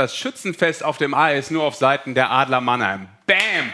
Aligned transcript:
das 0.00 0.16
Schützenfest 0.16 0.82
auf 0.82 0.96
dem 0.96 1.12
Eis 1.12 1.50
nur 1.50 1.62
auf 1.62 1.74
Seiten 1.74 2.14
der 2.14 2.30
Adler 2.30 2.62
Mannheim. 2.62 3.08
Bam! 3.26 3.70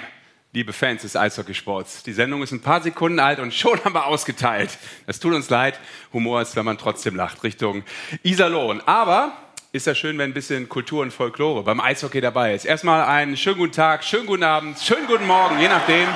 Liebe 0.52 0.73
Fans 0.73 1.02
des 1.02 1.15
Eishockeysports, 1.15 2.02
die 2.02 2.12
Sendung 2.12 2.43
ist 2.43 2.51
ein 2.51 2.62
paar 2.62 2.80
Sekunden 2.80 3.21
alt 3.21 3.39
und 3.39 3.55
schon 3.55 3.79
haben 3.85 3.95
wir 3.95 4.07
ausgeteilt. 4.07 4.71
Es 5.07 5.21
tut 5.21 5.35
uns 5.35 5.51
leid, 5.51 5.79
Humor 6.12 6.41
ist, 6.41 6.57
wenn 6.57 6.65
man 6.65 6.79
trotzdem 6.79 7.15
lacht, 7.15 7.45
Richtung 7.45 7.85
Iserlohn. 8.25 8.80
Aber 8.87 9.37
ist 9.71 9.87
ja 9.87 9.95
schön, 9.95 10.19
wenn 10.19 10.30
ein 10.30 10.35
bisschen 10.35 10.69
Kultur 10.69 11.02
und 11.02 11.12
Folklore 11.12 11.62
beim 11.62 11.79
Eishockey 11.79 12.21
dabei 12.21 12.55
ist. 12.55 12.65
Erstmal 12.65 13.05
einen 13.05 13.37
schönen 13.37 13.59
guten 13.59 13.73
Tag, 13.73 14.02
schönen 14.02 14.27
guten 14.27 14.43
Abend, 14.43 14.80
schönen 14.80 15.07
guten 15.07 15.29
Morgen, 15.29 15.61
je 15.61 15.69
nachdem. 15.69 16.09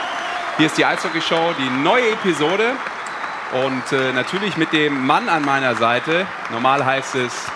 Hier 0.57 0.67
ist 0.67 0.77
die 0.77 0.85
Eishockey-Show, 0.85 1.55
die 1.57 1.71
neue 1.85 2.11
Episode. 2.11 2.73
Und 3.65 3.93
äh, 3.93 4.13
natürlich 4.13 4.57
mit 4.57 4.73
dem 4.73 5.07
Mann 5.07 5.29
an 5.29 5.45
meiner 5.45 5.77
Seite. 5.77 6.27
Normal 6.51 6.85
heißt 6.85 7.15
es, 7.15 7.47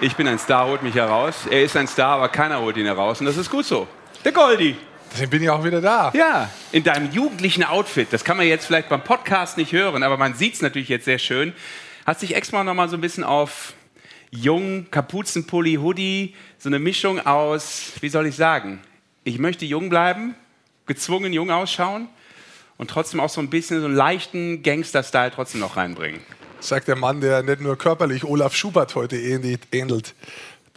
ich 0.00 0.16
bin 0.16 0.26
ein 0.26 0.38
Star, 0.38 0.66
holt 0.66 0.82
mich 0.82 0.94
heraus. 0.94 1.46
Er 1.50 1.62
ist 1.62 1.76
ein 1.76 1.86
Star, 1.86 2.16
aber 2.16 2.28
keiner 2.28 2.60
holt 2.60 2.76
ihn 2.76 2.86
heraus. 2.86 3.20
Und 3.20 3.26
das 3.26 3.36
ist 3.36 3.50
gut 3.50 3.64
so. 3.64 3.86
Der 4.24 4.32
Goldi. 4.32 4.76
Deswegen 5.12 5.30
bin 5.30 5.42
ich 5.42 5.50
auch 5.50 5.62
wieder 5.62 5.80
da. 5.80 6.10
Ja, 6.14 6.48
in 6.72 6.84
deinem 6.84 7.10
jugendlichen 7.10 7.64
Outfit. 7.64 8.08
Das 8.12 8.24
kann 8.24 8.36
man 8.36 8.46
jetzt 8.46 8.66
vielleicht 8.66 8.88
beim 8.88 9.04
Podcast 9.04 9.58
nicht 9.58 9.72
hören, 9.72 10.02
aber 10.02 10.16
man 10.16 10.34
sieht 10.34 10.54
es 10.54 10.62
natürlich 10.62 10.88
jetzt 10.88 11.04
sehr 11.04 11.18
schön. 11.18 11.52
Hast 12.06 12.22
dich 12.22 12.34
extra 12.34 12.64
noch 12.64 12.74
mal 12.74 12.88
so 12.88 12.96
ein 12.96 13.00
bisschen 13.00 13.22
auf 13.22 13.74
jung, 14.30 14.90
Kapuzenpulli, 14.90 15.74
Hoodie, 15.74 16.34
so 16.58 16.68
eine 16.68 16.78
Mischung 16.78 17.24
aus, 17.24 17.92
wie 18.00 18.08
soll 18.08 18.26
ich 18.26 18.36
sagen? 18.36 18.80
Ich 19.24 19.38
möchte 19.38 19.66
jung 19.66 19.90
bleiben, 19.90 20.34
gezwungen 20.86 21.32
jung 21.32 21.50
ausschauen 21.50 22.08
und 22.78 22.90
trotzdem 22.90 23.20
auch 23.20 23.28
so 23.28 23.40
ein 23.40 23.50
bisschen 23.50 23.80
so 23.80 23.86
einen 23.86 23.94
leichten 23.94 24.62
Gangster-Style 24.62 25.30
trotzdem 25.32 25.60
noch 25.60 25.76
reinbringen. 25.76 26.20
Sagt 26.62 26.88
der 26.88 26.96
Mann, 26.96 27.20
der 27.20 27.42
nicht 27.42 27.60
nur 27.60 27.76
körperlich 27.76 28.24
Olaf 28.24 28.54
Schubert 28.54 28.94
heute 28.94 29.16
ähnelt. 29.16 30.14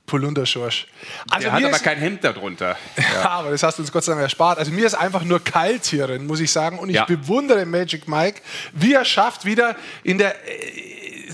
Polunderschorsch. 0.06 0.88
Also 1.32 1.46
der 1.46 1.52
hat 1.52 1.64
aber 1.64 1.80
kein 1.80 1.98
Hemd 1.98 2.24
darunter. 2.24 2.78
Ja. 2.98 3.30
aber 3.30 3.52
das 3.52 3.64
hast 3.64 3.78
du 3.78 3.84
uns 3.84 3.92
Gott 3.92 4.04
sei 4.04 4.12
Dank 4.12 4.24
erspart. 4.24 4.60
Also 4.60 4.72
mir 4.72 4.86
ist 4.86 4.94
einfach 4.94 5.24
nur 5.24 5.44
kalt 5.44 5.86
hierin, 5.86 6.28
muss 6.28 6.40
ich 6.40 6.52
sagen. 6.52 6.80
Und 6.80 6.90
ich 6.90 6.96
ja. 6.96 7.06
bewundere 7.06 7.66
Magic 7.66 8.08
Mike, 8.08 8.42
wie 8.74 8.94
er 8.94 9.06
schafft, 9.06 9.46
wieder 9.46 9.76
in 10.04 10.18
der 10.18 10.36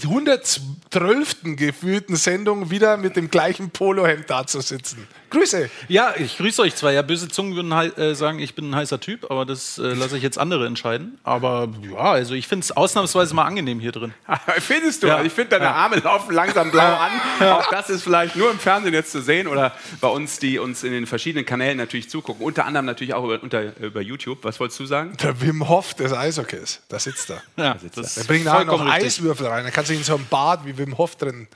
112. 0.04 1.36
Äh, 1.44 1.56
gefühlten 1.56 2.16
Sendung 2.16 2.72
wieder 2.72 2.98
mit 2.98 3.16
dem 3.16 3.30
gleichen 3.30 3.70
Polohemd 3.72 4.30
da 4.30 4.46
zu 4.46 4.62
sitzen. 4.62 5.08
Grüße. 5.32 5.70
Ja, 5.88 6.14
ich 6.18 6.38
grüße 6.38 6.62
euch 6.62 6.76
zwar. 6.76 6.92
Ja, 6.92 7.02
böse 7.02 7.30
Zungen 7.30 7.56
würden 7.56 7.72
äh, 7.72 8.14
sagen, 8.16 8.40
ich 8.40 8.54
bin 8.54 8.70
ein 8.70 8.76
heißer 8.76 9.00
Typ, 9.00 9.32
aber 9.32 9.46
das 9.46 9.78
äh, 9.78 9.94
lasse 9.94 10.18
ich 10.18 10.24
jetzt 10.24 10.38
andere 10.38 10.68
entscheiden. 10.68 11.18
Aber 11.24 11.70
ja, 11.90 11.98
also 11.98 12.34
ich 12.34 12.48
finde 12.48 12.66
es 12.66 12.72
ausnahmsweise 12.72 13.34
mal 13.34 13.46
angenehm 13.46 13.80
hier 13.80 13.94
drin. 13.94 14.14
Findest 14.60 15.04
du? 15.04 15.08
Ja. 15.08 15.24
Ich 15.24 15.32
finde, 15.32 15.52
deine 15.52 15.66
ja. 15.66 15.74
Arme 15.74 15.96
laufen 15.98 16.34
langsam 16.34 16.70
blau 16.70 16.84
an. 16.84 17.12
Ja. 17.40 17.60
Auch 17.60 17.70
das 17.70 17.90
ist 17.90 18.04
vielleicht 18.04 18.36
nur 18.36 18.52
im 18.52 18.60
Fernsehen 18.60 18.94
jetzt 18.94 19.12
zu 19.12 19.22
sehen 19.22 19.48
oder 19.48 19.74
bei 20.02 20.10
uns, 20.10 20.40
die 20.40 20.60
uns 20.60 20.84
in 20.84 20.92
den 20.92 21.08
verschiedenen 21.08 21.46
Kanälen 21.46 21.78
natürlich 21.78 22.10
zugucken. 22.10 22.46
Unter 22.46 22.66
anderem 22.66 22.86
natürlich 22.86 23.14
auch 23.14 23.24
über, 23.24 23.42
unter, 23.42 23.78
über 23.80 24.02
YouTube. 24.02 24.40
Was 24.44 24.60
wolltest 24.60 24.82
du 24.82 24.86
sagen? 24.86 25.16
Der 25.24 25.40
Wim 25.40 25.70
Hof 25.70 25.94
des 25.94 26.12
Eishockeys. 26.12 26.82
Da 26.90 27.00
sitzt 27.00 27.30
er. 27.30 27.42
Ja, 27.56 27.74
da 27.76 27.80
sitzt 27.80 28.18
er. 28.18 28.24
Der 28.24 28.28
bringt 28.28 28.46
nachher 28.46 28.66
noch 28.66 28.86
richtig. 28.86 29.06
Eiswürfel 29.06 29.48
rein. 29.48 29.64
Da 29.64 29.72
kannst 29.72 29.90
du 29.92 29.96
in 29.96 30.04
so 30.04 30.16
einem 30.16 30.26
Bad 30.26 30.66
wie 30.66 30.78
Wim 30.78 30.98
Hof 30.98 31.16
drin 31.16 31.48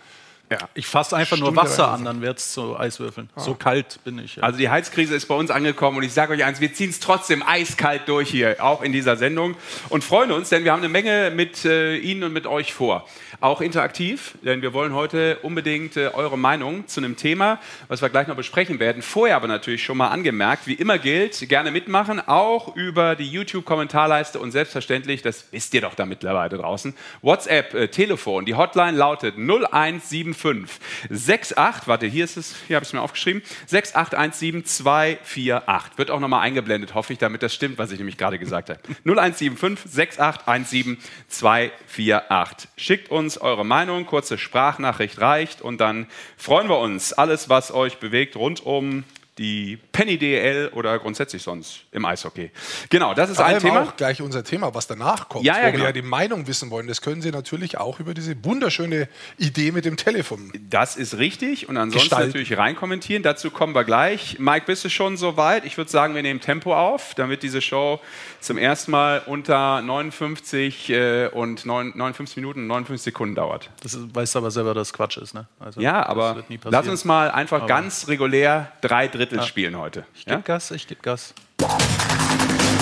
ja. 0.52 0.60
Ich 0.76 0.86
fasse 0.86 1.16
einfach 1.16 1.38
Stunde 1.38 1.54
nur 1.54 1.64
Wasser 1.64 1.90
an, 1.90 2.06
dann 2.06 2.22
wird 2.22 2.38
es 2.38 2.54
zu 2.54 2.78
Eiswürfeln. 2.78 3.30
Oh. 3.36 3.40
So 3.40 3.56
kalt 3.56 4.00
bin 4.04 4.20
ich. 4.20 4.36
Ja. 4.36 4.44
Also 4.44 4.60
die 4.60 4.70
Heizkrise 4.70 5.16
ist 5.16 5.28
bei 5.28 5.34
uns 5.34 5.50
angekommen 5.50 5.98
und 5.98 6.04
ich 6.04 6.14
sage 6.14 6.34
euch 6.34 6.44
eins, 6.44 6.62
wir 6.62 6.72
ziehen 6.74 6.92
es 6.92 7.00
trotzdem 7.00 7.42
eiskalt 7.42 8.04
durch 8.08 8.30
hier, 8.30 8.58
auch 8.64 8.84
in 8.84 8.92
dieser 8.92 9.18
Sendung 9.18 9.56
und 9.90 10.04
freuen 10.04 10.32
uns, 10.32 10.50
denn 10.50 10.64
wir 10.64 10.72
haben 10.72 10.80
eine 10.80 10.90
Menge 10.90 11.32
mit 11.36 11.66
äh, 11.66 11.98
Ihnen 11.98 12.24
und 12.24 12.34
mit 12.34 12.46
euch 12.46 12.74
vor. 12.74 13.08
Auch 13.42 13.60
interaktiv, 13.60 14.36
denn 14.44 14.62
wir 14.62 14.74
wollen 14.74 14.94
heute 14.94 15.40
unbedingt 15.42 15.98
äh, 15.98 16.10
eure 16.14 16.38
Meinung 16.38 16.88
zu 16.88 17.02
einem 17.02 17.18
Thema, 17.18 17.60
was 17.88 18.02
wir 18.02 18.10
gleich 18.10 18.28
noch 18.28 18.36
besprechen 18.36 18.80
werden. 18.80 19.02
Vorher 19.02 19.38
aber 19.38 19.48
natürlich 19.48 19.84
schon 19.84 19.98
mal 19.98 20.10
angemerkt, 20.10 20.68
wie 20.68 20.74
immer 20.74 21.00
gilt, 21.00 21.50
gerne 21.50 21.72
mitmachen, 21.72 22.22
auch 22.26 22.76
über 22.76 23.16
die 23.16 23.30
YouTube-Kommentarleiste 23.30 24.40
und 24.40 24.52
selbstverständlich, 24.52 25.24
das 25.24 25.46
wisst 25.52 25.74
ihr 25.74 25.82
doch 25.82 25.96
da 25.96 26.06
mittlerweile 26.06 26.58
draußen, 26.58 26.94
WhatsApp, 27.24 27.74
äh, 27.74 27.88
Telefon, 27.88 28.46
die 28.46 28.54
Hotline 28.54 28.96
lautet 28.96 29.38
0175 29.38 30.35
68, 30.36 31.88
warte, 31.88 32.06
hier 32.06 32.26
ist 32.26 32.38
es, 32.38 32.56
hier 32.68 32.76
habe 32.76 32.84
ich 32.84 32.90
es 32.90 32.94
mir 32.94 33.02
aufgeschrieben, 33.02 33.42
6817248. 33.70 35.98
Wird 35.98 36.12
auch 36.12 36.20
nochmal 36.20 36.42
eingeblendet, 36.42 36.94
hoffe 36.94 37.14
ich, 37.14 37.20
damit 37.20 37.42
das 37.44 37.54
stimmt, 37.54 37.78
was 37.78 37.92
ich 37.92 37.98
nämlich 37.98 38.18
gerade 38.18 38.40
gesagt 38.40 38.70
habe. 38.70 38.80
0175 39.06 39.92
6817248. 39.94 42.68
Schickt 42.78 43.12
uns 43.12 43.38
eure 43.38 43.66
Meinung, 43.66 44.06
kurze 44.06 44.38
Sprachnachricht 44.38 45.20
reicht 45.20 45.62
und 45.62 45.82
dann 45.82 46.08
freuen 46.38 46.70
wir 46.70 46.80
uns. 46.80 47.14
Alles, 47.14 47.50
was 47.50 47.72
euch 47.72 47.98
bewegt 47.98 48.36
rund 48.36 48.66
um 48.66 49.04
die 49.38 49.78
Penny 49.92 50.18
DL 50.18 50.70
oder 50.74 50.98
grundsätzlich 50.98 51.44
sonst 51.44 51.82
im 51.92 52.06
Eishockey. 52.06 52.52
Genau, 52.90 53.14
das 53.14 53.30
ist 53.30 53.40
ein 53.40 53.60
Thema. 53.60 53.84
auch 53.84 53.98
gleich 53.98 54.22
unser 54.22 54.46
Thema, 54.46 54.74
was 54.74 54.88
danach 54.88 55.28
kommt, 55.28 55.46
ja, 55.46 55.58
ja, 55.58 55.68
wo 55.68 55.72
genau. 55.72 55.80
wir 55.80 55.86
ja 55.88 55.92
die 55.92 56.02
Meinung 56.02 56.48
wissen 56.48 56.70
wollen. 56.70 56.88
Das 56.88 57.02
können 57.02 57.22
Sie 57.22 57.32
natürlich 57.32 57.78
auch 57.78 58.00
über 58.00 58.14
diese 58.14 58.44
wunderschöne 58.46 59.10
Idee 59.38 59.72
mit 59.72 59.84
dem 59.84 59.98
Telefon. 59.98 60.54
Das 60.70 60.96
ist 60.96 61.18
richtig 61.18 61.68
und 61.68 61.76
ansonsten 61.76 62.10
gestalten. 62.10 62.28
natürlich 62.28 62.58
reinkommentieren. 62.58 63.24
Dazu 63.24 63.52
kommen 63.52 63.76
wir 63.76 63.84
gleich. 63.84 64.40
Mike, 64.40 64.68
bist 64.68 64.86
du 64.86 64.90
schon 64.90 65.18
soweit? 65.18 65.66
Ich 65.66 65.78
würde 65.78 65.92
sagen, 65.92 66.16
wir 66.16 66.22
nehmen 66.22 66.40
Tempo 66.40 66.74
auf, 66.74 67.14
damit 67.16 67.44
diese 67.44 67.62
Show 67.62 68.00
zum 68.46 68.58
ersten 68.58 68.92
Mal 68.92 69.24
unter 69.26 69.82
59 69.82 70.90
äh, 70.90 71.28
und 71.28 71.66
9, 71.66 71.94
59 71.96 72.38
Minuten 72.38 72.62
und 72.62 72.68
59 72.68 73.04
Sekunden 73.04 73.36
dauert. 73.36 73.70
Das 73.82 73.98
weißt 74.14 74.36
du 74.36 74.40
aber 74.40 74.52
selber, 74.52 74.74
dass 74.74 74.94
Quatsch 74.94 75.18
ist, 75.18 75.34
ne? 75.34 75.48
Also, 75.60 75.82
ja, 75.82 76.06
aber 76.06 76.44
lass 76.64 76.88
uns 76.88 77.04
mal 77.04 77.32
einfach 77.32 77.58
aber 77.58 77.68
ganz 77.68 78.08
regulär 78.08 78.72
drei 78.82 79.08
Drittel 79.08 79.26
Drittel 79.26 79.40
ja. 79.40 79.44
spielen 79.44 79.78
heute. 79.78 80.06
Ich 80.14 80.26
gebe 80.26 80.38
ja? 80.38 80.42
Gas, 80.42 80.72
ich 80.72 80.88
gebe 80.88 81.02
Gas. 81.02 81.34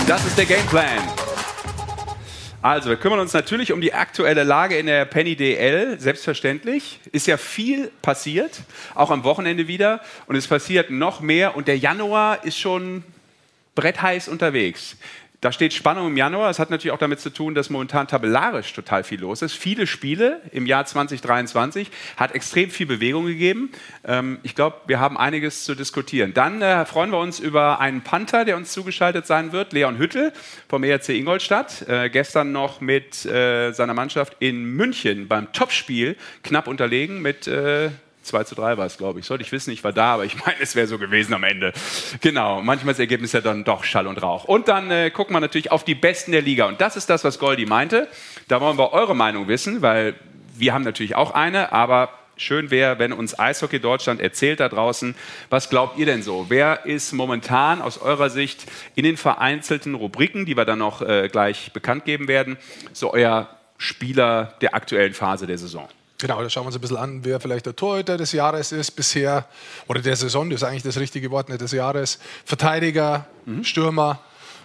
Das 0.08 0.26
ist 0.26 0.38
der 0.38 0.46
Gameplan. 0.46 1.00
Also, 2.62 2.90
wir 2.90 2.98
kümmern 2.98 3.20
uns 3.20 3.34
natürlich 3.34 3.72
um 3.72 3.82
die 3.82 3.94
aktuelle 3.94 4.44
Lage 4.44 4.78
in 4.78 4.86
der 4.86 5.06
Penny 5.06 5.36
DL, 5.36 6.00
selbstverständlich. 6.00 7.00
Ist 7.12 7.28
ja 7.28 7.38
viel 7.38 7.92
passiert, 8.02 8.62
auch 8.96 9.12
am 9.12 9.24
Wochenende 9.24 9.68
wieder. 9.68 10.02
Und 10.28 10.36
es 10.36 10.48
passiert 10.48 10.90
noch 10.90 11.22
mehr. 11.22 11.56
Und 11.56 11.68
der 11.68 11.78
Januar 11.78 12.44
ist 12.44 12.58
schon 12.58 13.04
brettheiß 13.76 14.28
unterwegs. 14.28 14.98
Da 15.44 15.52
steht 15.52 15.74
Spannung 15.74 16.08
im 16.08 16.16
Januar. 16.16 16.48
Das 16.48 16.58
hat 16.58 16.70
natürlich 16.70 16.94
auch 16.94 17.00
damit 17.00 17.20
zu 17.20 17.30
tun, 17.30 17.54
dass 17.54 17.70
momentan 17.70 18.08
tabellarisch 18.08 18.72
total 18.72 19.04
viel 19.04 19.20
los 19.20 19.42
ist. 19.42 19.52
Viele 19.52 19.88
Spiele 19.88 20.40
im 20.54 20.66
Jahr 20.66 20.86
2023 20.86 21.92
hat 22.16 22.34
extrem 22.34 22.70
viel 22.70 22.86
Bewegung 22.86 23.26
gegeben. 23.26 23.70
Ähm, 24.06 24.40
ich 24.44 24.56
glaube, 24.56 24.78
wir 24.88 25.02
haben 25.02 25.18
einiges 25.18 25.66
zu 25.66 25.76
diskutieren. 25.76 26.34
Dann 26.34 26.62
äh, 26.62 26.86
freuen 26.86 27.12
wir 27.12 27.20
uns 27.20 27.42
über 27.42 27.82
einen 27.82 28.04
Panther, 28.04 28.46
der 28.46 28.56
uns 28.56 28.72
zugeschaltet 28.72 29.28
sein 29.28 29.52
wird, 29.52 29.74
Leon 29.74 29.98
Hüttel 29.98 30.32
vom 30.70 30.86
ERC 30.86 31.10
Ingolstadt. 31.10 31.90
Äh, 31.90 32.10
gestern 32.10 32.54
noch 32.54 32.80
mit 32.80 33.26
äh, 33.26 33.74
seiner 33.74 33.94
Mannschaft 33.94 34.38
in 34.40 34.64
München 34.64 35.28
beim 35.28 35.52
Topspiel 35.52 36.16
knapp 36.44 36.70
unterlegen 36.70 37.22
mit 37.22 37.50
2 38.24 38.44
zu 38.46 38.56
3 38.56 38.78
war 38.78 38.86
es, 38.86 38.98
glaube 38.98 39.20
ich. 39.20 39.26
Sollte 39.26 39.44
ich 39.44 39.52
wissen, 39.52 39.72
ich 39.72 39.84
war 39.84 39.94
da, 39.94 40.16
aber 40.16 40.26
ich 40.26 40.36
meine, 40.46 40.60
es 40.60 40.76
wäre 40.76 40.88
so 40.88 40.98
gewesen 40.98 41.34
am 41.34 41.44
Ende. 41.44 41.74
Genau, 42.22 42.62
manchmal 42.62 42.92
ist 42.92 42.98
das 42.98 43.04
Ergebnis 43.04 43.32
ja 43.34 43.42
dann 43.42 43.64
doch 43.64 43.84
Schall 43.84 44.08
und 44.08 44.22
Rauch. 44.22 44.46
Und 44.46 44.68
dann 44.68 44.90
äh, 44.92 45.12
gucken 45.12 45.36
wir 45.36 45.40
natürlich 45.40 45.72
auf 45.72 45.84
die 45.84 45.96
Besten 45.96 46.32
der 46.32 46.42
Liga. 46.42 46.66
Und 46.66 46.82
das 46.82 46.96
ist 46.96 47.10
das, 47.10 47.24
was 47.24 47.40
Goldi 47.40 47.66
meinte. 47.66 48.08
Da 48.48 48.62
wollen 48.62 48.78
wir 48.78 48.94
eure 48.94 49.16
Meinung 49.16 49.48
wissen, 49.48 49.82
weil 49.82 50.16
wir 50.56 50.74
haben 50.74 50.84
natürlich 50.84 51.16
auch 51.16 51.32
eine, 51.32 51.72
aber 51.72 52.10
schön 52.38 52.72
wäre, 52.72 53.00
wenn 53.00 53.14
uns 53.14 53.38
Eishockey 53.38 53.80
Deutschland 53.80 54.22
erzählt 54.22 54.60
da 54.60 54.70
draußen, 54.70 55.16
was 55.50 55.70
glaubt 55.70 55.98
ihr 55.98 56.06
denn 56.06 56.24
so? 56.24 56.48
Wer 56.50 56.86
ist 56.86 57.14
momentan 57.14 57.82
aus 57.82 57.98
eurer 57.98 58.30
Sicht 58.30 58.66
in 58.96 59.04
den 59.04 59.18
vereinzelten 59.18 59.96
Rubriken, 59.96 60.46
die 60.46 60.58
wir 60.58 60.66
dann 60.66 60.80
noch 60.80 61.02
äh, 61.02 61.30
gleich 61.30 61.72
bekannt 61.74 62.06
geben 62.06 62.28
werden, 62.28 62.58
so 62.92 63.14
euer 63.14 63.50
Spieler 63.78 64.54
der 64.62 64.76
aktuellen 64.76 65.14
Phase 65.14 65.48
der 65.48 65.58
Saison? 65.58 65.88
Genau, 66.24 66.42
da 66.42 66.50
schauen 66.50 66.64
wir 66.64 66.68
uns 66.68 66.76
ein 66.76 66.82
bisschen 66.82 66.96
an, 66.96 67.26
wer 67.26 67.42
vielleicht 67.42 67.66
der 67.66 67.76
Torhüter 67.76 68.16
des 68.16 68.32
Jahres 68.32 68.72
ist 68.72 68.92
bisher, 68.92 69.46
oder 69.90 70.00
der 70.00 70.16
Saison, 70.16 70.50
das 70.50 70.62
ist 70.62 70.64
eigentlich 70.66 70.84
das 70.84 70.98
richtige 70.98 71.30
Wort, 71.32 71.50
nicht 71.50 71.60
des 71.60 71.74
Jahres. 71.74 72.18
Verteidiger, 72.46 73.26
mhm. 73.46 73.66
Stürmer. 73.66 74.22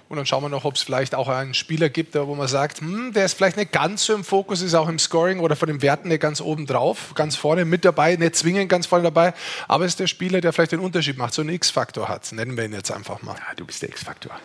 Und 0.08 0.18
dann 0.18 0.24
schauen 0.24 0.44
wir 0.44 0.50
noch, 0.50 0.64
ob 0.64 0.76
es 0.76 0.82
vielleicht 0.82 1.16
auch 1.16 1.26
einen 1.26 1.54
Spieler 1.54 1.88
gibt, 1.88 2.14
wo 2.14 2.36
man 2.36 2.46
sagt, 2.46 2.78
hm, 2.78 3.12
der 3.12 3.24
ist 3.24 3.34
vielleicht 3.34 3.56
nicht 3.56 3.72
ganz 3.72 4.04
so 4.04 4.14
im 4.14 4.22
Fokus, 4.22 4.62
ist 4.62 4.76
auch 4.76 4.88
im 4.88 5.00
Scoring 5.00 5.40
oder 5.40 5.56
von 5.56 5.66
den 5.66 5.82
Werten 5.82 6.10
nicht 6.10 6.20
ganz 6.20 6.40
oben 6.40 6.64
drauf, 6.64 7.10
ganz 7.16 7.34
vorne 7.34 7.64
mit 7.64 7.84
dabei, 7.84 8.14
nicht 8.14 8.36
zwingend 8.36 8.68
ganz 8.68 8.86
vorne 8.86 9.02
dabei, 9.02 9.34
aber 9.66 9.84
ist 9.84 9.98
der 9.98 10.06
Spieler, 10.06 10.40
der 10.40 10.52
vielleicht 10.52 10.70
den 10.70 10.78
Unterschied 10.78 11.18
macht, 11.18 11.34
so 11.34 11.42
einen 11.42 11.50
X-Faktor 11.50 12.08
hat. 12.08 12.30
Nennen 12.30 12.56
wir 12.56 12.66
ihn 12.66 12.72
jetzt 12.72 12.92
einfach 12.92 13.20
mal. 13.22 13.34
Ja, 13.34 13.56
du 13.56 13.66
bist 13.66 13.82
der 13.82 13.88
X-Faktor 13.88 14.38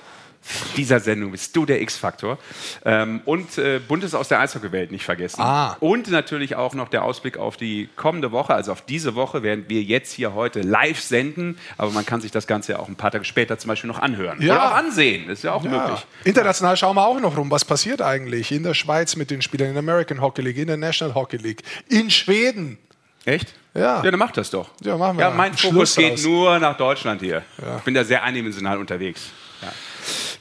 dieser 0.77 0.99
Sendung 0.99 1.31
bist 1.31 1.55
du 1.55 1.65
der 1.65 1.81
X-Faktor. 1.81 2.37
Ähm, 2.85 3.21
und 3.25 3.57
äh, 3.57 3.79
Buntes 3.79 4.13
aus 4.13 4.27
der 4.27 4.39
Eishockeywelt 4.39 4.91
nicht 4.91 5.05
vergessen. 5.05 5.41
Ah. 5.41 5.77
Und 5.79 6.09
natürlich 6.09 6.55
auch 6.55 6.73
noch 6.73 6.89
der 6.89 7.03
Ausblick 7.03 7.37
auf 7.37 7.57
die 7.57 7.89
kommende 7.95 8.31
Woche, 8.31 8.53
also 8.53 8.71
auf 8.71 8.81
diese 8.81 9.15
Woche, 9.15 9.43
werden 9.43 9.65
wir 9.67 9.81
jetzt 9.81 10.11
hier 10.11 10.33
heute 10.33 10.61
live 10.61 10.99
senden. 10.99 11.57
Aber 11.77 11.91
man 11.91 12.05
kann 12.05 12.21
sich 12.21 12.31
das 12.31 12.47
Ganze 12.47 12.73
ja 12.73 12.79
auch 12.79 12.87
ein 12.87 12.95
paar 12.95 13.11
Tage 13.11 13.25
später 13.25 13.57
zum 13.57 13.69
Beispiel 13.69 13.87
noch 13.87 13.99
anhören. 13.99 14.41
Ja. 14.41 14.55
Oder 14.55 14.71
auch 14.71 14.75
ansehen. 14.75 15.29
Ist 15.29 15.43
ja 15.43 15.53
auch 15.53 15.63
ja. 15.63 15.71
möglich. 15.71 16.05
International 16.23 16.77
schauen 16.77 16.95
wir 16.95 17.05
auch 17.05 17.19
noch 17.19 17.37
rum. 17.37 17.49
Was 17.51 17.65
passiert 17.65 18.01
eigentlich 18.01 18.51
in 18.51 18.63
der 18.63 18.73
Schweiz 18.73 19.15
mit 19.15 19.31
den 19.31 19.41
Spielern, 19.41 19.69
in 19.69 19.73
der 19.73 19.83
American 19.83 20.21
Hockey 20.21 20.41
League, 20.41 20.57
in 20.57 20.67
der 20.67 20.77
National 20.77 21.15
Hockey 21.15 21.37
League, 21.37 21.63
in 21.89 22.09
Schweden 22.09 22.77
Echt? 23.25 23.53
Ja. 23.73 24.03
Ja, 24.03 24.11
dann 24.11 24.19
macht 24.19 24.37
das 24.37 24.49
doch. 24.49 24.69
Ja, 24.81 24.97
machen 24.97 25.17
wir. 25.17 25.25
Ja, 25.25 25.31
mein 25.31 25.57
Schluss 25.57 25.71
Fokus 25.71 25.95
geht 25.95 26.11
raus. 26.13 26.23
nur 26.23 26.59
nach 26.59 26.77
Deutschland 26.77 27.21
hier. 27.21 27.41
Ich 27.77 27.83
bin 27.83 27.93
da 27.93 28.03
sehr 28.03 28.23
eindimensional 28.23 28.77
unterwegs. 28.77 29.31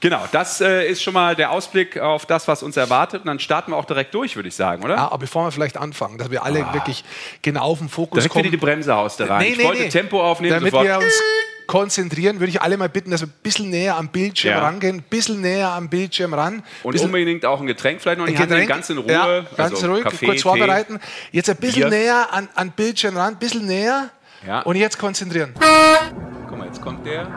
Genau, 0.03 0.27
das 0.33 0.61
äh, 0.61 0.85
ist 0.89 1.01
schon 1.01 1.15
mal 1.15 1.37
der 1.37 1.53
Ausblick 1.53 1.97
auf 1.97 2.27
das, 2.27 2.49
was 2.49 2.65
uns 2.65 2.77
erwartet. 2.77 3.21
Und 3.23 3.29
dann 3.29 3.39
starten 3.39 3.71
wir 3.71 3.77
auch 3.77 3.85
direkt 3.85 4.13
durch, 4.15 4.35
würde 4.35 4.49
ich 4.49 4.57
sagen, 4.57 4.83
oder? 4.83 4.97
Ja, 4.97 5.07
aber 5.07 5.19
bevor 5.19 5.45
wir 5.47 5.53
vielleicht 5.53 5.77
anfangen, 5.77 6.19
dass 6.19 6.29
wir 6.31 6.43
alle 6.43 6.67
wirklich 6.75 7.05
genau 7.41 7.63
auf 7.63 7.79
den 7.79 7.89
Fokus 7.89 8.17
direkt 8.25 8.35
wieder 8.35 8.43
kommen. 8.43 8.51
die 8.51 8.57
Bremse 8.57 8.95
haust 8.97 9.21
da 9.21 9.27
rein. 9.27 9.47
ich 9.47 9.63
wollte 9.63 9.89
Tempo 9.89 10.21
aufnehmen, 10.21 10.55
Damit 10.55 10.73
sofort. 10.73 10.89
wir 10.89 10.99
uns 10.99 11.15
konzentrieren, 11.69 12.41
würde 12.41 12.51
ich 12.51 12.61
alle 12.61 12.77
mal 12.77 12.89
bitten, 12.89 13.13
dass 13.13 13.21
wir 13.21 13.29
ein 13.29 13.35
bisschen 13.45 13.71
näher 13.71 13.97
am 13.97 14.09
Bildschirm 14.09 14.55
Ja. 14.57 14.63
rangehen, 14.65 14.97
ein 14.97 15.03
bisschen 15.03 15.41
näher 15.41 15.71
am 15.71 15.89
Bildschirm 15.89 16.35
ran. 16.35 16.65
Und 16.83 16.99
unbedingt 17.01 17.47
auch 17.47 17.61
ein 17.61 17.69
Getränk 17.69 18.01
vielleicht 18.03 18.19
noch 18.19 18.27
in 18.27 18.33
die 18.35 18.39
Hand 18.39 18.51
nehmen, 18.51 18.67
ganz 18.67 18.91
in 18.91 18.99
Ruhe. 18.99 19.11
Ja, 19.13 19.41
ganz 19.57 19.75
also 19.75 19.87
ruhig, 19.87 20.03
Kaffee, 20.03 20.27
kurz 20.27 20.39
Tee. 20.39 20.43
vorbereiten. 20.43 20.99
Jetzt 21.31 21.49
ein 21.49 21.57
bisschen 21.57 21.89
Bier. 21.89 21.91
näher 21.91 22.27
an, 22.33 22.49
an 22.57 22.73
Bildschirm 22.73 23.17
ran, 23.17 23.35
ein 23.35 23.39
bisschen 23.39 23.67
näher. 23.67 24.11
Ja. 24.45 24.63
Und 24.63 24.75
jetzt 24.75 24.99
konzentrieren. 24.99 25.55
Guck 26.49 26.59
mal, 26.59 26.67
jetzt 26.67 26.81
kommt 26.83 27.07
der. 27.07 27.29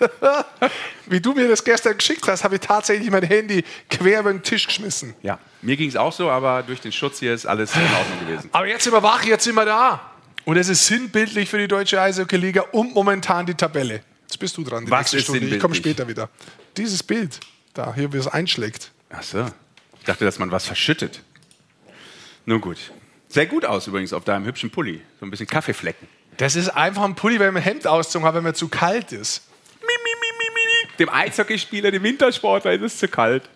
Wie 1.06 1.20
du 1.20 1.32
mir 1.32 1.48
das 1.48 1.62
gestern 1.64 1.96
geschickt 1.96 2.26
hast, 2.28 2.44
habe 2.44 2.56
ich 2.56 2.60
tatsächlich 2.60 3.10
mein 3.10 3.22
Handy 3.22 3.64
quer 3.88 4.20
über 4.20 4.32
den 4.32 4.42
Tisch 4.42 4.66
geschmissen. 4.66 5.14
Ja, 5.22 5.38
mir 5.62 5.76
ging 5.76 5.88
es 5.88 5.96
auch 5.96 6.12
so, 6.12 6.30
aber 6.30 6.62
durch 6.62 6.80
den 6.80 6.92
Schutz 6.92 7.18
hier 7.18 7.34
ist 7.34 7.46
alles 7.46 7.74
in 7.74 7.82
Ordnung 7.82 8.26
gewesen. 8.26 8.48
Aber 8.52 8.66
jetzt 8.66 8.84
sind 8.84 8.92
wir 8.92 9.02
wach, 9.02 9.24
jetzt 9.24 9.44
sind 9.44 9.54
wir 9.54 9.64
da. 9.64 10.00
Und 10.44 10.56
es 10.56 10.68
ist 10.68 10.86
sinnbildlich 10.86 11.48
für 11.48 11.58
die 11.58 11.68
deutsche 11.68 12.00
Eishockey-Liga 12.00 12.62
und 12.72 12.94
momentan 12.94 13.46
die 13.46 13.54
Tabelle. 13.54 14.02
Jetzt 14.26 14.38
bist 14.38 14.56
du 14.56 14.64
dran, 14.64 14.84
die 14.86 14.90
Was 14.90 15.12
nächste 15.12 15.16
ist 15.18 15.22
Stunde. 15.24 15.40
Ich 15.54 15.60
komme 15.60 15.74
sinnbildlich? 15.74 15.96
später 15.96 16.08
wieder. 16.08 16.28
Dieses 16.76 17.02
Bild, 17.02 17.38
da, 17.74 17.94
hier, 17.94 18.12
wie 18.12 18.16
es 18.16 18.26
einschlägt. 18.26 18.90
Ach 19.10 19.22
so. 19.22 19.46
Ich 19.98 20.04
dachte, 20.06 20.24
dass 20.24 20.38
man 20.38 20.50
was 20.50 20.64
verschüttet. 20.66 21.20
Nun 22.46 22.60
gut. 22.60 22.78
Sehr 23.28 23.46
gut 23.46 23.64
aus 23.64 23.86
übrigens 23.86 24.12
auf 24.12 24.24
deinem 24.24 24.44
hübschen 24.46 24.70
Pulli. 24.70 25.02
So 25.20 25.26
ein 25.26 25.30
bisschen 25.30 25.46
Kaffeeflecken. 25.46 26.08
Das 26.38 26.56
ist 26.56 26.70
einfach 26.70 27.02
ein 27.02 27.14
Pulli, 27.14 27.38
wenn 27.38 27.52
man 27.52 27.62
Hemd 27.62 27.86
auszogen 27.86 28.26
hat, 28.26 28.34
wenn 28.34 28.42
man 28.42 28.54
zu 28.54 28.68
kalt 28.68 29.12
ist. 29.12 29.42
Dem 30.98 31.08
Eishockeyspieler, 31.08 31.90
dem 31.90 32.02
Wintersportler 32.02 32.72
ist 32.72 32.82
es 32.82 32.98
zu 32.98 33.08
kalt. 33.08 33.48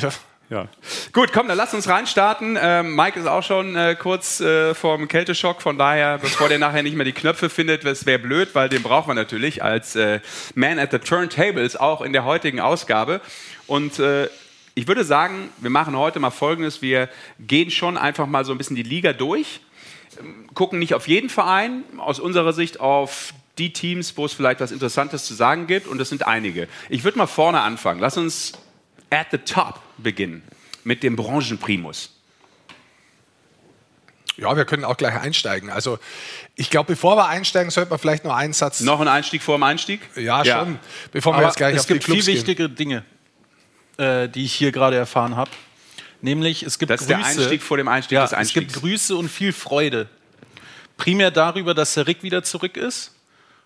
Ja. 0.00 0.10
Ja. 0.52 0.68
Gut, 1.14 1.32
komm, 1.32 1.48
dann 1.48 1.56
lass 1.56 1.72
uns 1.72 1.88
reinstarten. 1.88 2.58
Ähm, 2.60 2.94
Mike 2.94 3.18
ist 3.18 3.26
auch 3.26 3.42
schon 3.42 3.74
äh, 3.74 3.96
kurz 3.98 4.38
äh, 4.40 4.74
vorm 4.74 5.08
Kälteschock, 5.08 5.62
von 5.62 5.78
daher, 5.78 6.18
bevor 6.18 6.50
der 6.50 6.58
nachher 6.58 6.82
nicht 6.82 6.94
mehr 6.94 7.06
die 7.06 7.12
Knöpfe 7.12 7.48
findet, 7.48 7.86
das 7.86 8.04
wäre 8.04 8.18
blöd, 8.18 8.54
weil 8.54 8.68
den 8.68 8.82
braucht 8.82 9.06
man 9.06 9.16
natürlich 9.16 9.62
als 9.62 9.96
äh, 9.96 10.20
Man 10.54 10.78
at 10.78 10.90
the 10.90 10.98
Turntables, 10.98 11.76
auch 11.76 12.02
in 12.02 12.12
der 12.12 12.26
heutigen 12.26 12.60
Ausgabe. 12.60 13.22
Und 13.66 13.98
äh, 13.98 14.28
ich 14.74 14.86
würde 14.88 15.04
sagen, 15.04 15.48
wir 15.56 15.70
machen 15.70 15.96
heute 15.96 16.20
mal 16.20 16.30
Folgendes. 16.30 16.82
Wir 16.82 17.08
gehen 17.40 17.70
schon 17.70 17.96
einfach 17.96 18.26
mal 18.26 18.44
so 18.44 18.52
ein 18.52 18.58
bisschen 18.58 18.76
die 18.76 18.82
Liga 18.82 19.14
durch, 19.14 19.60
ähm, 20.20 20.48
gucken 20.52 20.78
nicht 20.78 20.92
auf 20.92 21.08
jeden 21.08 21.30
Verein, 21.30 21.82
aus 21.96 22.20
unserer 22.20 22.52
Sicht 22.52 22.78
auf 22.78 23.32
die 23.58 23.72
Teams, 23.72 24.16
wo 24.16 24.24
es 24.24 24.32
vielleicht 24.32 24.60
was 24.60 24.72
Interessantes 24.72 25.24
zu 25.26 25.34
sagen 25.34 25.66
gibt. 25.66 25.86
Und 25.86 25.98
das 25.98 26.08
sind 26.08 26.26
einige. 26.26 26.68
Ich 26.88 27.04
würde 27.04 27.18
mal 27.18 27.26
vorne 27.26 27.60
anfangen. 27.60 28.00
Lass 28.00 28.16
uns 28.16 28.52
at 29.10 29.26
the 29.30 29.38
top 29.38 29.80
beginnen 29.98 30.42
mit 30.84 31.02
dem 31.02 31.16
Branchenprimus. 31.16 32.10
ja, 34.36 34.56
wir 34.56 34.64
können 34.64 34.84
auch 34.84 34.96
gleich 34.96 35.14
einsteigen. 35.14 35.68
Also, 35.70 35.98
ich 36.56 36.70
glaube, 36.70 36.92
bevor 36.94 37.16
wir 37.16 37.26
einsteigen, 37.28 37.70
sollten 37.70 37.90
wir 37.90 37.98
vielleicht 37.98 38.24
noch 38.24 38.34
einen 38.34 38.54
Satz. 38.54 38.80
Noch 38.80 39.00
ein 39.00 39.08
Einstieg 39.08 39.42
vor 39.42 39.56
dem 39.58 39.62
Einstieg? 39.62 40.00
Ja, 40.16 40.44
schon. 40.44 40.78
Bevor 41.12 41.34
wir 41.34 41.38
Aber 41.38 41.46
jetzt 41.46 41.56
gleich 41.56 41.74
es 41.74 41.80
auf 41.82 41.86
die 41.86 41.92
gibt 41.94 42.04
viel 42.04 42.14
Clubs 42.14 42.26
gehen. 42.26 42.34
wichtige 42.36 42.68
Dinge, 42.70 43.04
äh, 43.98 44.28
die 44.28 44.44
ich 44.44 44.54
hier 44.54 44.72
gerade 44.72 44.96
erfahren 44.96 45.36
habe. 45.36 45.50
Nämlich, 46.22 46.62
es 46.62 46.78
gibt 46.78 46.90
Das 46.90 47.02
ist 47.02 47.08
Grüße. 47.08 47.18
der 47.18 47.26
Einstieg 47.26 47.62
vor 47.62 47.76
dem 47.76 47.88
Einstieg 47.88 48.16
ja, 48.16 48.22
des 48.22 48.32
Es 48.32 48.38
Einstiegs. 48.38 48.72
gibt 48.72 48.82
Grüße 48.82 49.14
und 49.16 49.28
viel 49.28 49.52
Freude. 49.52 50.08
Primär 50.96 51.30
darüber, 51.30 51.74
dass 51.74 51.94
der 51.94 52.06
Rick 52.06 52.22
wieder 52.22 52.42
zurück 52.42 52.76
ist 52.76 53.12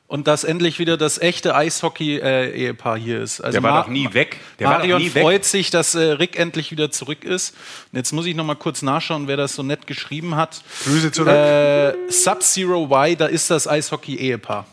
und 0.08 0.28
dass 0.28 0.44
endlich 0.44 0.78
wieder 0.78 0.96
das 0.96 1.18
echte 1.18 1.54
Eishockey-Ehepaar 1.56 2.96
hier 2.98 3.20
ist. 3.20 3.40
Also 3.40 3.56
Der 3.56 3.62
war 3.62 3.72
Ma- 3.72 3.82
doch 3.82 3.88
nie 3.88 4.12
weg. 4.14 4.36
Der 4.58 4.68
Marion 4.68 5.00
nie 5.02 5.12
weg. 5.14 5.22
freut 5.22 5.44
sich, 5.44 5.70
dass 5.70 5.94
äh, 5.94 6.00
Rick 6.12 6.38
endlich 6.38 6.70
wieder 6.70 6.90
zurück 6.90 7.24
ist. 7.24 7.54
Und 7.92 7.96
jetzt 7.98 8.12
muss 8.12 8.26
ich 8.26 8.34
noch 8.36 8.44
mal 8.44 8.54
kurz 8.54 8.82
nachschauen, 8.82 9.26
wer 9.28 9.36
das 9.36 9.54
so 9.54 9.62
nett 9.62 9.86
geschrieben 9.86 10.36
hat. 10.36 10.62
Grüße 10.84 11.10
zurück. 11.12 11.28
Äh, 11.28 11.94
Sub-Zero 12.08 12.84
Y, 12.84 13.16
da 13.16 13.26
ist 13.26 13.50
das 13.50 13.66
Eishockey-Ehepaar. 13.66 14.66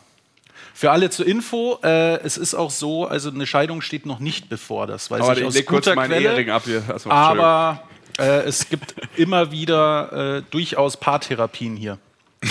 Für 0.75 0.91
alle 0.91 1.09
zur 1.11 1.27
Info, 1.27 1.79
äh, 1.83 2.15
es 2.23 2.35
ist 2.37 2.55
auch 2.55 2.71
so, 2.71 3.05
also 3.07 3.29
eine 3.29 3.45
Scheidung 3.45 3.81
steht 3.81 4.05
noch 4.07 4.19
nicht 4.19 4.49
bevor, 4.49 4.87
das 4.87 5.09
weiß 5.11 5.21
Aber 5.21 5.33
ich 5.33 5.39
ich 5.39 5.45
aus 5.45 5.53
kurz 5.65 5.85
guter 5.85 5.95
meinen 5.95 6.09
Quelle. 6.09 6.29
Ehering 6.29 6.49
ab 6.49 6.63
hier. 6.65 6.83
Achso, 6.87 7.09
Aber 7.11 7.83
äh, 8.19 8.41
es 8.41 8.67
gibt 8.69 8.95
immer 9.15 9.51
wieder 9.51 10.37
äh, 10.37 10.41
durchaus 10.51 10.97
Paartherapien 10.97 11.75
hier. 11.75 11.97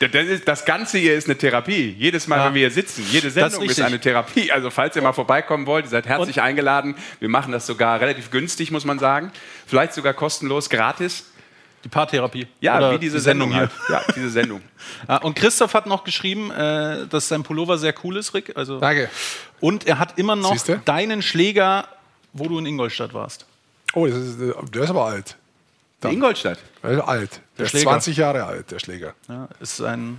Das, 0.00 0.26
ist, 0.26 0.48
das 0.48 0.64
Ganze 0.64 0.96
hier 0.98 1.14
ist 1.14 1.26
eine 1.28 1.36
Therapie. 1.36 1.94
Jedes 1.98 2.26
Mal, 2.26 2.38
Ja. 2.38 2.46
wenn 2.46 2.54
wir 2.54 2.60
hier 2.60 2.70
sitzen, 2.70 3.04
jede 3.10 3.30
Sendung 3.30 3.62
ist, 3.62 3.68
richtig. 3.70 3.84
eine 3.84 4.00
Therapie. 4.00 4.50
Also 4.50 4.70
falls 4.70 4.96
ihr 4.96 5.02
mal 5.02 5.12
vorbeikommen 5.12 5.66
wollt, 5.66 5.84
ihr 5.84 5.90
seid 5.90 6.06
herzlich 6.06 6.40
eingeladen. 6.40 6.94
Wir 7.18 7.28
machen 7.28 7.52
das 7.52 7.66
sogar 7.66 8.00
relativ 8.00 8.30
günstig, 8.30 8.70
muss 8.70 8.86
man 8.86 8.98
sagen. 8.98 9.30
Vielleicht 9.66 9.92
sogar 9.92 10.14
kostenlos, 10.14 10.70
gratis. 10.70 11.26
Die 11.84 11.88
Paartherapie. 11.88 12.46
Ja, 12.60 12.76
Oder 12.78 12.92
wie 12.92 12.98
diese 12.98 13.16
die 13.18 13.22
Sendung, 13.22 13.50
hier. 13.50 13.60
halt. 13.60 13.70
Ja, 13.88 14.02
diese 14.14 14.28
Sendung. 14.30 14.60
Ja, 15.08 15.16
und 15.22 15.34
Christoph 15.34 15.72
hat 15.74 15.86
noch 15.86 16.04
geschrieben, 16.04 16.50
äh, 16.50 17.06
dass 17.06 17.28
sein 17.28 17.42
Pullover 17.42 17.78
sehr 17.78 17.94
cool 18.04 18.16
ist, 18.18 18.34
Rick. 18.34 18.52
Also, 18.54 18.80
Danke. 18.80 19.08
Und 19.60 19.86
er 19.86 19.98
hat 19.98 20.18
immer 20.18 20.36
noch 20.36 20.52
Siehste? 20.52 20.80
deinen 20.84 21.22
Schläger, 21.22 21.88
wo 22.34 22.48
du 22.48 22.58
in 22.58 22.66
Ingolstadt 22.66 23.14
warst. 23.14 23.46
Oh, 23.94 24.06
das 24.06 24.16
ist, 24.16 24.38
der 24.40 24.82
ist 24.82 24.90
aber 24.90 25.06
alt. 25.06 25.36
Ingolstadt. 26.08 26.58
Der 26.82 26.90
ist 26.92 27.00
alt. 27.00 27.40
Der, 27.58 27.64
ist 27.66 27.70
Schläger. 27.70 27.90
20 27.90 28.16
Jahre 28.16 28.44
alt, 28.44 28.70
der 28.70 28.78
Schläger. 28.78 29.14
Ja, 29.28 29.48
ist 29.60 29.80
ein 29.82 30.18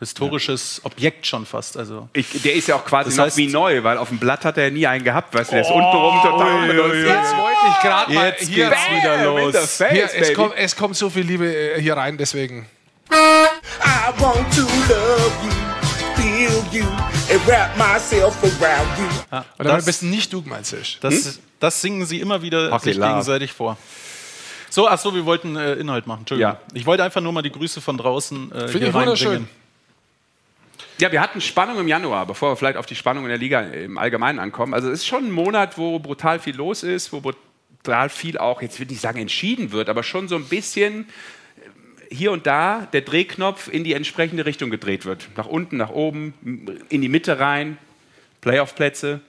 historisches 0.00 0.80
Objekt 0.84 1.26
schon 1.26 1.46
fast. 1.46 1.76
Also. 1.76 2.08
Ich, 2.12 2.42
der 2.42 2.54
ist 2.54 2.68
ja 2.68 2.74
auch 2.76 2.84
quasi 2.84 3.10
Das 3.10 3.16
noch 3.16 3.24
heißt- 3.26 3.36
wie 3.36 3.46
neu, 3.48 3.82
weil 3.84 3.96
auf 3.98 4.08
dem 4.08 4.18
Blatt 4.18 4.44
hat 4.44 4.58
er 4.58 4.70
nie 4.70 4.86
einen 4.86 5.04
gehabt. 5.04 5.32
Weißt 5.34 5.50
du, 5.50 5.54
der 5.54 5.62
ist 5.62 5.70
untenrum 5.70 6.20
total 6.22 6.54
unbenutzt. 6.54 6.94
Jetzt 6.96 7.36
wollte 7.36 7.58
ich 7.70 7.80
gerade 7.82 8.12
mal 8.14 8.26
Jetzt 8.28 8.48
hier, 8.48 8.68
geht's 8.68 8.90
wieder 8.90 9.16
Bam, 9.16 9.36
los. 9.52 9.76
face, 9.76 9.90
hier 9.92 10.10
es, 10.14 10.34
kommt, 10.34 10.54
es 10.56 10.76
kommt 10.76 10.96
so 10.96 11.08
viel 11.08 11.24
Liebe 11.24 11.46
äh, 11.46 11.80
hier 11.80 11.96
rein, 11.96 12.18
deswegen. 12.18 12.66
I 13.10 14.20
want 14.20 14.52
to 14.54 14.62
love 14.62 15.32
you, 15.44 16.20
feel 16.20 16.80
you, 16.82 16.86
and 17.32 17.46
wrap 17.46 17.76
myself 17.78 18.34
around 18.42 18.88
you. 18.98 19.04
Und 19.30 19.30
dann 19.30 19.44
Das- 19.68 19.78
am 19.78 19.84
besten 19.84 20.10
nicht 20.10 20.32
du 20.32 20.42
gemeint 20.42 20.70
ist. 20.72 20.98
Das, 21.00 21.38
das 21.60 21.80
singen 21.80 22.04
sie 22.04 22.20
immer 22.20 22.42
wieder 22.42 22.70
Hockey 22.70 22.90
sich 22.90 22.96
Love. 22.96 23.08
gegenseitig 23.08 23.52
vor. 23.52 23.78
So, 24.70 24.88
achso, 24.88 25.14
wir 25.14 25.24
wollten 25.24 25.56
äh, 25.56 25.74
Inhalt 25.74 26.06
machen. 26.06 26.20
Entschuldigung. 26.20 26.52
Ja. 26.52 26.60
Ich 26.74 26.86
wollte 26.86 27.04
einfach 27.04 27.20
nur 27.20 27.32
mal 27.32 27.42
die 27.42 27.52
Grüße 27.52 27.80
von 27.80 27.96
draußen 27.96 28.52
äh, 28.52 28.68
Finde 28.68 28.88
ich 28.88 28.94
wunderschön. 28.94 29.48
Ja, 30.98 31.12
wir 31.12 31.20
hatten 31.20 31.42
Spannung 31.42 31.78
im 31.78 31.88
Januar, 31.88 32.26
bevor 32.26 32.52
wir 32.52 32.56
vielleicht 32.56 32.78
auf 32.78 32.86
die 32.86 32.94
Spannung 32.94 33.24
in 33.24 33.28
der 33.28 33.38
Liga 33.38 33.60
im 33.60 33.98
Allgemeinen 33.98 34.38
ankommen. 34.38 34.72
Also 34.72 34.88
es 34.88 35.00
ist 35.00 35.06
schon 35.06 35.26
ein 35.26 35.30
Monat, 35.30 35.76
wo 35.76 35.98
brutal 35.98 36.40
viel 36.40 36.56
los 36.56 36.82
ist, 36.82 37.12
wo 37.12 37.20
brutal 37.20 38.08
viel 38.08 38.38
auch, 38.38 38.62
jetzt 38.62 38.78
will 38.78 38.86
ich 38.86 38.92
nicht 38.92 39.02
sagen 39.02 39.20
entschieden 39.20 39.72
wird, 39.72 39.90
aber 39.90 40.02
schon 40.02 40.26
so 40.26 40.36
ein 40.36 40.46
bisschen 40.46 41.06
äh, 42.10 42.14
hier 42.14 42.32
und 42.32 42.46
da 42.46 42.88
der 42.92 43.02
Drehknopf 43.02 43.68
in 43.68 43.84
die 43.84 43.92
entsprechende 43.92 44.46
Richtung 44.46 44.70
gedreht 44.70 45.04
wird. 45.04 45.28
Nach 45.36 45.46
unten, 45.46 45.76
nach 45.76 45.90
oben, 45.90 46.32
in 46.88 47.02
die 47.02 47.10
Mitte 47.10 47.38
rein, 47.40 47.76
Playoff-Plätze. 48.40 49.20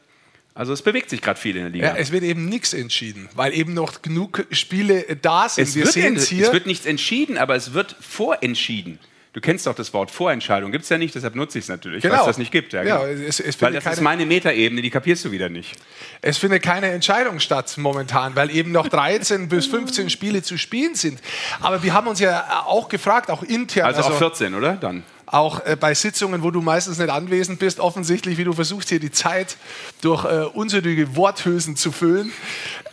Also 0.58 0.74
es 0.74 0.82
bewegt 0.82 1.10
sich 1.10 1.22
gerade 1.22 1.40
viel 1.40 1.56
in 1.56 1.62
der 1.64 1.72
Liga. 1.72 1.88
Ja, 1.88 1.96
es 1.96 2.12
wird 2.12 2.24
eben 2.24 2.46
nichts 2.50 2.74
entschieden, 2.74 3.30
weil 3.36 3.54
eben 3.54 3.74
noch 3.74 4.02
genug 4.02 4.46
Spiele 4.52 5.08
äh, 5.08 5.16
da 5.22 5.48
sind. 5.48 5.64
es, 5.68 5.76
Wir 5.76 5.84
wird 5.84 5.94
sehen 5.94 6.06
en- 6.08 6.16
es 6.16 6.28
hier. 6.28 6.48
es 6.48 6.54
wird 6.54 6.66
nichts 6.66 6.86
entschieden, 6.86 7.38
aber 7.38 7.56
es 7.56 7.74
wird 7.74 7.96
vorentschieden. 8.00 9.00
Du 9.34 9.42
kennst 9.42 9.68
doch 9.68 9.76
das 9.76 9.94
Wort 9.94 10.10
Vorentscheidung. 10.10 10.72
Gibt 10.72 10.84
es 10.86 10.90
ja 10.90 10.98
nicht, 10.98 11.14
deshalb 11.14 11.36
nutze 11.36 11.60
ich 11.60 11.66
es 11.66 11.70
natürlich, 11.70 12.04
weil 12.04 12.12
es 12.12 12.26
das 12.26 12.38
nicht 12.40 12.52
gibt. 12.52 12.74
Ja, 12.74 12.82
Genau. 12.82 13.06
Ja, 13.06 13.14
genau. 13.14 13.24
es- 13.28 13.40
es 13.40 13.62
weil 13.62 13.72
das 13.74 13.84
keine- 13.84 13.96
ist 13.98 14.02
meine 14.02 14.26
Metaebene, 14.26 14.82
die 14.82 14.90
kapierst 14.90 15.26
du 15.26 15.32
wieder 15.32 15.48
nicht. 15.50 15.76
Es 16.22 16.40
findet 16.40 16.64
keine 16.64 16.88
Entscheidung 16.90 17.40
statt 17.40 17.76
momentan, 17.78 18.36
weil 18.36 18.50
eben 18.50 18.72
noch 18.72 18.88
13 18.88 19.48
bis 19.50 19.68
15 19.68 20.10
Spiele 20.10 20.42
zu 20.42 20.58
spielen 20.58 20.96
sind. 20.96 21.20
Aber 21.62 21.84
wir 21.84 21.94
haben 21.94 22.08
uns 22.08 22.20
ja 22.20 22.64
auch 22.66 22.90
gefragt, 22.90 23.30
auch 23.30 23.44
intern, 23.44 23.86
Also, 23.86 24.02
auf 24.02 24.18
14, 24.18 24.56
oder? 24.56 24.74
Dann. 24.74 25.04
Auch 25.28 25.64
äh, 25.66 25.76
bei 25.80 25.94
Sitzungen, 25.94 26.42
wo 26.42 26.52
du 26.52 26.62
meistens 26.62 26.98
nicht 26.98 27.10
anwesend 27.10 27.60
bist, 27.60 27.80
offensichtlich, 27.80 28.38
wie 28.38 28.46
du 28.46 28.54
versuchst, 28.54 28.90
hier 28.90 29.00
die 29.00 29.12
Zeit 29.12 29.58
durch 30.02 30.26
äh, 30.26 30.46
unseriöse 30.46 31.16
Worthülsen 31.16 31.76
zu 31.76 31.92
füllen. 31.92 32.32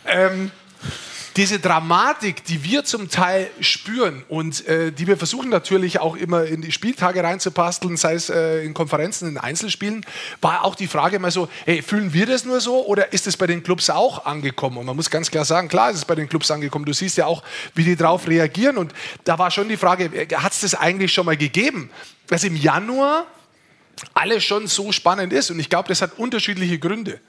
Ähm, 0.05 0.51
diese 1.37 1.59
Dramatik, 1.59 2.45
die 2.45 2.63
wir 2.63 2.85
zum 2.85 3.09
Teil 3.09 3.49
spüren 3.59 4.23
und 4.29 4.65
äh, 4.67 4.93
die 4.93 5.05
wir 5.05 5.17
versuchen 5.17 5.49
natürlich 5.49 5.99
auch 5.99 6.15
immer 6.15 6.45
in 6.45 6.61
die 6.61 6.71
Spieltage 6.71 7.23
reinzupasteln, 7.23 7.97
sei 7.97 8.13
es 8.13 8.29
äh, 8.29 8.63
in 8.63 8.73
Konferenzen, 8.73 9.27
in 9.27 9.37
Einzelspielen, 9.37 10.05
war 10.39 10.63
auch 10.63 10.75
die 10.75 10.87
Frage 10.87 11.19
mal 11.19 11.31
so, 11.31 11.49
hey, 11.65 11.81
fühlen 11.81 12.13
wir 12.13 12.25
das 12.25 12.45
nur 12.45 12.61
so 12.61 12.85
oder 12.85 13.11
ist 13.11 13.27
es 13.27 13.35
bei 13.35 13.47
den 13.47 13.63
Clubs 13.63 13.89
auch 13.89 14.25
angekommen? 14.25 14.77
Und 14.77 14.85
man 14.85 14.95
muss 14.95 15.09
ganz 15.09 15.29
klar 15.29 15.43
sagen, 15.43 15.67
klar 15.67 15.89
ist 15.89 15.97
es 15.97 16.05
bei 16.05 16.15
den 16.15 16.29
Clubs 16.29 16.49
angekommen. 16.51 16.85
Du 16.85 16.93
siehst 16.93 17.17
ja 17.17 17.25
auch, 17.25 17.43
wie 17.73 17.83
die 17.83 17.97
darauf 17.97 18.29
reagieren 18.29 18.77
und 18.77 18.93
da 19.25 19.37
war 19.37 19.51
schon 19.51 19.67
die 19.67 19.77
Frage, 19.77 20.09
hat 20.37 20.53
es 20.53 20.61
das 20.61 20.73
eigentlich 20.73 21.11
schon 21.11 21.25
mal 21.25 21.35
gegeben, 21.35 21.89
dass 22.27 22.43
im 22.43 22.55
Januar 22.55 23.25
alles 24.13 24.43
schon 24.43 24.67
so 24.67 24.91
spannend 24.91 25.33
ist. 25.33 25.51
Und 25.51 25.59
ich 25.59 25.69
glaube, 25.69 25.87
das 25.87 26.01
hat 26.01 26.17
unterschiedliche 26.17 26.79
Gründe. 26.79 27.19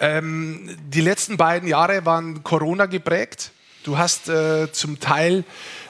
Ähm, 0.00 0.76
die 0.88 1.00
letzten 1.00 1.36
beiden 1.36 1.68
Jahre 1.68 2.04
waren 2.04 2.42
Corona 2.42 2.86
geprägt. 2.86 3.50
Du 3.84 3.96
hast 3.96 4.28
äh, 4.28 4.70
zum 4.72 5.00
Teil 5.00 5.44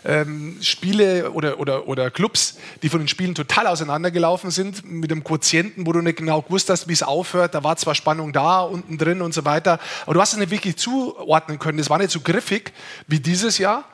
ähm, 0.05 0.59
Spiele 0.61 1.33
oder, 1.33 1.59
oder, 1.59 1.88
oder 1.88 2.11
Clubs, 2.11 2.59
die 2.83 2.88
von 2.88 3.00
den 3.00 3.09
Spielen 3.09 3.35
total 3.35 3.67
auseinandergelaufen 3.67 4.50
sind, 4.50 4.85
mit 4.85 5.11
einem 5.11 5.25
Quotienten, 5.25 5.87
wo 5.87 5.93
du 5.93 6.00
nicht 6.00 6.19
genau 6.19 6.43
gewusst 6.43 6.71
hast, 6.71 6.87
wie 6.87 6.93
es 6.93 7.02
aufhört. 7.02 7.55
Da 7.55 7.64
war 7.64 7.76
zwar 7.76 7.95
Spannung 7.95 8.33
da, 8.33 8.61
unten 8.61 8.99
drin 8.99 9.21
und 9.21 9.35
so 9.35 9.45
weiter, 9.45 9.81
aber 10.05 10.14
du 10.14 10.21
hast 10.21 10.33
es 10.33 10.38
nicht 10.38 10.50
wirklich 10.50 10.76
zuordnen 10.76 11.59
können. 11.59 11.78
Es 11.78 11.90
war 11.90 11.99
nicht 11.99 12.11
so 12.11 12.21
griffig 12.21 12.73
wie 13.07 13.21
dieses 13.21 13.59
Jahr. 13.59 13.85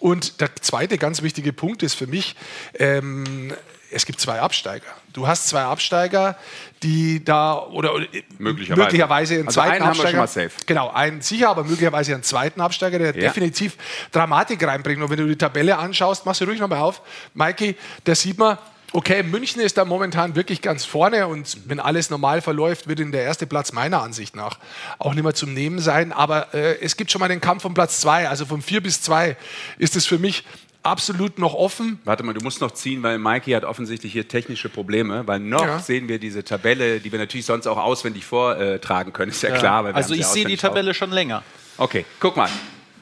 Und 0.00 0.40
der 0.40 0.56
zweite 0.56 0.98
ganz 0.98 1.22
wichtige 1.22 1.52
Punkt 1.52 1.84
ist 1.84 1.94
für 1.94 2.08
mich, 2.08 2.34
ähm, 2.74 3.52
es 3.92 4.06
gibt 4.06 4.20
zwei 4.20 4.40
Absteiger. 4.40 4.86
Du 5.12 5.26
hast 5.26 5.48
zwei 5.48 5.62
Absteiger, 5.62 6.36
die 6.82 7.22
da 7.24 7.58
oder, 7.58 7.92
Möglicherweise. 8.38 8.82
möglicherweise 8.82 9.34
einen 9.34 9.46
Also 9.48 9.60
zweiten 9.60 9.72
einen 9.72 9.84
haben 9.84 9.96
wir 9.98 10.04
Absteiger. 10.04 10.10
schon 10.10 10.18
mal 10.42 10.48
safe. 10.50 10.50
Genau, 10.66 10.90
einen 10.90 11.20
sicher, 11.20 11.50
aber 11.50 11.64
möglicherweise 11.64 12.14
einen 12.14 12.22
zweiten 12.22 12.60
Absteiger, 12.60 12.98
der 12.98 13.08
Ja. 13.14 13.20
definitiv 13.28 13.76
Dramatik 14.10 14.66
reinbringt. 14.66 15.02
Und 15.02 15.10
wenn 15.10 15.18
du 15.18 15.26
die 15.26 15.36
Tabelle 15.36 15.76
anschaust, 15.78 16.24
machst 16.26 16.40
du 16.40 16.46
ruhig 16.46 16.60
nochmal 16.60 16.78
auf, 16.80 17.02
Mikey, 17.34 17.76
da 18.04 18.14
sieht 18.14 18.38
man, 18.38 18.56
okay, 18.94 19.22
München 19.22 19.62
ist 19.62 19.78
da 19.78 19.84
momentan 19.86 20.34
wirklich 20.36 20.60
ganz 20.60 20.84
vorne 20.84 21.26
und 21.26 21.56
wenn 21.66 21.80
alles 21.80 22.10
normal 22.10 22.42
verläuft, 22.42 22.88
wird 22.88 23.00
in 23.00 23.10
der 23.10 23.22
erste 23.22 23.46
Platz 23.46 23.72
meiner 23.72 24.02
Ansicht 24.02 24.36
nach 24.36 24.58
auch 24.98 25.14
nicht 25.14 25.24
mehr 25.24 25.32
zum 25.34 25.54
Nehmen 25.54 25.78
sein. 25.78 26.12
Aber 26.12 26.52
äh, 26.54 26.78
es 26.80 26.96
gibt 26.98 27.10
schon 27.10 27.20
mal 27.20 27.28
den 27.28 27.40
Kampf 27.40 27.64
um 27.64 27.72
Platz 27.72 28.00
zwei, 28.00 28.28
also 28.28 28.44
von 28.44 28.60
vier 28.60 28.82
bis 28.82 29.00
zwei 29.00 29.36
ist 29.78 29.96
es 29.96 30.04
für 30.06 30.18
mich 30.18 30.44
absolut 30.82 31.38
noch 31.38 31.54
offen. 31.54 32.00
Warte 32.04 32.22
mal, 32.24 32.34
du 32.34 32.40
musst 32.42 32.60
noch 32.60 32.72
ziehen, 32.72 33.02
weil 33.02 33.18
Mikey 33.18 33.52
hat 33.52 33.64
offensichtlich 33.64 34.12
hier 34.12 34.26
technische 34.26 34.68
Probleme, 34.68 35.26
weil 35.26 35.38
noch 35.38 35.64
Ja. 35.64 35.78
sehen 35.78 36.08
wir 36.08 36.18
diese 36.18 36.44
Tabelle, 36.44 37.00
die 37.00 37.10
wir 37.12 37.18
natürlich 37.18 37.46
sonst 37.46 37.66
auch 37.66 37.78
auswendig 37.78 38.24
vortragen 38.24 39.12
können, 39.12 39.30
ist 39.30 39.42
ja, 39.42 39.56
klar. 39.56 39.84
Weil 39.84 39.92
wir 39.92 39.96
also 39.96 40.14
ich 40.14 40.26
sehe 40.26 40.44
die. 40.44 40.56
Tabelle 40.56 40.94
schon 40.94 41.10
länger. 41.10 41.42
Okay, 41.78 42.04
guck 42.20 42.36
mal. 42.36 42.48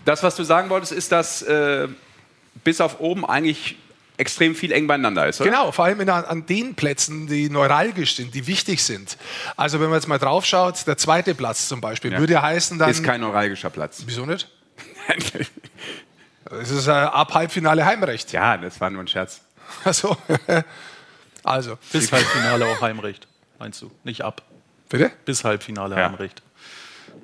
Das, 0.05 0.23
was 0.23 0.37
du 0.37 0.45
sagen 0.45 0.71
wolltest, 0.71 0.93
ist, 0.93 1.13
dass 1.13 1.43
äh, 1.43 1.89
bis 2.65 2.81
auf 2.81 3.01
oben 3.01 3.25
eigentlich 3.27 3.77
extrem 4.17 4.55
viel 4.55 4.73
eng 4.73 4.87
beieinander 4.87 5.27
ist, 5.27 5.41
oder? 5.41 5.51
Genau, 5.51 5.73
vor 5.73 5.87
allem 5.87 6.01
in, 6.01 6.11
an 6.11 6.45
den 6.45 6.75
Plätzen, 6.75 7.27
die 7.27 7.49
neuralgisch 7.49 8.17
sind, 8.17 8.35
die 8.35 8.47
wichtig 8.47 8.83
sind. 8.83 9.17
Also 9.57 9.81
wenn 9.81 9.89
man 9.89 9.97
jetzt 9.99 10.09
mal 10.09 10.19
drauf 10.19 10.45
schaut, 10.45 10.87
der 10.87 10.99
zweite 10.99 11.35
Platz 11.35 11.69
zum 11.69 11.81
Beispiel, 11.81 12.13
Ja. 12.13 12.19
würde 12.19 12.41
heißen 12.43 12.79
dann... 12.79 12.91
Ist 12.91 13.03
kein 13.03 13.23
neuralgischer 13.23 13.71
Platz. 13.71 14.03
Wieso 14.07 14.27
nicht? 14.27 14.47
Es 16.61 16.71
ist 16.71 16.87
äh, 16.89 16.91
ab 16.91 17.33
Halbfinale 17.35 17.85
Heimrecht. 17.85 18.33
ja, 18.33 18.57
das 18.57 18.81
war 18.81 18.91
nur 18.91 19.03
ein 19.03 19.09
Scherz. 19.09 19.41
Also, 19.85 20.17
also, 21.45 21.79
Bis 21.93 22.11
Halbfinale 22.11 22.67
auch 22.67 22.81
Heimrecht, 22.81 23.29
meinst 23.61 23.81
du? 23.81 23.91
Nicht 24.03 24.23
ab. 24.23 24.43
bitte? 24.89 25.13
Bis 25.25 25.45
Halbfinale 25.45 25.95
Ja. 25.97 26.07
Heimrecht. 26.09 26.43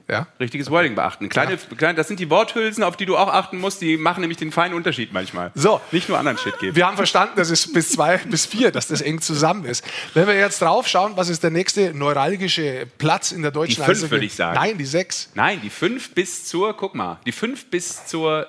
Ja. 0.08 0.28
Richtiges 0.38 0.70
Wording 0.70 0.94
beachten. 0.94 1.28
Kleine, 1.28 1.56
kleine, 1.56 1.96
das 1.96 2.06
sind 2.06 2.20
die 2.20 2.30
Worthülsen, 2.30 2.84
auf 2.84 2.96
die 2.96 3.06
du 3.06 3.16
auch 3.16 3.26
achten 3.26 3.58
musst. 3.58 3.80
Die 3.82 3.96
machen 3.96 4.20
nämlich 4.20 4.38
den 4.38 4.52
feinen 4.52 4.74
Unterschied 4.76 5.12
manchmal. 5.12 5.50
So. 5.56 5.80
Nicht 5.90 6.08
nur 6.08 6.16
anderen 6.18 6.38
Shit 6.38 6.56
geben. 6.60 6.76
Wir 6.76 6.86
haben 6.86 6.96
verstanden, 6.96 7.34
dass 7.36 7.50
es 7.50 7.72
bis 7.72 7.90
zwei 7.90 8.18
bis 8.30 8.46
vier, 8.46 8.70
dass 8.70 8.86
das 8.86 9.00
eng 9.00 9.20
zusammen 9.20 9.64
ist. 9.64 9.84
Wenn 10.14 10.28
wir 10.28 10.36
jetzt 10.36 10.62
drauf 10.62 10.86
schauen, 10.86 11.16
was 11.16 11.28
ist 11.28 11.42
der 11.42 11.50
nächste 11.50 11.92
neuralgische 11.92 12.86
Platz 12.98 13.32
in 13.32 13.42
der 13.42 13.50
deutschen 13.50 13.82
Die 13.84 13.94
fünf, 13.94 14.08
würde 14.10 14.24
ich 14.24 14.34
sagen. 14.36 14.54
Nein, 14.56 14.78
die 14.78 14.84
sechs. 14.84 15.30
Nein, 15.34 15.60
die 15.60 15.70
fünf 15.70 16.14
bis 16.14 16.44
zur, 16.44 16.76
guck 16.76 16.94
mal, 16.94 17.18
die 17.26 17.32
fünf 17.32 17.66
bis 17.66 18.06
zur 18.06 18.46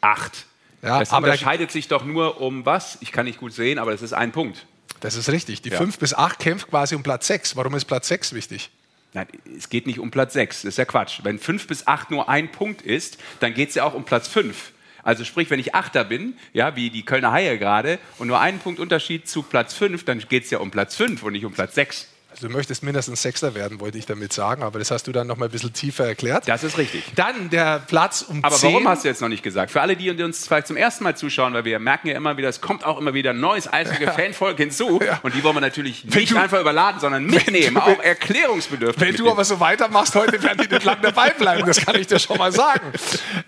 acht. 0.00 0.46
Ja, 0.82 0.98
das 0.98 1.12
unterscheidet 1.12 1.70
sich 1.70 1.88
doch 1.88 2.04
nur 2.04 2.40
um 2.40 2.64
was? 2.64 2.98
Ich 3.00 3.12
kann 3.12 3.26
nicht 3.26 3.38
gut 3.38 3.52
sehen, 3.52 3.78
aber 3.78 3.90
das 3.92 4.02
ist 4.02 4.12
ein 4.14 4.32
Punkt. 4.32 4.66
Das 5.00 5.14
ist 5.14 5.28
richtig. 5.30 5.62
Die 5.62 5.70
Ja. 5.70 5.76
fünf 5.78 5.98
bis 5.98 6.14
acht 6.14 6.38
kämpft 6.38 6.68
quasi 6.68 6.94
um 6.94 7.02
Platz 7.02 7.26
sechs. 7.26 7.54
Warum 7.56 7.74
ist 7.74 7.84
Platz 7.84 8.08
sechs 8.08 8.32
wichtig? 8.32 8.70
Nein, 9.12 9.26
es 9.58 9.68
geht 9.68 9.86
nicht 9.86 9.98
um 9.98 10.10
Platz 10.12 10.34
6. 10.34 10.62
Das 10.62 10.68
ist 10.68 10.78
ja 10.78 10.84
Quatsch. 10.84 11.20
Wenn 11.24 11.40
5 11.40 11.66
bis 11.66 11.86
8 11.88 12.12
nur 12.12 12.28
ein 12.28 12.52
Punkt 12.52 12.80
ist, 12.82 13.18
dann 13.40 13.54
geht 13.54 13.70
es 13.70 13.74
ja 13.74 13.82
auch 13.82 13.94
um 13.94 14.04
Platz 14.04 14.28
5. 14.28 14.70
Also 15.02 15.24
sprich, 15.24 15.50
wenn 15.50 15.58
ich 15.58 15.74
Achter 15.74 16.04
bin, 16.04 16.34
ja, 16.52 16.76
wie 16.76 16.90
die 16.90 17.04
Kölner 17.04 17.32
Haie 17.32 17.58
gerade, 17.58 17.98
und 18.18 18.28
nur 18.28 18.38
einen 18.38 18.60
Punkt 18.60 18.78
Unterschied 18.78 19.28
zu 19.28 19.42
Platz 19.42 19.74
5, 19.74 20.04
dann 20.04 20.20
geht 20.28 20.44
es 20.44 20.50
ja 20.50 20.58
um 20.58 20.70
Platz 20.70 20.94
5 20.94 21.24
und 21.24 21.32
nicht 21.32 21.44
um 21.44 21.52
Platz 21.52 21.74
6. 21.74 22.06
Also 22.32 22.46
du 22.46 22.52
möchtest 22.52 22.82
mindestens 22.84 23.22
Sechster 23.22 23.54
werden, 23.54 23.80
wollte 23.80 23.98
ich 23.98 24.06
damit 24.06 24.32
sagen, 24.32 24.62
aber 24.62 24.78
das 24.78 24.90
hast 24.92 25.06
du 25.06 25.12
dann 25.12 25.26
noch 25.26 25.36
mal 25.36 25.46
ein 25.46 25.50
bisschen 25.50 25.72
tiefer 25.72 26.06
erklärt. 26.06 26.46
Das 26.48 26.62
ist 26.62 26.78
richtig. 26.78 27.02
Dann 27.16 27.50
der 27.50 27.80
Platz 27.80 28.22
um 28.22 28.44
Aber 28.44 28.54
10. 28.54 28.70
warum 28.72 28.88
hast 28.88 29.02
du 29.04 29.08
jetzt 29.08 29.20
noch 29.20 29.28
nicht 29.28 29.42
gesagt? 29.42 29.72
Für 29.72 29.80
alle, 29.80 29.96
die 29.96 30.10
uns 30.22 30.46
vielleicht 30.46 30.68
zum 30.68 30.76
ersten 30.76 31.02
Mal 31.04 31.16
zuschauen, 31.16 31.52
weil 31.54 31.64
wir 31.64 31.78
merken 31.80 32.06
ja 32.08 32.14
immer 32.14 32.36
wieder, 32.36 32.48
es 32.48 32.60
kommt 32.60 32.84
auch 32.86 32.98
immer 32.98 33.14
wieder 33.14 33.32
neues 33.32 33.70
eisige 33.72 34.06
Fanvolk 34.12 34.58
hinzu. 34.58 35.00
Und 35.22 35.34
die 35.34 35.42
wollen 35.42 35.56
wir 35.56 35.60
natürlich 35.60 36.04
nicht 36.04 36.30
du- 36.32 36.38
einfach 36.38 36.60
überladen, 36.60 37.00
sondern 37.00 37.26
mitnehmen, 37.26 37.74
du- 37.74 37.80
auch 37.80 37.98
erklärungsbedürftig. 38.00 39.00
Wenn 39.00 39.08
du 39.08 39.12
mitnehmen. 39.24 39.32
aber 39.32 39.44
so 39.44 39.58
weitermachst 39.60 40.14
heute, 40.14 40.40
werden 40.42 40.64
die 40.66 40.72
nicht 40.72 40.84
lang 40.84 40.98
dabei 41.02 41.30
bleiben. 41.30 41.66
Das 41.66 41.84
kann 41.84 41.96
ich 41.96 42.06
dir 42.06 42.18
schon 42.20 42.38
mal 42.38 42.52
sagen. 42.52 42.92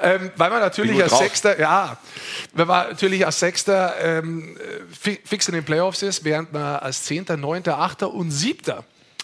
Ähm, 0.00 0.30
weil 0.36 0.50
man 0.50 0.60
natürlich 0.60 1.00
als 1.00 1.12
drauf. 1.12 1.20
Sechster, 1.22 1.58
ja, 1.60 1.98
wenn 2.52 2.66
man 2.66 2.88
natürlich 2.88 3.24
als 3.24 3.38
Sechster 3.38 3.94
ähm, 4.02 4.56
fi- 5.00 5.20
fix 5.24 5.46
in 5.48 5.54
den 5.54 5.64
Playoffs 5.64 6.02
ist, 6.02 6.24
während 6.24 6.52
man 6.52 6.76
als 6.76 7.04
Zehnter, 7.04 7.36
Neunter, 7.36 7.78
Achter 7.78 8.12
und 8.12 8.30
Siebter 8.32 8.71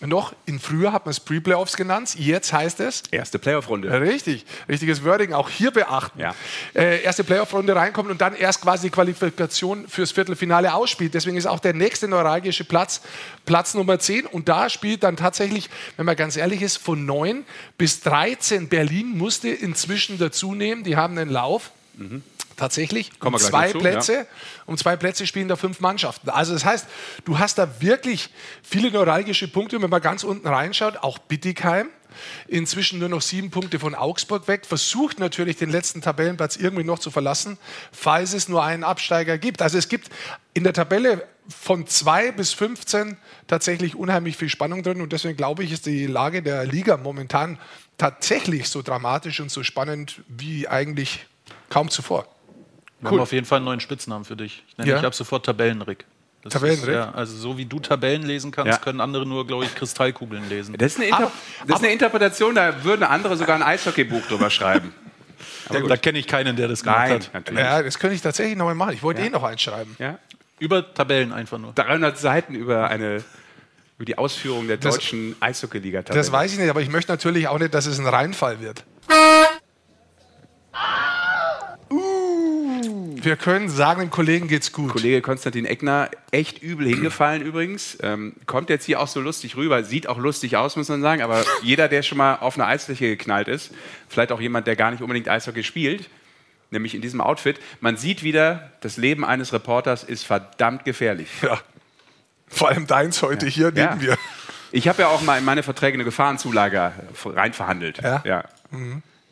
noch 0.00 0.32
in 0.46 0.60
früher 0.60 0.92
hat 0.92 1.06
man 1.06 1.10
es 1.10 1.20
Pre-Playoffs 1.20 1.76
genannt. 1.76 2.14
Jetzt 2.16 2.52
heißt 2.52 2.78
es 2.80 3.02
Erste 3.10 3.38
Playoff-Runde. 3.38 4.00
Richtig, 4.00 4.46
richtiges 4.68 5.04
Wording, 5.04 5.32
auch 5.32 5.50
hier 5.50 5.72
beachten. 5.72 6.20
Ja. 6.20 6.34
Äh, 6.74 7.02
erste 7.02 7.24
Playoff-Runde 7.24 7.74
reinkommt 7.74 8.10
und 8.10 8.20
dann 8.20 8.34
erst 8.34 8.62
quasi 8.62 8.88
die 8.88 8.90
Qualifikation 8.90 9.88
fürs 9.88 10.12
Viertelfinale 10.12 10.72
ausspielt. 10.72 11.14
Deswegen 11.14 11.36
ist 11.36 11.46
auch 11.46 11.60
der 11.60 11.74
nächste 11.74 12.06
neuralgische 12.06 12.64
Platz 12.64 13.00
Platz 13.44 13.74
Nummer 13.74 13.98
10 13.98 14.26
und 14.26 14.48
da 14.48 14.68
spielt 14.68 15.02
dann 15.02 15.16
tatsächlich, 15.16 15.70
wenn 15.96 16.06
man 16.06 16.16
ganz 16.16 16.36
ehrlich 16.36 16.62
ist, 16.62 16.76
von 16.76 17.04
9 17.04 17.44
bis 17.76 18.00
13 18.00 18.68
Berlin 18.68 19.16
musste 19.16 19.48
inzwischen 19.48 20.18
dazu 20.18 20.54
nehmen. 20.54 20.84
Die 20.84 20.96
haben 20.96 21.18
einen 21.18 21.30
Lauf. 21.30 21.72
Tatsächlich. 22.56 23.18
Kommen 23.20 23.36
um 23.36 23.40
zwei 23.40 23.68
dazu, 23.68 23.78
Plätze. 23.78 24.26
Um 24.66 24.76
zwei 24.76 24.96
Plätze 24.96 25.26
spielen 25.26 25.46
da 25.46 25.56
fünf 25.56 25.78
Mannschaften. 25.80 26.28
Also 26.28 26.52
das 26.52 26.64
heißt, 26.64 26.86
du 27.24 27.38
hast 27.38 27.56
da 27.58 27.80
wirklich 27.80 28.30
viele 28.62 28.90
neuralgische 28.90 29.46
Punkte. 29.46 29.80
Wenn 29.80 29.90
man 29.90 30.02
ganz 30.02 30.24
unten 30.24 30.48
reinschaut, 30.48 30.96
auch 30.98 31.18
Bittigheim, 31.18 31.88
inzwischen 32.48 32.98
nur 32.98 33.08
noch 33.08 33.22
sieben 33.22 33.50
Punkte 33.50 33.78
von 33.78 33.94
Augsburg 33.94 34.48
weg, 34.48 34.66
versucht 34.66 35.20
natürlich 35.20 35.56
den 35.56 35.70
letzten 35.70 36.02
Tabellenplatz 36.02 36.56
irgendwie 36.56 36.82
noch 36.82 36.98
zu 36.98 37.12
verlassen, 37.12 37.58
falls 37.92 38.32
es 38.32 38.48
nur 38.48 38.64
einen 38.64 38.82
Absteiger 38.82 39.38
gibt. 39.38 39.62
Also 39.62 39.78
es 39.78 39.88
gibt 39.88 40.10
in 40.52 40.64
der 40.64 40.72
Tabelle 40.72 41.26
von 41.48 41.86
2 41.86 42.32
bis 42.32 42.52
15 42.52 43.16
tatsächlich 43.46 43.94
unheimlich 43.94 44.36
viel 44.36 44.48
Spannung 44.48 44.82
drin 44.82 45.00
und 45.00 45.12
deswegen 45.12 45.36
glaube 45.36 45.62
ich, 45.62 45.72
ist 45.72 45.86
die 45.86 46.06
Lage 46.06 46.42
der 46.42 46.66
Liga 46.66 46.96
momentan 46.96 47.58
tatsächlich 47.98 48.68
so 48.68 48.82
dramatisch 48.82 49.40
und 49.40 49.50
so 49.50 49.62
spannend 49.62 50.22
wie 50.28 50.68
eigentlich 50.68 51.26
kaum 51.68 51.88
zuvor. 51.90 52.26
Wir 53.00 53.06
Cool. 53.10 53.18
haben 53.18 53.22
auf 53.22 53.32
jeden 53.32 53.46
Fall 53.46 53.56
einen 53.56 53.64
neuen 53.66 53.80
Spitznamen 53.80 54.24
für 54.24 54.36
dich. 54.36 54.64
Ich 54.68 54.76
nenne 54.78 54.90
Ja. 54.90 54.96
dich 54.98 55.06
ab 55.06 55.14
sofort 55.14 55.46
Tabellenrick. 55.46 56.04
Das 56.42 56.52
Tabellenrick? 56.52 56.88
Ist, 56.88 56.94
ja, 56.94 57.10
also 57.12 57.36
so 57.36 57.58
wie 57.58 57.64
du 57.66 57.78
Tabellen 57.80 58.22
lesen 58.22 58.50
kannst, 58.50 58.72
Ja. 58.72 58.78
können 58.78 59.00
andere 59.00 59.26
nur, 59.26 59.46
glaube 59.46 59.64
ich, 59.64 59.74
Kristallkugeln 59.74 60.48
lesen. 60.48 60.74
Das 60.78 60.92
ist, 60.92 60.96
eine 60.98 61.06
Inter 61.06 61.18
Aber- 61.24 61.32
das 61.66 61.78
ist 61.78 61.84
eine 61.84 61.92
Interpretation, 61.92 62.54
da 62.54 62.84
würden 62.84 63.02
andere 63.04 63.36
sogar 63.36 63.56
ein 63.56 63.62
Eishockeybuch 63.62 64.26
drüber 64.26 64.50
schreiben. 64.50 64.92
da 65.88 65.96
kenne 65.96 66.18
ich 66.18 66.26
keinen, 66.26 66.56
der 66.56 66.68
das 66.68 66.82
gemacht 66.82 66.98
Nein, 67.00 67.12
hat. 67.12 67.30
natürlich. 67.34 67.60
Ja, 67.62 67.82
das 67.82 67.98
könnte 67.98 68.14
ich 68.16 68.22
tatsächlich 68.22 68.56
nochmal 68.56 68.74
machen. 68.74 68.94
Ich 68.94 69.02
wollte 69.02 69.20
eh 69.22 69.30
noch 69.30 69.42
einschreiben. 69.42 69.94
Ja? 69.98 70.18
Über 70.58 70.92
Tabellen 70.94 71.32
einfach 71.32 71.58
nur. 71.58 71.72
300 71.74 72.18
Seiten 72.18 72.54
über 72.54 72.88
eine 72.88 73.22
über 73.96 74.04
die 74.04 74.16
Ausführung 74.16 74.68
der 74.68 74.76
Das- 74.76 74.94
deutschen 74.94 75.34
eishockey 75.40 75.80
Das 76.04 76.30
weiß 76.30 76.52
ich 76.52 76.58
nicht, 76.60 76.70
aber 76.70 76.80
ich 76.80 76.88
möchte 76.88 77.10
natürlich 77.10 77.48
auch 77.48 77.58
nicht, 77.58 77.74
dass 77.74 77.86
es 77.86 77.98
ein 77.98 78.06
Reinfall 78.06 78.60
wird. 78.60 78.84
Wir 83.24 83.36
können 83.36 83.68
sagen, 83.68 84.00
dem 84.00 84.10
Kollegen 84.10 84.48
geht's 84.48 84.72
gut. 84.72 84.92
Kollege 84.92 85.20
Konstantin 85.22 85.64
Eckner 85.64 86.10
echt 86.30 86.62
übel 86.62 86.86
hingefallen 86.86 87.42
übrigens. 87.42 87.98
Ähm, 88.02 88.34
kommt 88.46 88.70
jetzt 88.70 88.84
hier 88.84 89.00
auch 89.00 89.08
so 89.08 89.20
lustig 89.20 89.56
rüber. 89.56 89.82
Sieht 89.84 90.08
auch 90.08 90.18
lustig 90.18 90.56
aus, 90.56 90.76
muss 90.76 90.88
man 90.88 91.02
sagen. 91.02 91.22
Aber 91.22 91.44
jeder, 91.62 91.88
der 91.88 92.02
schon 92.02 92.18
mal 92.18 92.36
auf 92.36 92.54
eine 92.56 92.66
Eisfläche 92.66 93.06
geknallt 93.08 93.48
ist, 93.48 93.72
vielleicht 94.08 94.32
auch 94.32 94.40
jemand, 94.40 94.66
der 94.66 94.76
gar 94.76 94.90
nicht 94.90 95.00
unbedingt 95.02 95.28
Eishockey 95.28 95.64
spielt, 95.64 96.08
nämlich 96.70 96.94
in 96.94 97.00
diesem 97.02 97.20
Outfit, 97.20 97.58
man 97.80 97.96
sieht 97.96 98.22
wieder, 98.22 98.72
das 98.80 98.96
Leben 98.96 99.24
eines 99.24 99.52
Reporters 99.52 100.04
ist 100.04 100.24
verdammt 100.24 100.84
gefährlich. 100.84 101.28
Ja. 101.42 101.58
Vor 102.46 102.68
allem 102.68 102.86
deins 102.86 103.22
heute 103.22 103.46
hier 103.46 103.72
Ja. 103.74 103.94
neben 103.94 104.06
mir. 104.06 104.18
Ich 104.70 104.86
habe 104.88 105.02
ja 105.02 105.08
auch 105.08 105.22
mal 105.22 105.38
in 105.38 105.44
meine 105.44 105.62
Verträge 105.62 105.94
eine 105.94 106.04
Gefahrenzulage 106.04 106.92
rein 107.24 107.52
verhandelt. 107.52 107.98
Ja? 108.02 108.22
Ja. 108.24 108.44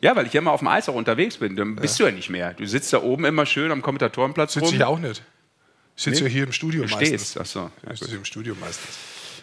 Ja, 0.01 0.15
weil 0.15 0.27
ich 0.27 0.33
ja 0.33 0.41
immer 0.41 0.51
auf 0.51 0.59
dem 0.59 0.67
Eis 0.67 0.87
auch 0.89 0.93
unterwegs 0.95 1.37
bin. 1.37 1.55
Dann 1.55 1.75
bist 1.75 1.99
du 1.99 2.05
ja 2.05 2.11
nicht 2.11 2.29
mehr. 2.29 2.53
Du 2.53 2.65
sitzt 2.67 2.93
da 2.93 3.01
oben 3.01 3.25
immer 3.25 3.45
schön 3.45 3.71
am 3.71 3.81
Kommentatorenplatz 3.81 4.53
Sitze 4.53 4.75
ich 4.75 4.83
auch 4.83 4.99
nicht. 4.99 5.23
Ich 5.95 6.03
sitze 6.03 6.21
Nee. 6.23 6.29
ja 6.29 6.33
hier 6.33 6.43
im 6.43 6.51
Studio 6.51 6.83
Du 6.83 6.89
meistens. 6.91 7.07
stehst. 7.07 7.39
Ach 7.41 7.45
so. 7.45 7.71
Ja, 7.85 7.93
Ich 7.93 7.99
sitze 7.99 8.15
im 8.15 8.25
Studio 8.25 8.55
meistens. 8.59 8.95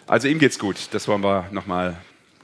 Also 0.07 0.27
ihm 0.29 0.39
geht's 0.39 0.57
gut. 0.57 0.77
Das 0.91 1.07
wollen 1.07 1.21
wir 1.23 1.47
nochmal. 1.51 1.97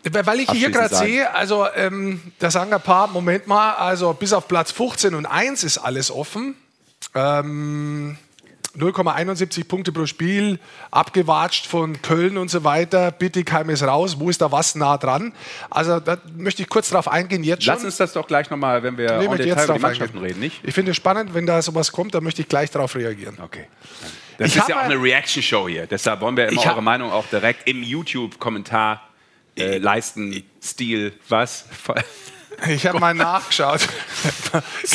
Weil 0.04 0.40
ich 0.40 0.50
hier 0.52 0.72
gerade 0.72 0.94
sehe, 0.96 1.32
also 1.34 1.68
ähm, 1.76 2.22
da 2.40 2.50
sagen 2.52 2.74
ein 2.74 2.82
paar, 2.82 3.08
Moment 3.08 3.46
mal, 3.48 3.74
also 3.76 4.14
bis 4.14 4.34
auf 4.34 4.48
Platz 4.48 4.72
15 4.72 5.14
und 5.14 5.26
1 5.28 5.64
ist 5.64 5.78
alles 5.78 6.10
offen. 6.12 6.56
Ähm, 7.14 8.18
0,71 8.78 9.68
Punkte 9.68 9.92
pro 9.92 10.06
Spiel, 10.06 10.60
abgewatscht 10.92 11.66
von 11.68 12.02
Köln 12.02 12.38
und 12.38 12.50
so 12.50 12.64
weiter. 12.64 13.12
Bittigheim 13.12 13.70
ist 13.70 13.84
raus. 13.84 14.20
Wo 14.20 14.30
ist 14.30 14.42
da 14.42 14.52
was 14.52 14.76
nah 14.76 14.98
dran? 14.98 15.34
Also 15.70 16.00
da 16.00 16.18
möchte 16.38 16.62
ich 16.64 16.70
kurz 16.70 16.90
drauf 16.90 17.08
eingehen. 17.08 17.44
Jetzt 17.44 17.64
schon. 17.64 17.74
Lass 17.74 17.84
uns 17.84 17.98
das 17.98 18.14
doch 18.14 18.26
gleich 18.28 18.50
nochmal, 18.50 18.82
wenn 18.84 18.98
wir 18.98 19.18
Nee, 19.18 19.28
möchte 19.28 19.44
Detail 19.46 19.66
über 19.66 19.74
die 19.74 19.80
Mannschaften 19.80 20.18
eingehen. 20.18 20.28
reden, 20.32 20.40
nicht? 20.40 20.60
Ich 20.64 20.74
finde 20.74 20.92
es 20.92 20.98
spannend, 20.98 21.34
wenn 21.34 21.46
da 21.46 21.62
sowas 21.62 21.92
kommt, 21.92 22.16
da 22.16 22.22
möchte 22.22 22.42
ich 22.42 22.48
gleich 22.48 22.72
darauf 22.72 22.96
reagieren. 22.96 23.38
Okay. 23.42 23.68
Das 24.38 24.50
Ich 24.50 24.56
ist 24.58 24.70
ja 24.70 24.78
auch 24.78 24.82
eine 24.82 24.96
Reaction-Show 25.02 25.68
hier. 25.68 25.86
Deshalb 25.88 26.22
wollen 26.22 26.38
wir 26.38 26.48
immer 26.48 26.66
eure 26.66 26.82
Meinung 26.82 27.12
auch 27.12 27.26
direkt 27.28 27.68
im 27.68 27.84
YouTube-Kommentar 27.84 29.02
äh, 29.58 29.78
leisten. 29.78 30.44
Stil, 30.64 31.14
was? 31.30 31.66
Ich 32.68 32.86
habe 32.86 33.00
mal 33.00 33.14
nachgeschaut. 33.14 33.82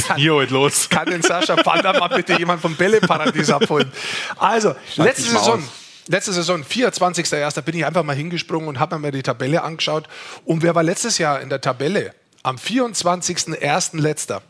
kann, 0.06 0.16
Hier 0.16 0.34
heute 0.34 0.52
los. 0.54 0.88
kann 0.88 1.06
den 1.10 1.22
Sascha 1.22 1.56
Panda 1.56 1.92
mal 1.98 2.08
bitte 2.08 2.38
jemand 2.38 2.60
vom 2.60 2.76
Bälleparadies 2.76 3.50
abholen? 3.50 3.90
Also, 4.36 4.74
letzte 4.96 5.22
Saison. 5.22 5.62
aus. 5.62 5.70
Letzte 6.08 6.32
Saison, 6.32 6.62
24.01. 6.62 7.60
bin 7.62 7.74
ich 7.76 7.84
einfach 7.84 8.04
mal 8.04 8.14
hingesprungen 8.14 8.68
und 8.68 8.78
habe 8.78 8.94
mir 8.96 9.02
mal 9.02 9.10
die 9.10 9.24
Tabelle 9.24 9.62
angeschaut. 9.62 10.08
Und 10.44 10.62
wer 10.62 10.74
war 10.76 10.84
letztes 10.84 11.18
Jahr 11.18 11.40
in 11.40 11.48
der 11.48 11.60
Tabelle? 11.60 12.14
Am 12.44 12.56
24.01. 12.56 14.00
letzter. 14.00 14.42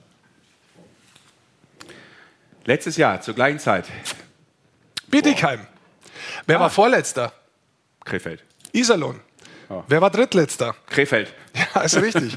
Letztes 2.67 2.99
Jahr, 2.99 3.23
zur 3.23 3.35
gleichen 3.35 3.59
Zeit, 3.59 3.87
Bietigheim. 5.09 5.67
Wer 6.47 6.61
war 6.61 6.69
vorletzter? 6.69 7.33
Krefeld. 8.05 8.43
Iserlohn. 8.73 9.21
Wer 9.89 10.01
war 10.01 10.11
drittletzter? 10.11 10.75
Krefeld. 10.89 11.33
Ja, 11.75 11.81
ist 11.81 11.97
richtig. 11.97 12.37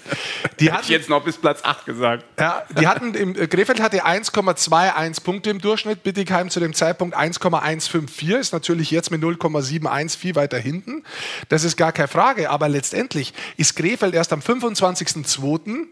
Die 0.60 0.66
Hätte 0.66 0.66
ich 0.66 0.72
hatten, 0.72 0.92
jetzt 0.92 1.10
noch 1.10 1.24
bis 1.24 1.38
Platz 1.38 1.60
8 1.64 1.86
gesagt. 1.86 2.24
ja, 2.40 2.64
die 2.80 2.88
hatten 2.88 3.14
im, 3.14 3.36
äh, 3.36 3.48
Krefeld 3.48 3.82
hatte 3.82 4.06
1,21 4.06 5.24
Punkte 5.24 5.50
im 5.50 5.60
Durchschnitt, 5.60 6.04
Bittigheim 6.04 6.50
zu 6.50 6.60
dem 6.60 6.74
Zeitpunkt 6.74 7.16
1,154, 7.16 8.30
ist 8.40 8.54
natürlich 8.54 8.92
jetzt 8.92 9.12
mit 9.12 9.22
0,71 9.22 10.18
viel 10.18 10.36
weiter 10.36 10.58
hinten. 10.58 11.04
Das 11.50 11.64
ist 11.64 11.76
gar 11.76 11.92
keine 11.92 12.08
Frage, 12.08 12.50
aber 12.50 12.70
letztendlich 12.70 13.34
ist 13.58 13.76
Krefeld 13.76 14.14
erst 14.14 14.32
am 14.32 14.40
25.02. 14.40 15.88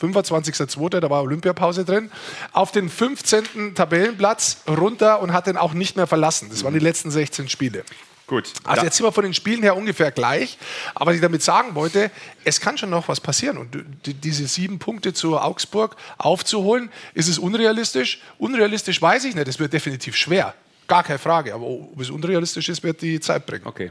25.02., 0.00 1.00
da 1.00 1.10
war 1.10 1.22
Olympiapause 1.22 1.84
drin, 1.84 2.10
auf 2.52 2.72
den 2.72 2.88
15. 2.88 3.74
Tabellenplatz 3.74 4.62
runter 4.66 5.20
und 5.20 5.32
hat 5.32 5.46
den 5.46 5.56
auch 5.56 5.74
nicht 5.74 5.96
mehr 5.96 6.06
verlassen. 6.06 6.48
Das 6.50 6.64
waren 6.64 6.72
die 6.72 6.80
letzten 6.80 7.10
16 7.10 7.48
Spiele. 7.48 7.84
Gut. 8.30 8.52
Also 8.62 8.82
Da- 8.82 8.84
jetzt 8.86 8.96
sind 8.96 9.04
wir 9.04 9.10
von 9.10 9.24
den 9.24 9.34
Spielen 9.34 9.60
her 9.62 9.76
ungefähr 9.76 10.12
gleich. 10.12 10.56
Aber 10.94 11.06
was 11.10 11.16
ich 11.16 11.20
damit 11.20 11.42
sagen 11.42 11.74
wollte, 11.74 12.12
es 12.44 12.60
kann 12.60 12.78
schon 12.78 12.88
noch 12.88 13.08
was 13.08 13.20
passieren. 13.20 13.58
Und 13.58 13.76
die- 14.06 14.14
diese 14.14 14.46
sieben 14.46 14.78
Punkte 14.78 15.12
zu 15.12 15.36
Augsburg 15.36 15.96
aufzuholen, 16.16 16.90
ist 17.12 17.26
es 17.28 17.38
unrealistisch? 17.40 18.20
Unrealistisch 18.38 19.02
weiß 19.02 19.24
ich 19.24 19.34
nicht. 19.34 19.48
Es 19.48 19.58
wird 19.58 19.72
definitiv 19.72 20.14
schwer. 20.16 20.54
Gar 20.86 21.02
keine 21.02 21.18
Frage. 21.18 21.52
Aber 21.52 21.66
ob 21.66 22.00
es 22.00 22.08
unrealistisch 22.08 22.68
ist, 22.68 22.84
wird 22.84 23.02
die 23.02 23.18
Zeit 23.18 23.46
bringen. 23.46 23.66
Okay. 23.66 23.90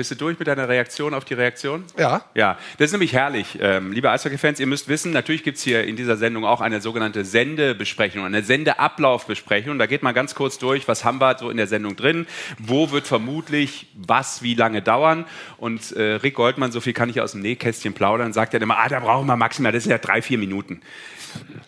Bist 0.00 0.12
du 0.12 0.14
durch 0.14 0.38
mit 0.38 0.48
deiner 0.48 0.66
Reaktion 0.66 1.12
auf 1.12 1.26
die 1.26 1.34
Reaktion? 1.34 1.84
Ja. 1.98 2.24
Ja, 2.34 2.56
das 2.78 2.86
ist 2.86 2.92
nämlich 2.92 3.12
herrlich. 3.12 3.58
Ähm, 3.60 3.92
liebe 3.92 4.10
Eishockey-Fans, 4.10 4.58
ihr 4.58 4.66
müsst 4.66 4.88
wissen, 4.88 5.12
natürlich 5.12 5.44
gibt 5.44 5.58
es 5.58 5.62
hier 5.62 5.84
in 5.84 5.94
dieser 5.94 6.16
Sendung 6.16 6.46
auch 6.46 6.62
eine 6.62 6.80
sogenannte 6.80 7.22
Sendebesprechung, 7.22 8.24
eine 8.24 8.42
Sendeablaufbesprechung. 8.42 9.78
Da 9.78 9.84
geht 9.84 10.02
man 10.02 10.14
ganz 10.14 10.34
kurz 10.34 10.56
durch, 10.56 10.88
was 10.88 11.04
haben 11.04 11.20
wir 11.20 11.36
so 11.36 11.50
in 11.50 11.58
der 11.58 11.66
Sendung 11.66 11.96
drin, 11.96 12.26
wo 12.56 12.90
wird 12.92 13.06
vermutlich 13.06 13.88
was 13.92 14.42
wie 14.42 14.54
lange 14.54 14.80
dauern. 14.80 15.26
Und 15.58 15.92
äh, 15.92 16.14
Rick 16.14 16.36
Goldmann, 16.36 16.72
so 16.72 16.80
viel 16.80 16.94
kann 16.94 17.10
ich 17.10 17.20
aus 17.20 17.32
dem 17.32 17.42
Nähkästchen 17.42 17.92
plaudern, 17.92 18.32
sagt 18.32 18.54
dann 18.54 18.62
immer, 18.62 18.78
ah, 18.78 18.88
da 18.88 19.00
brauchen 19.00 19.26
wir 19.26 19.36
maximal, 19.36 19.70
das 19.70 19.82
sind 19.82 19.92
ja 19.92 19.98
drei, 19.98 20.22
vier 20.22 20.38
Minuten. 20.38 20.80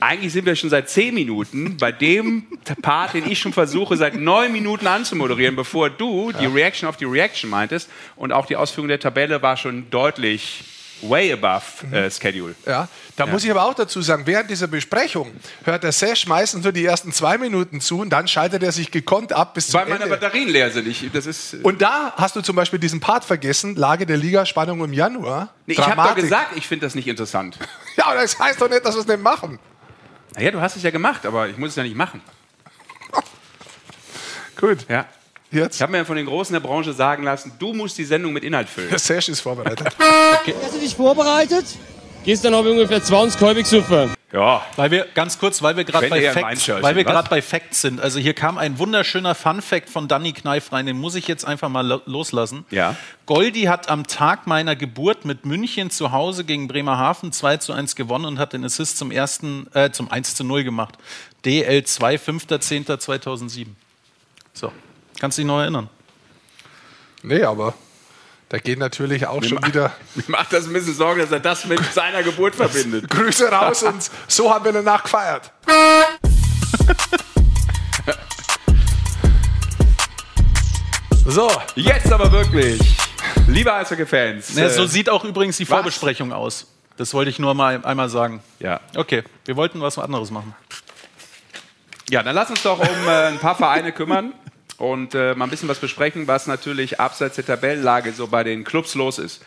Eigentlich 0.00 0.32
sind 0.32 0.46
wir 0.46 0.56
schon 0.56 0.70
seit 0.70 0.88
zehn 0.88 1.14
Minuten 1.14 1.76
bei 1.76 1.92
dem 1.92 2.46
Part, 2.82 3.14
den 3.14 3.30
ich 3.30 3.38
schon 3.38 3.52
versuche, 3.52 3.96
seit 3.96 4.16
neun 4.16 4.52
Minuten 4.52 4.86
anzumoderieren, 4.86 5.54
bevor 5.54 5.90
du 5.90 6.32
die 6.32 6.46
Reaction 6.46 6.88
auf 6.88 6.96
die 6.96 7.04
Reaction 7.04 7.48
meintest. 7.48 7.88
Und 8.22 8.30
auch 8.30 8.46
die 8.46 8.54
Ausführung 8.54 8.86
der 8.86 9.00
Tabelle 9.00 9.42
war 9.42 9.56
schon 9.56 9.90
deutlich 9.90 10.62
way 11.00 11.32
above 11.32 11.84
äh, 11.90 12.08
Schedule. 12.08 12.54
Ja, 12.64 12.86
da 13.16 13.26
muss 13.26 13.42
ich 13.42 13.50
aber 13.50 13.64
auch 13.64 13.74
dazu 13.74 14.00
sagen, 14.00 14.28
während 14.28 14.48
dieser 14.48 14.68
Besprechung 14.68 15.32
hört 15.64 15.82
der 15.82 15.90
Sesh 15.90 16.28
meistens 16.28 16.62
nur 16.62 16.70
die 16.70 16.84
ersten 16.84 17.10
zwei 17.10 17.36
Minuten 17.36 17.80
zu 17.80 17.98
und 17.98 18.10
dann 18.10 18.28
schaltet 18.28 18.62
er 18.62 18.70
sich 18.70 18.92
gekonnt 18.92 19.32
ab 19.32 19.54
bis 19.54 19.66
zum 19.66 19.80
Weil 19.80 19.88
meine 19.88 20.04
Ende. 20.04 20.16
Batterien 20.16 20.48
leer 20.48 20.70
sind. 20.70 20.86
Ich, 20.86 21.10
das 21.12 21.26
ist, 21.26 21.54
Und 21.64 21.82
da 21.82 22.14
hast 22.16 22.36
du 22.36 22.42
zum 22.42 22.54
Beispiel 22.54 22.78
diesen 22.78 23.00
Part 23.00 23.24
vergessen, 23.24 23.74
Lage 23.74 24.06
der 24.06 24.18
Liga, 24.18 24.46
Spannung 24.46 24.84
im 24.84 24.92
Januar. 24.92 25.52
nee, 25.66 25.72
ich 25.74 25.80
habe 25.84 26.00
doch 26.00 26.14
gesagt, 26.14 26.56
ich 26.56 26.68
finde 26.68 26.86
das 26.86 26.94
nicht 26.94 27.08
interessant. 27.08 27.58
Ja, 27.96 28.06
aber 28.06 28.22
das 28.22 28.38
heißt 28.38 28.60
doch 28.60 28.70
nicht, 28.70 28.84
dass 28.84 28.94
wir 28.94 29.00
es 29.00 29.06
nicht 29.08 29.20
machen. 29.20 29.58
Naja, 30.36 30.52
du 30.52 30.60
hast 30.60 30.76
es 30.76 30.84
ja 30.84 30.90
gemacht, 30.90 31.26
aber 31.26 31.48
ich 31.48 31.58
muss 31.58 31.70
es 31.70 31.76
ja 31.76 31.82
nicht 31.82 31.96
machen. 31.96 32.20
Gut, 34.56 34.86
Ja. 34.88 35.06
Jetzt. 35.52 35.76
Ich 35.76 35.82
habe 35.82 35.92
mir 35.92 36.04
von 36.04 36.16
den 36.16 36.26
Großen 36.26 36.52
der 36.52 36.60
Branche 36.60 36.92
sagen 36.92 37.22
lassen, 37.24 37.52
du 37.58 37.72
musst 37.72 37.96
die 37.98 38.04
Sendung 38.04 38.32
mit 38.32 38.44
Inhalt 38.44 38.68
füllen. 38.68 38.88
Der 38.90 38.98
Sesh 38.98 39.28
ist 39.28 39.40
vorbereitet. 39.40 39.88
Hast 39.98 40.74
du 40.74 40.78
dich 40.80 40.94
vorbereitet? 40.94 41.64
Gestern 42.24 42.54
habe 42.54 42.68
ich 42.68 42.74
ungefähr 42.74 43.02
20 43.02 43.38
Kolbe 43.38 43.62
gesoffen. 43.62 44.12
Ja, 44.32 44.64
Weil 44.76 44.90
wir, 44.90 45.06
ganz 45.12 45.38
kurz, 45.38 45.60
weil 45.60 45.76
wir 45.76 45.84
gerade 45.84 46.08
bei, 46.08 46.22
Facts, 46.22 46.42
Weinschörchen, 46.42 46.82
weil 46.82 46.96
wir 46.96 47.04
was? 47.04 47.12
gerade 47.12 47.28
bei 47.28 47.42
Facts 47.42 47.82
sind. 47.82 48.00
Also 48.00 48.18
hier 48.18 48.32
kam 48.32 48.56
ein 48.56 48.78
wunderschöner 48.78 49.34
Fun-Fact 49.34 49.90
von 49.90 50.08
Danny 50.08 50.32
Kneif 50.32 50.72
rein, 50.72 50.86
den 50.86 50.96
muss 50.98 51.16
ich 51.16 51.28
jetzt 51.28 51.44
einfach 51.44 51.68
mal 51.68 51.86
lo- 51.86 52.00
loslassen. 52.06 52.64
Ja. 52.70 52.96
Goldi 53.26 53.64
hat 53.64 53.90
am 53.90 54.06
Tag 54.06 54.46
meiner 54.46 54.74
Geburt 54.74 55.26
mit 55.26 55.44
München 55.44 55.90
zu 55.90 56.12
Hause 56.12 56.44
gegen 56.44 56.66
Bremerhaven 56.66 57.30
2 57.32 57.58
zu 57.58 57.74
1 57.74 57.94
gewonnen 57.94 58.24
und 58.24 58.38
hat 58.38 58.54
den 58.54 58.64
Assist 58.64 58.96
zum 58.96 59.10
ersten, 59.10 59.66
äh, 59.74 59.90
zum 59.90 60.10
1 60.10 60.34
zu 60.34 60.44
0 60.44 60.64
gemacht. 60.64 60.94
DL2, 61.44 62.18
5.10.2007. 62.18 63.66
So, 64.54 64.72
kannst 65.20 65.38
du 65.38 65.42
dich 65.42 65.46
noch 65.46 65.60
erinnern? 65.60 65.88
nee, 67.22 67.42
aber 67.42 67.74
da 68.48 68.58
gehen 68.58 68.80
natürlich 68.80 69.26
auch 69.26 69.42
schon 69.42 69.64
wieder 69.64 69.92
mir 70.14 70.24
macht 70.28 70.52
das 70.52 70.66
ein 70.66 70.72
bisschen 70.72 70.94
Sorge, 70.94 71.22
dass 71.22 71.30
er 71.30 71.40
das 71.40 71.64
mit 71.64 71.80
seiner 71.92 72.22
Geburt 72.22 72.54
verbindet. 72.54 73.08
Grüße 73.10 73.48
raus 73.50 73.82
und 73.84 74.10
so 74.28 74.52
haben 74.52 74.64
wir 74.64 74.72
danach 74.72 75.02
gefeiert. 75.04 75.52
So, 81.24 81.48
Jetzt 81.76 82.12
aber 82.12 82.30
wirklich. 82.32 82.80
Liebe 83.46 83.72
Eishockey-Fans. 83.72 84.54
Ja, 84.56 84.64
äh, 84.64 84.70
so 84.70 84.86
sieht 84.86 85.08
auch 85.08 85.24
übrigens 85.24 85.56
die 85.56 85.64
was? 85.64 85.76
Vorbesprechung 85.76 86.32
aus. 86.32 86.66
Das 86.96 87.14
wollte 87.14 87.30
ich 87.30 87.38
nur 87.38 87.54
mal 87.54 87.82
einmal 87.84 88.08
sagen. 88.08 88.42
ja. 88.58 88.80
Okay, 88.96 89.22
wir 89.44 89.56
wollten 89.56 89.80
was 89.80 89.98
anderes 89.98 90.30
machen. 90.30 90.54
ja, 92.10 92.22
dann 92.22 92.34
lass 92.34 92.50
uns 92.50 92.62
doch 92.62 92.78
um 92.78 93.08
äh, 93.08 93.28
ein 93.28 93.38
paar 93.38 93.54
Vereine 93.54 93.92
kümmern 93.92 94.34
und 94.82 95.14
äh, 95.14 95.36
mal 95.36 95.44
ein 95.44 95.50
bisschen 95.50 95.68
was 95.68 95.78
besprechen, 95.78 96.26
was 96.26 96.48
natürlich 96.48 96.98
abseits 96.98 97.36
der 97.36 97.46
Tabellenlage 97.46 98.10
so 98.10 98.26
bei 98.26 98.42
den 98.42 98.64
Clubs 98.64 98.96
los 98.96 99.20
ist. 99.20 99.44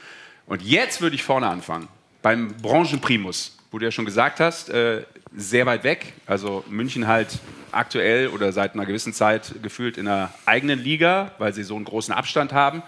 Und 0.47 0.61
jetzt 0.61 1.01
würde 1.01 1.17
ich 1.17 1.23
vorne 1.23 1.47
anfangen. 1.47 1.89
Beim 2.21 2.53
Branchenprimus, 2.61 3.57
wo 3.69 3.77
du 3.77 3.83
ja 3.83 3.91
schon 3.91 4.05
gesagt 4.05 4.39
hast, 4.39 4.69
äh, 4.69 5.03
sehr 5.35 5.65
weit 5.65 5.83
weg. 5.83 6.13
Also 6.25 6.63
München 6.69 7.07
halt 7.07 7.39
aktuell 7.73 8.29
oder 8.29 8.53
seit 8.53 8.75
einer 8.75 8.85
gewissen 8.85 9.11
Zeit 9.11 9.55
gefühlt 9.61 9.97
in 9.97 10.07
einer 10.07 10.33
eigenen 10.45 10.79
Liga, 10.79 11.31
weil 11.37 11.53
sie 11.53 11.63
so 11.63 11.75
einen 11.75 11.83
großen 11.83 12.13
Abstand 12.13 12.53
haben. 12.53 12.81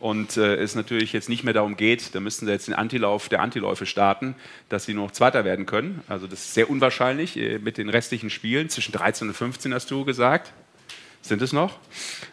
Und 0.00 0.36
äh, 0.36 0.56
es 0.56 0.74
natürlich 0.74 1.12
jetzt 1.12 1.28
nicht 1.28 1.44
mehr 1.44 1.54
darum 1.54 1.76
geht, 1.76 2.12
da 2.16 2.18
müssten 2.18 2.46
sie 2.46 2.52
jetzt 2.52 2.66
den 2.66 2.74
Antilauf 2.74 3.28
der 3.28 3.40
Antiläufe 3.40 3.86
starten, 3.86 4.34
dass 4.68 4.84
sie 4.84 4.94
noch 4.94 5.12
Zweiter 5.12 5.44
werden 5.44 5.64
können. 5.64 6.02
Also 6.08 6.26
das 6.26 6.40
ist 6.40 6.54
sehr 6.54 6.68
unwahrscheinlich 6.68 7.36
äh, 7.36 7.60
mit 7.60 7.78
den 7.78 7.88
restlichen 7.88 8.30
Spielen. 8.30 8.68
Zwischen 8.68 8.90
13 8.90 9.28
und 9.28 9.34
15 9.34 9.72
hast 9.72 9.92
du 9.92 10.04
gesagt. 10.04 10.52
Sind 11.24 11.40
es 11.40 11.54
noch? 11.54 11.78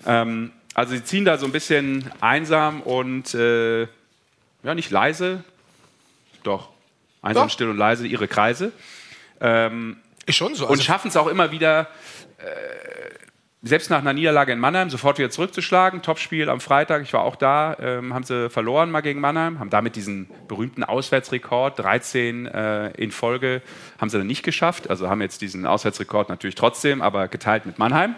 Ähm, 0.06 0.51
also 0.73 0.93
sie 0.93 1.01
ziehen 1.01 1.23
da 1.23 1.38
so 1.38 1.45
ein 1.45 1.54
bisschen 1.54 2.12
einsam 2.19 2.82
und 2.82 3.34
äh, 3.34 3.84
ja, 3.84 4.75
nicht 4.75 4.91
leise, 4.91 5.45
doch, 6.43 6.69
einsam, 7.21 7.47
Doch. 7.47 7.54
still 7.54 7.69
und 7.69 7.77
leise 7.77 8.06
ihre 8.06 8.27
Kreise. 8.27 8.73
Ähm, 9.39 9.95
ist 10.25 10.36
schon 10.36 10.56
so. 10.56 10.65
und 10.65 10.71
Also, 10.71 10.84
schaffen 10.84 11.08
es 11.08 11.15
auch 11.15 11.27
immer 11.27 11.51
wieder, 11.51 11.88
äh, 12.38 12.43
selbst 13.63 13.89
nach 13.89 13.99
einer 13.99 14.12
Niederlage 14.12 14.51
in 14.51 14.60
Mannheim, 14.60 14.89
sofort 14.89 15.19
wieder 15.19 15.30
zurückzuschlagen. 15.30 16.01
Topspiel 16.01 16.49
am 16.49 16.60
Freitag, 16.60 17.04
ich 17.04 17.13
war 17.13 17.21
auch 17.21 17.38
da, 17.38 17.77
ähm, 17.80 18.13
haben 18.13 18.25
sie 18.25 18.49
verloren 18.49 18.91
mal 18.91 19.01
gegen 19.01 19.21
Mannheim, 19.21 19.60
haben 19.60 19.69
damit 19.69 19.95
diesen 19.95 20.30
berühmten 20.49 20.84
Auswärtsrekord, 20.84 21.80
13 21.80 22.45
äh, 22.45 22.89
in 22.97 23.12
Folge, 23.12 23.62
haben 23.99 24.10
sie 24.10 24.17
dann 24.17 24.27
nicht 24.27 24.43
geschafft. 24.43 24.89
Also 24.89 25.10
haben 25.10 25.21
jetzt 25.21 25.41
diesen 25.41 25.65
Auswärtsrekord 25.65 26.27
natürlich 26.27 26.56
trotzdem, 26.56 27.01
aber 27.01 27.30
geteilt 27.30 27.65
mit 27.65 27.80
Mannheim. 27.80 28.15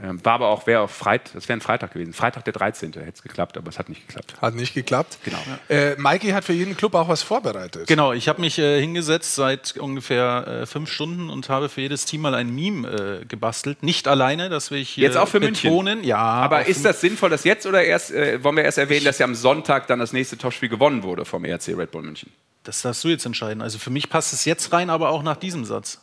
Ähm, 0.00 0.24
war 0.24 0.34
aber 0.34 0.48
auch, 0.48 0.66
wäre 0.66 0.80
auf 0.80 0.90
Freit 0.90 1.34
das 1.34 1.48
wäre 1.48 1.58
ein 1.58 1.60
Freitag 1.60 1.92
gewesen. 1.92 2.14
Freitag 2.14 2.44
der 2.44 2.54
13. 2.54 2.92
hätte 2.94 3.12
es 3.14 3.22
geklappt, 3.22 3.58
aber 3.58 3.68
es 3.68 3.78
hat 3.78 3.90
nicht 3.90 4.06
geklappt. 4.06 4.34
hat 4.40 4.54
nicht 4.54 4.72
geklappt. 4.72 5.18
Genau. 5.22 5.38
Äh, 5.68 5.96
Mikey 5.96 6.30
hat 6.30 6.44
für 6.44 6.54
jeden 6.54 6.76
Club 6.78 6.94
auch 6.94 7.08
was 7.08 7.22
vorbereitet. 7.22 7.86
Genau, 7.88 8.14
ich 8.14 8.26
habe 8.28 8.40
mich 8.40 8.58
äh, 8.58 8.80
hingesetzt 8.80 9.34
seit 9.34 9.76
ungefähr 9.76 10.46
äh, 10.62 10.66
fünf 10.66 10.90
Stunden 10.90 11.28
und 11.28 11.50
habe 11.50 11.68
für 11.68 11.82
jedes 11.82 12.06
Team 12.06 12.22
mal 12.22 12.34
ein 12.34 12.54
Meme 12.54 13.20
äh, 13.22 13.24
gebastelt. 13.26 13.82
Nicht 13.82 14.08
alleine, 14.08 14.48
das 14.48 14.70
will 14.70 14.78
ich 14.80 14.88
hier 14.88 15.04
Jetzt 15.04 15.18
auch 15.18 15.28
für 15.28 15.40
München? 15.40 15.68
betonen. 15.70 16.04
Ja, 16.04 16.16
Aber 16.16 16.60
auch 16.60 16.66
ist 16.66 16.84
das 16.86 17.02
sinnvoll, 17.02 17.28
dass 17.28 17.44
jetzt 17.44 17.66
oder 17.66 17.84
erst, 17.84 18.12
äh, 18.12 18.42
wollen 18.42 18.56
wir 18.56 18.64
erst 18.64 18.78
erwähnen, 18.78 19.04
dass 19.04 19.18
ja 19.18 19.26
am 19.26 19.34
Sonntag 19.34 19.88
dann 19.88 19.98
das 19.98 20.14
nächste 20.14 20.38
Topspiel 20.38 20.70
gewonnen 20.70 21.02
wurde 21.02 21.26
vom 21.26 21.44
ERC 21.44 21.68
Red 21.76 21.90
Bull 21.90 22.02
München? 22.02 22.30
das 22.64 22.80
darfst 22.80 23.02
du 23.02 23.08
jetzt 23.08 23.26
entscheiden. 23.26 23.60
Also 23.60 23.78
für 23.78 23.90
mich 23.90 24.08
passt 24.08 24.32
es 24.32 24.44
jetzt 24.44 24.72
rein, 24.72 24.88
aber 24.88 25.08
auch 25.10 25.24
nach 25.24 25.36
diesem 25.36 25.64
Satz. 25.64 26.00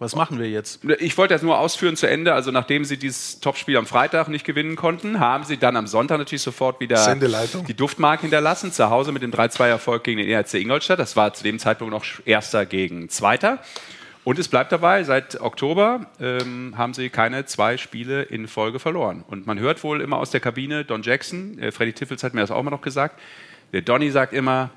Was 0.00 0.14
machen 0.14 0.38
wir 0.38 0.48
jetzt? 0.48 0.84
Ich 1.00 1.18
wollte 1.18 1.34
das 1.34 1.42
nur 1.42 1.58
ausführen 1.58 1.96
zu 1.96 2.08
Ende. 2.08 2.32
Also 2.32 2.52
nachdem 2.52 2.84
sie 2.84 2.96
dieses 2.98 3.40
Topspiel 3.40 3.76
am 3.76 3.86
Freitag 3.86 4.28
nicht 4.28 4.44
gewinnen 4.44 4.76
konnten, 4.76 5.18
haben 5.18 5.42
sie 5.42 5.56
dann 5.56 5.76
am 5.76 5.88
Sonntag 5.88 6.18
natürlich 6.18 6.42
sofort 6.42 6.78
wieder 6.80 7.16
die 7.66 7.74
Duftmark 7.74 8.20
hinterlassen. 8.20 8.70
Zu 8.70 8.90
Hause 8.90 9.10
mit 9.10 9.22
dem 9.22 9.32
3-2-Erfolg 9.32 10.04
gegen 10.04 10.18
den 10.18 10.28
ERC 10.28 10.54
Ingolstadt. 10.54 11.00
Das 11.00 11.16
war 11.16 11.34
zu 11.34 11.42
dem 11.42 11.58
Zeitpunkt 11.58 11.92
noch 11.92 12.04
Erster 12.24 12.64
gegen 12.64 13.08
Zweiter. 13.08 13.58
Und 14.22 14.38
es 14.38 14.48
bleibt 14.48 14.72
dabei, 14.72 15.04
seit 15.04 15.40
Oktober 15.40 16.06
ähm, 16.20 16.74
haben 16.76 16.92
sie 16.92 17.08
keine 17.08 17.46
zwei 17.46 17.76
Spiele 17.76 18.22
in 18.22 18.46
Folge 18.46 18.78
verloren. 18.78 19.24
Und 19.26 19.46
man 19.46 19.58
hört 19.58 19.82
wohl 19.82 20.00
immer 20.02 20.18
aus 20.18 20.30
der 20.30 20.40
Kabine, 20.40 20.84
Don 20.84 21.02
Jackson, 21.02 21.58
äh, 21.58 21.72
Freddy 21.72 21.94
Tiffels 21.94 22.22
hat 22.22 22.34
mir 22.34 22.42
das 22.42 22.50
auch 22.50 22.62
mal 22.62 22.70
noch 22.70 22.82
gesagt, 22.82 23.18
der 23.72 23.82
Donny 23.82 24.10
sagt 24.10 24.32
immer, 24.34 24.70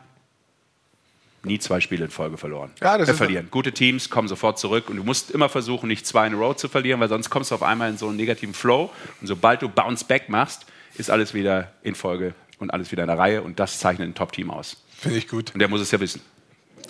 nie 1.44 1.60
zwei 1.60 1.80
Spiele 1.82 2.06
in 2.06 2.12
Folge 2.12 2.38
verloren. 2.38 2.72
Ja, 2.82 2.98
das 2.98 3.08
Wir 3.08 3.14
ist- 3.14 3.18
verlieren. 3.18 3.48
Gute 3.52 3.72
Teams 3.72 4.10
kommen 4.10 4.28
sofort 4.28 4.60
zurück 4.60 4.90
und 4.90 4.98
du 4.98 5.04
musst 5.04 5.32
immer 5.32 5.50
versuchen, 5.50 5.88
nicht 5.88 6.06
zwei 6.06 6.28
in 6.28 6.34
a 6.34 6.38
row 6.38 6.56
zu 6.56 6.70
verlieren, 6.70 7.00
weil 7.00 7.10
sonst 7.10 7.30
kommst 7.30 7.52
du 7.52 7.56
auf 7.56 7.64
einmal 7.64 7.90
in 7.90 7.98
so 7.98 8.08
einen 8.08 8.18
negativen 8.18 8.54
Flow. 8.54 8.92
Und 9.22 9.28
sobald 9.28 9.62
du 9.62 9.70
Bounce 9.70 10.06
Back 10.06 10.30
machst, 10.30 10.66
ist 10.96 11.10
alles 11.10 11.34
wieder 11.34 11.72
in 11.84 11.96
Folge 11.96 12.34
und 12.60 12.72
alles 12.72 12.92
wieder 12.92 13.04
in 13.04 13.08
der 13.08 13.18
Reihe 13.18 13.42
und 13.42 13.60
das 13.60 13.80
zeichnet 13.80 14.08
ein 14.10 14.14
Top-Team 14.16 14.52
aus. 14.52 14.78
Finde 14.98 15.18
ich 15.18 15.28
gut. 15.28 15.52
Und 15.54 15.60
der 15.60 15.68
muss 15.68 15.82
es 15.82 15.90
ja 15.92 16.00
wissen. 16.00 16.22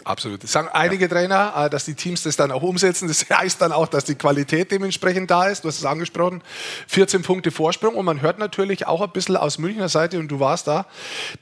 Absolut. 0.03 0.43
Das 0.43 0.51
sagen 0.51 0.69
einige 0.71 1.07
Trainer, 1.07 1.53
äh, 1.55 1.69
dass 1.69 1.85
die 1.85 1.93
Teams 1.93 2.23
das 2.23 2.35
dann 2.35 2.51
auch 2.51 2.63
umsetzen. 2.63 3.07
Das 3.07 3.29
heißt 3.29 3.61
dann 3.61 3.71
auch, 3.71 3.87
dass 3.87 4.05
die 4.05 4.15
Qualität 4.15 4.71
dementsprechend 4.71 5.29
da 5.29 5.47
ist. 5.47 5.63
Du 5.63 5.67
hast 5.67 5.79
es 5.79 5.85
angesprochen. 5.85 6.41
14 6.87 7.21
Punkte 7.21 7.51
Vorsprung. 7.51 7.95
Und 7.95 8.05
man 8.05 8.21
hört 8.21 8.39
natürlich 8.39 8.87
auch 8.87 9.01
ein 9.01 9.11
bisschen 9.11 9.37
aus 9.37 9.57
Münchner 9.57 9.89
Seite, 9.89 10.19
und 10.19 10.29
du 10.29 10.39
warst 10.39 10.67
da, 10.67 10.85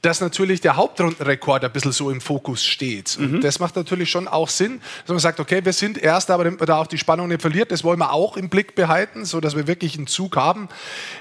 dass 0.02 0.20
natürlich 0.20 0.60
der 0.60 0.76
Hauptrundenrekord 0.76 1.64
ein 1.64 1.72
bisschen 1.72 1.92
so 1.92 2.10
im 2.10 2.20
Fokus 2.20 2.64
steht. 2.64 3.18
Und 3.18 3.42
das 3.42 3.58
macht 3.58 3.76
natürlich 3.76 4.10
schon 4.10 4.28
auch 4.28 4.48
Sinn, 4.48 4.80
dass 5.02 5.08
man 5.08 5.18
sagt, 5.18 5.40
okay, 5.40 5.64
wir 5.64 5.72
sind 5.72 5.98
Erster, 5.98 6.34
aber 6.34 6.50
da 6.50 6.78
auch 6.78 6.86
die 6.86 6.98
Spannung 6.98 7.28
nicht 7.28 7.40
verliert. 7.40 7.72
Das 7.72 7.84
wollen 7.84 7.98
wir 7.98 8.12
auch 8.12 8.36
im 8.36 8.48
Blick 8.48 8.74
behalten, 8.74 9.24
sodass 9.24 9.56
wir 9.56 9.66
wirklich 9.66 9.96
einen 9.96 10.06
Zug 10.06 10.36
haben. 10.36 10.68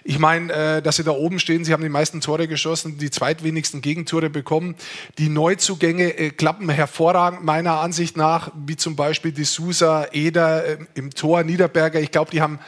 Ich 0.03 0.19
meine, 0.19 0.53
äh, 0.53 0.81
dass 0.81 0.97
sie 0.97 1.03
da 1.03 1.11
oben 1.11 1.39
stehen, 1.39 1.65
sie 1.65 1.73
haben 1.73 1.83
die 1.83 1.89
meisten 1.89 2.21
Tore 2.21 2.47
geschossen, 2.47 2.97
die 2.97 3.09
zweitwenigsten 3.09 3.81
Gegentore 3.81 4.29
bekommen. 4.29 4.75
Die 5.17 5.29
Neuzugänge 5.29 6.17
äh, 6.17 6.29
klappen 6.31 6.69
hervorragend 6.69 7.28
meiner 7.31 7.79
Ansicht 7.79 8.17
nach, 8.17 8.51
wie 8.65 8.75
zum 8.75 8.95
Beispiel 8.95 9.31
die 9.31 9.43
Sousa, 9.43 10.07
Eder 10.11 10.65
äh, 10.65 10.77
im 10.95 11.11
Tor, 11.11 11.43
Niederberger. 11.43 11.99
Ich 11.99 12.11
glaube, 12.11 12.31
die 12.31 12.41
haben, 12.41 12.59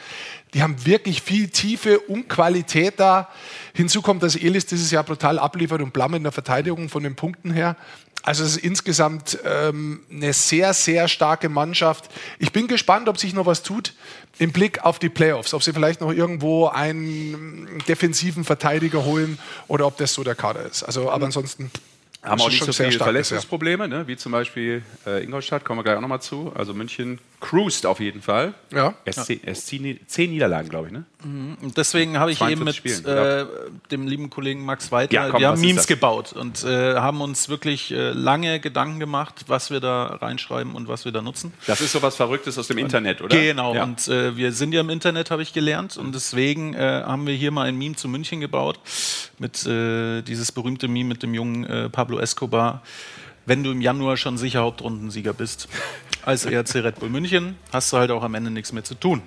die 0.54 0.62
haben 0.62 0.84
wirklich 0.84 1.22
viel 1.22 1.48
Tiefe 1.48 1.98
und 1.98 2.28
Qualität 2.28 2.94
da. 2.98 3.28
Hinzu 3.74 4.02
kommt, 4.02 4.22
dass 4.22 4.36
Elis 4.36 4.66
dieses 4.66 4.90
Jahr 4.90 5.04
brutal 5.04 5.38
abliefert 5.38 5.80
und 5.82 5.92
Blamm 5.92 6.14
in 6.14 6.22
der 6.22 6.32
Verteidigung 6.32 6.88
von 6.88 7.02
den 7.02 7.16
Punkten 7.16 7.52
her. 7.52 7.76
Also 8.24 8.44
es 8.44 8.56
ist 8.56 8.64
insgesamt 8.64 9.38
ähm, 9.44 10.04
eine 10.10 10.32
sehr, 10.32 10.74
sehr 10.74 11.08
starke 11.08 11.48
Mannschaft. 11.48 12.08
Ich 12.38 12.52
bin 12.52 12.68
gespannt, 12.68 13.08
ob 13.08 13.18
sich 13.18 13.34
noch 13.34 13.46
was 13.46 13.64
tut 13.64 13.94
im 14.38 14.52
Blick 14.52 14.84
auf 14.84 15.00
die 15.00 15.08
Playoffs. 15.08 15.54
Ob 15.54 15.62
sie 15.62 15.72
vielleicht 15.72 16.00
noch 16.00 16.12
irgendwo 16.12 16.68
einen 16.68 17.82
defensiven 17.88 18.44
Verteidiger 18.44 19.04
holen 19.04 19.38
oder 19.66 19.86
ob 19.86 19.96
das 19.96 20.14
so 20.14 20.22
der 20.22 20.36
Kader 20.36 20.64
ist. 20.64 20.84
Also, 20.84 21.10
aber 21.10 21.26
ansonsten 21.26 21.70
Haben 22.22 22.40
auch 22.40 22.48
nicht 22.50 22.62
so 22.62 22.70
sehr 22.70 22.88
viele. 22.90 23.02
Verletzungsprobleme, 23.02 23.88
ne? 23.88 24.06
wie 24.06 24.16
zum 24.16 24.30
Beispiel 24.32 24.82
äh, 25.06 25.24
Ingolstadt, 25.24 25.64
kommen 25.64 25.80
wir 25.80 25.84
gleich 25.84 25.96
auch 25.96 26.00
nochmal 26.00 26.22
zu. 26.22 26.52
Also 26.54 26.72
München 26.72 27.18
cruised 27.40 27.84
auf 27.84 27.98
jeden 27.98 28.22
Fall. 28.22 28.54
Ja. 28.72 28.94
Erst 29.04 29.26
zehn, 29.26 29.40
erst 29.44 29.66
zehn, 29.66 29.98
zehn 30.06 30.30
Niederlagen, 30.30 30.68
glaube 30.68 30.86
ich. 30.86 30.92
Ne? 30.92 31.04
Und 31.60 31.76
deswegen 31.76 32.18
habe 32.18 32.30
ich 32.30 32.38
42 32.38 32.56
eben 32.56 32.64
mit 32.64 32.76
Spielen, 32.76 33.04
äh, 33.16 33.44
dem 33.90 34.06
lieben 34.06 34.30
Kollegen 34.30 34.64
Max 34.64 34.92
Weiter, 34.92 35.12
Ja, 35.12 35.28
komm, 35.30 35.40
wir 35.40 35.48
was 35.48 35.58
haben 35.58 35.66
Memes 35.66 35.86
gebaut 35.88 36.32
und 36.32 36.62
äh, 36.62 36.94
haben 36.94 37.20
uns 37.20 37.48
wirklich 37.48 37.90
äh, 37.90 38.10
lange 38.10 38.60
Gedanken 38.60 39.00
gemacht, 39.00 39.44
was 39.48 39.70
wir 39.72 39.80
da 39.80 40.06
reinschreiben 40.06 40.74
und 40.76 40.86
was 40.86 41.04
wir 41.04 41.10
da 41.10 41.22
nutzen. 41.22 41.52
Das 41.66 41.80
ist 41.80 41.90
sowas 41.92 42.14
Verrücktes 42.14 42.56
aus 42.56 42.68
dem 42.68 42.78
Internet, 42.78 43.20
oder? 43.20 43.36
Genau, 43.36 43.74
Ja. 43.74 43.82
und 43.82 44.06
äh, 44.06 44.36
wir 44.36 44.52
sind 44.52 44.72
ja 44.72 44.80
im 44.80 44.90
Internet, 44.90 45.32
habe 45.32 45.42
ich 45.42 45.52
gelernt. 45.52 45.96
Und 45.96 46.14
deswegen 46.14 46.74
äh, 46.74 47.02
haben 47.04 47.26
wir 47.26 47.34
hier 47.34 47.50
mal 47.50 47.66
ein 47.66 47.76
Meme 47.76 47.96
zu 47.96 48.08
München 48.08 48.40
gebaut. 48.40 48.78
Mit 49.38 49.66
äh, 49.66 50.22
dieses 50.22 50.52
berühmte 50.52 50.86
Meme 50.86 51.08
mit 51.08 51.22
dem 51.24 51.34
jungen 51.34 51.64
äh, 51.64 51.88
Pablo 52.12 52.22
Escobar. 52.22 52.82
Wenn 53.46 53.64
du 53.64 53.70
im 53.70 53.80
Januar 53.80 54.18
schon 54.18 54.36
sicher 54.36 54.60
Hauptrundensieger 54.60 55.32
bist, 55.32 55.68
als 56.26 56.44
ERC 56.46 56.74
Red 56.76 57.00
Bull 57.00 57.08
München, 57.08 57.56
hast 57.72 57.90
du 57.90 57.96
halt 57.96 58.10
auch 58.10 58.22
am 58.22 58.34
Ende 58.34 58.50
nichts 58.50 58.72
mehr 58.72 58.84
zu 58.84 58.94
tun. 58.94 59.22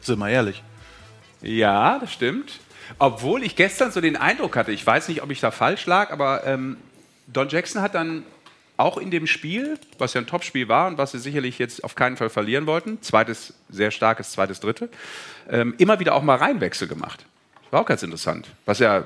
Sind 0.00 0.18
wir 0.18 0.30
ehrlich. 0.30 0.62
Ja, 1.42 1.98
das 1.98 2.10
stimmt. 2.12 2.60
Obwohl 2.98 3.42
ich 3.42 3.56
gestern 3.56 3.92
so 3.92 4.00
den 4.00 4.16
Eindruck 4.16 4.56
hatte, 4.56 4.72
ich 4.72 4.86
weiß 4.86 5.08
nicht, 5.08 5.22
ob 5.22 5.30
ich 5.30 5.40
da 5.40 5.50
falsch 5.50 5.84
lag, 5.84 6.10
aber 6.10 6.46
ähm, 6.46 6.78
Don 7.26 7.50
Jackson 7.50 7.82
hat 7.82 7.94
dann 7.94 8.22
auch 8.78 8.96
in 8.96 9.10
dem 9.10 9.26
Spiel, 9.26 9.78
was 9.98 10.14
ja 10.14 10.22
ein 10.22 10.26
Topspiel 10.26 10.68
war 10.68 10.88
und 10.88 10.96
was 10.96 11.12
sie 11.12 11.18
sicherlich 11.18 11.58
jetzt 11.58 11.84
auf 11.84 11.94
keinen 11.94 12.16
Fall 12.16 12.30
verlieren 12.30 12.66
wollten, 12.66 13.02
zweites, 13.02 13.52
sehr 13.68 13.90
starkes, 13.90 14.32
zweites, 14.32 14.60
dritte, 14.60 14.88
ähm, 15.50 15.74
immer 15.76 16.00
wieder 16.00 16.14
auch 16.14 16.22
mal 16.22 16.36
Reihenwechsel 16.36 16.88
gemacht. 16.88 17.26
War 17.70 17.82
auch 17.82 17.86
ganz 17.86 18.02
interessant. 18.02 18.48
Was 18.64 18.78
ja 18.78 19.04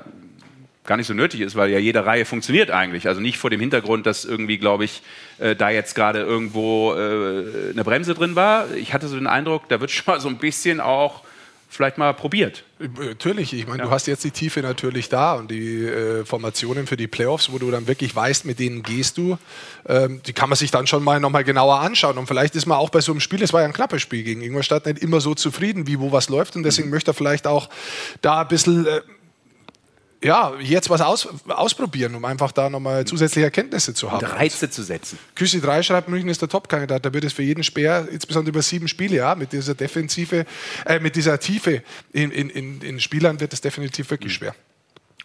gar 0.85 0.97
nicht 0.97 1.07
so 1.07 1.13
nötig 1.13 1.41
ist, 1.41 1.55
weil 1.55 1.69
ja 1.69 1.79
jede 1.79 2.05
Reihe 2.05 2.25
funktioniert 2.25 2.71
eigentlich. 2.71 3.07
Also 3.07 3.21
nicht 3.21 3.37
vor 3.37 3.49
dem 3.49 3.59
Hintergrund, 3.59 4.05
dass 4.05 4.25
irgendwie, 4.25 4.57
glaube 4.57 4.85
ich, 4.85 5.01
äh, 5.39 5.55
da 5.55 5.69
jetzt 5.69 5.95
gerade 5.95 6.19
irgendwo 6.19 6.93
äh, 6.93 7.71
eine 7.71 7.83
Bremse 7.83 8.13
drin 8.13 8.35
war. 8.35 8.71
Ich 8.73 8.93
hatte 8.93 9.07
so 9.07 9.15
den 9.15 9.27
Eindruck, 9.27 9.69
da 9.69 9.79
wird 9.79 9.91
schon 9.91 10.13
mal 10.13 10.19
so 10.19 10.29
ein 10.29 10.37
bisschen 10.37 10.79
auch 10.79 11.23
vielleicht 11.73 11.97
mal 11.97 12.13
probiert. 12.13 12.63
Natürlich, 12.79 13.53
ich 13.53 13.67
meine, 13.67 13.83
du 13.83 13.89
hast 13.89 14.05
jetzt 14.07 14.23
die 14.23 14.31
Tiefe 14.31 14.61
natürlich 14.61 15.09
da 15.09 15.33
und 15.33 15.49
die 15.49 15.85
äh, 15.85 16.23
Formationen 16.23 16.85
für 16.85 16.97
die 16.97 17.07
Playoffs, 17.07 17.51
wo 17.51 17.57
du 17.57 17.71
dann 17.71 17.87
wirklich 17.87 18.15
weißt, 18.15 18.45
mit 18.45 18.59
denen 18.59 18.83
gehst 18.83 19.17
du, 19.17 19.37
ähm, 19.87 20.21
die 20.25 20.33
kann 20.33 20.49
man 20.49 20.55
sich 20.55 20.69
dann 20.71 20.85
schon 20.87 21.03
mal 21.03 21.19
nochmal 21.19 21.43
genauer 21.43 21.79
anschauen. 21.79 22.17
Und 22.17 22.27
vielleicht 22.27 22.55
ist 22.55 22.65
man 22.65 22.77
auch 22.77 22.89
bei 22.89 23.01
so 23.01 23.11
einem 23.11 23.21
Spiel, 23.21 23.41
es 23.41 23.53
war 23.53 23.61
ja 23.61 23.67
ein 23.67 23.73
knappes 23.73 24.01
Spiel 24.01 24.23
gegen 24.23 24.41
Ingolstadt, 24.41 24.85
nicht 24.85 24.99
immer 24.99 25.19
so 25.19 25.33
zufrieden, 25.33 25.87
wie 25.87 25.99
wo 25.99 26.11
was 26.11 26.29
läuft. 26.29 26.55
Und 26.55 26.63
deswegen 26.63 26.89
möchte 26.89 27.11
er 27.11 27.13
vielleicht 27.15 27.47
auch 27.47 27.69
da 28.21 28.41
ein 28.41 28.47
bisschen, 28.47 28.85
äh, 28.85 29.01
ja, 30.23 30.53
jetzt 30.59 30.89
was 30.89 31.01
aus, 31.01 31.27
ausprobieren, 31.47 32.15
um 32.15 32.25
einfach 32.25 32.51
da 32.51 32.69
nochmal 32.69 33.05
zusätzliche 33.05 33.45
Erkenntnisse 33.45 33.93
zu 33.93 34.11
haben. 34.11 34.25
Reize 34.25 34.69
zu 34.69 34.81
setzen. 34.83 35.19
Küssi 35.35 35.59
3 35.61 35.83
schreibt, 35.83 36.09
München 36.09 36.29
ist 36.29 36.41
der 36.41 36.49
Top-Kandidat. 36.49 37.05
Da 37.05 37.13
wird 37.13 37.23
es 37.25 37.33
für 37.33 37.43
jeden 37.43 37.63
Speer, 37.63 38.07
insbesondere 38.11 38.49
über 38.51 38.61
sieben 38.61 38.87
Spiele, 38.87 39.17
ja, 39.17 39.35
mit 39.35 39.51
dieser 39.53 39.75
Defensive, 39.75 40.45
äh, 40.85 40.99
mit 40.99 41.15
dieser 41.15 41.39
Tiefe 41.39 41.83
in, 42.13 42.31
in, 42.31 42.49
in, 42.49 42.81
in 42.81 42.99
Spielern 42.99 43.39
wird 43.39 43.53
es 43.53 43.61
definitiv 43.61 44.09
wirklich 44.09 44.33
schwer. 44.33 44.55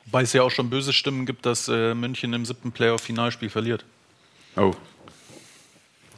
Wobei 0.06 0.22
es 0.22 0.32
ja 0.32 0.42
auch 0.42 0.50
schon 0.50 0.70
böse 0.70 0.92
Stimmen 0.92 1.26
gibt, 1.26 1.44
dass 1.46 1.68
äh, 1.68 1.94
München 1.94 2.32
im 2.32 2.44
siebten 2.46 2.72
Playoff-Finalspiel 2.72 3.50
verliert. 3.50 3.84
Oh, 4.56 4.72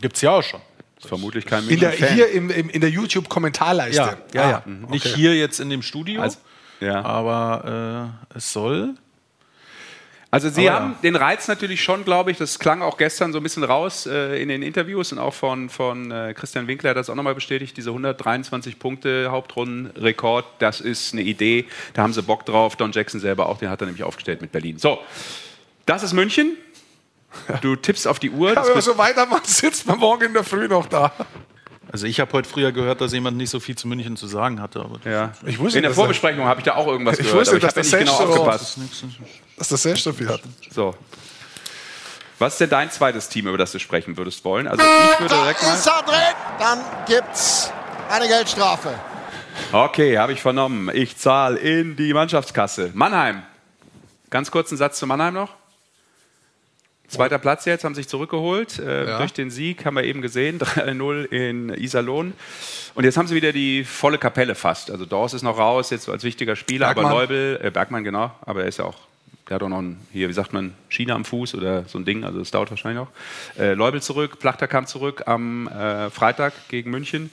Gibt 0.01 0.17
es 0.17 0.23
ja 0.23 0.31
auch 0.31 0.43
schon. 0.43 0.61
vermutlich 1.05 1.45
kein 1.45 1.69
In 1.69 1.81
der, 1.81 1.91
München-Fan. 1.91 2.15
hier 2.15 2.31
im, 2.31 2.51
im, 2.51 2.71
in 2.71 2.81
der 2.81 2.91
YouTube-Kommentarleiste. 2.91 4.01
Ja, 4.01 4.17
ja, 4.33 4.51
ja. 4.51 4.57
Ah, 4.65 4.91
Nicht 4.91 5.07
okay. 5.07 5.15
hier 5.17 5.35
jetzt 5.37 5.61
in 5.61 5.69
dem 5.71 5.83
Studio, 5.83 6.23
Also, 6.23 6.39
ja. 6.81 7.05
aber 7.05 8.13
äh, 8.33 8.37
es 8.39 8.53
soll. 8.53 8.95
Also 10.33 10.49
Sie 10.49 10.69
Aber 10.69 10.79
haben 10.79 10.95
den 11.03 11.17
Reiz 11.17 11.49
natürlich 11.49 11.83
schon, 11.83 12.05
glaube 12.05 12.31
ich, 12.31 12.39
das 12.39 12.61
klang 12.61 12.83
auch 12.83 12.97
gestern 12.97 13.33
so 13.33 13.41
ein 13.41 13.43
bisschen 13.43 13.65
raus 13.65 14.07
äh, 14.07 14.41
in 14.41 14.49
den 14.49 14.63
Interviews 14.63 15.11
und 15.11 15.19
auch 15.19 15.35
von, 15.35 15.69
von 15.69 16.13
äh, 16.13 16.35
Christian 16.35 16.69
Winkler 16.69 16.91
hat 16.91 16.97
das 16.97 17.11
auch 17.11 17.17
nochmal 17.17 17.35
bestätigt, 17.35 17.77
diese 17.77 17.91
123 17.91 18.79
Punkte 18.79 19.33
Hauptrundenrekord, 19.33 20.45
das 20.61 20.81
ist 20.81 21.15
eine 21.15 21.23
Idee, 21.23 21.67
da 21.95 22.03
haben 22.03 22.13
sie 22.13 22.23
Bock 22.23 22.47
drauf. 22.47 22.77
Don 22.77 22.93
Jackson 22.93 23.19
selber 23.21 23.49
auch, 23.49 23.59
den 23.59 23.71
hat 23.71 23.81
er 23.83 23.87
nämlich 23.87 24.05
aufgestellt 24.05 24.41
mit 24.41 24.53
Berlin. 24.53 24.79
So, 24.79 25.01
das 25.87 26.03
ist 26.05 26.13
München. 26.13 26.57
Du 27.61 27.77
tippst 27.77 28.07
auf 28.09 28.19
die 28.19 28.31
Uhr. 28.31 28.51
Ja, 28.51 28.57
wenn 28.57 28.63
man 28.63 28.75
wird- 28.75 28.85
so 28.85 28.99
weitermacht, 28.99 29.47
sitzt 29.47 29.87
man 29.87 29.99
morgen 29.99 30.27
in 30.27 30.33
der 30.33 30.43
Früh 30.45 30.67
noch 30.69 30.87
da. 30.87 31.13
Also 31.93 32.07
ich 32.07 32.21
habe 32.21 32.33
heute 32.33 32.49
früher 32.49 32.71
gehört, 32.73 33.01
dass 33.01 33.13
jemand 33.13 33.37
nicht 33.37 33.51
so 33.51 33.59
viel 33.59 33.77
zu 33.77 33.89
München 33.89 34.17
zu 34.17 34.27
sagen 34.27 34.61
hatte. 34.61 34.81
Aber 34.81 35.01
ja. 35.11 35.33
Ich 35.45 35.59
wusste, 35.59 35.79
in 35.79 35.83
der 35.83 35.91
er- 35.91 35.95
Vorbesprechung 35.95 36.45
habe 36.45 36.61
ich 36.61 36.65
da 36.65 36.75
auch 36.77 36.87
irgendwas 36.87 37.15
Ich 37.19 37.27
gehört, 37.27 37.41
wusste, 37.41 37.51
aber 37.51 37.59
ich 37.59 37.63
dass 37.65 37.77
habe 37.77 37.89
der 37.89 38.01
nicht 38.01 38.19
genau 38.19 38.31
aufgepasst. 38.31 38.79
Dass 39.57 39.69
das 39.69 39.83
Selbststoff 39.83 40.21
hat. 40.29 40.41
So. 40.71 40.95
Was 42.39 42.55
ist 42.55 42.61
denn 42.61 42.71
dein 42.71 42.91
zweites 42.91 43.29
Team, 43.29 43.49
über 43.49 43.59
das 43.59 43.73
du 43.73 43.79
sprechen 43.79 44.17
würdest 44.17 44.45
wollen? 44.45 44.67
Also 44.67 44.83
ich 44.83 45.21
würde 45.21 45.35
direkt 45.35 45.63
mal... 45.63 45.75
ist 45.75 45.87
er 45.87 46.03
drin. 46.03 46.37
Dann 46.59 46.79
gibt's 47.07 47.71
eine 48.09 48.29
Geldstrafe. 48.29 48.95
Okay, 49.73 50.17
habe 50.17 50.33
ich 50.33 50.41
vernommen. 50.41 50.91
Ich 50.95 51.17
zahle 51.19 51.59
in 51.59 51.97
die 51.97 52.15
Mannschaftskasse. 52.15 52.91
Mannheim. 52.95 53.43
Ganz 54.31 54.51
kurzen 54.51 54.77
Satz 54.77 54.99
zu 54.99 55.07
Mannheim 55.07 55.35
noch. 55.35 55.51
Zweiter 57.11 57.39
Platz 57.39 57.65
jetzt, 57.65 57.85
haben 57.85 57.95
sich 57.95 58.09
zurückgeholt. 58.09 58.79
Äh, 58.79 59.07
Ja. 59.07 59.19
Durch 59.19 59.33
den 59.33 59.51
Sieg 59.51 59.85
haben 59.85 59.97
wir 59.97 60.05
eben 60.05 60.23
gesehen, 60.23 60.59
3-0 60.61 61.25
in 61.27 61.69
Iserlohn. 61.71 62.33
Und 62.95 63.05
jetzt 63.05 63.17
haben 63.17 63.27
sie 63.27 63.35
wieder 63.35 63.53
die 63.53 63.85
volle 63.85 64.17
Kapelle 64.19 64.55
fast. 64.55 64.91
Also 64.91 65.05
Dors 65.07 65.35
ist 65.35 65.43
noch 65.43 65.59
raus, 65.59 65.91
jetzt 65.91 66.09
als 66.09 66.25
wichtiger 66.25 66.57
Spieler, 66.57 66.87
aber 66.89 67.03
Bergmann. 67.03 67.19
Neubel, 67.19 67.61
äh, 67.63 67.71
Bergmann 67.71 68.05
genau, 68.05 68.31
aber 68.43 68.63
er 68.63 68.69
ist 68.69 68.79
ja 68.79 68.85
auch, 68.85 68.97
der 69.49 69.57
hat 69.57 69.63
auch 69.63 69.69
noch 69.69 69.81
ein, 69.81 69.99
hier, 70.13 70.29
wie 70.29 70.33
sagt 70.33 70.53
man, 70.53 70.75
Schiene 70.89 71.15
am 71.15 71.25
Fuß 71.25 71.55
oder 71.57 71.85
so 71.85 71.99
ein 71.99 72.05
Ding, 72.05 72.25
also 72.25 72.39
das 72.39 72.51
dauert 72.51 72.71
wahrscheinlich 72.71 73.01
noch. 73.05 73.09
Äh, 73.61 73.75
Leubel 73.75 74.01
zurück, 74.03 74.39
Plachter 74.39 74.69
kam 74.69 74.87
zurück 74.87 75.23
am 75.27 75.67
äh, 75.69 76.11
Freitag 76.11 76.53
gegen 76.69 76.91
München. 76.91 77.33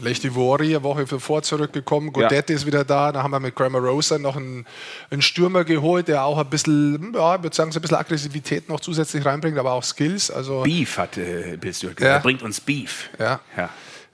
Lechti 0.00 0.34
Wori, 0.34 0.74
eine 0.74 0.82
Woche 0.82 1.06
zuvor 1.06 1.42
zurückgekommen. 1.42 2.12
Godetti 2.12 2.52
ist 2.52 2.66
wieder 2.66 2.84
da. 2.84 3.12
Dann 3.12 3.22
haben 3.22 3.30
wir 3.30 3.40
mit 3.40 3.54
Grammar 3.54 3.80
Rosa 3.80 4.18
noch 4.18 4.36
einen, 4.36 4.66
einen 5.10 5.22
Stürmer 5.22 5.64
geholt, 5.64 6.08
der 6.08 6.24
auch 6.24 6.38
ein 6.38 6.48
bisschen, 6.48 7.12
ja, 7.14 7.36
ich 7.36 7.42
würde 7.42 7.56
sagen, 7.56 7.72
so 7.72 7.78
ein 7.78 7.82
bisschen 7.82 7.96
Aggressivität 7.96 8.68
noch 8.68 8.80
zusätzlich 8.80 9.24
reinbringt, 9.24 9.58
aber 9.58 9.72
auch 9.72 9.84
Skills. 9.84 10.30
Also, 10.30 10.62
Beef 10.62 10.98
hat, 10.98 11.16
äh, 11.16 11.58
Ja. 11.98 12.06
er 12.06 12.20
bringt 12.20 12.42
uns 12.42 12.60
Beef. 12.60 13.10
Ja. 13.18 13.40
ja. 13.56 13.70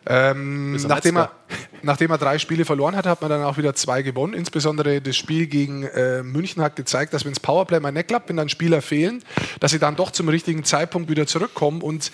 Ähm, 0.06 0.76
nachdem, 0.86 1.16
er, 1.16 1.30
nachdem 1.82 2.10
er 2.10 2.18
drei 2.18 2.38
Spiele 2.38 2.64
verloren 2.64 2.94
hat, 2.94 3.06
hat 3.06 3.22
man 3.22 3.30
dann 3.30 3.42
auch 3.42 3.56
wieder 3.56 3.74
zwei 3.74 4.02
gewonnen. 4.02 4.34
Insbesondere 4.34 5.00
das 5.00 5.16
Spiel 5.16 5.46
gegen 5.46 5.84
äh, 5.84 6.22
München 6.22 6.62
hat 6.62 6.76
gezeigt, 6.76 7.14
dass 7.14 7.24
wenn 7.24 7.32
das 7.32 7.40
Powerplay 7.40 7.80
mal 7.80 7.90
nicht 7.90 8.08
klappt, 8.08 8.28
wenn 8.28 8.36
dann 8.36 8.48
Spieler 8.50 8.82
fehlen, 8.82 9.22
dass 9.60 9.70
sie 9.70 9.78
dann 9.78 9.96
doch 9.96 10.10
zum 10.10 10.28
richtigen 10.28 10.64
Zeitpunkt 10.64 11.08
wieder 11.08 11.26
zurückkommen. 11.26 11.80
Und 11.80 12.12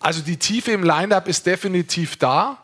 also 0.00 0.20
die 0.20 0.36
Tiefe 0.36 0.72
im 0.72 0.82
Lineup 0.82 1.28
ist 1.28 1.46
definitiv 1.46 2.16
da 2.16 2.58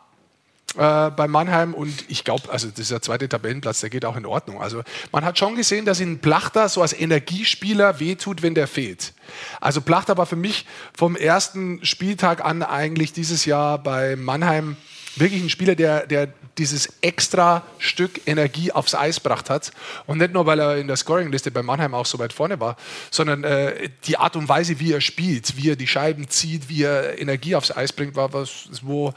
äh, 0.75 1.09
bei 1.11 1.27
Mannheim 1.27 1.73
und 1.73 2.05
ich 2.09 2.23
glaube, 2.23 2.51
also 2.51 2.67
der 2.67 3.01
zweite 3.01 3.29
Tabellenplatz, 3.29 3.79
der 3.79 3.89
geht 3.89 4.05
auch 4.05 4.17
in 4.17 4.25
Ordnung. 4.25 4.61
Also 4.61 4.83
man 5.11 5.23
hat 5.23 5.39
schon 5.39 5.55
gesehen, 5.55 5.85
dass 5.85 5.99
ihn 5.99 6.19
Plachter 6.19 6.67
so 6.67 6.81
als 6.81 6.93
Energiespieler 6.93 7.99
wehtut, 7.99 8.41
wenn 8.41 8.53
der 8.53 8.67
fehlt. 8.67 9.13
Also 9.61 9.81
Plachter 9.81 10.17
war 10.17 10.25
für 10.25 10.35
mich 10.35 10.65
vom 10.93 11.15
ersten 11.15 11.83
Spieltag 11.85 12.43
an 12.43 12.63
eigentlich 12.63 13.13
dieses 13.13 13.45
Jahr 13.45 13.77
bei 13.81 14.15
Mannheim 14.15 14.75
wirklich 15.19 15.41
ein 15.41 15.49
Spieler, 15.49 15.75
der, 15.75 16.05
der 16.05 16.29
dieses 16.57 16.89
extra 17.01 17.63
Stück 17.77 18.21
Energie 18.25 18.71
aufs 18.71 18.95
Eis 18.95 19.17
gebracht 19.17 19.49
hat. 19.49 19.71
Und 20.05 20.17
nicht 20.17 20.33
nur, 20.33 20.45
weil 20.45 20.59
er 20.59 20.77
in 20.77 20.87
der 20.87 20.95
Scoring-Liste 20.95 21.51
bei 21.51 21.61
Mannheim 21.61 21.93
auch 21.93 22.05
so 22.05 22.19
weit 22.19 22.33
vorne 22.33 22.59
war, 22.59 22.77
sondern 23.11 23.43
äh, 23.43 23.89
die 24.05 24.17
Art 24.17 24.35
und 24.35 24.49
Weise, 24.49 24.79
wie 24.79 24.93
er 24.93 25.01
spielt, 25.01 25.57
wie 25.57 25.69
er 25.71 25.75
die 25.75 25.87
Scheiben 25.87 26.27
zieht, 26.29 26.69
wie 26.69 26.83
er 26.83 27.19
Energie 27.19 27.55
aufs 27.55 27.75
Eis 27.75 27.93
bringt, 27.93 28.15
war 28.15 28.33
was, 28.33 28.69
wo 28.81 29.13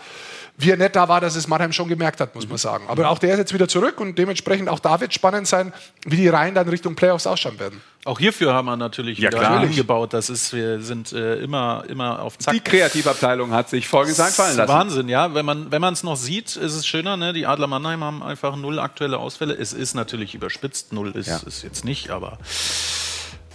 wie 0.63 0.71
er 0.71 0.77
nicht 0.77 0.95
da 0.95 1.09
war, 1.09 1.21
dass 1.21 1.37
es 1.37 1.49
Mannheim 1.49 1.73
schon 1.73 1.89
gemerkt 1.89 2.21
hat, 2.21 2.35
muss 2.35 2.47
man 2.47 2.59
sagen. 2.59 2.85
Aber 2.89 3.09
auch 3.09 3.19
der 3.19 3.33
ist 3.33 3.39
jetzt 3.39 3.55
wieder 3.55 3.69
zurück 3.69 3.99
und 4.01 4.19
dementsprechend 4.19 4.69
auch 4.69 4.79
da 4.79 5.01
wird 5.01 5.15
spannend 5.15 5.47
sein, 5.47 5.73
wie 6.05 6.17
die 6.17 6.29
Reihen 6.29 6.55
dann 6.55 6.69
Richtung 6.69 6.95
Playoffs 6.95 7.27
ausschauen 7.27 7.59
werden. 7.59 7.81
Auch 8.07 8.19
hierfür 8.19 8.55
haben 8.55 8.65
wir 8.65 8.77
natürlich 8.79 9.19
Ja, 9.19 9.29
wieder 9.29 9.39
klar. 9.41 9.63
umgebaut. 9.63 10.15
Das 10.15 10.31
ist, 10.31 10.55
wir 10.55 10.81
sind 10.81 11.13
äh, 11.13 11.37
immer, 11.37 11.85
immer 11.89 12.23
auf 12.23 12.39
Zack. 12.39 12.55
Die 12.55 12.61
Kreativabteilung 12.61 13.53
hat 13.53 13.69
sich 13.69 13.87
Folgendes 13.89 14.19
einfallen 14.21 14.57
lassen. 14.57 14.73
Wahnsinn, 14.73 15.09
ja. 15.11 15.35
Wenn 15.35 15.45
man 15.45 15.71
wenn 15.71 15.83
man 15.83 15.93
es 15.93 16.03
noch 16.03 16.17
sieht, 16.17 16.57
ist 16.57 16.75
es 16.75 16.87
schöner. 16.87 17.19
Ne? 17.19 17.35
Die 17.35 17.45
Adler 17.47 17.67
Mannheim 17.67 18.03
haben 18.03 18.23
einfach 18.23 18.57
null 18.57 18.79
aktuelle 18.79 19.19
Ausfälle. 19.19 19.53
Es 19.55 19.75
ist 19.75 19.93
natürlich 19.95 20.35
überspitzt. 20.35 20.95
Null 20.95 21.11
ist, 21.15 21.27
Ja. 21.27 21.41
ist 21.47 21.63
jetzt 21.63 21.85
nicht, 21.85 22.09
aber 22.09 22.39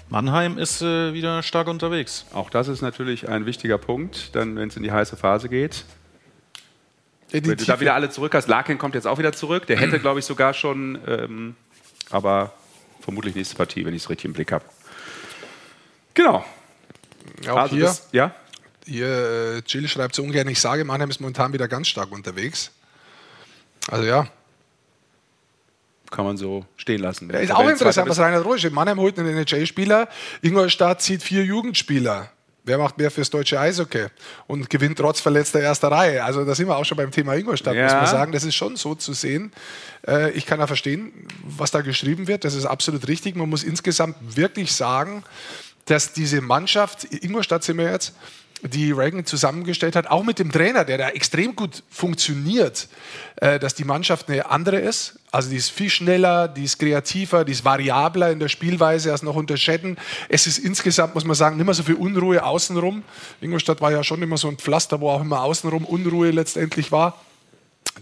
Mannheim 0.10 0.60
ist 0.60 0.84
äh, 0.84 1.13
wieder 1.13 1.41
stark 1.41 1.67
unterwegs. 1.67 2.25
Auch 2.34 2.51
das 2.51 2.67
ist 2.67 2.81
natürlich 2.84 3.27
ein 3.27 3.47
wichtiger 3.47 3.79
Punkt, 3.79 4.36
dann 4.36 4.55
wenn 4.58 4.69
es 4.69 4.77
in 4.77 4.84
die 4.84 4.91
heiße 4.91 5.17
Phase 5.17 5.49
geht. 5.49 5.86
Ja, 7.31 7.39
die 7.39 7.47
Wenn 7.47 7.58
du 7.58 7.63
Tiefe- 7.63 7.71
da 7.71 7.79
wieder 7.79 7.95
alle 7.95 8.12
zurück 8.12 8.36
hast, 8.36 8.47
Larkin 8.47 8.77
kommt 8.77 8.93
jetzt 8.93 9.08
auch 9.08 9.17
wieder 9.17 9.34
zurück. 9.34 9.65
Der 9.65 9.77
hätte, 9.79 9.99
glaube 9.99 10.19
ich, 10.19 10.25
sogar 10.25 10.53
schon, 10.53 10.99
ähm, 11.08 11.55
aber 12.12 12.53
vermutlich 13.05 13.35
nächste 13.35 13.55
Partie, 13.55 13.85
wenn 13.85 13.93
ich 13.93 14.03
es 14.03 14.09
richtig 14.09 14.25
im 14.25 14.33
Blick 14.33 14.51
habe. 14.51 14.65
Genau. 16.13 16.43
auch 17.47 17.55
Also 17.55 17.75
hier, 17.75 17.85
das, 17.85 18.09
ja, 18.11 18.35
hier 18.85 19.07
äh, 19.07 19.61
Jill 19.65 19.87
schreibt 19.87 20.15
so 20.15 20.23
ungern, 20.23 20.47
ich 20.47 20.59
sage, 20.59 20.83
Mannheim 20.83 21.09
ist 21.09 21.21
momentan 21.21 21.53
wieder 21.53 21.67
ganz 21.67 21.87
stark 21.87 22.11
unterwegs. 22.11 22.71
Also 23.89 24.05
ja, 24.05 24.27
kann 26.11 26.25
man 26.25 26.37
so 26.37 26.65
stehen 26.77 27.01
lassen. 27.01 27.29
Ja, 27.29 27.39
ist 27.39 27.51
auch 27.51 27.67
interessant, 27.67 28.09
was 28.09 28.19
Rohr 28.19 28.57
steht. 28.57 28.73
Mannheim 28.73 28.99
holt 28.99 29.19
einen 29.19 29.37
NHL-Spieler, 29.37 30.07
Ingolstadt 30.41 31.01
zieht 31.01 31.23
vier 31.23 31.43
Jugendspieler. 31.43 32.31
Wer 32.65 32.80
macht 32.80 32.97
mehr 32.97 33.12
fürs 33.12 33.30
deutsche 33.30 33.60
Eishockey 33.60 34.08
und 34.47 34.69
gewinnt 34.69 34.97
trotz 34.97 35.21
verletzter 35.21 35.60
erster 35.62 35.89
Reihe? 35.89 36.23
Also 36.23 36.43
da 36.43 36.56
sind 36.56 36.67
wir 36.67 36.75
auch 36.75 36.84
schon 36.86 36.97
beim 36.97 37.12
Thema 37.12 37.36
Ingolstadt, 37.36 37.75
Ja. 37.75 37.84
muss 37.84 37.93
man 37.93 38.08
sagen. 38.08 38.32
Das 38.32 38.43
ist 38.43 38.56
schon 38.56 38.75
so 38.75 38.95
zu 38.95 39.13
sehen. 39.13 39.51
Äh, 40.08 40.32
ich 40.32 40.45
kann 40.47 40.60
ja 40.60 40.65
verstehen, 40.67 41.12
was 41.43 41.69
da 41.71 41.82
geschrieben 41.82 42.28
wird. 42.28 42.43
Das 42.43 42.56
ist 42.56 42.65
absolut 42.65 43.08
richtig. 43.08 43.36
Man 43.36 43.49
muss 43.49 43.63
insgesamt 43.63 44.15
wirklich 44.36 44.73
sagen, 44.73 45.23
dass 45.86 46.13
diese 46.13 46.41
Mannschaft, 46.41 47.04
Ingolstadt 47.04 47.63
sind 47.63 47.78
wir 47.78 47.91
jetzt, 47.91 48.13
die 48.63 48.91
Reagan 48.91 49.25
zusammengestellt 49.25 49.95
hat, 49.95 50.08
auch 50.08 50.23
mit 50.23 50.39
dem 50.39 50.51
Trainer, 50.51 50.86
der 50.86 50.97
da 50.97 51.10
extrem 51.10 51.56
gut 51.56 51.84
funktioniert, 51.91 52.88
äh, 53.36 53.60
dass 53.60 53.75
die 53.75 53.84
Mannschaft 53.84 54.28
eine 54.30 54.49
andere 54.49 54.78
ist. 54.80 55.19
Also 55.35 55.49
die 55.49 55.57
ist 55.57 55.69
viel 55.69 55.89
schneller, 55.89 56.47
die 56.47 56.63
ist 56.63 56.79
kreativer, 56.79 57.43
die 57.43 57.51
ist 57.51 57.65
variabler 57.65 58.31
in 58.31 58.39
der 58.39 58.47
Spielweise 58.47 59.11
als 59.11 59.21
noch 59.21 59.35
unter 59.35 59.57
Schetten. 59.57 59.97
Es 60.29 60.47
ist 60.47 60.59
insgesamt, 60.59 61.13
muss 61.13 61.25
man 61.25 61.35
sagen, 61.35 61.57
nicht 61.57 61.65
mehr 61.65 61.73
so 61.73 61.83
viel 61.83 61.95
Unruhe 61.95 62.41
außenrum. 62.41 63.03
Ingolstadt 63.41 63.81
war 63.81 63.91
ja 63.91 64.01
schon 64.01 64.21
immer 64.21 64.37
so 64.37 64.47
ein 64.47 64.55
Pflaster, 64.55 65.01
wo 65.01 65.09
auch 65.09 65.19
immer 65.19 65.41
außenrum 65.41 65.83
Unruhe 65.83 66.31
letztendlich 66.31 66.93
war. 66.93 67.19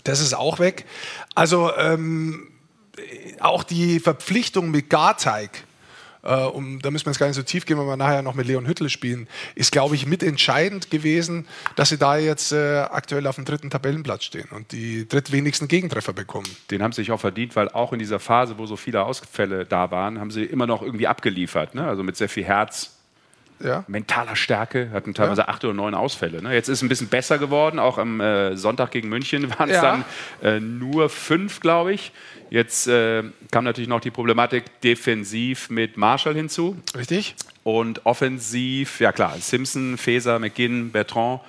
Das 0.04 0.20
ist 0.20 0.36
auch 0.36 0.60
weg. 0.60 0.86
Also 1.34 1.76
ähm, 1.76 2.50
auch 3.40 3.64
die 3.64 4.00
Verpflichtung 4.00 4.70
mit 4.70 4.92
Garteig, 4.92 5.64
äh, 6.24 6.36
um, 6.36 6.80
da 6.82 6.92
müssen 6.92 7.06
wir 7.06 7.12
jetzt 7.12 7.20
gar 7.20 7.28
nicht 7.28 7.36
so 7.36 7.44
tief 7.44 7.66
gehen, 7.66 7.78
wenn 7.78 7.86
wir 7.86 7.98
nachher 7.98 8.22
noch 8.22 8.34
mit 8.34 8.48
Leon 8.48 8.68
Hüttel 8.68 8.90
spielen, 8.90 9.28
ist, 9.56 9.72
glaube 9.72 9.96
ich, 9.96 10.06
mitentscheidend 10.06 10.90
gewesen, 10.90 11.48
dass 11.76 11.90
sie 11.90 11.98
da 11.98 12.18
jetzt 12.18 12.52
äh, 12.52 12.80
aktuell 12.80 13.28
auf 13.28 13.36
dem 13.36 13.46
dritten 13.46 13.70
Tabellenplatz 13.70 14.24
stehen 14.24 14.50
und 14.52 14.72
die 14.72 15.08
drittwenigsten 15.08 15.68
Gegentreffer 15.68 16.14
bekommen. 16.14 16.48
Den 16.72 16.82
haben 16.82 16.92
sie 16.92 17.02
sich 17.02 17.12
auch 17.12 17.20
verdient, 17.20 17.56
weil 17.56 17.70
auch 17.70 17.94
in 17.94 18.00
dieser 18.00 18.20
Phase, 18.20 18.58
wo 18.58 18.66
so 18.66 18.76
viele 18.76 19.04
Ausfälle 19.04 19.66
da 19.66 19.92
waren, 19.92 20.20
haben 20.20 20.32
sie 20.32 20.44
immer 20.44 20.68
noch 20.68 20.82
irgendwie 20.82 21.08
abgeliefert. 21.08 21.76
Ne? 21.76 21.86
Also 21.86 22.04
mit 22.04 22.16
sehr 22.16 22.30
viel 22.30 22.46
Herz, 22.46 22.93
Ja? 23.64 23.84
mentaler 23.88 24.36
Stärke, 24.36 24.90
hatten 24.92 25.14
teilweise 25.14 25.48
acht 25.48 25.64
oder 25.64 25.74
neun 25.74 25.96
Ausfälle. 25.96 26.42
Ne? 26.42 26.54
Jetzt 26.54 26.68
ist 26.70 26.80
es 26.80 26.82
ein 26.84 26.90
bisschen 26.90 27.08
besser 27.08 27.38
geworden, 27.38 27.80
auch 27.80 27.98
am 27.98 28.20
äh, 28.20 28.56
Sonntag 28.58 28.92
gegen 28.92 29.10
München 29.10 29.50
waren 29.58 29.70
es 29.70 29.76
Ja. 29.78 29.82
dann 29.82 30.06
äh, 30.42 30.60
nur 30.60 31.10
fünf, 31.10 31.60
glaube 31.60 31.94
ich. 31.94 32.12
Jetzt 32.50 32.88
äh, 32.88 33.24
kam 33.52 33.64
natürlich 33.64 33.88
noch 33.90 34.00
die 34.02 34.12
Problematik 34.12 34.66
defensiv 34.82 35.70
mit 35.70 35.98
Marshall 35.98 36.36
hinzu 36.36 36.78
Richtig? 36.96 37.36
und 37.64 38.06
offensiv, 38.06 39.00
ja 39.00 39.12
klar, 39.12 39.36
Simpson, 39.40 39.98
Feser, 39.98 40.38
McGinn, 40.40 40.92
Bertrand 40.92 41.42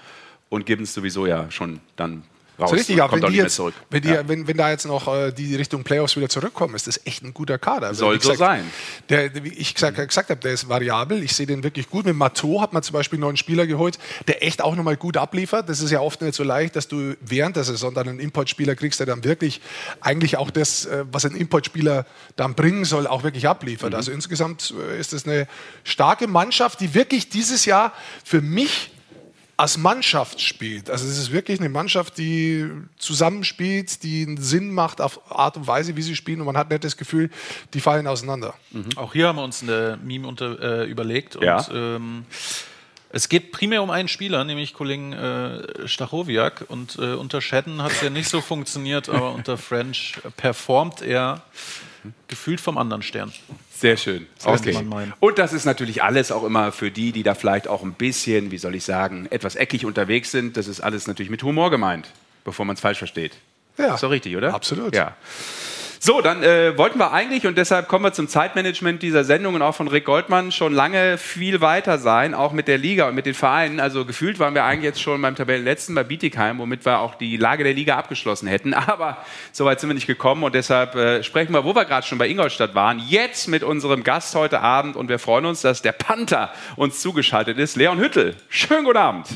und 0.48 0.64
Gibbons 0.66 0.94
sowieso 0.94 1.26
ja 1.26 1.50
schon 1.50 1.80
dann 1.96 2.22
raus. 2.58 2.70
So 2.70 2.76
richtig, 2.76 2.98
kommt 2.98 3.22
wenn, 3.22 3.32
die 3.32 3.36
jetzt, 3.38 3.56
zurück. 3.56 3.74
wenn, 3.90 4.02
die, 4.02 4.08
Ja. 4.08 4.26
wenn, 4.28 4.46
wenn 4.46 4.56
da 4.56 4.70
jetzt 4.70 4.86
noch 4.86 5.08
äh, 5.08 5.32
die 5.32 5.54
Richtung 5.56 5.84
Playoffs 5.84 6.16
wieder 6.16 6.28
zurückkommen, 6.28 6.74
ist 6.74 6.86
das 6.86 7.00
echt 7.04 7.22
ein 7.22 7.34
guter 7.34 7.58
Kader. 7.58 7.88
Also, 7.88 8.06
Soll 8.06 8.16
wie 8.16 8.22
so 8.22 8.34
sein. 8.34 8.70
Der, 9.08 9.44
wie 9.44 9.48
ich 9.48 9.74
gesagt, 9.74 9.96
gesagt 9.96 10.30
habe, 10.30 10.40
der 10.40 10.52
ist 10.52 10.68
variabel. 10.68 11.22
Ich 11.22 11.34
sehe 11.34 11.46
den 11.46 11.62
wirklich 11.62 11.90
gut. 11.90 12.04
Mit 12.04 12.16
Matteau 12.16 12.60
hat 12.60 12.72
man 12.72 12.82
zum 12.82 12.94
Beispiel 12.94 13.16
einen 13.16 13.22
neuen 13.22 13.36
Spieler 13.36 13.66
geholt, 13.66 13.98
der 14.28 14.44
echt 14.44 14.62
auch 14.62 14.74
nochmal 14.76 14.96
gut 14.96 15.16
abliefert. 15.16 15.68
Das 15.68 15.80
ist 15.80 15.90
ja 15.90 16.00
oft 16.00 16.20
nicht 16.22 16.34
so 16.34 16.44
leicht, 16.44 16.76
dass 16.76 16.88
du 16.88 17.14
während 17.20 17.56
der 17.56 17.64
Saison 17.64 17.94
dann 17.94 18.08
einen 18.08 18.20
Importspieler 18.20 18.74
kriegst, 18.74 19.00
der 19.00 19.06
dann 19.06 19.24
wirklich 19.24 19.60
eigentlich 20.00 20.36
auch 20.36 20.50
das, 20.50 20.86
äh, 20.86 21.04
was 21.10 21.24
ein 21.24 21.36
Importspieler 21.36 22.06
dann 22.36 22.54
bringen 22.54 22.84
soll, 22.84 23.06
auch 23.06 23.22
wirklich 23.22 23.48
abliefert. 23.48 23.90
Mhm. 23.90 23.96
Also 23.96 24.12
insgesamt 24.12 24.72
äh, 24.90 24.98
ist 24.98 25.12
es 25.12 25.26
eine 25.26 25.46
starke 25.82 26.26
Mannschaft, 26.26 26.80
die 26.80 26.94
wirklich 26.94 27.28
dieses 27.28 27.64
Jahr 27.64 27.92
für 28.24 28.40
mich 28.40 28.90
als 29.56 29.76
Mannschaft 29.78 30.40
spielt. 30.40 30.90
Also 30.90 31.06
es 31.06 31.16
ist 31.16 31.30
wirklich 31.30 31.60
eine 31.60 31.68
Mannschaft, 31.68 32.18
die 32.18 32.68
zusammenspielt, 32.98 34.02
die 34.02 34.24
einen 34.26 34.36
Sinn 34.36 34.72
macht 34.72 35.00
auf 35.00 35.20
Art 35.30 35.56
und 35.56 35.66
Weise, 35.66 35.96
wie 35.96 36.02
sie 36.02 36.16
spielen 36.16 36.40
und 36.40 36.46
man 36.46 36.56
hat 36.56 36.70
nicht 36.70 36.82
das 36.84 36.96
Gefühl, 36.96 37.30
die 37.72 37.80
fallen 37.80 38.06
auseinander. 38.06 38.54
Auch 38.96 39.12
hier 39.12 39.28
haben 39.28 39.36
wir 39.36 39.44
uns 39.44 39.62
eine 39.62 39.98
Meme 40.02 40.26
unter, 40.26 40.82
äh, 40.82 40.90
überlegt. 40.90 41.36
Und, 41.36 41.44
Ja. 41.44 41.66
ähm, 41.72 42.24
es 43.10 43.28
geht 43.28 43.52
primär 43.52 43.80
um 43.84 43.90
einen 43.90 44.08
Spieler, 44.08 44.42
nämlich 44.42 44.74
Kollegen 44.74 45.12
äh, 45.12 45.86
Stachowiak. 45.86 46.64
Und 46.66 46.96
äh, 46.98 47.12
unter 47.14 47.40
Shadden 47.40 47.80
hat 47.80 47.92
es 47.92 48.00
ja 48.00 48.10
nicht 48.10 48.28
so 48.28 48.40
funktioniert, 48.40 49.08
aber 49.08 49.32
unter 49.32 49.56
French 49.56 50.14
performt 50.36 51.00
er 51.00 51.42
gefühlt 52.26 52.60
vom 52.60 52.76
anderen 52.76 53.02
Stern. 53.02 53.32
Sehr 53.76 53.96
schön. 53.96 54.26
man 54.74 54.88
meinen. 54.88 55.12
Und 55.20 55.38
das 55.38 55.52
ist 55.52 55.64
natürlich 55.64 56.02
alles 56.02 56.30
auch 56.30 56.44
immer 56.44 56.72
für 56.72 56.90
die, 56.90 57.12
die 57.12 57.22
da 57.22 57.34
vielleicht 57.34 57.68
auch 57.68 57.82
ein 57.82 57.94
bisschen, 57.94 58.50
wie 58.50 58.58
soll 58.58 58.74
ich 58.74 58.84
sagen, 58.84 59.26
etwas 59.30 59.56
eckig 59.56 59.84
unterwegs 59.84 60.30
sind. 60.30 60.56
Das 60.56 60.68
ist 60.68 60.80
alles 60.80 61.06
natürlich 61.06 61.30
mit 61.30 61.42
Humor 61.42 61.70
gemeint, 61.70 62.08
bevor 62.44 62.64
man 62.64 62.74
es 62.74 62.80
falsch 62.80 62.98
versteht. 62.98 63.32
Ja. 63.76 63.94
Ist 63.94 64.02
doch 64.02 64.10
richtig, 64.10 64.36
oder? 64.36 64.54
Absolut. 64.54 64.94
Ja. 64.94 65.16
So, 66.06 66.20
dann 66.20 66.42
äh, 66.42 66.76
wollten 66.76 66.98
wir 66.98 67.12
eigentlich, 67.14 67.46
und 67.46 67.56
deshalb 67.56 67.88
kommen 67.88 68.04
wir 68.04 68.12
zum 68.12 68.28
Zeitmanagement 68.28 69.02
dieser 69.02 69.24
Sendung 69.24 69.54
und 69.54 69.62
auch 69.62 69.74
von 69.74 69.88
Rick 69.88 70.04
Goldmann, 70.04 70.52
schon 70.52 70.74
lange 70.74 71.16
viel 71.16 71.62
weiter 71.62 71.96
sein, 71.96 72.34
auch 72.34 72.52
mit 72.52 72.68
der 72.68 72.76
Liga 72.76 73.08
und 73.08 73.14
mit 73.14 73.24
den 73.24 73.32
Vereinen. 73.32 73.80
Also 73.80 74.04
gefühlt 74.04 74.38
waren 74.38 74.54
wir 74.54 74.64
eigentlich 74.64 74.84
jetzt 74.84 75.00
schon 75.00 75.22
beim 75.22 75.34
Tabellenletzten 75.34 75.94
bei 75.94 76.04
Bietigheim, 76.04 76.58
womit 76.58 76.84
wir 76.84 76.98
auch 76.98 77.14
die 77.14 77.38
Lage 77.38 77.64
der 77.64 77.72
Liga 77.72 77.96
abgeschlossen 77.96 78.46
hätten. 78.46 78.74
Aber 78.74 79.16
so 79.50 79.64
weit 79.64 79.80
sind 79.80 79.88
wir 79.88 79.94
nicht 79.94 80.06
gekommen 80.06 80.42
und 80.42 80.54
deshalb 80.54 80.94
äh, 80.94 81.22
sprechen 81.22 81.54
wir, 81.54 81.64
wo 81.64 81.74
wir 81.74 81.86
gerade 81.86 82.06
schon 82.06 82.18
bei 82.18 82.28
Ingolstadt 82.28 82.74
waren, 82.74 82.98
jetzt 82.98 83.48
mit 83.48 83.62
unserem 83.62 84.04
Gast 84.04 84.34
heute 84.34 84.60
Abend 84.60 84.96
und 84.96 85.08
wir 85.08 85.18
freuen 85.18 85.46
uns, 85.46 85.62
dass 85.62 85.80
der 85.80 85.92
Panther 85.92 86.52
uns 86.76 87.00
zugeschaltet 87.00 87.56
ist, 87.56 87.76
Leon 87.76 87.98
Hüttel. 87.98 88.36
Schönen 88.50 88.84
guten 88.84 88.98
Abend. 88.98 89.28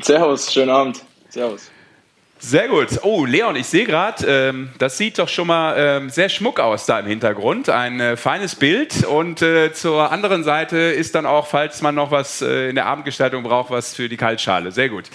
Servus, 0.00 0.52
schönen 0.52 0.70
Abend. 0.70 1.04
Servus. 1.28 1.70
Sehr 2.40 2.68
gut. 2.68 3.00
Oh, 3.02 3.24
Leon, 3.24 3.56
ich 3.56 3.66
sehe 3.66 3.84
gerade, 3.84 4.24
ähm, 4.26 4.70
das 4.78 4.96
sieht 4.96 5.18
doch 5.18 5.28
schon 5.28 5.48
mal 5.48 5.74
ähm, 5.76 6.08
sehr 6.08 6.28
schmuck 6.28 6.60
aus 6.60 6.86
da 6.86 7.00
im 7.00 7.06
Hintergrund. 7.06 7.68
Ein 7.68 7.98
äh, 7.98 8.16
feines 8.16 8.54
Bild. 8.54 9.04
Und 9.04 9.42
äh, 9.42 9.72
zur 9.72 10.12
anderen 10.12 10.44
Seite 10.44 10.76
ist 10.76 11.16
dann 11.16 11.26
auch, 11.26 11.48
falls 11.48 11.82
man 11.82 11.96
noch 11.96 12.12
was 12.12 12.40
äh, 12.40 12.68
in 12.68 12.76
der 12.76 12.86
Abendgestaltung 12.86 13.42
braucht, 13.42 13.70
was 13.70 13.94
für 13.94 14.08
die 14.08 14.16
Kaltschale. 14.16 14.70
Sehr 14.70 14.88
gut. 14.88 15.10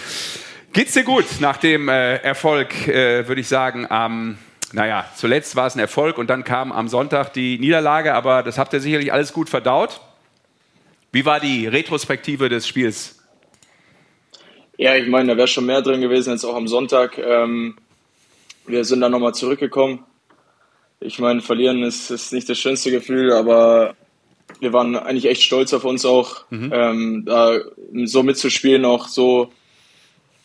Geht's 0.74 0.94
dir 0.94 1.06
gut 1.06 1.26
nach 1.40 1.58
dem 1.58 1.88
äh, 1.88 2.18
Erfolg, 2.18 2.90
äh, 2.90 3.26
würde 3.26 3.40
ich 3.40 3.48
sagen, 3.48 3.90
am. 3.90 4.38
naja, 4.74 5.06
zuletzt 5.16 5.56
war 5.56 5.68
es 5.68 5.76
ein 5.76 5.80
Erfolg 5.80 6.18
und 6.18 6.30
dann 6.30 6.44
kam 6.44 6.74
am 6.74 6.90
Sonntag 6.90 7.32
die 7.32 7.58
Niederlage, 7.58 8.16
aber 8.16 8.44
das 8.44 8.58
habt 8.58 8.74
ihr 8.74 8.82
sicherlich 8.82 9.14
alles 9.14 9.32
gut 9.32 9.50
verdaut. 9.50 10.02
Wie 11.14 11.26
war 11.26 11.40
die 11.40 11.68
Retrospektive 11.68 12.50
des 12.50 12.68
Spiels? 12.68 13.23
Ja, 14.78 14.96
ich 14.96 15.08
meine, 15.08 15.32
da 15.32 15.38
wäre 15.38 15.48
schon 15.48 15.66
mehr 15.66 15.82
drin 15.82 16.02
gewesen 16.02 16.32
als 16.32 16.46
auch 16.46 16.56
am 16.56 16.68
Sonntag. 16.68 17.18
Ähm, 17.18 17.76
wir 18.66 18.86
sind 18.86 19.02
dann 19.02 19.12
nochmal 19.12 19.34
zurückgekommen. 19.34 20.04
Ich 21.00 21.20
meine, 21.20 21.42
verlieren 21.42 21.84
ist, 21.84 22.10
ist 22.10 22.34
nicht 22.34 22.50
das 22.50 22.58
schönste 22.58 22.90
Gefühl, 22.90 23.34
aber 23.34 23.96
wir 24.60 24.74
waren 24.74 24.96
eigentlich 24.96 25.26
echt 25.26 25.44
stolz 25.44 25.74
auf 25.74 25.84
uns 25.84 26.06
auch, 26.06 26.46
mhm. 26.50 26.72
ähm, 26.74 27.24
da 27.26 27.60
so 28.06 28.24
mitzuspielen, 28.24 28.86
auch 28.86 29.08
so 29.08 29.52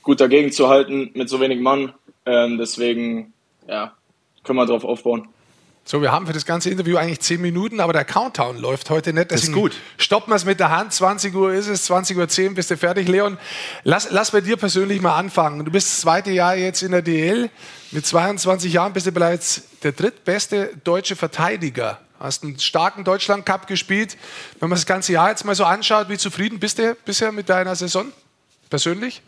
gut 0.03 0.21
dagegen 0.21 0.51
zu 0.53 0.69
halten 0.69 1.11
mit 1.15 1.29
so 1.29 1.41
wenig 1.41 1.61
Mann. 1.61 1.93
Ähm, 2.27 2.59
deswegen, 2.59 3.33
ja, 3.69 3.95
können 4.43 4.59
wir 4.59 4.67
darauf 4.67 4.85
aufbauen. 4.85 5.29
So, 5.91 6.03
wir 6.03 6.13
haben 6.13 6.27
für 6.27 6.35
das 6.35 6.45
ganze 6.45 6.69
Interview 6.69 6.99
eigentlich 6.99 7.21
zehn 7.21 7.41
Minuten, 7.41 7.81
aber 7.81 7.95
der 7.95 8.05
Countdown 8.05 8.59
läuft 8.59 8.91
heute 8.91 9.15
nicht. 9.15 9.31
Deswegen 9.31 9.55
das 9.55 9.71
ist 9.71 9.75
gut. 9.75 9.81
Stoppen 9.97 10.31
wir 10.31 10.37
es 10.37 10.45
mit 10.45 10.61
der 10.61 10.69
Hand. 10.69 10.93
20 10.93 11.35
Uhr 11.35 11.55
ist 11.55 11.67
es, 11.67 11.85
20 11.85 12.19
Uhr 12.19 12.29
10 12.29 12.55
bist 12.55 12.71
du 12.71 12.77
fertig, 12.77 13.09
Leon. 13.09 13.39
Lass, 13.85 14.11
lass 14.11 14.33
bei 14.33 14.43
dir 14.43 14.59
persönlich 14.59 15.01
mal 15.01 15.17
anfangen. 15.17 15.65
Du 15.65 15.71
bist 15.71 15.89
das 15.89 16.03
zweite 16.03 16.31
Jahr 16.31 16.55
jetzt 16.57 16.83
in 16.83 16.91
der 16.91 17.01
DL. 17.01 17.49
Mit 17.91 18.05
22 18.05 18.71
Jahren 18.71 18.93
bist 18.93 19.07
du 19.07 19.13
bereits 19.13 19.63
der 19.83 19.93
drittbeste 19.93 20.73
deutsche 20.85 21.17
Verteidiger. 21.17 21.99
Hast 22.21 22.45
einen 22.45 22.59
starken 22.59 23.05
Deutschland 23.05 23.47
Cup 23.47 23.67
gespielt. 23.67 24.19
Wenn 24.61 24.69
man 24.69 24.77
das 24.77 24.85
ganze 24.85 25.15
Jahr 25.15 25.31
jetzt 25.31 25.47
mal 25.47 25.55
so 25.55 25.65
anschaut, 25.65 26.11
wie 26.11 26.19
zufrieden 26.19 26.61
bist 26.61 26.79
du 26.79 26.99
bisher 27.07 27.33
mit 27.33 27.49
deiner 27.49 27.75
Saison? 27.75 28.13
Persönlich? 28.69 29.23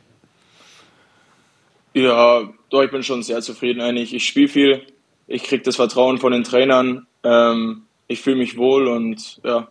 Ja, 1.95 2.51
doch, 2.69 2.83
ich 2.83 2.91
bin 2.91 3.03
schon 3.03 3.23
sehr 3.23 3.41
zufrieden 3.41 3.81
eigentlich. 3.81 4.13
Ich 4.13 4.27
spiele 4.27 4.49
viel 4.49 4.87
ich 5.31 5.45
kriege 5.45 5.63
das 5.63 5.77
Vertrauen 5.77 6.19
von 6.19 6.33
den 6.33 6.43
Trainern. 6.43 7.07
Ähm, 7.23 7.83
ich 8.09 8.21
fühle 8.21 8.37
mich 8.37 8.57
wohl 8.57 8.89
und 8.89 9.41
ja, 9.45 9.69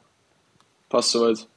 passt 0.88 1.12
soweit. 1.12 1.48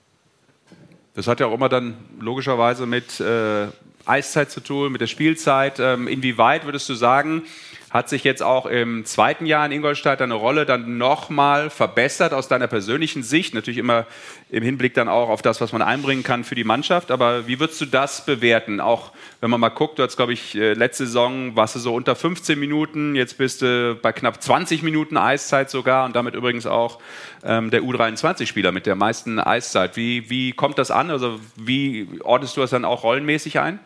Das 1.14 1.28
hat 1.28 1.38
ja 1.38 1.46
auch 1.46 1.54
immer 1.54 1.68
dann 1.68 1.94
logischerweise 2.18 2.86
mit 2.86 3.20
äh, 3.20 3.68
Eiszeit 4.04 4.50
zu 4.50 4.60
tun, 4.60 4.90
mit 4.90 5.00
der 5.00 5.06
Spielzeit. 5.06 5.78
Ähm, 5.78 6.08
inwieweit 6.08 6.64
würdest 6.64 6.88
du 6.88 6.94
sagen, 6.94 7.44
hat 7.92 8.08
sich 8.08 8.24
jetzt 8.24 8.42
auch 8.42 8.64
im 8.64 9.04
zweiten 9.04 9.44
Jahr 9.44 9.66
in 9.66 9.72
Ingolstadt 9.72 10.20
deine 10.20 10.32
Rolle 10.32 10.64
dann 10.64 10.96
nochmal 10.96 11.68
verbessert 11.68 12.32
aus 12.32 12.48
deiner 12.48 12.66
persönlichen 12.66 13.22
Sicht? 13.22 13.52
Natürlich 13.52 13.76
immer 13.76 14.06
im 14.50 14.62
Hinblick 14.62 14.94
dann 14.94 15.08
auch 15.08 15.28
auf 15.28 15.42
das, 15.42 15.60
was 15.60 15.72
man 15.72 15.82
einbringen 15.82 16.22
kann 16.22 16.42
für 16.42 16.54
die 16.54 16.64
Mannschaft. 16.64 17.10
Aber 17.10 17.46
wie 17.46 17.60
würdest 17.60 17.82
du 17.82 17.84
das 17.84 18.24
bewerten? 18.24 18.80
Auch 18.80 19.12
wenn 19.42 19.50
man 19.50 19.60
mal 19.60 19.68
guckt, 19.68 19.98
du 19.98 20.04
hast, 20.04 20.16
glaube 20.16 20.32
ich, 20.32 20.54
äh, 20.54 20.72
letzte 20.72 21.04
Saison 21.04 21.54
warst 21.54 21.74
du 21.74 21.80
so 21.80 21.94
unter 21.94 22.16
15 22.16 22.58
Minuten, 22.58 23.14
jetzt 23.14 23.36
bist 23.36 23.60
du 23.60 23.98
bei 24.00 24.12
knapp 24.12 24.42
20 24.42 24.82
Minuten 24.82 25.18
Eiszeit 25.18 25.68
sogar 25.68 26.06
und 26.06 26.16
damit 26.16 26.34
übrigens 26.34 26.64
auch 26.64 26.98
ähm, 27.44 27.70
der 27.70 27.82
U23-Spieler 27.82 28.72
mit 28.72 28.86
der 28.86 28.94
meisten 28.94 29.38
Eiszeit. 29.38 29.96
Wie, 29.96 30.30
wie 30.30 30.52
kommt 30.52 30.78
das 30.78 30.90
an? 30.90 31.10
Also 31.10 31.40
wie 31.56 32.08
ordnest 32.22 32.56
du 32.56 32.62
das 32.62 32.70
dann 32.70 32.86
auch 32.86 33.04
rollenmäßig 33.04 33.58
ein? 33.60 33.80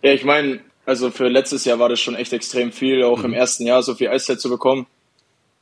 Ja, 0.00 0.12
ich 0.12 0.24
meine, 0.24 0.60
also 0.86 1.10
für 1.10 1.28
letztes 1.28 1.64
Jahr 1.64 1.78
war 1.78 1.88
das 1.88 2.00
schon 2.00 2.14
echt 2.14 2.32
extrem 2.32 2.72
viel, 2.72 3.04
auch 3.04 3.18
mhm. 3.18 3.26
im 3.26 3.32
ersten 3.34 3.66
Jahr 3.66 3.82
so 3.82 3.94
viel 3.94 4.08
Eiszeit 4.08 4.40
zu 4.40 4.48
bekommen. 4.48 4.86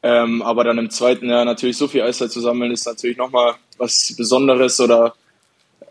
Ähm, 0.03 0.43
aber 0.43 0.65
dann 0.65 0.79
im 0.79 0.91
zweiten 0.91 1.29
Jahr 1.29 1.45
natürlich 1.45 1.77
so 1.77 1.87
viel 1.87 2.03
Eiszeit 2.03 2.33
zu 2.33 2.41
sammeln, 2.41 2.73
ist 2.73 2.87
natürlich 2.87 3.17
nochmal 3.17 3.55
was 3.79 4.15
Besonderes 4.17 4.81
oder 4.81 5.15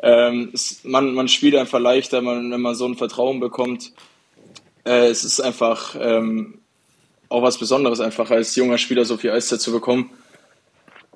ähm, 0.03 0.49
es, 0.53 0.83
man, 0.83 1.13
man 1.13 1.27
spielt 1.27 1.55
einfach 1.55 1.79
leichter, 1.79 2.21
man, 2.21 2.51
wenn 2.51 2.61
man 2.61 2.75
so 2.75 2.85
ein 2.85 2.97
Vertrauen 2.97 3.39
bekommt. 3.39 3.93
Äh, 4.83 5.07
es 5.07 5.23
ist 5.23 5.39
einfach 5.39 5.95
ähm, 5.97 6.59
auch 7.29 7.41
was 7.41 7.57
Besonderes, 7.57 8.01
einfach 8.01 8.29
als 8.31 8.55
junger 8.55 8.77
Spieler 8.77 9.05
so 9.05 9.15
viel 9.15 9.31
Eiszeit 9.31 9.61
zu 9.61 9.71
bekommen. 9.71 10.09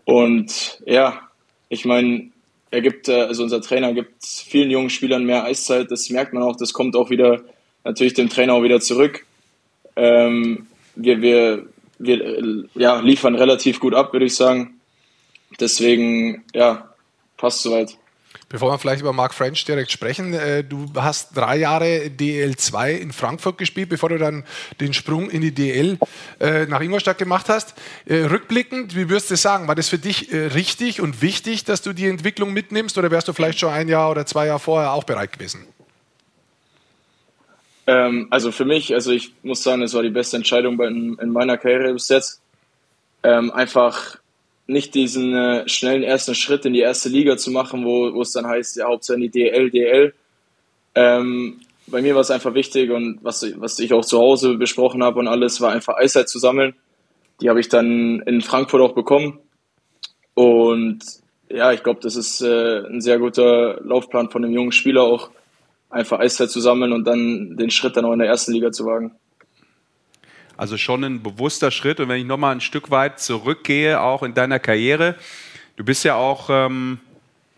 Und 0.06 0.82
ja, 0.86 1.19
ich 1.67 1.84
meine, 1.84 2.30
er 2.71 2.82
gibt, 2.82 3.10
äh, 3.10 3.23
also 3.23 3.43
unser 3.43 3.62
Trainer 3.62 3.93
gibt 3.93 4.23
vielen 4.23 4.71
jungen 4.71 4.89
Spielern 4.89 5.25
mehr 5.25 5.43
Eiszeit, 5.43 5.91
das 5.91 6.10
merkt 6.10 6.34
man 6.34 6.43
auch, 6.43 6.56
das 6.56 6.71
kommt 6.71 6.95
auch 6.95 7.10
wieder 7.10 7.43
natürlich 7.86 8.13
dem 8.13 8.30
Trainer 8.30 8.54
auch 8.54 8.63
wieder 8.63 8.82
zurück. 8.82 9.26
Ähm, 9.95 10.67
wir, 10.95 11.21
wir, 11.21 11.65
wir 12.00 12.65
ja, 12.74 13.00
liefern 13.00 13.36
relativ 13.36 13.80
gut 13.80 13.93
ab, 13.93 14.12
würde 14.12 14.26
ich 14.26 14.36
sagen. 14.36 14.82
Deswegen, 15.60 16.43
ja, 16.54 16.89
passt 17.38 17.62
soweit. 17.62 17.98
Bevor 18.48 18.71
wir 18.71 18.78
vielleicht 18.78 19.02
über 19.02 19.12
Mark 19.12 19.34
French 19.34 19.65
direkt 19.65 19.91
sprechen, 19.91 20.34
äh, 20.34 20.63
du 20.63 20.88
hast 20.95 21.36
drei 21.36 21.58
Jahre 21.58 22.12
DL2 22.17 22.91
in 22.91 23.12
Frankfurt 23.12 23.58
gespielt, 23.58 23.89
bevor 23.89 24.10
du 24.10 24.17
dann 24.17 24.43
den 24.80 24.93
Sprung 24.93 25.30
in 25.30 25.41
die 25.41 25.54
DL 25.54 25.98
äh, 26.39 26.65
nach 26.67 26.82
Ingolstadt 26.82 27.17
gemacht 27.17 27.50
hast. 27.50 27.74
Äh, 28.06 28.26
rückblickend, 28.26 28.95
wie 28.95 29.10
würdest 29.10 29.32
du 29.32 29.36
sagen, 29.36 29.67
war 29.67 29.76
das 29.76 29.89
für 29.89 29.98
dich 29.98 30.32
richtig 30.32 31.02
und 31.02 31.21
wichtig, 31.21 31.63
dass 31.63 31.82
du 31.82 31.93
die 31.93 32.08
Entwicklung 32.08 32.54
mitnimmst 32.54 32.98
oder 32.98 33.10
wärst 33.10 33.28
du 33.28 33.34
vielleicht 33.34 33.60
schon 33.60 33.71
ein 33.71 33.88
Jahr 33.88 34.12
oder 34.12 34.26
zwei 34.26 34.48
Jahre 34.48 34.60
vorher 34.60 34.93
auch 34.93 35.06
bereit 35.06 35.34
gewesen? 35.34 35.65
Ähm, 37.88 38.28
also 38.30 38.52
für 38.52 38.65
mich, 38.65 38.93
also 38.93 39.12
ich 39.12 39.34
muss 39.43 39.63
sagen, 39.63 39.82
es 39.82 39.93
war 39.93 40.04
die 40.04 40.10
beste 40.10 40.38
Entscheidung 40.38 40.80
in, 40.82 41.17
in 41.19 41.30
meiner 41.32 41.58
Karriere 41.58 41.93
bis 41.93 42.10
jetzt. 42.10 42.41
Ähm, 43.24 43.52
einfach 43.52 44.17
nicht 44.67 44.95
diesen 44.95 45.36
äh, 45.36 45.69
schnellen 45.69 46.04
ersten 46.04 46.36
Schritt 46.36 46.65
in 46.65 46.74
die 46.74 46.80
erste 46.80 47.10
Liga 47.10 47.38
zu 47.38 47.52
machen, 47.52 47.86
wo, 47.86 48.21
es 48.21 48.32
dann 48.32 48.48
heißt, 48.48 48.78
ja, 48.78 48.88
hauptsächlich 48.88 49.32
DL, 49.32 49.69
DL. 49.69 50.13
Ähm, 50.95 51.62
bei 51.88 52.02
mir 52.02 52.15
war 52.15 52.21
es 52.21 52.32
einfach 52.32 52.56
wichtig 52.56 52.89
und 52.89 53.19
was, 53.21 53.45
was 53.58 53.78
ich 53.80 53.93
auch 53.93 54.04
zu 54.04 54.17
Hause 54.17 54.56
besprochen 54.56 55.04
habe 55.04 55.19
und 55.19 55.28
alles, 55.28 55.62
war 55.62 55.71
einfach 55.71 55.98
Eiszeit 55.98 56.30
zu 56.30 56.39
sammeln. 56.39 56.74
Die 57.41 57.50
habe 57.50 57.60
ich 57.60 57.69
dann 57.69 58.21
in 58.21 58.41
Frankfurt 58.41 58.82
auch 58.82 58.95
bekommen. 58.95 59.39
Und 60.34 61.00
ja, 61.50 61.71
ich 61.71 61.84
glaube, 61.84 62.00
das 62.02 62.15
ist 62.15 62.41
äh, 62.41 62.80
ein 62.88 63.02
sehr 63.02 63.19
guter 63.19 63.80
Laufplan 63.84 64.32
von 64.32 64.43
einem 64.43 64.54
jungen 64.54 64.71
Spieler 64.71 65.04
auch, 65.04 65.30
einfach 65.95 66.19
Eiszeit 66.19 66.51
zu 66.51 66.60
sammeln 66.60 66.91
und 66.93 67.05
dann 67.05 67.58
den 67.58 67.71
Schritt 67.71 67.97
dann 67.97 68.05
auch 68.05 68.13
in 68.13 68.19
der 68.19 68.27
ersten 68.27 68.51
Liga 68.51 68.71
zu 68.71 68.86
wagen. 68.86 69.15
Also 70.58 70.77
schon 70.77 71.03
ein 71.03 71.23
bewusster 71.23 71.71
Schritt. 71.71 71.99
Und 71.99 72.10
wenn 72.10 72.19
ich 72.19 72.25
nochmal 72.25 72.53
ein 72.53 72.62
Stück 72.62 72.91
weit 72.91 73.19
zurückgehe, 73.19 74.01
auch 74.01 74.23
in 74.23 74.34
deiner 74.34 74.60
Karriere, 74.60 75.15
du 75.75 75.84
bist 75.84 76.03
ja 76.03 76.15
auch 76.15 76.49
ähm, 76.49 76.99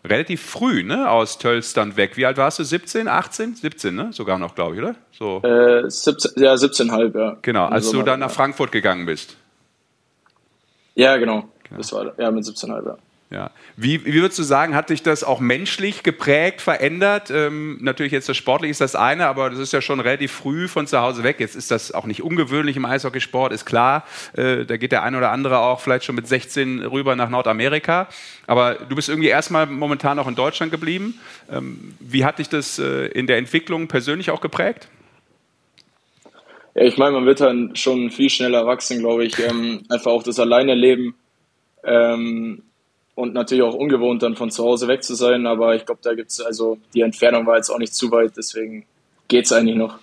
relativ 0.03 0.41
früh 0.41 0.83
ne, 0.83 1.09
aus 1.09 1.37
Tölz 1.37 1.73
dann 1.73 1.97
weg. 1.97 2.17
Wie 2.17 2.25
alt 2.25 2.37
warst 2.37 2.59
du? 2.59 2.63
17, 2.63 3.07
18? 3.07 3.55
17, 3.55 3.93
ne? 3.93 4.09
Sogar 4.13 4.39
noch, 4.39 4.55
glaube 4.55 4.75
ich, 4.75 4.81
oder? 4.81 4.95
So. 5.11 5.41
Äh, 5.43 5.89
17, 5.89 6.43
ja, 6.43 6.53
17,5, 6.53 7.19
ja. 7.19 7.37
Genau, 7.41 7.65
als 7.65 7.91
du 7.91 8.01
dann 8.03 8.19
nach 8.19 8.31
Frankfurt 8.31 8.71
gegangen 8.71 9.05
bist. 9.05 9.35
Ja, 10.95 11.17
genau. 11.17 11.49
genau. 11.63 11.77
Das 11.77 11.93
war 11.93 12.19
ja 12.19 12.31
mit 12.31 12.43
17,5, 12.43 12.85
ja. 12.85 12.97
Ja. 13.29 13.51
Wie, 13.75 14.05
wie 14.05 14.21
würdest 14.21 14.39
du 14.39 14.43
sagen, 14.43 14.73
hat 14.73 14.89
dich 14.89 15.03
das 15.03 15.25
auch 15.25 15.41
menschlich 15.41 16.03
geprägt, 16.03 16.61
verändert? 16.61 17.29
Ähm, 17.29 17.77
natürlich 17.81 18.13
jetzt 18.13 18.29
das 18.29 18.37
Sportliche 18.37 18.71
ist 18.71 18.79
das 18.79 18.95
eine, 18.95 19.27
aber 19.27 19.49
das 19.49 19.59
ist 19.59 19.73
ja 19.73 19.81
schon 19.81 19.99
relativ 19.99 20.31
früh 20.31 20.69
von 20.69 20.87
zu 20.87 21.01
Hause 21.01 21.23
weg. 21.23 21.41
Jetzt 21.41 21.55
ist 21.57 21.69
das 21.69 21.91
auch 21.91 22.05
nicht 22.05 22.23
ungewöhnlich 22.23 22.77
im 22.77 22.85
Eishockeysport, 22.85 23.51
ist 23.51 23.65
klar. 23.65 24.05
Äh, 24.31 24.63
da 24.63 24.77
geht 24.77 24.93
der 24.93 25.03
eine 25.03 25.17
oder 25.17 25.31
andere 25.31 25.59
auch 25.59 25.81
vielleicht 25.81 26.05
schon 26.05 26.15
mit 26.15 26.25
16 26.25 26.85
rüber 26.85 27.17
nach 27.17 27.29
Nordamerika. 27.29 28.07
Aber 28.45 28.75
du 28.75 28.95
bist 28.95 29.09
irgendwie 29.09 29.27
erstmal 29.27 29.65
momentan 29.65 30.15
noch 30.15 30.29
in 30.29 30.35
Deutschland 30.35 30.71
geblieben. 30.71 31.19
Ähm, 31.51 31.95
wie 31.99 32.23
hat 32.23 32.39
dich 32.39 32.47
das 32.47 32.79
äh, 32.79 33.07
in 33.07 33.27
der 33.27 33.39
Entwicklung 33.39 33.89
persönlich 33.89 34.31
auch 34.31 34.39
geprägt? 34.39 34.87
Ja, 36.75 36.83
ich 36.83 36.97
meine, 36.97 37.11
man 37.11 37.25
wird 37.25 37.41
dann 37.41 37.75
schon 37.75 38.09
viel 38.09 38.29
schneller 38.29 38.59
erwachsen, 38.59 38.99
glaube 38.99 39.25
ich. 39.25 39.37
Ähm, 39.39 39.83
einfach 39.89 40.11
auch 40.11 40.23
das 40.23 40.39
Alleine 40.39 40.75
leben. 40.75 41.15
Ähm, 41.83 42.63
und 43.17 43.33
natürlich 43.33 43.63
auch 43.63 43.73
ungewohnt, 43.73 44.21
dann 44.21 44.35
von 44.35 44.51
zu 44.51 44.63
Hause 44.63 44.87
weg 44.87 45.03
zu 45.03 45.15
sein. 45.15 45.47
Aber 45.47 45.75
ich 45.75 45.87
glaube, 45.87 46.01
da 46.03 46.13
gibt 46.13 46.29
es, 46.29 46.39
also 46.39 46.77
die 46.93 47.01
Entfernung 47.01 47.47
war 47.47 47.57
jetzt 47.57 47.71
auch 47.71 47.79
nicht 47.79 47.95
zu 47.95 48.11
weit, 48.11 48.37
deswegen 48.37 48.85
geht 49.27 49.45
es 49.45 49.51
eigentlich 49.51 49.75
noch. 49.75 49.97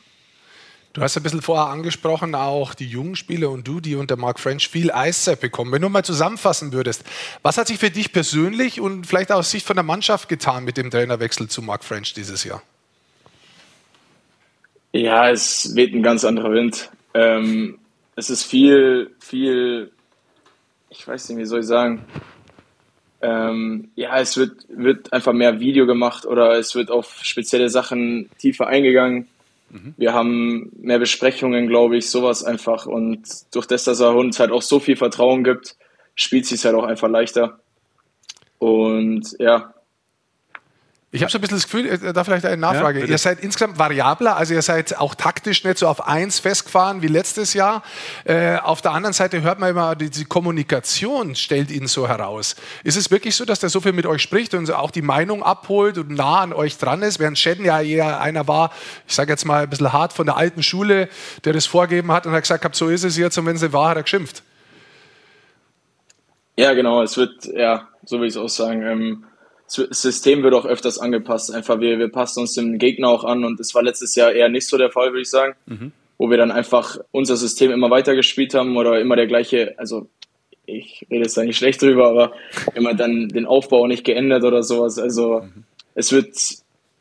Du 0.92 1.00
hast 1.00 1.16
ein 1.16 1.22
bisschen 1.22 1.40
vorher 1.40 1.66
angesprochen, 1.66 2.34
auch 2.34 2.74
die 2.74 2.88
jungen 2.88 3.14
Spieler 3.14 3.50
und 3.50 3.68
du, 3.68 3.78
die 3.78 3.94
unter 3.94 4.16
Mark 4.16 4.40
French 4.40 4.68
viel 4.68 4.90
Eiszeit 4.90 5.40
bekommen. 5.40 5.70
Wenn 5.70 5.82
du 5.82 5.88
mal 5.88 6.04
zusammenfassen 6.04 6.72
würdest, 6.72 7.04
was 7.42 7.56
hat 7.56 7.68
sich 7.68 7.78
für 7.78 7.90
dich 7.90 8.12
persönlich 8.12 8.80
und 8.80 9.06
vielleicht 9.06 9.30
auch 9.30 9.38
aus 9.38 9.50
Sicht 9.52 9.64
von 9.64 9.76
der 9.76 9.84
Mannschaft 9.84 10.28
getan 10.28 10.64
mit 10.64 10.76
dem 10.76 10.90
Trainerwechsel 10.90 11.48
zu 11.48 11.62
Mark 11.62 11.84
French 11.84 12.14
dieses 12.14 12.42
Jahr? 12.42 12.62
Ja, 14.90 15.30
es 15.30 15.76
weht 15.76 15.94
ein 15.94 16.02
ganz 16.02 16.24
anderer 16.24 16.50
Wind. 16.50 16.90
Ähm, 17.14 17.78
es 18.16 18.28
ist 18.28 18.42
viel, 18.42 19.14
viel, 19.20 19.92
ich 20.90 21.06
weiß 21.06 21.28
nicht, 21.28 21.38
wie 21.38 21.44
soll 21.44 21.60
ich 21.60 21.66
sagen, 21.66 22.04
ähm, 23.24 23.88
ja, 23.94 24.18
es 24.18 24.36
wird, 24.36 24.66
wird 24.68 25.12
einfach 25.12 25.32
mehr 25.32 25.58
Video 25.58 25.86
gemacht 25.86 26.26
oder 26.26 26.58
es 26.58 26.74
wird 26.74 26.90
auf 26.90 27.20
spezielle 27.22 27.70
Sachen 27.70 28.28
tiefer 28.38 28.66
eingegangen. 28.66 29.28
Mhm. 29.70 29.94
Wir 29.96 30.12
haben 30.12 30.70
mehr 30.76 30.98
Besprechungen, 30.98 31.66
glaube 31.66 31.96
ich, 31.96 32.10
sowas 32.10 32.44
einfach. 32.44 32.84
Und 32.84 33.22
durch 33.52 33.66
das, 33.66 33.84
dass 33.84 34.00
er 34.00 34.14
uns 34.14 34.38
halt 34.38 34.50
auch 34.50 34.60
so 34.60 34.78
viel 34.78 34.96
Vertrauen 34.96 35.42
gibt, 35.42 35.76
spielt 36.14 36.44
sich 36.44 36.62
halt 36.66 36.74
auch 36.74 36.84
einfach 36.84 37.08
leichter. 37.08 37.58
Und 38.58 39.34
ja, 39.38 39.73
Ich 41.14 41.22
habe 41.22 41.30
so 41.30 41.38
ein 41.38 41.42
bisschen 41.42 41.58
das 41.58 41.64
Gefühl, 41.64 41.86
äh, 41.86 42.12
da 42.12 42.24
vielleicht 42.24 42.44
eine 42.44 42.56
Nachfrage. 42.56 42.98
bitte. 42.98 43.12
ihr 43.12 43.18
seid 43.18 43.38
insgesamt 43.38 43.78
variabler, 43.78 44.36
also 44.36 44.52
ihr 44.52 44.62
seid 44.62 44.98
auch 44.98 45.14
taktisch 45.14 45.62
nicht 45.62 45.78
so 45.78 45.86
auf 45.86 46.08
eins 46.08 46.40
festgefahren 46.40 47.02
wie 47.02 47.06
letztes 47.06 47.54
Jahr. 47.54 47.84
Äh, 48.24 48.56
auf 48.56 48.82
der 48.82 48.90
anderen 48.90 49.12
Seite 49.12 49.40
hört 49.42 49.60
man 49.60 49.70
immer, 49.70 49.94
die, 49.94 50.10
die 50.10 50.24
Kommunikation 50.24 51.36
stellt 51.36 51.70
ihn 51.70 51.86
so 51.86 52.08
heraus. 52.08 52.56
Ist 52.82 52.96
es 52.96 53.12
wirklich 53.12 53.36
so, 53.36 53.44
dass 53.44 53.60
der 53.60 53.68
so 53.68 53.80
viel 53.80 53.92
mit 53.92 54.06
euch 54.06 54.22
spricht 54.22 54.54
und 54.54 54.68
auch 54.72 54.90
die 54.90 55.02
Meinung 55.02 55.44
abholt 55.44 55.98
und 55.98 56.10
nah 56.10 56.40
an 56.40 56.52
euch 56.52 56.78
dran 56.78 57.00
ist, 57.02 57.20
während 57.20 57.38
Shedden 57.38 57.64
ja 57.64 57.80
eher 57.80 58.20
einer 58.20 58.48
war, 58.48 58.72
ich 59.06 59.14
sage 59.14 59.30
jetzt 59.30 59.44
mal 59.44 59.62
ein 59.62 59.70
bisschen 59.70 59.92
hart 59.92 60.12
von 60.12 60.26
der 60.26 60.36
alten 60.36 60.64
Schule, 60.64 61.08
der 61.44 61.52
das 61.52 61.64
vorgeben 61.64 62.10
hat 62.10 62.26
und 62.26 62.32
hat 62.32 62.42
gesagt 62.42 62.64
hat, 62.64 62.74
so 62.74 62.88
ist 62.88 63.04
es 63.04 63.16
jetzt 63.16 63.38
und 63.38 63.46
wenn 63.46 63.54
es 63.54 63.62
nicht 63.62 63.72
war, 63.72 63.90
hat 63.90 63.98
er 63.98 64.02
geschimpft. 64.02 64.42
Ja, 66.56 66.74
genau, 66.74 67.02
es 67.02 67.16
wird, 67.16 67.44
ja, 67.44 67.86
so 68.04 68.18
will 68.18 68.26
ich 68.26 68.34
es 68.34 68.36
auch 68.36 68.48
sagen, 68.48 68.82
ähm, 68.82 69.24
System 69.66 70.42
wird 70.42 70.54
auch 70.54 70.66
öfters 70.66 70.98
angepasst. 70.98 71.52
Einfach, 71.52 71.80
wir, 71.80 71.98
wir 71.98 72.08
passen 72.08 72.40
uns 72.40 72.54
dem 72.54 72.78
Gegner 72.78 73.08
auch 73.08 73.24
an 73.24 73.44
und 73.44 73.58
das 73.58 73.74
war 73.74 73.82
letztes 73.82 74.14
Jahr 74.14 74.32
eher 74.32 74.48
nicht 74.48 74.68
so 74.68 74.76
der 74.78 74.90
Fall, 74.90 75.10
würde 75.10 75.22
ich 75.22 75.30
sagen. 75.30 75.56
Wo 76.18 76.30
wir 76.30 76.36
dann 76.36 76.52
einfach 76.52 76.98
unser 77.10 77.36
System 77.36 77.72
immer 77.72 77.90
weiter 77.90 78.14
gespielt 78.14 78.54
haben 78.54 78.76
oder 78.76 79.00
immer 79.00 79.16
der 79.16 79.26
gleiche, 79.26 79.74
also 79.78 80.08
ich 80.66 81.06
rede 81.10 81.24
jetzt 81.24 81.36
da 81.36 81.42
nicht 81.42 81.56
schlecht 81.56 81.82
drüber, 81.82 82.08
aber 82.08 82.32
immer 82.74 82.94
dann 82.94 83.28
den 83.28 83.46
Aufbau 83.46 83.86
nicht 83.86 84.04
geändert 84.04 84.44
oder 84.44 84.62
sowas. 84.62 84.98
Also 84.98 85.46
es 85.94 86.12
wird 86.12 86.36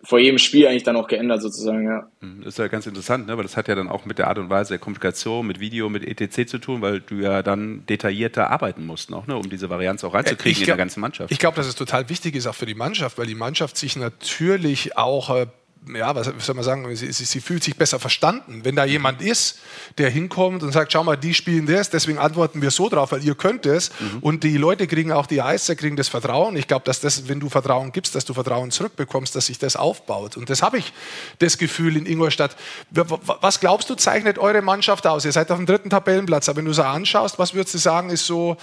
vor 0.05 0.19
jedem 0.19 0.37
Spiel 0.37 0.67
eigentlich 0.67 0.83
dann 0.83 0.97
auch 0.97 1.07
geändert 1.07 1.41
sozusagen, 1.41 1.85
ja. 1.85 2.09
Das 2.39 2.49
ist 2.49 2.57
ja 2.57 2.67
ganz 2.67 2.85
interessant, 2.85 3.25
ne? 3.27 3.37
weil 3.37 3.43
das 3.43 3.55
hat 3.55 3.67
ja 3.69 3.75
dann 3.75 3.87
auch 3.87 4.05
mit 4.05 4.17
der 4.17 4.27
Art 4.27 4.37
und 4.37 4.49
Weise 4.49 4.69
der 4.69 4.79
Kommunikation, 4.79 5.47
mit 5.47 5.59
Video, 5.61 5.89
mit 5.89 6.05
ETC 6.05 6.47
zu 6.47 6.57
tun, 6.57 6.81
weil 6.81 6.99
du 6.99 7.15
ja 7.15 7.41
dann 7.41 7.85
detaillierter 7.85 8.49
arbeiten 8.49 8.85
musst 8.85 9.09
noch, 9.09 9.27
ne? 9.27 9.37
um 9.37 9.49
diese 9.49 9.69
Varianz 9.69 10.03
auch 10.03 10.13
reinzukriegen 10.13 10.51
Ich 10.51 10.59
in 10.59 10.65
glaub- 10.65 10.75
der 10.75 10.83
ganzen 10.83 10.99
Mannschaft. 10.99 11.31
Ich 11.31 11.39
glaube, 11.39 11.55
dass 11.55 11.67
es 11.67 11.75
total 11.75 12.09
wichtig 12.09 12.35
ist, 12.35 12.47
auch 12.47 12.55
für 12.55 12.65
die 12.65 12.75
Mannschaft, 12.75 13.17
weil 13.17 13.27
die 13.27 13.35
Mannschaft 13.35 13.77
sich 13.77 13.95
natürlich 13.95 14.97
auch, 14.97 15.29
äh, 15.35 15.47
ja, 15.93 16.15
was 16.15 16.31
soll 16.39 16.55
man 16.55 16.63
sagen, 16.63 16.95
sie, 16.95 17.11
sie, 17.11 17.25
sie 17.25 17.41
fühlt 17.41 17.63
sich 17.63 17.75
besser 17.75 17.99
verstanden. 17.99 18.61
Wenn 18.63 18.75
da 18.75 18.85
jemand 18.85 19.21
ist, 19.21 19.59
der 19.97 20.09
hinkommt 20.09 20.63
und 20.63 20.71
sagt, 20.71 20.93
schau 20.93 21.03
mal, 21.03 21.17
die 21.17 21.33
spielen 21.33 21.65
das, 21.65 21.89
deswegen 21.89 22.17
antworten 22.17 22.61
wir 22.61 22.71
so 22.71 22.89
drauf, 22.89 23.11
weil 23.11 23.23
ihr 23.23 23.35
könnt 23.35 23.65
es. 23.65 23.91
Und 24.21 24.43
die 24.43 24.57
Leute 24.57 24.87
kriegen 24.87 25.11
auch 25.11 25.25
die 25.25 25.41
Eister, 25.41 25.75
kriegen 25.75 25.95
das 25.95 26.07
Vertrauen. 26.07 26.55
Ich 26.55 26.67
glaube, 26.67 26.85
dass 26.85 26.99
das, 26.99 27.27
wenn 27.27 27.39
du 27.39 27.49
Vertrauen 27.49 27.91
gibst, 27.91 28.15
dass 28.15 28.25
du 28.25 28.33
Vertrauen 28.33 28.71
zurückbekommst, 28.71 29.35
dass 29.35 29.47
sich 29.47 29.59
das 29.59 29.75
aufbaut. 29.75 30.37
Und 30.37 30.49
das 30.49 30.61
habe 30.61 30.77
ich 30.77 30.93
das 31.39 31.57
Gefühl 31.57 31.97
in 31.97 32.05
Ingolstadt. 32.05 32.55
Was 32.91 33.59
glaubst 33.59 33.89
du, 33.89 33.95
zeichnet 33.95 34.37
eure 34.39 34.61
Mannschaft 34.61 35.05
aus? 35.05 35.25
Ihr 35.25 35.31
seid 35.31 35.51
auf 35.51 35.57
dem 35.57 35.65
dritten 35.65 35.89
Tabellenplatz, 35.89 36.49
aber 36.49 36.57
wenn 36.57 36.65
du 36.65 36.71
es 36.71 36.79
anschaust, 36.79 37.39
was 37.39 37.53
würdest 37.53 37.75
du 37.75 37.77
sagen, 37.77 38.09
ist 38.09 38.25
so 38.25 38.57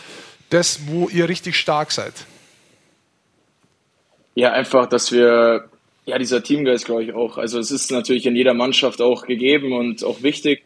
das, 0.48 0.86
wo 0.86 1.08
ihr 1.08 1.28
richtig 1.28 1.56
stark 1.56 1.92
seid? 1.92 2.14
Ja, 4.34 4.52
einfach, 4.52 4.86
dass 4.86 5.12
wir, 5.12 5.69
ja, 6.10 6.18
dieser 6.18 6.42
Teamgeist, 6.42 6.86
glaube 6.86 7.04
ich, 7.04 7.14
auch. 7.14 7.38
Also 7.38 7.60
es 7.60 7.70
ist 7.70 7.92
natürlich 7.92 8.26
in 8.26 8.34
jeder 8.34 8.52
Mannschaft 8.52 9.00
auch 9.00 9.26
gegeben 9.26 9.72
und 9.72 10.02
auch 10.02 10.22
wichtig. 10.22 10.64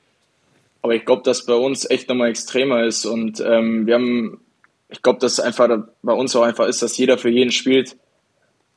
Aber 0.80 0.94
ich 0.94 1.04
glaube, 1.04 1.22
dass 1.22 1.44
bei 1.44 1.54
uns 1.54 1.88
echt 1.88 2.08
nochmal 2.08 2.30
extremer 2.30 2.84
ist. 2.84 3.04
Und 3.04 3.44
ähm, 3.46 3.86
wir 3.86 3.94
haben, 3.94 4.40
ich 4.88 5.02
glaube, 5.02 5.18
dass 5.18 5.40
einfach 5.40 5.68
bei 6.02 6.12
uns 6.14 6.34
auch 6.34 6.42
einfach 6.42 6.66
ist, 6.66 6.80
dass 6.80 6.96
jeder 6.96 7.18
für 7.18 7.28
jeden 7.28 7.52
spielt. 7.52 7.96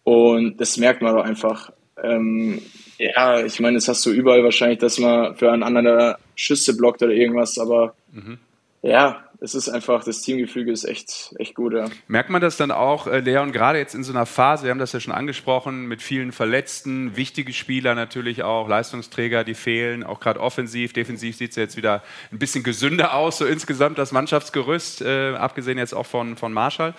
Und 0.03 0.59
das 0.59 0.76
merkt 0.76 1.01
man 1.01 1.15
doch 1.15 1.24
einfach. 1.24 1.72
Ähm, 2.03 2.61
ja, 2.97 3.45
ich 3.45 3.61
meine, 3.61 3.78
das 3.78 3.88
hast 3.88 4.05
du 4.05 4.09
überall 4.09 4.43
wahrscheinlich, 4.43 4.80
dass 4.80 4.99
man 4.99 5.36
für 5.38 5.49
einen 5.49 5.63
anderen 5.63 6.15
Schüsse 6.36 6.76
blockt 6.76 7.01
oder 7.01 7.13
irgendwas. 7.13 7.57
Aber 7.57 7.95
ja, 8.82 9.24
es 9.39 9.53
ist 9.53 9.69
einfach, 9.69 10.03
das 10.03 10.21
Teamgefüge 10.21 10.71
ist 10.71 10.83
echt, 10.83 11.35
echt 11.38 11.55
gut, 11.55 11.73
ja. 11.73 11.85
Merkt 12.07 12.29
man 12.29 12.41
das 12.41 12.57
dann 12.57 12.71
auch, 12.71 13.07
äh, 13.07 13.19
Leon, 13.19 13.51
gerade 13.51 13.77
jetzt 13.77 13.93
in 13.93 14.03
so 14.03 14.11
einer 14.11 14.25
Phase, 14.25 14.63
wir 14.63 14.71
haben 14.71 14.79
das 14.79 14.93
ja 14.93 14.99
schon 14.99 15.13
angesprochen, 15.13 15.88
mit 15.88 16.01
vielen 16.01 16.31
Verletzten, 16.31 17.15
wichtige 17.15 17.53
Spieler 17.53 17.93
natürlich 17.93 18.43
auch, 18.43 18.67
Leistungsträger, 18.67 19.43
die 19.43 19.53
fehlen, 19.53 20.03
auch 20.03 20.19
gerade 20.19 20.39
offensiv, 20.39 20.93
defensiv 20.93 21.38
sieht 21.38 21.51
es 21.51 21.55
jetzt 21.55 21.77
wieder 21.77 22.03
ein 22.31 22.39
bisschen 22.39 22.63
gesünder 22.63 23.13
aus, 23.13 23.38
so 23.38 23.45
insgesamt 23.45 23.97
das 23.97 24.11
Mannschaftsgerüst, 24.11 25.01
äh, 25.01 25.35
abgesehen 25.35 25.77
jetzt 25.77 25.93
auch 25.93 26.05
von, 26.05 26.35
von 26.35 26.51
Marschall. 26.51 26.93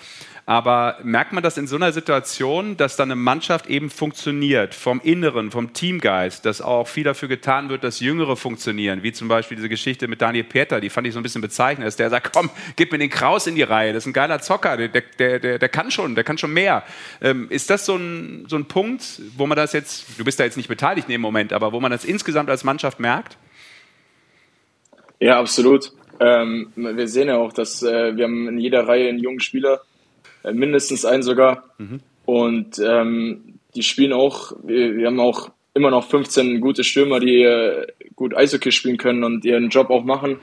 Aber 0.47 0.97
merkt 1.03 1.34
man 1.34 1.43
das 1.43 1.59
in 1.59 1.66
so 1.66 1.76
einer 1.76 1.93
Situation, 1.93 2.78
dass 2.78 2.97
dann 2.97 3.11
eine 3.11 3.20
Mannschaft 3.20 3.66
eben 3.66 3.91
funktioniert, 3.91 4.74
vom 4.74 4.99
Inneren, 5.03 5.51
vom 5.51 5.74
Teamgeist, 5.74 6.47
dass 6.47 6.62
auch 6.62 6.89
viel 6.89 7.05
dafür 7.05 7.28
getan 7.28 7.68
wird, 7.68 7.84
dass 7.84 8.01
Jüngere 8.01 8.34
funktionieren, 8.34 9.03
wie 9.03 9.12
zum 9.12 9.28
Beispiel 9.28 9.57
diese 9.57 9.68
Geschichte 9.68 10.09
mit 10.09 10.22
Daniel 10.22 10.45
Pieter, 10.45 10.80
die 10.80 10.89
fand 10.89 11.07
ich 11.07 11.12
so 11.12 11.20
ein 11.20 11.22
bisschen 11.22 11.43
bezeichnend, 11.43 11.86
dass 11.86 11.97
der 11.97 12.09
sagt, 12.09 12.28
komm, 12.33 12.51
gib 12.76 12.93
mir 12.93 12.99
den 12.99 13.11
Kraus 13.11 13.47
in 13.47 13.55
die 13.55 13.62
Reihe, 13.62 13.93
das 13.93 14.05
ist 14.05 14.09
ein 14.09 14.12
geiler 14.12 14.41
Zocker, 14.41 14.76
der, 14.76 14.89
der, 14.89 15.39
der, 15.39 15.59
der 15.59 15.68
kann 15.68 15.91
schon, 15.91 16.14
der 16.14 16.24
kann 16.24 16.39
schon 16.39 16.53
mehr. 16.53 16.85
Ähm, 17.20 17.47
ist 17.51 17.70
das 17.70 17.87
so 17.87 17.97
ein, 17.97 18.47
so 18.49 18.57
ein 18.57 18.66
Punkt, 18.66 19.20
wo 19.37 19.47
man 19.47 19.57
das 19.57 19.72
jetzt, 19.72 20.18
du 20.18 20.24
bist 20.24 20.39
da 20.41 20.45
jetzt 20.45 20.57
nicht 20.57 20.68
beteiligt 20.68 21.09
in 21.09 21.12
dem 21.12 21.20
Moment, 21.20 21.53
aber 21.53 21.72
wo 21.72 21.81
man 21.81 21.91
das 21.91 22.05
insgesamt 22.05 22.51
als 22.51 22.64
Mannschaft 22.64 23.01
merkt? 23.01 23.37
Ja, 25.20 25.39
absolut. 25.39 25.93
Ähm, 26.20 26.72
wir 26.76 27.09
sehen 27.09 27.29
ja 27.29 27.37
auch, 27.37 27.53
dass 27.53 27.83
äh, 27.83 28.16
wir 28.16 28.24
haben 28.24 28.49
in 28.49 28.59
jeder 28.59 28.87
Reihe 28.87 29.09
einen 29.09 29.18
jungen 29.18 29.41
Spieler, 29.41 29.83
äh, 30.43 30.53
mindestens 30.53 31.05
einen 31.05 31.22
sogar. 31.22 31.64
Und 32.24 32.79
ähm, 32.79 33.59
die 33.74 33.83
spielen 33.83 34.12
auch, 34.12 34.53
wir, 34.62 34.97
wir 34.97 35.07
haben 35.07 35.20
auch 35.20 35.51
immer 35.74 35.91
noch 35.91 36.09
15 36.09 36.61
gute 36.61 36.85
Stürmer, 36.85 37.20
die 37.20 37.43
äh, 37.43 37.87
gut 38.16 38.37
Eishockey 38.37 38.72
spielen 38.72 38.97
können 38.97 39.24
und 39.24 39.45
ihren 39.45 39.68
Job 39.68 39.91
auch 39.91 40.05
machen. 40.05 40.39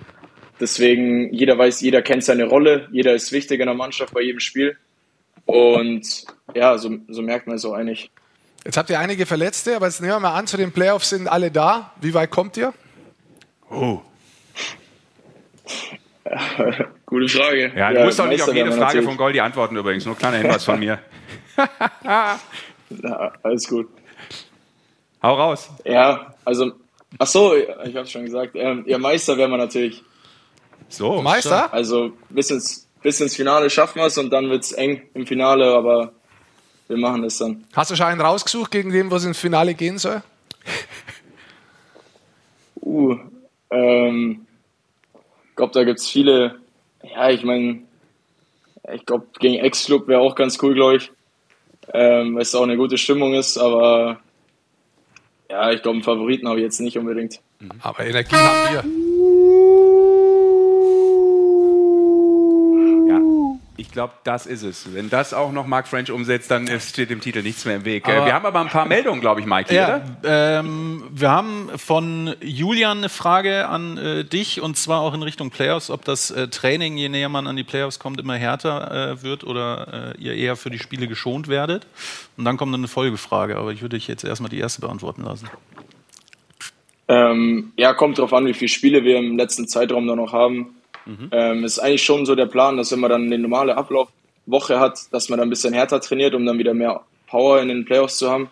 Deswegen, 0.59 1.33
jeder 1.33 1.57
weiß, 1.57 1.81
jeder 1.81 2.01
kennt 2.01 2.23
seine 2.23 2.45
Rolle, 2.45 2.87
jeder 2.91 3.13
ist 3.13 3.31
wichtig 3.31 3.59
in 3.59 3.65
der 3.65 3.75
Mannschaft 3.75 4.13
bei 4.13 4.21
jedem 4.21 4.39
Spiel. 4.39 4.77
Und 5.45 6.25
ja, 6.53 6.77
so, 6.77 6.97
so 7.07 7.21
merkt 7.21 7.47
man 7.47 7.57
es 7.57 7.65
auch 7.65 7.73
eigentlich. 7.73 8.09
Jetzt 8.63 8.77
habt 8.77 8.89
ihr 8.89 8.99
einige 8.99 9.25
Verletzte, 9.25 9.75
aber 9.75 9.85
jetzt 9.85 10.01
nehmen 10.01 10.13
wir 10.13 10.19
mal 10.19 10.33
an, 10.33 10.47
zu 10.47 10.57
den 10.57 10.71
Playoffs 10.71 11.09
sind 11.09 11.27
alle 11.27 11.51
da. 11.51 11.91
Wie 12.01 12.13
weit 12.13 12.31
kommt 12.31 12.57
ihr? 12.57 12.73
Oh. 13.69 13.99
Gute 17.05 17.27
Frage. 17.27 17.71
Ja, 17.75 17.93
du 17.93 18.03
musst 18.05 18.19
auch 18.19 18.27
nicht 18.27 18.41
auf 18.41 18.53
jede 18.53 18.71
Frage 18.71 18.81
natürlich. 18.81 19.05
von 19.05 19.17
Goldi 19.17 19.39
antworten 19.39 19.75
übrigens, 19.75 20.05
nur 20.05 20.15
ein 20.15 20.17
kleiner 20.17 20.37
Hinweis 20.37 20.63
von 20.63 20.79
mir. 20.79 20.99
Ja, 22.89 23.33
alles 23.41 23.67
gut. 23.67 23.87
Hau 25.21 25.33
raus. 25.33 25.71
Ja, 25.85 26.35
also, 26.45 26.73
ach 27.17 27.27
so, 27.27 27.55
ich 27.55 27.95
habe 27.95 28.05
schon 28.05 28.25
gesagt, 28.25 28.51
ähm, 28.55 28.83
ja, 28.85 28.99
Meister 28.99 29.37
wären 29.37 29.49
wir 29.49 29.57
natürlich. 29.57 30.03
So, 30.89 31.21
Meister? 31.21 31.73
Also 31.73 32.11
bis 32.29 32.51
ins, 32.51 32.87
bis 33.01 33.19
ins 33.21 33.35
Finale 33.35 33.69
schaffen 33.69 33.99
wir 33.99 34.05
es 34.05 34.17
und 34.17 34.29
dann 34.29 34.49
wird 34.49 34.63
es 34.63 34.71
eng 34.71 35.01
im 35.13 35.25
Finale, 35.25 35.73
aber 35.73 36.11
wir 36.87 36.97
machen 36.97 37.23
es 37.23 37.37
dann. 37.37 37.65
Hast 37.73 37.91
du 37.91 37.95
schon 37.95 38.05
einen 38.07 38.21
rausgesucht, 38.21 38.71
gegen 38.71 38.91
den, 38.91 39.09
wo 39.11 39.15
es 39.15 39.25
ins 39.25 39.39
Finale 39.39 39.73
gehen 39.73 39.97
soll? 39.97 40.21
Uh, 42.87 43.17
ähm, 43.71 44.45
ich 45.49 45.55
glaube, 45.55 45.73
da 45.73 45.83
gibt 45.83 45.99
es 45.99 46.07
viele, 46.07 46.59
ja, 47.03 47.31
ich 47.31 47.43
meine, 47.43 47.81
ich 48.93 49.05
glaube, 49.05 49.25
gegen 49.39 49.55
Ex-Club 49.55 50.07
wäre 50.07 50.21
auch 50.21 50.35
ganz 50.35 50.61
cool, 50.61 50.75
glaube 50.75 50.97
ich, 50.97 51.11
ähm, 51.93 52.35
weil 52.35 52.43
es 52.43 52.53
auch 52.53 52.61
eine 52.61 52.77
gute 52.77 52.99
Stimmung 52.99 53.33
ist, 53.33 53.57
aber 53.57 54.19
ja, 55.49 55.71
ich 55.71 55.81
glaube, 55.81 55.95
einen 55.95 56.03
Favoriten 56.03 56.47
habe 56.47 56.59
ich 56.59 56.63
jetzt 56.63 56.79
nicht 56.79 56.97
unbedingt. 56.97 57.39
Aber 57.81 58.05
Energie 58.05 58.35
haben 58.35 58.73
wir. 63.07 63.13
Ja, 63.13 63.21
ich 63.77 63.84
glaube, 63.95 64.13
das 64.23 64.45
ist 64.45 64.61
es. 64.61 64.93
Wenn 64.93 65.09
das 65.09 65.33
auch 65.33 65.51
noch 65.51 65.65
Mark 65.65 65.87
French 65.87 66.11
umsetzt, 66.11 66.51
dann 66.51 66.67
steht 66.79 67.09
dem 67.09 67.19
Titel 67.19 67.41
nichts 67.41 67.65
mehr 67.65 67.77
im 67.77 67.85
Weg. 67.85 68.07
Äh, 68.07 68.11
Aber- 68.11 68.25
wir 68.27 68.33
haben 68.33 68.45
aber 68.45 68.59
ein 68.61 68.67
paar 68.67 68.85
Meldungen, 68.85 69.19
glaube 69.21 69.39
ich, 69.41 69.47
Mike, 69.47 69.69
hier, 69.69 69.79
Ja, 69.81 69.95
oder? 70.21 70.59
ähm, 70.59 71.03
wir 71.11 71.31
haben 71.31 71.69
von 71.77 72.35
Julian 72.41 72.99
eine 72.99 73.09
Frage 73.09 73.67
an 73.67 73.97
äh, 73.97 74.23
dich 74.23 74.61
und 74.61 74.77
zwar 74.77 75.01
auch 75.01 75.13
in 75.15 75.23
Richtung 75.23 75.49
Playoffs, 75.49 75.89
ob 75.89 76.05
das 76.05 76.29
äh, 76.29 76.47
Training, 76.47 76.95
je 76.97 77.09
näher 77.09 77.29
man 77.29 77.47
an 77.47 77.55
die 77.55 77.63
Playoffs 77.63 77.97
kommt, 77.97 78.19
immer 78.19 78.35
härter 78.35 79.11
äh, 79.13 79.23
wird 79.23 79.43
oder 79.43 80.13
äh, 80.15 80.21
ihr 80.21 80.33
eher 80.35 80.55
für 80.55 80.69
die 80.69 80.79
Spiele 80.79 81.07
geschont 81.07 81.47
werdet. 81.47 81.87
Und 82.37 82.45
dann 82.45 82.57
kommt 82.57 82.73
eine 82.75 82.87
Folgefrage, 82.87 83.57
aber 83.57 83.71
ich 83.71 83.81
würde 83.81 83.97
dich 83.97 84.07
jetzt 84.07 84.23
erstmal 84.23 84.49
die 84.51 84.59
erste 84.59 84.81
beantworten 84.81 85.23
lassen. 85.23 85.49
Ähm, 87.07 87.71
ja, 87.77 87.93
kommt 87.93 88.17
drauf 88.17 88.33
an, 88.33 88.45
wie 88.47 88.53
viele 88.53 88.69
Spiele 88.69 89.03
wir 89.03 89.17
im 89.17 89.37
letzten 89.37 89.67
Zeitraum 89.67 90.07
da 90.07 90.15
noch 90.15 90.33
haben. 90.33 90.75
Ähm, 91.31 91.63
ist 91.63 91.79
eigentlich 91.79 92.03
schon 92.03 92.25
so 92.25 92.35
der 92.35 92.47
Plan, 92.47 92.77
dass 92.77 92.91
wenn 92.91 92.99
man 92.99 93.09
dann 93.09 93.23
eine 93.23 93.37
normale 93.37 93.77
Ablaufwoche 93.77 94.79
hat, 94.79 94.99
dass 95.11 95.29
man 95.29 95.37
dann 95.39 95.47
ein 95.47 95.49
bisschen 95.49 95.73
härter 95.73 96.01
trainiert, 96.01 96.33
um 96.33 96.45
dann 96.45 96.57
wieder 96.57 96.73
mehr 96.73 97.01
Power 97.27 97.61
in 97.61 97.67
den 97.67 97.85
Playoffs 97.85 98.17
zu 98.17 98.29
haben. 98.29 98.49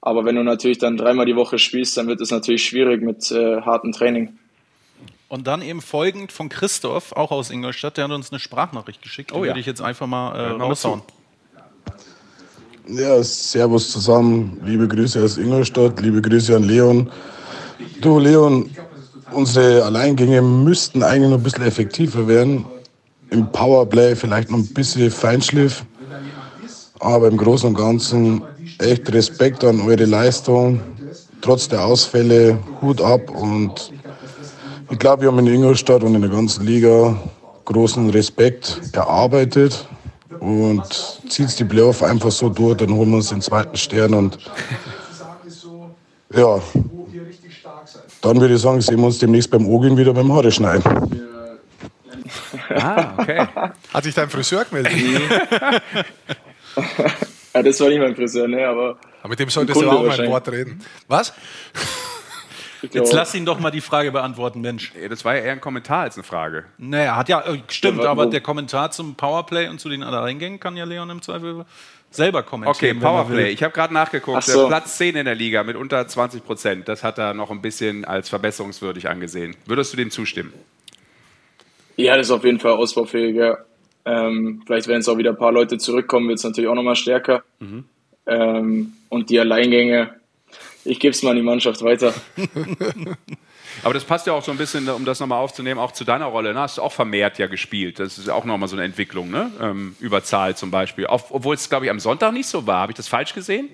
Aber 0.00 0.24
wenn 0.24 0.36
du 0.36 0.44
natürlich 0.44 0.78
dann 0.78 0.96
dreimal 0.96 1.26
die 1.26 1.36
Woche 1.36 1.58
spielst, 1.58 1.96
dann 1.96 2.06
wird 2.06 2.20
es 2.20 2.30
natürlich 2.30 2.64
schwierig 2.64 3.02
mit 3.02 3.30
äh, 3.30 3.60
hartem 3.62 3.92
Training. 3.92 4.38
Und 5.28 5.46
dann 5.48 5.60
eben 5.62 5.80
folgend 5.80 6.30
von 6.30 6.48
Christoph, 6.48 7.12
auch 7.12 7.32
aus 7.32 7.50
Ingolstadt, 7.50 7.96
der 7.96 8.04
hat 8.04 8.12
uns 8.12 8.30
eine 8.30 8.38
Sprachnachricht 8.38 9.02
geschickt. 9.02 9.32
Die 9.32 9.34
Oh 9.34 9.44
ja. 9.44 9.50
würde 9.50 9.60
ich 9.60 9.66
jetzt 9.66 9.82
einfach 9.82 10.06
mal 10.06 10.52
äh, 10.52 10.56
mal 10.56 10.66
raushauen. 10.66 11.02
Ja, 12.88 13.20
servus 13.22 13.90
zusammen. 13.90 14.60
Liebe 14.64 14.86
Grüße 14.86 15.22
aus 15.24 15.38
Ingolstadt, 15.38 16.00
liebe 16.00 16.22
Grüße 16.22 16.54
an 16.54 16.62
Leon. 16.62 17.10
Du, 18.00 18.20
Leon, 18.20 18.70
unsere 19.32 19.84
Alleingänge 19.84 20.42
müssten 20.42 21.02
eigentlich 21.02 21.30
noch 21.30 21.38
ein 21.38 21.42
bisschen 21.42 21.64
effektiver 21.64 22.26
werden. 22.26 22.64
Im 23.30 23.50
Powerplay 23.50 24.14
vielleicht 24.14 24.50
noch 24.50 24.58
ein 24.58 24.72
bisschen 24.72 25.10
Feinschliff. 25.10 25.84
Aber 27.00 27.28
im 27.28 27.36
Großen 27.36 27.68
und 27.68 27.74
Ganzen 27.74 28.42
echt 28.78 29.12
Respekt 29.12 29.64
an 29.64 29.80
eure 29.80 30.04
Leistung. 30.04 30.80
Trotz 31.40 31.68
der 31.68 31.84
Ausfälle, 31.84 32.58
Hut 32.80 33.00
ab 33.00 33.30
und 33.30 33.92
ich 34.90 34.98
glaube, 34.98 35.22
wir 35.22 35.28
haben 35.28 35.38
in 35.40 35.46
Ingolstadt 35.48 36.02
und 36.02 36.14
in 36.14 36.22
der 36.22 36.30
ganzen 36.30 36.64
Liga 36.64 37.16
großen 37.64 38.08
Respekt 38.10 38.80
erarbeitet 38.92 39.86
und 40.40 40.84
zieht 41.28 41.58
die 41.58 41.64
Playoff 41.64 42.02
einfach 42.02 42.30
so 42.30 42.48
durch, 42.48 42.76
dann 42.76 42.92
holen 42.94 43.10
wir 43.10 43.16
uns 43.16 43.28
den 43.28 43.40
zweiten 43.40 43.76
Stern 43.76 44.14
und 44.14 44.38
ja, 46.34 46.60
dann 48.20 48.40
würde 48.40 48.54
ich 48.54 48.60
sagen, 48.60 48.80
sehen 48.80 48.98
wir 48.98 49.06
uns 49.06 49.18
demnächst 49.18 49.50
beim 49.50 49.66
Ogin 49.66 49.96
wieder 49.96 50.12
beim 50.12 50.32
Haare 50.32 50.50
schneiden. 50.50 50.82
Ah, 52.70 53.14
okay. 53.18 53.46
Hat 53.92 54.04
sich 54.04 54.14
dein 54.14 54.28
Friseur 54.28 54.64
gemeldet? 54.64 54.92
Ja, 57.54 57.62
das 57.62 57.80
war 57.80 57.88
nicht 57.88 58.00
mein 58.00 58.14
Friseur, 58.14 58.46
ne, 58.46 58.66
aber 58.66 58.98
Aber 59.20 59.30
mit 59.30 59.38
dem 59.38 59.48
solltest 59.48 59.80
du 59.80 59.90
auch 59.90 60.04
mal 60.04 60.20
ein. 60.20 60.28
Wort 60.30 60.46
reden. 60.50 60.82
Was? 61.08 61.32
Jetzt 62.92 63.14
lass 63.14 63.34
ihn 63.34 63.46
doch 63.46 63.58
mal 63.58 63.70
die 63.70 63.80
Frage 63.80 64.12
beantworten, 64.12 64.60
Mensch. 64.60 64.92
Das 65.08 65.24
war 65.24 65.34
ja 65.36 65.42
eher 65.42 65.52
ein 65.52 65.60
Kommentar 65.62 66.02
als 66.02 66.16
eine 66.16 66.24
Frage. 66.24 66.64
Naja, 66.76 67.16
hat 67.16 67.30
ja, 67.30 67.40
äh, 67.40 67.62
stimmt, 67.68 68.04
aber 68.04 68.26
der 68.26 68.42
Kommentar 68.42 68.90
zum 68.90 69.14
Powerplay 69.14 69.68
und 69.68 69.80
zu 69.80 69.88
den 69.88 70.02
Alleingängen 70.02 70.60
kann 70.60 70.76
ja 70.76 70.84
Leon 70.84 71.08
im 71.08 71.22
Zweifel 71.22 71.64
selber 72.16 72.40
Okay, 72.40 72.48
kommentieren. 72.48 72.96
er 72.98 73.00
Powerplay. 73.00 73.50
Ich 73.50 73.62
habe 73.62 73.72
gerade 73.72 73.94
nachgeguckt. 73.94 74.38
Ach 74.38 74.42
so. 74.42 74.66
Platz 74.68 74.96
10 74.98 75.16
in 75.16 75.24
der 75.24 75.34
Liga 75.34 75.62
mit 75.62 75.76
unter 75.76 76.06
20 76.06 76.44
Prozent. 76.44 76.88
Das 76.88 77.04
hat 77.04 77.18
er 77.18 77.34
noch 77.34 77.50
ein 77.50 77.62
bisschen 77.62 78.04
als 78.04 78.28
verbesserungswürdig 78.28 79.08
angesehen. 79.08 79.56
Würdest 79.66 79.92
du 79.92 79.96
dem 79.96 80.10
zustimmen? 80.10 80.52
ja, 81.96 82.16
das 82.16 82.26
ist 82.26 82.30
auf 82.30 82.44
jeden 82.44 82.60
Fall 82.60 82.72
ausbaufähig, 82.72 83.36
ja. 83.36 83.58
Ähm, 84.04 84.62
vielleicht, 84.66 84.86
wenn 84.86 84.96
jetzt 84.96 85.08
auch 85.08 85.16
wieder 85.18 85.30
ein 85.30 85.38
paar 85.38 85.50
Leute 85.52 85.78
zurückkommen, 85.78 86.28
wird 86.28 86.38
es 86.38 86.44
natürlich 86.44 86.68
auch 86.68 86.74
nochmal 86.74 86.94
stärker. 86.94 87.42
Ähm, 88.26 88.92
und 89.08 89.30
die 89.30 89.40
Alleingänge, 89.40 90.10
ich 90.84 91.00
gebe 91.00 91.12
es 91.12 91.22
mal 91.22 91.30
an 91.30 91.36
die 91.36 91.42
Mannschaft 91.42 91.82
weiter. 91.82 92.12
Aber 93.82 93.94
das 93.94 94.04
passt 94.04 94.26
ja 94.26 94.32
auch 94.32 94.42
so 94.42 94.50
ein 94.50 94.58
bisschen, 94.58 94.88
um 94.88 95.04
das 95.04 95.20
nochmal 95.20 95.40
aufzunehmen, 95.40 95.80
auch 95.80 95.92
zu 95.92 96.04
deiner 96.04 96.26
Rolle. 96.26 96.54
Ne? 96.54 96.60
Hast 96.60 96.78
du 96.78 96.82
auch 96.82 96.92
vermehrt 96.92 97.38
ja 97.38 97.46
gespielt. 97.46 97.98
Das 97.98 98.18
ist 98.18 98.28
ja 98.28 98.34
auch 98.34 98.44
nochmal 98.44 98.68
so 98.68 98.76
eine 98.76 98.84
Entwicklung, 98.84 99.30
ne? 99.30 99.50
Ähm, 99.60 99.96
Überzahl 100.00 100.56
zum 100.56 100.70
Beispiel. 100.70 101.06
Auch, 101.06 101.24
obwohl 101.30 101.54
es, 101.54 101.68
glaube 101.68 101.86
ich, 101.86 101.90
am 101.90 102.00
Sonntag 102.00 102.32
nicht 102.32 102.46
so 102.46 102.66
war. 102.66 102.80
Habe 102.80 102.92
ich 102.92 102.96
das 102.96 103.08
falsch 103.08 103.34
gesehen? 103.34 103.68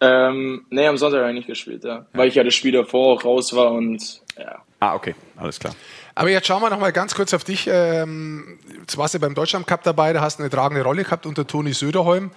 Ähm, 0.00 0.66
nee, 0.70 0.86
am 0.86 0.96
Sonntag 0.96 1.20
habe 1.20 1.30
ich 1.30 1.36
nicht 1.36 1.48
gespielt, 1.48 1.84
ja. 1.84 2.06
Weil 2.12 2.28
ich 2.28 2.34
ja 2.34 2.44
das 2.44 2.54
Spiel 2.54 2.72
davor 2.72 3.14
auch 3.14 3.24
raus 3.24 3.54
war 3.54 3.72
und 3.72 4.22
ja. 4.38 4.62
Ah, 4.80 4.94
okay, 4.94 5.16
alles 5.36 5.58
klar. 5.58 5.74
Aber 6.14 6.30
jetzt 6.30 6.46
schauen 6.46 6.62
wir 6.62 6.70
noch 6.70 6.78
mal 6.78 6.92
ganz 6.92 7.14
kurz 7.14 7.34
auf 7.34 7.42
dich. 7.42 7.68
Ähm, 7.70 8.58
jetzt 8.80 8.96
warst 8.96 9.14
du 9.14 9.18
beim 9.18 9.34
Deutschland 9.34 9.66
Cup 9.66 9.82
dabei, 9.82 10.12
da 10.12 10.20
hast 10.20 10.38
du 10.38 10.42
eine 10.42 10.50
tragende 10.50 10.82
Rolle 10.82 11.02
gehabt 11.02 11.26
unter 11.26 11.46
Toni 11.46 11.72
Söderholm. 11.72 12.30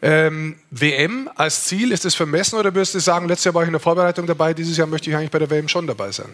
Ähm, 0.00 0.56
WM 0.70 1.28
als 1.34 1.64
Ziel, 1.64 1.90
ist 1.92 2.04
das 2.04 2.14
vermessen 2.14 2.58
oder 2.58 2.74
würdest 2.74 2.94
du 2.94 3.00
sagen, 3.00 3.26
letztes 3.26 3.46
Jahr 3.46 3.54
war 3.54 3.62
ich 3.62 3.68
in 3.68 3.72
der 3.72 3.80
Vorbereitung 3.80 4.26
dabei, 4.26 4.54
dieses 4.54 4.76
Jahr 4.76 4.86
möchte 4.86 5.10
ich 5.10 5.16
eigentlich 5.16 5.30
bei 5.30 5.40
der 5.40 5.50
WM 5.50 5.68
schon 5.68 5.86
dabei 5.86 6.12
sein? 6.12 6.28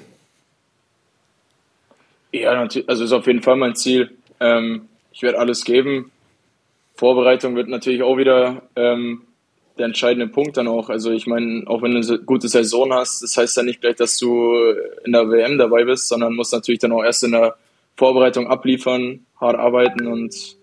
Ja, 2.32 2.54
natürlich, 2.54 2.88
also 2.88 3.04
ist 3.04 3.12
auf 3.12 3.26
jeden 3.26 3.42
Fall 3.42 3.56
mein 3.56 3.74
Ziel. 3.74 4.10
Ähm, 4.40 4.88
ich 5.12 5.22
werde 5.22 5.38
alles 5.38 5.64
geben. 5.64 6.10
Vorbereitung 6.96 7.56
wird 7.56 7.68
natürlich 7.68 8.02
auch 8.02 8.18
wieder 8.18 8.62
ähm, 8.76 9.22
der 9.78 9.86
entscheidende 9.86 10.28
Punkt 10.28 10.56
dann 10.56 10.68
auch. 10.68 10.90
Also 10.90 11.10
ich 11.10 11.26
meine, 11.26 11.64
auch 11.66 11.80
wenn 11.80 11.94
du 11.94 12.06
eine 12.06 12.18
gute 12.20 12.48
Saison 12.48 12.92
hast, 12.92 13.22
das 13.22 13.36
heißt 13.36 13.56
ja 13.56 13.62
nicht 13.62 13.80
gleich, 13.80 13.96
dass 13.96 14.18
du 14.18 14.52
in 15.04 15.12
der 15.12 15.28
WM 15.30 15.58
dabei 15.58 15.84
bist, 15.84 16.08
sondern 16.08 16.34
musst 16.34 16.52
natürlich 16.52 16.80
dann 16.80 16.92
auch 16.92 17.02
erst 17.02 17.24
in 17.24 17.32
der 17.32 17.56
Vorbereitung 17.96 18.48
abliefern, 18.48 19.24
hart 19.40 19.56
arbeiten 19.56 20.06
und 20.06 20.56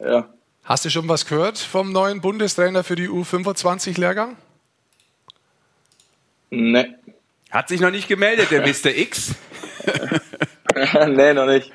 ja. 0.00 0.28
Hast 0.68 0.84
du 0.84 0.90
schon 0.90 1.08
was 1.08 1.24
gehört 1.24 1.56
vom 1.56 1.92
neuen 1.92 2.20
Bundestrainer 2.20 2.84
für 2.84 2.94
die 2.94 3.08
U25-Lehrgang? 3.08 4.36
Ne. 6.50 6.94
Hat 7.50 7.68
sich 7.70 7.80
noch 7.80 7.90
nicht 7.90 8.06
gemeldet, 8.06 8.50
der 8.50 8.60
Mr. 8.60 8.94
X. 8.94 9.34
nee, 11.08 11.32
noch 11.32 11.46
nicht. 11.46 11.72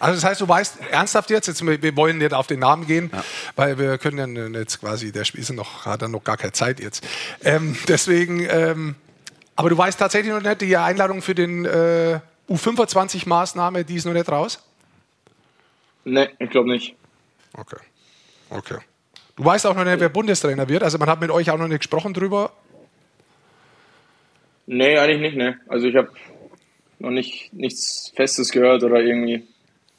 Also 0.00 0.16
das 0.16 0.24
heißt, 0.24 0.40
du 0.40 0.48
weißt 0.48 0.78
ernsthaft 0.90 1.30
jetzt, 1.30 1.46
jetzt 1.46 1.64
wir 1.64 1.96
wollen 1.96 2.18
nicht 2.18 2.34
auf 2.34 2.48
den 2.48 2.58
Namen 2.58 2.88
gehen, 2.88 3.08
weil 3.54 3.78
wir 3.78 3.98
können 3.98 4.34
ja 4.34 4.58
jetzt 4.58 4.80
quasi, 4.80 5.12
der 5.12 5.24
Spiel 5.24 5.40
ist 5.40 5.52
noch, 5.52 5.86
hat 5.86 6.02
er 6.02 6.08
noch 6.08 6.24
gar 6.24 6.38
keine 6.38 6.50
Zeit 6.50 6.80
jetzt. 6.80 7.06
Ähm, 7.44 7.76
deswegen, 7.86 8.40
ähm, 8.50 8.96
aber 9.54 9.70
du 9.70 9.78
weißt 9.78 9.96
tatsächlich 9.96 10.34
noch 10.34 10.42
nicht, 10.42 10.60
die 10.60 10.76
Einladung 10.76 11.22
für 11.22 11.36
den 11.36 11.64
äh, 11.66 12.18
U25-Maßnahme, 12.50 13.84
die 13.84 13.94
ist 13.94 14.06
noch 14.06 14.12
nicht 14.12 14.28
raus? 14.28 14.60
Ne, 16.04 16.30
ich 16.40 16.50
glaube 16.50 16.70
nicht. 16.70 16.97
Okay. 17.58 17.80
Okay. 18.50 18.78
Du 19.36 19.44
weißt 19.44 19.66
auch 19.66 19.74
noch 19.74 19.84
nicht, 19.84 20.00
wer 20.00 20.08
Bundestrainer 20.08 20.68
wird, 20.68 20.82
also 20.82 20.98
man 20.98 21.08
hat 21.08 21.20
mit 21.20 21.30
euch 21.30 21.50
auch 21.50 21.58
noch 21.58 21.68
nicht 21.68 21.80
gesprochen 21.80 22.14
drüber. 22.14 22.52
Nee, 24.66 24.98
eigentlich 24.98 25.20
nicht, 25.20 25.36
ne. 25.36 25.60
Also 25.68 25.86
ich 25.86 25.96
habe 25.96 26.10
noch 26.98 27.10
nicht 27.10 27.52
nichts 27.52 28.12
Festes 28.14 28.50
gehört 28.50 28.82
oder 28.82 29.00
irgendwie. 29.00 29.46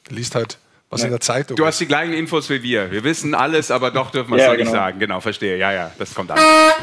Liest 0.08 0.34
halt 0.34 0.58
was 0.90 1.04
in 1.04 1.10
der 1.10 1.20
Zeitung. 1.20 1.56
Du 1.56 1.64
hast 1.64 1.80
die 1.80 1.86
gleichen 1.86 2.12
Infos 2.12 2.50
wie 2.50 2.62
wir. 2.62 2.90
Wir 2.90 3.04
wissen 3.04 3.34
alles, 3.34 3.70
aber 3.70 3.90
doch 3.92 4.10
dürfen 4.10 4.30
wir 4.32 4.36
es 4.36 4.42
Ja, 4.42 4.48
noch 4.48 4.56
nicht 4.56 4.66
genau. 4.66 4.78
sagen. 4.78 4.98
Genau, 4.98 5.20
verstehe. 5.20 5.56
Ja, 5.56 5.72
ja, 5.72 5.90
das 5.98 6.14
kommt 6.14 6.30
an. 6.32 6.38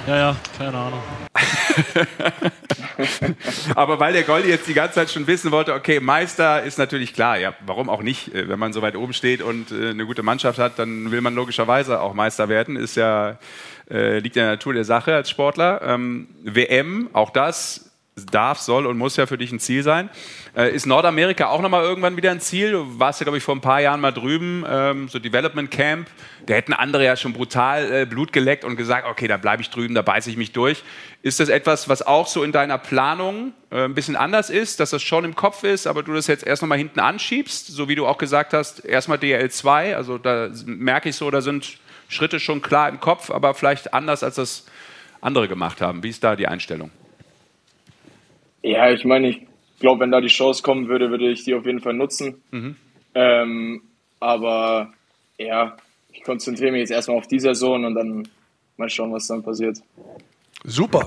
Ja, 0.08 0.16
ja, 0.18 0.36
keine 0.58 0.78
Ahnung. 0.78 1.04
Aber 3.76 4.00
weil 4.00 4.14
der 4.14 4.24
Goldi 4.24 4.50
jetzt 4.50 4.68
die 4.68 4.74
ganze 4.74 4.96
Zeit 4.96 5.12
schon 5.12 5.28
wissen 5.28 5.52
wollte, 5.52 5.74
okay, 5.74 6.00
Meister 6.00 6.64
ist 6.64 6.78
natürlich 6.80 7.14
klar. 7.14 7.38
Ja, 7.38 7.54
warum 7.66 7.90
auch 7.90 8.02
nicht? 8.02 8.34
Äh, 8.34 8.50
Wenn 8.50 8.60
man 8.60 8.74
so 8.74 8.82
weit 8.82 8.96
oben 8.96 9.14
steht 9.14 9.42
und 9.42 9.72
äh, 9.72 9.90
eine 9.90 10.06
gute 10.06 10.24
Mannschaft 10.24 10.60
hat, 10.60 10.80
dann 10.80 11.12
will 11.12 11.22
man 11.22 11.36
logischerweise 11.36 12.02
auch 12.02 12.14
Meister 12.14 12.50
werden. 12.50 12.76
Ist 12.76 12.96
ja, 12.96 13.38
äh, 13.90 14.20
liegt 14.20 14.36
in 14.36 14.42
der 14.44 14.52
Natur 14.52 14.74
der 14.74 14.86
Sache 14.86 15.16
als 15.16 15.30
Sportler. 15.30 15.82
Ähm, 15.84 16.28
WM, 16.44 17.10
auch 17.14 17.30
das 17.30 17.87
darf, 18.26 18.60
soll 18.60 18.86
und 18.86 18.98
muss 18.98 19.16
ja 19.16 19.26
für 19.26 19.38
dich 19.38 19.52
ein 19.52 19.60
Ziel 19.60 19.84
sein. 19.84 20.10
Äh, 20.56 20.74
ist 20.74 20.86
Nordamerika 20.86 21.48
auch 21.48 21.62
nochmal 21.62 21.84
irgendwann 21.84 22.18
wieder 22.18 22.32
ein 22.32 22.40
Ziel? 22.40 22.72
Du 22.72 23.00
warst 23.00 23.20
ja, 23.20 23.26
glaube 23.26 23.38
ich, 23.38 23.44
vor 23.44 23.56
ein 23.56 23.62
paar 23.62 23.80
Jahren 23.80 24.02
mal 24.02 24.12
drüben, 24.12 24.66
ähm, 24.68 25.08
so 25.08 25.20
Development 25.20 25.70
Camp. 25.70 26.08
Da 26.46 26.56
hätten 26.56 26.74
andere 26.74 27.06
ja 27.06 27.16
schon 27.16 27.34
brutal 27.34 27.92
äh, 27.92 28.06
Blut 28.06 28.34
geleckt 28.34 28.64
und 28.64 28.76
gesagt, 28.76 29.08
okay, 29.08 29.28
da 29.28 29.38
bleibe 29.38 29.62
ich 29.62 29.70
drüben, 29.70 29.94
da 29.94 30.02
beiße 30.02 30.30
ich 30.30 30.38
mich 30.38 30.52
durch. 30.52 30.84
Ist 31.22 31.40
das 31.40 31.50
etwas, 31.50 31.90
was 31.90 32.02
auch 32.02 32.28
so 32.28 32.44
in 32.44 32.52
deiner 32.52 32.78
Planung 32.78 33.54
äh, 33.70 33.84
ein 33.84 33.94
bisschen 33.94 34.16
anders 34.16 34.50
ist, 34.50 34.80
dass 34.80 34.90
das 34.90 35.04
schon 35.04 35.24
im 35.24 35.36
Kopf 35.36 35.64
ist, 35.64 35.86
aber 35.86 36.04
du 36.04 36.14
das 36.14 36.28
jetzt 36.28 36.46
erst 36.46 36.62
nochmal 36.62 36.78
hinten 36.78 37.00
anschiebst, 37.00 37.68
so 37.68 37.88
wie 37.88 37.96
du 37.96 38.08
auch 38.08 38.18
gesagt 38.18 38.54
hast, 38.54 38.84
erstmal 38.84 39.18
DL2, 39.18 39.96
also 39.96 40.18
da 40.18 40.50
merke 40.66 41.10
ich 41.10 41.16
so, 41.16 41.30
da 41.30 41.42
sind 41.42 41.78
Schritte 42.10 42.40
schon 42.40 42.62
klar 42.62 42.90
im 42.90 43.00
Kopf, 43.00 43.30
aber 43.30 43.54
vielleicht 43.54 43.94
anders, 43.94 44.24
als 44.24 44.36
das 44.36 44.66
andere 45.22 45.48
gemacht 45.48 45.82
haben. 45.82 46.04
Wie 46.04 46.10
ist 46.10 46.24
da 46.24 46.36
die 46.36 46.48
Einstellung? 46.48 46.92
Ja, 48.68 48.92
ich 48.92 49.06
meine, 49.06 49.30
ich 49.30 49.48
glaube, 49.80 50.02
wenn 50.02 50.12
da 50.12 50.20
die 50.20 50.28
Chance 50.28 50.62
kommen 50.62 50.90
würde, 50.90 51.10
würde 51.10 51.30
ich 51.30 51.44
die 51.44 51.56
auf 51.56 51.66
jeden 51.66 51.80
Fall 51.80 51.94
nutzen. 51.94 52.42
Ähm, 53.16 53.82
aber 54.20 54.94
ja, 55.38 55.78
ich 56.12 56.24
konzentriere 56.24 56.72
mich 56.72 56.82
jetzt 56.82 56.92
erstmal 56.92 57.18
auf 57.18 57.28
die 57.28 57.40
Saison 57.40 57.86
und 57.86 57.96
dann 57.96 58.28
mal 58.76 58.90
schauen, 58.90 59.14
was 59.14 59.28
dann 59.28 59.42
passiert. 59.44 59.80
Super. 60.64 61.06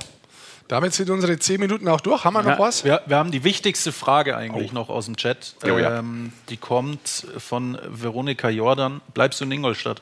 Damit 0.68 0.94
sind 0.94 1.10
unsere 1.10 1.36
zehn 1.38 1.60
Minuten 1.60 1.88
auch 1.88 2.00
durch. 2.00 2.24
Haben 2.24 2.34
wir 2.34 2.42
noch 2.42 2.58
was? 2.58 2.84
Wir, 2.84 3.02
wir 3.06 3.16
haben 3.16 3.32
die 3.32 3.42
wichtigste 3.42 3.90
Frage 3.90 4.36
eigentlich 4.36 4.72
noch 4.72 4.88
aus 4.88 5.06
dem 5.06 5.16
Chat. 5.16 5.56
Oh 5.64 5.66
ja. 5.66 5.98
Ähm, 5.98 6.32
die 6.48 6.56
kommt 6.56 7.26
von 7.38 7.76
Veronika 7.88 8.48
Jordan. 8.48 9.00
Bleibst 9.12 9.40
du 9.40 9.44
in 9.44 9.52
Ingolstadt? 9.52 10.00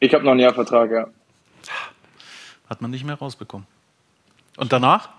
Ich 0.00 0.12
habe 0.12 0.22
noch 0.22 0.32
einen 0.32 0.40
Jahrvertrag, 0.40 0.90
ja. 0.90 1.08
Hat 2.68 2.82
man 2.82 2.90
nicht 2.90 3.04
mehr 3.04 3.14
rausbekommen. 3.14 3.66
Und 4.58 4.72
danach? 4.72 5.15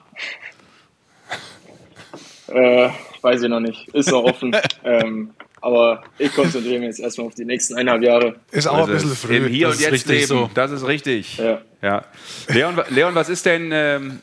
Äh, 2.47 2.89
weiß 3.21 3.41
ich 3.43 3.49
noch 3.49 3.59
nicht. 3.59 3.87
Ist 3.89 4.09
noch 4.09 4.23
offen. 4.23 4.55
ähm, 4.83 5.31
aber 5.59 6.03
ich 6.17 6.33
konzentriere 6.33 6.79
mich 6.79 6.87
jetzt 6.89 6.99
erstmal 6.99 7.27
auf 7.27 7.35
die 7.35 7.43
nächsten 7.43 7.75
eineinhalb 7.75 8.03
Jahre. 8.03 8.35
Ist 8.51 8.67
auch 8.67 8.87
ein 8.87 8.93
bisschen 8.93 9.15
früh. 9.15 9.37
Im 9.37 9.47
Hier 9.47 9.67
Das 9.67 9.77
und 9.77 9.83
ist 9.83 9.91
Jetzt 9.91 10.07
leben. 10.07 10.27
so. 10.27 10.49
Das 10.53 10.71
ist 10.71 10.85
richtig. 10.87 11.37
Ja. 11.37 11.61
Ja. 11.81 12.05
Leon, 12.47 12.79
Leon, 12.89 13.15
was 13.15 13.27
ist 13.29 13.45
denn, 13.45 13.71
ähm, 13.73 14.21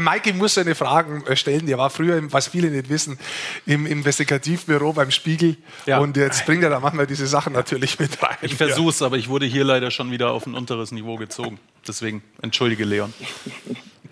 Mikey 0.00 0.32
muss 0.34 0.54
seine 0.54 0.74
Fragen 0.74 1.24
äh, 1.26 1.34
stellen. 1.36 1.66
Der 1.66 1.78
war 1.78 1.88
früher, 1.88 2.16
im- 2.16 2.32
was 2.32 2.48
viele 2.48 2.68
nicht 2.70 2.88
wissen, 2.90 3.18
im 3.64 3.86
Investigativbüro 3.86 4.92
beim 4.92 5.10
Spiegel. 5.10 5.56
Ja. 5.86 5.98
Und 5.98 6.16
jetzt 6.16 6.44
bringt 6.46 6.62
er 6.62 6.70
da 6.70 6.78
manchmal 6.80 7.06
diese 7.06 7.26
Sachen 7.26 7.52
natürlich 7.54 7.98
mit 7.98 8.22
rein. 8.22 8.36
Ich 8.42 8.54
versuch's, 8.56 9.02
aber 9.02 9.16
ich 9.16 9.28
wurde 9.28 9.46
hier 9.46 9.64
leider 9.64 9.90
schon 9.90 10.10
wieder 10.10 10.32
auf 10.32 10.46
ein 10.46 10.54
unteres 10.54 10.92
Niveau 10.92 11.16
gezogen. 11.16 11.58
Deswegen 11.88 12.22
entschuldige 12.42 12.84
Leon. 12.84 13.14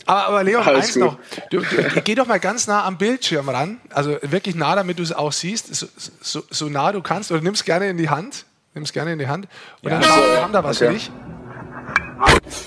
Aber, 0.09 0.27
aber 0.27 0.43
Leon, 0.43 0.67
Alles 0.67 0.87
eins 0.87 0.95
gut. 0.95 1.03
noch. 1.03 1.19
Du, 1.51 1.61
du, 1.61 2.01
geh 2.03 2.15
doch 2.15 2.27
mal 2.27 2.41
ganz 2.41 2.67
nah 2.67 2.85
am 2.85 2.97
Bildschirm 2.97 3.49
ran. 3.49 3.79
Also 3.91 4.17
wirklich 4.23 4.55
nah, 4.55 4.75
damit 4.75 4.99
du 4.99 5.03
es 5.03 5.13
auch 5.13 5.33
siehst. 5.33 5.75
So, 5.75 5.87
so, 6.21 6.43
so 6.49 6.69
nah 6.69 6.93
du 6.93 7.03
kannst. 7.03 7.31
Oder 7.31 7.43
nimm's 7.43 7.63
gerne 7.63 7.91
in 7.91 7.99
die 7.99 8.09
Hand. 8.09 8.47
Nimm's 8.73 8.93
gerne 8.93 9.13
in 9.13 9.19
die 9.19 9.29
Hand. 9.29 9.49
Und 9.83 9.91
dann 9.91 10.03
schauen 10.03 10.23
wir, 10.23 10.43
haben 10.43 10.53
da 10.53 10.65
was 10.65 10.79
für 10.79 10.87
okay. 10.87 10.95
dich. 10.95 11.11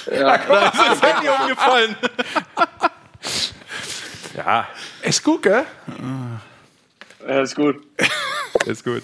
Das 0.10 1.02
Handy 1.02 1.28
umgefallen. 1.28 1.96
ja, 4.36 4.68
Ist 5.02 5.22
gut, 5.22 5.42
gell? 5.42 5.64
Ja, 7.26 7.40
ist 7.40 7.54
gut. 7.54 7.82
Ist 8.66 8.84
gut. 8.84 9.02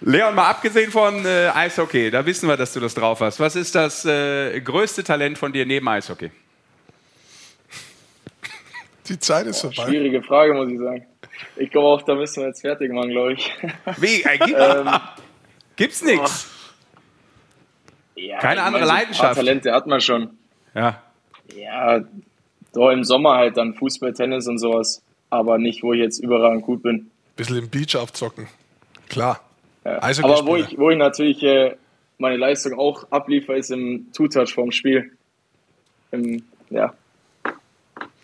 Leon, 0.00 0.34
mal 0.34 0.48
abgesehen 0.50 0.90
von 0.90 1.24
äh, 1.24 1.48
Eishockey, 1.54 2.10
da 2.10 2.24
wissen 2.24 2.48
wir, 2.48 2.56
dass 2.56 2.72
du 2.72 2.80
das 2.80 2.94
drauf 2.94 3.20
hast. 3.20 3.40
Was 3.40 3.56
ist 3.56 3.74
das 3.74 4.04
äh, 4.04 4.60
größte 4.60 5.04
Talent 5.04 5.38
von 5.38 5.52
dir 5.52 5.66
neben 5.66 5.88
Eishockey? 5.88 6.30
Die 9.08 9.18
Zeit 9.18 9.46
ist 9.46 9.60
vorbei. 9.60 9.84
Schwierige 9.84 10.22
Frage, 10.22 10.54
muss 10.54 10.68
ich 10.68 10.78
sagen. 10.78 11.06
Ich 11.56 11.70
glaube 11.70 11.88
auch, 11.88 12.02
da 12.02 12.14
müssen 12.14 12.40
wir 12.40 12.48
jetzt 12.48 12.60
fertig 12.60 12.92
machen, 12.92 13.10
glaube 13.10 13.34
ich. 13.34 13.52
Wie? 13.98 14.22
Äh, 14.22 14.38
gibt, 14.38 14.58
ähm, 14.58 14.88
gibt's 15.76 16.02
nichts? 16.02 16.48
ja, 18.16 18.38
Keine 18.38 18.62
andere 18.62 18.86
mein, 18.86 18.88
so 18.88 18.92
ein 18.92 18.96
paar 18.96 18.96
Leidenschaft. 18.96 19.36
Talente 19.36 19.72
hat 19.72 19.86
man 19.86 20.00
schon. 20.00 20.30
Ja. 20.74 21.02
Ja, 21.54 22.00
so 22.72 22.90
im 22.90 23.04
Sommer 23.04 23.36
halt 23.36 23.56
dann 23.56 23.74
Fußball, 23.74 24.12
Tennis 24.12 24.48
und 24.48 24.58
sowas. 24.58 25.02
Aber 25.30 25.58
nicht, 25.58 25.82
wo 25.82 25.92
ich 25.92 26.00
jetzt 26.00 26.18
überall 26.18 26.60
gut 26.60 26.82
bin. 26.82 27.10
Bisschen 27.36 27.56
im 27.58 27.68
Beach 27.68 27.94
aufzocken. 27.96 28.48
Klar. 29.08 29.40
Ja. 29.84 30.02
Eishockeyspieler. 30.02 30.38
Aber 30.38 30.46
wo 30.46 30.56
ich, 30.56 30.78
wo 30.78 30.90
ich 30.90 30.98
natürlich 30.98 31.42
äh, 31.42 31.76
meine 32.18 32.36
Leistung 32.36 32.78
auch 32.78 33.10
abliefere, 33.10 33.56
ist 33.58 33.70
im 33.70 34.06
Two-Touch 34.12 34.52
vorm 34.54 34.72
Spiel. 34.72 35.12
Im, 36.12 36.42
ja, 36.70 36.94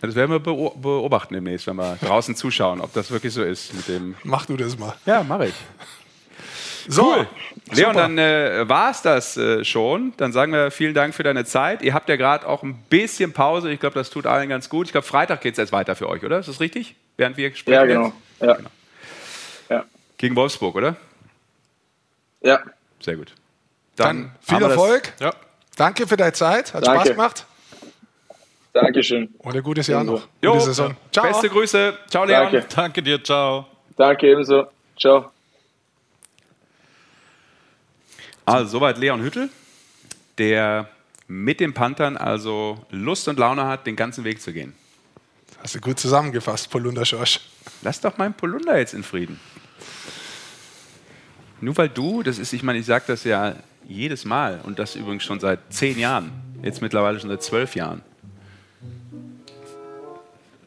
Das 0.00 0.14
werden 0.14 0.30
wir 0.30 0.40
beo- 0.40 0.76
beobachten 0.80 1.34
demnächst, 1.34 1.66
wenn 1.66 1.76
wir 1.76 1.96
draußen 2.00 2.34
zuschauen, 2.34 2.80
ob 2.80 2.92
das 2.94 3.10
wirklich 3.10 3.32
so 3.32 3.42
ist 3.44 3.74
mit 3.74 3.86
dem. 3.88 4.14
Mach 4.24 4.46
du 4.46 4.56
das 4.56 4.78
mal. 4.78 4.94
Ja, 5.06 5.22
mache 5.22 5.48
ich. 5.48 5.54
So, 6.88 7.14
Leon, 7.14 7.26
super. 7.70 7.92
dann 7.92 8.18
äh, 8.18 8.68
war 8.68 8.90
es 8.90 9.02
das 9.02 9.36
äh, 9.36 9.64
schon. 9.64 10.14
Dann 10.16 10.32
sagen 10.32 10.52
wir 10.52 10.72
vielen 10.72 10.94
Dank 10.94 11.14
für 11.14 11.22
deine 11.22 11.44
Zeit. 11.44 11.80
Ihr 11.82 11.94
habt 11.94 12.08
ja 12.08 12.16
gerade 12.16 12.44
auch 12.48 12.64
ein 12.64 12.74
bisschen 12.90 13.32
Pause. 13.32 13.70
Ich 13.70 13.78
glaube, 13.78 13.94
das 13.94 14.10
tut 14.10 14.26
allen 14.26 14.48
ganz 14.48 14.68
gut. 14.68 14.86
Ich 14.86 14.92
glaube, 14.92 15.06
Freitag 15.06 15.42
geht 15.42 15.52
es 15.52 15.58
jetzt 15.58 15.70
weiter 15.72 15.94
für 15.94 16.08
euch, 16.08 16.24
oder? 16.24 16.40
Ist 16.40 16.48
das 16.48 16.58
richtig? 16.58 16.96
Während 17.16 17.36
wir 17.36 17.54
sprechen 17.54 17.74
ja 17.74 17.84
genau. 17.86 18.12
Ja. 18.40 18.56
jetzt? 18.56 18.64
Gegen 20.22 20.36
Wolfsburg, 20.36 20.76
oder? 20.76 20.94
ja. 22.42 22.60
Sehr 23.00 23.16
gut. 23.16 23.34
Dann 23.96 24.30
viel 24.40 24.60
wir 24.60 24.68
das- 24.68 24.70
Erfolg. 24.70 25.12
Ja. 25.18 25.34
Danke 25.76 26.06
für 26.06 26.16
deine 26.16 26.32
Zeit. 26.32 26.72
Hat 26.72 26.86
Danke. 26.86 27.00
Spaß 27.00 27.10
gemacht. 27.10 27.46
Dankeschön. 28.72 29.34
Und 29.38 29.56
ein 29.56 29.62
gutes 29.64 29.88
Jahr 29.88 30.04
noch. 30.04 30.28
Jo, 30.40 30.52
Gute 30.52 30.66
Saison. 30.66 30.96
Ciao. 31.10 31.26
Beste 31.26 31.48
Grüße. 31.48 31.98
Ciao, 32.08 32.24
Leon. 32.24 32.52
Danke. 32.52 32.66
Danke 32.72 33.02
dir, 33.02 33.24
ciao. 33.24 33.66
Danke 33.96 34.30
ebenso. 34.30 34.68
Ciao. 34.96 35.32
Also, 38.44 38.78
soweit 38.78 38.98
Leon 38.98 39.20
Hüttel, 39.24 39.50
der 40.38 40.88
mit 41.26 41.58
den 41.58 41.74
Panthern 41.74 42.16
also 42.16 42.86
Lust 42.90 43.26
und 43.26 43.40
Laune 43.40 43.66
hat, 43.66 43.88
den 43.88 43.96
ganzen 43.96 44.22
Weg 44.22 44.40
zu 44.40 44.52
gehen. 44.52 44.72
Hast 45.60 45.74
du 45.74 45.80
gut 45.80 45.98
zusammengefasst, 45.98 46.70
Polunder 46.70 47.04
Schorsch. 47.04 47.40
Lass 47.82 48.00
doch 48.00 48.16
meinen 48.18 48.34
Polunder 48.34 48.78
jetzt 48.78 48.94
in 48.94 49.02
Frieden. 49.02 49.40
Nur 51.62 51.76
weil 51.76 51.88
du, 51.88 52.24
das 52.24 52.40
ist, 52.40 52.52
ich 52.52 52.64
meine, 52.64 52.80
ich 52.80 52.86
sage 52.86 53.04
das 53.06 53.22
ja 53.22 53.54
jedes 53.86 54.24
Mal 54.24 54.60
und 54.64 54.80
das 54.80 54.96
übrigens 54.96 55.22
schon 55.22 55.38
seit 55.38 55.60
zehn 55.70 55.96
Jahren, 55.96 56.32
jetzt 56.60 56.82
mittlerweile 56.82 57.20
schon 57.20 57.30
seit 57.30 57.40
zwölf 57.44 57.76
Jahren. 57.76 58.02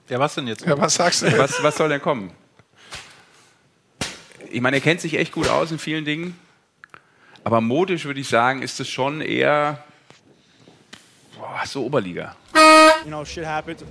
Ja, 0.07 0.19
was 0.19 0.35
denn 0.35 0.47
jetzt? 0.47 0.65
Ja, 0.65 0.77
was 0.77 0.95
sagst 0.95 1.23
du? 1.23 1.37
Was, 1.37 1.61
was 1.61 1.75
soll 1.75 1.89
denn 1.89 2.01
kommen? 2.01 2.31
Ich 4.49 4.61
meine, 4.61 4.77
er 4.77 4.81
kennt 4.81 5.01
sich 5.01 5.15
echt 5.15 5.33
gut 5.33 5.49
aus 5.49 5.69
in 5.69 5.79
vielen 5.79 6.05
Dingen, 6.05 6.39
aber 7.43 7.59
modisch 7.59 8.05
würde 8.05 8.21
ich 8.21 8.29
sagen, 8.29 8.61
ist 8.61 8.79
es 8.79 8.87
schon 8.87 9.19
eher 9.19 9.83
boah, 11.37 11.61
so 11.65 11.83
Oberliga. 11.83 12.37
You 13.03 13.09
know, 13.09 13.25
shit 13.25 13.45
happens. 13.45 13.83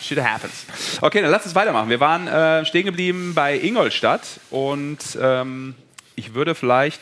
Shit 0.00 0.18
happens. 0.18 0.66
Okay, 1.00 1.22
dann 1.22 1.30
lass 1.30 1.44
uns 1.44 1.54
weitermachen. 1.54 1.88
Wir 1.88 2.00
waren 2.00 2.28
äh, 2.28 2.64
stehen 2.64 2.84
geblieben 2.84 3.32
bei 3.34 3.58
Ingolstadt 3.58 4.40
und 4.50 4.98
ähm, 5.20 5.74
ich 6.14 6.34
würde 6.34 6.54
vielleicht. 6.54 7.00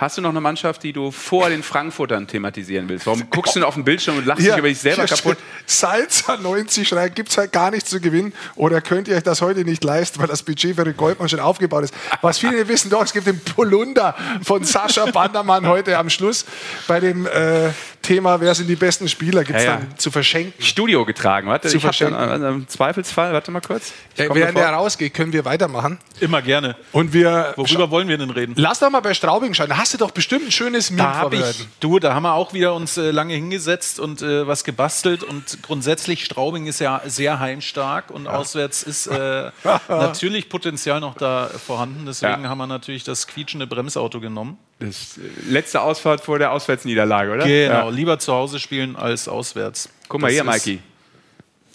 Hast 0.00 0.16
du 0.16 0.22
noch 0.22 0.30
eine 0.30 0.40
Mannschaft, 0.40 0.82
die 0.82 0.94
du 0.94 1.10
vor 1.10 1.50
den 1.50 1.62
Frankfurtern 1.62 2.26
thematisieren 2.26 2.88
willst? 2.88 3.04
Warum 3.06 3.28
guckst 3.28 3.54
du 3.54 3.60
denn 3.60 3.68
auf 3.68 3.74
den 3.74 3.84
Bildschirm 3.84 4.16
und 4.16 4.24
lachst 4.24 4.40
dich 4.46 4.56
über 4.56 4.66
dich 4.68 4.78
selber 4.78 5.04
kaputt? 5.04 5.36
Salzer 5.66 6.38
90 6.38 6.88
schreibt, 6.88 7.16
gibt 7.16 7.28
es 7.28 7.36
halt 7.36 7.52
gar 7.52 7.70
nichts 7.70 7.90
zu 7.90 8.00
gewinnen 8.00 8.32
oder 8.56 8.80
könnt 8.80 9.08
ihr 9.08 9.16
euch 9.16 9.22
das 9.22 9.42
heute 9.42 9.62
nicht 9.62 9.84
leisten, 9.84 10.18
weil 10.18 10.26
das 10.26 10.42
Budget 10.42 10.74
für 10.76 10.84
den 10.84 10.96
Goldmann 10.96 11.28
schon 11.28 11.40
aufgebaut 11.40 11.84
ist. 11.84 11.94
Was 12.22 12.38
viele 12.38 12.52
nicht 12.54 12.68
wissen, 12.68 12.88
doch, 12.88 13.02
es 13.04 13.12
gibt 13.12 13.26
den 13.26 13.38
Polunder 13.40 14.14
von 14.42 14.64
Sascha 14.64 15.04
Bandermann 15.04 15.66
heute 15.66 15.98
am 15.98 16.08
Schluss 16.08 16.46
bei 16.88 16.98
dem 16.98 17.26
äh, 17.26 17.68
Thema, 18.00 18.40
wer 18.40 18.54
sind 18.54 18.68
die 18.68 18.76
besten 18.76 19.06
Spieler, 19.06 19.44
gibt 19.44 19.58
es 19.58 19.64
Ja, 19.66 19.72
ja. 19.72 19.76
dann 19.80 19.98
zu 19.98 20.10
verschenken. 20.10 20.54
Studio 20.62 21.04
getragen, 21.04 21.46
warte, 21.48 21.68
Zu 21.68 21.76
ich 21.76 21.84
hab 21.84 21.94
dann, 21.98 22.14
verschenken. 22.14 22.42
äh, 22.42 22.48
im 22.48 22.68
Zweifelsfall, 22.68 23.34
warte 23.34 23.50
mal 23.50 23.60
kurz. 23.60 23.92
Ich 24.14 24.20
Äh, 24.20 24.34
während 24.34 24.56
er 24.56 24.70
rausgeht, 24.70 25.12
können 25.12 25.34
wir 25.34 25.44
weitermachen. 25.44 25.98
Immer 26.20 26.40
gerne. 26.40 26.76
Und 26.92 27.12
wir 27.12 27.52
Worüber 27.56 27.90
wollen 27.90 28.08
wir 28.08 28.16
denn 28.16 28.30
reden? 28.30 28.54
Lass 28.56 28.78
doch 28.78 28.88
mal 28.88 29.00
bei 29.00 29.12
Straubing 29.12 29.52
schauen. 29.52 29.68
Da 29.68 29.76
hast 29.92 30.00
du 30.00 30.04
doch 30.04 30.10
bestimmt 30.12 30.46
ein 30.46 30.50
schönes 30.52 30.90
Meme 30.90 31.02
Da 31.02 31.14
habe 31.14 31.36
vorbereitet. 31.36 31.60
ich, 31.62 31.78
du, 31.80 31.98
da 31.98 32.14
haben 32.14 32.22
wir 32.22 32.34
auch 32.34 32.52
wieder 32.52 32.74
uns 32.74 32.96
äh, 32.96 33.10
lange 33.10 33.34
hingesetzt 33.34 33.98
und 33.98 34.22
äh, 34.22 34.46
was 34.46 34.64
gebastelt 34.64 35.22
und 35.24 35.62
grundsätzlich 35.62 36.24
Straubing 36.24 36.66
ist 36.66 36.78
ja 36.80 37.02
sehr 37.06 37.40
heimstark 37.40 38.10
und 38.10 38.26
auswärts 38.28 38.82
ist 38.82 39.08
äh, 39.08 39.50
natürlich 39.88 40.48
Potenzial 40.48 41.00
noch 41.00 41.14
da 41.16 41.48
vorhanden. 41.48 42.06
Deswegen 42.06 42.44
Ja. 42.44 42.48
haben 42.48 42.58
wir 42.58 42.66
natürlich 42.66 43.04
das 43.04 43.26
quietschende 43.26 43.66
Bremsauto 43.66 44.20
genommen. 44.20 44.58
Das 44.78 45.18
äh, 45.18 45.50
letzte 45.50 45.80
Ausfahrt 45.82 46.20
vor 46.20 46.38
der 46.38 46.52
Auswärtsniederlage, 46.52 47.32
oder? 47.32 47.44
Genau, 47.46 47.74
Ja. 47.74 47.88
lieber 47.90 48.18
zu 48.18 48.32
Hause 48.32 48.58
spielen 48.60 48.96
als 48.96 49.26
auswärts. 49.28 49.88
Guck 50.08 50.20
mal 50.20 50.28
Das 50.28 50.34
hier, 50.34 50.44
Mikey. 50.44 50.80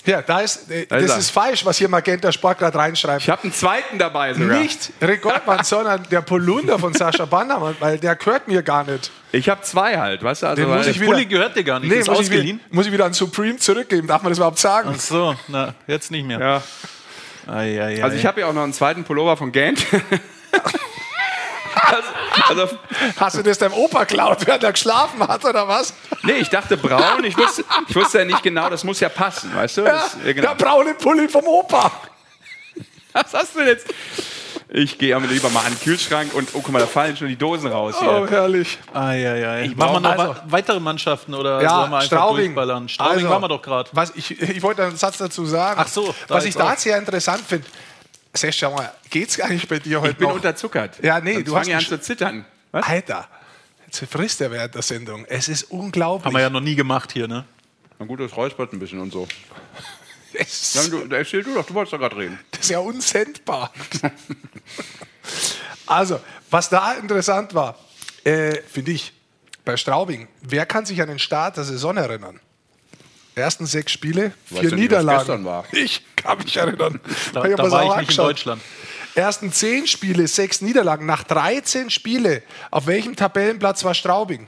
Ja, 0.06 0.22
da 0.22 0.40
ist, 0.42 0.70
äh, 0.70 0.86
Da 0.86 0.98
ist 0.98 1.08
das 1.10 1.12
er. 1.16 1.20
ist 1.20 1.30
falsch, 1.32 1.66
was 1.66 1.78
hier 1.78 1.90
Magenta 1.90 2.32
Sport 2.32 2.60
gerade 2.60 2.78
reinschreibt. 2.78 3.22
Ich 3.24 3.30
habe 3.30 3.44
einen 3.44 3.54
zweiten 3.54 3.98
dabei 3.98 4.34
sogar. 4.34 4.60
Nicht 4.60 4.92
Rick 5.02 5.22
Goldmann, 5.24 5.64
sondern 5.64 6.04
der 6.12 6.22
Polunder 6.22 6.78
von 6.78 6.94
Sascha 6.94 7.26
Bandermann, 7.30 7.76
weil 7.80 7.98
der 7.98 8.16
gehört 8.16 8.48
mir 8.48 8.62
gar 8.64 8.84
nicht. 8.84 9.12
Ich 9.32 9.50
habe 9.50 9.62
zwei 9.64 9.98
halt, 9.98 10.24
weißt 10.24 10.44
du? 10.44 10.48
Also 10.48 10.62
Den 10.62 10.72
muss 10.76 10.88
ich 10.88 11.00
wieder- 11.00 11.12
Pulli 11.12 11.26
gehört 11.26 11.56
dir 11.56 11.64
gar 11.64 11.80
nicht, 11.80 11.90
Nee, 11.90 11.98
ist 12.00 12.08
muss 12.08 12.20
ich, 12.20 12.26
ausgeliehen. 12.28 12.60
wieder, 12.60 12.76
muss 12.76 12.86
ich 12.86 12.92
wieder 12.92 13.06
an 13.06 13.14
Supreme 13.14 13.58
zurückgeben. 13.58 14.08
Darf 14.08 14.22
man 14.22 14.32
das 14.32 14.38
überhaupt 14.38 14.60
sagen? 14.60 14.92
Ach 14.96 15.00
so, 15.00 15.36
na, 15.48 15.74
jetzt 15.88 16.12
nicht 16.12 16.26
mehr. 16.26 16.40
ja. 16.40 16.64
Ei, 17.48 17.80
ei, 17.82 17.98
ei. 18.00 18.04
Also 18.04 18.18
ich 18.18 18.26
habe 18.26 18.42
ja 18.42 18.48
auch 18.48 18.54
noch 18.54 18.64
einen 18.64 18.74
zweiten 18.74 19.04
Pullover 19.04 19.38
von 19.38 19.52
Gant. 19.52 19.86
also, 21.76 22.62
also, 22.62 22.78
Hast 23.18 23.38
du 23.38 23.44
das 23.44 23.58
deinem 23.58 23.74
Opa 23.74 24.06
klaut, 24.06 24.46
während 24.46 24.64
er 24.64 24.72
geschlafen 24.72 25.26
hat, 25.28 25.44
oder 25.46 25.68
was? 25.68 25.94
nee, 26.24 26.34
ich 26.34 26.50
dachte 26.50 26.78
braun. 26.78 27.24
Ich 27.24 27.38
wusste, 27.38 27.64
ich 27.88 27.96
wusste 27.96 28.20
ja 28.20 28.26
nicht 28.26 28.44
genau, 28.44 28.70
das 28.70 28.84
muss 28.84 29.00
ja 29.00 29.10
passen, 29.10 29.54
weißt 29.56 29.78
du? 29.78 29.82
Ja, 29.84 29.92
Das, 29.92 30.18
ja, 30.26 30.34
genau. 30.34 30.54
Der 30.54 30.56
braune 30.66 30.94
Pulli 30.96 31.28
vom 31.28 31.46
Opa. 31.46 31.92
Was 33.14 33.34
hast 33.34 33.56
du 33.56 33.60
denn 33.60 33.70
jetzt? 33.70 33.88
Ich 34.70 34.98
gehe 34.98 35.16
aber 35.16 35.28
lieber 35.28 35.50
mal 35.50 35.62
an 35.62 35.72
den 35.74 35.80
Kühlschrank 35.80 36.34
und 36.34 36.50
oh, 36.54 36.60
guck 36.62 36.70
mal, 36.72 36.80
da 36.80 36.88
fallen 36.88 37.16
schon 37.16 37.28
die 37.28 37.38
Dosen 37.38 37.72
raus 37.72 37.96
hier. 38.00 38.10
Oh, 38.12 38.28
herrlich. 38.28 38.78
Ei, 38.94 39.00
ei, 39.26 39.48
ei. 39.48 39.68
brauch- 39.70 39.76
Machen 39.92 39.94
wir 40.04 40.16
noch 40.16 40.20
also- 40.20 40.36
weitere 40.48 40.80
Mannschaften 40.82 41.34
oder 41.34 41.62
Ja, 41.62 41.70
sollen 41.70 41.92
wir 41.92 41.98
einfach 41.98 42.08
Straubing. 42.08 42.46
durchballern? 42.56 42.90
Straubing 42.90 43.14
Also, 43.18 43.30
waren 43.30 43.42
wir 43.44 43.48
doch 43.48 43.62
gerade. 43.62 43.90
Was 43.94 44.12
ich, 44.16 44.32
ich 44.42 44.62
wollte 44.64 44.84
einen 44.84 44.98
Satz 44.98 45.18
dazu 45.18 45.46
sagen. 45.46 45.80
Ach 45.82 45.88
so, 45.88 46.14
da 46.28 46.36
Was 46.36 46.46
ich 46.46 46.56
da 46.56 46.74
auch. 46.74 46.78
sehr 46.78 46.98
interessant 46.98 47.44
finde. 47.48 47.68
Sesh, 48.36 48.58
schau 48.60 48.72
mal, 48.76 48.92
geht's 49.10 49.40
eigentlich 49.40 49.68
bei 49.68 49.80
dir 49.80 50.02
heute 50.02 50.12
Ich 50.12 50.18
bin 50.18 50.28
noch? 50.28 50.36
unterzuckert. 50.36 51.02
Ja, 51.04 51.20
nee, 51.20 51.34
Sonst 51.36 51.48
du 51.48 51.52
fang 51.52 51.60
hast 51.62 51.68
ich 51.68 51.76
an 51.76 51.86
zu 51.86 52.02
zittern. 52.02 52.46
Was? 52.72 52.86
Alter, 52.88 53.28
jetzt 53.86 54.06
frisst 54.12 54.42
er 54.42 54.52
während 54.52 54.76
der 54.76 54.82
Sendung. 54.82 55.26
Es 55.26 55.48
ist 55.48 55.64
unglaublich. 55.72 56.26
Haben 56.26 56.34
wir 56.34 56.42
ja 56.42 56.50
noch 56.50 56.62
nie 56.62 56.76
gemacht 56.76 57.12
hier, 57.14 57.28
ne? 57.28 57.46
Na 57.98 58.06
gut, 58.06 58.20
das 58.20 58.36
räuspert 58.36 58.74
ein 58.74 58.80
bisschen 58.80 59.00
und 59.00 59.12
so. 59.14 59.28
ist, 60.34 60.92
du, 60.92 61.08
erzähl 61.10 61.44
du 61.44 61.54
doch, 61.54 61.66
du 61.66 61.74
wolltest 61.74 61.94
doch 61.94 62.00
gerade 62.00 62.18
reden. 62.18 62.40
das 62.52 62.62
ist 62.62 62.70
ja 62.70 62.80
unsendbar. 62.80 63.72
also, 65.86 66.20
was 66.50 66.70
da 66.70 66.94
interessant 66.94 67.54
war, 67.54 67.78
äh, 68.26 68.62
finde 68.64 68.92
ich, 68.92 69.14
bei 69.64 69.78
Straubing, 69.78 70.28
wer 70.42 70.66
kann 70.66 70.86
sich 70.86 71.02
an 71.02 71.08
den 71.08 71.20
Start 71.20 71.58
der 71.58 71.64
Saison 71.64 71.96
erinnern? 71.98 72.40
Ersten 73.36 73.66
sechs 73.66 73.92
Spiele, 73.92 74.32
Weißt 74.50 74.62
vier 74.62 74.70
du 74.72 74.76
Niederlagen. 74.78 75.20
gestern 75.20 75.46
war? 75.46 75.66
Ich 75.74 76.02
kann 76.16 76.38
mich 76.38 76.56
erinnern. 76.58 77.00
Da, 77.34 77.44
Ich 77.46 77.52
hab 77.52 77.58
da 77.58 77.72
war 77.72 77.84
auch 77.84 77.84
ich 77.84 77.88
nicht 77.88 77.94
in 77.94 78.00
angeschaut. 78.00 78.30
Deutschland. 78.30 78.62
Ersten 79.14 79.52
zehn 79.52 79.88
Spiele, 79.88 80.28
sechs 80.28 80.62
Niederlagen. 80.62 81.06
Nach 81.06 81.24
13 81.24 81.90
Spiele, 81.90 82.44
auf 82.72 82.88
welchem 82.88 83.16
Tabellenplatz 83.16 83.84
war 83.84 83.94
Straubing? 83.94 84.48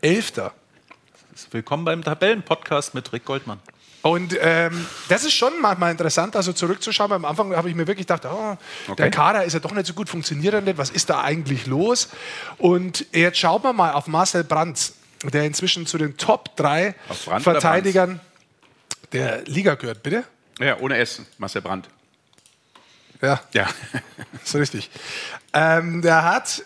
Elfter. 0.00 0.52
Willkommen 1.50 1.84
beim 1.84 2.02
Tabellenpodcast 2.02 2.94
mit 2.94 3.12
Rick 3.12 3.24
Goldmann. 3.24 3.60
Und 4.02 4.36
ähm, 4.40 4.86
das 5.08 5.24
ist 5.24 5.34
schon 5.34 5.60
manchmal 5.60 5.90
interessant, 5.90 6.36
also 6.36 6.52
zurückzuschauen. 6.52 7.12
Am 7.12 7.24
Anfang 7.24 7.54
habe 7.54 7.68
ich 7.68 7.74
mir 7.74 7.86
wirklich 7.86 8.06
gedacht, 8.06 8.24
oh, 8.26 8.56
der 8.88 8.92
Okay. 8.92 9.10
Kader 9.10 9.44
ist 9.44 9.52
ja 9.52 9.58
doch 9.60 9.72
nicht 9.72 9.86
so 9.86 9.92
gut, 9.92 10.08
funktioniert 10.08 10.54
er 10.54 10.60
nicht, 10.60 10.78
was 10.78 10.90
ist 10.90 11.10
da 11.10 11.20
eigentlich 11.22 11.66
los? 11.66 12.08
Und 12.58 13.06
jetzt 13.12 13.38
schauen 13.38 13.62
wir 13.64 13.72
mal 13.72 13.92
auf 13.92 14.06
Marcel 14.06 14.44
Brandt, 14.44 14.92
der 15.24 15.44
inzwischen 15.44 15.86
zu 15.86 15.98
den 15.98 16.16
Top 16.16 16.56
3 16.56 16.94
Auf 17.08 17.24
Brandt 17.24 17.46
oder 17.46 17.60
Verteidigern 17.60 18.20
der 19.12 19.44
Liga 19.44 19.74
gehört, 19.74 20.02
bitte? 20.02 20.24
Ja, 20.58 20.78
ohne 20.78 20.96
Essen, 20.98 21.26
Marcel 21.38 21.62
Brandt. 21.62 21.88
Ja, 23.20 23.40
Ja. 23.52 23.68
ist 24.44 24.54
richtig. 24.54 24.90
Ähm, 25.52 26.02
der 26.02 26.24
hat 26.24 26.64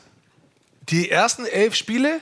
die 0.88 1.10
ersten 1.10 1.46
elf 1.46 1.74
Spiele 1.74 2.20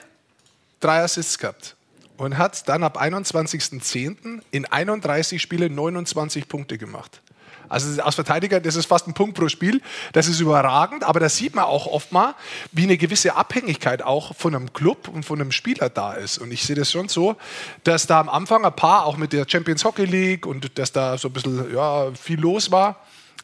drei 0.79 1.03
Assists 1.03 1.39
gehabt 1.39 1.77
und 2.17 2.39
hat 2.39 2.69
dann 2.69 2.85
ab 2.85 3.01
21.10. 3.01 4.43
in 4.51 4.67
31 4.67 5.41
Spiele 5.41 5.71
29 5.71 6.49
Punkte 6.49 6.79
gemacht. 6.79 7.23
Also 7.71 8.03
als 8.03 8.17
Verteidiger, 8.17 8.61
das 8.61 8.77
ist 8.77 8.87
fast 8.87 9.07
ein 9.09 9.15
Punkt 9.15 9.39
pro 9.39 9.49
Spiel. 9.49 9.81
Das 10.13 10.29
ist 10.29 10.41
überragend, 10.41 11.05
aber 11.05 11.21
da 11.21 11.29
sieht 11.31 11.55
man 11.55 11.65
auch 11.65 11.87
oft 11.87 12.13
mal, 12.13 12.35
wie 12.73 12.83
eine 12.83 12.99
gewisse 12.99 13.37
Abhängigkeit 13.37 14.03
auch 14.03 14.35
von 14.35 14.55
einem 14.55 14.73
Club 14.75 15.09
und 15.09 15.25
von 15.25 15.41
einem 15.41 15.53
Spieler 15.53 15.89
da 15.89 16.13
ist. 16.13 16.39
Und 16.39 16.53
ich 16.53 16.65
sehe 16.65 16.77
das 16.77 16.91
schon 16.91 17.09
so, 17.09 17.37
dass 17.85 18.07
da 18.07 18.21
am 18.21 18.29
Anfang 18.29 18.65
ein 18.65 18.77
paar, 18.77 19.07
auch 19.07 19.17
mit 19.17 19.33
der 19.33 19.47
Champions 19.49 19.85
Hockey 19.85 20.05
League 20.05 20.47
und 20.47 20.79
dass 20.79 20.93
da 20.93 21.17
so 21.17 21.29
ein 21.29 21.33
bisschen 21.33 21.73
ja, 21.75 22.13
viel 22.13 22.41
los 22.41 22.71
war 22.71 22.97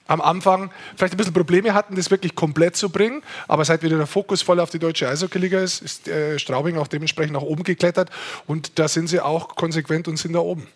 am 0.09 0.21
Anfang 0.21 0.71
vielleicht 0.97 1.15
ein 1.15 1.17
bisschen 1.17 1.33
Probleme 1.33 1.75
hatten, 1.75 1.97
das 1.97 2.11
wirklich 2.11 2.35
komplett 2.35 2.77
zu 2.77 2.91
bringen. 2.91 3.23
Aber 3.49 3.65
seit 3.65 3.83
wieder 3.83 3.97
der 3.97 4.07
Fokus 4.07 4.43
voll 4.43 4.61
auf 4.61 4.71
die 4.71 4.79
deutsche 4.79 5.09
Eishockey-Liga 5.09 5.61
ist, 5.61 5.83
ist 5.83 6.09
äh, 6.09 6.39
Straubing 6.39 6.79
auch 6.79 6.87
dementsprechend 6.87 7.33
nach 7.33 7.43
oben 7.43 7.65
geklettert. 7.65 8.11
Und 8.47 8.79
da 8.79 8.89
sind 8.89 9.09
sie 9.09 9.21
auch 9.21 9.57
konsequent 9.57 10.09
und 10.09 10.17
sind 10.17 10.33
da 10.35 10.41
oben. 10.41 10.69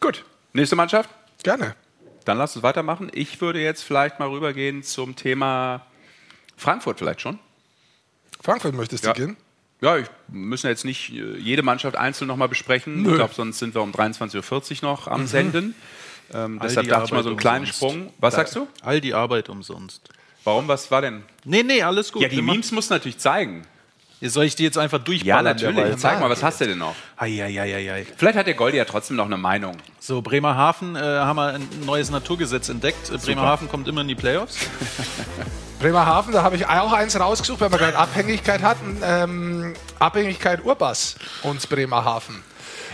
Gut. 0.00 0.24
Nächste 0.52 0.76
Mannschaft? 0.76 1.10
Gerne. 1.42 1.74
Dann 2.24 2.38
lass 2.38 2.54
uns 2.56 2.62
weitermachen. 2.62 3.10
Ich 3.14 3.40
würde 3.40 3.60
jetzt 3.60 3.82
vielleicht 3.82 4.18
mal 4.18 4.28
rübergehen 4.28 4.82
zum 4.82 5.16
Thema 5.16 5.86
Frankfurt 6.56 6.98
vielleicht 6.98 7.20
schon. 7.20 7.38
Frankfurt 8.42 8.74
möchtest 8.74 9.04
Ja. 9.04 9.12
du 9.12 9.20
gehen? 9.26 9.36
Ja, 9.80 9.96
wir 9.98 10.06
müssen 10.28 10.68
jetzt 10.68 10.84
nicht 10.84 11.10
äh, 11.12 11.36
jede 11.38 11.62
Mannschaft 11.62 11.96
einzeln 11.96 12.28
nochmal 12.28 12.48
besprechen. 12.48 13.02
Nö. 13.02 13.10
Ich 13.10 13.16
glaube, 13.16 13.34
sonst 13.34 13.58
sind 13.58 13.74
wir 13.74 13.82
um 13.82 13.90
23.40 13.92 14.82
Uhr 14.84 14.88
noch 14.90 15.08
am 15.08 15.26
Senden. 15.26 15.74
Ähm, 16.32 16.60
deshalb 16.62 16.88
dachte 16.88 17.06
ich 17.06 17.12
mal 17.12 17.22
so 17.24 17.30
einen 17.30 17.38
kleinen 17.38 17.64
umsonst. 17.64 17.76
Sprung. 17.78 18.12
Was 18.18 18.34
sagst 18.34 18.54
du? 18.54 18.68
All 18.82 19.00
die 19.00 19.12
Arbeit 19.14 19.48
umsonst. 19.48 20.08
Warum? 20.44 20.68
Was 20.68 20.90
war 20.90 21.02
denn? 21.02 21.22
Nee, 21.44 21.62
nee, 21.64 21.82
alles 21.82 22.12
gut. 22.12 22.22
Ja, 22.22 22.28
die 22.28 22.42
Memes 22.42 22.70
musst 22.70 22.90
du 22.90 22.94
natürlich 22.94 23.18
zeigen. 23.18 23.62
Soll 24.24 24.44
ich 24.44 24.54
die 24.54 24.62
jetzt 24.62 24.78
einfach 24.78 24.98
Ja, 24.98 25.04
durchballern? 25.04 25.44
natürlich. 25.44 25.76
derweil? 25.76 25.98
Zeig 25.98 26.20
mal, 26.20 26.30
was 26.30 26.42
hast 26.42 26.60
du 26.60 26.66
denn 26.66 26.78
noch? 26.78 26.94
Eieieiei. 27.16 28.06
Vielleicht 28.16 28.38
hat 28.38 28.46
der 28.46 28.54
Goldi 28.54 28.76
ja 28.78 28.84
trotzdem 28.84 29.16
noch 29.16 29.26
eine 29.26 29.36
Meinung. 29.36 29.76
So, 29.98 30.22
Bremerhaven 30.22 30.94
äh, 30.94 31.00
haben 31.00 31.36
wir 31.36 31.54
ein 31.54 31.68
neues 31.84 32.10
Naturgesetz 32.10 32.68
entdeckt. 32.68 33.10
Äh, 33.10 33.18
Bremerhaven 33.18 33.68
kommt 33.68 33.88
immer 33.88 34.02
in 34.02 34.08
die 34.08 34.14
Playoffs. 34.14 34.58
Bremerhaven, 35.80 36.32
da 36.32 36.42
habe 36.44 36.54
ich 36.54 36.66
auch 36.66 36.92
eins 36.92 37.18
rausgesucht, 37.18 37.60
weil 37.60 37.72
wir 37.72 37.78
gerade 37.78 37.98
Abhängigkeit 37.98 38.62
hatten. 38.62 38.98
Ähm, 39.02 39.74
Abhängigkeit 39.98 40.64
Urbas 40.64 41.16
und 41.42 41.68
Bremerhaven. 41.68 42.44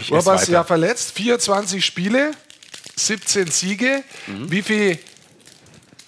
esse 0.00 0.14
Urbas 0.14 0.48
ja 0.48 0.64
verletzt, 0.64 1.12
24 1.12 1.84
Spiele, 1.84 2.30
17 2.96 3.48
Siege. 3.48 4.02
Mhm. 4.26 4.50
Wie 4.50 4.62
viel, 4.62 4.98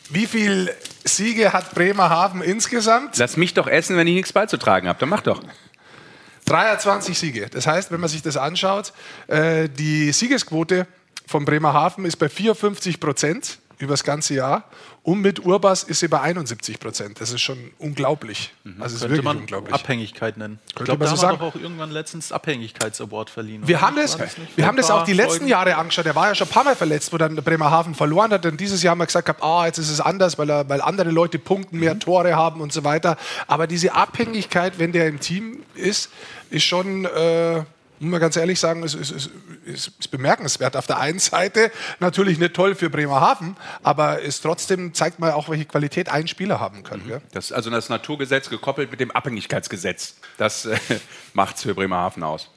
wie 0.08 0.26
viel 0.26 0.74
Siege 1.04 1.52
hat 1.52 1.74
Bremerhaven 1.74 2.42
insgesamt? 2.42 3.16
Lass 3.18 3.36
mich 3.36 3.54
doch 3.54 3.66
essen, 3.66 3.96
wenn 3.96 4.06
ich 4.06 4.14
nichts 4.14 4.32
beizutragen 4.32 4.88
habe. 4.88 4.98
Dann 4.98 5.08
mach 5.08 5.22
doch. 5.22 5.42
23 6.46 7.18
Siege. 7.18 7.48
Das 7.50 7.66
heißt, 7.66 7.92
wenn 7.92 8.00
man 8.00 8.08
sich 8.08 8.22
das 8.22 8.36
anschaut, 8.36 8.92
äh, 9.28 9.68
die 9.68 10.12
Siegesquote 10.12 10.86
von 11.26 11.44
Bremerhaven 11.44 12.04
ist 12.04 12.16
bei 12.16 12.28
54 12.28 12.98
Prozent 12.98 13.58
über 13.78 13.92
das 13.92 14.04
ganze 14.04 14.34
Jahr. 14.34 14.64
Und 15.02 15.22
mit 15.22 15.44
Urbas 15.46 15.82
ist 15.82 16.00
sie 16.00 16.08
bei 16.08 16.20
71 16.20 16.78
Prozent. 16.78 17.22
Das 17.22 17.32
ist 17.32 17.40
schon 17.40 17.56
unglaublich. 17.78 18.52
Also 18.78 18.84
es 18.84 18.92
ist 18.92 19.00
Könnte 19.00 19.14
wirklich 19.14 19.24
man 19.24 19.36
unglaublich. 19.38 19.74
Abhängigkeit 19.74 20.36
nennen. 20.36 20.58
Ich 20.68 20.74
glaube, 20.74 21.04
da 21.04 21.16
so 21.16 21.26
haben 21.26 21.40
wir 21.40 21.46
auch 21.46 21.54
irgendwann 21.54 21.90
letztens 21.90 22.32
Abhängigkeitsaward 22.32 23.30
verliehen. 23.30 23.66
Wir 23.66 23.76
oder? 23.76 23.86
haben 23.86 23.96
das, 23.96 24.18
nicht 24.18 24.56
wir 24.56 24.66
haben 24.66 24.76
das 24.76 24.90
auch 24.90 25.04
die 25.04 25.14
letzten 25.14 25.38
Folgen? 25.38 25.48
Jahre 25.48 25.76
angeschaut. 25.76 26.04
Er 26.04 26.14
war 26.14 26.28
ja 26.28 26.34
schon 26.34 26.48
ein 26.48 26.50
paar 26.50 26.64
Mal 26.64 26.76
verletzt, 26.76 27.14
wo 27.14 27.18
dann 27.18 27.34
Bremerhaven 27.36 27.94
verloren 27.94 28.30
hat. 28.30 28.44
Und 28.44 28.60
dieses 28.60 28.82
Jahr 28.82 28.90
haben 28.92 28.98
wir 28.98 29.06
gesagt, 29.06 29.24
gehabt, 29.26 29.42
ah, 29.42 29.64
jetzt 29.64 29.78
ist 29.78 29.90
es 29.90 30.02
anders, 30.02 30.36
weil, 30.36 30.50
er, 30.50 30.68
weil 30.68 30.82
andere 30.82 31.10
Leute 31.10 31.38
punkten, 31.38 31.78
mehr 31.78 31.94
Mhm. 31.94 32.00
Tore 32.00 32.36
haben 32.36 32.60
und 32.60 32.72
so 32.72 32.84
weiter. 32.84 33.16
Aber 33.46 33.66
diese 33.66 33.94
Abhängigkeit, 33.94 34.78
wenn 34.78 34.92
der 34.92 35.08
im 35.08 35.18
Team 35.18 35.62
ist, 35.74 36.10
ist 36.50 36.64
schon, 36.64 37.06
äh, 37.06 37.62
muss 38.00 38.12
man 38.12 38.20
ganz 38.20 38.36
ehrlich 38.36 38.58
sagen, 38.58 38.82
ist, 38.82 38.94
ist, 38.94 39.10
ist, 39.10 39.30
ist, 39.66 39.92
ist 39.98 40.10
bemerkenswert. 40.10 40.74
Auf 40.74 40.86
der 40.86 40.98
einen 40.98 41.18
Seite 41.18 41.70
natürlich 42.00 42.38
nicht 42.38 42.54
toll 42.54 42.74
für 42.74 42.88
Bremerhaven, 42.88 43.56
aber 43.82 44.20
ist 44.20 44.40
trotzdem 44.40 44.94
zeigt 44.94 45.18
mal 45.18 45.32
auch, 45.32 45.50
welche 45.50 45.66
Qualität 45.66 46.08
ein 46.08 46.26
Spieler 46.26 46.60
haben 46.60 46.82
kann. 46.82 47.06
Gell? 47.06 47.20
Das, 47.32 47.52
also 47.52 47.68
das 47.68 47.90
Naturgesetz 47.90 48.48
gekoppelt 48.48 48.90
mit 48.90 49.00
dem 49.00 49.10
Abhängigkeitsgesetz. 49.10 50.16
Das 50.38 50.64
äh, 50.64 50.78
macht 51.34 51.56
es 51.56 51.62
für 51.62 51.74
Bremerhaven 51.74 52.22
aus. 52.22 52.50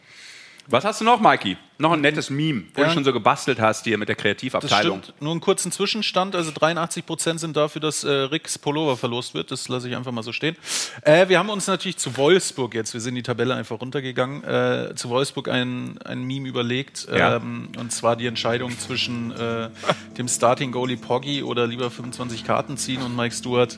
Was 0.67 0.85
hast 0.85 1.01
du 1.01 1.05
noch, 1.05 1.19
Mikey? 1.19 1.57
Noch 1.77 1.91
ein 1.91 1.99
nettes 1.99 2.29
Meme, 2.29 2.63
wo 2.73 2.81
Ja. 2.81 2.87
du 2.87 2.93
schon 2.93 3.03
so 3.03 3.11
gebastelt 3.11 3.59
hast 3.59 3.83
hier 3.83 3.97
mit 3.97 4.07
der 4.07 4.15
Das 4.15 4.21
Kreativabteilung. 4.23 5.03
stimmt. 5.03 5.21
Nur 5.21 5.31
einen 5.31 5.41
kurzen 5.41 5.73
Zwischenstand. 5.73 6.35
Also 6.35 6.51
83 6.53 7.05
Prozent 7.05 7.41
sind 7.41 7.57
dafür, 7.57 7.81
dass 7.81 8.05
äh, 8.05 8.09
Ricks 8.09 8.57
Pullover 8.57 8.95
verlost 8.95 9.33
wird. 9.33 9.51
Das 9.51 9.67
lasse 9.67 9.89
ich 9.89 9.95
einfach 9.95 10.13
mal 10.13 10.23
so 10.23 10.31
stehen. 10.31 10.55
Äh, 11.01 11.27
wir 11.27 11.37
haben 11.37 11.49
uns 11.49 11.67
natürlich 11.67 11.97
zu 11.97 12.15
Wolfsburg 12.15 12.75
jetzt, 12.75 12.93
wir 12.93 13.01
sind 13.01 13.15
die 13.15 13.23
Tabelle 13.23 13.55
einfach 13.55 13.81
runtergegangen, 13.81 14.43
äh, 14.45 14.95
zu 14.95 15.09
Wolfsburg 15.09 15.49
ein, 15.49 15.97
ein 16.05 16.23
Meme 16.23 16.47
überlegt. 16.47 17.07
Ja. 17.13 17.35
Ähm, 17.35 17.69
und 17.77 17.91
zwar 17.91 18.15
die 18.15 18.27
Entscheidung 18.27 18.77
zwischen 18.79 19.31
äh, 19.31 19.69
dem 20.17 20.29
Starting 20.29 20.71
Goalie 20.71 20.95
Poggi 20.97 21.43
oder 21.43 21.67
lieber 21.67 21.91
25 21.91 22.45
Karten 22.45 22.77
ziehen. 22.77 23.01
Und 23.01 23.15
Mike 23.17 23.35
Stewart 23.35 23.77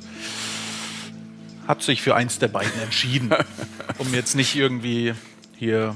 hat 1.67 1.81
sich 1.81 2.01
für 2.03 2.13
eins 2.13 2.38
der 2.38 2.49
beiden 2.49 2.79
entschieden. 2.81 3.31
um 3.97 4.13
jetzt 4.13 4.36
nicht 4.36 4.55
irgendwie 4.55 5.13
hier, 5.57 5.95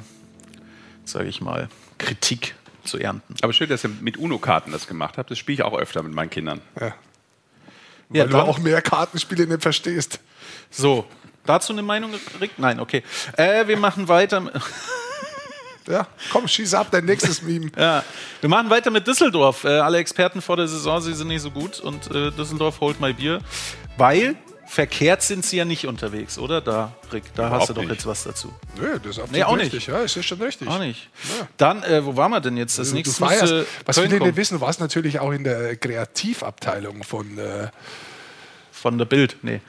sage 1.11 1.29
ich 1.29 1.41
mal, 1.41 1.69
Kritik 1.97 2.55
zu 2.83 2.97
ernten. 2.97 3.35
Aber 3.41 3.53
schön, 3.53 3.69
dass 3.69 3.83
ihr 3.83 3.89
mit 4.01 4.17
UNO-Karten 4.17 4.71
das 4.71 4.87
gemacht 4.87 5.17
habt. 5.17 5.29
Das 5.31 5.37
spiele 5.37 5.55
ich 5.55 5.63
auch 5.63 5.77
öfter 5.77 6.01
mit 6.03 6.13
meinen 6.13 6.29
Kindern. 6.29 6.61
Ja. 6.79 6.87
Ja, 6.87 8.23
Weil 8.23 8.29
du 8.29 8.37
dann- 8.37 8.47
auch 8.47 8.57
mehr 8.59 8.81
Kartenspiele 8.81 9.45
nicht 9.45 9.61
verstehst. 9.61 10.19
So, 10.71 11.05
dazu 11.45 11.73
eine 11.73 11.83
Meinung, 11.83 12.11
Rick? 12.41 12.51
Nein, 12.57 12.79
okay. 12.79 13.03
Äh, 13.37 13.67
wir 13.67 13.77
machen 13.77 14.07
weiter. 14.07 14.39
mit- 14.39 14.53
Ja, 15.87 16.05
komm, 16.31 16.47
schieß 16.47 16.75
ab, 16.75 16.87
dein 16.91 17.05
nächstes 17.05 17.41
Meme. 17.43 17.71
Ja, 17.75 18.03
wir 18.41 18.49
machen 18.49 18.69
weiter 18.69 18.91
mit 18.91 19.07
Düsseldorf. 19.07 19.63
Äh, 19.63 19.69
alle 19.79 19.97
Experten 19.97 20.39
vor 20.41 20.55
der 20.55 20.67
Saison, 20.67 21.01
sie 21.01 21.13
sind 21.15 21.29
nicht 21.29 21.41
so 21.41 21.49
gut 21.49 21.79
und 21.79 22.11
äh, 22.11 22.29
Düsseldorf 22.31 22.79
holt 22.79 22.99
mal 22.99 23.13
Bier, 23.13 23.39
weil 23.97 24.35
verkehrt 24.69 25.23
sind 25.23 25.43
sie 25.45 25.57
ja 25.57 25.65
nicht 25.65 25.87
unterwegs, 25.87 26.37
oder? 26.37 26.61
Da, 26.61 26.93
Rick, 27.11 27.23
da 27.35 27.47
Überhaupt 27.47 27.61
hast 27.61 27.69
du 27.69 27.73
doch 27.73 27.81
nicht. 27.81 27.91
jetzt 27.91 28.05
was 28.05 28.23
dazu. 28.23 28.53
Nö, 28.79 28.99
das 28.99 29.11
ist 29.11 29.19
absolut 29.19 29.31
Nee, 29.31 29.43
auch 29.43 29.55
nicht. 29.55 29.73
richtig. 29.73 29.87
Ja, 29.87 29.99
ist 29.99 30.15
ja 30.15 30.21
schon 30.21 30.39
richtig. 30.41 30.67
Auch 30.67 30.77
nicht. 30.79 31.09
Dann, 31.57 31.81
äh, 31.83 32.05
wo 32.05 32.15
waren 32.15 32.29
wir 32.31 32.39
denn 32.39 32.55
jetzt? 32.55 32.77
Das 32.77 32.87
Also, 32.87 32.95
nächste 32.95 33.25
müsste 33.25 33.65
was 33.85 33.95
Köln 33.95 34.09
kommen. 34.11 34.23
nicht 34.27 34.35
wissen, 34.37 34.53
du 34.59 34.61
warst 34.61 34.79
natürlich 34.79 35.19
auch 35.19 35.31
in 35.31 35.43
der 35.43 35.75
Kreativabteilung 35.75 37.03
von, 37.03 37.37
äh, 37.39 37.69
Von 38.71 38.97
der 38.97 39.05
Bild, 39.05 39.37
nee. 39.41 39.59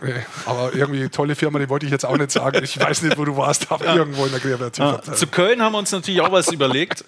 nee, 0.00 0.14
aber 0.46 0.72
irgendwie 0.74 1.08
tolle 1.08 1.34
Firma, 1.34 1.58
die 1.58 1.68
wollte 1.68 1.84
ich 1.86 1.92
jetzt 1.92 2.06
auch 2.06 2.16
nicht 2.16 2.30
sagen. 2.30 2.62
Ich 2.62 2.78
weiß 2.80 3.02
nicht, 3.02 3.18
wo 3.18 3.24
du 3.24 3.36
warst, 3.36 3.70
aber 3.72 3.84
irgendwo 3.96 4.24
in 4.26 4.30
der 4.30 4.40
Kreativabteilung. 4.40 5.14
Zu 5.18 5.26
Köln 5.26 5.60
haben 5.60 5.72
wir 5.72 5.78
uns 5.78 5.90
natürlich 5.90 6.20
auch 6.20 6.30
was 6.32 6.50
überlegt. 6.52 7.04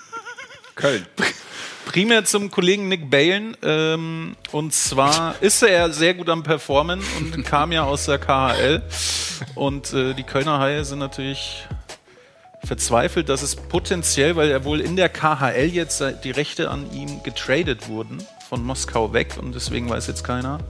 Köln. 0.74 1.06
Primär 1.90 2.24
zum 2.24 2.52
Kollegen 2.52 2.86
Nick 2.86 3.10
Balen. 3.10 3.56
Ähm, 3.64 4.36
und 4.52 4.72
zwar 4.72 5.34
ist 5.40 5.60
er 5.64 5.90
sehr 5.90 6.14
gut 6.14 6.28
am 6.28 6.44
Performen 6.44 7.02
und 7.18 7.44
kam 7.44 7.72
ja 7.72 7.82
aus 7.82 8.04
der 8.04 8.18
KHL. 8.18 8.80
Und 9.56 9.92
äh, 9.92 10.14
die 10.14 10.22
Kölner 10.22 10.60
Haie 10.60 10.84
sind 10.84 11.00
natürlich 11.00 11.66
verzweifelt, 12.62 13.28
dass 13.28 13.42
es 13.42 13.56
potenziell, 13.56 14.36
weil 14.36 14.50
er 14.52 14.64
wohl 14.64 14.80
in 14.80 14.94
der 14.94 15.08
KHL 15.08 15.66
jetzt 15.72 16.00
die 16.22 16.30
Rechte 16.30 16.70
an 16.70 16.92
ihm 16.92 17.24
getradet 17.24 17.88
wurden, 17.88 18.22
von 18.48 18.62
Moskau 18.62 19.12
weg. 19.12 19.36
Und 19.40 19.56
deswegen 19.56 19.90
weiß 19.90 20.06
jetzt 20.06 20.22
keiner. 20.22 20.60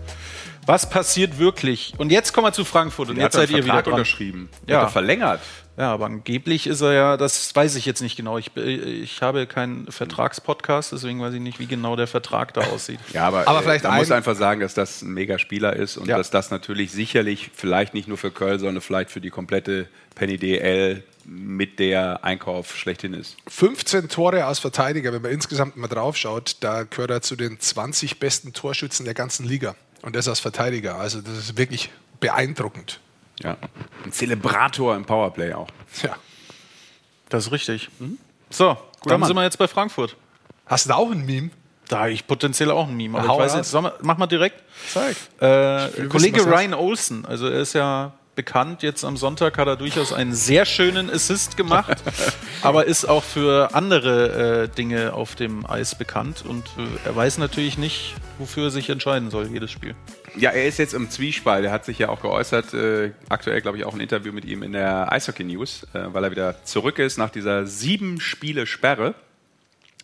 Was 0.65 0.89
passiert 0.89 1.39
wirklich? 1.39 1.93
Und 1.99 2.13
jetzt 2.13 2.33
kommen 2.33 2.47
wir 2.47 2.53
zu 2.53 2.65
Frankfurt. 2.65 3.11
Und 3.11 3.17
Der 3.17 3.25
jetzt 3.27 3.35
seid 3.35 3.51
ihr 3.51 3.63
wieder 3.63 3.83
dran. 3.83 3.93
unterschrieben. 3.93 4.49
Ja. 4.67 4.79
hat 4.79 4.85
er 4.85 4.89
verlängert. 4.89 5.41
Ja, 5.81 5.95
aber 5.95 6.05
angeblich 6.05 6.67
ist 6.67 6.83
er 6.83 6.93
ja, 6.93 7.17
das 7.17 7.57
weiß 7.57 7.75
ich 7.77 7.87
jetzt 7.87 8.03
nicht 8.03 8.15
genau. 8.15 8.37
Ich, 8.37 8.55
ich 8.55 9.23
habe 9.23 9.47
keinen 9.47 9.91
Vertragspodcast, 9.91 10.93
deswegen 10.93 11.23
weiß 11.23 11.33
ich 11.33 11.41
nicht, 11.41 11.59
wie 11.59 11.67
genau 11.67 11.97
der 11.97 12.07
Vertrag 12.07 12.53
da 12.53 12.61
aussieht. 12.67 13.01
Ja, 13.15 13.27
aber, 13.27 13.49
Aber 13.49 13.61
äh, 13.61 13.63
vielleicht 13.63 13.85
man 13.85 13.97
muss 13.97 14.11
ein- 14.11 14.19
einfach 14.19 14.37
sagen, 14.37 14.61
dass 14.61 14.75
das 14.75 15.01
ein 15.01 15.15
Mega-Spieler 15.15 15.75
ist 15.75 15.97
und 15.97 16.07
Ja. 16.07 16.19
dass 16.19 16.29
das 16.31 16.51
natürlich 16.51 16.93
sicherlich 16.93 17.51
vielleicht 17.55 17.95
nicht 17.95 18.09
nur 18.09 18.19
für 18.19 18.31
Köln, 18.31 18.59
sondern 18.59 18.83
vielleicht 18.83 19.11
für 19.11 19.23
die 19.23 19.31
komplette 19.31 19.89
Penny 20.17 20.37
DL 20.37 21.03
mit 21.25 21.79
der 21.79 22.25
Einkauf 22.25 22.77
schlechthin 22.77 23.15
ist. 23.15 23.39
15 23.49 24.11
Tore 24.11 24.45
als 24.45 24.59
Verteidiger, 24.59 25.15
wenn 25.15 25.23
man 25.23 25.31
insgesamt 25.31 25.79
mal 25.79 25.89
drauf 25.89 26.15
schaut, 26.19 26.59
da 26.61 26.83
gehört 26.83 27.11
er 27.11 27.23
zu 27.23 27.37
den 27.37 27.59
20 27.59 28.19
besten 28.21 28.53
Torschützen 28.53 29.07
der 29.07 29.15
ganzen 29.15 29.47
Liga. 29.47 29.77
Und 30.03 30.15
das 30.15 30.29
als 30.29 30.41
Verteidiger. 30.41 30.97
Also 30.97 31.23
das 31.23 31.39
ist 31.39 31.57
wirklich 31.57 31.91
beeindruckend. 32.21 33.01
Ja. 33.43 33.57
Ein 34.05 34.13
Zelebrator 34.13 34.97
im 34.97 35.05
Powerplay 35.05 35.53
auch. 35.55 35.69
Ja. 36.03 36.17
Das 37.29 37.47
ist 37.47 37.53
richtig. 37.53 37.89
So, 38.51 38.75
Guter 38.75 38.85
dann 39.07 39.21
Mann. 39.21 39.27
sind 39.29 39.37
wir 39.37 39.45
jetzt 39.45 39.59
bei 39.59 39.69
Frankfurt. 39.69 40.17
Hast 40.67 40.85
du 40.85 40.89
da 40.91 40.97
auch 40.97 41.11
ein 41.11 41.25
Meme? 41.25 41.51
Da 41.89 42.01
habe 42.01 42.13
ich 42.13 42.27
potenziell 42.27 42.71
auch 42.71 42.87
ein 42.87 42.97
Meme, 42.97 43.19
aber 43.19 43.29
Hau 43.29 43.35
ich 43.39 43.47
weiß 43.47 43.55
jetzt, 43.55 43.73
wir, 43.75 43.95
mach 44.03 44.17
mal 44.17 44.27
direkt. 44.27 44.63
Zeig. 44.89 45.17
Äh, 45.41 46.07
Kollege 46.09 46.39
wissen, 46.39 46.49
Ryan 46.53 46.75
Olsen, 46.75 47.25
also 47.25 47.49
er 47.49 47.61
ist 47.61 47.73
ja 47.73 48.13
bekannt, 48.41 48.83
jetzt 48.83 49.05
am 49.05 49.19
Sonntag 49.19 49.59
hat 49.59 49.69
er 49.69 49.77
durchaus 49.77 50.15
einen 50.15 50.33
sehr 50.33 50.65
schönen 50.65 51.11
Assist 51.11 51.59
gemacht, 51.59 52.03
aber 52.63 52.87
ist 52.87 53.05
auch 53.05 53.23
für 53.23 53.75
andere 53.75 54.63
äh, 54.63 54.69
Dinge 54.75 55.13
auf 55.13 55.35
dem 55.35 55.67
Eis 55.67 55.95
bekannt 55.95 56.43
und 56.49 56.65
äh, 56.79 57.09
er 57.09 57.15
weiß 57.15 57.37
natürlich 57.37 57.77
nicht, 57.77 58.15
wofür 58.39 58.69
er 58.69 58.71
sich 58.71 58.89
entscheiden 58.89 59.31
soll, 59.31 59.49
jedes 59.49 59.71
Spiel. 59.71 59.95
Ja, 60.39 60.53
er 60.53 60.67
ist 60.67 60.79
jetzt 60.79 60.95
im 60.95 61.11
Zwiespalt. 61.11 61.67
Er 61.67 61.71
hat 61.71 61.85
sich 61.85 61.99
ja 61.99 62.09
auch 62.09 62.23
geäußert, 62.23 62.73
äh, 62.73 63.11
aktuell 63.29 63.61
glaube 63.61 63.77
ich 63.77 63.85
auch 63.85 63.93
ein 63.93 64.01
Interview 64.01 64.33
mit 64.33 64.47
ihm 64.47 64.63
in 64.63 64.73
der 64.73 65.13
Eishockey 65.13 65.45
News, 65.45 65.87
äh, 65.93 66.05
weil 66.15 66.25
er 66.25 66.31
wieder 66.31 66.65
zurück 66.65 66.99
ist 66.99 67.19
nach 67.19 67.29
dieser 67.29 67.67
sieben 67.67 68.23
Spiele 68.23 68.67
Sperre. 68.67 69.15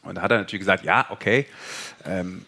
Und 0.03 0.17
da 0.17 0.23
hat 0.23 0.31
er 0.31 0.37
natürlich 0.37 0.61
gesagt, 0.61 0.85
ja, 0.85 1.07
okay, 1.09 1.47
ähm, 2.05 2.45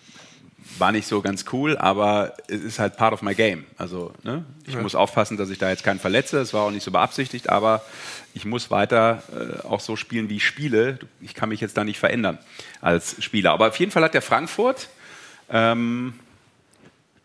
war 0.78 0.92
nicht 0.92 1.06
so 1.06 1.20
ganz 1.22 1.44
cool, 1.52 1.76
aber 1.76 2.34
es 2.48 2.62
ist 2.62 2.78
halt 2.78 2.96
part 2.96 3.12
of 3.12 3.22
my 3.22 3.34
game. 3.34 3.64
Also 3.76 4.12
ne? 4.22 4.44
ich 4.66 4.74
ja. 4.74 4.82
muss 4.82 4.94
aufpassen, 4.94 5.36
dass 5.36 5.50
ich 5.50 5.58
da 5.58 5.68
jetzt 5.70 5.84
keinen 5.84 5.98
verletze. 5.98 6.38
Es 6.38 6.54
war 6.54 6.62
auch 6.62 6.70
nicht 6.70 6.82
so 6.82 6.90
beabsichtigt, 6.90 7.48
aber 7.48 7.82
ich 8.34 8.44
muss 8.44 8.70
weiter 8.70 9.22
äh, 9.32 9.66
auch 9.66 9.80
so 9.80 9.96
spielen, 9.96 10.28
wie 10.28 10.36
ich 10.36 10.46
spiele. 10.46 10.98
Ich 11.20 11.34
kann 11.34 11.48
mich 11.48 11.60
jetzt 11.60 11.76
da 11.76 11.84
nicht 11.84 11.98
verändern 11.98 12.38
als 12.80 13.22
Spieler. 13.22 13.52
Aber 13.52 13.68
auf 13.68 13.78
jeden 13.78 13.92
Fall 13.92 14.02
hat 14.02 14.14
der 14.14 14.22
Frankfurt 14.22 14.88
ähm, 15.50 16.14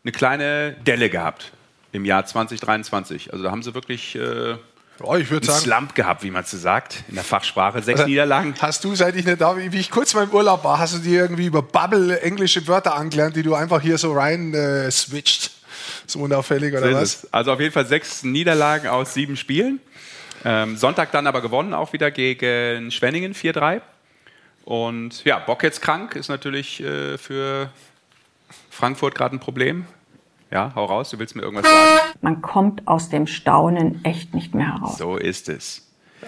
eine 0.03 0.11
kleine 0.11 0.75
Delle 0.85 1.09
gehabt 1.09 1.51
im 1.91 2.05
Jahr 2.05 2.25
2023. 2.25 3.31
Also 3.31 3.43
da 3.43 3.51
haben 3.51 3.63
sie 3.63 3.73
wirklich 3.73 4.15
äh, 4.15 4.55
Oh, 5.03 5.15
ich 5.15 5.29
würde 5.29 5.45
sagen. 5.45 5.59
Slump 5.59 5.95
gehabt, 5.95 6.23
wie 6.23 6.31
man 6.31 6.45
so 6.45 6.57
sagt, 6.57 7.03
in 7.09 7.15
der 7.15 7.23
Fachsprache. 7.23 7.81
Sechs 7.81 7.99
also, 7.99 8.09
Niederlagen. 8.09 8.53
Hast 8.59 8.83
du, 8.83 8.95
seit 8.95 9.15
ich 9.15 9.25
nicht 9.25 9.41
da 9.41 9.57
wie 9.57 9.77
ich 9.77 9.91
kurz 9.91 10.13
mal 10.13 10.23
im 10.23 10.31
Urlaub 10.31 10.63
war, 10.63 10.79
hast 10.79 10.95
du 10.95 10.99
dir 10.99 11.21
irgendwie 11.21 11.45
über 11.45 11.61
Bubble 11.61 12.21
englische 12.21 12.65
Wörter 12.67 12.95
angelernt, 12.95 13.35
die 13.35 13.43
du 13.43 13.53
einfach 13.53 13.81
hier 13.81 13.97
so 13.97 14.13
rein 14.13 14.53
äh, 14.53 14.89
switcht? 14.89 15.51
So 16.07 16.19
unauffällig 16.19 16.73
oder 16.73 16.89
so 16.89 16.95
was? 16.95 17.33
Also 17.33 17.51
auf 17.51 17.59
jeden 17.59 17.73
Fall 17.73 17.85
sechs 17.85 18.23
Niederlagen 18.23 18.87
aus 18.87 19.13
sieben 19.13 19.37
Spielen. 19.37 19.79
Ähm, 20.45 20.77
Sonntag 20.77 21.11
dann 21.11 21.27
aber 21.27 21.41
gewonnen, 21.41 21.73
auch 21.73 21.93
wieder 21.93 22.11
gegen 22.11 22.91
Schwenningen 22.91 23.33
4-3. 23.33 23.81
Und 24.65 25.23
ja, 25.25 25.39
Bock 25.39 25.63
jetzt 25.63 25.81
krank 25.81 26.15
ist 26.15 26.29
natürlich 26.29 26.81
äh, 26.81 27.17
für 27.17 27.69
Frankfurt 28.69 29.15
gerade 29.15 29.35
ein 29.35 29.39
Problem. 29.39 29.85
Ja, 30.53 30.71
hau 30.75 30.85
raus, 30.85 31.09
du 31.09 31.17
willst 31.17 31.35
mir 31.35 31.41
irgendwas 31.41 31.65
sagen. 31.65 32.15
Man 32.21 32.43
kommt 32.43 32.87
aus 32.87 33.09
dem 33.09 33.25
Staunen 33.25 34.05
echt 34.05 34.35
nicht 34.35 34.53
mehr 34.53 34.75
heraus. 34.75 34.99
So 34.99 35.17
ist 35.17 35.49
es. 35.49 35.87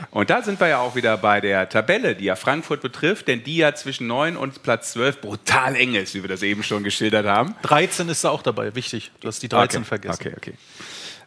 Und 0.10 0.32
da 0.32 0.42
sind 0.42 0.60
wir 0.60 0.68
ja 0.68 0.80
auch 0.80 0.96
wieder 0.96 1.16
bei 1.16 1.40
der 1.42 1.70
Tabelle, 1.70 2.16
die 2.16 2.26
ja 2.26 2.36
Frankfurt 2.36 2.82
betrifft, 2.82 3.28
denn 3.28 3.44
die 3.44 3.58
ja 3.58 3.76
zwischen 3.76 4.08
9 4.08 4.36
und 4.36 4.64
Platz 4.64 4.94
12 4.94 5.22
brutal 5.22 5.76
eng 5.76 5.94
ist, 5.94 6.16
wie 6.16 6.24
wir 6.24 6.28
das 6.28 6.42
eben 6.42 6.64
schon 6.64 6.84
geschildert 6.84 7.28
haben. 7.28 7.54
13 7.62 8.10
ist 8.10 8.24
da 8.24 8.32
auch 8.32 8.42
dabei, 8.42 8.74
wichtig. 8.74 9.12
Du 9.20 9.28
hast 9.28 9.44
die 9.44 9.48
13 9.48 9.82
okay. 9.82 9.88
vergessen. 9.88 10.20
Okay, 10.20 10.34
okay. 10.36 10.54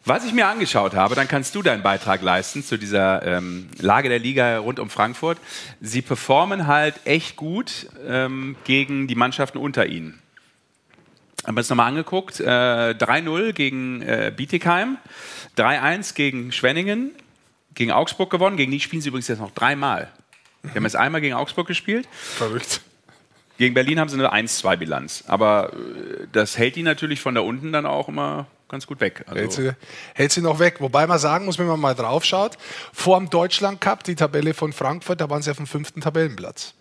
Was 0.04 0.24
ich 0.24 0.32
mir 0.32 0.48
angeschaut 0.48 0.94
habe, 0.94 1.14
dann 1.14 1.28
kannst 1.28 1.54
du 1.54 1.62
deinen 1.62 1.84
Beitrag 1.84 2.20
leisten 2.20 2.64
zu 2.64 2.78
dieser 2.78 3.24
ähm, 3.24 3.68
Lage 3.78 4.08
der 4.08 4.18
Liga 4.18 4.58
rund 4.58 4.80
um 4.80 4.90
Frankfurt. 4.90 5.38
Sie 5.80 6.02
performen 6.02 6.66
halt 6.66 6.96
echt 7.04 7.36
gut 7.36 7.86
ähm, 8.08 8.56
gegen 8.64 9.06
die 9.06 9.14
Mannschaften 9.14 9.58
unter 9.58 9.86
ihnen 9.86 10.20
haben 11.46 11.54
wir 11.54 11.60
uns 11.60 11.68
nochmal 11.70 11.88
angeguckt. 11.88 12.40
Äh, 12.40 12.44
3-0 12.44 13.52
gegen 13.52 14.02
äh, 14.02 14.32
Bietigheim, 14.34 14.98
3-1 15.56 16.14
gegen 16.14 16.52
Schwenningen, 16.52 17.12
gegen 17.74 17.92
Augsburg 17.92 18.30
gewonnen. 18.30 18.56
Gegen 18.56 18.72
die 18.72 18.80
spielen 18.80 19.02
sie 19.02 19.08
übrigens 19.08 19.28
jetzt 19.28 19.40
noch 19.40 19.52
dreimal. 19.52 20.10
Wir 20.62 20.74
haben 20.74 20.84
jetzt 20.84 20.96
einmal 20.96 21.20
gegen 21.20 21.34
Augsburg 21.34 21.66
gespielt. 21.66 22.08
Verrückt. 22.12 22.80
Gegen 23.56 23.74
Berlin 23.74 23.98
haben 23.98 24.08
sie 24.08 24.16
eine 24.16 24.32
1-2-Bilanz. 24.32 25.24
Aber 25.26 25.72
äh, 25.72 26.26
das 26.32 26.58
hält 26.58 26.76
die 26.76 26.82
natürlich 26.82 27.20
von 27.20 27.34
da 27.34 27.40
unten 27.40 27.72
dann 27.72 27.86
auch 27.86 28.08
immer 28.08 28.46
ganz 28.68 28.86
gut 28.86 29.00
weg. 29.00 29.24
Also 29.26 29.40
hält, 29.40 29.52
sie, 29.52 29.70
hält 30.14 30.32
sie 30.32 30.42
noch 30.42 30.58
weg. 30.58 30.80
Wobei 30.80 31.06
man 31.06 31.18
sagen 31.18 31.46
muss, 31.46 31.58
wenn 31.58 31.66
man 31.66 31.80
mal 31.80 31.94
drauf 31.94 32.24
schaut, 32.24 32.58
vor 32.92 33.18
dem 33.18 33.30
Deutschland 33.30 33.80
Cup, 33.80 34.04
die 34.04 34.14
Tabelle 34.14 34.54
von 34.54 34.72
Frankfurt, 34.72 35.20
da 35.20 35.30
waren 35.30 35.42
sie 35.42 35.50
auf 35.50 35.56
dem 35.56 35.66
fünften 35.66 36.00
Tabellenplatz 36.00 36.74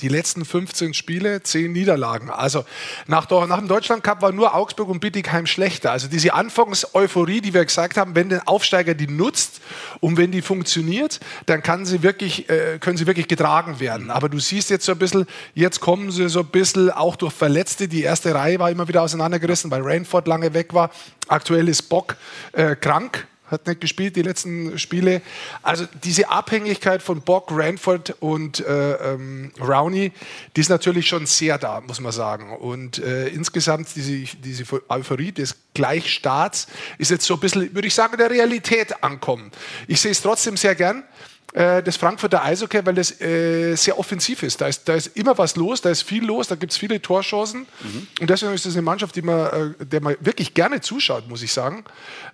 die 0.00 0.08
letzten 0.08 0.44
15 0.44 0.94
Spiele, 0.94 1.42
10 1.42 1.72
Niederlagen. 1.72 2.30
Also 2.30 2.64
nach, 3.06 3.28
nach 3.30 3.58
dem 3.58 3.68
Deutschland 3.68 4.02
Cup 4.02 4.22
war 4.22 4.32
nur 4.32 4.54
Augsburg 4.54 4.88
und 4.88 5.00
Bittigheim 5.00 5.46
schlechter. 5.46 5.92
Also 5.92 6.08
diese 6.08 6.34
Anfangs-Euphorie, 6.34 7.40
die 7.40 7.54
wir 7.54 7.64
gesagt 7.64 7.96
haben, 7.96 8.14
wenn 8.14 8.28
der 8.28 8.48
Aufsteiger 8.48 8.94
die 8.94 9.06
nutzt 9.06 9.60
und 10.00 10.16
wenn 10.16 10.32
die 10.32 10.42
funktioniert, 10.42 11.20
dann 11.46 11.62
kann 11.62 11.86
sie 11.86 12.02
wirklich, 12.02 12.48
äh, 12.48 12.78
können 12.78 12.96
sie 12.96 13.06
wirklich 13.06 13.28
getragen 13.28 13.80
werden. 13.80 14.10
Aber 14.10 14.28
du 14.28 14.38
siehst 14.38 14.70
jetzt 14.70 14.84
so 14.84 14.92
ein 14.92 14.98
bisschen, 14.98 15.26
jetzt 15.54 15.80
kommen 15.80 16.10
sie 16.10 16.28
so 16.28 16.40
ein 16.40 16.46
bisschen 16.46 16.90
auch 16.90 17.16
durch 17.16 17.32
Verletzte. 17.32 17.88
Die 17.88 18.02
erste 18.02 18.34
Reihe 18.34 18.58
war 18.58 18.70
immer 18.70 18.88
wieder 18.88 19.02
auseinandergerissen, 19.02 19.70
weil 19.70 19.82
Rainford 19.82 20.26
lange 20.26 20.54
weg 20.54 20.74
war. 20.74 20.90
Aktuell 21.28 21.68
ist 21.68 21.82
Bock 21.82 22.16
äh, 22.52 22.74
krank 22.76 23.26
hat 23.50 23.66
nicht 23.66 23.80
gespielt 23.80 24.16
die 24.16 24.22
letzten 24.22 24.78
Spiele. 24.78 25.22
Also 25.62 25.86
diese 26.04 26.28
Abhängigkeit 26.28 27.02
von 27.02 27.22
Bock, 27.22 27.48
Ranford 27.50 28.16
und 28.20 28.60
äh, 28.60 29.14
ähm, 29.14 29.52
Rowney, 29.60 30.12
die 30.56 30.60
ist 30.60 30.68
natürlich 30.68 31.08
schon 31.08 31.26
sehr 31.26 31.58
da, 31.58 31.80
muss 31.80 32.00
man 32.00 32.12
sagen. 32.12 32.52
Und 32.56 32.98
äh, 32.98 33.28
insgesamt 33.28 33.88
diese, 33.94 34.36
diese 34.38 34.64
Euphorie 34.88 35.32
des 35.32 35.56
Gleichstarts 35.74 36.66
ist 36.98 37.10
jetzt 37.10 37.26
so 37.26 37.34
ein 37.34 37.40
bisschen, 37.40 37.74
würde 37.74 37.88
ich 37.88 37.94
sagen, 37.94 38.16
der 38.16 38.30
Realität 38.30 39.02
ankommen. 39.02 39.50
Ich 39.86 40.00
sehe 40.00 40.10
es 40.10 40.22
trotzdem 40.22 40.56
sehr 40.56 40.74
gern 40.74 41.04
äh, 41.52 41.82
das 41.82 41.96
Frankfurter 41.96 42.44
Eishockey, 42.44 42.84
weil 42.84 42.94
das 42.94 43.20
äh, 43.20 43.74
sehr 43.74 43.98
offensiv 43.98 44.42
ist. 44.42 44.60
Da, 44.60 44.68
ist. 44.68 44.88
da 44.88 44.94
ist 44.94 45.16
immer 45.16 45.36
was 45.36 45.56
los, 45.56 45.80
da 45.80 45.90
ist 45.90 46.02
viel 46.02 46.24
los, 46.24 46.48
da 46.48 46.54
gibt 46.54 46.72
es 46.72 46.78
viele 46.78 47.02
Torchancen. 47.02 47.66
Mhm. 47.80 48.06
Und 48.20 48.30
deswegen 48.30 48.52
ist 48.52 48.66
das 48.66 48.74
eine 48.74 48.82
Mannschaft, 48.82 49.16
die 49.16 49.22
man, 49.22 49.74
äh, 49.80 49.84
der 49.84 50.00
man 50.00 50.16
wirklich 50.20 50.54
gerne 50.54 50.80
zuschaut, 50.80 51.28
muss 51.28 51.42
ich 51.42 51.52
sagen. 51.52 51.84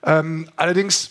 Ähm, 0.04 0.48
allerdings, 0.56 1.10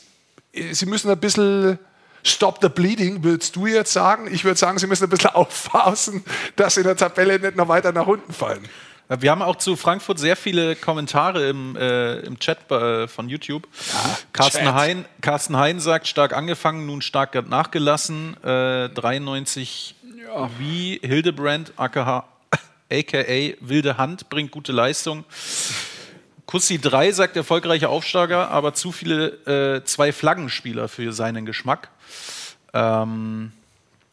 äh, 0.54 0.74
sie 0.74 0.86
müssen 0.86 1.10
ein 1.10 1.20
bisschen 1.20 1.80
Stop 2.24 2.58
the 2.62 2.70
Bleeding, 2.70 3.24
würdest 3.24 3.56
du 3.56 3.68
jetzt 3.68 3.94
sagen? 3.94 4.28
Ich 4.32 4.44
würde 4.44 4.58
sagen, 4.58 4.80
sie 4.80 4.88
müssen 4.88 5.04
ein 5.04 5.10
bisschen 5.12 5.30
aufpassen, 5.34 6.24
dass 6.56 6.74
sie 6.74 6.82
in 6.82 6.88
der 6.88 6.98
Tabelle 6.98 7.40
nicht 7.40 7.56
noch 7.56 7.68
weiter 7.68 7.92
nach 7.92 8.08
unten 8.08 8.34
fallen. 8.34 8.68
Wir 9.08 9.30
haben 9.30 9.44
auch 9.44 9.58
zu 9.58 9.76
Frankfurt 9.76 10.18
sehr 10.18 10.36
viele 10.36 10.76
Kommentare 10.76 11.48
im, 11.48 11.76
äh, 11.76 12.20
im 12.22 12.40
Chat 12.40 12.72
äh, 12.72 13.08
von 13.08 13.30
YouTube. 13.30 13.68
Ja, 13.94 14.18
Carsten, 14.34 14.74
Hein, 14.74 15.06
Carsten 15.22 15.58
Hein 15.58 15.80
sagt, 15.80 16.08
stark 16.08 16.34
angefangen, 16.34 16.88
nun 16.88 17.04
stark 17.04 17.36
nachgelassen. 17.48 18.36
Äh, 18.44 18.90
93 18.90 19.96
ja. 20.26 20.50
wie 20.58 21.00
Hildebrand, 21.04 21.74
aka, 21.78 22.26
aka 22.92 23.18
Wilde 23.60 23.98
Hand, 24.00 24.30
bringt 24.30 24.50
gute 24.50 24.72
Leistung. 24.72 25.24
Kussi 26.48 26.80
3 26.80 27.12
sagt 27.12 27.38
erfolgreicher 27.38 27.90
Aufsteiger, 27.90 28.50
aber 28.50 28.74
zu 28.74 28.92
viele 28.92 29.78
äh, 29.78 29.84
zwei 29.84 30.14
Flaggenspieler 30.14 30.88
für 30.88 31.14
seinen 31.14 31.46
Geschmack. 31.46 31.90
Ähm, 32.74 33.52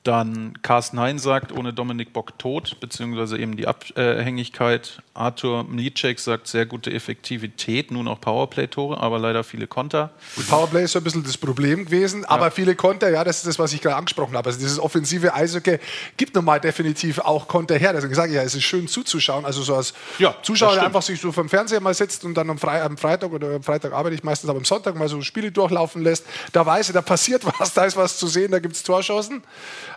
dann 0.02 0.60
Carsten 0.62 0.98
Hein 0.98 1.18
sagt, 1.18 1.52
ohne 1.52 1.72
Dominik 1.72 2.12
Bock 2.12 2.36
tot, 2.38 2.78
beziehungsweise 2.80 3.38
eben 3.38 3.56
die 3.56 3.68
Abhängigkeit. 3.68 5.00
Arthur 5.14 5.62
Mlicek 5.64 6.18
sagt, 6.18 6.48
sehr 6.48 6.66
gute 6.66 6.92
Effektivität, 6.92 7.90
nun 7.90 8.08
auch 8.08 8.20
Powerplay-Tore, 8.20 8.98
aber 8.98 9.18
leider 9.18 9.44
viele 9.44 9.66
Konter. 9.68 10.10
Gut, 10.34 10.48
Powerplay 10.48 10.84
ist 10.84 10.92
so 10.92 10.98
ein 10.98 11.04
bisschen 11.04 11.22
das 11.22 11.36
Problem 11.36 11.84
gewesen, 11.84 12.24
aber 12.24 12.50
viele 12.50 12.74
Konter, 12.74 13.10
ja, 13.10 13.22
das 13.22 13.38
ist 13.38 13.46
das, 13.46 13.58
was 13.58 13.72
ich 13.74 13.80
gerade 13.80 13.96
angesprochen 13.96 14.36
habe. 14.36 14.48
Also 14.48 14.58
dieses 14.58 14.80
offensive 14.80 15.34
Eishockey 15.34 15.78
gibt 16.16 16.34
nun 16.34 16.44
mal 16.44 16.58
definitiv 16.58 17.20
auch 17.20 17.46
Konter 17.46 17.76
her. 17.76 17.92
Deswegen 17.92 18.14
sage 18.14 18.30
ich 18.30 18.36
ja, 18.36 18.42
es 18.42 18.54
ist 18.54 18.64
schön 18.64 18.88
zuzuschauen. 18.88 19.44
Also 19.44 19.62
so 19.62 19.76
als 19.76 19.94
ja, 20.18 20.34
Zuschauer, 20.42 20.74
der 20.74 20.86
einfach 20.86 21.02
sich 21.02 21.20
so 21.20 21.30
vom 21.30 21.48
Fernseher 21.48 21.80
mal 21.80 21.94
sitzt 21.94 22.24
und 22.24 22.34
dann 22.34 22.50
am, 22.50 22.58
Fre 22.58 22.82
am 22.82 22.96
Freitag 22.96 23.30
oder 23.32 23.56
am 23.56 23.62
Freitag 23.62 23.92
arbeite 23.92 24.16
ich 24.16 24.24
meistens, 24.24 24.50
aber 24.50 24.58
am 24.58 24.64
Sonntag 24.64 24.96
mal 24.96 25.08
so 25.08 25.20
Spiele 25.22 25.52
durchlaufen 25.52 26.02
lässt, 26.02 26.24
da 26.52 26.66
weiß 26.66 26.88
ich, 26.88 26.94
da 26.94 27.02
passiert 27.02 27.44
was, 27.58 27.72
da 27.72 27.84
ist 27.84 27.96
was 27.96 28.18
zu 28.18 28.26
sehen, 28.26 28.50
da 28.50 28.58
gibt 28.58 28.74
es 28.74 28.82
Torchancen. 28.82 29.42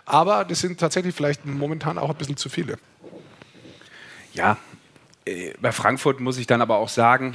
Aber 0.06 0.44
das 0.44 0.60
sind 0.60 0.78
tatsächlich 0.78 1.14
vielleicht 1.14 1.44
momentan 1.44 1.98
auch 1.98 2.10
ein 2.10 2.16
bisschen 2.16 2.36
zu 2.36 2.48
viele. 2.48 2.78
Ja, 4.32 4.56
äh, 5.24 5.52
bei 5.60 5.72
Frankfurt 5.72 6.20
muss 6.20 6.38
ich 6.38 6.46
dann 6.46 6.62
aber 6.62 6.76
auch 6.76 6.88
sagen, 6.88 7.34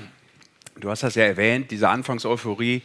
du 0.79 0.89
hast 0.89 1.03
das 1.03 1.15
ja 1.15 1.23
erwähnt, 1.23 1.69
diese 1.69 1.89
Anfangseuphorie, 1.89 2.81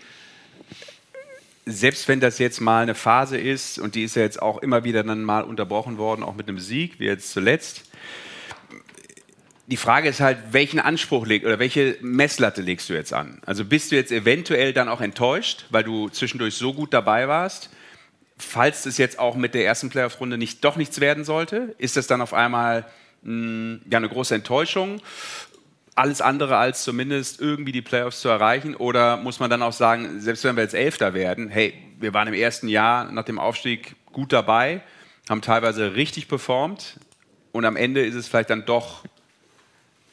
selbst 1.64 2.08
wenn 2.08 2.20
das 2.20 2.38
jetzt 2.38 2.60
mal 2.60 2.82
eine 2.82 2.94
Phase 2.94 3.38
ist, 3.38 3.78
und 3.78 3.94
die 3.94 4.04
ist 4.04 4.16
ja 4.16 4.22
jetzt 4.22 4.42
auch 4.42 4.58
immer 4.58 4.84
wieder 4.84 5.02
dann 5.02 5.22
mal 5.22 5.42
unterbrochen 5.42 5.98
worden, 5.98 6.22
auch 6.22 6.34
mit 6.34 6.48
einem 6.48 6.58
Sieg, 6.58 6.98
wie 6.98 7.06
jetzt 7.06 7.30
zuletzt, 7.30 7.84
die 9.68 9.76
Frage 9.76 10.08
ist 10.08 10.20
halt, 10.20 10.38
welchen 10.52 10.78
Anspruch 10.78 11.26
legst 11.26 11.44
oder 11.44 11.58
welche 11.58 11.96
Messlatte 12.00 12.62
legst 12.62 12.88
du 12.88 12.94
jetzt 12.94 13.12
an? 13.12 13.40
Also 13.46 13.64
bist 13.64 13.90
du 13.90 13.96
jetzt 13.96 14.12
eventuell 14.12 14.72
dann 14.72 14.88
auch 14.88 15.00
enttäuscht, 15.00 15.66
weil 15.70 15.82
du 15.82 16.08
zwischendurch 16.08 16.54
so 16.54 16.72
gut 16.72 16.94
dabei 16.94 17.26
warst? 17.26 17.70
Falls 18.38 18.86
es 18.86 18.98
jetzt 18.98 19.18
auch 19.18 19.36
mit 19.36 19.54
der 19.54 19.64
ersten 19.64 19.88
Playoff-Runde 19.88 20.38
nicht 20.38 20.64
doch 20.64 20.76
nichts 20.76 21.00
werden 21.00 21.24
sollte, 21.24 21.74
ist 21.78 21.96
das 21.96 22.06
dann 22.06 22.20
auf 22.20 22.34
einmal 22.34 22.84
mh, 23.22 23.30
hm, 23.32 23.80
ja, 23.90 23.98
eine 23.98 24.08
große 24.08 24.34
Enttäuschung? 24.34 25.00
Alles 25.94 26.20
andere 26.20 26.58
als 26.58 26.84
zumindest 26.84 27.40
irgendwie 27.40 27.72
die 27.72 27.82
Playoffs 27.82 28.20
zu 28.20 28.28
erreichen? 28.28 28.76
Oder 28.76 29.16
muss 29.16 29.40
man 29.40 29.48
dann 29.48 29.62
auch 29.62 29.72
sagen, 29.72 30.20
selbst 30.20 30.44
wenn 30.44 30.56
wir 30.56 30.62
jetzt 30.62 30.74
Elfter 30.74 31.14
werden, 31.14 31.48
hey, 31.48 31.72
wir 31.98 32.12
waren 32.12 32.28
im 32.28 32.34
ersten 32.34 32.68
Jahr 32.68 33.10
nach 33.10 33.24
dem 33.24 33.38
Aufstieg 33.38 33.96
gut 34.12 34.32
dabei, 34.32 34.82
haben 35.28 35.40
teilweise 35.40 35.94
richtig 35.94 36.28
performt 36.28 36.98
und 37.52 37.64
am 37.64 37.76
Ende 37.76 38.04
ist 38.04 38.14
es 38.14 38.28
vielleicht 38.28 38.50
dann 38.50 38.66
doch 38.66 39.04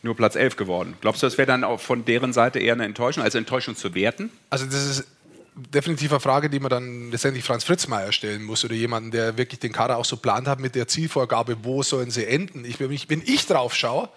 nur 0.02 0.16
Platz 0.16 0.36
11 0.36 0.56
geworden. 0.56 0.96
Glaubst 1.02 1.22
du, 1.24 1.28
das 1.28 1.38
wäre 1.38 1.46
dann 1.46 1.64
auch 1.64 1.80
von 1.80 2.06
deren 2.06 2.34
Seite 2.34 2.60
eher 2.60 2.74
eine 2.74 2.86
Enttäuschung, 2.86 3.24
also 3.24 3.38
Enttäuschung 3.38 3.76
zu 3.76 3.96
werten? 3.96 4.32
Also 4.50 4.66
das 4.66 4.86
ist 4.86 5.08
definitiv 5.56 6.12
eine 6.12 6.20
Frage, 6.20 6.50
die 6.50 6.60
man 6.60 6.70
dann 6.70 7.12
letztendlich 7.12 7.44
Franz 7.44 7.64
Fritzmeier 7.64 8.12
stellen 8.12 8.44
muss 8.44 8.66
oder 8.66 8.74
jemanden, 8.74 9.12
der 9.12 9.38
wirklich 9.38 9.60
den 9.60 9.72
Kader 9.72 9.98
auch 9.98 10.06
so 10.06 10.18
plant 10.18 10.48
hat 10.48 10.60
mit 10.60 10.76
der 10.76 10.88
Zielvorgabe, 10.88 11.58
wo 11.64 11.84
sollen 11.84 12.12
sie 12.12 12.26
enden. 12.26 12.66
Ich, 12.66 12.80
wenn, 12.80 12.92
ich, 12.92 13.10
wenn 13.10 13.22
ich 13.26 13.46
drauf 13.46 13.76
schaue, 13.76 14.10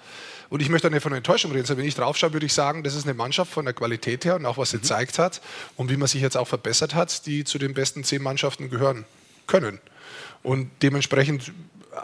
und 0.48 0.62
ich 0.62 0.68
möchte 0.68 0.90
nicht 0.90 1.02
von 1.02 1.12
Enttäuschung 1.12 1.50
reden, 1.50 1.66
sondern 1.66 1.82
wenn 1.82 1.88
ich 1.88 1.96
drauf 1.96 2.16
schaue, 2.16 2.32
würde 2.32 2.46
ich 2.46 2.52
sagen, 2.52 2.84
das 2.84 2.94
ist 2.94 3.04
eine 3.04 3.14
Mannschaft 3.14 3.52
von 3.52 3.64
der 3.64 3.74
Qualität 3.74 4.24
her 4.24 4.36
und 4.36 4.46
auch 4.46 4.58
was 4.58 4.70
sie 4.70 4.76
mhm. 4.76 4.82
gezeigt 4.82 5.18
hat 5.18 5.40
und 5.76 5.90
wie 5.90 5.96
man 5.96 6.08
sich 6.08 6.22
jetzt 6.22 6.36
auch 6.36 6.46
verbessert 6.46 6.94
hat, 6.94 7.26
die 7.26 7.44
zu 7.44 7.58
den 7.58 7.74
besten 7.74 8.04
zehn 8.04 8.22
Mannschaften 8.22 8.70
gehören 8.70 9.04
können. 9.46 9.80
Und 10.42 10.70
dementsprechend 10.82 11.52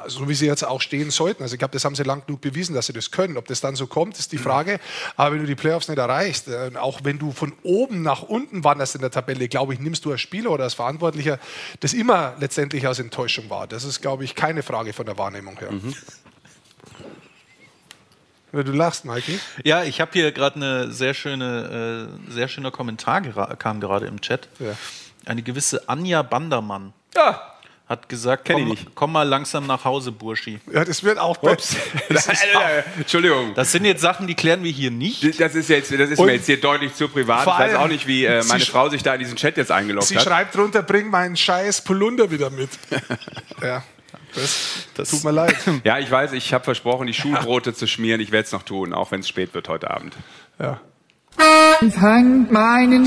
so 0.07 0.29
wie 0.29 0.35
sie 0.35 0.47
jetzt 0.47 0.65
auch 0.65 0.81
stehen 0.81 1.11
sollten. 1.11 1.43
Also 1.43 1.55
ich 1.55 1.59
glaube, 1.59 1.73
das 1.73 1.85
haben 1.85 1.95
sie 1.95 2.03
lang 2.03 2.25
genug 2.27 2.41
bewiesen, 2.41 2.75
dass 2.75 2.87
sie 2.87 2.93
das 2.93 3.11
können. 3.11 3.37
Ob 3.37 3.47
das 3.47 3.61
dann 3.61 3.77
so 3.77 3.87
kommt, 3.87 4.19
ist 4.19 4.33
die 4.33 4.39
Frage. 4.39 4.81
Aber 5.17 5.35
wenn 5.35 5.41
du 5.41 5.47
die 5.47 5.55
Playoffs 5.55 5.89
nicht 5.89 5.99
erreichst, 5.99 6.49
äh, 6.49 6.71
auch 6.77 7.01
wenn 7.03 7.19
du 7.19 7.33
von 7.33 7.53
oben 7.63 8.03
nach 8.03 8.23
unten 8.23 8.65
wanderst 8.65 8.95
in 8.95 9.01
der 9.01 9.11
Tabelle, 9.11 9.49
glaube 9.49 9.75
ich, 9.75 9.81
nimmst 9.81 10.05
du 10.05 10.13
als 10.13 10.21
Spieler 10.21 10.51
oder 10.51 10.65
als 10.65 10.75
Verantwortlicher, 10.75 11.39
das 11.81 11.93
immer 11.93 12.35
letztendlich 12.39 12.87
aus 12.87 12.99
Enttäuschung 12.99 13.51
war. 13.51 13.67
Das 13.67 13.85
ist, 13.85 14.01
glaube 14.01 14.25
ich, 14.25 14.35
keine 14.35 14.63
Frage 14.63 14.93
von 14.93 15.07
der 15.07 15.19
Wahrnehmung 15.19 15.59
her. 15.59 15.73
Mhm. 15.73 15.95
Du 18.53 18.73
lachst, 18.73 19.07
Mikey. 19.07 19.41
Ja, 19.65 19.83
ich 19.83 20.01
habe 20.03 20.11
hier 20.13 20.31
gerade 20.31 20.57
eine 20.57 20.93
sehr 20.93 21.15
schöne, 21.15 22.09
äh, 22.29 22.31
sehr 22.31 22.49
schöner 22.49 22.71
Kommentar 22.71 23.23
gera 23.23 23.55
kam 23.57 23.81
gerade 23.81 24.07
im 24.07 24.21
Chat. 24.21 24.49
Ja. 24.59 24.77
Eine 25.25 25.43
gewisse 25.43 25.89
Anja 25.89 26.23
Bandermann 26.23 26.93
Ja, 27.15 27.52
hat 27.89 28.09
gesagt, 28.09 28.45
Kenn 28.47 28.57
ich 28.59 28.63
komm, 28.65 28.71
nicht. 28.71 28.95
komm 28.95 29.13
mal 29.13 29.23
langsam 29.29 29.67
nach 29.67 29.85
Hause, 29.85 30.13
Burschi. 30.13 30.61
Ja, 30.73 30.85
das 30.85 31.03
wird 31.05 31.19
auch 31.19 31.37
bei, 31.37 31.55
das 32.09 32.27
ist 32.27 32.45
Entschuldigung. 32.97 33.53
Das 33.55 33.71
sind 33.73 33.85
jetzt 33.85 34.01
Sachen, 34.01 34.27
die 34.27 34.35
klären 34.35 34.63
wir 34.65 34.71
hier 34.71 34.91
nicht. 34.91 35.39
Das 35.41 35.55
ist, 35.55 35.69
jetzt, 35.69 35.93
das 35.93 36.11
ist 36.11 36.19
Und 36.19 36.27
mir 36.27 36.35
jetzt 36.35 36.47
hier 36.47 36.61
deutlich 36.61 36.95
zu 36.95 37.09
privat. 37.09 37.41
Ich 37.47 37.53
weiß 37.53 37.75
auch 37.75 37.89
nicht, 37.89 38.07
wie 38.07 38.25
äh, 38.25 38.41
sie 38.43 38.49
meine 38.49 38.65
Frau 38.65 38.89
sich 38.89 39.03
da 39.03 39.13
in 39.15 39.21
diesen 39.21 39.37
Chat 39.37 39.57
jetzt 39.59 39.71
eingeloggt 39.71 40.07
Sie 40.07 40.17
hat. 40.17 40.25
schreibt 40.25 40.55
drunter, 40.55 40.83
bring 40.83 41.11
meinen 41.11 41.37
scheiß 41.37 41.83
Polunder 41.83 42.31
wieder 42.31 42.49
mit. 42.51 42.71
ja, 43.63 43.83
das, 44.35 44.87
Das- 44.95 45.11
tut 45.11 45.25
mir 45.25 45.33
leid. 45.33 45.57
Ja, 45.85 45.99
ich 45.99 46.11
weiß, 46.11 46.33
ich 46.33 46.55
habe 46.55 46.65
versprochen, 46.65 47.07
die 47.07 47.15
Schulbrote 47.15 47.75
zu 47.75 47.87
schmieren. 47.87 48.21
Ich 48.23 48.33
werde 48.33 48.47
es 48.47 48.53
noch 48.53 48.63
tun, 48.63 48.95
auch 48.95 49.11
wenn 49.11 49.21
es 49.21 49.29
spät 49.29 49.53
wird 49.55 49.69
heute 49.69 49.91
Abend. 49.91 50.15
Ja. 50.59 50.81
Fangt 51.91 52.53
meinen 52.53 53.07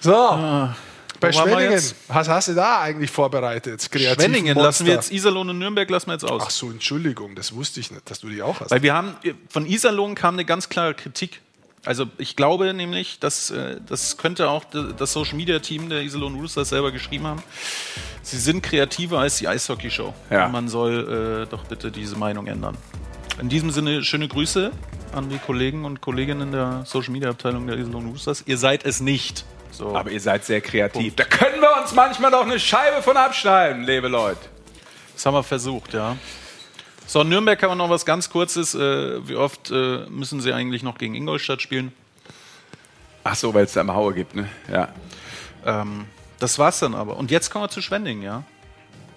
So, 0.00 0.10
bei 0.10 1.28
Ah. 1.28 1.32
wir 1.32 1.32
Schwenningen, 1.32 1.82
was 2.08 2.28
hast 2.28 2.48
du 2.48 2.54
da 2.54 2.80
eigentlich 2.80 3.10
vorbereitet? 3.10 3.88
Kreativ 3.90 4.22
Schwenningen 4.22 4.56
lassen 4.56 4.84
wir 4.86 4.92
jetzt 4.94 5.04
Monster. 5.04 5.14
Iserlohn 5.14 5.50
und 5.50 5.58
Nürnberg 5.58 5.88
lassen 5.88 6.08
wir 6.08 6.12
jetzt 6.14 6.24
aus. 6.24 6.42
Ach 6.46 6.50
so, 6.50 6.70
Entschuldigung, 6.70 7.34
das 7.34 7.54
wusste 7.54 7.80
ich 7.80 7.90
nicht, 7.90 8.10
dass 8.10 8.20
du 8.20 8.28
die 8.28 8.42
auch 8.42 8.60
hast. 8.60 8.70
Weil 8.70 8.82
wir 8.82 8.94
haben, 8.94 9.14
von 9.48 9.66
Iserlohn 9.66 10.14
kam 10.14 10.34
eine 10.34 10.44
ganz 10.44 10.68
klare 10.68 10.94
Kritik. 10.94 11.40
Also 11.86 12.06
ich 12.16 12.34
glaube 12.34 12.72
nämlich, 12.72 13.18
dass 13.20 13.50
äh, 13.50 13.76
das 13.86 14.16
könnte 14.16 14.48
auch 14.48 14.64
das 14.64 15.12
Social 15.12 15.36
Media 15.36 15.58
Team 15.58 15.90
der 15.90 16.00
Iserlohn 16.02 16.34
Roosters 16.34 16.70
selber 16.70 16.92
geschrieben 16.92 17.26
haben. 17.26 17.42
Sie 18.22 18.38
sind 18.38 18.62
kreativer 18.62 19.18
als 19.18 19.36
die 19.36 19.48
Eishockey 19.48 19.90
Show. 19.90 20.14
Ja. 20.30 20.48
Man 20.48 20.68
soll 20.68 21.44
äh, 21.44 21.50
doch 21.50 21.64
bitte 21.64 21.90
diese 21.90 22.16
Meinung 22.16 22.46
ändern. 22.46 22.76
In 23.38 23.50
diesem 23.50 23.70
Sinne 23.70 24.02
schöne 24.02 24.28
Grüße 24.28 24.70
an 25.14 25.28
die 25.28 25.38
Kollegen 25.38 25.84
und 25.84 26.00
Kolleginnen 26.00 26.52
der 26.52 26.82
Social 26.84 27.12
Media 27.12 27.30
Abteilung 27.30 27.66
der 27.66 27.76
Iserlohn 27.76 28.08
Roosters. 28.08 28.42
Ihr 28.46 28.58
seid 28.58 28.84
es 28.84 29.00
nicht. 29.00 29.44
So. 29.70 29.94
Aber 29.96 30.10
ihr 30.10 30.20
seid 30.20 30.44
sehr 30.44 30.60
kreativ. 30.60 31.16
Da 31.16 31.24
können 31.24 31.60
wir 31.60 31.80
uns 31.80 31.92
manchmal 31.94 32.30
doch 32.30 32.42
eine 32.42 32.60
Scheibe 32.60 33.02
von 33.02 33.16
abschneiden, 33.16 33.84
liebe 33.84 34.08
Leute. 34.08 34.40
Das 35.14 35.26
haben 35.26 35.34
wir 35.34 35.42
versucht, 35.42 35.94
ja. 35.94 36.16
So, 37.06 37.20
in 37.20 37.28
Nürnberg 37.28 37.62
haben 37.62 37.70
wir 37.70 37.74
noch 37.74 37.90
was 37.90 38.06
ganz 38.06 38.30
Kurzes. 38.30 38.74
Äh, 38.74 39.28
wie 39.28 39.36
oft 39.36 39.70
äh, 39.70 40.06
müssen 40.08 40.40
sie 40.40 40.52
eigentlich 40.52 40.82
noch 40.82 40.96
gegen 40.96 41.14
Ingolstadt 41.14 41.60
spielen? 41.60 41.92
Ach 43.24 43.34
so, 43.34 43.52
weil 43.52 43.64
es 43.64 43.72
da 43.72 43.80
immer 43.80 43.94
Haue 43.94 44.14
gibt, 44.14 44.34
ne? 44.34 44.48
Ja. 44.72 44.88
Ähm, 45.64 46.06
das 46.38 46.58
war's 46.58 46.78
dann 46.78 46.94
aber. 46.94 47.16
Und 47.16 47.30
jetzt 47.30 47.50
kommen 47.50 47.64
wir 47.64 47.68
zu 47.68 47.82
Schwending, 47.82 48.22
ja? 48.22 48.44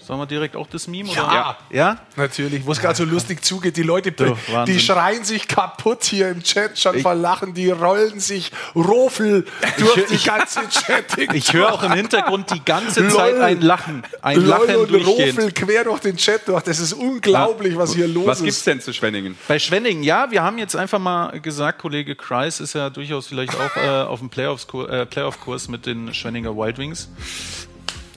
Sollen 0.07 0.21
wir 0.21 0.25
direkt 0.25 0.55
auch 0.55 0.67
das 0.67 0.87
Meme? 0.87 1.09
Ja. 1.09 1.25
Oder? 1.25 1.57
Ja? 1.69 1.97
Natürlich, 2.15 2.65
wo 2.65 2.71
es 2.71 2.79
gerade 2.79 2.95
so 2.95 3.03
lustig 3.03 3.43
zugeht, 3.43 3.75
die 3.75 3.83
Leute, 3.83 4.13
Du, 4.13 4.37
die 4.65 4.79
schreien 4.79 5.25
sich 5.25 5.49
kaputt 5.49 6.05
hier 6.05 6.29
im 6.29 6.41
Chat 6.43 6.79
schon 6.79 7.01
vor 7.01 7.13
Lachen, 7.13 7.53
die 7.53 7.69
rollen 7.71 8.21
sich 8.21 8.53
Rofel 8.73 9.45
durch 9.77 10.05
die 10.05 10.25
ganze 10.25 10.61
Chatting. 10.69 11.31
Ich 11.33 11.51
höre 11.51 11.73
auch 11.73 11.83
im 11.83 11.91
Hintergrund 11.91 12.53
die 12.53 12.63
ganze 12.63 13.01
Lol. 13.01 13.11
Zeit 13.11 13.35
ein 13.41 13.59
Lachen. 13.59 14.03
Ein 14.21 14.37
Lol 14.37 14.47
Lachen 14.47 14.75
und 14.77 15.05
Rofel 15.05 15.51
quer 15.51 15.83
durch 15.83 15.99
den 15.99 16.15
Chat 16.15 16.47
durch. 16.47 16.63
Das 16.63 16.79
ist 16.79 16.93
unglaublich, 16.93 17.75
was 17.75 17.93
hier 17.93 18.07
los 18.07 18.27
Was 18.27 18.37
ist. 18.37 18.45
gibt's 18.45 18.63
denn 18.63 18.79
zu 18.79 18.93
Schwenningen? 18.93 19.37
Bei 19.49 19.59
Schwenning, 19.59 20.03
ja, 20.03 20.31
wir 20.31 20.41
haben 20.41 20.57
jetzt 20.57 20.77
einfach 20.77 20.99
mal 20.99 21.37
gesagt, 21.41 21.79
Kollege 21.79 22.15
Kreis 22.15 22.61
ist 22.61 22.75
ja 22.75 22.89
durchaus 22.89 23.27
vielleicht 23.27 23.53
auch 23.55 23.75
äh, 23.75 23.89
auf 24.03 24.19
dem 24.19 24.29
äh, 24.29 25.05
Playoff-Kurs 25.05 25.67
mit 25.67 25.85
den 25.85 26.13
Schwenninger 26.13 26.55
Wild 26.55 26.77
Wings. 26.77 27.09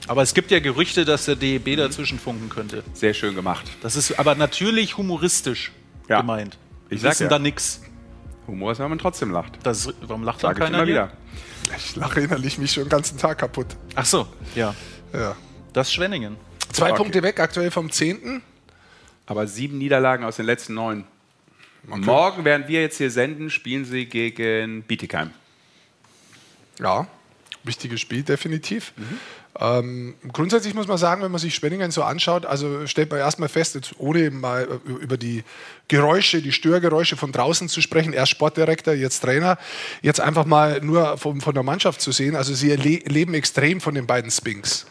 Aber 0.07 0.21
es 0.23 0.33
gibt 0.33 0.51
ja 0.51 0.59
Gerüchte, 0.59 1.05
dass 1.05 1.25
der 1.25 1.35
DEB 1.35 1.77
dazwischen 1.77 2.19
funken 2.19 2.49
könnte. 2.49 2.83
Sehr 2.93 3.13
schön 3.13 3.35
gemacht. 3.35 3.65
Das 3.81 3.95
ist 3.95 4.17
aber 4.19 4.35
natürlich 4.35 4.97
humoristisch 4.97 5.71
Ja. 6.09 6.21
gemeint. 6.21 6.57
Wir 6.89 6.95
Ich 6.95 7.01
sag 7.01 7.11
wissen 7.11 7.23
ja. 7.23 7.29
da 7.29 7.39
nix. 7.39 7.81
Humor 8.47 8.71
ist, 8.71 8.79
wenn 8.79 8.89
man 8.89 8.97
trotzdem 8.97 9.31
lacht. 9.31 9.59
Das, 9.63 9.87
warum 10.01 10.23
lacht 10.23 10.43
dann 10.43 10.49
Sag 10.49 10.57
ich 10.57 10.63
keiner 10.63 10.77
immer 10.79 10.85
hier? 10.85 11.11
wieder. 11.67 11.77
Ich 11.77 11.95
lache 11.95 12.21
innerlich 12.21 12.57
mich 12.57 12.71
schon 12.73 12.83
den 12.83 12.89
ganzen 12.89 13.17
Tag 13.17 13.37
kaputt. 13.37 13.67
Ach 13.95 14.05
so, 14.05 14.27
ja. 14.55 14.73
Ja. 15.13 15.35
Das 15.73 15.87
ist 15.87 15.93
Schwenningen. 15.93 16.35
Zwei 16.73 16.89
Okay. 16.89 16.97
Punkte 16.97 17.23
weg, 17.23 17.39
aktuell 17.39 17.69
vom 17.71 17.91
10. 17.91 18.41
Aber 19.27 19.47
sieben 19.47 19.77
Niederlagen 19.77 20.25
aus 20.25 20.35
den 20.37 20.45
letzten 20.47 20.73
neun. 20.73 21.05
Morgen, 21.85 22.43
während 22.43 22.67
wir 22.67 22.81
jetzt 22.81 22.97
hier 22.97 23.09
senden, 23.11 23.49
spielen 23.49 23.85
sie 23.85 24.05
gegen 24.05 24.83
Bietigheim. 24.83 25.31
Ja, 26.79 27.07
wichtiges 27.63 28.01
Spiel, 28.01 28.23
definitiv. 28.23 28.93
Ähm, 29.59 30.15
grundsätzlich 30.31 30.73
muss 30.73 30.87
man 30.87 30.97
sagen, 30.97 31.21
wenn 31.21 31.31
man 31.31 31.39
sich 31.39 31.53
Schwenningen 31.55 31.91
so 31.91 32.03
anschaut, 32.03 32.45
also 32.45 32.87
stellt 32.87 33.11
man 33.11 33.19
erstmal 33.19 33.49
fest, 33.49 33.75
jetzt 33.75 33.93
ohne 33.97 34.31
mal 34.31 34.63
äh, 34.63 34.91
über 34.91 35.17
die 35.17 35.43
Geräusche, 35.87 36.41
die 36.41 36.53
Störgeräusche 36.53 37.17
von 37.17 37.31
draußen 37.31 37.67
zu 37.67 37.81
sprechen, 37.81 38.13
erst 38.13 38.31
Sportdirektor, 38.31 38.93
jetzt 38.93 39.19
Trainer, 39.19 39.57
jetzt 40.01 40.21
einfach 40.21 40.45
mal 40.45 40.79
nur 40.81 41.17
von, 41.17 41.41
von 41.41 41.53
der 41.53 41.63
Mannschaft 41.63 42.01
zu 42.01 42.11
sehen. 42.11 42.35
Also 42.35 42.53
sie 42.53 42.69
le 42.75 43.01
leben 43.05 43.33
extrem 43.33 43.81
von 43.81 43.93
den 43.93 44.07
beiden 44.07 44.31
Spinks. 44.31 44.85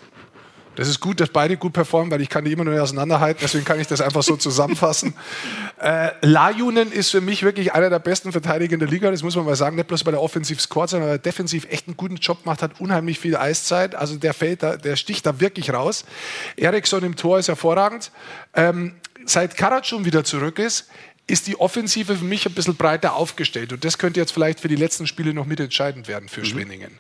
Das 0.77 0.89
ist 0.89 1.01
gut, 1.01 1.21
dass 1.21 1.29
beide 1.29 1.57
gut 1.57 1.73
performen, 1.73 2.11
weil 2.11 2.21
ich 2.21 2.29
kann 2.29 2.45
die 2.45 2.53
immer 2.53 2.65
nur 2.65 2.81
auseinanderhalten, 2.81 3.41
deswegen 3.43 3.65
kann 3.65 3.81
ich 3.81 3.87
das 3.87 4.01
einfach 4.01 4.23
so 4.23 4.37
zusammenfassen. 4.37 5.15
äh, 5.81 6.11
Lajunen 6.23 6.93
ist 6.93 7.11
für 7.11 7.21
mich 7.21 7.43
wirklich 7.43 7.73
einer 7.73 7.91
der 7.91 7.99
besten 7.99 8.33
Verteidiger 8.33 8.75
in 8.75 8.81
der 8.81 8.89
Liga, 8.89 9.11
das 9.11 9.23
muss 9.23 9.37
man 9.37 9.45
mal 9.45 9.57
sagen, 9.57 9.77
nicht 9.77 9.89
bloß 9.89 10.05
bei 10.05 10.13
der 10.13 10.23
Offensiv 10.23 10.61
Squad, 10.61 10.91
sondern 10.91 11.09
weil 11.09 11.17
er 11.17 11.19
defensiv 11.19 11.67
echt 11.71 11.89
einen 11.89 11.97
guten 11.97 12.17
Job 12.17 12.47
macht, 12.47 12.63
hat 12.63 12.81
unheimlich 12.81 13.19
viel 13.19 13.37
Eiszeit, 13.37 13.95
also 13.95 14.17
der 14.17 14.33
fällt 14.33 14.63
da, 14.63 14.77
der 14.77 14.97
sticht 14.97 15.27
da 15.27 15.41
wirklich 15.41 15.73
raus. 15.73 16.05
Eriksson 16.57 17.03
im 17.03 17.17
Tor 17.17 17.39
ist 17.39 17.49
hervorragend. 17.49 18.13
Ähm, 18.55 18.95
seit 19.27 19.57
Karatschun 19.57 20.05
wieder 20.05 20.25
zurück 20.25 20.59
ist, 20.59 20.89
ist 21.31 21.47
die 21.47 21.59
Offensive 21.59 22.17
für 22.17 22.25
mich 22.25 22.45
ein 22.47 22.53
bisschen 22.53 22.77
breiter 22.77 23.15
aufgestellt. 23.15 23.73
Und 23.73 23.85
das 23.85 23.99
könnte 23.99 24.21
jetzt 24.21 24.33
vielleicht 24.33 24.61
für 24.61 24.69
die 24.69 24.77
letzten 24.77 25.07
Spiele 25.07 25.33
noch 25.33 25.47
mitentscheidend 25.47 26.09
werden 26.09 26.29
für 26.29 26.45
Schwenningen. 26.45 26.99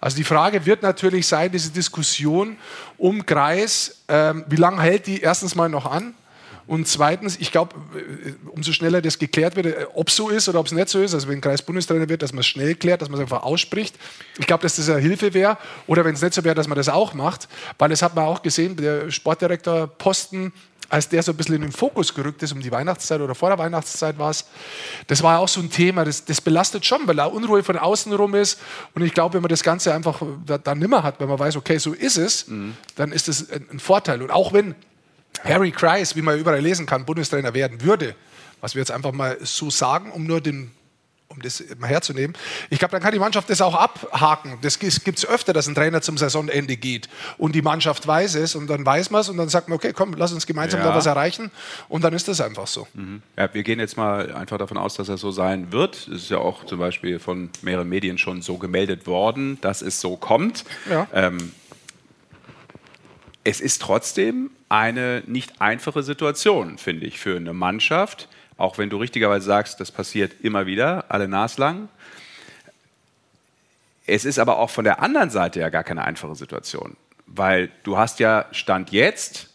Also 0.00 0.16
die 0.16 0.24
Frage 0.24 0.64
wird 0.64 0.82
natürlich 0.82 1.26
sein, 1.26 1.50
diese 1.52 1.70
Diskussion 1.70 2.56
um 2.98 3.26
Kreis, 3.26 3.96
ähm, 4.08 4.44
wie 4.48 4.56
lange 4.56 4.80
hält 4.80 5.06
die 5.06 5.20
erstens 5.20 5.54
mal 5.54 5.68
noch 5.68 5.86
an? 5.86 6.14
Und 6.66 6.86
zweitens, 6.86 7.36
ich 7.40 7.50
glaube, 7.50 7.74
äh, 7.96 8.32
umso 8.50 8.72
schneller 8.72 9.02
das 9.02 9.18
geklärt 9.18 9.56
wird, 9.56 9.66
äh, 9.66 9.86
ob 9.94 10.08
es 10.08 10.16
so 10.16 10.28
ist 10.28 10.48
oder 10.48 10.60
ob 10.60 10.66
es 10.66 10.72
nicht 10.72 10.88
so 10.88 11.02
ist, 11.02 11.12
also 11.12 11.28
wenn 11.28 11.40
Kreis 11.40 11.60
Bundestrainer 11.60 12.08
wird, 12.08 12.22
dass 12.22 12.32
man 12.32 12.40
es 12.40 12.46
schnell 12.46 12.74
klärt, 12.76 13.02
dass 13.02 13.08
man 13.08 13.18
es 13.18 13.22
einfach 13.22 13.42
ausspricht. 13.42 13.96
Ich 14.38 14.46
glaube, 14.46 14.62
dass 14.62 14.76
das 14.76 14.88
eine 14.88 15.00
Hilfe 15.00 15.34
wäre. 15.34 15.58
Oder 15.86 16.04
wenn 16.04 16.14
es 16.14 16.22
nicht 16.22 16.34
so 16.34 16.44
wäre, 16.44 16.54
dass 16.54 16.68
man 16.68 16.76
das 16.76 16.88
auch 16.88 17.14
macht. 17.14 17.48
Weil 17.78 17.88
das 17.88 18.02
hat 18.02 18.14
man 18.14 18.24
auch 18.24 18.42
gesehen, 18.42 18.76
der 18.76 19.10
Sportdirektor 19.10 19.88
Posten 19.88 20.52
als 20.92 21.08
der 21.08 21.22
so 21.22 21.32
ein 21.32 21.38
bisschen 21.38 21.54
in 21.54 21.62
den 21.62 21.72
Fokus 21.72 22.12
gerückt 22.12 22.42
ist, 22.42 22.52
um 22.52 22.60
die 22.60 22.70
Weihnachtszeit 22.70 23.18
oder 23.22 23.34
vor 23.34 23.48
der 23.48 23.56
Weihnachtszeit 23.56 24.18
war 24.18 24.28
es, 24.28 24.44
das 25.06 25.22
war 25.22 25.34
ja 25.34 25.38
auch 25.38 25.48
so 25.48 25.58
ein 25.60 25.70
Thema, 25.70 26.04
das, 26.04 26.26
das 26.26 26.42
belastet 26.42 26.84
schon, 26.84 27.08
weil 27.08 27.16
da 27.16 27.24
Unruhe 27.24 27.62
von 27.62 27.78
außen 27.78 28.12
rum 28.12 28.34
ist. 28.34 28.60
Und 28.94 29.00
ich 29.02 29.14
glaube, 29.14 29.32
wenn 29.32 29.40
man 29.40 29.48
das 29.48 29.62
Ganze 29.62 29.94
einfach 29.94 30.20
da, 30.44 30.58
da 30.58 30.74
nimmer 30.74 31.02
hat, 31.02 31.18
wenn 31.18 31.30
man 31.30 31.38
weiß, 31.38 31.56
okay, 31.56 31.78
so 31.78 31.94
ist 31.94 32.18
es, 32.18 32.44
dann 32.94 33.10
ist 33.10 33.28
das 33.28 33.50
ein, 33.50 33.66
ein 33.72 33.80
Vorteil. 33.80 34.20
Und 34.20 34.30
auch 34.30 34.52
wenn 34.52 34.74
Harry 35.42 35.70
Kreis, 35.70 36.14
wie 36.14 36.20
man 36.20 36.38
überall 36.38 36.60
lesen 36.60 36.84
kann, 36.84 37.06
Bundestrainer 37.06 37.54
werden 37.54 37.80
würde, 37.80 38.14
was 38.60 38.74
wir 38.74 38.80
jetzt 38.80 38.90
einfach 38.90 39.12
mal 39.12 39.38
so 39.40 39.70
sagen, 39.70 40.12
um 40.12 40.26
nur 40.26 40.42
den 40.42 40.72
um 41.32 41.42
das 41.42 41.62
mal 41.78 41.88
herzunehmen. 41.88 42.36
Ich 42.70 42.78
glaube, 42.78 42.92
dann 42.92 43.02
kann 43.02 43.12
die 43.12 43.18
Mannschaft 43.18 43.50
das 43.50 43.60
auch 43.60 43.74
abhaken. 43.74 44.58
Das 44.62 44.78
gibt 44.78 45.18
es 45.18 45.26
öfter, 45.26 45.52
dass 45.52 45.66
ein 45.66 45.74
Trainer 45.74 46.02
zum 46.02 46.18
Saisonende 46.18 46.76
geht 46.76 47.08
und 47.38 47.54
die 47.54 47.62
Mannschaft 47.62 48.06
weiß 48.06 48.34
es 48.36 48.54
und 48.54 48.68
dann 48.68 48.84
weiß 48.84 49.10
man 49.10 49.20
es 49.22 49.28
und 49.28 49.36
dann 49.36 49.48
sagt 49.48 49.68
man, 49.68 49.76
okay, 49.76 49.92
komm, 49.92 50.14
lass 50.14 50.32
uns 50.32 50.46
gemeinsam 50.46 50.80
Ja. 50.80 50.86
da 50.90 50.94
was 50.94 51.06
erreichen 51.06 51.50
und 51.88 52.04
dann 52.04 52.12
ist 52.12 52.28
das 52.28 52.40
einfach 52.40 52.66
so. 52.66 52.86
Ja, 53.36 53.52
wir 53.52 53.62
gehen 53.62 53.80
jetzt 53.80 53.96
mal 53.96 54.32
einfach 54.34 54.58
davon 54.58 54.76
aus, 54.76 54.94
dass 54.94 55.06
das 55.08 55.20
so 55.20 55.30
sein 55.30 55.72
wird. 55.72 55.96
Es 56.08 56.22
ist 56.24 56.30
ja 56.30 56.38
auch 56.38 56.64
zum 56.66 56.78
Beispiel 56.78 57.18
von 57.18 57.50
mehreren 57.62 57.88
Medien 57.88 58.18
schon 58.18 58.42
so 58.42 58.58
gemeldet 58.58 59.06
worden, 59.06 59.58
dass 59.60 59.82
es 59.82 60.00
so 60.00 60.16
kommt. 60.16 60.64
Ja. 60.90 61.06
Ähm, 61.12 61.52
es 63.44 63.60
ist 63.60 63.82
trotzdem 63.82 64.50
eine 64.68 65.22
nicht 65.26 65.60
einfache 65.60 66.02
Situation, 66.02 66.78
finde 66.78 67.06
ich, 67.06 67.18
für 67.18 67.36
eine 67.36 67.52
Mannschaft. 67.52 68.28
Auch 68.56 68.78
wenn 68.78 68.90
du 68.90 68.96
richtigerweise 68.98 69.46
sagst, 69.46 69.80
das 69.80 69.90
passiert 69.90 70.32
immer 70.42 70.66
wieder, 70.66 71.06
alle 71.08 71.28
naslang. 71.28 71.88
Es 74.06 74.24
ist 74.24 74.38
aber 74.38 74.58
auch 74.58 74.70
von 74.70 74.84
der 74.84 75.00
anderen 75.00 75.30
Seite 75.30 75.60
ja 75.60 75.68
gar 75.68 75.84
keine 75.84 76.04
einfache 76.04 76.34
Situation, 76.34 76.96
weil 77.26 77.70
du 77.82 77.96
hast 77.96 78.20
ja 78.20 78.46
Stand 78.52 78.90
jetzt 78.90 79.48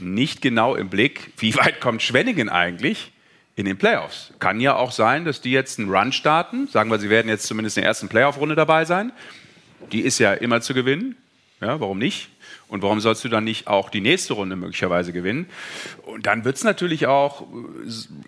nicht 0.00 0.42
genau 0.42 0.74
im 0.74 0.88
Blick, 0.88 1.32
wie 1.38 1.54
weit 1.56 1.80
kommt 1.80 2.02
Schwenningen 2.02 2.48
eigentlich 2.48 3.12
in 3.56 3.64
den 3.64 3.76
Playoffs. 3.76 4.32
Kann 4.38 4.60
ja 4.60 4.76
auch 4.76 4.92
sein, 4.92 5.24
dass 5.24 5.40
die 5.40 5.50
jetzt 5.50 5.78
einen 5.78 5.90
Run 5.90 6.12
starten. 6.12 6.68
Sagen 6.68 6.90
wir, 6.90 6.98
sie 6.98 7.10
werden 7.10 7.28
jetzt 7.28 7.46
zumindest 7.46 7.76
in 7.76 7.82
der 7.82 7.88
ersten 7.88 8.08
Playoff-Runde 8.08 8.54
dabei 8.54 8.84
sein. 8.84 9.12
Die 9.92 10.00
ist 10.00 10.18
ja 10.18 10.32
immer 10.32 10.60
zu 10.60 10.74
gewinnen. 10.74 11.16
Ja, 11.60 11.80
warum 11.80 11.98
nicht? 11.98 12.28
Und 12.68 12.82
warum 12.82 13.00
sollst 13.00 13.24
du 13.24 13.28
dann 13.28 13.44
nicht 13.44 13.66
auch 13.66 13.88
die 13.88 14.00
nächste 14.00 14.34
Runde 14.34 14.54
möglicherweise 14.56 15.12
gewinnen? 15.12 15.48
Und 16.04 16.26
dann 16.26 16.44
wird 16.44 16.56
es 16.56 16.64
natürlich 16.64 17.06
auch, 17.06 17.46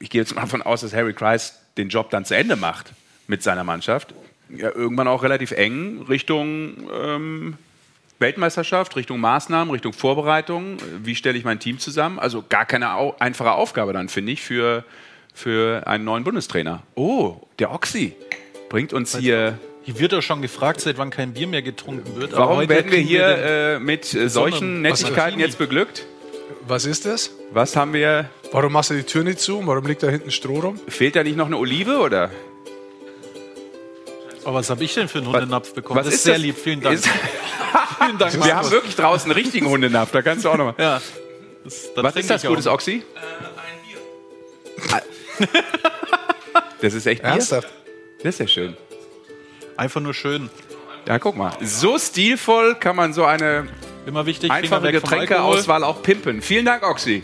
ich 0.00 0.10
gehe 0.10 0.20
jetzt 0.20 0.34
mal 0.34 0.42
davon 0.42 0.62
aus, 0.62 0.80
dass 0.80 0.94
Harry 0.94 1.12
Kreis 1.12 1.60
den 1.76 1.88
Job 1.88 2.10
dann 2.10 2.24
zu 2.24 2.34
Ende 2.34 2.56
macht 2.56 2.92
mit 3.26 3.42
seiner 3.42 3.64
Mannschaft. 3.64 4.14
Ja, 4.48 4.74
irgendwann 4.74 5.08
auch 5.08 5.22
relativ 5.22 5.52
eng 5.52 6.02
Richtung 6.08 6.88
ähm, 6.92 7.58
Weltmeisterschaft, 8.18 8.96
Richtung 8.96 9.20
Maßnahmen, 9.20 9.70
Richtung 9.70 9.92
Vorbereitung. 9.92 10.78
Wie 11.02 11.14
stelle 11.14 11.38
ich 11.38 11.44
mein 11.44 11.60
Team 11.60 11.78
zusammen? 11.78 12.18
Also 12.18 12.44
gar 12.48 12.66
keine 12.66 12.94
au 12.94 13.14
einfache 13.18 13.52
Aufgabe 13.52 13.92
dann, 13.92 14.08
finde 14.08 14.32
ich, 14.32 14.42
für, 14.42 14.84
für 15.34 15.86
einen 15.86 16.04
neuen 16.04 16.24
Bundestrainer. 16.24 16.82
Oh, 16.94 17.40
der 17.58 17.72
Oxy 17.72 18.14
bringt 18.68 18.92
uns 18.92 19.16
hier 19.16 19.58
Hier 19.92 19.98
wird 19.98 20.12
doch 20.12 20.22
schon 20.22 20.40
gefragt, 20.42 20.80
seit 20.80 20.98
wann 20.98 21.10
kein 21.10 21.32
Bier 21.32 21.46
mehr 21.48 21.62
getrunken 21.62 22.14
wird. 22.16 22.32
aber 22.34 22.44
Warum 22.44 22.56
heute 22.58 22.68
werden 22.68 22.90
wir 22.92 22.98
hier 22.98 23.28
den- 23.28 23.44
äh, 23.44 23.78
mit 23.80 24.14
äh, 24.14 24.28
solchen 24.28 24.82
Nettigkeiten 24.82 25.40
jetzt 25.40 25.58
beglückt? 25.58 26.06
Was 26.66 26.84
ist 26.84 27.06
das? 27.06 27.32
Was 27.52 27.74
haben 27.74 27.92
wir? 27.92 28.30
Warum 28.52 28.72
machst 28.72 28.90
du 28.90 28.94
die 28.94 29.02
Tür 29.02 29.24
nicht 29.24 29.40
zu? 29.40 29.66
Warum 29.66 29.86
liegt 29.86 30.02
da 30.02 30.08
hinten 30.08 30.30
Stroh 30.30 30.60
rum? 30.60 30.80
Fehlt 30.88 31.16
da 31.16 31.22
nicht 31.24 31.36
noch 31.36 31.46
eine 31.46 31.56
Olive 31.56 31.98
oder? 31.98 32.30
Aber 34.44 34.54
was 34.58 34.70
habe 34.70 34.84
ich 34.84 34.94
denn 34.94 35.08
für 35.08 35.18
einen 35.18 35.26
Hundenapf 35.28 35.74
bekommen? 35.74 35.98
Was 35.98 36.06
das 36.06 36.14
ist 36.14 36.22
sehr 36.24 36.34
das? 36.34 36.42
lieb, 36.42 36.56
vielen 36.56 36.80
Dank. 36.80 37.00
Vielen 37.98 38.18
Dank, 38.18 38.32
Wir 38.32 38.38
Markus. 38.40 38.54
haben 38.56 38.70
wirklich 38.70 38.96
draußen 38.96 39.30
einen 39.30 39.40
richtigen 39.40 39.66
Hundenapf, 39.68 40.10
da 40.12 40.22
kannst 40.22 40.44
du 40.44 40.48
auch 40.50 40.56
noch 40.56 40.66
mal. 40.66 40.74
Ja. 40.82 41.00
Das, 41.64 41.90
Was 41.96 42.16
ist 42.16 42.30
das 42.30 42.42
ich 42.42 42.48
auch 42.48 42.52
gutes 42.52 42.64
noch. 42.66 42.72
Oxy? 42.74 43.02
Das 46.80 46.94
ist 46.94 47.06
echt 47.06 47.20
Bier? 47.22 47.32
Ernsthaft? 47.32 47.68
Das 48.22 48.34
ist 48.34 48.38
ja 48.40 48.46
schön. 48.46 48.76
Einfach 49.80 50.00
nur 50.02 50.12
schön. 50.12 50.50
Ja, 51.08 51.18
guck 51.18 51.36
mal. 51.36 51.52
So 51.62 51.98
stilvoll 51.98 52.74
kann 52.74 52.96
man 52.96 53.14
so 53.14 53.24
eine 53.24 53.66
Immer 54.06 54.26
wichtig, 54.26 54.50
einfache 54.50 54.92
Getränkeauswahl 54.92 55.84
auch 55.84 56.02
pimpen. 56.02 56.42
Vielen 56.42 56.66
Dank, 56.66 56.82
Oxy. 56.82 57.22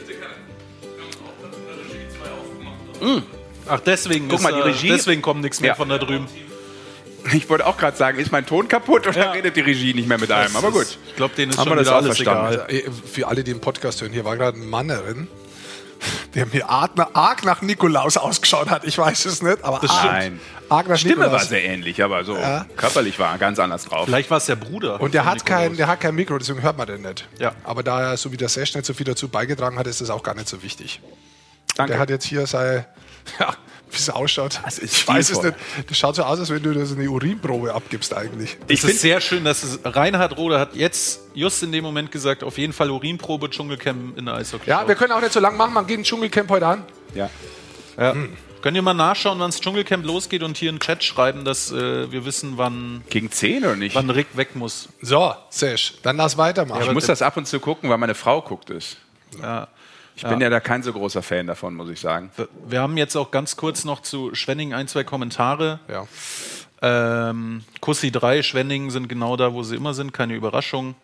Ach, 3.68 3.80
deswegen, 3.80 4.28
Guck 4.28 4.38
ist, 4.38 4.42
mal, 4.42 4.52
die 4.52 4.60
äh, 4.60 4.62
Regie- 4.72 4.88
deswegen 4.88 5.22
kommt 5.22 5.42
nichts 5.42 5.60
mehr 5.60 5.68
Ja. 5.70 5.74
von 5.74 5.88
da 5.88 5.98
drüben. 5.98 6.26
Ich 7.32 7.48
wollte 7.50 7.66
auch 7.66 7.76
gerade 7.76 7.96
sagen, 7.96 8.18
ist 8.18 8.30
mein 8.30 8.46
Ton 8.46 8.68
kaputt 8.68 9.06
oder 9.06 9.18
Ja. 9.18 9.30
redet 9.32 9.56
die 9.56 9.60
Regie 9.60 9.92
nicht 9.94 10.08
mehr 10.08 10.18
mit 10.18 10.30
einem? 10.30 10.54
Aber 10.56 10.70
gut. 10.70 10.96
Ich 11.08 11.16
glaube, 11.16 11.34
denen 11.34 11.50
ist 11.50 11.58
Haben 11.58 11.68
schon 11.68 11.72
wir 11.78 11.84
das 11.84 11.88
wieder 11.88 11.96
alles 11.96 12.16
verstanden? 12.16 12.54
egal. 12.54 12.66
Äh, 12.70 12.90
Für 13.12 13.26
alle, 13.28 13.42
die 13.42 13.52
den 13.52 13.60
Podcast 13.60 14.00
hören, 14.00 14.12
hier 14.12 14.24
war 14.24 14.36
gerade 14.36 14.58
ein 14.58 14.68
Mann 14.70 14.88
drin, 14.88 15.26
der 16.34 16.46
mir 16.46 16.68
arg, 16.68 16.90
arg 17.14 17.44
nach 17.44 17.62
Nikolaus 17.62 18.16
ausgeschaut 18.16 18.70
hat. 18.70 18.84
Ich 18.84 18.98
weiß 18.98 19.24
es 19.26 19.42
nicht, 19.42 19.64
aber 19.64 19.82
arg, 19.82 20.04
Nein. 20.04 20.40
arg 20.68 20.88
nach 20.88 20.96
Stimme 20.96 21.16
war 21.18 21.24
Nikolaus. 21.26 21.48
sehr 21.48 21.64
ähnlich, 21.64 22.02
aber 22.02 22.24
so 22.24 22.36
Ja. 22.36 22.66
körperlich 22.76 23.18
war 23.18 23.32
er 23.32 23.38
ganz 23.38 23.58
anders 23.58 23.84
drauf. 23.84 24.04
Vielleicht 24.06 24.30
war 24.30 24.38
es 24.38 24.46
der 24.46 24.56
Bruder. 24.56 25.00
Und 25.00 25.14
der 25.14 25.24
hat, 25.24 25.44
kein, 25.46 25.76
der 25.76 25.86
hat 25.86 26.00
kein 26.00 26.14
Mikro, 26.14 26.38
deswegen 26.38 26.62
hört 26.62 26.76
man 26.78 26.86
den 26.86 27.02
nicht. 27.02 27.28
Ja. 27.38 27.52
Aber 27.64 27.82
da 27.82 28.00
er 28.12 28.16
so 28.16 28.32
wie 28.32 28.36
der 28.36 28.48
Sesh 28.48 28.74
nicht 28.74 28.86
so 28.86 28.94
viel 28.94 29.06
dazu 29.06 29.28
beigetragen 29.28 29.78
hat, 29.78 29.86
ist 29.86 30.00
das 30.00 30.10
auch 30.10 30.22
gar 30.22 30.34
nicht 30.34 30.48
so 30.48 30.62
wichtig. 30.62 31.00
Danke. 31.76 31.92
Der 31.92 32.00
hat 32.00 32.10
jetzt 32.10 32.24
hier 32.24 32.46
sei, 32.46 32.86
ja, 33.38 33.54
wie 33.96 34.00
es 34.00 34.10
ausschaut. 34.10 34.60
Das 34.64 34.78
ist 34.78 34.94
ich 34.94 35.08
weiß 35.08 35.30
es 35.30 35.42
nicht. 35.42 35.54
Das 35.88 35.98
schaut 35.98 36.14
so 36.16 36.22
aus, 36.22 36.38
als 36.38 36.50
wenn 36.50 36.62
du 36.62 36.72
das 36.74 36.92
eine 36.92 37.08
Urinprobe 37.10 37.74
abgibst 37.74 38.14
eigentlich. 38.14 38.56
Ich 38.68 38.74
Ich 38.74 38.80
finde 38.80 38.92
find- 38.92 38.94
es 38.94 39.00
sehr 39.02 39.20
schön, 39.20 39.44
dass 39.44 39.62
es, 39.62 39.80
Reinhard 39.84 40.36
Rode 40.36 40.58
hat 40.60 40.74
jetzt 40.74 41.20
just 41.34 41.62
in 41.62 41.72
dem 41.72 41.82
Moment 41.84 42.10
gesagt, 42.12 42.44
auf 42.44 42.58
jeden 42.58 42.72
Fall 42.72 42.90
Urinprobe 42.90 43.50
Dschungelcamp 43.50 44.16
in 44.18 44.26
der 44.26 44.34
Eishockey. 44.34 44.68
Ja, 44.70 44.86
wir 44.86 44.94
können 44.94 45.12
auch 45.12 45.20
nicht 45.20 45.32
so 45.32 45.40
lang 45.40 45.56
machen. 45.56 45.72
Man 45.74 45.86
geht 45.86 45.98
ein 45.98 46.04
Dschungelcamp 46.04 46.50
heute 46.50 46.66
an. 46.66 46.84
Ja. 47.14 47.30
ja. 47.98 48.14
Könnt 48.62 48.74
ihr 48.76 48.82
mal 48.82 48.94
nachschauen, 48.94 49.38
wann 49.38 49.50
das 49.50 49.60
Dschungelcamp 49.60 50.04
losgeht 50.04 50.42
und 50.42 50.56
hier 50.56 50.70
in 50.70 50.76
den 50.76 50.80
Chat 50.80 51.04
schreiben, 51.04 51.44
dass 51.44 51.70
äh, 51.70 52.10
wir 52.10 52.24
wissen, 52.24 52.54
wann, 52.56 53.04
Gegen 53.10 53.30
10 53.30 53.64
oder 53.64 53.76
nicht? 53.76 53.94
wann 53.94 54.10
Rick 54.10 54.28
weg 54.36 54.56
muss. 54.56 54.88
So, 55.00 55.34
Sesh, 55.50 55.94
dann 56.02 56.16
lass 56.16 56.36
weitermachen. 56.36 56.82
Ich 56.82 56.92
muss 56.92 57.06
das 57.06 57.22
ab 57.22 57.36
und 57.36 57.46
zu 57.46 57.60
gucken, 57.60 57.88
weil 57.90 57.98
meine 57.98 58.14
Frau 58.16 58.42
guckt 58.42 58.70
es. 58.70 58.96
Ja. 59.40 59.68
Ich 60.16 60.22
bin 60.24 60.40
ja 60.40 60.48
da 60.48 60.60
kein 60.60 60.82
so 60.82 60.92
großer 60.92 61.22
Fan 61.22 61.46
davon, 61.46 61.74
muss 61.74 61.90
ich 61.90 62.00
sagen. 62.00 62.30
Wir- 62.66 62.80
haben 62.80 62.96
jetzt 62.96 63.14
auch 63.16 63.30
ganz 63.30 63.56
kurz 63.56 63.84
noch 63.84 64.00
zu 64.00 64.34
Schwenning 64.34 64.72
ein, 64.74 64.88
zwei 64.88 65.04
Kommentare. 65.04 65.80
ja. 65.88 66.06
Ähm, 66.82 67.64
Kussi 67.80 68.10
3, 68.12 68.42
Schwenningen 68.42 68.90
sind 68.90 69.08
genau 69.08 69.36
da, 69.36 69.54
wo 69.54 69.62
sie 69.62 69.76
immer 69.76 69.94
sind, 69.94 70.12
keine 70.12 70.34
Überraschung. 70.34 70.94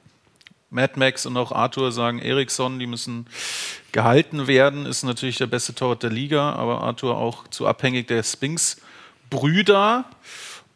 Mad 0.69 0.95
Max 0.99 1.25
und 1.25 1.35
auch 1.39 1.51
Arthur 1.51 1.93
sagen, 1.93 2.19
Eriksson, 2.19 2.79
die 2.79 2.87
müssen 2.87 3.27
gehalten 3.91 4.47
werden, 4.47 4.85
ist 4.85 5.03
natürlich 5.03 5.39
der 5.39 5.47
beste 5.47 5.75
Torwart 5.75 6.03
der 6.03 6.11
Liga, 6.11 6.53
aber 6.53 6.83
Arthur 6.83 7.17
auch 7.17 7.49
zu 7.49 7.67
abhängig 7.67 8.07
der 8.07 8.23
Spinks-Brüder. 8.23 10.05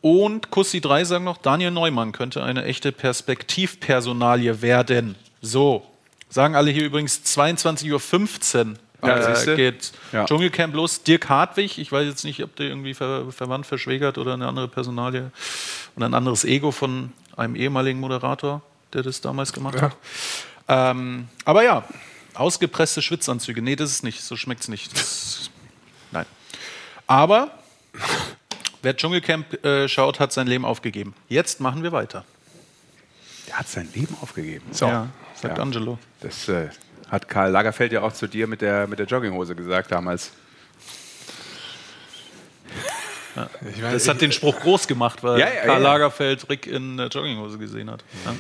Und 0.01 0.51
Kussi 0.51 0.81
3 0.81 1.05
sagen 1.05 1.25
noch, 1.25 1.39
Daniel 1.39 1.71
Neumann 1.73 2.13
könnte 2.13 2.43
eine 2.43 2.65
echte 2.65 2.91
Perspektivpersonalie 2.93 4.63
werden. 4.63 5.17
So, 5.43 5.87
sagen 6.29 6.55
alle 6.55 6.71
hier 6.71 6.85
übrigens 6.85 7.21
22.15 7.25 7.93
Uhr. 7.93 8.77
Ja, 9.03 9.43
äh, 9.43 9.57
geht 9.57 9.93
Ja. 10.13 10.25
Dschungelcamp 10.25 10.75
los. 10.75 11.03
Dirk 11.03 11.29
Hartwig, 11.29 11.79
ich 11.79 11.93
weiß 11.93 12.07
jetzt 12.07 12.25
nicht, 12.25 12.43
ob 12.43 12.57
der 12.57 12.67
irgendwie 12.67 12.95
ver 12.95 13.31
verwandt, 13.31 13.67
verschwägert 13.67 14.19
oder 14.19 14.35
eine 14.35 14.47
andere 14.47 14.69
Personalie 14.69 15.31
und 15.95 16.03
ein 16.03 16.15
anderes 16.15 16.45
Ego 16.45 16.71
von 16.73 17.13
einem 17.37 17.57
ehemaligen 17.57 18.01
Moderator, 18.01 18.63
der 18.93 19.03
das 19.03 19.21
damals 19.21 19.53
gemacht 19.53 19.81
hat. 19.81 19.97
Ähm, 20.69 21.29
aber 21.45 21.63
ja, 21.63 21.85
ausgepresste 22.35 23.03
Schwitzanzüge. 23.03 23.63
Nee, 23.63 23.77
das 23.77 23.91
ist 23.91 24.03
nicht. 24.03 24.23
So 24.23 24.37
schmeckt 24.37 24.63
es 24.63 24.69
nicht. 24.69 24.93
Das, 24.95 25.51
nein. 26.11 26.27
Aber 27.07 27.51
wer 28.83 28.97
Dschungelcamp 28.97 29.65
äh, 29.65 29.89
schaut, 29.89 30.19
hat 30.21 30.33
sein 30.33 30.47
Leben 30.47 30.65
aufgegeben. 30.65 31.15
Jetzt 31.29 31.61
machen 31.61 31.83
wir 31.83 31.93
weiter. 31.93 32.25
Der 33.49 33.59
hat 33.59 33.69
sein 33.69 33.89
Leben 33.95 34.17
aufgegeben. 34.21 34.67
So. 34.73 34.87
Ja, 34.87 35.09
sagt 35.35 35.57
Ja. 35.59 35.63
Angelo. 35.63 35.99
Das 36.21 36.49
äh, 36.49 36.69
hat 37.09 37.29
Karl 37.29 37.51
Lagerfeld 37.51 37.93
ja 37.93 38.03
auch 38.03 38.13
zu 38.13 38.27
dir 38.27 38.47
mit 38.47 38.61
der, 38.61 38.87
mit 38.87 38.99
der 38.99 39.07
Jogginghose 39.07 39.55
gesagt 39.55 39.93
damals. 39.93 40.33
Ich 43.71 43.83
meine, 43.83 43.93
Das 43.93 44.09
hat 44.09 44.21
den 44.23 44.33
Spruch 44.33 44.59
groß 44.61 44.87
gemacht, 44.87 45.23
weil 45.23 45.39
Ja, 45.39 45.47
ja, 45.49 45.65
Karl 45.67 45.83
ja. 45.83 45.91
Lagerfeld 45.91 46.49
Rick 46.49 46.67
in 46.67 46.97
der 46.97 47.09
Jogginghose 47.09 47.59
gesehen 47.59 47.91
hat. 47.91 48.03
Ja. 48.25 48.35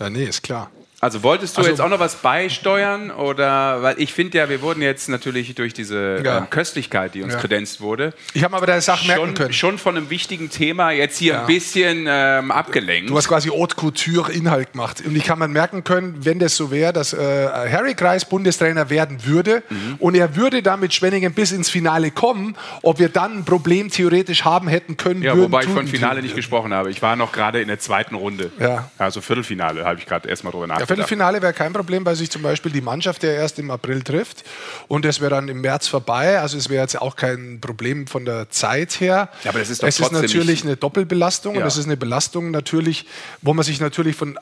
ja, 0.00 0.10
nee, 0.10 0.24
ist 0.24 0.42
klar. 0.42 0.70
Also 1.02 1.22
wolltest 1.22 1.56
du 1.56 1.60
Also- 1.60 1.70
jetzt 1.70 1.80
auch 1.80 1.88
noch 1.88 1.98
was 1.98 2.16
beisteuern 2.16 3.10
oder 3.10 3.82
weil 3.82 3.94
ich 3.98 4.12
finde 4.12 4.36
ja, 4.38 4.48
wir 4.50 4.60
wurden 4.60 4.82
jetzt 4.82 5.08
natürlich 5.08 5.54
durch 5.54 5.72
diese 5.72 6.20
Ja. 6.22 6.38
ähm, 6.38 6.50
Köstlichkeit, 6.50 7.14
die 7.14 7.22
uns 7.22 7.32
Ja. 7.34 7.40
kredenzt 7.40 7.80
wurde, 7.80 8.12
Ich 8.34 8.44
habe 8.44 8.54
aber 8.54 8.66
deine 8.66 8.82
Sache 8.82 9.06
merken 9.06 9.24
schon, 9.28 9.34
können. 9.34 9.52
schon 9.54 9.78
von 9.78 9.96
einem 9.96 10.10
wichtigen 10.10 10.50
Thema 10.50 10.90
jetzt 10.90 11.16
hier 11.18 11.32
Ja. 11.34 11.40
ein 11.40 11.46
bisschen 11.46 12.04
ähm, 12.06 12.50
abgelenkt. 12.50 13.08
Du 13.10 13.16
hast 13.16 13.28
quasi 13.28 13.48
Haute 13.48 13.76
Couture 13.76 14.30
Inhalt 14.30 14.72
gemacht. 14.72 15.02
Und 15.06 15.16
ich 15.16 15.24
kann 15.24 15.38
man 15.38 15.52
merken 15.52 15.84
können, 15.84 16.16
wenn 16.24 16.38
das 16.38 16.56
so 16.56 16.70
wäre, 16.70 16.92
dass 16.92 17.14
äh, 17.14 17.18
Harry 17.18 17.94
Kreis 17.94 18.24
Bundestrainer 18.26 18.90
werden 18.90 19.24
würde 19.24 19.62
Mhm. 19.70 19.96
und 20.00 20.14
er 20.16 20.36
würde 20.36 20.62
dann 20.62 20.80
mit 20.80 20.92
Schwenningen 20.92 21.32
bis 21.32 21.52
ins 21.52 21.70
Finale 21.70 22.10
kommen, 22.10 22.56
ob 22.82 22.98
wir 22.98 23.08
dann 23.08 23.38
ein 23.38 23.44
Problem 23.46 23.90
theoretisch 23.90 24.44
haben 24.44 24.68
hätten 24.68 24.96
können. 24.98 25.22
ja, 25.22 25.34
würden, 25.34 25.44
wobei 25.52 25.62
ich 25.62 25.68
von 25.70 25.86
Finale 25.86 26.20
nicht 26.22 26.36
gesprochen 26.36 26.74
habe. 26.74 26.90
Ich 26.90 27.00
war 27.00 27.16
noch 27.16 27.32
gerade 27.32 27.60
in 27.62 27.68
der 27.68 27.78
zweiten 27.78 28.14
Runde. 28.14 28.50
Ja. 28.58 28.90
Also 28.98 29.20
Viertelfinale 29.22 29.84
habe 29.84 29.98
ich 29.98 30.06
gerade 30.06 30.28
erstmal 30.28 30.52
drüber 30.52 30.66
nachgedacht. 30.66 30.89
Viertelfinale 30.96 31.42
wäre 31.42 31.52
kein 31.52 31.72
Problem, 31.72 32.04
weil 32.04 32.16
sich 32.16 32.30
zum 32.30 32.42
Beispiel 32.42 32.72
die 32.72 32.80
Mannschaft 32.80 33.22
ja 33.22 33.30
erst 33.30 33.58
im 33.58 33.70
April 33.70 34.02
trifft 34.02 34.44
und 34.88 35.04
das 35.04 35.20
wäre 35.20 35.30
dann 35.30 35.48
im 35.48 35.60
März 35.60 35.88
vorbei. 35.88 36.38
Also 36.40 36.56
es 36.58 36.68
wäre 36.68 36.82
jetzt 36.82 37.00
auch 37.00 37.16
kein 37.16 37.60
Problem 37.60 38.06
von 38.06 38.24
der 38.24 38.50
Zeit 38.50 39.00
her. 39.00 39.28
Ja, 39.44 39.50
aber 39.50 39.58
das 39.60 39.70
ist 39.70 39.82
doch 39.82 39.88
es 39.88 40.00
ist 40.00 40.12
natürlich 40.12 40.62
eine 40.64 40.76
Doppelbelastung 40.76 41.54
Ja. 41.54 41.60
und 41.60 41.64
das 41.64 41.76
ist 41.76 41.86
eine 41.86 41.96
Belastung 41.96 42.50
natürlich, 42.50 43.06
wo 43.42 43.54
man 43.54 43.64
sich 43.64 43.80
natürlich 43.80 44.16
von 44.16 44.38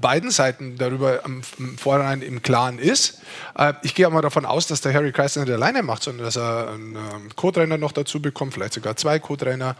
beiden 0.00 0.30
Seiten 0.30 0.76
darüber 0.78 1.20
am 1.24 1.42
im 1.58 1.78
Vorhinein 1.78 2.22
im 2.22 2.42
Klaren 2.42 2.78
ist. 2.78 3.20
Äh, 3.56 3.74
Ich 3.82 3.94
gehe 3.94 4.06
auch 4.06 4.12
mal 4.12 4.22
davon 4.22 4.44
aus, 4.44 4.66
dass 4.66 4.80
der 4.80 4.92
Harry 4.94 5.12
Kreis 5.12 5.36
nicht 5.36 5.50
alleine 5.50 5.82
macht, 5.82 6.02
sondern 6.02 6.24
dass 6.24 6.36
er 6.36 6.68
einen 6.72 6.96
ähm, 6.96 7.28
Co-Trainer 7.36 7.78
noch 7.78 7.92
dazu 7.92 8.20
bekommt, 8.20 8.54
vielleicht 8.54 8.74
sogar 8.74 8.96
zwei 8.96 9.18
Co-Trainer. 9.18 9.76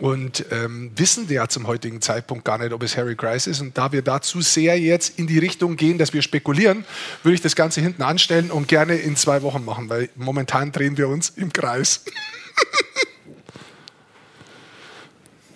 Und 0.00 0.46
ähm, 0.50 0.90
wissen 0.96 1.28
der 1.28 1.48
zum 1.50 1.66
heutigen 1.66 2.00
Zeitpunkt 2.00 2.44
gar 2.44 2.56
nicht, 2.58 2.72
ob 2.72 2.82
es 2.82 2.96
Harry 2.96 3.16
Kreis 3.16 3.46
ist. 3.46 3.60
Und 3.60 3.76
da 3.76 3.92
wir 3.92 4.00
dazu 4.02 4.40
sehr 4.40 4.78
jetzt 4.80 5.18
in 5.18 5.26
die 5.26 5.38
Richtung 5.38 5.76
gehen, 5.76 5.98
dass 5.98 6.14
wir 6.14 6.22
spekulieren, 6.22 6.84
würde 7.22 7.34
ich 7.34 7.42
das 7.42 7.54
Ganze 7.54 7.82
hinten 7.82 8.02
anstellen 8.02 8.50
und 8.50 8.66
gerne 8.66 8.96
in 8.96 9.14
zwei 9.16 9.42
Wochen 9.42 9.64
machen, 9.64 9.90
weil 9.90 10.08
momentan 10.16 10.72
drehen 10.72 10.96
wir 10.96 11.08
uns 11.08 11.28
im 11.30 11.52
Kreis. 11.52 12.04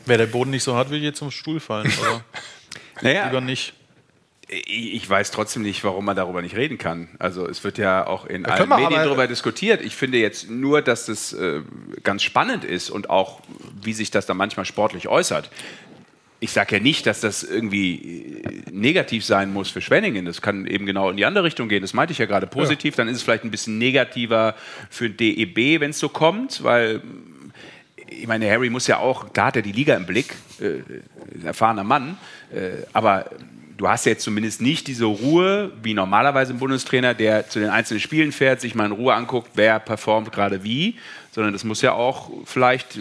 Wäre 0.06 0.18
der 0.18 0.26
Boden 0.26 0.50
nicht 0.50 0.62
so 0.62 0.74
hart, 0.74 0.88
würde 0.88 0.98
ich 0.98 1.04
jetzt 1.04 1.18
zum 1.18 1.30
Stuhl 1.30 1.60
fallen. 1.60 1.90
Aber 1.98 2.22
naja, 3.00 3.26
lieber 3.26 3.40
nicht. 3.40 3.72
Ich 4.48 5.08
weiß 5.08 5.30
trotzdem 5.30 5.62
nicht, 5.62 5.84
warum 5.84 6.04
man 6.04 6.16
darüber 6.16 6.42
nicht 6.42 6.56
reden 6.56 6.78
kann. 6.78 7.08
Also 7.18 7.48
es 7.48 7.64
wird 7.64 7.78
ja 7.78 8.06
auch 8.06 8.26
in 8.26 8.42
Ja, 8.42 8.48
allen 8.48 8.68
Medien 8.68 9.04
darüber 9.04 9.26
diskutiert. 9.26 9.80
Ich 9.82 9.96
finde 9.96 10.18
jetzt 10.18 10.50
nur, 10.50 10.82
dass 10.82 11.06
das 11.06 11.32
äh, 11.32 11.62
ganz 12.02 12.22
spannend 12.22 12.64
ist 12.64 12.90
und 12.90 13.10
auch, 13.10 13.40
wie 13.82 13.92
sich 13.92 14.10
das 14.10 14.26
dann 14.26 14.36
manchmal 14.36 14.66
sportlich 14.66 15.08
äußert. 15.08 15.50
Ich 16.40 16.50
sage 16.52 16.76
ja 16.76 16.82
nicht, 16.82 17.06
dass 17.06 17.20
das 17.20 17.42
irgendwie 17.42 18.42
äh, 18.44 18.70
negativ 18.70 19.24
sein 19.24 19.52
muss 19.52 19.70
für 19.70 19.80
Schwenningen. 19.80 20.26
Das 20.26 20.42
kann 20.42 20.66
eben 20.66 20.84
genau 20.84 21.08
in 21.10 21.16
die 21.16 21.24
andere 21.24 21.44
Richtung 21.44 21.68
gehen. 21.68 21.80
Das 21.80 21.94
meinte 21.94 22.12
ich 22.12 22.18
ja 22.18 22.26
gerade 22.26 22.46
positiv. 22.46 22.96
Dann 22.96 23.08
ist 23.08 23.16
es 23.16 23.22
vielleicht 23.22 23.44
ein 23.44 23.50
bisschen 23.50 23.78
negativer 23.78 24.54
für 24.90 25.08
DEB, 25.08 25.80
wenn 25.80 25.90
es 25.90 25.98
so 25.98 26.10
kommt, 26.10 26.62
weil 26.62 27.00
ich 28.06 28.26
meine, 28.26 28.48
Harry 28.50 28.70
muss 28.70 28.86
ja 28.86 28.98
auch, 28.98 29.28
da 29.30 29.46
hat 29.46 29.56
er 29.56 29.62
die 29.62 29.72
Liga 29.72 29.96
im 29.96 30.06
Blick, 30.06 30.34
äh, 30.60 30.82
ein 31.34 31.46
erfahrener 31.46 31.84
Mann, 31.84 32.18
äh, 32.54 32.84
aber 32.92 33.30
du 33.76 33.88
hast 33.88 34.06
jetzt 34.06 34.22
zumindest 34.22 34.60
nicht 34.60 34.86
diese 34.86 35.04
Ruhe, 35.04 35.72
wie 35.82 35.94
normalerweise 35.94 36.52
ein 36.52 36.58
Bundestrainer, 36.58 37.14
der 37.14 37.48
zu 37.48 37.58
den 37.58 37.70
einzelnen 37.70 38.00
Spielen 38.00 38.32
fährt, 38.32 38.60
sich 38.60 38.74
mal 38.74 38.86
in 38.86 38.92
Ruhe 38.92 39.14
anguckt, 39.14 39.50
wer 39.54 39.78
performt 39.80 40.32
gerade 40.32 40.64
wie, 40.64 40.96
sondern 41.32 41.52
das 41.52 41.64
muss 41.64 41.82
ja 41.82 41.92
auch 41.92 42.30
vielleicht 42.44 43.00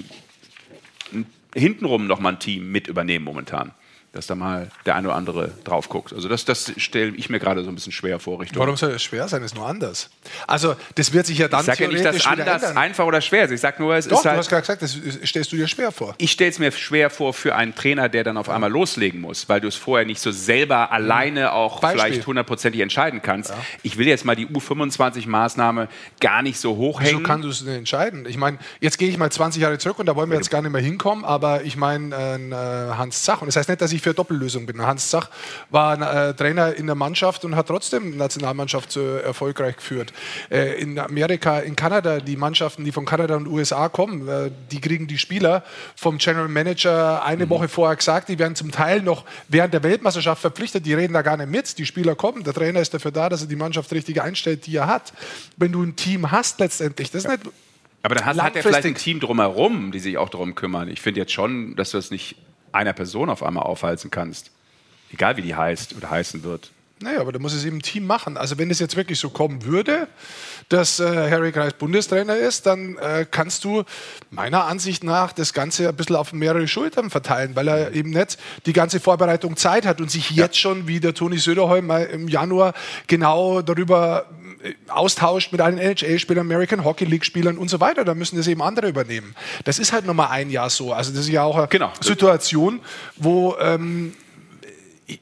hintenrum 1.54 2.08
nochmal 2.08 2.34
ein 2.34 2.40
Team 2.40 2.72
mit 2.72 2.88
übernehmen 2.88 3.26
momentan 3.26 3.72
dass 4.14 4.28
da 4.28 4.36
mal 4.36 4.70
der 4.86 4.96
eine 4.96 5.08
oder 5.08 5.18
andere 5.18 5.52
drauf 5.64 5.90
guckt. 5.90 6.14
Also 6.14 6.30
das, 6.30 6.46
das 6.46 6.72
stelle 6.78 7.14
ich 7.16 7.32
mir 7.32 7.40
gerade 7.40 7.64
so 7.64 7.70
ein 7.70 7.76
bisschen 7.76 7.92
schwer 7.92 8.20
vor. 8.20 8.40
Richtung 8.40 8.60
Warum 8.60 8.78
soll 8.78 8.92
das 8.92 9.02
schwer 9.02 9.28
sein? 9.28 9.42
Das 9.42 9.52
ist 9.52 9.58
nur 9.58 9.66
anders. 9.66 10.12
Also 10.46 10.76
das 10.94 11.14
wird 11.14 11.26
sich 11.26 11.40
ja 11.40 11.48
dann 11.48 11.62
ich 11.62 11.66
sage 11.66 11.86
ja 11.86 11.90
nicht, 11.90 12.06
dass 12.06 12.24
anders 12.28 12.62
ändern. 12.62 12.78
einfach 12.78 13.06
oder 13.08 13.22
schwer 13.22 13.46
ist. 13.46 13.52
Ich 13.52 13.62
sage 13.62 13.82
nur, 13.82 13.96
es 13.96 14.08
Doch, 14.08 14.20
ist 14.20 14.26
halt, 14.26 14.36
du 14.36 14.40
hast 14.40 14.50
gerade 14.50 14.62
gesagt, 14.62 14.82
das 14.84 15.28
stellst 15.28 15.52
du 15.52 15.56
dir 15.56 15.68
schwer 15.68 15.92
vor. 15.92 16.14
Ich 16.20 16.32
stelle 16.32 16.52
es 16.52 16.60
mir 16.60 16.72
schwer 16.72 17.10
vor 17.10 17.34
für 17.34 17.56
einen 17.56 17.74
Trainer, 17.74 18.08
der 18.08 18.24
dann 18.24 18.38
auf 18.38 18.50
einmal 18.50 18.70
loslegen 18.70 19.20
muss, 19.20 19.50
weil 19.50 19.62
du 19.62 19.68
es 19.68 19.76
vorher 19.76 20.06
nicht 20.06 20.22
so 20.22 20.30
selber 20.30 20.92
alleine 20.92 21.52
auch 21.52 21.80
Beispiel. 21.80 22.02
vielleicht 22.02 22.28
hundertprozentig 22.28 22.82
entscheiden 22.82 23.24
kannst. 23.24 23.50
Ja. 23.50 23.58
Ich 23.82 23.98
will 23.98 24.08
jetzt 24.08 24.26
mal 24.26 24.36
die 24.36 24.46
U25-Maßnahme 24.46 25.88
gar 26.20 26.44
nicht 26.44 26.60
so 26.60 26.76
hochhängen. 26.78 27.22
Wieso 27.22 27.28
kannst 27.28 27.46
du 27.46 27.50
es 27.50 27.66
denn 27.66 27.74
entscheiden? 27.80 28.28
Ich 28.28 28.38
meine, 28.38 28.60
jetzt 28.80 29.00
gehe 29.00 29.10
ich 29.10 29.18
mal 29.18 29.32
20 29.32 29.60
Jahre 29.60 29.80
zurück 29.80 29.98
und 29.98 30.06
da 30.06 30.16
wollen 30.16 30.30
wir 30.30 30.38
jetzt 30.38 30.52
gar 30.52 30.62
nicht 30.62 30.72
mehr 30.72 30.82
hinkommen, 30.82 31.26
aber 31.26 31.64
ich 31.64 31.78
meine 31.78 32.16
äh, 32.16 32.96
Hans 32.96 33.24
Zach 33.24 33.42
und 33.42 33.48
das 33.48 33.56
heißt 33.56 33.70
nicht, 33.70 33.82
dass 33.82 33.92
ich 33.92 34.03
für 34.04 34.14
Doppellösung 34.14 34.66
bin. 34.66 34.82
Hans 34.82 35.10
Zach 35.10 35.30
war 35.70 36.00
äh, 36.30 36.34
Trainer 36.34 36.76
in 36.76 36.86
der 36.86 36.96
Mannschaft 36.96 37.46
und 37.46 37.56
hat 37.56 37.68
trotzdem 37.68 38.12
die 38.12 38.18
Nationalmannschaft 38.18 38.92
so 38.92 39.02
erfolgreich 39.02 39.78
geführt. 39.78 40.14
Äh, 40.52 40.82
in 40.82 41.00
Amerika, 41.00 41.60
in 41.60 41.76
Kanada, 41.76 42.20
die 42.20 42.36
Mannschaften, 42.36 42.84
die 42.84 42.92
von 42.92 43.06
Kanada 43.06 43.36
und 43.36 43.48
USA 43.48 43.90
kommen, 43.90 44.28
äh, 44.28 44.52
die 44.72 44.82
kriegen 44.82 45.08
die 45.08 45.18
Spieler 45.18 45.64
vom 45.96 46.18
General 46.18 46.48
Manager 46.48 47.24
eine 47.24 47.46
mhm. 47.46 47.50
Woche 47.50 47.68
vorher 47.68 47.96
gesagt, 47.96 48.30
die 48.30 48.38
werden 48.40 48.56
zum 48.56 48.72
Teil 48.72 49.02
noch 49.02 49.26
während 49.48 49.74
der 49.74 49.84
Weltmeisterschaft 49.84 50.42
verpflichtet, 50.42 50.86
die 50.86 50.94
reden 50.94 51.14
da 51.14 51.22
gar 51.22 51.38
nicht 51.38 51.50
mit. 51.50 51.78
Die 51.78 51.86
Spieler 51.86 52.16
kommen, 52.16 52.44
der 52.44 52.54
Trainer 52.54 52.82
ist 52.82 52.94
dafür 52.94 53.12
da, 53.12 53.30
dass 53.30 53.42
er 53.42 53.48
die 53.48 53.56
Mannschaft 53.56 53.92
richtig 53.94 54.22
einstellt, 54.22 54.66
die 54.66 54.76
er 54.76 54.88
hat. 54.88 55.14
Wenn 55.58 55.72
du 55.72 55.82
ein 55.82 55.96
Team 55.96 56.32
hast 56.32 56.60
letztendlich, 56.60 57.12
das 57.12 57.26
ist 57.26 57.32
nicht 57.32 57.44
aber 58.04 58.16
hast, 58.26 58.42
hat 58.42 58.56
er 58.58 58.64
vielleicht 58.64 58.86
ein 58.86 58.96
Team 58.96 59.22
drumherum, 59.22 59.94
die 59.94 60.00
sich 60.00 60.18
auch 60.18 60.28
darum 60.28 60.56
kümmern. 60.56 60.90
Ich 60.90 61.00
finde 61.00 61.22
jetzt 61.22 61.32
schon, 61.32 61.76
dass 61.78 61.92
du 61.92 61.98
das 61.98 62.12
nicht 62.12 62.36
einer 62.74 62.94
Person 62.94 63.30
auf 63.30 63.44
einmal 63.44 63.64
aufhalten 63.64 64.12
kannst. 64.12 64.52
Egal 65.12 65.38
wie 65.38 65.42
die 65.42 65.56
heißt 65.56 65.96
oder 65.96 66.10
heißen 66.10 66.44
wird. 66.44 66.72
Naja, 67.04 67.20
aber 67.20 67.34
da 67.34 67.40
muss 67.40 67.54
es 67.54 67.66
eben 67.66 67.78
ein 67.78 67.82
Team 67.82 68.08
machen. 68.08 68.38
Also 68.38 68.58
wenn 68.58 68.72
es 68.72 68.80
jetzt 68.80 68.96
wirklich 68.96 69.20
so 69.20 69.30
kommen 69.30 69.66
würde, 69.66 70.08
dass 70.70 71.02
äh, 71.02 71.30
Harry 71.30 71.52
Kreis 71.52 71.74
Bundestrainer 71.74 72.38
ist, 72.38 72.66
dann 72.66 72.96
äh, 72.98 73.26
kannst 73.30 73.66
du 73.66 73.84
meiner 74.32 74.66
Ansicht 74.66 75.04
nach 75.04 75.34
das 75.34 75.52
Ganze 75.52 75.90
ein 75.90 75.96
bisschen 75.96 76.16
auf 76.16 76.32
mehrere 76.32 76.68
Schultern 76.68 77.10
verteilen, 77.10 77.56
weil 77.56 77.68
er 77.68 77.92
eben 77.92 78.12
nicht 78.12 78.38
die 78.66 78.74
ganze 78.74 79.02
Vorbereitung 79.02 79.58
Zeit 79.58 79.86
hat 79.86 80.00
und 80.00 80.10
sich 80.10 80.32
ja. 80.32 80.46
jetzt 80.46 80.58
schon, 80.58 80.88
wie 80.88 81.02
der 81.02 81.14
Toni 81.14 81.40
Söderholm 81.40 81.92
im 81.92 82.30
Januar 82.30 82.74
genau 83.08 83.62
darüber 83.62 84.26
austauscht 84.88 85.52
mit 85.52 85.62
allen 85.62 85.78
NHL-Spielern, 85.78 86.46
American 86.46 86.84
Hockey 86.84 87.06
League-Spielern 87.06 87.58
und 87.58 87.70
so 87.70 87.80
weiter. 87.80 88.06
Da 88.06 88.16
müssen 88.16 88.38
das 88.38 88.48
eben 88.48 88.62
andere 88.62 88.88
übernehmen. 88.88 89.36
Das 89.66 89.80
ist 89.80 89.94
halt 89.94 90.06
nochmal 90.06 90.30
ein 90.30 90.50
Jahr 90.50 90.70
so. 90.70 90.94
Also 90.94 91.12
das 91.12 91.22
ist 91.22 91.30
ja 91.30 91.44
auch 91.44 91.58
eine 91.58 91.68
genau. 91.68 91.92
Situation, 92.02 92.80
wo 93.18 93.56
ähm, 93.60 94.14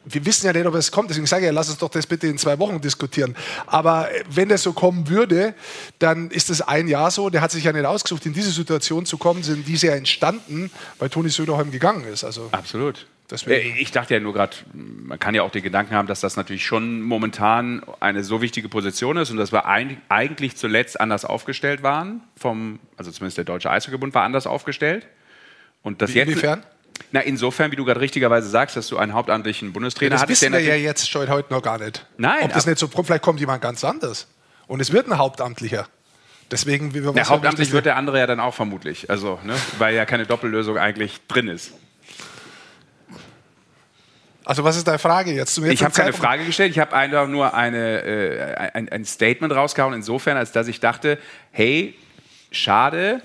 wir 0.05 0.25
wissen 0.25 0.45
ja 0.45 0.53
nicht, 0.53 0.65
ob 0.65 0.75
es 0.75 0.91
kommt, 0.91 1.09
deswegen 1.09 1.25
sage 1.25 1.43
ich 1.43 1.47
ja, 1.47 1.51
lass 1.51 1.69
uns 1.69 1.79
doch 1.79 1.89
das 1.89 2.05
bitte 2.05 2.27
in 2.27 2.37
zwei 2.37 2.59
Wochen 2.59 2.79
diskutieren. 2.81 3.35
Aber 3.65 4.09
wenn 4.29 4.49
das 4.49 4.63
so 4.63 4.73
kommen 4.73 5.09
würde, 5.09 5.53
dann 5.99 6.29
ist 6.29 6.49
es 6.49 6.61
ein 6.61 6.87
Jahr 6.87 7.11
so, 7.11 7.29
der 7.29 7.41
hat 7.41 7.51
sich 7.51 7.63
ja 7.63 7.73
nicht 7.73 7.85
ausgesucht, 7.85 8.25
in 8.25 8.33
diese 8.33 8.51
Situation 8.51 9.05
zu 9.05 9.17
kommen, 9.17 9.43
sind 9.43 9.67
diese 9.67 9.87
ja 9.87 9.93
entstanden, 9.93 10.71
weil 10.99 11.09
Toni 11.09 11.29
Söderholm 11.29 11.71
gegangen 11.71 12.05
ist. 12.05 12.23
Also 12.23 12.49
Absolut. 12.51 13.07
Deswegen. 13.31 13.77
Ich 13.77 13.91
dachte 13.91 14.13
ja 14.13 14.19
nur 14.19 14.33
gerade, 14.33 14.55
man 14.73 15.17
kann 15.17 15.33
ja 15.33 15.43
auch 15.43 15.51
den 15.51 15.63
Gedanken 15.63 15.95
haben, 15.95 16.07
dass 16.07 16.19
das 16.19 16.35
natürlich 16.35 16.65
schon 16.65 17.01
momentan 17.01 17.81
eine 17.99 18.23
so 18.23 18.41
wichtige 18.41 18.69
Position 18.69 19.17
ist 19.17 19.31
und 19.31 19.37
dass 19.37 19.51
wir 19.51 19.65
eigentlich 19.65 20.57
zuletzt 20.57 20.99
anders 20.99 21.25
aufgestellt 21.25 21.81
waren, 21.81 22.21
vom, 22.35 22.79
also 22.97 23.11
zumindest 23.11 23.37
der 23.37 23.45
Deutsche 23.45 23.71
Eishockeybund 23.71 24.13
war 24.13 24.23
anders 24.23 24.47
aufgestellt. 24.47 25.07
Und 25.81 26.01
das 26.01 26.13
Wie, 26.13 26.19
jetzt, 26.19 26.27
inwiefern? 26.29 26.63
Na, 27.11 27.21
insofern, 27.21 27.71
wie 27.71 27.75
du 27.75 27.85
gerade 27.85 27.99
richtigerweise 27.99 28.47
sagst, 28.47 28.75
dass 28.75 28.87
du 28.87 28.97
einen 28.97 29.13
hauptamtlichen 29.13 29.73
Bundestrainer 29.73 30.15
ja, 30.15 30.21
das 30.21 30.29
wissen 30.29 30.53
wir 30.53 30.59
ja 30.59 30.75
jetzt 30.75 31.09
schon 31.09 31.29
heute 31.29 31.51
noch 31.51 31.63
gar 31.63 31.79
nicht. 31.79 32.05
Nein. 32.17 32.43
Ob 32.43 32.53
das 32.53 32.65
nicht 32.67 32.77
so 32.77 32.87
vielleicht 32.87 33.23
kommt 33.23 33.39
jemand 33.39 33.61
ganz 33.61 33.83
anders. 33.83 34.27
Und 34.67 34.79
es 34.79 34.91
wird 34.91 35.07
ein 35.07 35.17
Hauptamtlicher. 35.17 35.87
Deswegen, 36.51 36.93
wie 36.93 37.03
wir 37.03 37.13
ja, 37.13 37.29
hauptamtlich 37.29 37.71
wird 37.71 37.85
der 37.85 37.95
andere 37.95 38.19
ja 38.19 38.27
dann 38.27 38.41
auch 38.41 38.53
vermutlich. 38.53 39.09
Also, 39.09 39.39
ne, 39.43 39.55
weil 39.79 39.95
ja 39.95 40.05
keine 40.05 40.25
Doppellösung 40.25 40.77
eigentlich 40.77 41.21
drin 41.27 41.47
ist. 41.47 41.73
Also 44.43 44.63
was 44.63 44.77
ist 44.77 44.87
deine 44.87 44.99
Frage 44.99 45.31
jetzt? 45.31 45.57
ich 45.57 45.83
habe 45.83 45.93
keine 45.93 46.13
Frage 46.13 46.45
gestellt, 46.45 46.71
ich 46.71 46.79
habe 46.79 46.95
einfach 46.95 47.27
nur 47.27 47.53
eine, 47.53 48.01
äh, 48.01 48.71
ein, 48.73 48.89
ein, 48.89 49.05
Statement 49.05 49.53
rausgehauen, 49.53 49.93
insofern, 49.93 50.37
als 50.37 50.51
dass 50.51 50.67
ich 50.67 50.79
dachte, 50.79 51.19
hey, 51.51 51.95
schade, 52.51 53.21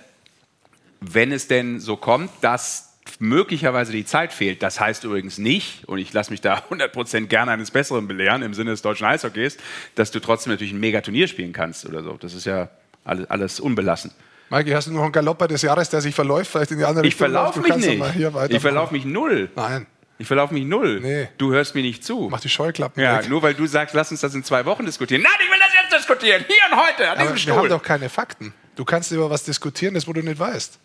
wenn 1.01 1.33
es 1.33 1.49
denn 1.49 1.81
so 1.81 1.97
kommt, 1.97 2.31
dass 2.43 2.87
möglicherweise 3.19 3.93
die 3.93 4.05
Zeit 4.05 4.33
fehlt. 4.33 4.63
Das 4.63 4.81
heißt 4.81 5.05
übrigens 5.05 5.39
nicht, 5.39 5.89
und 5.89 5.99
ich 5.99 6.13
lasse 6.13 6.31
mich 6.31 6.41
da 6.41 6.59
100% 6.71 7.27
gerne 7.27 7.53
eines 7.53 7.71
Besseren 7.71 8.07
belehren 8.07 8.43
im 8.43 8.53
Sinne 8.53 8.71
des 8.71 8.83
deutschen 8.83 9.07
Eishockeys, 9.07 9.57
dass 9.95 10.11
du 10.11 10.21
trotzdem 10.21 10.53
natürlich 10.53 10.73
ein 10.73 10.81
Megaturnier 10.81 11.29
spielen 11.29 11.53
kannst 11.53 11.87
oder 11.87 12.03
so. 12.03 12.17
Das 12.21 12.35
ist 12.35 12.45
ja 12.45 12.69
alles, 13.05 13.31
alles 13.31 13.61
unbelassen. 13.61 14.13
Maike, 14.49 14.77
hast 14.77 14.87
du 14.87 14.93
noch 14.93 15.03
einen 15.03 15.13
Galopper 15.13 15.49
des 15.49 15.63
Jahres, 15.63 15.91
der 15.91 16.01
sich 16.01 16.15
verläuft, 16.15 16.51
vielleicht 16.51 16.71
in 16.71 16.79
die 16.79 16.85
andere 16.85 17.07
ich 17.07 17.17
Verlaufe 17.17 17.61
mich 17.61 17.77
nicht. 17.77 18.03
ich 18.49 18.61
verlaufe 18.61 18.93
mich 18.93 19.05
null. 19.05 19.51
Nein. 19.57 19.87
Ich 20.19 20.27
verlaufe 20.27 20.55
mich 20.55 20.65
null. 20.65 21.01
Nee. 21.01 21.29
Du 21.37 21.53
hörst 21.53 21.75
mir 21.75 21.83
nicht 21.83 22.05
zu. 22.05 22.29
Mach 22.31 22.41
die 22.41 22.49
Scheuklappen 22.49 23.03
Ja, 23.03 23.19
weg. 23.19 23.29
nur 23.29 23.43
weil 23.43 23.55
du 23.55 23.67
sagst, 23.67 23.95
lass 23.95 24.11
uns 24.11 24.21
das 24.21 24.35
in 24.35 24.43
zwei 24.45 24.65
Wochen 24.65 24.87
diskutieren. 24.87 25.23
Nein, 25.23 25.33
ich 25.45 25.51
will 25.51 25.59
das 25.59 25.73
jetzt 25.75 26.01
diskutieren. 26.01 26.45
Hier 26.47 26.57
und 26.73 26.79
heute, 26.87 27.05
an 27.11 27.17
Aber 27.19 27.23
diesem 27.23 27.37
Stuhl. 27.37 27.53
Wir 27.55 27.59
haben 27.61 27.69
doch 27.69 27.83
keine 27.83 28.09
Fakten. 28.09 28.55
Du 28.77 28.85
kannst 28.85 29.13
über 29.13 29.29
was 29.31 29.45
diskutieren, 29.45 29.95
das 29.95 30.07
wo 30.07 30.13
du 30.13 30.23
nicht 30.23 30.39
weißt. 30.39 30.79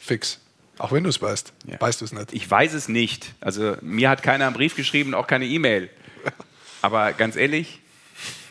Fix. 0.00 0.38
Auch 0.78 0.92
wenn 0.92 1.04
du 1.04 1.10
es 1.10 1.20
weißt. 1.20 1.52
Ja. 1.66 1.80
Weißt 1.80 2.00
du 2.00 2.04
es 2.04 2.12
nicht? 2.12 2.32
Ich 2.32 2.50
weiß 2.50 2.72
es 2.72 2.88
nicht. 2.88 3.32
Also 3.40 3.76
mir 3.80 4.08
hat 4.10 4.22
keiner 4.22 4.46
einen 4.46 4.54
Brief 4.54 4.74
geschrieben, 4.76 5.14
auch 5.14 5.26
keine 5.26 5.44
E-Mail. 5.44 5.90
Aber 6.82 7.12
ganz 7.12 7.36
ehrlich, 7.36 7.80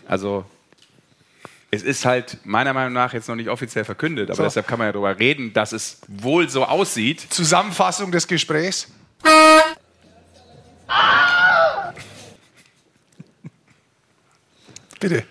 also 0.07 0.45
es 1.71 1.83
ist 1.83 2.05
halt 2.05 2.37
meiner 2.43 2.73
Meinung 2.73 2.93
nach 2.93 3.13
jetzt 3.13 3.27
noch 3.29 3.35
nicht 3.35 3.49
offiziell 3.49 3.85
verkündet, 3.85 4.29
aber 4.29 4.35
so. 4.37 4.43
deshalb 4.43 4.67
kann 4.67 4.77
man 4.77 4.87
ja 4.87 4.91
darüber 4.91 5.17
reden, 5.17 5.53
dass 5.53 5.71
es 5.71 6.01
wohl 6.07 6.49
so 6.49 6.65
aussieht. 6.65 7.25
Zusammenfassung 7.29 8.11
des 8.11 8.27
Gesprächs. 8.27 8.87
Bitte. 14.99 15.25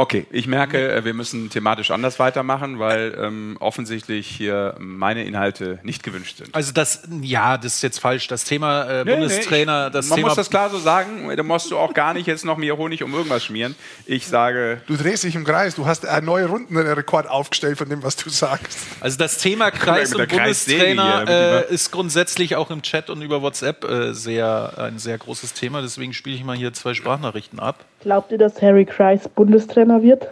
Okay, 0.00 0.26
ich 0.30 0.46
merke, 0.46 0.90
äh, 0.90 1.04
wir 1.04 1.12
müssen 1.12 1.50
thematisch 1.50 1.90
anders 1.90 2.18
weitermachen, 2.18 2.78
weil 2.78 3.14
ähm, 3.20 3.58
offensichtlich 3.60 4.26
hier 4.26 4.74
meine 4.78 5.24
Inhalte 5.24 5.78
nicht 5.82 6.02
gewünscht 6.02 6.38
sind. 6.38 6.54
Also 6.54 6.72
das, 6.72 7.02
ja, 7.20 7.58
das 7.58 7.74
ist 7.74 7.82
jetzt 7.82 7.98
falsch. 7.98 8.26
Das 8.26 8.44
Thema 8.44 8.84
äh, 8.84 9.04
nee, 9.04 9.10
Bundestrainer, 9.14 9.82
nee, 9.82 9.86
ich, 9.88 9.92
das 9.92 10.08
man 10.08 10.16
Thema 10.16 10.28
muss 10.28 10.36
das 10.36 10.48
klar 10.48 10.70
so 10.70 10.78
sagen. 10.78 11.30
Da 11.36 11.42
musst 11.42 11.70
du 11.70 11.76
auch 11.76 11.92
gar 11.92 12.14
nicht 12.14 12.26
jetzt 12.26 12.46
noch 12.46 12.56
mehr 12.56 12.78
Honig 12.78 13.02
um 13.02 13.12
irgendwas 13.12 13.44
schmieren. 13.44 13.74
Ich 14.06 14.26
sage, 14.26 14.80
du 14.86 14.96
drehst 14.96 15.24
dich 15.24 15.34
im 15.34 15.44
Kreis. 15.44 15.74
Du 15.74 15.84
hast 15.84 16.06
einen 16.06 16.24
neuen 16.24 16.46
Rundenrekord 16.46 17.28
aufgestellt 17.28 17.76
von 17.76 17.90
dem, 17.90 18.02
was 18.02 18.16
du 18.16 18.30
sagst. 18.30 18.78
Also 19.00 19.18
das 19.18 19.36
Thema 19.36 19.70
Kreis 19.70 20.14
und 20.14 20.26
Bundestrainer 20.30 21.68
äh, 21.68 21.74
ist 21.74 21.90
grundsätzlich 21.90 22.56
auch 22.56 22.70
im 22.70 22.80
Chat 22.80 23.10
und 23.10 23.20
über 23.20 23.42
WhatsApp 23.42 23.84
äh, 23.84 24.14
sehr 24.14 24.78
ein 24.78 24.98
sehr 24.98 25.18
großes 25.18 25.52
Thema. 25.52 25.82
Deswegen 25.82 26.14
spiele 26.14 26.36
ich 26.36 26.42
mal 26.42 26.56
hier 26.56 26.72
zwei 26.72 26.94
Sprachnachrichten 26.94 27.60
ab. 27.60 27.84
Glaubt 28.00 28.32
ihr, 28.32 28.38
dass 28.38 28.60
Harry 28.62 28.86
Kreis 28.86 29.28
Bundestrainer 29.28 30.02
wird? 30.02 30.26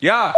Ja. 0.00 0.34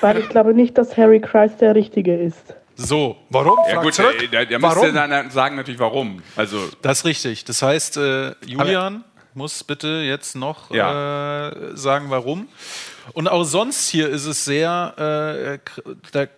Weil 0.00 0.18
ich 0.18 0.28
glaube 0.28 0.54
nicht, 0.54 0.76
dass 0.76 0.96
Harry 0.96 1.20
Kreis 1.20 1.56
der 1.56 1.74
Richtige 1.74 2.16
ist. 2.16 2.54
So, 2.76 3.16
warum? 3.28 3.58
Ja, 3.68 3.82
gut, 3.82 3.96
der, 3.98 4.12
der, 4.28 4.46
der 4.46 4.62
warum? 4.62 4.94
dann 4.94 5.30
sagen 5.30 5.56
natürlich 5.56 5.78
warum. 5.78 6.22
Also 6.34 6.58
das 6.82 7.00
ist 7.00 7.04
richtig. 7.04 7.44
Das 7.44 7.62
heißt, 7.62 7.98
äh, 7.98 8.34
Julian 8.44 8.96
Aber 8.96 9.04
muss 9.34 9.62
bitte 9.62 9.86
jetzt 9.88 10.34
noch 10.34 10.70
ja. 10.70 11.50
äh, 11.50 11.76
sagen, 11.76 12.06
warum. 12.08 12.48
Und 13.12 13.28
auch 13.28 13.44
sonst 13.44 13.88
hier 13.88 14.08
ist 14.08 14.26
es 14.26 14.44
sehr, 14.44 15.60
äh, 15.62 15.82
der 16.14 16.28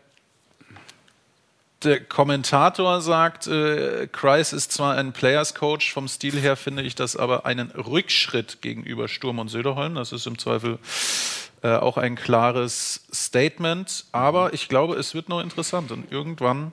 der 1.85 2.01
Kommentator 2.01 3.01
sagt, 3.01 3.47
äh, 3.47 4.07
Kreis 4.11 4.53
ist 4.53 4.73
zwar 4.73 4.97
ein 4.97 5.13
Players 5.13 5.55
Coach, 5.55 5.93
vom 5.93 6.09
Stil 6.09 6.39
her 6.39 6.57
finde 6.57 6.83
ich 6.83 6.95
das 6.95 7.17
aber 7.17 7.47
einen 7.47 7.71
Rückschritt 7.71 8.63
gegenüber 8.63 9.09
Sturm 9.09 9.39
und 9.39 9.49
Söderholm. 9.49 9.95
Das 9.95 10.13
ist 10.13 10.27
im 10.27 10.39
Zweifel 10.39 10.79
äh, 11.63 11.75
auch 11.75 11.97
ein 11.97 12.17
klares 12.17 13.03
Statement. 13.13 14.07
Aber 14.13 14.53
ich 14.53 14.69
glaube, 14.69 14.97
es 14.97 15.15
wird 15.15 15.29
noch 15.29 15.41
interessant 15.41 15.93
und 15.93 16.11
irgendwann 16.11 16.73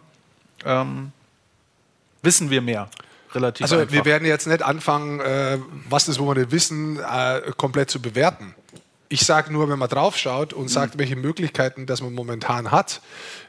ähm, 0.65 1.11
wissen 2.21 2.49
wir 2.49 2.61
mehr. 2.61 2.89
Relativ 3.33 3.63
also 3.63 3.77
einfach. 3.77 3.93
wir 3.93 4.05
werden 4.05 4.27
jetzt 4.27 4.47
nicht 4.47 4.63
anfangen, 4.63 5.19
äh, 5.19 5.59
was 5.87 6.05
das, 6.05 6.19
wo 6.19 6.25
wir 6.27 6.35
nicht 6.35 6.51
wissen, 6.51 6.99
äh, 6.99 7.51
komplett 7.55 7.91
zu 7.91 8.01
bewerten. 8.01 8.55
Ich 9.07 9.21
sage 9.21 9.51
nur, 9.53 9.69
wenn 9.69 9.79
man 9.79 9.89
draufschaut 9.89 10.53
und 10.53 10.67
sagt, 10.67 10.97
welche 10.97 11.15
Möglichkeiten 11.15 11.85
das 11.85 12.01
man 12.01 12.13
momentan 12.13 12.71
hat, 12.71 13.01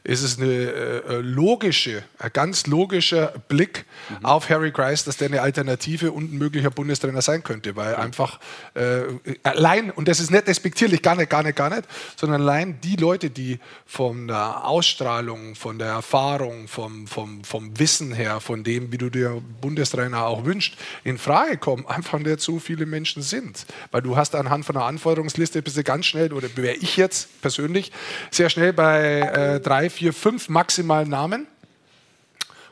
ist 0.04 0.22
es 0.22 0.38
eine 0.38 0.46
äh, 0.46 1.20
logische, 1.20 2.02
ein 2.18 2.30
ganz 2.32 2.66
logischer 2.66 3.34
Blick 3.48 3.84
auf 4.22 4.48
Harry 4.48 4.72
Kreis, 4.72 5.04
dass 5.04 5.16
der 5.16 5.28
eine 5.28 5.42
Alternative 5.42 6.12
und 6.12 6.32
ein 6.32 6.38
möglicher 6.38 6.70
Bundestrainer 6.70 7.22
sein 7.22 7.42
könnte, 7.42 7.76
weil 7.76 7.94
einfach 7.96 8.40
äh, 8.74 9.02
allein, 9.42 9.90
und 9.90 10.08
das 10.08 10.20
ist 10.20 10.30
nicht 10.30 10.46
despektierlich, 10.46 11.02
gar 11.02 11.16
nicht, 11.16 11.30
gar 11.30 11.42
nicht, 11.42 11.56
gar 11.56 11.70
nicht, 11.70 11.84
sondern 12.16 12.42
allein 12.42 12.80
die 12.80 12.96
Leute, 12.96 13.30
die 13.30 13.58
von 13.86 14.28
der 14.28 14.64
Ausstrahlung, 14.64 15.54
von 15.54 15.78
der 15.78 15.88
Erfahrung, 15.88 16.68
vom, 16.68 17.06
vom, 17.06 17.44
vom 17.44 17.78
Wissen 17.78 18.12
her, 18.12 18.40
von 18.40 18.64
dem, 18.64 18.92
wie 18.92 18.98
du 18.98 19.10
dir 19.10 19.42
Bundestrainer 19.60 20.26
auch 20.26 20.44
wünscht, 20.44 20.78
in 21.04 21.18
Frage 21.18 21.58
kommen, 21.58 21.86
einfach 21.86 22.18
nicht 22.18 22.40
so 22.40 22.58
viele 22.58 22.86
Menschen 22.86 23.22
sind. 23.22 23.66
Weil 23.90 24.02
du 24.02 24.16
hast 24.16 24.34
anhand 24.34 24.64
von 24.64 24.76
einer 24.76 24.86
Anforderungsliste 24.86 25.62
bist 25.62 25.76
du 25.76 25.84
ganz 25.84 26.06
schnell, 26.06 26.32
oder 26.32 26.48
wäre 26.56 26.76
ich 26.76 26.96
jetzt 26.96 27.40
persönlich, 27.42 27.92
sehr 28.30 28.48
schnell 28.48 28.72
bei 28.72 29.20
äh, 29.20 29.60
drei, 29.60 29.89
vier, 29.90 30.12
fünf 30.12 30.48
maximalen 30.48 31.08
Namen. 31.08 31.46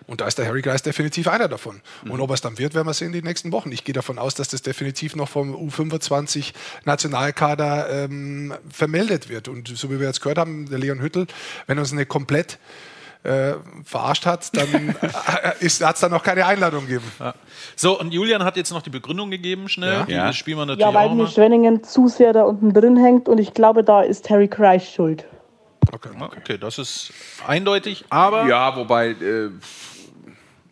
Und 0.07 0.23
da 0.23 0.27
ist 0.27 0.39
der 0.39 0.47
Harry 0.47 0.63
Kreis 0.63 0.83
definitiv 0.83 1.29
einer 1.29 1.49
davon. 1.49 1.83
Und 2.09 2.19
ob 2.23 2.31
es 2.31 2.41
dann 2.41 2.57
wird, 2.59 2.73
werden 2.75 2.87
wir 2.87 2.95
sehen 2.95 3.09
in 3.09 3.13
den 3.13 3.25
nächsten 3.25 3.53
Wochen. 3.53 3.71
Ich 3.73 3.85
gehe 3.85 3.93
davon 3.93 4.19
aus, 4.19 4.35
dass 4.35 4.49
das 4.49 4.63
definitiv 4.63 5.15
noch 5.15 5.29
vom 5.29 5.55
U25 5.55 6.55
Nationalkader 6.87 7.91
ähm, 8.05 8.55
vermeldet 8.73 9.29
wird. 9.29 9.49
Und 9.49 9.69
so 9.69 9.91
wie 9.91 10.01
wir 10.01 10.07
jetzt 10.07 10.23
gehört 10.23 10.39
haben, 10.39 10.67
der 10.71 10.79
Leon 10.79 11.01
Hüttel, 11.03 11.27
wenn 11.67 11.79
uns 11.79 11.93
eine 11.93 12.07
komplett 12.07 12.59
äh, 13.23 13.55
verarscht 13.85 14.25
hat, 14.25 14.57
dann 14.57 14.95
hat 15.03 15.61
es 15.61 15.79
dann 15.79 16.11
noch 16.11 16.23
keine 16.23 16.47
Einladung 16.47 16.87
gegeben. 16.87 17.05
So, 17.77 18.01
und 18.01 18.13
Julian 18.13 18.45
hat 18.45 18.57
jetzt 18.57 18.71
noch 18.73 18.81
die 18.81 18.91
Begründung 18.91 19.31
gegeben, 19.31 19.69
schnell. 19.69 19.93
Ja. 19.93 20.05
Die 20.07 20.13
Ja. 20.13 20.33
spielen 20.33 20.57
wir 20.57 20.65
natürlich 20.65 20.87
Ja, 20.87 20.95
weil 20.95 21.15
mir. 21.15 21.27
Schwenningen 21.27 21.85
zu 21.85 22.09
sehr 22.09 22.33
da 22.33 22.45
unten 22.45 22.73
drin 22.73 22.97
hängt 22.97 23.29
und 23.29 23.39
ich 23.39 23.53
glaube, 23.53 23.85
da 23.85 24.01
ist 24.01 24.31
Harry 24.31 24.49
Kreis 24.49 24.91
schuld. 24.91 25.27
Okay. 25.93 26.11
Okay, 26.19 26.59
das 26.59 26.79
ist 26.79 27.13
eindeutig, 27.47 28.05
aber 28.11 28.47
Ja, 28.47 28.77
wobei, 28.77 29.09
äh, 29.11 29.51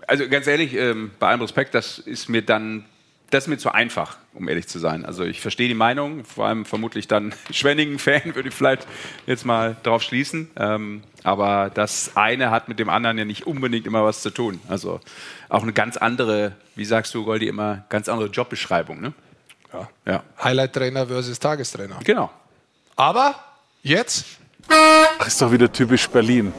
also 0.06 0.28
ganz 0.28 0.46
ehrlich, 0.46 0.74
ähm, 0.74 1.10
bei 1.18 1.28
allem 1.28 1.40
Respekt, 1.40 1.74
das 1.74 1.98
ist 1.98 2.28
mir 2.28 2.42
dann, 2.42 2.84
das 3.30 3.44
ist 3.44 3.48
mir 3.48 3.58
zu 3.58 3.72
einfach, 3.72 4.18
um 4.34 4.48
ehrlich 4.48 4.68
zu 4.68 4.78
sein. 4.78 5.04
Also 5.04 5.24
ich 5.24 5.40
verstehe 5.40 5.68
die 5.68 5.74
Meinung, 5.74 6.24
vor 6.24 6.46
allem 6.46 6.64
vermutlich 6.64 7.08
dann 7.08 7.34
Schwenningen-Fan, 7.50 8.34
würde 8.34 8.48
ich 8.50 8.54
vielleicht 8.54 8.86
jetzt 9.26 9.44
mal 9.44 9.76
drauf 9.82 10.02
schließen. 10.02 10.50
Ähm, 10.56 11.02
aber 11.24 11.70
das 11.74 12.16
eine 12.16 12.50
hat 12.50 12.68
mit 12.68 12.78
dem 12.78 12.88
anderen 12.88 13.18
ja 13.18 13.24
nicht 13.24 13.46
unbedingt 13.46 13.86
immer 13.86 14.04
was 14.04 14.22
zu 14.22 14.30
tun. 14.30 14.60
Also 14.68 15.00
auch 15.48 15.62
eine 15.62 15.72
ganz 15.72 15.96
andere, 15.96 16.52
wie 16.76 16.84
sagst 16.84 17.14
du, 17.14 17.24
Goldi, 17.24 17.48
immer 17.48 17.84
ganz 17.88 18.08
andere 18.08 18.28
Jobbeschreibung, 18.28 19.00
ne? 19.00 19.12
Ja. 19.72 19.88
Ja, 20.06 20.22
Highlight-Trainer 20.42 21.06
versus 21.08 21.38
Tagestrainer. 21.38 21.98
genau. 22.04 22.30
Aber 22.94 23.34
jetzt 23.82 24.24
Das 24.68 25.28
ist 25.28 25.42
doch 25.42 25.50
wieder 25.52 25.70
typisch 25.72 26.08
Berlin. 26.08 26.52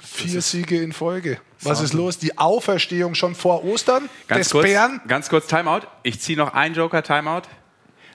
vier 0.00 0.40
Siege 0.42 0.80
in 0.82 0.92
Folge. 0.92 1.38
Was 1.62 1.80
ist 1.80 1.92
los? 1.92 2.18
Die 2.18 2.38
Auferstehung 2.38 3.14
schon 3.14 3.34
vor 3.34 3.64
Ostern 3.64 4.08
Ganz 4.28 4.46
des 4.46 4.52
kurz, 4.52 4.64
Bären? 4.66 5.00
ganz 5.08 5.28
kurz 5.28 5.46
Timeout. 5.48 5.80
Ich 6.02 6.20
ziehe 6.20 6.38
noch 6.38 6.54
einen 6.54 6.74
Joker 6.74 7.02
Timeout. 7.02 7.42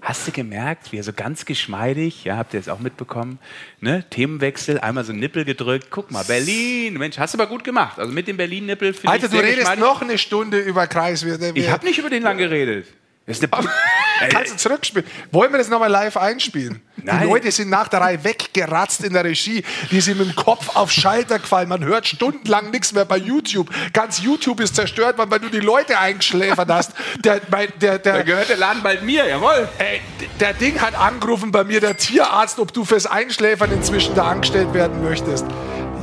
Hast 0.02 0.28
du 0.28 0.32
gemerkt, 0.34 0.92
wie 0.92 0.98
er 0.98 1.04
so 1.04 1.14
ganz 1.14 1.46
geschmeidig, 1.46 2.26
ja, 2.26 2.36
habt 2.36 2.54
ihr 2.54 2.60
jetzt 2.60 2.70
auch 2.70 2.80
mitbekommen, 2.80 3.40
ne? 3.80 4.04
Themenwechsel, 4.10 4.78
einmal 4.82 5.06
so 5.06 5.14
einen 5.14 5.22
Nippel 5.22 5.46
gedrückt. 5.46 5.88
Guck 5.92 6.12
mal, 6.12 6.26
Berlin, 6.26 6.96
Mensch, 6.96 7.18
hast 7.18 7.34
du 7.34 7.38
aber 7.38 7.48
gut 7.48 7.64
gemacht. 7.64 7.98
Also 8.00 8.12
mit 8.12 8.28
dem 8.28 8.36
Berlin-Nippel 8.36 8.94
finde 8.94 9.16
ich 9.16 9.24
Alter, 9.24 9.30
du 9.30 9.42
redest 9.42 9.78
noch 9.80 10.02
eine 10.02 10.18
Stunde 10.18 10.60
über 10.60 10.88
Kreis. 10.88 11.24
Wir- 11.26 11.40
wir- 11.40 11.56
Ich 11.56 11.70
habe 11.70 11.86
nicht 11.86 12.00
über 12.00 12.10
den 12.10 12.22
lang 12.22 12.38
geredet. 12.38 12.86
Das 13.26 13.40
ist 13.40 13.54
eine 13.54 13.70
Kannst 14.30 14.54
du 14.54 14.58
zurückspielen? 14.58 15.08
Wollen 15.32 15.52
wir 15.52 15.58
das 15.58 15.70
nochmal 15.70 15.90
live 15.90 16.18
einspielen? 16.18 16.82
Nein. 16.98 17.20
Die 17.20 17.26
Leute 17.26 17.52
sind 17.52 17.70
nach 17.70 17.88
der 17.88 18.02
Reihe 18.02 18.24
weggeratzt 18.24 19.04
in 19.04 19.14
der 19.14 19.24
Regie. 19.24 19.64
Die 19.92 20.02
sind 20.02 20.20
mit 20.20 20.28
dem 20.28 20.36
Kopf 20.36 20.76
auf 20.76 20.92
Schalter 20.92 21.40
gefallen. 21.40 21.70
Man 21.70 21.84
hört 21.84 22.08
stundenlang 22.08 22.72
nichts 22.72 22.94
mehr 22.94 23.06
bei 23.06 23.18
YouTube. 23.18 23.70
Ganz 23.92 24.22
YouTube 24.22 24.60
ist 24.60 24.76
zerstört, 24.76 25.16
weil 25.18 25.40
du 25.40 25.50
die 25.50 25.60
Leute 25.60 26.00
eingeschläfert 26.00 26.70
hast. 26.70 26.94
Der, 27.24 27.42
mein, 27.50 27.68
der, 27.82 28.00
der, 28.00 28.14
da 28.14 28.22
gehört 28.24 28.50
der 28.50 28.58
Laden 28.58 28.84
bald 28.84 29.04
mir, 29.04 29.28
jawohl. 29.28 29.68
Ey, 29.78 30.02
der 30.40 30.54
Ding 30.54 30.80
hat 30.80 30.96
angerufen 30.96 31.52
bei 31.52 31.64
mir, 31.64 31.80
der 31.80 31.98
Tierarzt, 31.98 32.60
ob 32.60 32.74
du 32.74 32.86
fürs 32.86 33.06
Einschläfern 33.06 33.72
inzwischen 33.72 34.16
da 34.16 34.28
angestellt 34.28 34.74
werden 34.74 35.04
möchtest. 35.04 35.46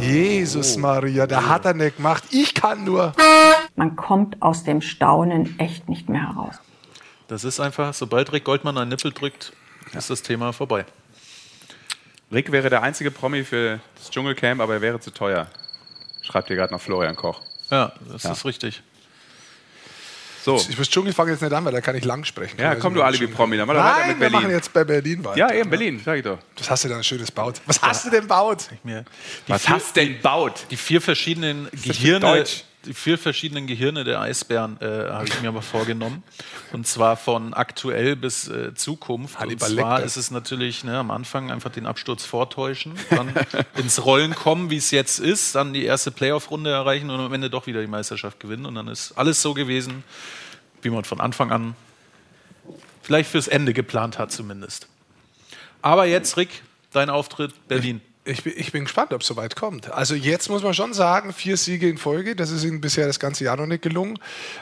Jesus 0.01 0.79
Maria, 0.79 1.27
der 1.27 1.49
hat 1.49 1.67
er 1.67 1.75
nicht 1.75 1.97
gemacht. 1.97 2.25
Ich 2.31 2.55
kann 2.55 2.85
nur. 2.85 3.13
Man 3.77 3.97
kommt 3.97 4.41
aus 4.41 4.65
dem 4.65 4.81
Staunen 4.81 5.59
echt 5.59 5.89
nicht 5.89 6.09
mehr 6.09 6.29
heraus. 6.29 6.55
Das 7.31 7.45
ist 7.45 7.61
einfach, 7.61 7.95
sobald 7.95 8.33
Rick 8.33 8.45
Goldmann 8.45 8.77
einen 8.77 8.91
Nippel 8.91 9.13
drückt, 9.13 9.53
ist 9.93 10.11
das 10.11 10.23
Thema 10.23 10.53
vorbei. 10.53 10.85
Rick 12.33 12.53
wäre 12.53 12.71
der 12.71 12.83
einzige 12.83 13.11
Promi 13.11 13.45
für 13.45 13.81
das 13.97 14.11
Dschungelcamp, 14.11 14.61
aber 14.61 14.75
er 14.75 14.81
wäre 14.81 15.01
zu 15.01 15.11
teuer. 15.11 15.49
Schreibt 16.23 16.49
hier 16.49 16.57
gerade 16.57 16.73
noch 16.73 16.81
Florian 16.81 17.17
Koch. 17.17 17.41
Ja, 17.71 17.93
das 18.09 18.25
Ja. 18.25 18.33
ist 18.33 18.45
richtig. 18.45 18.83
So. 20.43 20.57
Ich 20.57 20.79
muss 20.79 20.89
Dschungel 20.89 21.13
fangen 21.13 21.33
jetzt 21.33 21.43
nicht 21.43 21.53
an, 21.53 21.65
weil 21.67 21.73
da 21.73 21.81
kann 21.83 21.95
ich 21.97 22.05
lang 22.05 22.25
sprechen. 22.25 22.59
Ja, 22.59 22.75
komm 22.75 22.95
du 22.95 23.03
Alibi-Promi, 23.03 23.59
dann 23.59 23.67
machen 23.67 23.77
wir 23.79 23.85
weiter 23.85 23.99
Nein, 23.99 24.09
mit 24.09 24.17
wir 24.17 24.21
Berlin. 24.31 24.33
machen 24.47 24.51
jetzt 24.55 24.73
bei 24.73 24.85
Berlin 24.85 25.25
weiter. 25.25 25.37
Ja, 25.39 25.53
eben, 25.53 25.69
Berlin, 25.69 26.01
sag 26.03 26.17
ich 26.17 26.25
doch. 26.25 26.39
Was 26.57 26.71
hast 26.71 26.85
du 26.85 26.89
denn 26.89 27.05
schönes 27.05 27.31
baut? 27.31 27.61
Was 27.67 27.81
hast 27.83 28.07
du 28.07 28.11
denn 28.11 28.27
baut? 28.27 28.69
Was 29.49 29.69
hast 29.69 29.97
denn 29.97 30.21
baut? 30.23 30.65
Die 30.71 30.77
vier 30.79 31.01
verschiedenen 31.03 31.69
Gehirne, 31.73 32.21
Deutsch? 32.21 32.65
Die 32.87 32.95
vier 32.95 33.19
verschiedenen 33.19 33.67
Gehirne 33.67 34.05
der 34.05 34.21
Eisbären 34.21 34.81
äh, 34.81 35.11
habe 35.11 35.27
ich 35.27 35.41
mir 35.41 35.49
aber 35.49 35.63
vorgenommen. 35.63 36.23
Und 36.73 36.87
zwar 36.87 37.17
von 37.17 37.53
aktuell 37.53 38.17
bis 38.17 38.49
äh, 38.49 38.75
Zukunft. 38.75 39.39
Hannibal 39.39 39.71
Und 39.71 39.77
zwar 39.77 39.95
Lecter. 39.97 40.07
ist 40.07 40.17
es 40.17 40.31
natürlich 40.31 40.85
ne, 40.85 40.99
am 40.99 41.11
Anfang 41.11 41.51
einfach 41.51 41.71
den 41.71 41.87
Absturz 41.87 42.25
vortäuschen, 42.25 42.95
dann 43.11 43.35
ins 43.77 44.05
Rollen 44.05 44.35
kommen, 44.35 44.71
wie 44.71 44.77
es 44.77 44.91
jetzt 44.91 45.19
ist, 45.19 45.55
dann 45.55 45.73
die 45.73 45.85
erste 45.85 46.11
Playoff-Runde 46.11 46.71
erreichen 46.71 47.11
und 47.11 47.21
am 47.21 47.33
Ende 47.33 47.51
doch 47.51 47.67
wieder 47.67 47.81
die 47.81 47.87
Meisterschaft 47.87 48.41
gewinnen. 48.41 48.67
Und 48.67 48.75
dann 48.75 48.89
ist 48.89 49.13
alles 49.13 49.43
so 49.43 49.53
gewesen, 49.53 50.03
wie 50.83 50.91
man 50.91 51.05
von 51.05 51.21
Anfang 51.21 51.53
an 51.53 51.75
vielleicht 53.03 53.31
fürs 53.31 53.49
Ende 53.49 53.75
geplant 53.75 54.19
hat 54.19 54.33
zumindest. 54.33 54.89
Aber 55.83 56.07
jetzt, 56.07 56.37
Rick, 56.37 56.63
dein 56.93 57.11
Auftritt 57.11 57.53
Berlin. 57.69 58.01
Ich 58.31 58.45
bin, 58.45 58.53
ich 58.57 58.71
bin 58.71 58.85
gespannt, 58.85 59.13
ob 59.13 59.23
es 59.23 59.27
soweit 59.27 59.57
kommt. 59.57 59.91
Also 59.91 60.15
jetzt 60.15 60.49
muss 60.49 60.63
man 60.63 60.73
schon 60.73 60.95
sagen, 60.95 61.33
vier 61.33 61.57
Siege 61.57 61.89
in 61.89 61.99
Folge, 61.99 62.37
das 62.37 62.51
ist 62.51 62.65
ihnen 62.65 62.81
bisher 62.81 63.07
das 63.07 63.19
ganze 63.19 63.45
Jahr 63.45 63.57
noch 63.57 63.67
nicht 63.67 63.83
gelungen. 63.83 64.19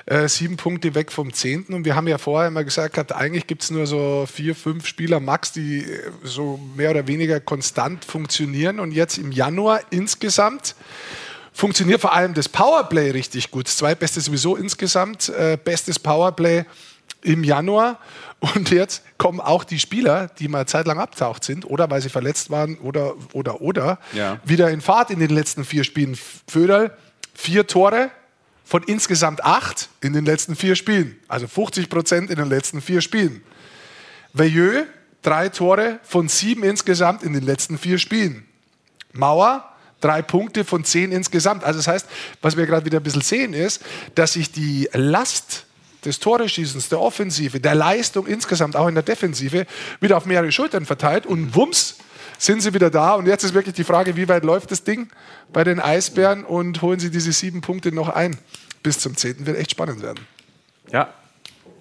Äh, 0.06 0.26
sieben 0.28 0.56
Punkte 0.56 0.94
weg 0.94 1.12
vom 1.12 1.32
Zehnten. 1.32 1.74
Und 1.74 1.84
wir 1.84 1.94
haben 1.94 2.08
ja 2.08 2.18
vorher 2.18 2.48
immer 2.48 2.64
gesagt, 2.64 2.94
gehabt, 2.94 3.12
eigentlich 3.12 3.46
gibt 3.46 3.62
es 3.62 3.70
nur 3.70 3.86
so 3.86 4.26
vier, 4.32 4.54
fünf 4.54 4.86
Spieler 4.86 5.20
max, 5.20 5.52
die 5.52 5.84
äh, 5.84 6.10
so 6.24 6.58
mehr 6.76 6.90
oder 6.90 7.06
weniger 7.06 7.40
konstant 7.40 8.04
funktionieren. 8.04 8.80
Und 8.80 8.92
jetzt 8.92 9.18
im 9.18 9.32
Januar 9.32 9.80
insgesamt 9.90 10.74
funktioniert 11.52 12.00
vor 12.00 12.14
allem 12.14 12.34
das 12.34 12.48
Powerplay 12.48 13.10
richtig 13.10 13.50
gut. 13.50 13.66
Das 13.66 13.76
zweitbeste 13.76 14.20
sowieso 14.20 14.56
insgesamt. 14.56 15.28
Äh, 15.28 15.58
bestes 15.62 15.98
Powerplay 15.98 16.64
im 17.22 17.44
Januar. 17.44 17.98
Und 18.40 18.70
jetzt 18.70 19.02
kommen 19.18 19.40
auch 19.40 19.64
die 19.64 19.80
Spieler, 19.80 20.28
die 20.38 20.46
mal 20.46 20.66
zeitlang 20.66 20.98
abtaucht 20.98 21.42
sind 21.42 21.64
oder 21.64 21.90
weil 21.90 22.00
sie 22.00 22.08
verletzt 22.08 22.50
waren 22.50 22.78
oder, 22.78 23.14
oder, 23.32 23.60
oder, 23.60 23.98
Ja. 24.12 24.38
wieder 24.44 24.70
in 24.70 24.80
Fahrt 24.80 25.10
in 25.10 25.18
den 25.18 25.30
letzten 25.30 25.64
vier 25.64 25.82
Spielen. 25.82 26.16
Föderl, 26.46 26.96
vier 27.34 27.66
Tore 27.66 28.10
von 28.64 28.82
insgesamt 28.84 29.42
acht 29.44 29.88
in 30.00 30.12
den 30.12 30.24
letzten 30.24 30.54
vier 30.54 30.76
Spielen. 30.76 31.18
Also 31.26 31.48
50 31.48 31.88
Prozent 31.90 32.30
in 32.30 32.36
den 32.36 32.48
letzten 32.48 32.80
vier 32.80 33.00
Spielen. 33.00 33.42
Veilleux, 34.32 34.86
drei 35.22 35.48
Tore 35.48 35.98
von 36.04 36.28
sieben 36.28 36.62
insgesamt 36.62 37.22
in 37.24 37.32
den 37.32 37.42
letzten 37.42 37.76
vier 37.76 37.98
Spielen. 37.98 38.46
Mauer, 39.12 39.64
drei 40.00 40.22
Punkte 40.22 40.64
von 40.64 40.84
zehn 40.84 41.10
insgesamt. 41.10 41.64
Also 41.64 41.78
das 41.80 41.88
heißt, 41.88 42.06
was 42.40 42.56
wir 42.56 42.66
gerade 42.66 42.86
wieder 42.86 43.00
ein 43.00 43.02
bisschen 43.02 43.22
sehen, 43.22 43.52
ist, 43.52 43.82
dass 44.14 44.34
sich 44.34 44.52
die 44.52 44.88
Last 44.92 45.64
des 46.04 46.18
Toreschießens, 46.20 46.88
der 46.88 47.00
Offensive, 47.00 47.60
der 47.60 47.74
Leistung 47.74 48.26
insgesamt, 48.26 48.76
auch 48.76 48.88
in 48.88 48.94
der 48.94 49.02
Defensive, 49.02 49.66
wieder 50.00 50.16
auf 50.16 50.26
mehrere 50.26 50.52
Schultern 50.52 50.86
verteilt 50.86 51.26
und 51.26 51.54
wumms 51.54 51.98
sind 52.38 52.60
sie 52.62 52.72
wieder 52.72 52.90
da. 52.90 53.14
Und 53.14 53.26
jetzt 53.26 53.42
ist 53.44 53.54
wirklich 53.54 53.74
die 53.74 53.84
Frage, 53.84 54.14
wie 54.16 54.28
weit 54.28 54.44
läuft 54.44 54.70
das 54.70 54.84
Ding 54.84 55.08
bei 55.52 55.64
den 55.64 55.80
Eisbären 55.80 56.44
und 56.44 56.82
holen 56.82 57.00
sie 57.00 57.10
diese 57.10 57.32
sieben 57.32 57.60
Punkte 57.60 57.90
noch 57.92 58.08
ein. 58.08 58.38
Bis 58.82 59.00
zum 59.00 59.16
10. 59.16 59.44
wird 59.46 59.58
echt 59.58 59.72
spannend 59.72 60.02
werden. 60.02 60.24
Ja, 60.92 61.12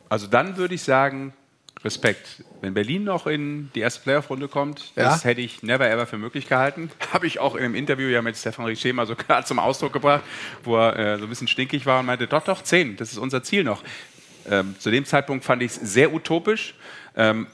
also 0.10 0.26
dann 0.26 0.58
würde 0.58 0.74
ich 0.74 0.82
sagen, 0.82 1.34
Respekt. 1.84 2.44
Wenn 2.60 2.74
Berlin 2.74 3.04
noch 3.04 3.28
in 3.28 3.70
die 3.76 3.82
erste 3.82 4.02
Playoff-Runde 4.02 4.48
kommt, 4.48 4.94
das 4.96 5.22
Ja. 5.24 5.30
hätte 5.30 5.42
ich 5.42 5.62
never 5.62 5.88
ever 5.88 6.08
für 6.08 6.18
möglich 6.18 6.50
gehalten. 6.50 6.90
Habe 7.14 7.28
ich 7.28 7.38
auch 7.40 7.56
in 7.56 7.64
einem 7.64 7.76
Interview 7.76 8.08
ja 8.08 8.24
mit 8.24 8.36
Stefan 8.36 8.66
Richer 8.66 8.92
mal 8.94 9.06
sogar 9.06 9.46
zum 9.46 9.60
Ausdruck 9.60 9.94
gebracht, 9.94 10.24
wo 10.64 10.76
er 10.76 10.98
äh, 10.98 11.18
so 11.20 11.26
ein 11.26 11.30
bisschen 11.30 11.48
stinkig 11.48 11.86
war 11.86 12.00
und 12.00 12.08
meinte, 12.08 12.26
doch, 12.26 12.44
doch, 12.44 12.64
zehn, 12.64 12.98
das 12.98 13.12
ist 13.12 13.20
unser 13.20 13.44
Ziel 13.44 13.64
noch. 13.64 13.84
Ähm, 14.50 14.76
zu 14.80 14.92
dem 14.92 15.06
Zeitpunkt 15.06 15.46
fand 15.46 15.62
ich 15.62 15.72
es 15.72 15.76
sehr 15.76 16.14
utopisch. 16.14 16.76
Ähm, 17.16 17.48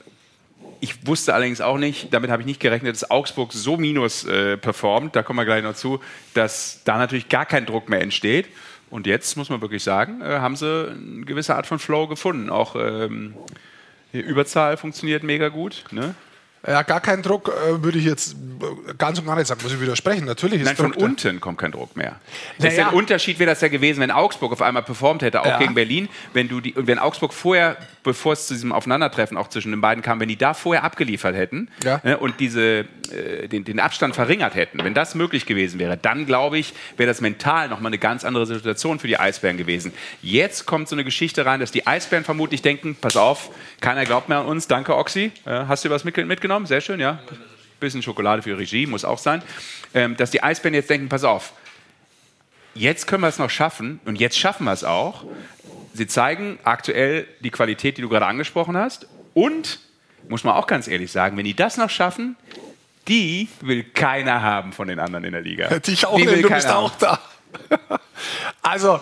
ich 0.79 1.07
wusste 1.07 1.33
allerdings 1.33 1.61
auch 1.61 1.77
nicht, 1.77 2.13
damit 2.13 2.29
habe 2.29 2.41
ich 2.41 2.45
nicht 2.45 2.59
gerechnet, 2.59 2.93
dass 2.93 3.09
Augsburg 3.09 3.53
so 3.53 3.77
minus 3.77 4.25
äh, 4.25 4.57
performt, 4.57 5.15
da 5.15 5.23
kommen 5.23 5.39
wir 5.39 5.45
gleich 5.45 5.63
noch 5.63 5.75
zu, 5.75 6.01
dass 6.33 6.81
da 6.83 6.97
natürlich 6.97 7.29
gar 7.29 7.45
kein 7.45 7.65
Druck 7.65 7.87
mehr 7.87 8.01
entsteht. 8.01 8.47
Und 8.89 9.07
jetzt 9.07 9.37
muss 9.37 9.49
man 9.49 9.61
wirklich 9.61 9.81
sagen, 9.81 10.21
äh, 10.21 10.39
haben 10.39 10.55
sie 10.55 10.89
eine 10.89 11.25
gewisse 11.25 11.55
Art 11.55 11.67
von 11.67 11.79
Flow 11.79 12.07
gefunden. 12.07 12.49
Auch 12.49 12.75
ähm, 12.75 13.33
Überzahl 14.11 14.77
funktioniert 14.77 15.23
mega 15.23 15.47
gut. 15.49 15.85
Ne? 15.91 16.15
Ja, 16.65 16.81
gar 16.83 17.01
kein 17.01 17.21
Druck 17.21 17.49
äh, 17.49 17.83
würde 17.83 17.97
ich 17.99 18.05
jetzt 18.05 18.33
äh, 18.87 18.93
ganz 18.97 19.19
und 19.19 19.25
gar 19.25 19.35
nicht 19.35 19.47
sagen, 19.47 19.59
muss 19.63 19.73
ich 19.73 19.81
widersprechen. 19.81 20.25
Natürlich 20.25 20.61
ist 20.61 20.65
Nein, 20.67 20.75
von 20.77 20.91
Druck 20.91 20.99
da. 20.99 21.05
unten 21.05 21.41
kommt 21.41 21.57
kein 21.57 21.71
Druck 21.73 21.97
mehr. 21.97 22.15
Das 22.57 22.71
ist 22.71 22.77
Naja. 22.77 22.89
der 22.89 22.97
Unterschied 22.97 23.37
wäre 23.39 23.49
das 23.51 23.59
ja 23.61 23.67
gewesen, 23.67 23.99
wenn 23.99 24.11
Augsburg 24.11 24.53
auf 24.53 24.61
einmal 24.61 24.83
performt 24.83 25.21
hätte, 25.23 25.41
auch 25.41 25.45
Ja. 25.45 25.57
gegen 25.59 25.73
Berlin. 25.73 26.07
Wenn, 26.33 26.47
du 26.47 26.61
die, 26.61 26.73
und 26.73 26.87
wenn 26.87 26.99
Augsburg 26.99 27.33
vorher, 27.33 27.75
bevor 28.03 28.33
es 28.33 28.47
zu 28.47 28.53
diesem 28.53 28.71
Aufeinandertreffen 28.71 29.37
auch 29.37 29.47
zwischen 29.47 29.71
den 29.71 29.81
beiden 29.81 30.03
kam, 30.03 30.19
wenn 30.19 30.27
die 30.29 30.35
da 30.35 30.53
vorher 30.53 30.83
abgeliefert 30.83 31.35
hätten 31.35 31.69
Ja. 31.83 32.01
ne, 32.03 32.17
und 32.17 32.39
diese, 32.39 32.85
äh, 33.11 33.47
den, 33.47 33.63
den 33.63 33.79
Abstand 33.79 34.13
verringert 34.15 34.55
hätten, 34.55 34.83
wenn 34.83 34.93
das 34.93 35.15
möglich 35.15 35.45
gewesen 35.45 35.79
wäre, 35.79 35.97
dann 35.97 36.25
glaube 36.25 36.57
ich, 36.57 36.73
wäre 36.97 37.07
das 37.07 37.21
mental 37.21 37.69
nochmal 37.69 37.89
eine 37.89 37.97
ganz 37.97 38.23
andere 38.25 38.45
Situation 38.45 38.99
für 38.99 39.07
die 39.07 39.17
Eisbären 39.17 39.57
gewesen. 39.57 39.93
Jetzt 40.21 40.65
kommt 40.65 40.89
so 40.89 40.95
eine 40.95 41.03
Geschichte 41.03 41.45
rein, 41.45 41.59
dass 41.59 41.71
die 41.71 41.87
Eisbären 41.87 42.25
vermutlich 42.25 42.61
denken, 42.61 42.95
pass 42.99 43.15
auf, 43.17 43.49
keiner 43.81 44.03
glaubt 44.05 44.29
mehr 44.29 44.39
an 44.39 44.45
uns, 44.45 44.67
danke 44.67 44.95
Oxy. 44.95 45.31
Äh, 45.45 45.51
hast 45.67 45.85
du 45.85 45.89
was 45.89 46.03
mit, 46.03 46.15
mitgenommen? 46.27 46.65
Sehr 46.65 46.81
schön, 46.81 46.99
ja. 46.99 47.19
Bisschen 47.79 48.01
Schokolade 48.01 48.41
für 48.41 48.49
die 48.49 48.55
Regie, 48.55 48.85
muss 48.85 49.05
auch 49.05 49.17
sein. 49.17 49.41
Ähm, 49.93 50.15
dass 50.17 50.31
die 50.31 50.41
Eisbären 50.43 50.73
jetzt 50.73 50.89
denken, 50.89 51.09
pass 51.09 51.23
auf, 51.23 51.53
jetzt 52.75 53.07
können 53.07 53.21
wir 53.23 53.27
es 53.27 53.39
noch 53.39 53.49
schaffen 53.49 53.99
und 54.05 54.19
jetzt 54.19 54.37
schaffen 54.37 54.65
wir 54.65 54.71
es 54.73 54.83
auch. 54.83 55.25
Sie 55.93 56.07
zeigen 56.07 56.59
aktuell 56.63 57.27
die 57.41 57.51
Qualität, 57.51 57.97
die 57.97 58.01
du 58.01 58.09
gerade 58.09 58.25
angesprochen 58.25 58.75
hast. 58.75 59.07
Und, 59.33 59.79
muss 60.27 60.43
man 60.43 60.55
auch 60.55 60.67
ganz 60.67 60.87
ehrlich 60.87 61.11
sagen, 61.11 61.37
wenn 61.37 61.45
die 61.45 61.55
das 61.55 61.77
noch 61.77 61.89
schaffen, 61.89 62.35
die 63.07 63.49
will 63.61 63.83
keiner 63.83 64.41
haben 64.41 64.73
von 64.73 64.87
den 64.87 64.99
anderen 64.99 65.25
in 65.25 65.33
der 65.33 65.41
Liga. 65.41 65.79
Dich 65.79 66.05
auch 66.05 66.17
die 66.17 66.25
will 66.25 66.41
du 66.41 66.47
keiner 66.47 66.55
bist 66.55 66.69
haben. 66.69 66.85
auch 66.85 66.95
da. 66.95 67.19
also, 68.61 68.99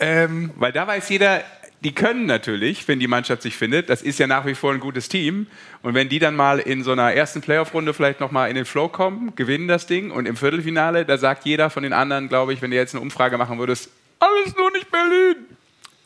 ähm, 0.00 0.50
Weil 0.56 0.72
da 0.72 0.86
weiß 0.86 1.08
jeder, 1.08 1.44
die 1.82 1.92
können 1.94 2.26
natürlich, 2.26 2.88
wenn 2.88 2.98
die 2.98 3.06
Mannschaft 3.06 3.42
sich 3.42 3.56
findet, 3.56 3.90
das 3.90 4.02
ist 4.02 4.18
ja 4.18 4.26
nach 4.26 4.46
wie 4.46 4.54
vor 4.54 4.72
ein 4.72 4.80
gutes 4.80 5.08
Team. 5.08 5.46
Und 5.82 5.94
wenn 5.94 6.08
die 6.08 6.18
dann 6.18 6.34
mal 6.34 6.58
in 6.58 6.82
so 6.82 6.92
einer 6.92 7.12
ersten 7.12 7.42
Playoff-Runde 7.42 7.92
vielleicht 7.92 8.20
nochmal 8.20 8.48
in 8.48 8.56
den 8.56 8.64
Flow 8.64 8.88
kommen, 8.88 9.34
gewinnen 9.36 9.68
das 9.68 9.86
Ding 9.86 10.10
und 10.10 10.26
im 10.26 10.36
Viertelfinale, 10.36 11.04
da 11.04 11.18
sagt 11.18 11.44
jeder 11.44 11.68
von 11.70 11.82
den 11.82 11.92
anderen, 11.92 12.28
glaube 12.28 12.54
ich, 12.54 12.62
wenn 12.62 12.70
du 12.70 12.76
jetzt 12.76 12.94
eine 12.94 13.02
Umfrage 13.02 13.36
machen 13.36 13.58
würdest, 13.58 13.90
alles 14.18 14.56
nur 14.56 14.70
nicht 14.72 14.90
Berlin. 14.90 15.53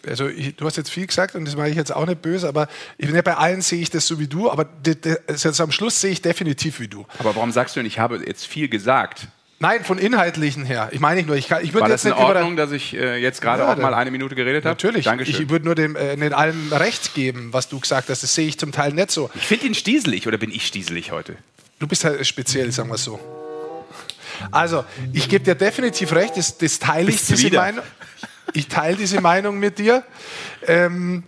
Also 0.07 0.29
ich, 0.29 0.55
du 0.57 0.65
hast 0.65 0.77
jetzt 0.77 0.91
viel 0.91 1.07
gesagt 1.07 1.35
und 1.35 1.45
das 1.45 1.57
meine 1.57 1.71
ich 1.71 1.77
jetzt 1.77 1.95
auch 1.95 2.07
nicht 2.07 2.23
böse, 2.23 2.49
aber 2.49 2.69
ich 2.99 3.11
ja 3.11 3.23
bei 3.23 3.37
allen 3.37 3.63
sehe 3.63 3.81
ich 3.81 3.91
das 3.91 4.07
so 4.07 4.19
wie 4.19 4.29
du, 4.29 4.51
aber 4.51 4.65
de, 4.65 4.97
also 5.27 5.49
jetzt 5.49 5.61
am 5.61 5.73
Schluss 5.73 6.01
sehe 6.01 6.11
ich 6.13 6.23
definitiv 6.23 6.81
wie 6.81 6.89
du. 6.89 7.07
Aber 7.19 7.35
warum 7.35 7.53
sagst 7.53 7.75
du 7.77 7.81
denn, 7.81 7.87
ich 7.87 7.99
habe 7.99 8.23
jetzt 8.25 8.47
viel 8.47 8.69
gesagt? 8.69 9.29
Nein, 9.61 9.85
von 9.85 9.99
inhaltlichen 9.99 10.65
her. 10.65 10.89
Ich 10.93 11.01
meine 11.01 11.17
nicht 11.17 11.27
nur, 11.27 11.35
ich, 11.37 11.49
kann, 11.49 11.65
ich 11.65 11.73
würde 11.73 11.83
War 11.83 11.91
jetzt 11.91 12.05
das 12.05 12.13
in 12.13 12.17
nicht 12.17 12.25
Ordnung, 12.25 12.57
dass 12.57 12.71
ich 12.71 12.95
äh, 12.95 13.17
jetzt 13.17 13.41
gerade 13.41 13.65
Ja, 13.65 13.73
auch 13.73 13.77
mal 13.77 13.93
eine 13.93 14.13
Minute 14.13 14.37
geredet 14.37 14.65
habe? 14.65 14.75
Natürlich. 14.75 15.05
Dankeschön. 15.05 15.35
Ich 15.35 15.51
würde 15.51 15.65
nur 15.65 15.75
dem 15.75 15.97
äh, 15.97 16.15
nicht 16.15 16.33
allen 16.33 16.73
recht 16.73 17.13
geben, 17.15 17.53
was 17.53 17.69
du 17.69 17.81
gesagt 17.81 18.09
hast. 18.09 18.23
Das 18.23 18.35
sehe 18.37 18.47
ich 18.47 18.57
zum 18.57 18.71
Teil 18.71 18.93
nicht 18.93 19.11
so. 19.11 19.31
Ich 19.35 19.49
finde 19.49 19.67
ihn 19.67 19.75
stieselig 19.75 20.29
oder 20.29 20.39
bin 20.39 20.53
ich 20.53 20.65
stieselig 20.65 21.11
heute? 21.11 21.35
Du 21.81 21.89
bist 21.89 22.05
halt 22.05 22.25
speziell, 22.25 22.71
sagen 22.71 22.89
wir 22.89 22.95
es 22.95 23.05
so. 23.05 23.19
Also, 24.53 24.85
ich 25.13 25.29
gebe 25.29 25.45
dir 25.45 25.57
definitiv 25.57 26.13
recht, 26.13 26.37
das, 26.37 26.57
das 26.57 26.79
teile 26.79 27.11
ich 27.11 27.27
diese? 27.27 27.51
Meinung. 27.51 27.83
Ich 28.55 28.69
teile 28.69 28.97
diese 28.97 29.21
Meinung 29.21 29.59
mit 29.59 29.79
dir. 29.79 30.05
Ähm, 30.67 31.25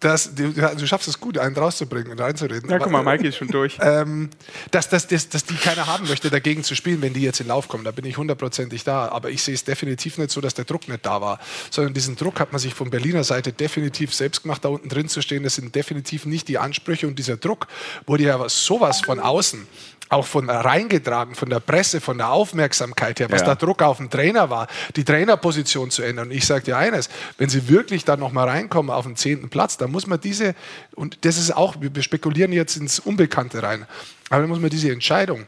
dass, 0.00 0.34
du, 0.34 0.52
du 0.52 0.86
schaffst 0.86 1.08
es 1.08 1.18
gut, 1.20 1.38
einen 1.38 1.56
rauszubringen 1.56 2.12
und 2.12 2.20
reinzureden. 2.20 2.68
Ja, 2.70 2.78
guck 2.78 2.90
mal, 2.90 3.02
Mikey 3.02 3.28
ist 3.28 3.36
schon 3.36 3.48
durch. 3.48 3.78
Ähm, 3.86 4.30
dass, 4.72 4.88
dass, 4.88 5.06
dass, 5.06 5.28
dass 5.28 5.44
die 5.44 5.54
keiner 5.54 5.86
haben 5.86 6.08
möchte, 6.08 6.28
dagegen 6.28 6.64
zu 6.64 6.74
spielen, 6.74 7.00
wenn 7.02 7.12
die 7.12 7.22
jetzt 7.22 7.40
in 7.40 7.46
Lauf 7.46 7.68
kommen. 7.68 7.84
Da 7.84 7.92
bin 7.92 8.04
ich 8.04 8.16
hundertprozentig 8.18 8.82
da. 8.84 9.08
Aber 9.08 9.30
ich 9.30 9.42
sehe 9.42 9.54
es 9.54 9.62
definitiv 9.64 10.18
nicht 10.18 10.30
so, 10.30 10.40
dass 10.40 10.54
der 10.54 10.64
Druck 10.64 10.88
nicht 10.88 11.06
da 11.06 11.20
war. 11.20 11.38
Sondern 11.70 11.94
diesen 11.94 12.16
Druck 12.16 12.40
hat 12.40 12.52
man 12.52 12.58
sich 12.58 12.74
von 12.74 12.90
Berliner 12.90 13.22
Seite 13.22 13.52
definitiv 13.52 14.12
selbst 14.12 14.42
gemacht, 14.42 14.64
da 14.64 14.70
unten 14.70 14.88
drin 14.88 15.08
zu 15.08 15.22
stehen. 15.22 15.44
Das 15.44 15.54
sind 15.54 15.74
definitiv 15.74 16.26
nicht 16.26 16.48
die 16.48 16.58
Ansprüche. 16.58 17.06
Und 17.06 17.18
dieser 17.18 17.36
Druck 17.36 17.68
wurde 18.06 18.24
ja 18.24 18.48
sowas 18.48 19.00
von 19.02 19.20
außen 19.20 19.66
auch 20.08 20.26
von 20.26 20.48
reingetragen, 20.48 21.34
von 21.34 21.50
der 21.50 21.60
Presse, 21.60 22.00
von 22.00 22.18
der 22.18 22.30
Aufmerksamkeit 22.30 23.18
her, 23.18 23.30
was 23.30 23.40
Ja. 23.40 23.48
da 23.48 23.54
Druck 23.56 23.82
auf 23.82 23.96
den 23.96 24.08
Trainer 24.08 24.50
war, 24.50 24.68
die 24.94 25.04
Trainerposition 25.04 25.90
zu 25.90 26.02
ändern. 26.02 26.28
Und 26.28 26.32
ich 26.32 26.46
sage 26.46 26.64
dir 26.64 26.76
eines, 26.76 27.08
wenn 27.38 27.48
sie 27.48 27.68
wirklich 27.68 28.04
dann 28.04 28.20
nochmal 28.20 28.48
reinkommen 28.48 28.90
auf 28.94 29.04
den 29.04 29.16
zehnten 29.16 29.48
Platz, 29.48 29.76
dann 29.86 29.92
muss 29.92 30.06
man 30.06 30.20
diese, 30.20 30.54
und 30.94 31.24
das 31.24 31.38
ist 31.38 31.54
auch, 31.56 31.76
wir 31.80 32.02
spekulieren 32.02 32.52
jetzt 32.52 32.76
ins 32.76 32.98
Unbekannte 32.98 33.62
rein, 33.62 33.86
aber 34.30 34.40
dann 34.42 34.50
muss 34.50 34.60
man 34.60 34.70
diese 34.70 34.90
Entscheidung, 34.92 35.46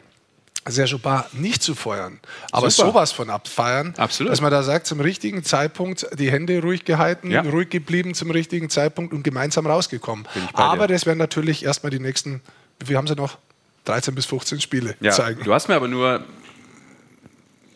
Sergio 0.66 0.98
Bar 0.98 1.26
nicht 1.32 1.62
zu 1.62 1.74
feuern, 1.74 2.20
aber 2.52 2.68
Super. 2.70 2.88
sowas 2.90 3.10
von 3.12 3.30
abfeiern, 3.30 3.94
Absolut. 3.96 4.30
dass 4.30 4.40
man 4.42 4.50
da 4.50 4.62
sagt, 4.62 4.86
zum 4.86 5.00
richtigen 5.00 5.42
Zeitpunkt 5.42 6.06
die 6.18 6.30
Hände 6.30 6.60
ruhig 6.60 6.84
gehalten, 6.84 7.30
Ja. 7.30 7.40
ruhig 7.40 7.70
geblieben 7.70 8.12
zum 8.14 8.30
richtigen 8.30 8.68
Zeitpunkt 8.68 9.14
und 9.14 9.22
gemeinsam 9.22 9.66
rausgekommen. 9.66 10.26
Aber 10.52 10.86
dir. 10.86 10.92
das 10.94 11.06
werden 11.06 11.18
natürlich 11.18 11.64
erstmal 11.64 11.88
die 11.90 12.00
nächsten, 12.00 12.42
wie 12.84 12.96
haben 12.96 13.06
sie 13.06 13.14
noch? 13.14 13.38
13 13.86 14.14
bis 14.14 14.26
15 14.26 14.60
Spiele 14.60 14.94
Ja, 15.00 15.12
zeigen. 15.12 15.42
du 15.42 15.54
hast 15.54 15.68
mir 15.68 15.74
aber 15.76 15.88
nur, 15.88 16.22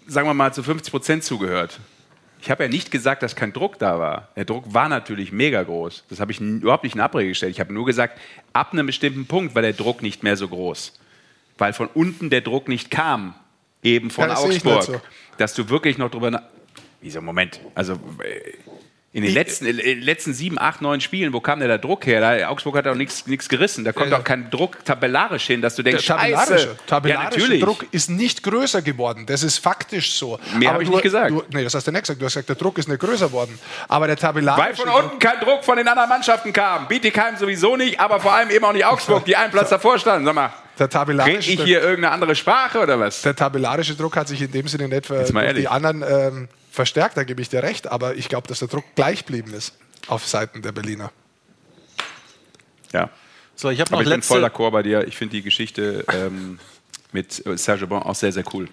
sagen 0.07 0.29
wir 0.29 0.35
mal, 0.35 0.53
zu 0.53 0.63
50 0.63 0.91
Prozent 0.91 1.25
zugehört. 1.25 1.81
Ich 2.43 2.51
habe 2.51 2.65
ja 2.65 2.69
nicht 2.69 2.91
gesagt, 2.91 3.23
dass 3.23 3.37
kein 3.37 3.53
Druck 3.53 3.79
da 3.79 4.01
war. 4.01 4.29
Der 4.35 4.45
Druck 4.45 4.75
war 4.75 4.89
natürlich 4.89 5.31
mega 5.31 5.63
groß. 5.63 6.05
Das 6.11 6.19
habe 6.19 6.33
ich 6.33 6.41
überhaupt 6.41 6.83
nicht 6.83 6.97
in 6.97 7.01
Abrede 7.01 7.29
gestellt. 7.29 7.53
Ich 7.53 7.61
habe 7.61 7.73
nur 7.73 7.87
gesagt, 7.87 8.19
ab 8.53 8.73
einem 8.73 8.85
bestimmten 8.85 9.27
Punkt 9.27 9.55
war 9.55 9.63
der 9.63 9.75
Druck 9.75 10.03
nicht 10.03 10.25
mehr 10.25 10.37
so 10.37 10.49
groß. 10.49 10.99
Weil 11.57 11.73
von 11.73 11.87
unten 11.87 12.31
der 12.31 12.41
Druck 12.41 12.67
nicht 12.67 12.91
kam. 12.91 13.35
Eben 13.85 14.11
von 14.11 14.25
Ja, 14.25 14.31
das 14.31 14.43
Augsburg. 14.43 14.83
so. 14.83 15.01
Dass 15.39 15.55
du 15.55 15.69
wirklich 15.69 15.99
noch 15.99 16.11
drüber. 16.11 16.43
Wieso, 17.01 17.23
Moment. 17.23 17.61
Also. 17.77 17.97
Äh, 19.15 19.19
In 19.19 19.25
den 19.25 19.35
letzten, 19.35 19.67
in 19.67 19.77
den 19.77 20.01
letzten 20.03 20.33
sieben, 20.33 20.59
acht, 20.59 20.81
neun 20.81 21.01
Spielen, 21.01 21.33
wo 21.33 21.41
kam 21.41 21.61
denn 21.61 21.69
der 21.69 21.79
Druck 21.79 22.07
her? 22.07 22.21
Da, 22.21 22.49
Augsburg 22.49 22.77
hat 22.77 22.87
auch 22.87 22.95
nichts 22.95 23.25
gerissen. 23.49 23.85
Da 23.85 23.93
kommt 23.93 24.11
Ja, 24.11 24.19
auch 24.19 24.25
kein 24.25 24.51
Druck 24.51 24.85
tabellarisch 24.85 25.47
hin, 25.47 25.61
dass 25.61 25.75
du 25.77 25.83
denkst, 25.83 26.07
Der 26.07 26.17
tabellarische, 26.17 26.53
Scheiße. 26.53 26.67
Ja, 26.69 26.75
tabellarische 26.87 27.39
natürlich. 27.41 27.63
Druck 27.63 27.87
ist 27.91 28.11
nicht 28.11 28.43
größer 28.43 28.83
geworden. 28.83 29.27
Das 29.27 29.43
ist 29.43 29.59
faktisch 29.59 30.15
so. 30.15 30.39
Mehr 30.57 30.69
Aber 30.71 30.75
habe 30.75 30.83
ich 30.85 30.91
nicht 30.91 31.03
gesagt. 31.03 31.31
Du, 31.31 31.43
nee, 31.53 31.63
das 31.65 31.75
hast 31.75 31.87
du 31.87 31.93
nicht 31.93 32.03
gesagt. 32.03 32.21
Du 32.21 32.25
hast 32.25 32.33
gesagt, 32.35 32.49
der 32.49 32.57
Druck 32.57 32.79
ist 32.79 32.89
nicht 32.89 33.01
größer 33.01 33.27
geworden. 33.27 33.59
Aber 33.89 34.07
der 34.07 34.17
tabellarische 34.17 34.87
Weil 34.87 34.95
von 34.95 35.05
unten 35.05 35.19
kein 35.19 35.41
Druck 35.41 35.63
von 35.65 35.77
den 35.77 35.87
anderen 35.89 36.09
Mannschaften 36.09 36.53
kam. 36.53 36.89
Bietigheim 36.89 37.37
sowieso 37.37 37.77
nicht, 37.77 38.01
aber 38.01 38.21
vor 38.21 38.33
allem 38.33 38.51
eben 38.51 38.65
auch 38.65 38.73
nicht 38.73 38.87
Augsburg, 38.87 39.25
die 39.25 39.37
einen 39.37 39.53
Platz 39.53 39.69
davor 39.71 39.99
standen. 39.99 40.25
Sag 40.25 40.35
mal, 40.35 40.53
der 40.79 40.89
tabellarische, 40.89 41.53
ich 41.53 41.63
hier 41.63 41.83
irgendeine 41.83 42.13
andere 42.15 42.35
Sprache 42.35 42.81
oder 42.81 42.99
was? 42.99 43.23
der 43.23 43.37
tabellarische 43.37 43.95
Druck 43.95 44.17
hat 44.17 44.29
sich 44.29 44.41
in 44.41 44.51
dem 44.51 44.67
Sinne 44.69 44.89
nicht 44.89 45.11
ehrlich. 45.11 45.55
die 45.65 45.69
anderen 45.69 46.03
ähm, 46.03 46.49
verstärkt, 46.73 47.17
da 47.17 47.23
gebe 47.25 47.41
ich 47.43 47.49
dir 47.49 47.63
recht. 47.63 47.87
Aber 47.87 48.17
ich 48.17 48.29
glaube, 48.29 48.49
dass 48.49 48.59
der 48.61 48.69
Druck 48.69 48.85
gleich 48.97 49.25
geblieben 49.27 49.53
ist 49.55 49.75
auf 50.09 50.27
Seiten 50.27 50.63
der 50.63 50.73
Berliner. 50.73 51.13
Ja. 52.93 53.11
So, 53.55 53.71
ich 53.71 53.81
habe 53.81 53.91
noch 53.93 53.99
Aber 54.01 54.09
ich 54.09 54.11
bin 54.13 54.23
voll 54.23 54.45
d'accord 54.45 54.71
bei 54.73 54.83
dir. 54.83 55.07
Ich 55.07 55.17
finde 55.17 55.37
die 55.37 55.43
Geschichte 55.43 56.05
ähm, 56.13 56.59
mit 57.13 57.43
Serge 57.57 57.87
Bon 57.87 58.03
auch 58.03 58.15
sehr, 58.15 58.33
sehr 58.33 58.45
cool. 58.55 58.69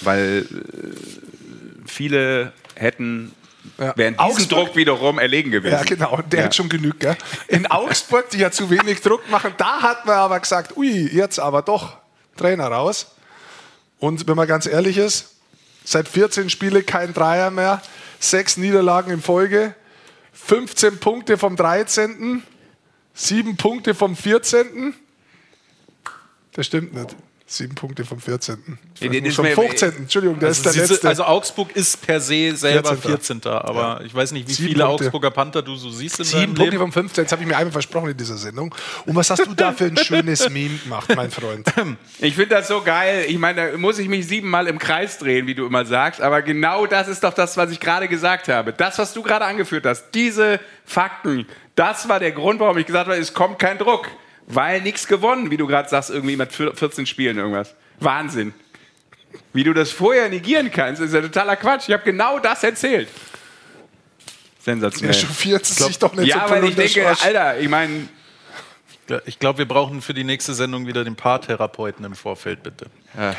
Weil 0.00 0.46
äh, 0.50 1.86
viele 1.86 2.52
hätten 2.74 3.32
während 3.76 3.98
diesem 3.98 4.18
Augsburg- 4.18 4.48
Druck 4.66 4.76
wiederum 4.76 5.18
erlegen 5.18 5.50
gewesen. 5.50 5.74
Ja, 5.74 5.82
genau. 5.82 6.20
Der 6.22 6.40
Ja. 6.40 6.44
hat 6.46 6.54
schon 6.54 6.68
genug. 6.68 6.98
Gell? 7.00 7.16
In 7.48 7.66
Augsburg, 7.66 8.30
die 8.30 8.38
ja 8.38 8.50
zu 8.50 8.68
wenig 8.70 9.00
Druck 9.02 9.30
machen, 9.30 9.52
da 9.58 9.82
hat 9.82 10.06
man 10.06 10.16
aber 10.16 10.40
gesagt, 10.40 10.76
ui, 10.76 11.08
jetzt 11.14 11.38
aber 11.38 11.62
doch 11.62 11.98
Trainer 12.36 12.66
raus. 12.68 13.14
Und 13.98 14.26
wenn 14.26 14.36
man 14.36 14.48
ganz 14.48 14.66
ehrlich 14.66 14.98
ist, 14.98 15.33
seit 15.84 16.08
14 16.08 16.50
Spiele 16.50 16.82
kein 16.82 17.12
Dreier 17.14 17.50
mehr, 17.50 17.82
sechs 18.18 18.56
Niederlagen 18.56 19.12
in 19.12 19.22
Folge, 19.22 19.74
15 20.32 20.98
Punkte 20.98 21.38
vom 21.38 21.56
13., 21.56 22.42
sieben 23.14 23.56
Punkte 23.56 23.94
vom 23.94 24.16
14. 24.16 24.94
Das 26.52 26.66
stimmt 26.66 26.94
nicht. 26.94 27.14
Sieben 27.56 27.74
Punkte 27.76 28.04
vom 28.04 28.18
14. 28.18 28.78
Nee, 29.00 29.08
nee, 29.08 29.20
das 29.20 29.34
vom 29.36 29.44
wär- 29.44 29.54
15. 29.54 29.92
Entschuldigung, 29.98 30.40
der 30.40 30.48
Also, 30.48 30.68
ist 30.68 30.76
der 30.76 30.86
letzte. 30.88 31.08
also 31.08 31.24
Augsburg 31.24 31.74
ist 31.76 32.04
per 32.04 32.20
se 32.20 32.56
selber 32.56 32.96
14. 32.96 33.40
14. 33.40 33.52
Aber 33.52 34.00
ich 34.04 34.12
weiß 34.12 34.32
nicht, 34.32 34.48
wie 34.48 34.52
Sieben 34.52 34.68
viele 34.72 34.84
Punkte. 34.86 35.04
Augsburger 35.04 35.30
Panther 35.30 35.62
du 35.62 35.76
so 35.76 35.88
siehst 35.90 36.18
in 36.18 36.24
Sieben 36.24 36.42
Punkte 36.54 36.64
Leben. 36.64 36.78
vom 36.78 36.92
15, 36.92 37.24
das 37.24 37.32
habe 37.32 37.42
ich 37.42 37.48
mir 37.48 37.56
einmal 37.56 37.70
versprochen 37.72 38.10
in 38.10 38.16
dieser 38.16 38.36
Sendung. 38.36 38.74
Und 39.06 39.14
was 39.14 39.30
hast 39.30 39.46
du 39.46 39.54
da 39.54 39.70
für 39.72 39.84
ein 39.84 39.96
schönes 39.96 40.50
Meme 40.50 40.78
gemacht, 40.78 41.14
mein 41.14 41.30
Freund? 41.30 41.66
Ich 42.18 42.34
finde 42.34 42.56
das 42.56 42.66
so 42.68 42.80
geil. 42.82 43.26
Ich 43.28 43.38
meine, 43.38 43.70
da 43.72 43.78
muss 43.78 43.98
ich 44.00 44.08
mich 44.08 44.26
siebenmal 44.26 44.66
im 44.66 44.78
Kreis 44.80 45.18
drehen, 45.18 45.46
wie 45.46 45.54
du 45.54 45.64
immer 45.66 45.84
sagst. 45.84 46.20
Aber 46.20 46.42
genau 46.42 46.86
das 46.86 47.06
ist 47.06 47.22
doch 47.22 47.34
das, 47.34 47.56
was 47.56 47.70
ich 47.70 47.78
gerade 47.78 48.08
gesagt 48.08 48.48
habe. 48.48 48.72
Das, 48.72 48.98
was 48.98 49.12
du 49.14 49.22
gerade 49.22 49.44
angeführt 49.44 49.86
hast, 49.86 50.06
diese 50.12 50.58
Fakten, 50.84 51.46
das 51.76 52.08
war 52.08 52.18
der 52.18 52.32
Grund, 52.32 52.58
warum 52.58 52.78
ich 52.78 52.86
gesagt 52.86 53.06
habe, 53.08 53.16
es 53.18 53.32
kommt 53.32 53.58
kein 53.60 53.78
Druck. 53.78 54.08
Weil 54.46 54.82
nichts 54.82 55.06
gewonnen, 55.06 55.50
wie 55.50 55.56
du 55.56 55.66
gerade 55.66 55.88
sagst, 55.88 56.10
irgendwie 56.10 56.36
mit 56.36 56.52
14 56.52 57.06
Spielen 57.06 57.38
irgendwas. 57.38 57.74
Wahnsinn. 58.00 58.52
Wie 59.52 59.64
du 59.64 59.72
das 59.72 59.90
vorher 59.90 60.28
negieren 60.28 60.70
kannst, 60.70 61.00
ist 61.00 61.14
ja 61.14 61.20
totaler 61.20 61.56
Quatsch. 61.56 61.88
Ich 61.88 61.92
habe 61.92 62.04
genau 62.04 62.38
das 62.38 62.62
erzählt. 62.62 63.08
Sensationell. 64.60 65.12
Der 65.12 65.20
chauffiert 65.20 65.66
sich 65.66 65.98
doch 65.98 66.14
nicht 66.14 66.28
ja, 66.28 66.46
so 66.46 66.54
weil 66.54 66.64
ich 66.64 66.74
denke, 66.74 66.92
polunderschorsch. 67.00 67.24
Alter, 67.24 67.60
ich 67.60 67.68
meine, 67.68 68.08
Ich 69.26 69.38
glaube, 69.38 69.58
wir 69.58 69.68
brauchen 69.68 70.00
für 70.02 70.14
die 70.14 70.24
nächste 70.24 70.54
Sendung 70.54 70.86
wieder 70.86 71.04
den 71.04 71.16
Paartherapeuten 71.16 72.04
im 72.04 72.14
Vorfeld, 72.14 72.62
bitte. 72.62 72.86
Ja. 73.16 73.34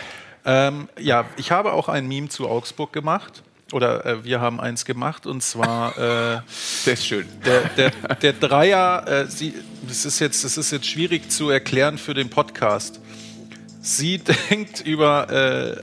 Ähm, 0.45 0.89
ja, 0.99 1.25
ich 1.37 1.51
habe 1.51 1.73
auch 1.73 1.89
ein 1.89 2.07
Meme 2.07 2.29
zu 2.29 2.47
Augsburg 2.47 2.93
gemacht. 2.93 3.41
Oder 3.75 4.05
äh, 4.05 4.23
wir 4.23 4.39
haben 4.39 4.61
eins 4.61 4.85
gemacht 4.85 5.27
und 5.27 5.43
zwar 5.43 5.97
äh, 6.37 6.41
Das 6.85 6.87
ist 6.87 7.05
schön. 7.05 7.27
der, 7.45 7.61
der, 7.75 7.91
der 8.15 8.33
Dreier, 8.33 9.05
äh, 9.05 9.27
sie, 9.27 9.53
das, 9.85 10.05
ist 10.05 10.19
jetzt, 10.19 10.45
das 10.45 10.57
ist 10.57 10.71
jetzt 10.71 10.87
schwierig 10.87 11.29
zu 11.29 11.49
erklären 11.49 11.97
für 11.97 12.13
den 12.13 12.29
Podcast. 12.29 13.01
Sie 13.81 14.17
denkt 14.49 14.79
über 14.79 15.29
äh, 15.29 15.81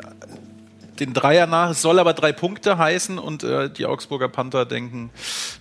den 1.01 1.13
Dreier 1.13 1.47
nach, 1.47 1.71
es 1.71 1.83
soll 1.83 1.99
aber 1.99 2.15
drei 2.15 2.33
Punkte 2.33 2.79
heißen 2.79 3.19
und 3.19 3.45
äh, 3.45 3.69
die 3.69 3.85
Augsburger 3.85 4.29
Panther 4.29 4.65
denken 4.65 5.11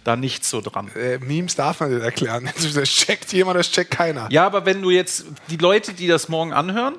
da 0.06 0.16
nicht 0.16 0.46
so 0.46 0.62
dran. 0.62 0.90
Äh, 0.96 1.18
Memes 1.18 1.56
darf 1.56 1.82
man 1.82 1.94
nicht 1.94 2.04
erklären. 2.04 2.50
Das 2.74 2.90
checkt 2.90 3.34
jemand, 3.34 3.60
das 3.60 3.72
checkt 3.72 3.92
keiner. 3.92 4.28
Ja, 4.32 4.46
aber 4.46 4.66
wenn 4.66 4.82
du 4.82 4.90
jetzt 4.90 5.26
die 5.50 5.58
Leute, 5.58 5.94
die 5.94 6.08
das 6.08 6.30
morgen 6.30 6.54
anhören, 6.54 6.96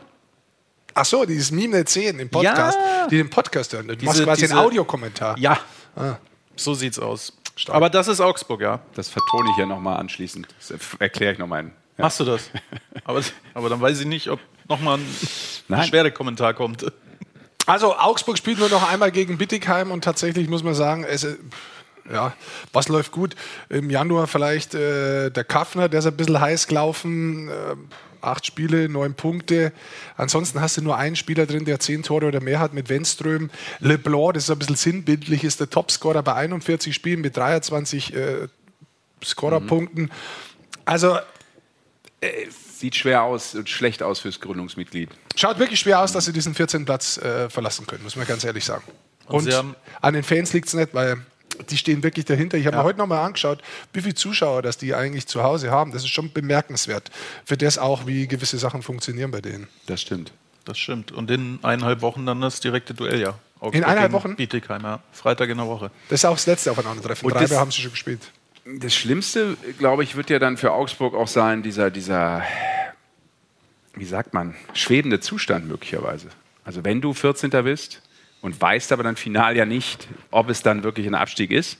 Ach 0.94 1.04
so, 1.04 1.24
dieses 1.24 1.50
Meme 1.50 1.78
nicht 1.78 1.88
sehen 1.88 2.18
im 2.18 2.28
Podcast, 2.28 2.78
Ja. 2.78 3.06
die 3.08 3.16
den 3.16 3.30
Podcast 3.30 3.72
hören. 3.72 3.88
Du 3.88 3.94
machst 3.94 4.02
Diese- 4.18 4.24
quasi 4.24 4.42
diese- 4.42 4.54
einen 4.54 4.64
Audiokommentar. 4.66 5.38
ja, 5.38 5.58
Ah. 5.96 6.16
so 6.56 6.74
sieht's 6.74 6.98
aus. 6.98 7.32
Aber 7.68 7.90
das 7.90 8.08
ist 8.08 8.20
Augsburg, 8.20 8.60
ja. 8.62 8.80
Das 8.94 9.08
vertone 9.08 9.50
ich 9.52 9.58
ja 9.58 9.66
nochmal 9.66 9.98
anschließend. 9.98 10.48
Das 10.58 10.72
erkläre 10.98 11.32
ich 11.34 11.38
nochmal. 11.38 11.64
Ja. 11.64 12.04
Machst 12.04 12.20
du 12.20 12.24
das? 12.24 12.50
Aber, 13.04 13.20
aber 13.54 13.68
dann 13.68 13.80
weiß 13.80 14.00
ich 14.00 14.06
nicht, 14.06 14.28
ob 14.28 14.40
nochmal 14.68 14.98
ein 14.98 15.06
Nein. 15.68 15.80
Beschwerdekommentar 15.80 16.54
kommt. 16.54 16.90
Also 17.66 17.96
Augsburg 17.96 18.38
spielt 18.38 18.58
nur 18.58 18.68
noch 18.70 18.88
einmal 18.90 19.10
gegen 19.12 19.36
Bittigheim 19.38 19.90
und 19.90 20.02
tatsächlich 20.04 20.48
muss 20.48 20.62
man 20.62 20.74
sagen, 20.74 21.04
es, 21.04 21.24
äh, 21.24 21.36
ja, 22.10 22.32
was 22.72 22.88
läuft 22.88 23.12
gut? 23.12 23.34
Im 23.68 23.90
Januar 23.90 24.26
vielleicht 24.26 24.74
äh, 24.74 25.30
der 25.30 25.44
Kaffner, 25.44 25.88
der 25.88 25.98
ist 26.00 26.06
ein 26.06 26.16
bisschen 26.16 26.40
heiß 26.40 26.66
gelaufen. 26.66 27.48
Äh, 27.48 27.52
acht 28.22 28.46
Spiele, 28.46 28.88
neun 28.88 29.14
Punkte. 29.14 29.72
Ansonsten 30.16 30.60
hast 30.60 30.76
du 30.76 30.82
nur 30.82 30.96
einen 30.96 31.16
Spieler 31.16 31.46
drin, 31.46 31.64
der 31.64 31.80
zehn 31.80 32.02
Tore 32.02 32.26
oder 32.26 32.40
mehr 32.40 32.58
hat 32.58 32.72
mit 32.72 32.88
Wenström. 32.88 33.50
LeBlanc, 33.80 34.34
das 34.34 34.44
ist 34.44 34.50
ein 34.50 34.58
bisschen 34.58 34.76
sinnbildlich, 34.76 35.44
ist 35.44 35.60
der 35.60 35.70
Topscorer 35.70 36.22
bei 36.22 36.34
41 36.34 36.94
Spielen 36.94 37.20
mit 37.20 37.36
23 37.36 38.14
äh, 38.14 38.48
Scorerpunkten. 39.24 40.10
Also 40.84 41.18
Sieht 42.82 42.96
schwer 42.96 43.22
aus 43.22 43.54
und 43.54 43.68
schlecht 43.68 44.02
aus 44.02 44.20
fürs 44.20 44.40
Gründungsmitglied. 44.40 45.10
Schaut 45.36 45.58
wirklich 45.58 45.80
schwer 45.80 46.00
aus, 46.00 46.12
dass 46.12 46.24
sie 46.24 46.32
diesen 46.32 46.54
14. 46.54 46.84
Platz 46.84 47.16
äh, 47.16 47.48
verlassen 47.50 47.86
können, 47.86 48.02
muss 48.02 48.16
man 48.16 48.26
ganz 48.26 48.44
ehrlich 48.44 48.64
sagen. 48.64 48.84
Und 49.26 49.46
Und, 49.52 49.76
an 50.00 50.14
den 50.14 50.22
Fans 50.22 50.52
liegt 50.52 50.68
es 50.68 50.74
nicht, 50.74 50.94
weil 50.94 51.24
die 51.70 51.76
stehen 51.76 52.02
wirklich 52.02 52.24
dahinter. 52.24 52.56
Ich 52.58 52.66
habe 52.66 52.76
mir 52.76 52.84
heute 52.84 52.98
nochmal 52.98 53.24
angeschaut, 53.24 53.62
wie 53.92 54.00
viele 54.02 54.14
Zuschauer 54.14 54.62
das 54.62 54.78
die 54.78 54.94
eigentlich 54.94 55.26
zu 55.26 55.42
Hause 55.42 55.70
haben. 55.70 55.92
Das 55.92 56.02
ist 56.02 56.10
schon 56.10 56.32
bemerkenswert. 56.32 57.10
Für 57.44 57.56
das 57.56 57.78
auch, 57.78 58.06
wie 58.06 58.26
gewisse 58.28 58.58
Sachen 58.58 58.82
funktionieren 58.82 59.30
bei 59.30 59.40
denen. 59.40 59.68
Das 59.86 60.00
stimmt. 60.00 60.32
Das 60.64 60.78
stimmt. 60.78 61.10
Und 61.12 61.30
in 61.30 61.58
eineinhalb 61.62 62.02
Wochen 62.02 62.24
dann 62.26 62.40
das 62.40 62.60
direkte 62.60 62.94
Duell, 62.94 63.20
ja. 63.20 63.30
Augsburg 63.58 63.74
In 63.74 63.84
eineinhalb 63.84 64.12
Wochen? 64.12 64.36
Bietigheim, 64.36 64.82
ja. 64.82 65.00
Freitag 65.12 65.48
in 65.50 65.56
der 65.58 65.66
Woche. 65.66 65.90
Das 66.08 66.20
ist 66.20 66.24
auch 66.24 66.34
das 66.34 66.46
letzte 66.46 66.70
Aufeinandertreffen. 66.70 67.26
Und 67.26 67.34
Drei 67.34 67.46
das- 67.46 67.52
haben 67.58 67.70
sie 67.70 67.82
schon 67.82 67.90
gespielt. 67.92 68.20
Das 68.64 68.94
Schlimmste, 68.94 69.56
glaube 69.78 70.04
ich, 70.04 70.14
wird 70.14 70.30
ja 70.30 70.38
dann 70.38 70.56
für 70.56 70.70
Augsburg 70.72 71.14
auch 71.14 71.26
sein, 71.26 71.64
dieser, 71.64 71.90
dieser, 71.90 72.42
wie 73.94 74.04
sagt 74.04 74.34
man, 74.34 74.54
schwebende 74.72 75.18
Zustand 75.20 75.66
möglicherweise. 75.66 76.28
Also 76.64 76.84
wenn 76.84 77.00
du 77.00 77.12
14. 77.12 77.50
bist 77.64 78.00
und 78.42 78.60
weißt 78.60 78.92
aber 78.92 79.02
dann 79.04 79.16
final 79.16 79.56
ja 79.56 79.64
nicht, 79.64 80.08
ob 80.30 80.50
es 80.50 80.62
dann 80.62 80.82
wirklich 80.82 81.06
ein 81.06 81.14
Abstieg 81.14 81.50
ist, 81.50 81.78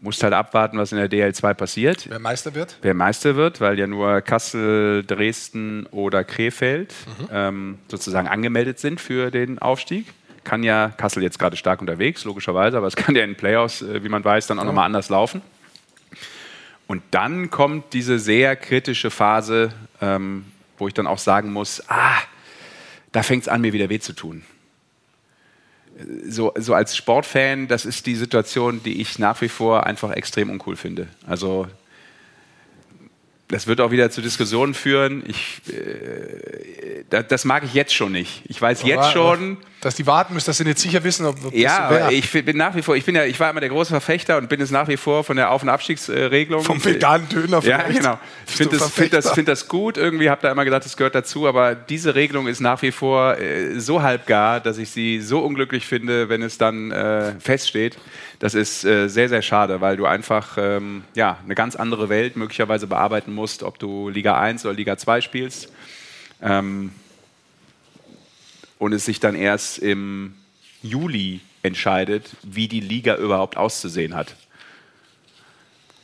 musst 0.00 0.22
halt 0.22 0.32
abwarten, 0.32 0.78
was 0.78 0.92
in 0.92 0.98
der 0.98 1.10
DL2 1.10 1.54
passiert. 1.54 2.06
Wer 2.08 2.18
Meister 2.18 2.54
wird? 2.54 2.76
wer 2.82 2.94
Meister 2.94 3.36
wird, 3.36 3.60
weil 3.60 3.78
ja 3.78 3.86
nur 3.86 4.20
Kassel, 4.20 5.04
Dresden 5.04 5.86
oder 5.86 6.24
Krefeld 6.24 6.94
ähm, 7.30 7.78
sozusagen 7.88 8.26
angemeldet 8.26 8.78
sind 8.78 9.00
für 9.00 9.30
den 9.30 9.60
Aufstieg. 9.60 10.06
Kann 10.44 10.64
ja 10.64 10.88
Kassel 10.96 11.22
jetzt 11.22 11.38
gerade 11.38 11.56
stark 11.56 11.80
unterwegs, 11.80 12.24
logischerweise, 12.24 12.76
aber 12.76 12.88
es 12.88 12.96
kann 12.96 13.14
ja 13.14 13.22
in 13.22 13.30
den 13.30 13.36
Playoffs, 13.36 13.82
äh, 13.82 14.02
wie 14.02 14.08
man 14.08 14.24
weiß, 14.24 14.48
dann 14.48 14.58
auch 14.58 14.64
nochmal 14.64 14.86
anders 14.86 15.08
laufen. 15.08 15.40
Und 16.88 17.02
dann 17.12 17.50
kommt 17.50 17.92
diese 17.92 18.18
sehr 18.18 18.56
kritische 18.56 19.10
Phase, 19.10 19.72
ähm, 20.00 20.44
wo 20.78 20.88
ich 20.88 20.94
dann 20.94 21.06
auch 21.06 21.18
sagen 21.18 21.52
muss, 21.52 21.82
ah, 21.88 22.18
da 23.12 23.22
fängt 23.22 23.42
es 23.42 23.48
an, 23.48 23.60
mir 23.60 23.72
wieder 23.72 23.88
weh 23.88 24.00
zu 24.00 24.14
tun. 24.14 24.42
So, 26.26 26.52
so 26.56 26.74
als 26.74 26.96
Sportfan, 26.96 27.68
das 27.68 27.84
ist 27.84 28.06
die 28.06 28.14
Situation, 28.14 28.82
die 28.82 29.00
ich 29.00 29.18
nach 29.18 29.40
wie 29.40 29.48
vor 29.48 29.86
einfach 29.86 30.10
extrem 30.12 30.50
uncool 30.50 30.76
finde. 30.76 31.08
Also 31.26 31.66
das 33.52 33.66
wird 33.66 33.80
auch 33.82 33.90
wieder 33.90 34.10
zu 34.10 34.22
Diskussionen 34.22 34.72
führen. 34.72 35.22
Ich, 35.26 35.60
äh, 35.70 37.04
das, 37.10 37.26
das 37.28 37.44
mag 37.44 37.62
ich 37.64 37.74
jetzt 37.74 37.94
schon 37.94 38.10
nicht. 38.10 38.42
Ich 38.46 38.60
weiß 38.60 38.82
jetzt 38.82 38.98
Aber, 38.98 39.12
schon, 39.12 39.58
Dass 39.82 39.94
die 39.94 40.06
warten 40.06 40.32
müssen, 40.32 40.46
dass 40.46 40.56
sie 40.56 40.64
nicht 40.64 40.78
sicher 40.78 41.04
wissen, 41.04 41.26
ob, 41.26 41.44
ob 41.44 41.54
ja, 41.54 41.80
aber 41.80 42.12
ich 42.12 42.30
bin 42.30 42.56
nach 42.56 42.74
wie 42.74 42.82
vor, 42.82 42.96
ich 42.96 43.04
bin 43.04 43.14
ja, 43.14 43.24
ich 43.24 43.38
war 43.38 43.50
immer 43.50 43.60
der 43.60 43.68
große 43.68 43.90
Verfechter 43.90 44.38
und 44.38 44.48
bin 44.48 44.60
es 44.62 44.70
nach 44.70 44.88
wie 44.88 44.96
vor 44.96 45.22
von 45.22 45.36
der 45.36 45.50
Auf- 45.50 45.62
und 45.62 45.68
Abstiegsregelung. 45.68 46.64
Vom 46.64 46.82
veganen 46.82 47.28
Döner 47.28 47.62
Ja, 47.62 47.82
genau. 47.82 48.18
Ich 48.46 48.54
finde 48.54 48.78
das, 48.78 48.90
find 48.90 49.12
das, 49.12 49.30
find 49.32 49.48
das 49.48 49.68
gut. 49.68 49.98
Irgendwie 49.98 50.30
habe 50.30 50.40
da 50.40 50.50
immer 50.50 50.64
gedacht, 50.64 50.86
das 50.86 50.96
gehört 50.96 51.14
dazu. 51.14 51.46
Aber 51.46 51.74
diese 51.74 52.14
Regelung 52.14 52.46
ist 52.46 52.60
nach 52.60 52.80
wie 52.80 52.90
vor 52.90 53.38
äh, 53.38 53.78
so 53.78 54.00
halbgar, 54.00 54.60
dass 54.60 54.78
ich 54.78 54.90
sie 54.90 55.20
so 55.20 55.40
unglücklich 55.40 55.86
finde, 55.86 56.30
wenn 56.30 56.42
es 56.42 56.56
dann 56.56 56.90
äh, 56.90 57.38
feststeht. 57.38 57.98
Das 58.42 58.54
ist 58.54 58.84
äh, 58.84 59.06
sehr, 59.06 59.28
sehr 59.28 59.40
schade, 59.40 59.80
weil 59.80 59.96
du 59.96 60.04
einfach 60.04 60.58
ähm, 60.58 61.04
ja, 61.14 61.38
eine 61.44 61.54
ganz 61.54 61.76
andere 61.76 62.08
Welt 62.08 62.34
möglicherweise 62.34 62.88
bearbeiten 62.88 63.32
musst, 63.32 63.62
ob 63.62 63.78
du 63.78 64.08
Liga 64.08 64.36
1 64.36 64.66
oder 64.66 64.74
Liga 64.74 64.98
2 64.98 65.20
spielst. 65.20 65.72
Ähm, 66.42 66.90
und 68.80 68.94
es 68.94 69.04
sich 69.04 69.20
dann 69.20 69.36
erst 69.36 69.78
im 69.78 70.34
Juli 70.82 71.38
entscheidet, 71.62 72.30
wie 72.42 72.66
die 72.66 72.80
Liga 72.80 73.14
überhaupt 73.14 73.56
auszusehen 73.56 74.16
hat 74.16 74.34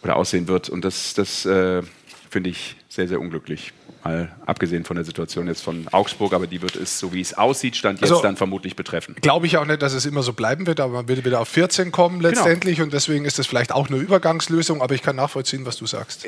oder 0.04 0.14
aussehen 0.14 0.46
wird. 0.46 0.68
Und 0.68 0.84
das, 0.84 1.14
das 1.14 1.44
äh, 1.44 1.82
finde 2.30 2.50
ich 2.50 2.76
sehr, 2.88 3.08
sehr 3.08 3.20
unglücklich. 3.20 3.72
Mal 4.04 4.30
abgesehen 4.46 4.84
von 4.84 4.96
der 4.96 5.04
Situation 5.04 5.46
jetzt 5.48 5.62
von 5.62 5.86
Augsburg, 5.88 6.32
aber 6.32 6.46
die 6.46 6.62
wird 6.62 6.76
es, 6.76 6.98
so 6.98 7.12
wie 7.12 7.20
es 7.20 7.34
aussieht, 7.36 7.76
stand 7.76 8.00
jetzt 8.00 8.10
Also- 8.10 8.22
dann 8.22 8.36
vermutlich 8.36 8.76
betreffen. 8.76 9.16
Glaube 9.20 9.46
ich 9.46 9.56
auch 9.58 9.64
nicht, 9.66 9.82
dass 9.82 9.92
es 9.92 10.06
immer 10.06 10.22
so 10.22 10.32
bleiben 10.32 10.66
wird, 10.66 10.80
aber 10.80 10.92
man 10.92 11.08
wird 11.08 11.24
wieder 11.24 11.40
auf 11.40 11.48
14 11.48 11.92
kommen 11.92 12.20
Genau. 12.20 12.28
letztendlich 12.30 12.80
und 12.80 12.92
deswegen 12.92 13.24
ist 13.24 13.38
das 13.38 13.46
vielleicht 13.46 13.72
auch 13.72 13.88
eine 13.88 13.98
Übergangslösung, 13.98 14.80
aber 14.82 14.94
ich 14.94 15.02
kann 15.02 15.16
nachvollziehen, 15.16 15.66
was 15.66 15.76
du 15.76 15.86
sagst. 15.86 16.26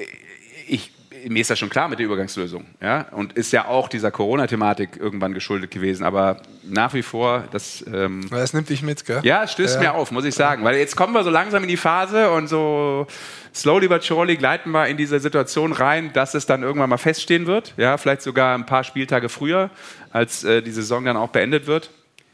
Ich, 0.68 0.92
mir 1.28 1.40
ist 1.40 1.50
das 1.50 1.58
schon 1.58 1.68
klar 1.70 1.88
mit 1.88 1.98
der 1.98 2.06
Übergangslösung. 2.06 2.66
Ja? 2.80 3.06
Und 3.12 3.32
ist 3.34 3.52
ja 3.52 3.66
auch 3.66 3.88
dieser 3.88 4.10
Corona-Thematik 4.10 4.96
irgendwann 4.98 5.34
geschuldet 5.34 5.70
gewesen. 5.70 6.04
Aber 6.04 6.40
nach 6.64 6.94
wie 6.94 7.02
vor, 7.02 7.44
das. 7.50 7.84
Ähm, 7.92 8.26
Das 8.30 8.52
nimmt 8.52 8.68
dich 8.68 8.82
mit, 8.82 9.04
gell? 9.04 9.20
Ja, 9.22 9.44
es 9.44 9.52
stößt 9.52 9.76
Ja. 9.76 9.80
mir 9.80 9.94
auf, 9.94 10.10
muss 10.10 10.24
ich 10.24 10.34
sagen. 10.34 10.64
Weil 10.64 10.76
jetzt 10.76 10.96
kommen 10.96 11.12
wir 11.12 11.22
so 11.24 11.30
langsam 11.30 11.62
in 11.62 11.68
die 11.68 11.76
Phase 11.76 12.30
und 12.30 12.48
so 12.48 13.06
slowly 13.54 13.88
but 13.88 14.02
surely 14.04 14.36
gleiten 14.36 14.70
wir 14.70 14.86
in 14.86 14.96
diese 14.96 15.18
Situation 15.20 15.72
rein, 15.72 16.12
dass 16.12 16.34
es 16.34 16.46
dann 16.46 16.62
irgendwann 16.62 16.90
mal 16.90 16.98
feststehen 16.98 17.46
wird. 17.46 17.74
Ja, 17.76 17.96
vielleicht 17.98 18.22
sogar 18.22 18.54
ein 18.54 18.66
paar 18.66 18.84
Spieltage 18.84 19.28
früher, 19.28 19.70
als 20.12 20.44
äh, 20.44 20.62
die 20.62 20.70
Saison 20.70 21.04
dann 21.04 21.16
auch 21.16 21.28
beendet 21.30 21.66
wird. 21.66 21.90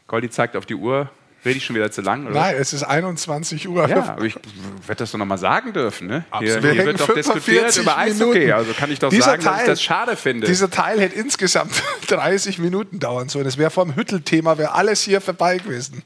Goldi 0.07 0.29
zeigt 0.29 0.55
auf 0.55 0.65
die 0.65 0.75
Uhr. 0.75 1.09
Rede 1.45 1.57
ich 1.57 1.65
schon 1.65 1.75
wieder 1.75 1.89
zu 1.91 2.01
lang? 2.01 2.25
Oder? 2.25 2.33
Nein, 2.35 2.55
es 2.59 2.73
ist 2.73 2.83
21 2.83 3.69
Uhr. 3.69 3.87
Ja, 3.87 4.09
aber 4.09 4.25
ich 4.25 4.35
werde 4.35 4.95
das 4.99 5.11
doch 5.11 5.19
noch 5.19 5.25
mal 5.25 5.37
sagen 5.37 5.71
dürfen. 5.71 6.07
Ne? 6.07 6.25
Hier, 6.39 6.59
hier 6.59 6.85
wird 6.85 6.99
doch 6.99 7.13
diskutiert 7.13 7.71
45 7.73 7.81
über 7.83 7.97
Eishockey. 7.97 8.51
Also 8.51 8.73
kann 8.73 8.91
ich 8.91 8.99
doch 8.99 9.09
Dieser 9.09 9.23
sagen, 9.25 9.43
dass 9.43 9.51
ich 9.53 9.57
Teil- 9.59 9.67
das 9.67 9.81
schade 9.83 10.15
finde. 10.17 10.47
Dieser 10.47 10.69
Teil 10.69 10.99
hätte 10.99 11.15
insgesamt 11.15 11.71
30 12.07 12.59
Minuten 12.59 12.99
dauern 12.99 13.29
sollen. 13.29 13.45
Das 13.45 13.57
wäre 13.57 13.69
vor 13.69 13.85
dem 13.85 13.95
Hüttelthema, 13.95 14.57
wäre 14.57 14.73
alles 14.73 15.03
hier 15.03 15.21
vorbei 15.21 15.57
gewesen. 15.59 16.03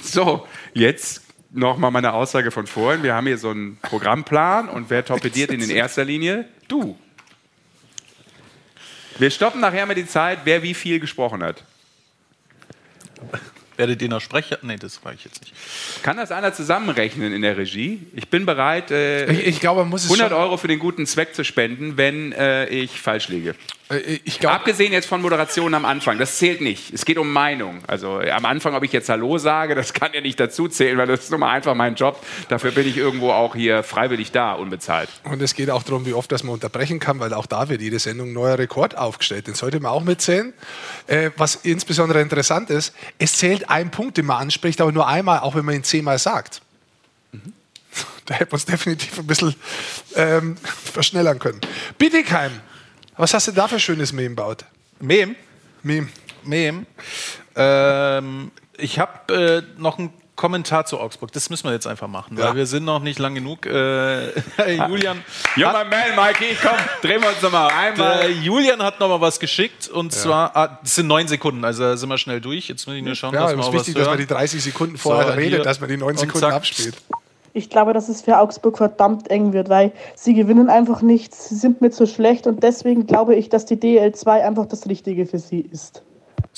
So, 0.00 0.46
jetzt 0.74 1.22
nochmal 1.50 1.90
meine 1.90 2.12
Aussage 2.14 2.50
von 2.50 2.66
vorhin. 2.66 3.02
Wir 3.02 3.14
haben 3.14 3.26
hier 3.26 3.36
so 3.38 3.50
einen 3.50 3.78
Programmplan 3.82 4.68
und 4.68 4.90
wer 4.90 5.04
torpediert 5.04 5.50
ihn 5.50 5.60
in 5.60 5.70
erster 5.70 6.04
Linie? 6.04 6.46
Du. 6.68 6.96
Wir 9.18 9.30
stoppen 9.30 9.60
nachher 9.60 9.84
mal 9.84 9.94
die 9.94 10.06
Zeit, 10.06 10.40
wer 10.44 10.62
wie 10.62 10.74
viel 10.74 11.00
gesprochen 11.00 11.42
hat. 11.42 11.64
Werdet 13.78 14.02
ihr 14.02 14.08
noch 14.08 14.20
Sprecher? 14.20 14.58
Nee, 14.62 14.76
das 14.76 14.96
frage 14.96 15.16
ich 15.18 15.24
jetzt 15.24 15.40
nicht. 15.40 15.54
Kann 16.02 16.16
das 16.16 16.32
einer 16.32 16.52
zusammenrechnen 16.52 17.32
in 17.32 17.42
der 17.42 17.56
Regie? 17.56 18.06
Ich 18.12 18.28
bin 18.28 18.44
bereit, 18.44 18.90
äh, 18.90 19.30
Ich, 19.30 19.46
ich 19.46 19.60
glaube, 19.60 19.80
man 19.82 19.90
muss 19.90 20.02
es 20.04 20.10
100 20.10 20.30
schon, 20.30 20.38
Euro 20.38 20.56
für 20.56 20.66
den 20.68 20.80
guten 20.80 21.06
Zweck 21.06 21.34
zu 21.34 21.44
spenden, 21.44 21.96
wenn 21.96 22.32
äh, 22.32 22.66
ich 22.66 23.00
falsch 23.00 23.28
liege. 23.28 23.54
äh, 23.90 24.18
Ich 24.24 24.40
glaube, 24.40 24.56
Abgesehen 24.56 24.92
jetzt 24.92 25.06
von 25.06 25.22
Moderation 25.22 25.72
am 25.74 25.84
Anfang, 25.84 26.18
das 26.18 26.38
zählt 26.38 26.60
nicht. 26.60 26.92
Es 26.92 27.04
geht 27.04 27.18
um 27.18 27.32
Meinung. 27.32 27.78
Also 27.86 28.20
äh, 28.20 28.32
am 28.32 28.44
Anfang, 28.46 28.74
ob 28.74 28.82
ich 28.82 28.92
jetzt 28.92 29.08
Hallo 29.08 29.38
sage, 29.38 29.76
das 29.76 29.92
kann 29.92 30.10
ja 30.12 30.20
nicht 30.20 30.40
dazu 30.40 30.66
zählen, 30.66 30.98
weil 30.98 31.06
das 31.06 31.20
ist 31.20 31.30
nun 31.30 31.38
mal 31.38 31.52
einfach 31.52 31.76
mein 31.76 31.94
Job. 31.94 32.20
Dafür 32.48 32.72
bin 32.72 32.86
ich 32.88 32.96
irgendwo 32.96 33.30
auch 33.30 33.54
hier 33.54 33.84
freiwillig 33.84 34.32
da, 34.32 34.54
unbezahlt. 34.54 35.08
und 35.22 35.40
es 35.40 35.54
geht 35.54 35.70
auch 35.70 35.84
darum, 35.84 36.04
wie 36.04 36.14
oft 36.14 36.32
das 36.32 36.42
man 36.42 36.54
unterbrechen 36.54 36.98
kann, 36.98 37.20
weil 37.20 37.32
auch 37.32 37.46
da 37.46 37.68
wird 37.68 37.80
jede 37.80 38.00
Sendung 38.00 38.30
ein 38.30 38.32
neuer 38.32 38.58
Rekord 38.58 38.98
aufgestellt. 38.98 39.46
Den 39.46 39.54
sollte 39.54 39.78
man 39.78 39.92
auch 39.92 40.02
mitzählen. 40.02 40.52
Äh, 41.06 41.30
was 41.36 41.54
insbesondere 41.54 42.20
interessant 42.20 42.70
ist, 42.70 42.92
es 43.20 43.34
zählt 43.34 43.67
ein 43.68 43.90
Punkt, 43.90 44.16
den 44.16 44.26
man 44.26 44.38
anspricht, 44.38 44.80
aber 44.80 44.92
nur 44.92 45.06
einmal, 45.06 45.40
auch 45.40 45.54
wenn 45.54 45.64
man 45.64 45.74
ihn 45.74 45.84
zehnmal 45.84 46.18
sagt. 46.18 46.62
Da 48.26 48.34
hätte 48.34 48.50
man 48.52 48.58
es 48.58 48.66
definitiv 48.66 49.18
ein 49.18 49.26
bisschen 49.26 49.54
ähm, 50.14 50.58
verschnellern 50.58 51.38
können. 51.38 51.62
Bietigheim, 51.96 52.52
was 53.16 53.32
hast 53.32 53.48
du 53.48 53.52
da 53.52 53.68
für 53.68 53.80
schönes 53.80 54.12
Meme 54.12 54.34
baut? 54.34 54.66
Mem? 55.00 55.34
Meme. 55.82 56.08
Mem. 56.44 56.86
Ähm, 57.56 58.50
ich 58.76 58.98
habe 58.98 59.64
äh, 59.76 59.80
noch 59.80 59.98
ein 59.98 60.12
Kommentar 60.38 60.86
zu 60.86 60.98
Augsburg. 60.98 61.32
Das 61.32 61.50
müssen 61.50 61.64
wir 61.66 61.72
jetzt 61.72 61.86
einfach 61.86 62.08
machen, 62.08 62.38
Ja. 62.38 62.46
weil 62.46 62.56
wir 62.56 62.66
sind 62.66 62.84
noch 62.86 63.00
nicht 63.02 63.18
lang 63.18 63.34
genug. 63.34 63.66
Äh, 63.66 64.28
Julian, 64.88 65.22
Ja, 65.56 65.72
mein 65.72 65.90
Man, 66.16 66.28
Mikey, 66.28 66.56
komm, 66.62 66.76
drehen 67.02 67.20
wir 67.20 67.28
uns 67.28 67.42
nochmal 67.42 67.70
einmal. 67.76 68.20
der 68.20 68.30
Julian 68.32 68.82
hat 68.82 69.00
noch 69.00 69.08
mal 69.08 69.20
was 69.20 69.38
geschickt 69.40 69.88
und 69.88 70.12
zwar, 70.12 70.56
ah, 70.56 70.78
das 70.82 70.94
sind 70.94 71.08
neun 71.08 71.28
Sekunden, 71.28 71.64
also 71.64 71.94
sind 71.96 72.08
wir 72.08 72.16
schnell 72.18 72.40
durch. 72.40 72.68
Jetzt 72.68 72.86
muss 72.86 72.96
ich 72.96 73.02
nur 73.02 73.14
schauen, 73.16 73.34
Ja, 73.34 73.42
dass 73.42 73.52
ist 73.52 73.58
auch 73.58 73.72
wichtig, 73.74 73.94
was 73.96 74.00
dass 74.02 74.08
man 74.08 74.18
die 74.18 74.26
30 74.26 74.62
Sekunden 74.62 74.96
vorher 74.96 75.26
So, 75.26 75.32
redet, 75.32 75.54
hier. 75.54 75.62
dass 75.62 75.80
man 75.80 75.90
die 75.90 75.96
9 75.98 76.10
Und 76.12 76.18
Sekunden 76.18 76.38
zack. 76.40 76.54
abspielt. 76.54 76.96
Ich 77.52 77.68
glaube, 77.70 77.92
dass 77.92 78.08
es 78.08 78.22
für 78.22 78.38
Augsburg 78.38 78.76
verdammt 78.78 79.30
eng 79.30 79.52
wird, 79.52 79.68
weil 79.68 79.90
sie 80.14 80.34
gewinnen 80.34 80.68
einfach 80.70 81.02
nichts, 81.02 81.48
sie 81.48 81.56
sind 81.56 81.80
mir 81.80 81.90
zu 81.90 82.06
schlecht 82.06 82.46
und 82.46 82.62
deswegen 82.62 83.06
glaube 83.08 83.34
ich, 83.34 83.48
dass 83.48 83.66
die 83.66 83.76
DL2 83.76 84.28
einfach 84.44 84.66
das 84.66 84.86
Richtige 84.86 85.26
für 85.26 85.38
sie 85.40 85.60
ist. 85.60 86.02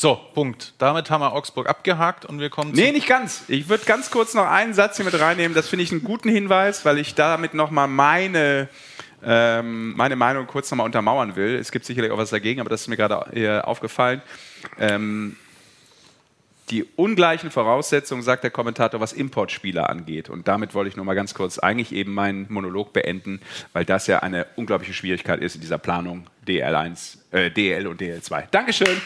So, 0.01 0.19
Punkt. 0.33 0.73
Damit 0.79 1.11
haben 1.11 1.21
wir 1.21 1.35
Augsburg 1.35 1.69
abgehakt 1.69 2.25
und 2.25 2.41
wir 2.41 2.49
kommen 2.49 2.73
Nee, 2.73 2.91
nicht 2.91 3.07
ganz. 3.07 3.45
Ich 3.49 3.69
würde 3.69 3.85
ganz 3.85 4.11
kurz 4.11 4.33
noch 4.33 4.47
einen 4.47 4.73
Satz 4.73 4.97
hier 4.97 5.05
mit 5.05 5.21
reinnehmen. 5.21 5.55
Das 5.55 5.69
finde 5.69 5.83
ich 5.83 5.93
einen 5.93 6.03
guten 6.03 6.31
Hinweis, 6.31 6.87
weil 6.87 6.97
ich 6.97 7.15
damit 7.15 7.53
nochmal 7.53 7.87
meine, 7.87 8.71
ähm, 9.23 9.95
meine 9.95 10.17
Meinung 10.17 10.47
kurz 10.47 10.71
nochmal 10.71 10.87
untermauern 10.87 11.37
will. 11.37 11.55
Es 11.55 11.71
gibt 11.71 11.85
sicherlich 11.85 12.11
auch 12.13 12.17
was 12.17 12.31
dagegen, 12.31 12.63
aber 12.63 12.71
das 12.71 12.81
ist 12.81 12.89
mir 12.89 12.97
gerade 12.97 13.37
äh, 13.37 13.61
aufgefallen. 13.61 14.23
Ähm, 14.79 15.37
die 16.71 16.85
ungleichen 16.97 17.51
Voraussetzungen, 17.51 18.23
sagt 18.23 18.43
der 18.43 18.51
Kommentator, 18.51 19.01
was 19.01 19.13
Importspieler 19.13 19.91
angeht. 19.91 20.31
Und 20.31 20.49
damit 20.49 20.73
wollte 20.73 20.89
ich 20.89 20.97
nur 20.97 21.05
mal 21.05 21.13
ganz 21.13 21.35
kurz 21.35 21.59
eigentlich 21.59 21.93
eben 21.93 22.15
meinen 22.15 22.47
Monolog 22.49 22.95
beenden, 22.95 23.43
weil 23.75 23.85
das 23.85 24.07
ja 24.07 24.21
eine 24.21 24.47
unglaubliche 24.57 24.95
Schwierigkeit 24.95 25.43
ist 25.43 25.57
in 25.57 25.61
dieser 25.61 25.77
Planung 25.77 26.25
DL1, 26.49 27.19
äh, 27.33 27.51
DL 27.51 27.87
und 27.87 28.01
DL2. 28.01 28.45
Dankeschön. 28.51 29.03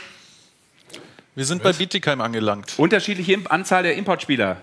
Wir 1.34 1.44
sind 1.44 1.62
bei 1.62 1.72
Bietigheim 1.72 2.20
angelangt. 2.20 2.74
Unterschiedliche 2.76 3.38
Anzahl 3.48 3.82
der 3.82 3.96
Importspieler. 3.96 4.56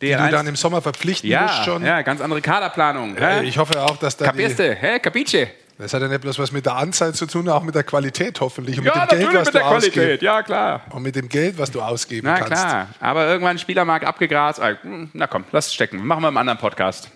Die 0.00 0.08
du 0.10 0.30
dann 0.30 0.48
im 0.48 0.56
Sommer 0.56 0.82
verpflichten 0.82 1.30
musst 1.30 1.40
Ja, 1.58 1.64
schon. 1.64 1.84
ja, 1.84 2.02
ganz 2.02 2.20
andere 2.20 2.40
Kaderplanung. 2.40 3.16
Äh, 3.16 3.20
hä? 3.42 3.44
Ich 3.44 3.56
hoffe 3.58 3.80
auch, 3.80 3.96
dass 3.98 4.16
da 4.16 4.24
die, 4.32 4.42
Capiste, 4.42 4.74
hä? 4.74 4.98
Capiche? 4.98 5.48
das 5.78 5.94
hat 5.94 6.02
ja 6.02 6.08
nicht 6.08 6.20
bloß 6.20 6.38
was 6.40 6.50
mit 6.52 6.66
der 6.66 6.76
Anzahl 6.76 7.14
zu 7.14 7.26
tun, 7.26 7.48
auch 7.48 7.62
mit 7.62 7.74
der 7.76 7.84
Qualität 7.84 8.40
hoffentlich 8.40 8.78
und 8.78 8.84
Ja, 8.84 8.92
mit 9.02 9.10
dem 9.12 9.18
Geld, 9.18 9.20
natürlich 9.22 9.40
was 9.40 9.46
mit 9.46 9.54
du 9.54 9.58
der 9.58 9.68
Qualität, 9.68 10.02
ausgibst. 10.04 10.22
ja 10.22 10.42
klar. 10.42 10.80
Und 10.90 11.02
mit 11.02 11.14
dem 11.16 11.28
Geld, 11.28 11.58
was 11.58 11.70
du 11.70 11.80
ausgeben 11.80 12.26
Na 12.26 12.38
kannst. 12.38 12.52
klar, 12.52 12.88
aber 13.00 13.26
irgendwann 13.28 13.56
ein 13.56 13.58
Spielermarkt 13.60 14.04
abgegrast. 14.04 14.60
Ah, 14.60 14.76
hm, 14.82 15.10
Na 15.12 15.28
komm, 15.28 15.44
lass 15.52 15.68
es 15.68 15.74
stecken. 15.74 16.04
Machen 16.04 16.22
wir 16.22 16.28
im 16.28 16.36
anderen 16.36 16.58
Podcast. 16.58 17.08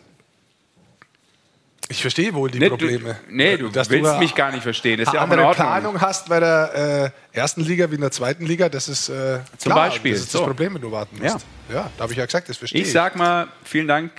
Ich 1.89 2.01
verstehe 2.01 2.35
wohl 2.35 2.51
die 2.51 2.59
Nee, 2.59 2.69
Probleme. 2.69 3.17
Du, 3.29 3.35
nee, 3.35 3.57
du 3.57 3.69
Dass 3.69 3.89
willst 3.91 4.13
du 4.13 4.19
mich 4.19 4.35
gar 4.35 4.51
nicht 4.51 4.63
verstehen. 4.65 4.99
Das 4.99 5.09
ist 5.09 5.15
eine 5.15 5.19
ja 5.21 5.23
auch 5.29 5.33
in 5.33 5.41
Ordnung. 5.41 5.67
Planung 5.67 6.01
hast 6.01 6.29
bei 6.29 6.41
der 6.41 7.13
äh, 7.33 7.37
ersten 7.39 7.61
Liga 7.63 7.89
wie 7.91 7.95
in 7.95 8.01
der 8.01 8.11
zweiten 8.11 8.45
Liga, 8.45 8.69
das 8.69 8.89
ist 8.89 9.09
äh, 9.09 9.39
Zum 9.57 9.71
klar. 9.73 9.87
Beispiel, 9.89 10.13
Das 10.13 10.23
ist 10.23 10.35
das 10.35 10.41
so. 10.41 10.47
Problem, 10.47 10.75
wenn 10.75 10.83
du 10.83 10.91
warten 10.91 11.17
musst. 11.21 11.47
Ja, 11.73 11.91
da 11.97 12.03
habe 12.03 12.13
ich 12.13 12.19
ja 12.19 12.25
gesagt, 12.27 12.49
das 12.49 12.57
verstehe 12.57 12.81
ich. 12.81 12.89
Ich 12.89 12.93
sag 12.93 13.15
mal, 13.17 13.47
vielen 13.63 13.87
Dank. 13.87 14.11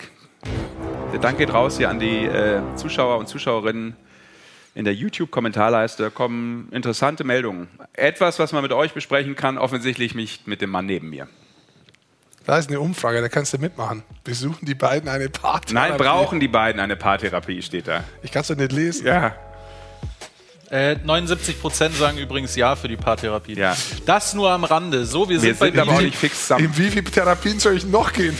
Der 1.11 1.19
Dank 1.19 1.37
geht 1.37 1.53
raus 1.53 1.77
hier 1.77 1.89
an 1.89 1.99
die 1.99 2.25
äh, 2.25 2.61
Zuschauer 2.77 3.17
und 3.17 3.27
Zuschauerinnen. 3.27 3.95
In 4.75 4.85
der 4.85 4.93
YouTube-Kommentarleiste 4.93 6.11
kommen 6.11 6.69
interessante 6.71 7.23
Meldungen. 7.23 7.67
Etwas, 7.93 8.37
was 8.39 8.53
man 8.53 8.61
mit 8.61 8.71
euch 8.71 8.93
besprechen 8.93 9.35
kann, 9.35 9.57
offensichtlich 9.57 10.13
nicht 10.15 10.47
mit 10.47 10.61
dem 10.61 10.69
Mann 10.69 10.85
neben 10.85 11.09
mir. 11.09 11.27
Da 12.47 12.57
ist 12.57 12.69
eine 12.69 12.79
Umfrage, 12.79 13.19
da 13.19 13.27
kannst 13.27 13.51
du 13.51 13.57
mitmachen. 13.57 14.03
Besuchen 14.23 14.65
die 14.65 14.73
beiden 14.73 15.09
eine 15.09 15.27
Party? 15.27 15.73
Nein, 15.73 15.97
brauchen 15.97 16.39
die 16.39 16.47
beiden 16.47 16.79
eine 16.79 16.95
Paartherapie, 16.95 17.61
steht 17.61 17.89
da. 17.89 18.05
Ich 18.23 18.31
kann 18.31 18.39
es 18.39 18.47
doch 18.47 18.55
nicht 18.55 18.71
lesen. 18.71 19.05
Ja. 19.05 19.35
Äh, 20.69 20.95
79 21.03 21.59
Prozent 21.59 21.95
sagen 21.95 22.17
übrigens 22.17 22.55
Ja 22.55 22.77
für 22.77 22.87
die 22.87 22.95
Paartherapie. 22.95 23.55
Ja. 23.55 23.75
Das 24.05 24.33
nur 24.33 24.49
am 24.49 24.63
Rande. 24.63 25.05
So, 25.05 25.27
wir, 25.27 25.41
Wir 25.41 25.41
sind, 25.41 25.59
bei 25.59 25.71
sind 25.71 25.79
aber 25.79 25.91
auch 25.91 26.01
nicht 26.01 26.15
fix 26.15 26.43
zusammen. 26.43 26.63
In 26.63 26.77
wie 26.77 26.89
viele 26.89 27.03
Therapien 27.03 27.59
soll 27.59 27.75
ich 27.75 27.85
noch 27.85 28.13
gehen? 28.13 28.37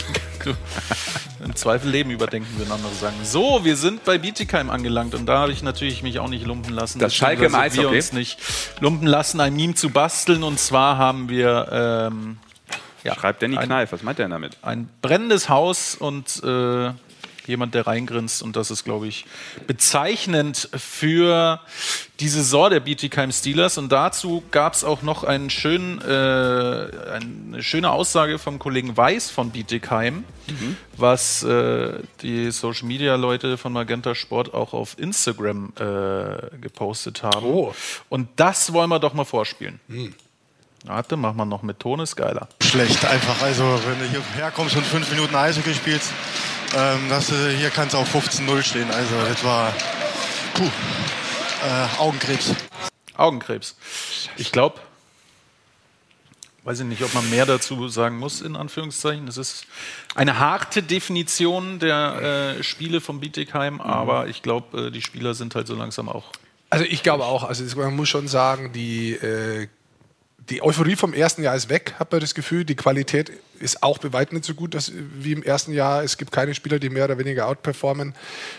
Im 1.44 1.54
Zweifel 1.54 1.90
Leben 1.90 2.10
überdenken, 2.10 2.48
würden 2.56 2.72
andere 2.72 2.94
sagen. 2.94 3.16
So, 3.24 3.62
wir 3.66 3.76
sind 3.76 4.04
bei 4.04 4.16
Bietigheim 4.16 4.70
angelangt 4.70 5.14
und 5.14 5.26
da 5.26 5.40
habe 5.40 5.52
ich 5.52 5.62
natürlich 5.62 6.02
mich 6.02 6.18
auch 6.18 6.28
nicht 6.28 6.46
lumpen 6.46 6.72
lassen. 6.72 6.98
Das 6.98 7.14
Schalke 7.14 7.44
im 7.44 7.52
beziehungsweise 7.52 7.76
wir 7.76 7.82
Eishockey. 7.82 7.96
uns 7.96 8.12
nicht 8.14 8.38
lumpen 8.80 9.06
lassen, 9.06 9.38
ein 9.40 9.54
Meme 9.54 9.74
zu 9.74 9.90
basteln. 9.90 10.44
Und 10.44 10.58
zwar 10.58 10.96
haben 10.96 11.28
wir 11.28 11.68
ähm, 12.10 12.38
ja, 13.04 13.14
Schreibt 13.14 13.42
Danny 13.42 13.56
ein, 13.56 13.66
Kneif, 13.66 13.92
was 13.92 14.02
meint 14.02 14.18
er 14.18 14.28
damit? 14.28 14.56
ein 14.62 14.88
brennendes 15.00 15.48
Haus 15.48 15.94
und 15.94 16.42
äh, 16.42 16.92
jemand, 17.48 17.74
der 17.74 17.86
reingrinst. 17.86 18.42
Und 18.42 18.54
das 18.54 18.70
ist, 18.70 18.84
glaube 18.84 19.08
ich, 19.08 19.24
bezeichnend 19.66 20.68
für 20.76 21.60
die 22.20 22.28
Saison 22.28 22.70
der 22.70 22.80
Bietigheim 22.80 23.32
Steelers. 23.32 23.78
Und 23.78 23.90
dazu 23.90 24.44
gab 24.50 24.74
es 24.74 24.84
auch 24.84 25.02
noch 25.02 25.24
einen 25.24 25.50
schönen, 25.50 26.00
äh, 26.02 27.12
eine 27.12 27.62
schöne 27.62 27.90
Aussage 27.90 28.38
vom 28.38 28.58
Kollegen 28.58 28.96
Weiß 28.96 29.30
von 29.30 29.50
Bietigheim, 29.50 30.24
was 30.96 31.42
äh, 31.42 31.94
die 32.22 32.50
Social 32.50 32.86
Media 32.86 33.16
Leute 33.16 33.56
von 33.56 33.72
Magenta 33.72 34.14
Sport 34.14 34.54
auch 34.54 34.72
auf 34.72 34.98
Instagram 34.98 35.72
äh, 35.78 36.56
gepostet 36.60 37.22
haben. 37.22 37.46
Oh. 37.46 37.74
Und 38.08 38.28
das 38.36 38.72
wollen 38.72 38.90
wir 38.90 38.98
doch 38.98 39.14
mal 39.14 39.24
vorspielen. 39.24 39.80
Warte, 40.84 41.16
machen 41.16 41.36
wir 41.36 41.44
noch 41.44 41.62
mit 41.62 41.80
Ton, 41.80 42.00
ist 42.00 42.16
geiler. 42.16 42.48
Schlecht 42.62 43.04
einfach. 43.04 43.42
Also 43.42 43.80
wenn 43.86 43.98
du 43.98 44.06
hier 44.08 44.22
herkommst 44.36 44.76
und 44.76 44.86
fünf 44.86 45.10
Minuten 45.10 45.34
Eishockey 45.34 45.74
spielst, 45.74 46.12
ähm, 46.76 47.08
das, 47.08 47.30
äh, 47.32 47.56
hier 47.56 47.70
kann 47.70 47.88
es 47.88 47.94
auch 47.94 48.06
15-0 48.06 48.62
stehen. 48.62 48.90
Also 48.90 49.14
das 49.28 49.42
war 49.44 49.72
puh, 50.54 50.64
äh, 50.64 52.00
Augenkrebs. 52.00 52.54
Augenkrebs. 53.16 53.76
Ich 54.36 54.52
glaube, 54.52 54.80
weiß 56.64 56.80
ich 56.80 56.86
nicht, 56.86 57.02
ob 57.02 57.12
man 57.14 57.28
mehr 57.28 57.44
dazu 57.46 57.88
sagen 57.88 58.18
muss, 58.18 58.40
in 58.40 58.54
Anführungszeichen. 58.54 59.26
Es 59.26 59.36
ist 59.36 59.66
eine 60.14 60.38
harte 60.38 60.82
Definition 60.82 61.80
der 61.80 62.56
äh, 62.58 62.62
Spiele 62.62 63.00
von 63.00 63.20
Bietigheim, 63.20 63.80
aber 63.80 64.28
ich 64.28 64.42
glaube, 64.42 64.86
äh, 64.86 64.90
die 64.90 65.02
Spieler 65.02 65.34
sind 65.34 65.54
halt 65.54 65.66
so 65.66 65.74
langsam 65.74 66.08
auch. 66.08 66.30
Also 66.70 66.84
ich 66.84 67.02
glaube 67.02 67.24
auch, 67.24 67.44
also 67.44 67.64
das- 67.64 67.74
man 67.74 67.96
muss 67.96 68.08
schon 68.10 68.28
sagen, 68.28 68.72
die, 68.72 69.12
äh, 69.14 69.68
die 70.50 70.62
Euphorie 70.62 70.96
vom 70.96 71.12
ersten 71.12 71.42
Jahr 71.42 71.54
ist 71.54 71.68
weg, 71.68 71.94
hat 71.98 72.10
man 72.10 72.20
das 72.20 72.34
Gefühl. 72.34 72.64
Die 72.64 72.74
Qualität 72.74 73.32
ist 73.60 73.82
auch 73.82 73.98
bei 73.98 74.12
weitem 74.12 74.36
nicht 74.36 74.44
so 74.46 74.54
gut 74.54 74.74
dass, 74.74 74.92
wie 74.94 75.32
im 75.32 75.42
ersten 75.42 75.72
Jahr. 75.72 76.02
Es 76.02 76.16
gibt 76.16 76.32
keine 76.32 76.54
Spieler, 76.54 76.78
die 76.78 76.90
mehr 76.90 77.04
oder 77.04 77.18
weniger 77.18 77.48
outperformen. 77.48 78.14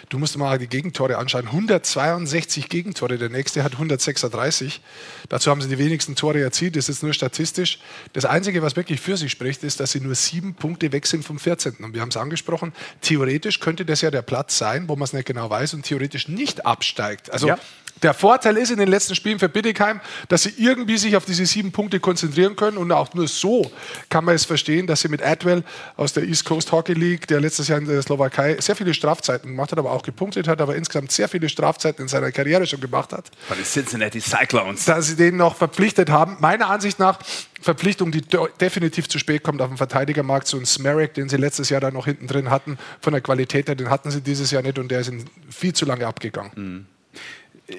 Du 0.10 0.20
musst 0.20 0.38
mal 0.38 0.58
die 0.60 0.68
Gegentore 0.68 1.18
anschauen. 1.18 1.48
162 1.48 2.70
Gegentore, 2.70 3.18
der 3.18 3.30
nächste 3.30 3.64
hat 3.64 3.74
136. 3.74 4.82
Dazu 5.30 5.50
haben 5.50 5.62
sie 5.62 5.70
die 5.70 5.78
wenigsten 5.78 6.16
Tore 6.16 6.42
erzielt, 6.42 6.76
das 6.76 6.90
ist 6.90 7.02
nur 7.02 7.14
statistisch. 7.14 7.80
Das 8.14 8.26
Einzige, 8.26 8.62
was 8.62 8.76
wirklich 8.76 9.00
für 9.00 9.18
sie 9.18 9.30
spricht, 9.30 9.64
ist, 9.64 9.80
dass 9.80 9.92
sie 9.92 10.02
nur 10.02 10.16
sieben 10.16 10.54
Punkte 10.56 10.92
weg 10.92 11.08
sind 11.08 11.24
vom 11.24 11.40
14. 11.40 11.76
Und 11.78 11.94
wir 11.94 12.02
haben 12.02 12.10
es 12.10 12.18
angesprochen, 12.18 12.74
theoretisch 13.02 13.60
könnte 13.60 13.86
das 13.86 14.02
ja 14.02 14.12
der 14.12 14.22
Platz 14.22 14.58
sein, 14.58 14.88
wo 14.88 14.96
man 14.96 15.06
es 15.06 15.14
nicht 15.14 15.26
genau 15.26 15.50
weiß 15.50 15.74
und 15.74 15.84
theoretisch 15.84 16.28
nicht 16.28 16.66
absteigt. 16.66 17.32
Also 17.32 17.48
Ja. 17.48 17.60
Der 18.02 18.14
Vorteil 18.14 18.58
ist 18.58 18.72
in 18.72 18.78
den 18.78 18.88
letzten 18.88 19.16
Spielen 19.16 19.40
für 19.40 19.50
Bittigheim, 19.50 20.00
dass 20.28 20.44
sie 20.44 20.54
irgendwie 20.58 20.98
sich 20.98 21.16
auf 21.16 21.26
diese 21.26 21.46
sieben 21.46 21.72
Punkte 21.72 22.00
konzentrieren 22.00 22.56
können 22.56 22.78
und 22.78 22.92
auch 22.92 23.14
nur 23.14 23.28
so 23.28 23.72
kann 24.10 24.26
man 24.26 24.36
es 24.36 24.46
verstehen, 24.46 24.88
dass 24.88 25.02
sie 25.02 25.08
mit 25.10 25.22
Adwell 25.22 25.64
aus 25.98 26.14
der 26.14 26.24
East 26.24 26.46
Coast 26.46 26.72
Hockey 26.72 26.94
League, 26.94 27.28
der 27.28 27.42
letztes 27.42 27.68
Jahr 27.68 27.80
in 27.80 27.86
der 27.88 28.02
Slowakei 28.02 28.58
sehr 28.60 28.76
viele 28.76 28.94
Strafzeiten 28.94 29.50
gemacht 29.52 29.72
hat, 29.72 29.80
aber 29.80 29.92
auch 29.92 30.04
gepunktet 30.04 30.48
hat, 30.48 30.62
aber 30.62 30.76
insgesamt 30.76 31.12
sehr 31.12 31.28
viele 31.28 31.50
Strafzeiten 31.50 32.04
in 32.04 32.08
seiner 32.08 32.32
Karriere 32.32 32.66
schon 32.68 32.80
gemacht 32.80 33.12
hat, 33.14 33.30
Von 33.48 33.58
den 33.58 33.66
Cincinnati 33.66 34.22
Cyclones. 34.22 34.86
dass 34.86 35.08
sie 35.08 35.16
den 35.16 35.38
noch 35.38 35.56
verpflichtet 35.56 36.10
haben. 36.10 36.38
Meiner 36.40 36.70
Ansicht 36.70 37.00
nach 37.00 37.20
Verpflichtung, 37.62 38.12
die 38.12 38.22
de- 38.22 38.48
definitiv 38.62 39.10
zu 39.10 39.20
spät 39.20 39.44
kommt 39.44 39.62
auf 39.62 39.68
dem 39.68 39.78
Verteidigermarkt. 39.78 40.48
So 40.48 40.58
ein 40.58 40.66
Smerek, 40.66 41.14
den 41.14 41.28
sie 41.28 41.36
letztes 41.38 41.70
Jahr 41.70 41.82
da 41.82 41.92
noch 41.92 42.06
hinten 42.06 42.28
drin 42.28 42.50
hatten, 42.50 42.78
von 43.02 43.12
der 43.12 43.22
Qualität 43.22 43.68
her, 43.68 43.76
den 43.76 43.90
hatten 43.90 44.12
sie 44.12 44.22
dieses 44.22 44.52
Jahr 44.52 44.62
nicht 44.62 44.80
und 44.80 44.90
der 44.90 45.02
ist 45.02 45.12
viel 45.50 45.74
zu 45.74 45.86
lange 45.86 46.08
abgegangen. 46.08 46.88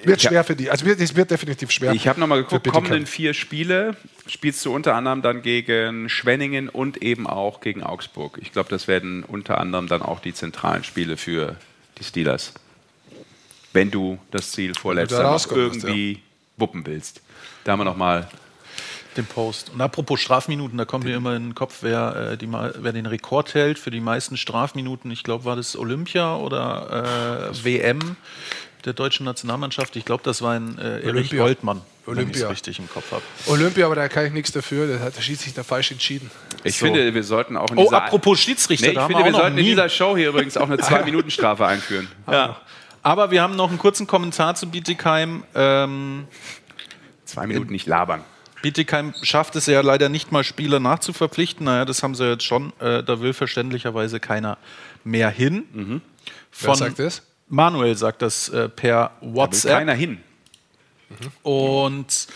Wird 0.03 0.21
Ja. 0.21 0.29
schwer 0.29 0.43
für 0.43 0.55
die. 0.55 0.69
Also 0.69 0.85
wird, 0.85 0.99
es 0.99 1.15
wird 1.15 1.31
definitiv 1.31 1.71
schwer. 1.71 1.91
Ich 1.93 2.07
habe 2.07 2.19
nochmal 2.19 2.43
geguckt, 2.43 2.67
kommenden 2.67 3.05
vier 3.05 3.33
Spiele 3.33 3.95
spielst 4.27 4.65
du 4.65 4.73
unter 4.73 4.95
anderem 4.95 5.21
dann 5.21 5.41
gegen 5.41 6.07
Schwenningen 6.09 6.69
und 6.69 7.01
eben 7.03 7.27
auch 7.27 7.59
gegen 7.61 7.83
Augsburg. 7.83 8.39
Ich 8.41 8.51
glaube, 8.51 8.69
das 8.69 8.87
werden 8.87 9.23
unter 9.23 9.59
anderem 9.59 9.87
dann 9.87 10.01
auch 10.01 10.19
die 10.19 10.33
zentralen 10.33 10.83
Spiele 10.83 11.17
für 11.17 11.55
die 11.99 12.03
Steelers. 12.03 12.53
Wenn 13.73 13.91
du 13.91 14.19
das 14.31 14.51
Ziel 14.51 14.73
vorletzt 14.75 15.13
da 15.13 15.31
noch 15.31 15.51
irgendwie 15.51 16.21
wuppen 16.57 16.85
willst. 16.85 17.21
Da 17.63 17.73
haben 17.73 17.79
wir 17.79 17.85
nochmal 17.85 18.27
Den 19.17 19.25
Post. 19.25 19.71
Und 19.73 19.81
apropos 19.81 20.21
Strafminuten, 20.21 20.77
da 20.77 20.85
kommt 20.85 21.03
mir 21.03 21.15
immer 21.17 21.35
in 21.35 21.49
den 21.49 21.55
Kopf, 21.55 21.79
wer, 21.81 22.31
äh, 22.31 22.37
die, 22.37 22.49
wer 22.49 22.93
den 22.93 23.05
Rekord 23.05 23.53
hält 23.53 23.77
für 23.77 23.91
die 23.91 23.99
meisten 23.99 24.37
Strafminuten. 24.37 25.11
Ich 25.11 25.23
glaube, 25.23 25.43
war 25.43 25.57
das 25.57 25.75
Olympia 25.75 26.37
oder 26.37 27.49
äh, 27.51 27.63
WM 27.65 28.15
der 28.85 28.93
deutschen 28.93 29.25
Nationalmannschaft. 29.25 29.95
Ich 29.95 30.05
glaube, 30.05 30.23
das 30.23 30.41
war 30.41 30.53
ein 30.53 30.77
äh, 30.77 30.81
Erich 31.01 31.05
Olympia. 31.07 31.43
Goldmann, 31.43 31.81
wenn 32.05 32.13
ich 32.13 32.19
Olympia. 32.19 32.45
es 32.45 32.51
richtig 32.51 32.79
im 32.79 32.89
Kopf 32.89 33.11
habe. 33.11 33.21
Olympia, 33.47 33.85
aber 33.85 33.95
da 33.95 34.07
kann 34.09 34.25
ich 34.25 34.33
nichts 34.33 34.51
dafür. 34.51 34.87
Da 34.87 35.03
hat 35.03 35.15
der 35.15 35.21
Schiedsrichter 35.21 35.63
falsch 35.63 35.91
entschieden. 35.91 36.29
Ich 36.63 36.77
So. 36.77 36.85
finde, 36.85 37.13
wir 37.13 37.23
sollten 37.23 37.57
auch 37.57 37.69
in 37.71 37.77
Oh, 37.77 37.83
dieser 37.83 38.03
apropos 38.03 38.39
Schiedsrichter, 38.39 38.85
Nee, 38.87 38.91
ich 38.91 38.95
da 38.95 39.01
haben 39.03 39.07
finde, 39.13 39.23
wir 39.23 39.25
wir 39.25 39.29
auch 39.29 39.33
noch 39.33 39.39
sollten 39.45 39.57
in 39.57 39.63
nie- 39.63 39.69
dieser 39.71 39.89
Show 39.89 40.15
hier 40.17 40.29
übrigens 40.29 40.57
auch 40.57 40.67
eine 40.67 40.77
Zwei-Minuten-Strafe 40.79 41.65
einführen. 41.65 42.07
Ja. 42.29 42.59
Aber 43.03 43.31
wir 43.31 43.41
haben 43.41 43.55
noch 43.55 43.69
einen 43.69 43.77
kurzen 43.79 44.05
Kommentar 44.07 44.55
zu 44.55 44.67
Bietigheim. 44.69 45.43
Ähm, 45.55 46.27
Zwei 47.25 47.47
Minuten 47.47 47.71
nicht 47.71 47.87
labern. 47.87 48.23
Bietigheim 48.61 49.13
schafft 49.23 49.55
es 49.55 49.65
ja 49.65 49.81
leider 49.81 50.07
nicht 50.09 50.31
mal, 50.31 50.43
Spieler 50.43 50.79
nachzuverpflichten. 50.79 51.65
Naja, 51.65 51.85
das 51.85 52.03
haben 52.03 52.13
sie 52.13 52.29
jetzt 52.29 52.43
schon. 52.43 52.73
Äh, 52.79 53.01
da 53.03 53.19
will 53.21 53.33
verständlicherweise 53.33 54.19
keiner 54.19 54.59
mehr 55.03 55.29
hin. 55.31 55.63
Mhm. 55.73 56.01
Wer 56.59 56.75
sagt 56.75 56.99
das? 56.99 57.23
Manuel 57.51 57.95
sagt 57.97 58.21
das 58.23 58.49
äh, 58.49 58.67
per 58.69 59.11
Da 59.19 59.27
will 59.27 59.33
WhatsApp. 59.35 59.71
keiner 59.77 59.93
hin. 59.93 60.17
Und 61.43 62.27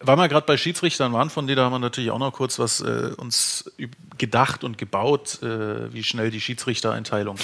weil 0.00 0.16
wir 0.16 0.28
gerade 0.28 0.46
bei 0.46 0.56
Schiedsrichtern 0.56 1.12
waren, 1.12 1.28
von 1.30 1.46
denen 1.46 1.60
haben 1.60 1.72
wir 1.72 1.78
natürlich 1.78 2.10
auch 2.10 2.18
noch 2.18 2.32
kurz 2.32 2.58
was 2.58 2.80
äh, 2.80 3.10
uns 3.16 3.70
gedacht 4.18 4.64
und 4.64 4.78
gebaut, 4.78 5.42
äh, 5.42 5.92
wie 5.92 6.02
schnell 6.04 6.30
die 6.30 6.40
Schiedsrichtereinteilung 6.40 7.36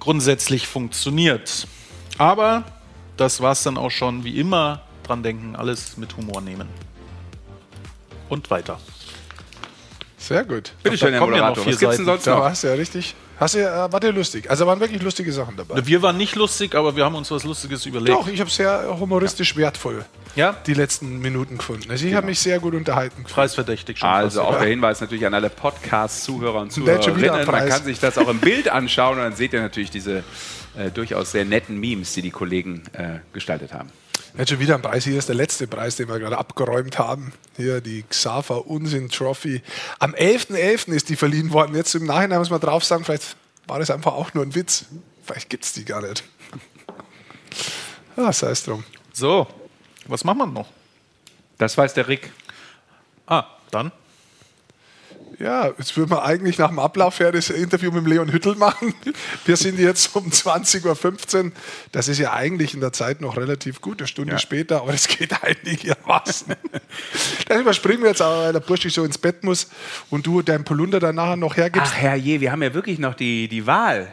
grundsätzlich 0.00 0.66
funktioniert. 0.66 1.66
Aber 2.18 2.64
das 3.16 3.40
war 3.40 3.52
es 3.52 3.62
dann 3.62 3.76
auch 3.76 3.90
schon, 3.90 4.24
wie 4.24 4.38
immer, 4.38 4.82
dran 5.02 5.22
denken, 5.22 5.56
alles 5.56 5.96
mit 5.96 6.16
Humor 6.16 6.40
nehmen. 6.40 6.68
Und 8.28 8.50
weiter. 8.50 8.80
Sehr 10.18 10.44
gut. 10.44 10.72
Bitte 10.82 10.98
schön, 10.98 11.12
Da 11.12 11.12
Herr 11.12 11.20
kommen 11.20 11.34
ja 11.36 11.50
noch 11.50 11.56
Moderator. 11.56 11.64
vier 11.64 11.72
Was 11.74 11.80
gibt's 11.80 11.96
denn 11.96 12.06
sonst 12.06 12.26
Da 12.26 12.34
noch? 12.34 12.40
warst 12.40 12.64
du 12.64 12.68
ja 12.68 12.74
richtig. 12.74 13.14
Hast 13.38 13.54
du 13.54 13.58
äh, 13.58 13.92
war 13.92 14.00
dir 14.00 14.12
lustig. 14.12 14.48
Also 14.50 14.66
waren 14.66 14.80
wirklich 14.80 15.02
lustige 15.02 15.30
Sachen 15.32 15.56
dabei. 15.56 15.86
Wir 15.86 16.00
waren 16.00 16.16
nicht 16.16 16.34
lustig, 16.36 16.74
aber 16.74 16.96
wir 16.96 17.04
haben 17.04 17.14
uns 17.14 17.30
was 17.30 17.44
Lustiges 17.44 17.84
überlegt. 17.84 18.16
Doch, 18.16 18.28
ich 18.28 18.40
habe 18.40 18.50
sehr 18.50 18.96
humoristisch 18.98 19.56
wertvoll 19.56 20.04
Ja? 20.36 20.56
die 20.66 20.74
letzten 20.74 21.18
Minuten 21.20 21.58
gefunden. 21.58 21.90
Also 21.90 22.06
ich 22.06 22.14
habe 22.14 22.26
mich 22.26 22.40
sehr 22.40 22.58
gut 22.58 22.74
unterhalten. 22.74 23.16
gefühlt. 23.16 23.34
Preisverdächtig 23.34 23.98
schon. 23.98 24.08
Also 24.08 24.40
fast. 24.40 24.54
auch 24.54 24.58
der 24.58 24.68
Hinweis 24.68 25.00
natürlich 25.00 25.26
an 25.26 25.34
alle 25.34 25.50
Podcast-Zuhörer 25.50 26.60
und 26.60 26.76
Der 26.86 27.00
Zuhörerinnen. 27.00 27.46
Man 27.46 27.68
kann 27.68 27.84
sich 27.84 28.00
das 28.00 28.16
auch 28.16 28.28
im 28.28 28.40
Bild 28.40 28.68
anschauen 28.68 29.18
und 29.18 29.24
dann 29.24 29.36
seht 29.36 29.52
ihr 29.52 29.60
natürlich 29.60 29.90
diese 29.90 30.24
äh, 30.76 30.90
durchaus 30.90 31.32
sehr 31.32 31.44
netten 31.44 31.78
Memes, 31.78 32.14
die 32.14 32.22
die 32.22 32.30
Kollegen 32.30 32.82
äh, 32.92 33.18
gestaltet 33.32 33.72
haben. 33.72 33.90
Jetzt 34.38 34.50
schon 34.50 34.58
wieder 34.58 34.74
ein 34.74 34.82
Preis. 34.82 35.04
Hier 35.04 35.16
ist 35.16 35.28
der 35.28 35.34
letzte 35.34 35.66
Preis, 35.66 35.96
den 35.96 36.08
wir 36.08 36.18
gerade 36.18 36.36
abgeräumt 36.36 36.98
haben. 36.98 37.32
Hier 37.56 37.80
die 37.80 38.02
Xaver 38.02 38.66
Unsinn 38.66 39.08
Trophy. 39.08 39.62
Am 39.98 40.12
11.11. 40.14 40.92
ist 40.92 41.08
die 41.08 41.16
verliehen 41.16 41.52
worden. 41.52 41.74
Jetzt 41.74 41.94
im 41.94 42.04
Nachhinein 42.04 42.38
muss 42.38 42.50
man 42.50 42.60
drauf 42.60 42.84
sagen, 42.84 43.04
vielleicht 43.04 43.36
war 43.66 43.78
das 43.78 43.90
einfach 43.90 44.12
auch 44.12 44.34
nur 44.34 44.44
ein 44.44 44.54
Witz. 44.54 44.84
Vielleicht 45.24 45.48
gibt 45.48 45.64
es 45.64 45.72
die 45.72 45.84
gar 45.84 46.02
nicht. 46.02 46.24
Ah, 48.18 48.32
sei 48.32 48.48
es 48.48 48.64
drum. 48.64 48.82
So, 49.12 49.46
was 50.06 50.24
machen 50.24 50.38
wir 50.38 50.46
noch? 50.46 50.70
Das 51.58 51.76
weiß 51.76 51.92
der 51.92 52.08
Rick. 52.08 52.32
Ah, 53.26 53.44
dann. 53.70 53.92
Ja, 55.38 55.66
jetzt 55.76 55.94
würden 55.98 56.10
wir 56.10 56.24
eigentlich 56.24 56.56
nach 56.56 56.68
dem 56.68 56.78
Ablauf 56.78 57.20
her 57.20 57.30
das 57.30 57.50
Interview 57.50 57.90
mit 57.90 58.06
Leon 58.06 58.32
Hüttel 58.32 58.54
machen. 58.54 58.94
Wir 59.44 59.56
sind 59.56 59.78
jetzt 59.78 60.16
um 60.16 60.30
20.15 60.30 61.44
Uhr. 61.44 61.52
Das 61.92 62.08
ist 62.08 62.18
ja 62.18 62.32
eigentlich 62.32 62.72
in 62.72 62.80
der 62.80 62.92
Zeit 62.94 63.20
noch 63.20 63.36
relativ 63.36 63.82
gut, 63.82 64.00
eine 64.00 64.08
Stunde 64.08 64.32
Ja. 64.32 64.38
später, 64.38 64.80
aber 64.80 64.92
das 64.92 65.08
geht 65.08 65.32
einigermaßen. 65.42 66.54
Dann 67.48 67.60
überspringen 67.60 68.02
wir 68.02 68.08
jetzt 68.10 68.22
aber, 68.22 68.44
weil 68.44 68.52
der 68.54 68.60
Bursche 68.60 68.88
so 68.88 69.04
ins 69.04 69.18
Bett 69.18 69.44
muss 69.44 69.68
und 70.08 70.26
du 70.26 70.40
deinen 70.40 70.64
Polunder 70.64 71.00
dann 71.00 71.16
nachher 71.16 71.36
noch 71.36 71.56
hergibst. 71.56 71.92
Ach 71.94 71.98
herrje, 71.98 72.40
wir 72.40 72.50
haben 72.50 72.62
ja 72.62 72.72
wirklich 72.72 72.98
noch 72.98 73.14
die, 73.14 73.48
die 73.48 73.66
Wahl. 73.66 74.10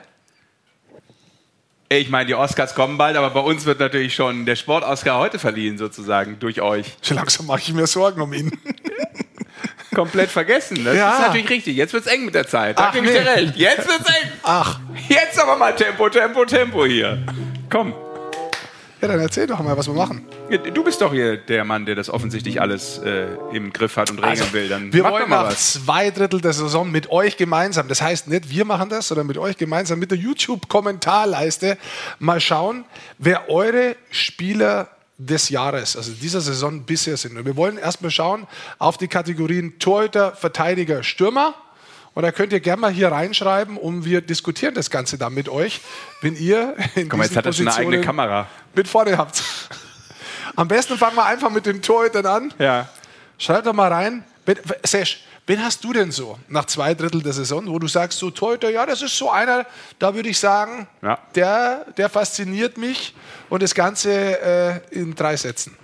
Ich 1.87 2.09
meine, 2.09 2.25
die 2.25 2.35
Oscars 2.35 2.75
kommen 2.75 2.97
bald, 2.97 3.15
aber 3.15 3.29
bei 3.29 3.39
uns 3.39 3.65
wird 3.65 3.79
natürlich 3.79 4.15
schon 4.15 4.45
der 4.45 4.55
Sport-Oscar 4.55 5.19
heute 5.19 5.39
verliehen, 5.39 5.77
sozusagen, 5.77 6.39
durch 6.39 6.59
euch. 6.59 6.97
So 7.01 7.13
langsam 7.13 7.45
mache 7.45 7.59
ich 7.59 7.73
mir 7.73 7.87
Sorgen 7.87 8.19
um 8.19 8.33
ihn. 8.33 8.51
Komplett 9.93 10.29
vergessen. 10.29 10.83
Das 10.83 10.95
Ja. 10.95 11.13
ist 11.13 11.21
natürlich 11.27 11.49
richtig. 11.49 11.75
Jetzt 11.75 11.93
wird 11.93 12.05
es 12.05 12.11
eng 12.11 12.25
mit 12.25 12.35
der 12.35 12.47
Zeit. 12.47 12.77
Da 12.79 12.87
Ach, 12.89 12.93
gebe 12.93 13.05
ich 13.07 13.13
dir 13.13 13.25
recht. 13.25 13.55
Jetzt 13.55 13.87
wird's 13.87 14.09
eng. 14.09 14.29
Ach, 14.43 14.79
Jetzt 15.09 15.39
aber 15.39 15.55
mal 15.57 15.75
Tempo, 15.75 16.09
Tempo, 16.09 16.45
Tempo 16.45 16.85
hier. 16.85 17.17
Komm. 17.69 17.93
ja, 19.01 19.07
dann 19.09 19.19
erzähl 19.19 19.47
doch 19.47 19.59
mal, 19.59 19.75
was 19.77 19.87
wir 19.87 19.93
machen. 19.93 20.25
Du 20.73 20.83
bist 20.83 21.01
doch 21.01 21.11
hier 21.11 21.35
der 21.37 21.65
Mann, 21.65 21.85
der 21.85 21.95
das 21.95 22.09
offensichtlich 22.09 22.61
alles 22.61 22.99
äh, 22.99 23.25
im 23.51 23.73
Griff 23.73 23.97
hat 23.97 24.11
und 24.11 24.19
regeln 24.19 24.53
will. 24.53 24.69
Dann 24.69 24.93
wir 24.93 25.03
wollen 25.03 25.29
mal 25.29 25.43
nach 25.49 25.55
zwei 25.55 26.09
Drittel 26.11 26.39
der 26.41 26.53
Saison 26.53 26.89
mit 26.91 27.09
euch 27.09 27.35
gemeinsam, 27.37 27.87
das 27.87 28.01
heißt 28.01 28.27
nicht 28.27 28.49
wir 28.49 28.63
machen 28.65 28.89
das, 28.89 29.07
sondern 29.07 29.27
mit 29.27 29.37
euch 29.37 29.57
gemeinsam 29.57 29.99
mit 29.99 30.11
der 30.11 30.17
YouTube-Kommentarleiste 30.19 31.77
mal 32.19 32.39
schauen, 32.39 32.85
wer 33.17 33.49
eure 33.49 33.95
Spieler 34.11 34.89
des 35.17 35.49
Jahres, 35.49 35.95
also 35.95 36.11
dieser 36.11 36.41
Saison 36.41 36.83
bisher 36.83 37.17
sind. 37.17 37.37
Und 37.37 37.45
wir 37.45 37.55
wollen 37.55 37.77
erstmal 37.77 38.11
schauen 38.11 38.47
auf 38.79 38.97
die 38.97 39.07
Kategorien 39.07 39.79
Torhüter, 39.79 40.35
Verteidiger, 40.35 41.03
Stürmer. 41.03 41.53
Und 42.15 42.23
da 42.23 42.31
könnt 42.31 42.53
ihr 42.53 42.59
gerne 42.59 42.81
mal 42.81 42.91
hier 42.91 43.11
reinschreiben 43.11 43.77
und 43.77 44.05
wir 44.05 44.21
diskutieren 44.21 44.75
das 44.75 44.89
Ganze 44.89 45.17
dann 45.17 45.33
mit 45.33 45.49
euch, 45.49 45.81
wenn 46.21 46.35
ihr 46.35 46.75
in 46.95 47.09
Guck 47.09 47.17
mal, 47.17 47.23
jetzt 47.25 47.31
diesen 47.31 47.37
hat 47.37 47.45
er 47.45 47.53
schon 47.53 47.67
eine 47.67 47.75
eigene 47.75 47.97
Positionen 47.97 48.05
Kamera. 48.05 48.47
mit 48.75 48.87
vorne 48.87 49.17
habt. 49.17 49.43
Am 50.55 50.67
besten 50.67 50.97
fangen 50.97 51.15
wir 51.15 51.25
einfach 51.25 51.49
mit 51.49 51.65
den 51.65 51.81
Torhütern 51.81 52.25
an. 52.25 52.53
Ja. 52.59 52.87
Schreib 53.39 53.63
doch 53.63 53.73
mal 53.73 53.91
rein. 53.91 54.23
Sesh, 54.83 55.23
wen 55.47 55.63
hast 55.63 55.83
du 55.83 55.93
denn 55.93 56.11
so 56.11 56.37
nach 56.47 56.65
zwei 56.65 56.93
Drittel 56.93 57.21
der 57.21 57.33
Saison, 57.33 57.65
wo 57.67 57.79
du 57.79 57.87
sagst, 57.87 58.19
so 58.19 58.29
Torhüter, 58.29 58.69
ja, 58.69 58.85
das 58.85 59.01
ist 59.01 59.17
so 59.17 59.29
einer, 59.31 59.65
da 59.99 60.13
würde 60.15 60.29
ich 60.29 60.37
sagen, 60.39 60.87
Ja. 61.01 61.17
der, 61.35 61.85
der 61.97 62.09
fasziniert 62.09 62.77
mich 62.77 63.13
und 63.49 63.63
das 63.63 63.73
Ganze 63.73 64.11
äh, 64.41 64.79
in 64.91 65.15
drei 65.15 65.37
Sätzen. 65.37 65.77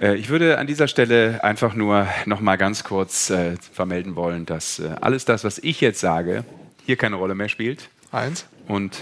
Äh, 0.00 0.14
Ich 0.16 0.28
würde 0.28 0.58
an 0.58 0.66
dieser 0.66 0.88
Stelle 0.88 1.42
einfach 1.42 1.74
nur 1.74 2.06
noch 2.26 2.40
mal 2.40 2.56
ganz 2.56 2.84
kurz 2.84 3.30
äh, 3.30 3.56
vermelden 3.72 4.16
wollen, 4.16 4.46
dass 4.46 4.78
äh, 4.78 4.90
alles 5.00 5.24
das, 5.24 5.44
was 5.44 5.58
ich 5.58 5.80
jetzt 5.80 6.00
sage, 6.00 6.44
hier 6.86 6.96
keine 6.96 7.16
Rolle 7.16 7.34
mehr 7.34 7.48
spielt. 7.48 7.88
Eins. 8.10 8.44
Und 8.68 8.98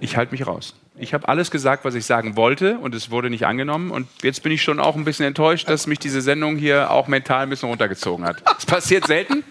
ich 0.00 0.16
halte 0.16 0.32
mich 0.32 0.46
raus. 0.46 0.74
Ich 0.98 1.12
habe 1.12 1.28
alles 1.28 1.50
gesagt, 1.50 1.84
was 1.84 1.94
ich 1.94 2.06
sagen 2.06 2.36
wollte 2.36 2.78
und 2.78 2.94
es 2.94 3.10
wurde 3.10 3.28
nicht 3.28 3.44
angenommen. 3.46 3.90
Und 3.90 4.08
jetzt 4.22 4.42
bin 4.42 4.50
ich 4.52 4.62
schon 4.62 4.80
auch 4.80 4.96
ein 4.96 5.04
bisschen 5.04 5.26
enttäuscht, 5.26 5.68
dass 5.68 5.86
mich 5.86 5.98
diese 5.98 6.22
Sendung 6.22 6.56
hier 6.56 6.90
auch 6.90 7.06
mental 7.06 7.42
ein 7.42 7.50
bisschen 7.50 7.68
runtergezogen 7.68 8.24
hat. 8.24 8.42
Es 8.58 8.64
passiert 8.64 9.06
selten, 9.06 9.44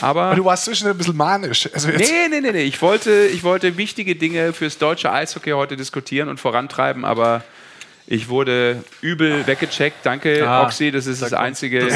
aber... 0.00 0.22
Aber 0.22 0.36
du 0.36 0.44
warst 0.46 0.64
zwischendurch 0.64 0.94
ein 0.94 0.98
bisschen 0.98 1.16
manisch. 1.16 1.68
Also 1.74 1.90
jetzt, 1.90 2.00
Nee, 2.10 2.28
nee, 2.30 2.40
nee, 2.40 2.52
nee. 2.52 2.62
Ich 2.62 2.80
wollte, 2.80 3.26
ich 3.26 3.44
wollte 3.44 3.76
wichtige 3.76 4.16
Dinge 4.16 4.54
fürs 4.54 4.78
deutsche 4.78 5.12
Eishockey 5.12 5.50
heute 5.50 5.76
diskutieren 5.76 6.28
und 6.30 6.40
vorantreiben, 6.40 7.04
aber 7.04 7.44
ich 8.06 8.28
wurde 8.28 8.82
übel 9.02 9.46
weggecheckt. 9.46 9.98
Danke, 10.04 10.48
Ah, 10.48 10.62
Oxy, 10.62 10.92
das 10.92 11.06
ist 11.06 11.20
das 11.20 11.34
Einzige. 11.34 11.88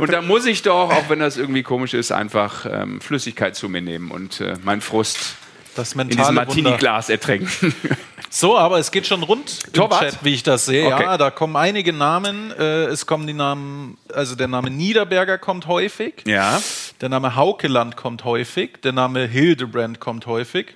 und 0.00 0.12
da 0.12 0.20
muss 0.20 0.46
ich 0.46 0.62
doch, 0.62 0.90
auch 0.90 1.08
wenn 1.08 1.20
das 1.20 1.36
irgendwie 1.36 1.62
komisch 1.62 1.94
ist, 1.94 2.10
einfach 2.10 2.66
ähm, 2.68 3.00
Flüssigkeit 3.00 3.54
zu 3.54 3.68
mir 3.68 3.82
nehmen 3.82 4.10
und 4.10 4.40
äh, 4.40 4.54
meinen 4.64 4.80
Frust 4.80 5.36
Das 5.76 5.92
in 5.92 6.08
diesem. 6.08 6.34
Martini-Glas 6.34 7.08
ertränken. 7.08 7.72
So, 8.30 8.58
aber 8.58 8.78
es 8.78 8.90
geht 8.90 9.06
schon 9.06 9.22
rund 9.22 9.58
im 9.66 9.72
Torwart? 9.72 10.00
Chat, 10.02 10.24
wie 10.24 10.34
ich 10.34 10.42
das 10.42 10.66
sehe. 10.66 10.92
Okay. 10.92 11.02
Ja, 11.02 11.16
da 11.16 11.30
kommen 11.30 11.56
einige 11.56 11.92
Namen. 11.92 12.52
Äh, 12.52 12.84
es 12.86 13.06
kommen 13.06 13.26
die 13.26 13.32
Namen, 13.32 13.96
also 14.12 14.34
der 14.34 14.48
Name 14.48 14.70
Niederberger 14.70 15.38
kommt 15.38 15.66
häufig. 15.66 16.22
ja. 16.26 16.60
Der 17.00 17.08
Name 17.08 17.36
Haukeland 17.36 17.96
kommt 17.96 18.24
häufig. 18.24 18.80
Der 18.82 18.90
Name 18.92 19.26
Hildebrand 19.26 20.00
kommt 20.00 20.26
häufig. 20.26 20.74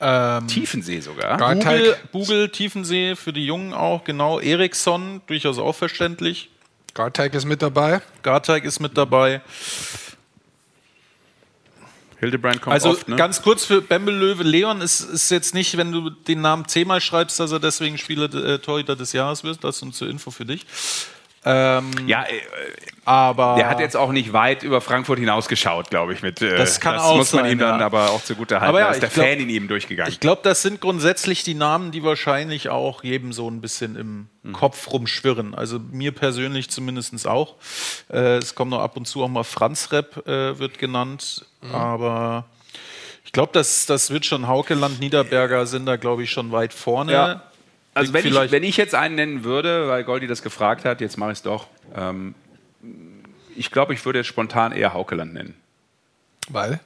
Ähm, 0.00 0.48
Tiefensee 0.48 1.00
sogar. 1.00 1.36
Garteig. 1.36 1.80
Bugel, 1.80 1.96
Bugel, 2.12 2.48
Tiefensee 2.48 3.14
für 3.14 3.34
die 3.34 3.44
Jungen 3.44 3.74
auch, 3.74 4.04
genau. 4.04 4.40
Eriksson, 4.40 5.20
durchaus 5.26 5.58
auch 5.58 5.74
verständlich. 5.74 6.48
Garteig 6.94 7.34
ist 7.34 7.44
mit 7.44 7.60
dabei. 7.60 8.00
Garteig 8.22 8.64
ist 8.64 8.80
mit 8.80 8.96
dabei. 8.96 9.42
Hildebrand 12.20 12.60
kommt 12.60 12.74
Also 12.74 12.90
oft, 12.90 13.08
ne? 13.08 13.16
ganz 13.16 13.42
kurz 13.42 13.64
für 13.64 13.80
Bembel 13.80 14.14
Löwe 14.14 14.42
Leon 14.42 14.82
ist, 14.82 15.00
ist 15.00 15.30
jetzt 15.30 15.54
nicht, 15.54 15.76
wenn 15.76 15.90
du 15.90 16.10
den 16.10 16.42
Namen 16.42 16.68
zehnmal 16.68 17.00
schreibst, 17.00 17.40
dass 17.40 17.50
er 17.50 17.58
deswegen 17.60 17.98
Spieler 17.98 18.32
äh, 18.34 18.58
Torhüter 18.58 18.94
des 18.94 19.12
Jahres 19.12 19.42
wird. 19.42 19.64
Das 19.64 19.82
und 19.82 19.94
zur 19.94 20.08
Info 20.08 20.30
für 20.30 20.44
dich. 20.44 20.66
Ähm, 21.42 21.90
ja, 22.06 22.24
äh, 22.24 22.26
aber 23.06 23.54
der 23.56 23.70
hat 23.70 23.80
jetzt 23.80 23.96
auch 23.96 24.12
nicht 24.12 24.34
weit 24.34 24.62
über 24.62 24.82
Frankfurt 24.82 25.18
hinausgeschaut, 25.18 25.88
glaube 25.88 26.12
ich. 26.12 26.20
Mit, 26.22 26.42
äh, 26.42 26.56
Das 26.58 26.80
kann 26.80 26.98
auch 26.98 27.16
muss 27.16 27.32
man 27.32 27.44
sein, 27.44 27.52
ihm 27.52 27.58
dann 27.58 27.80
ja. 27.80 27.86
aber 27.86 28.10
auch 28.10 28.22
zugute 28.22 28.56
halten. 28.56 28.68
Aber 28.68 28.80
ja, 28.80 28.88
da 28.88 28.92
ist 28.92 29.00
der 29.02 29.08
glaub- 29.08 29.26
Fan 29.26 29.38
in 29.40 29.48
ihm 29.48 29.66
durchgegangen. 29.66 30.12
Ich 30.12 30.20
glaube, 30.20 30.42
das 30.44 30.60
sind 30.60 30.82
grundsätzlich 30.82 31.42
die 31.42 31.54
Namen, 31.54 31.92
die 31.92 32.02
wahrscheinlich 32.04 32.68
auch 32.68 33.02
jedem 33.02 33.32
so 33.32 33.50
ein 33.50 33.60
bisschen 33.62 33.96
im 33.96 34.28
Mhm. 34.42 34.52
Kopf 34.52 34.90
rumschwirren. 34.92 35.54
Also 35.54 35.78
mir 35.78 36.12
persönlich 36.12 36.68
zumindest 36.70 37.26
auch. 37.26 37.56
Äh, 38.10 38.36
es 38.36 38.54
kommt 38.54 38.70
noch 38.70 38.80
ab 38.80 38.96
und 38.98 39.06
zu 39.06 39.22
auch 39.24 39.28
mal 39.28 39.44
Franz 39.44 39.92
Rep 39.92 40.26
äh, 40.26 40.58
wird 40.58 40.78
genannt, 40.78 41.46
Mhm. 41.62 41.74
aber 41.74 42.44
ich 43.24 43.32
glaube, 43.32 43.50
das, 43.52 43.86
das 43.86 44.10
wird 44.10 44.26
schon 44.26 44.46
Haukeland, 44.48 45.00
Niederberger 45.00 45.64
sind 45.66 45.86
da, 45.86 45.96
glaube 45.96 46.22
ich, 46.22 46.30
schon 46.30 46.52
weit 46.52 46.72
vorne. 46.74 47.12
Ja. 47.12 47.42
Also 47.94 48.12
wenn 48.12 48.26
ich, 48.26 48.34
wenn 48.34 48.62
ich 48.62 48.76
jetzt 48.76 48.94
einen 48.94 49.16
nennen 49.16 49.44
würde, 49.44 49.88
weil 49.88 50.04
Goldi 50.04 50.26
das 50.26 50.42
gefragt 50.42 50.84
hat, 50.84 51.00
jetzt 51.00 51.18
mache 51.18 51.32
ich 51.32 51.38
es 51.38 51.42
doch. 51.42 51.66
Ähm, 51.94 52.34
ich 53.56 53.70
glaube, 53.70 53.94
ich 53.94 54.04
würde 54.04 54.20
jetzt 54.20 54.28
spontan 54.28 54.72
eher 54.72 54.94
Haukeland 54.94 55.34
nennen. 55.34 55.54
Weil? 56.48 56.80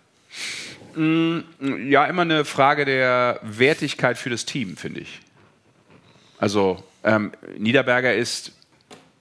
Ja, 0.97 2.06
immer 2.06 2.22
eine 2.22 2.44
Frage 2.44 2.85
der 2.85 3.40
Wertigkeit 3.43 4.16
für 4.16 4.31
das 4.31 4.44
Team, 4.44 4.76
finde 4.76 5.01
ich. 5.01 5.20
Also 6.39 6.82
ähm, 7.02 7.32
Niederberger 7.59 8.14
ist 8.14 8.52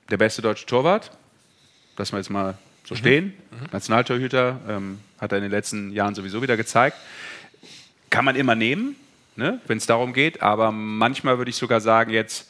der 0.10 0.18
beste 0.18 0.42
deutsche 0.42 0.66
Torwart. 0.66 1.12
Lassen 1.98 2.14
wir 2.14 2.20
jetzt 2.20 2.30
mal 2.30 2.58
so 2.86 2.96
stehen. 2.96 3.34
Nationaltorhüter 3.72 4.60
ähm, 4.68 5.00
hat 5.20 5.32
er 5.32 5.38
in 5.38 5.44
den 5.44 5.52
letzten 5.52 5.92
Jahren 5.92 6.16
sowieso 6.16 6.42
wieder 6.42 6.58
gezeigt. 6.58 6.98
Kann 8.10 8.26
man 8.26 8.36
immer 8.36 8.56
nehmen, 8.56 8.96
ne, 9.36 9.60
wenn 9.68 9.78
es 9.78 9.86
darum 9.86 10.14
geht. 10.14 10.42
Aber 10.42 10.72
manchmal 10.72 11.38
würde 11.38 11.50
ich 11.50 11.56
sogar 11.58 11.82
sagen, 11.82 12.12
jetzt 12.12 12.50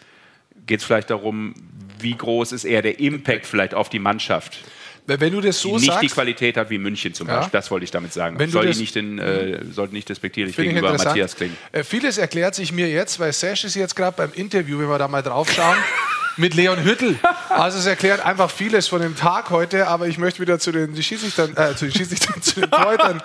geht 0.65 0.79
es 0.79 0.85
vielleicht 0.85 1.09
darum, 1.09 1.53
wie 1.99 2.15
groß 2.15 2.51
ist 2.51 2.63
eher 2.65 2.81
der 2.81 2.99
Impact 2.99 3.45
vielleicht 3.45 3.73
auf 3.73 3.89
die 3.89 3.99
Mannschaft? 3.99 4.59
Wenn 5.05 5.33
du 5.33 5.41
das 5.41 5.59
so 5.59 5.69
die 5.69 5.75
nicht 5.75 5.85
sagst, 5.87 6.01
die 6.03 6.07
Qualität 6.07 6.55
hat 6.55 6.69
wie 6.69 6.77
München 6.77 7.13
zum 7.13 7.27
Ja. 7.27 7.35
Beispiel. 7.39 7.51
Das 7.51 7.69
wollte 7.71 7.83
ich 7.83 7.91
damit 7.91 8.13
sagen. 8.13 8.39
Wenn 8.39 8.49
Soll 8.49 8.67
das- 8.67 8.77
nicht, 8.77 8.95
in, 8.95 9.19
äh, 9.19 9.59
sollte 9.71 9.93
nicht 9.93 10.07
despektierlich 10.07 10.55
gegenüber. 10.55 10.93
Matthias 10.93 11.35
klingen. 11.35 11.57
Äh, 11.73 11.83
vieles 11.83 12.17
erklärt 12.17 12.55
sich 12.55 12.71
mir 12.71 12.87
jetzt, 12.89 13.19
weil 13.19 13.33
Sash 13.33 13.65
ist 13.65 13.75
jetzt 13.75 13.95
gerade 13.97 14.15
beim 14.15 14.31
Interview, 14.33 14.79
wenn 14.79 14.87
wir 14.87 14.97
da 14.97 15.09
mal 15.09 15.21
drauf 15.21 15.51
schauen, 15.51 15.75
mit 16.37 16.53
Leon 16.53 16.83
Hüttel. 16.83 17.19
Also 17.49 17.77
es 17.77 17.85
erklärt 17.85 18.25
einfach 18.25 18.49
vieles 18.49 18.87
von 18.87 19.01
dem 19.01 19.15
Tag 19.15 19.49
heute, 19.49 19.87
aber 19.87 20.07
ich 20.07 20.17
möchte 20.17 20.39
wieder 20.39 20.59
zu 20.59 20.71
den 20.71 21.01
Schiedsrichtern, 21.01 21.55
äh, 21.55 21.75
zu 21.75 21.85
den, 21.85 21.93
Schiedsrichtern, 21.93 22.41
zu 22.41 22.61
den 22.61 22.71
Torhütern 22.71 23.21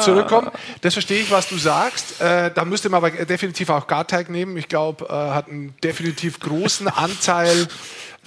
zurückkommen. 0.00 0.50
Das 0.80 0.94
verstehe 0.94 1.20
ich, 1.20 1.30
was 1.30 1.48
du 1.48 1.58
sagst. 1.58 2.20
Äh, 2.20 2.50
da 2.54 2.64
müsste 2.64 2.88
man 2.88 3.04
aber 3.04 3.10
definitiv 3.24 3.70
auch 3.70 3.86
Garteig 3.86 4.30
nehmen. 4.30 4.56
Ich 4.56 4.68
glaube, 4.68 5.06
äh, 5.06 5.12
hat 5.12 5.48
einen 5.48 5.74
definitiv 5.82 6.40
großen 6.40 6.88
Anteil 6.88 7.68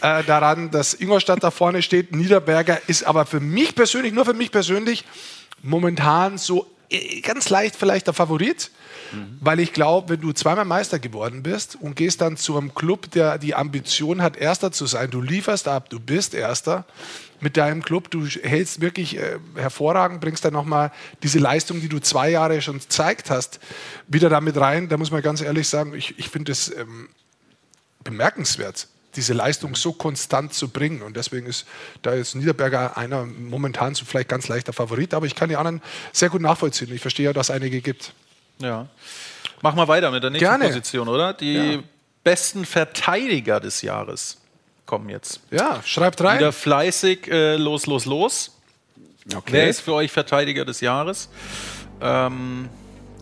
äh, 0.02 0.24
daran, 0.24 0.72
dass 0.72 0.94
Ingolstadt 0.94 1.44
da 1.44 1.52
vorne 1.52 1.82
steht. 1.82 2.14
Niederberger 2.14 2.80
ist 2.88 3.04
aber 3.04 3.26
für 3.26 3.40
mich 3.40 3.76
persönlich, 3.76 4.14
nur 4.14 4.26
für 4.26 4.34
mich 4.34 4.52
persönlich, 4.52 5.06
momentan 5.62 6.38
so 6.38 6.68
äh, 6.90 7.22
ganz 7.22 7.50
leicht 7.50 7.76
vielleicht 7.76 8.08
der 8.08 8.14
Favorit. 8.14 8.72
Weil 9.42 9.60
ich 9.60 9.74
glaube, 9.74 10.10
wenn 10.10 10.22
du 10.22 10.32
zweimal 10.34 10.66
Meister 10.66 11.00
geworden 11.00 11.44
bist 11.44 11.78
und 11.80 11.96
gehst 11.96 12.22
dann 12.22 12.38
zu 12.38 12.58
einem 12.58 12.74
Club, 12.74 13.12
der 13.12 13.38
die 13.38 13.56
Ambition 13.56 14.22
hat, 14.22 14.38
Erster 14.38 14.72
zu 14.72 14.86
sein, 14.86 15.12
du 15.12 15.22
lieferst 15.22 15.68
ab, 15.68 15.90
du 15.90 16.00
bist 16.00 16.34
Erster 16.34 16.86
mit 17.42 17.58
deinem 17.58 17.84
Club, 17.84 18.10
du 18.12 18.26
hältst 18.26 18.82
wirklich 18.82 19.18
äh, 19.18 19.38
hervorragend, 19.56 20.22
bringst 20.22 20.46
dann 20.46 20.54
nochmal 20.54 20.92
diese 21.24 21.40
Leistung, 21.40 21.82
die 21.82 21.90
du 21.90 22.00
zwei 22.00 22.30
Jahre 22.30 22.62
schon 22.62 22.80
gezeigt 22.80 23.30
hast, 23.30 23.60
wieder 24.08 24.30
damit 24.30 24.58
rein. 24.58 24.90
Da 24.90 24.98
muss 24.98 25.12
man 25.12 25.22
ganz 25.22 25.42
ehrlich 25.42 25.68
sagen, 25.68 25.94
ich, 25.94 26.18
ich 26.18 26.30
finde 26.30 26.52
es 26.52 26.76
ähm, 26.76 27.10
bemerkenswert, 28.04 28.88
diese 29.16 29.34
Leistung 29.34 29.76
so 29.76 29.94
konstant 29.94 30.54
zu 30.54 30.70
bringen. 30.70 31.02
Und 31.02 31.18
deswegen 31.18 31.48
ist 31.48 31.66
da 32.02 32.12
ist 32.12 32.36
Niederberger 32.36 32.98
einer 32.98 33.26
momentan 33.26 33.96
so 33.96 34.06
vielleicht 34.06 34.30
ganz 34.30 34.48
leichter 34.48 34.74
Favorit, 34.74 35.14
aber 35.14 35.26
ich 35.26 35.36
kann 35.36 35.50
die 35.50 35.56
anderen 35.56 35.82
sehr 36.12 36.30
gut 36.30 36.42
nachvollziehen. 36.42 36.94
Ich 36.94 37.02
verstehe 37.02 37.26
ja, 37.26 37.34
dass 37.34 37.50
es 37.50 37.56
einige 37.56 37.82
gibt. 37.82 38.14
Ja. 38.60 38.88
Machen 39.62 39.78
wir 39.78 39.88
weiter 39.88 40.12
mit 40.12 40.24
der 40.24 40.30
nächsten 40.30 40.46
Gerne. 40.46 40.66
Position, 40.66 41.08
oder? 41.08 41.34
Die 41.34 41.54
Ja. 41.76 41.80
besten 42.24 42.66
Verteidiger 42.66 43.60
des 43.60 43.82
Jahres 43.82 44.38
kommen 44.86 45.10
jetzt. 45.10 45.40
Ja, 45.52 45.82
schreibt 45.84 46.22
rein. 46.22 46.38
Wieder 46.40 46.52
fleißig, 46.52 47.28
äh, 47.28 47.56
los, 47.58 47.86
los, 47.88 48.06
los. 48.06 48.52
Okay. 49.34 49.44
Wer 49.54 49.70
ist 49.70 49.82
für 49.82 49.94
euch 49.94 50.12
Verteidiger 50.12 50.66
des 50.66 50.82
Jahres? 50.82 51.30
Ähm, 52.02 52.70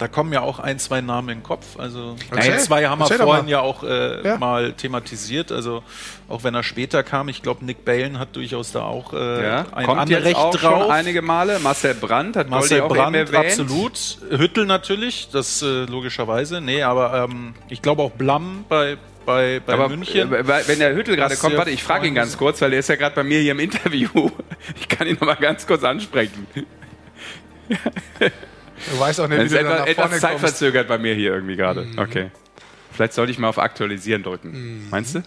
da 0.03 0.09
kommen 0.09 0.33
ja 0.33 0.41
auch 0.41 0.59
ein, 0.59 0.79
zwei 0.79 0.99
Namen 0.99 1.29
in 1.29 1.37
den 1.37 1.43
Kopf. 1.43 1.79
Also 1.79 2.17
Erzähl. 2.29 2.53
ein, 2.55 2.59
zwei 2.59 2.85
haben 2.87 2.99
wir 2.99 3.07
vorhin 3.07 3.47
ja 3.47 3.61
auch 3.61 3.83
äh, 3.83 4.21
Ja. 4.27 4.37
mal 4.37 4.73
thematisiert. 4.73 5.49
Also 5.53 5.81
auch 6.27 6.43
wenn 6.43 6.53
er 6.53 6.61
später 6.63 7.03
kam, 7.03 7.29
ich 7.29 7.41
glaube, 7.41 7.63
Nick 7.63 7.85
Balen 7.85 8.19
hat 8.19 8.35
durchaus 8.35 8.73
da 8.73 8.81
auch 8.83 9.13
äh, 9.13 9.43
Ja, 9.47 9.65
ein 9.71 9.85
kommt 9.85 10.09
jetzt 10.09 10.17
Anrecht 10.19 10.35
auch 10.35 10.53
drauf. 10.57 10.81
schon 10.81 10.91
einige 10.91 11.21
Male. 11.21 11.59
Marcel 11.59 11.93
Brandt 11.93 12.35
hat 12.35 12.49
Marcel 12.49 12.81
Goldi 12.81 12.99
auch 12.99 13.11
Brandt, 13.31 13.33
absolut. 13.33 14.17
Hüttel 14.29 14.65
natürlich, 14.65 15.29
das 15.31 15.61
äh, 15.61 15.85
logischerweise. 15.85 16.59
Nee, 16.59 16.83
aber 16.83 17.29
ähm, 17.29 17.53
ich 17.69 17.81
glaube 17.81 18.01
auch 18.01 18.11
Blam 18.11 18.65
bei, 18.67 18.97
bei, 19.25 19.61
bei 19.65 19.73
Aber 19.73 19.87
München. 19.87 20.33
äh, 20.33 20.67
wenn 20.67 20.79
der 20.79 20.93
Hüttel 20.95 21.15
gerade 21.15 21.37
kommt, 21.37 21.55
warte, 21.55 21.71
ich 21.71 21.81
frage 21.81 22.07
ihn 22.07 22.13
ganz 22.15 22.37
kurz, 22.37 22.61
weil 22.61 22.73
er 22.73 22.79
ist 22.79 22.89
ja 22.89 22.97
gerade 22.97 23.15
bei 23.15 23.23
mir 23.23 23.39
hier 23.39 23.53
im 23.53 23.59
Interview. 23.59 24.09
Ich 24.81 24.89
kann 24.89 25.07
ihn 25.07 25.15
noch 25.19 25.27
mal 25.27 25.35
ganz 25.35 25.65
kurz 25.65 25.83
ansprechen. 25.85 26.45
Du 28.91 28.99
weißt 28.99 29.19
auch 29.21 29.27
nicht, 29.27 29.39
wie 29.39 29.43
ist 29.45 29.53
du 29.53 29.59
etwas, 29.59 29.79
nach 29.79 29.87
etwas 29.87 30.19
zeitverzögert 30.19 30.87
bei 30.87 30.97
mir 30.97 31.13
hier 31.13 31.33
irgendwie 31.33 31.55
gerade. 31.55 31.87
Okay. 31.97 32.31
Vielleicht 32.91 33.13
sollte 33.13 33.31
ich 33.31 33.39
mal 33.39 33.47
auf 33.49 33.57
Aktualisieren 33.57 34.23
drücken. 34.23 34.87
Meinst 34.91 35.15
du? 35.15 35.23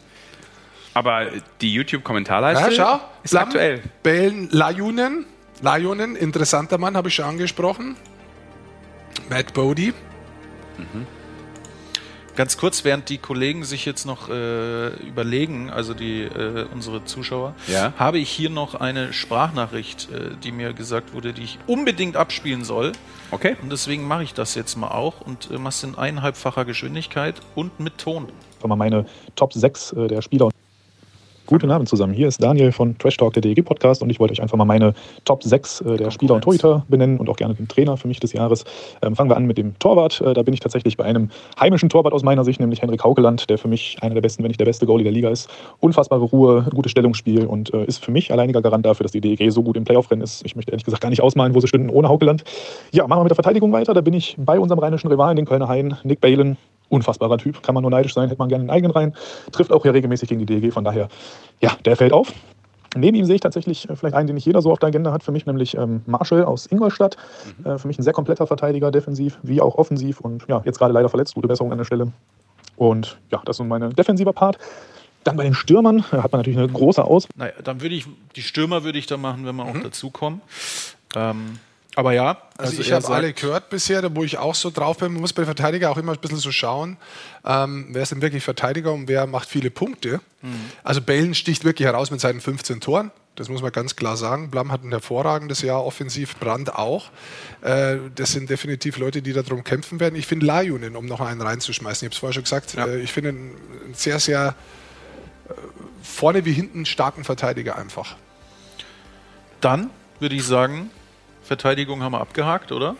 Aber 0.94 1.26
die 1.60 1.72
YouTube-Kommentarleiste 1.72 2.70
Ja, 2.70 2.98
schau. 2.98 3.00
ist 3.22 3.32
Blam, 3.32 3.44
aktuell. 3.44 3.82
Bellen 4.02 4.48
Lajunen. 4.50 5.26
Lajunen, 5.62 6.16
interessanter 6.16 6.78
Mann, 6.78 6.96
habe 6.96 7.08
ich 7.08 7.14
schon 7.14 7.24
angesprochen. 7.24 7.96
Matt 9.28 9.52
Bodie. 9.54 9.92
Ganz 12.36 12.58
kurz, 12.58 12.84
während 12.84 13.08
die 13.08 13.16
Kollegen 13.16 13.64
sich 13.64 13.86
jetzt 13.86 14.04
noch 14.04 14.28
äh, 14.28 14.88
überlegen, 15.08 15.70
also 15.70 15.94
die 15.94 16.22
äh, 16.22 16.66
unsere 16.72 17.04
Zuschauer, 17.04 17.54
Ja. 17.66 17.94
habe 17.98 18.18
ich 18.18 18.28
hier 18.30 18.50
noch 18.50 18.74
eine 18.74 19.14
Sprachnachricht, 19.14 20.08
äh, 20.12 20.36
die 20.44 20.52
mir 20.52 20.74
gesagt 20.74 21.14
wurde, 21.14 21.32
die 21.32 21.42
ich 21.44 21.58
unbedingt 21.66 22.16
abspielen 22.16 22.62
soll. 22.62 22.92
Okay. 23.30 23.56
Und 23.62 23.72
deswegen 23.72 24.06
mache 24.06 24.22
ich 24.22 24.34
das 24.34 24.54
jetzt 24.54 24.76
mal 24.76 24.88
auch 24.88 25.22
und 25.22 25.50
äh, 25.50 25.54
mache 25.58 25.70
es 25.70 25.82
in 25.82 25.94
eineinhalbfacher 25.96 26.66
Geschwindigkeit 26.66 27.36
und 27.54 27.80
mit 27.80 27.96
Ton. 27.98 28.28
meine 28.62 29.06
Top 29.34 29.54
6 29.54 29.92
äh, 29.92 30.06
der 30.08 30.20
Spieler. 30.20 30.50
Guten 31.46 31.70
Abend 31.70 31.88
zusammen. 31.88 32.12
Hier 32.12 32.26
ist 32.26 32.42
Daniel 32.42 32.72
von 32.72 32.98
Trash 32.98 33.18
Talk, 33.18 33.34
der 33.34 33.40
DEG 33.40 33.64
Podcast, 33.64 34.02
und 34.02 34.10
ich 34.10 34.18
wollte 34.18 34.32
euch 34.32 34.42
einfach 34.42 34.56
mal 34.56 34.64
meine 34.64 34.94
Top 35.24 35.44
6 35.44 35.80
äh, 35.80 35.96
der 35.96 36.10
Spieler 36.10 36.34
und 36.34 36.40
Torhüter 36.40 36.84
benennen 36.88 37.18
und 37.18 37.28
auch 37.28 37.36
gerne 37.36 37.54
den 37.54 37.68
Trainer 37.68 37.96
für 37.96 38.08
mich 38.08 38.18
des 38.18 38.32
Jahres. 38.32 38.64
Ähm, 39.00 39.14
fangen 39.14 39.30
wir 39.30 39.36
an 39.36 39.46
mit 39.46 39.56
dem 39.56 39.78
Torwart. 39.78 40.20
Äh, 40.20 40.34
da 40.34 40.42
bin 40.42 40.54
ich 40.54 40.58
tatsächlich 40.58 40.96
bei 40.96 41.04
einem 41.04 41.30
heimischen 41.60 41.88
Torwart 41.88 42.14
aus 42.14 42.24
meiner 42.24 42.42
Sicht, 42.44 42.58
nämlich 42.58 42.82
Henrik 42.82 43.04
Haukeland, 43.04 43.48
der 43.48 43.58
für 43.58 43.68
mich 43.68 43.96
einer 44.00 44.14
der 44.14 44.22
besten, 44.22 44.42
wenn 44.42 44.48
nicht 44.48 44.58
der 44.58 44.64
beste 44.64 44.86
Goalie 44.86 45.04
der 45.04 45.12
Liga 45.12 45.30
ist. 45.30 45.48
Unfassbare 45.78 46.24
Ruhe, 46.24 46.66
gutes 46.74 46.90
Stellungsspiel 46.90 47.46
und 47.46 47.72
äh, 47.72 47.84
ist 47.84 48.04
für 48.04 48.10
mich 48.10 48.32
alleiniger 48.32 48.60
Garant 48.60 48.84
dafür, 48.84 49.04
dass 49.04 49.12
die 49.12 49.20
DEG 49.20 49.52
so 49.52 49.62
gut 49.62 49.76
im 49.76 49.84
Playoff-Rennen 49.84 50.22
ist. 50.22 50.44
Ich 50.44 50.56
möchte 50.56 50.72
ehrlich 50.72 50.84
gesagt 50.84 51.00
gar 51.00 51.10
nicht 51.10 51.22
ausmalen, 51.22 51.54
wo 51.54 51.60
sie 51.60 51.68
stünden 51.68 51.90
ohne 51.90 52.08
Haukeland. 52.08 52.42
Ja, 52.90 53.06
machen 53.06 53.20
wir 53.20 53.24
mit 53.24 53.30
der 53.30 53.36
Verteidigung 53.36 53.70
weiter. 53.70 53.94
Da 53.94 54.00
bin 54.00 54.14
ich 54.14 54.34
bei 54.36 54.58
unserem 54.58 54.80
rheinischen 54.80 55.06
Rivalen, 55.06 55.36
den 55.36 55.46
Kölner 55.46 55.68
Hain, 55.68 55.96
Nick 56.02 56.20
Balen. 56.20 56.56
Unfassbarer 56.88 57.38
Typ, 57.38 57.62
kann 57.62 57.74
man 57.74 57.82
nur 57.82 57.90
neidisch 57.90 58.14
sein, 58.14 58.28
hätte 58.28 58.38
man 58.38 58.48
gerne 58.48 58.62
einen 58.62 58.70
eigenen 58.70 58.92
rein. 58.92 59.14
Trifft 59.52 59.72
auch 59.72 59.84
ja 59.84 59.90
regelmäßig 59.90 60.28
gegen 60.28 60.44
die 60.44 60.46
DEG, 60.46 60.72
von 60.72 60.84
daher, 60.84 61.08
ja, 61.60 61.72
der 61.84 61.96
fällt 61.96 62.12
auf. 62.12 62.32
Neben 62.96 63.16
ihm 63.16 63.26
sehe 63.26 63.34
ich 63.36 63.40
tatsächlich 63.40 63.88
äh, 63.88 63.96
vielleicht 63.96 64.14
einen, 64.14 64.26
den 64.26 64.34
nicht 64.34 64.46
jeder 64.46 64.62
so 64.62 64.72
auf 64.72 64.78
der 64.78 64.88
Agenda 64.88 65.12
hat, 65.12 65.22
für 65.22 65.32
mich 65.32 65.46
nämlich 65.46 65.76
ähm, 65.76 66.02
Marshall 66.06 66.44
aus 66.44 66.66
Ingolstadt. 66.66 67.16
Äh, 67.64 67.78
für 67.78 67.88
mich 67.88 67.98
ein 67.98 68.02
sehr 68.02 68.12
kompletter 68.12 68.46
Verteidiger, 68.46 68.90
defensiv 68.90 69.38
wie 69.42 69.60
auch 69.60 69.76
offensiv 69.76 70.20
und 70.20 70.44
ja, 70.48 70.62
jetzt 70.64 70.78
gerade 70.78 70.92
leider 70.92 71.08
verletzt, 71.08 71.34
gute 71.34 71.48
Besserung 71.48 71.72
an 71.72 71.78
der 71.78 71.84
Stelle. 71.84 72.12
Und 72.76 73.18
ja, 73.30 73.40
das 73.44 73.54
ist 73.54 73.58
so 73.58 73.64
mein 73.64 73.90
defensiver 73.90 74.32
Part. 74.32 74.58
Dann 75.24 75.36
bei 75.36 75.42
den 75.42 75.54
Stürmern 75.54 76.04
äh, 76.12 76.18
hat 76.18 76.32
man 76.32 76.40
natürlich 76.40 76.58
eine 76.58 76.68
große 76.68 77.02
Aus. 77.02 77.26
Naja, 77.36 77.52
dann 77.64 77.80
würde 77.80 77.94
ich, 77.94 78.06
die 78.36 78.42
Stürmer 78.42 78.84
würde 78.84 78.98
ich 78.98 79.06
da 79.06 79.16
machen, 79.16 79.44
wenn 79.44 79.56
wir 79.56 79.64
auch 79.64 79.78
dazukommen. 79.82 80.40
Ähm, 81.14 81.58
aber 81.96 82.12
ja, 82.12 82.42
Also, 82.58 82.82
ich 82.82 82.90
er 82.90 82.96
habe 82.96 83.08
alle 83.08 83.32
gehört 83.32 83.70
bisher, 83.70 84.14
wo 84.14 84.22
ich 84.22 84.36
auch 84.36 84.54
so 84.54 84.70
drauf 84.70 84.98
bin. 84.98 85.12
Man 85.12 85.22
muss 85.22 85.32
bei 85.32 85.46
Verteidiger 85.46 85.90
auch 85.90 85.96
immer 85.96 86.12
ein 86.12 86.18
bisschen 86.18 86.38
so 86.38 86.52
schauen, 86.52 86.98
ähm, 87.44 87.88
wer 87.90 88.02
ist 88.02 88.12
denn 88.12 88.20
wirklich 88.20 88.44
Verteidiger 88.44 88.92
und 88.92 89.08
wer 89.08 89.26
macht 89.26 89.48
viele 89.48 89.70
Punkte. 89.70 90.20
Also 90.84 91.00
Balen 91.00 91.34
sticht 91.34 91.64
wirklich 91.64 91.86
heraus 91.86 92.10
mit 92.10 92.20
seinen 92.20 92.40
15 92.40 92.80
Toren. 92.80 93.10
Das 93.34 93.48
muss 93.48 93.62
man 93.62 93.72
ganz 93.72 93.96
klar 93.96 94.16
sagen. 94.16 94.50
Blam 94.50 94.70
hat 94.70 94.84
ein 94.84 94.90
hervorragendes 94.90 95.62
Jahr, 95.62 95.84
offensiv 95.84 96.36
Brand 96.36 96.74
auch. 96.74 97.10
Äh, 97.62 97.96
das 98.14 98.32
sind 98.32 98.48
definitiv 98.48 98.98
Leute, 98.98 99.22
die 99.22 99.32
darum 99.32 99.64
kämpfen 99.64 99.98
werden. 99.98 100.14
Ich 100.16 100.26
finde 100.26 100.46
Lajunen, 100.46 100.96
um 100.96 101.06
noch 101.06 101.20
einen 101.20 101.40
reinzuschmeißen, 101.40 102.06
ich 102.06 102.10
habe 102.10 102.14
es 102.14 102.18
vorher 102.18 102.34
schon 102.34 102.44
gesagt, 102.44 102.74
äh, 102.76 103.00
ich 103.00 103.12
finde 103.12 103.30
einen 103.30 103.56
einen 103.84 103.94
sehr, 103.94 104.20
sehr 104.20 104.54
äh, 105.48 105.52
vorne 106.02 106.44
wie 106.44 106.52
hinten 106.52 106.86
starken 106.86 107.24
Verteidiger 107.24 107.76
einfach. 107.76 108.16
Dann 109.60 109.90
würde 110.20 110.34
ich 110.34 110.44
sagen, 110.44 110.90
Verteidigung 111.46 112.02
haben 112.02 112.12
wir 112.12 112.20
abgehakt, 112.20 112.72
oder? 112.72 112.96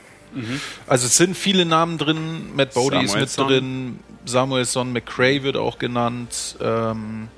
Also 0.87 1.07
es 1.07 1.17
sind 1.17 1.37
viele 1.37 1.65
Namen 1.65 1.99
drin. 1.99 2.55
Matt 2.55 2.75
Bodie 2.75 3.05
ist 3.05 3.17
mit 3.17 3.37
drin. 3.37 4.01
Samuelson, 4.25 4.93
McCray 4.93 5.43
wird 5.43 5.57
auch 5.57 5.79
genannt. 5.79 6.57
Ähm, 6.61 7.29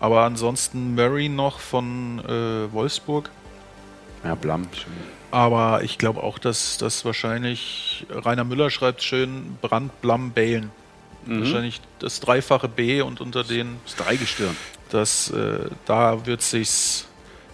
aber 0.00 0.22
ansonsten 0.22 0.94
Murray 0.94 1.28
noch 1.28 1.58
von 1.58 2.18
äh, 2.20 2.72
Wolfsburg. 2.72 3.30
Ja, 4.24 4.34
Blam. 4.34 4.66
Aber 5.30 5.82
ich 5.82 5.98
glaube 5.98 6.22
auch, 6.22 6.38
dass 6.38 6.78
das 6.78 7.04
wahrscheinlich, 7.04 8.06
Rainer 8.10 8.44
Müller 8.44 8.70
schreibt 8.70 9.02
schön, 9.02 9.58
Brand, 9.60 10.00
Blam, 10.00 10.32
Balen. 10.32 10.70
Mhm. 11.26 11.40
Wahrscheinlich 11.40 11.80
das 11.98 12.20
dreifache 12.20 12.68
B 12.68 13.00
und 13.02 13.20
unter 13.20 13.44
den. 13.44 13.78
Das 13.84 13.96
Dreigestirn. 13.96 14.56
Das, 14.90 15.30
äh, 15.30 15.70
da 15.86 16.26
wird 16.26 16.42
sich's 16.42 17.06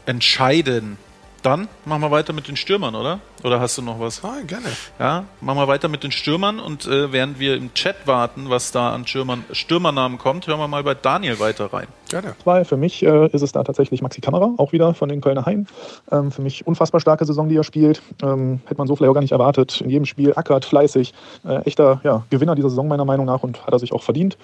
entscheiden. 0.07 0.99
Dann 1.43 1.69
machen 1.87 2.03
wir 2.03 2.11
weiter 2.11 2.33
mit 2.35 2.49
den 2.49 2.57
Stürmern, 2.57 2.95
oder? 2.95 3.21
Oder 3.43 3.61
hast 3.61 3.79
du 3.79 3.83
noch 3.83 3.99
was? 3.99 4.23
Ah, 4.23 4.41
gerne. 4.47 4.67
Ja, 4.99 5.25
machen 5.41 5.59
wir 5.59 5.69
weiter 5.69 5.89
mit 5.89 6.05
den 6.05 6.13
Stürmern 6.13 6.61
und 6.61 6.87
äh, 6.87 7.13
während 7.13 7.39
wir 7.39 7.57
im 7.57 7.73
Chat 7.73 8.07
warten, 8.07 8.51
was 8.51 8.73
da 8.73 8.93
an 8.93 9.07
Stürmern, 9.07 9.45
Stürmernamen 9.53 10.19
kommt, 10.19 10.47
hören 10.47 10.59
wir 10.59 10.69
mal 10.69 10.83
bei 10.83 10.95
Daniel 10.95 11.41
weiter 11.41 11.73
rein. 11.73 11.87
Gerne. 12.11 12.35
Zwei. 12.43 12.65
Für 12.65 12.77
mich 12.77 13.03
äh, 13.03 13.29
ist 13.29 13.41
es 13.41 13.53
da 13.53 13.63
tatsächlich 13.65 14.03
Maxi 14.03 14.21
Kamera, 14.21 14.53
auch 14.59 14.73
wieder 14.73 14.93
von 14.95 15.09
den 15.09 15.21
Kölner 15.23 15.47
Hain. 15.47 15.67
Ähm, 16.11 16.31
für 16.31 16.43
mich 16.43 16.67
unfassbar 16.67 17.01
starke 17.01 17.25
Saison, 17.25 17.49
die 17.49 17.57
er 17.57 17.65
spielt. 17.65 18.03
Ähm, 18.23 18.61
hätte 18.65 18.79
man 18.79 18.87
so 18.87 18.97
vielleicht 18.97 19.11
auch 19.11 19.15
gar 19.15 19.23
nicht 19.23 19.33
erwartet. 19.33 19.81
In 19.81 19.89
jedem 19.89 20.05
Spiel 20.05 20.35
ackert, 20.35 20.67
fleißig. 20.67 21.15
Äh, 21.47 21.63
echter 21.63 22.01
ja, 22.05 22.25
Gewinner 22.29 22.55
dieser 22.55 22.69
Saison 22.69 22.89
meiner 22.89 23.05
Meinung 23.07 23.27
nach 23.27 23.43
und 23.43 23.65
hat 23.65 23.73
er 23.73 23.79
sich 23.79 23.93
auch 23.93 24.03
verdient. 24.03 24.37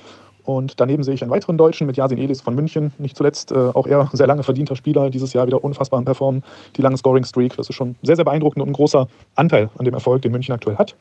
Und 0.46 0.80
daneben 0.80 1.02
sehe 1.02 1.14
ich 1.14 1.22
einen 1.22 1.30
weiteren 1.30 1.58
Deutschen 1.58 1.86
mit 1.86 1.96
Yasin 1.96 2.18
Elis 2.18 2.40
von 2.40 2.54
München. 2.54 2.92
Nicht 2.98 3.16
zuletzt 3.16 3.52
äh, 3.52 3.56
auch 3.56 3.86
er 3.86 4.08
sehr 4.12 4.26
lange 4.26 4.44
verdienter 4.44 4.76
Spieler, 4.76 5.10
dieses 5.10 5.32
Jahr 5.32 5.46
wieder 5.46 5.62
unfassbar 5.62 5.98
am 5.98 6.04
Performen. 6.04 6.44
Die 6.76 6.82
lange 6.82 6.96
Scoring-Streak, 6.96 7.56
das 7.56 7.68
ist 7.68 7.74
schon 7.74 7.96
sehr, 8.02 8.16
sehr 8.16 8.24
beeindruckend 8.24 8.62
und 8.62 8.70
ein 8.70 8.72
großer 8.72 9.08
Anteil 9.34 9.70
an 9.76 9.84
dem 9.84 9.94
Erfolg, 9.94 10.22
den 10.22 10.32
München 10.32 10.54
aktuell 10.54 10.76
hat. 10.76 10.94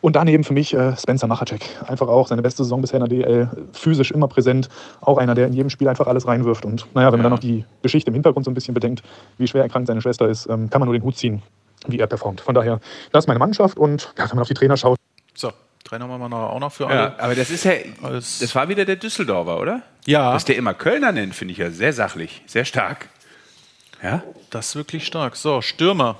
Und 0.00 0.14
daneben 0.14 0.44
für 0.44 0.52
mich 0.52 0.74
äh, 0.74 0.96
Spencer 0.96 1.26
Machacek. 1.26 1.60
Einfach 1.88 2.06
auch 2.06 2.28
seine 2.28 2.40
beste 2.40 2.62
Saison 2.62 2.80
bisher 2.80 3.00
in 3.00 3.08
der 3.08 3.18
DL. 3.18 3.48
Physisch 3.72 4.12
immer 4.12 4.28
präsent. 4.28 4.68
Auch 5.00 5.18
einer, 5.18 5.34
der 5.34 5.48
in 5.48 5.54
jedem 5.54 5.70
Spiel 5.70 5.88
einfach 5.88 6.06
alles 6.06 6.28
reinwirft. 6.28 6.64
Und 6.64 6.86
naja, 6.94 7.10
wenn 7.10 7.18
man 7.18 7.24
dann 7.24 7.32
noch 7.32 7.40
die 7.40 7.64
Geschichte 7.82 8.10
im 8.10 8.14
Hintergrund 8.14 8.44
so 8.44 8.50
ein 8.50 8.54
bisschen 8.54 8.74
bedenkt, 8.74 9.02
wie 9.38 9.48
schwer 9.48 9.62
erkrankt 9.62 9.88
seine 9.88 10.00
Schwester 10.00 10.28
ist, 10.28 10.46
ähm, 10.46 10.70
kann 10.70 10.80
man 10.80 10.86
nur 10.86 10.96
den 10.96 11.02
Hut 11.02 11.16
ziehen, 11.16 11.42
wie 11.88 11.98
er 11.98 12.06
performt. 12.06 12.40
Von 12.40 12.54
daher, 12.54 12.78
das 13.10 13.24
ist 13.24 13.28
meine 13.28 13.40
Mannschaft. 13.40 13.76
Und 13.76 14.14
ja, 14.16 14.30
wenn 14.30 14.36
man 14.36 14.42
auf 14.42 14.48
die 14.48 14.54
Trainer 14.54 14.76
schaut. 14.76 14.98
Trainer 15.88 16.06
machen 16.06 16.30
wir 16.30 16.36
auch 16.50 16.60
noch 16.60 16.72
für 16.72 16.84
Ja, 16.84 16.88
alle. 16.88 17.18
aber 17.20 17.34
das 17.34 17.48
ist 17.50 17.64
ja, 17.64 17.72
das 18.02 18.54
war 18.54 18.68
wieder 18.68 18.84
der 18.84 18.96
Düsseldorfer, 18.96 19.58
oder? 19.58 19.82
Ja. 20.06 20.32
Dass 20.34 20.44
der 20.44 20.56
immer 20.56 20.74
Kölner 20.74 21.12
nennt, 21.12 21.34
finde 21.34 21.52
ich 21.52 21.58
ja 21.58 21.70
sehr 21.70 21.92
sachlich, 21.94 22.42
sehr 22.46 22.66
stark. 22.66 23.08
Ja? 24.02 24.22
Das 24.50 24.68
ist 24.68 24.76
wirklich 24.76 25.06
stark. 25.06 25.36
So, 25.36 25.62
Stürmer. 25.62 26.16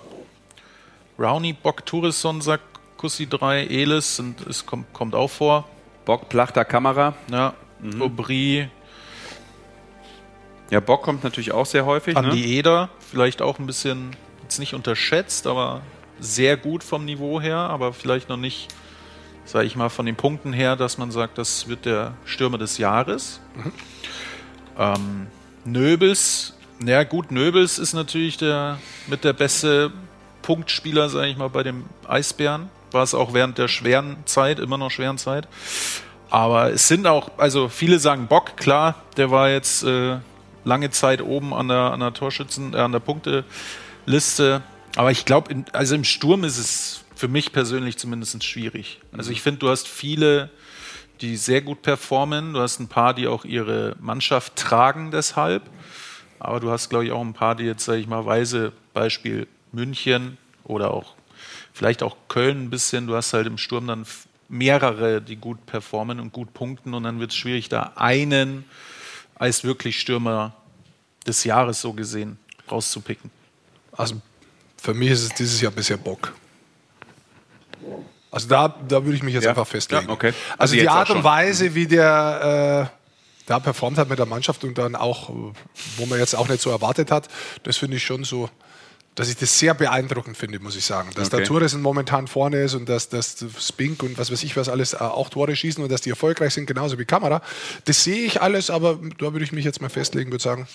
Rowney, 1.19 1.53
Bock, 1.53 1.85
Tourisson, 1.85 2.40
Kussi 2.97 3.28
3, 3.28 3.65
Elis, 3.66 4.16
sind, 4.16 4.40
es 4.47 4.65
kommt, 4.65 4.93
kommt 4.95 5.15
auch 5.15 5.28
vor. 5.31 5.69
Bock, 6.05 6.28
Plachter, 6.31 6.65
Kamera. 6.65 7.15
Ja, 7.31 7.53
Aubry, 8.01 8.69
Ja, 10.70 10.81
Bock 10.81 11.03
kommt 11.03 11.24
natürlich 11.24 11.53
auch 11.53 11.66
sehr 11.66 11.85
häufig. 11.85 12.16
Andi 12.16 12.40
Ne? 12.40 12.47
Eder, 12.47 12.89
vielleicht 13.11 13.43
auch 13.43 13.59
ein 13.59 13.66
bisschen, 13.66 14.16
jetzt 14.43 14.59
nicht 14.59 14.74
unterschätzt, 14.74 15.47
aber 15.47 15.82
sehr 16.20 16.57
gut 16.57 16.82
vom 16.82 17.05
Niveau 17.05 17.40
her, 17.40 17.57
aber 17.57 17.93
vielleicht 17.93 18.28
noch 18.28 18.36
nicht, 18.36 18.69
sage 19.49 19.66
ich 19.66 19.77
mal, 19.77 19.89
von 19.89 20.05
den 20.05 20.15
Punkten 20.15 20.53
her, 20.53 20.77
dass 20.77 20.99
man 20.99 21.11
sagt, 21.11 21.39
das 21.39 21.69
wird 21.69 21.87
der 21.87 22.12
Stürmer 22.27 22.59
des 22.59 22.77
Jahres. 22.77 23.41
Ähm, 24.79 25.27
Nöbels, 25.65 26.55
na 26.79 27.03
gut, 27.03 27.33
Nöbels 27.33 27.79
ist 27.79 27.95
natürlich 27.95 28.37
der 28.37 28.79
mit 29.07 29.25
der 29.25 29.33
beste 29.33 29.91
Punktspieler, 30.43 31.09
sage 31.09 31.29
ich 31.29 31.37
mal, 31.37 31.49
bei 31.49 31.62
dem 31.62 31.87
Eisbären. 32.07 32.69
War 32.93 33.03
es 33.03 33.15
auch 33.15 33.35
während 33.35 33.59
der 33.59 33.69
schweren 33.69 34.19
Zeit, 34.25 34.61
immer 34.61 34.79
noch 34.79 34.91
schweren 34.91 35.19
Zeit. 35.19 35.49
Aber 36.31 36.70
es 36.70 36.87
sind 36.87 37.07
auch, 37.07 37.31
also 37.39 37.69
viele 37.69 37.99
sagen 37.99 38.27
Bock, 38.29 38.57
klar, 38.57 38.97
der 39.16 39.31
war 39.31 39.49
jetzt 39.49 39.83
äh, 39.83 40.19
lange 40.65 40.91
Zeit 40.91 41.23
oben 41.23 41.55
an 41.55 41.69
der, 41.69 41.93
an 41.93 42.01
der 42.01 42.12
Torschützen, 42.12 42.75
äh, 42.75 42.79
an 42.79 42.93
der 42.93 43.01
Punkteliste. 43.01 44.62
Aber 44.95 45.11
ich 45.11 45.25
glaube, 45.25 45.65
also 45.73 45.95
im 45.95 46.05
Sturm 46.05 46.45
ist 46.45 46.59
es 46.59 47.05
für 47.19 47.27
mich 47.27 47.51
persönlich 47.51 47.97
zumindest 47.97 48.45
schwierig. 48.45 49.01
Also 49.11 49.32
ich 49.32 49.43
finde, 49.43 49.59
du 49.59 49.69
hast 49.70 49.89
viele, 49.89 50.51
die 51.20 51.36
sehr 51.36 51.62
gut 51.62 51.82
performen. 51.82 52.53
Du 52.53 52.61
hast 52.61 52.78
ein 52.78 52.86
paar, 52.86 53.12
die 53.12 53.27
auch 53.27 53.45
ihre 53.45 53.97
Mannschaft 53.99 54.55
tragen 54.55 55.11
deshalb. 55.11 55.65
Aber 56.39 56.61
du 56.61 56.70
hast, 56.70 56.90
glaube 56.90 57.07
ich, 57.07 57.11
auch 57.11 57.20
ein 57.20 57.32
paar, 57.32 57.57
die 57.57 57.65
jetzt, 57.65 57.85
sage 57.85 57.99
ich 57.99 58.07
mal, 58.07 58.24
weise, 58.24 58.73
Beispiel 58.95 59.49
München 59.73 60.39
oder 60.62 60.95
auch 60.95 61.16
vielleicht 61.73 62.05
auch 62.05 62.16
Köln 62.28 62.66
ein 62.66 62.70
bisschen. 62.70 63.09
Du 63.09 63.16
hast 63.16 63.32
halt 63.32 63.49
im 63.49 63.59
Sturm 63.59 63.89
dann 63.89 64.07
mehrere, 64.49 65.20
die 65.20 65.35
gut 65.35 65.66
performen 65.66 66.20
und 66.20 66.32
gut 66.32 66.55
punkten 66.55 66.95
und 66.95 67.03
dann 67.03 67.19
wird 67.19 67.32
es 67.32 67.36
schwierig, 67.36 67.69
da 67.69 67.95
einen 67.97 68.65
als 69.35 69.65
wirklich 69.65 69.99
Stürmer 69.99 70.55
des 71.27 71.43
Jahres 71.43 71.81
so 71.81 71.95
gesehen 71.95 72.39
rauszupicken. 72.70 73.28
Also 73.90 74.23
für 74.81 74.95
mich 74.95 75.11
ist 75.11 75.23
es 75.24 75.35
dieses 75.35 75.61
Jahr 75.61 75.73
bisher 75.73 75.97
Bock. 75.97 76.32
Also 78.31 78.49
da, 78.49 78.69
da 78.89 79.05
würde 79.05 79.17
ich 79.17 79.23
mich 79.23 79.35
jetzt 79.35 79.45
Ja. 79.45 79.51
einfach 79.51 79.67
festlegen. 79.67 80.07
Ja, 80.09 80.13
okay. 80.13 80.29
Also, 80.59 80.59
Also 80.59 80.75
die 80.77 80.89
Art 80.89 81.11
und. 81.11 81.25
Weise, 81.25 81.75
wie 81.75 81.87
der 81.87 82.91
äh, 82.93 82.99
da 83.47 83.59
performt 83.61 83.97
hat 83.97 84.11
mit 84.11 84.19
der 84.19 84.27
Mannschaft 84.27 84.63
und 84.65 84.77
dann 84.77 84.95
auch, 84.95 85.31
wo 85.97 86.07
man 86.07 86.19
jetzt 86.19 86.35
auch 86.37 86.49
nicht 86.49 86.61
so 86.61 86.69
erwartet 86.71 87.11
hat, 87.11 87.29
das 87.63 87.79
finde 87.79 87.97
ich 87.97 88.05
schon 88.05 88.25
so, 88.25 88.51
dass 89.15 89.31
ich 89.31 89.37
das 89.37 89.59
sehr 89.59 89.73
beeindruckend 89.73 90.37
finde, 90.37 90.61
muss 90.61 90.77
ich 90.77 90.85
sagen. 90.85 91.11
Dass 91.15 91.29
Okay. 91.29 91.39
der 91.39 91.47
Touristen 91.47 91.81
momentan 91.81 92.27
vorne 92.29 92.59
ist 92.63 92.75
und 92.75 92.89
dass, 92.89 93.09
dass 93.09 93.43
Spink 93.59 94.03
und 94.03 94.19
was 94.19 94.31
weiß 94.31 94.43
ich 94.43 94.57
was 94.59 94.69
alles 94.69 94.93
äh, 94.93 94.99
auch 94.99 95.31
Tore 95.31 95.57
schießen 95.57 95.83
und 95.83 95.91
dass 95.91 96.03
die 96.03 96.11
erfolgreich 96.11 96.53
sind, 96.53 96.67
genauso 96.67 96.99
wie 96.99 97.07
Kamera. 97.07 97.41
Das 97.87 98.05
sehe 98.05 98.27
ich 98.27 98.43
alles, 98.43 98.69
aber 98.69 98.99
da 99.19 99.33
würde 99.33 99.45
ich 99.45 99.53
mich 99.53 99.65
jetzt 99.65 99.81
mal 99.81 99.89
festlegen, 99.89 100.31
würde 100.31 100.45
sagen, 100.45 100.69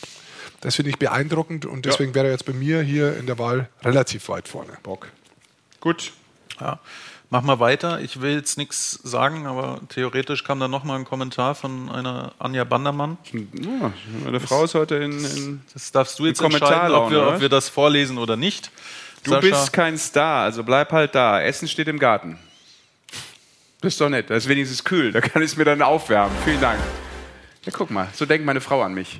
das 0.61 0.75
finde 0.75 0.89
ich 0.89 0.97
beeindruckend 0.97 1.65
und 1.67 1.85
deswegen 1.85 2.15
wäre 2.15 2.25
er 2.25 2.31
jetzt 2.31 2.45
bei 2.45 2.53
mir 2.53 2.81
hier 2.81 3.15
in 3.17 3.27
der 3.27 3.37
Wahl 3.37 3.69
relativ 3.83 4.27
weit 4.29 4.47
vorne. 4.47 4.73
Bock. 4.81 5.09
Gut. 5.79 6.11
Ja. 6.59 6.79
Mach 7.29 7.41
mal 7.41 7.59
weiter. 7.59 7.99
Ich 8.01 8.21
will 8.21 8.35
jetzt 8.35 8.59
nichts 8.59 8.91
sagen, 9.03 9.47
aber 9.47 9.79
theoretisch 9.89 10.43
kam 10.43 10.59
da 10.59 10.67
nochmal 10.67 10.99
ein 10.99 11.05
Kommentar 11.05 11.55
von 11.55 11.89
einer 11.89 12.33
Anja 12.37 12.63
Bandermann. 12.63 13.17
Ja, 13.31 13.91
meine 14.23 14.39
Frau 14.39 14.65
ist 14.65 14.75
heute 14.75 14.95
in. 14.97 15.13
in 15.25 15.61
Das 15.73 15.91
darfst 15.91 16.19
du 16.19 16.27
jetzt 16.27 16.41
entscheiden, 16.41 16.93
ob 16.93 17.09
wir, 17.09 17.27
ob 17.27 17.39
wir 17.41 17.49
das 17.49 17.69
vorlesen 17.69 18.19
oder 18.19 18.35
nicht. 18.35 18.69
Du 19.23 19.31
Sascha? 19.31 19.41
bist 19.41 19.73
kein 19.73 19.97
Star, 19.97 20.43
also 20.43 20.63
bleib 20.63 20.91
halt 20.91 21.15
da. 21.15 21.41
Essen 21.41 21.67
steht 21.67 21.87
im 21.87 21.97
Garten. 21.97 22.37
Das 23.81 23.93
ist 23.93 24.01
doch 24.01 24.09
nett. 24.09 24.29
Das 24.29 24.43
ist 24.43 24.49
wenigstens 24.49 24.83
kühl. 24.83 25.11
Da 25.11 25.19
kann 25.19 25.41
ich 25.41 25.51
es 25.51 25.57
mir 25.57 25.65
dann 25.65 25.81
aufwärmen. 25.81 26.35
Vielen 26.45 26.61
Dank. 26.61 26.79
Ja, 27.65 27.71
guck 27.75 27.89
mal, 27.89 28.09
so 28.13 28.25
denkt 28.25 28.45
meine 28.45 28.61
Frau 28.61 28.81
an 28.83 28.93
mich. 28.93 29.19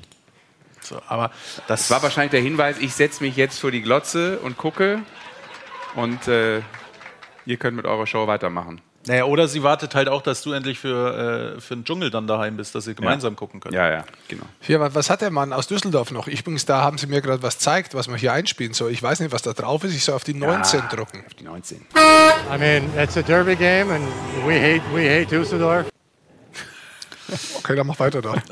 So, 0.82 1.02
aber 1.08 1.32
Das 1.68 1.90
war 1.90 2.04
wahrscheinlich 2.04 2.32
der 2.32 2.42
Hinweis, 2.42 2.78
ich 2.80 2.94
setze 2.94 3.24
mich 3.24 3.36
jetzt 3.38 3.60
vor 3.60 3.72
die 3.72 3.82
Glotze 3.82 4.40
und 4.40 4.58
gucke. 4.58 5.00
Und 5.96 6.28
äh, 6.28 6.62
ihr 7.46 7.58
könnt 7.58 7.76
mit 7.78 7.86
eurer 7.86 8.08
Show 8.08 8.28
weitermachen. 8.28 8.82
Naja, 9.06 9.26
oder 9.26 9.50
sie 9.50 9.64
wartet 9.64 9.96
halt 9.96 10.08
auch, 10.08 10.22
dass 10.22 10.44
du 10.44 10.54
endlich 10.54 10.80
für, 10.80 11.56
äh, 11.58 11.60
für 11.62 11.76
den 11.76 11.84
Dschungel 11.84 12.10
dann 12.10 12.26
daheim 12.26 12.56
bist, 12.56 12.74
dass 12.74 12.88
ihr 12.88 12.94
gemeinsam 12.94 13.36
gucken 13.36 13.60
könnt. 13.60 13.74
Ja, 13.76 13.92
ja, 13.92 14.06
genau. 14.30 14.46
Hier, 14.62 14.80
wa- 14.80 14.92
was 14.94 15.10
hat 15.10 15.20
der 15.20 15.30
Mann 15.30 15.52
aus 15.52 15.68
Düsseldorf 15.68 16.12
noch? 16.12 16.28
Ich 16.28 16.46
bin 16.46 16.58
da, 16.66 16.82
haben 16.82 16.98
sie 16.98 17.08
mir 17.08 17.22
gerade 17.22 17.44
was 17.44 17.56
gezeigt, 17.58 17.96
was 17.96 18.08
man 18.08 18.18
hier 18.18 18.32
einspielen 18.32 18.74
soll. 18.74 18.92
Ich 18.92 19.04
weiß 19.04 19.20
nicht, 19.20 19.34
was 19.34 19.42
da 19.42 19.52
drauf 19.52 19.84
ist. 19.84 19.94
Ich 19.94 20.06
soll 20.06 20.16
auf 20.16 20.24
die 20.24 20.34
19 20.34 20.84
drucken. 20.90 21.22
Auf 21.28 21.34
die 21.34 21.44
19. 21.44 21.86
I 22.54 22.58
mean, 22.58 22.90
it's 22.98 23.18
a 23.18 23.22
derby 23.22 23.58
game, 23.58 23.92
and 23.92 24.06
we 24.46 24.54
hate 24.54 24.82
we 24.94 25.02
hate 25.10 25.36
Dusseldorf. 25.36 25.88
Okay, 27.58 27.76
dann 27.76 27.88
mach 27.88 28.00
weiter 28.00 28.22
da. 28.22 28.36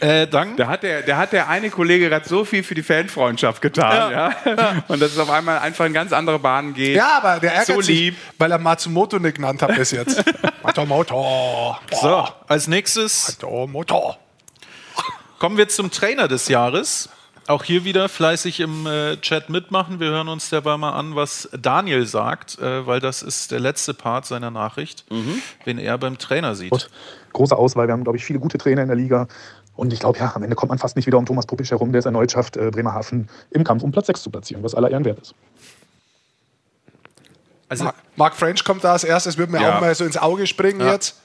Äh, 0.00 0.26
dann? 0.28 0.56
Da 0.56 0.68
hat 0.68 0.82
der, 0.82 1.02
der 1.02 1.16
hat 1.16 1.32
der 1.32 1.48
eine 1.48 1.70
Kollege 1.70 2.08
gerade 2.08 2.28
so 2.28 2.44
viel 2.44 2.62
für 2.62 2.74
die 2.74 2.82
Fanfreundschaft 2.82 3.60
getan, 3.60 4.12
ja. 4.12 4.84
Und 4.88 5.00
dass 5.00 5.12
es 5.12 5.18
auf 5.18 5.30
einmal 5.30 5.58
einfach 5.58 5.86
in 5.86 5.92
ganz 5.92 6.12
andere 6.12 6.38
Bahnen 6.38 6.74
geht. 6.74 6.96
Ja, 6.96 7.18
aber 7.18 7.40
der 7.40 7.52
ärgert 7.52 7.76
so 7.76 7.82
sich, 7.82 7.98
lieb. 7.98 8.16
weil 8.38 8.52
er 8.52 8.58
Matsumoto 8.58 9.18
nicht 9.18 9.36
genannt 9.36 9.62
hat 9.62 9.74
bis 9.74 9.90
jetzt. 9.90 10.24
Matsumoto. 10.62 11.76
So, 12.00 12.28
als 12.46 12.68
nächstes 12.68 13.38
Matsumoto. 13.40 14.16
kommen 15.38 15.56
wir 15.56 15.68
zum 15.68 15.90
Trainer 15.90 16.28
des 16.28 16.48
Jahres. 16.48 17.08
Auch 17.48 17.64
hier 17.64 17.84
wieder 17.84 18.10
fleißig 18.10 18.60
im 18.60 18.86
äh, 18.86 19.16
Chat 19.16 19.48
mitmachen. 19.48 20.00
Wir 20.00 20.08
hören 20.08 20.28
uns 20.28 20.50
dabei 20.50 20.76
mal 20.76 20.92
an, 20.92 21.16
was 21.16 21.48
Daniel 21.58 22.04
sagt, 22.04 22.58
äh, 22.58 22.86
weil 22.86 23.00
das 23.00 23.22
ist 23.22 23.52
der 23.52 23.58
letzte 23.58 23.94
Part 23.94 24.26
seiner 24.26 24.50
Nachricht, 24.50 25.06
wen 25.64 25.78
er 25.78 25.96
beim 25.96 26.18
Trainer 26.18 26.54
sieht. 26.54 26.90
Große 27.32 27.56
Auswahl. 27.56 27.88
Wir 27.88 27.92
haben, 27.94 28.04
glaube 28.04 28.18
ich, 28.18 28.24
viele 28.24 28.38
gute 28.38 28.58
Trainer 28.58 28.82
in 28.82 28.88
der 28.88 28.96
Liga. 28.98 29.28
Und 29.78 29.92
ich 29.92 30.00
glaube, 30.00 30.18
ja, 30.18 30.32
am 30.34 30.42
Ende 30.42 30.56
kommt 30.56 30.70
man 30.70 30.78
fast 30.78 30.96
nicht 30.96 31.06
wieder 31.06 31.18
um 31.18 31.24
Thomas 31.24 31.46
Popisch 31.46 31.70
herum, 31.70 31.92
der 31.92 32.00
es 32.00 32.04
erneut 32.04 32.32
schafft, 32.32 32.56
äh, 32.56 32.68
Bremerhaven 32.72 33.28
im 33.52 33.62
Kampf 33.62 33.84
um 33.84 33.92
Platz 33.92 34.06
6 34.08 34.24
zu 34.24 34.30
platzieren, 34.30 34.64
was 34.64 34.74
aller 34.74 34.90
Ehren 34.90 35.04
wert 35.04 35.20
ist. 35.20 35.34
Also, 37.68 37.84
Ma- 37.84 37.94
Mark 38.16 38.34
French 38.34 38.64
kommt 38.64 38.82
da 38.82 38.92
als 38.94 39.04
erstes, 39.04 39.38
wird 39.38 39.50
mir 39.50 39.60
Ja. 39.62 39.76
auch 39.76 39.80
mal 39.80 39.94
so 39.94 40.04
ins 40.04 40.16
Auge 40.16 40.48
springen 40.48 40.80
Ja. 40.80 40.92
jetzt. 40.94 41.16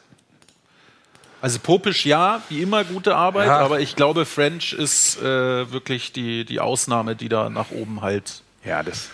Also 1.41 1.57
Popisch 1.57 2.05
ja, 2.05 2.43
wie 2.49 2.61
immer 2.61 2.83
gute 2.83 3.15
Arbeit, 3.15 3.47
Ja. 3.47 3.57
aber 3.57 3.79
ich 3.79 3.95
glaube, 3.95 4.25
French 4.25 4.71
ist 4.73 5.17
äh, 5.19 5.71
wirklich 5.71 6.11
die, 6.13 6.45
die 6.45 6.59
Ausnahme, 6.59 7.15
die 7.15 7.29
da 7.29 7.49
nach 7.49 7.71
oben 7.71 8.01
halt 8.01 8.43
ja, 8.63 8.83
das 8.83 9.09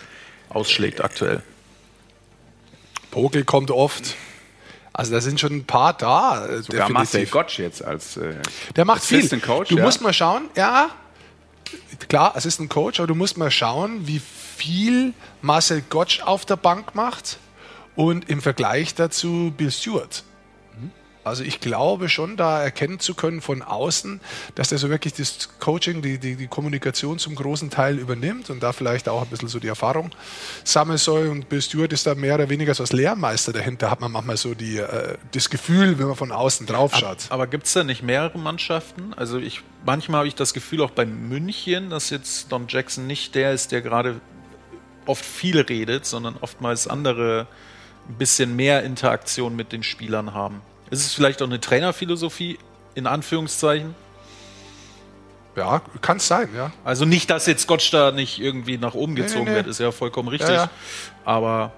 ausschlägt 0.50 1.00
aktuell. 1.00 1.42
Pogel 3.10 3.44
kommt 3.44 3.70
oft. 3.70 4.16
Also 4.92 5.12
da 5.12 5.20
sind 5.20 5.38
schon 5.38 5.52
ein 5.52 5.64
paar 5.64 5.92
da. 5.92 6.46
äh, 6.46 6.62
Sogar 6.62 6.88
Marcel. 6.90 7.26
Gottsch 7.26 7.58
jetzt 7.58 7.84
als 7.84 8.16
äh, 8.16 8.34
Der 8.76 8.84
macht 8.84 9.02
viel. 9.02 9.28
Coach. 9.40 9.68
du 9.68 9.76
ja. 9.76 9.84
musst 9.84 10.00
mal 10.00 10.12
schauen, 10.12 10.48
ja, 10.56 10.90
klar, 12.08 12.36
Assistant 12.36 12.70
Coach, 12.70 12.98
aber 13.00 13.06
du 13.06 13.14
musst 13.14 13.36
mal 13.36 13.50
schauen, 13.50 14.06
wie 14.06 14.20
viel 14.56 15.14
Marcel 15.42 15.82
Gottsch 15.88 16.20
auf 16.22 16.44
der 16.44 16.56
Bank 16.56 16.94
macht 16.94 17.38
und 17.94 18.28
im 18.28 18.42
Vergleich 18.42 18.94
dazu 18.94 19.52
Bill 19.56 19.70
Stewart. 19.70 20.24
Also 21.22 21.44
ich 21.44 21.60
glaube 21.60 22.08
schon, 22.08 22.36
da 22.36 22.62
erkennen 22.62 22.98
zu 22.98 23.14
können 23.14 23.40
von 23.40 23.62
außen, 23.62 24.20
dass 24.54 24.70
der 24.70 24.78
so 24.78 24.88
wirklich 24.88 25.12
das 25.12 25.50
Coaching, 25.60 26.00
die, 26.00 26.18
die, 26.18 26.36
die 26.36 26.46
Kommunikation 26.46 27.18
zum 27.18 27.34
großen 27.34 27.68
Teil 27.70 27.98
übernimmt 27.98 28.48
und 28.48 28.62
da 28.62 28.72
vielleicht 28.72 29.08
auch 29.08 29.22
ein 29.22 29.28
bisschen 29.28 29.48
so 29.48 29.58
die 29.58 29.68
Erfahrung 29.68 30.10
sammeln 30.64 30.98
soll. 30.98 31.28
Und 31.28 31.48
Bill 31.48 31.60
Stewart 31.60 31.92
ist 31.92 32.06
da 32.06 32.14
mehr 32.14 32.36
oder 32.36 32.48
weniger 32.48 32.74
so 32.74 32.82
als 32.82 32.92
Lehrmeister 32.92 33.52
dahinter, 33.52 33.90
hat 33.90 34.00
man 34.00 34.10
manchmal 34.12 34.38
so 34.38 34.54
die, 34.54 34.78
äh, 34.78 35.18
das 35.32 35.50
Gefühl, 35.50 35.98
wenn 35.98 36.06
man 36.06 36.16
von 36.16 36.32
außen 36.32 36.66
drauf 36.66 36.94
schaut. 36.96 37.18
Aber 37.28 37.46
gibt 37.46 37.66
es 37.66 37.72
da 37.74 37.84
nicht 37.84 38.02
mehrere 38.02 38.38
Mannschaften? 38.38 39.12
Also 39.14 39.38
ich 39.38 39.62
manchmal 39.84 40.20
habe 40.20 40.28
ich 40.28 40.34
das 40.34 40.54
Gefühl 40.54 40.82
auch 40.82 40.90
bei 40.90 41.06
München, 41.06 41.90
dass 41.90 42.10
jetzt 42.10 42.50
Don 42.52 42.66
Jackson 42.68 43.06
nicht 43.06 43.34
der 43.34 43.52
ist, 43.52 43.72
der 43.72 43.82
gerade 43.82 44.20
oft 45.06 45.24
viel 45.24 45.60
redet, 45.60 46.06
sondern 46.06 46.36
oftmals 46.40 46.86
andere 46.86 47.46
ein 48.08 48.14
bisschen 48.14 48.56
mehr 48.56 48.82
Interaktion 48.84 49.56
mit 49.56 49.72
den 49.72 49.82
Spielern 49.82 50.34
haben. 50.34 50.62
Ist 50.90 51.06
es 51.06 51.14
vielleicht 51.14 51.40
auch 51.42 51.46
eine 51.46 51.60
Trainerphilosophie 51.60 52.58
in 52.94 53.06
Anführungszeichen? 53.06 53.94
Ja, 55.56 55.82
kann 56.00 56.18
es 56.18 56.26
sein, 56.28 56.48
ja. 56.54 56.72
Also 56.84 57.04
nicht, 57.04 57.28
dass 57.30 57.46
jetzt 57.46 57.66
Gottsch 57.66 57.92
da 57.92 58.12
nicht 58.12 58.40
irgendwie 58.40 58.78
nach 58.78 58.94
oben 58.94 59.14
Nee, 59.14 59.22
gezogen 59.22 59.44
nee, 59.44 59.50
nee. 59.50 59.56
wird, 59.56 59.66
ist 59.66 59.80
ja 59.80 59.90
vollkommen 59.90 60.28
richtig. 60.28 60.50
Ja, 60.50 60.54
ja. 60.54 60.70
Aber 61.24 61.72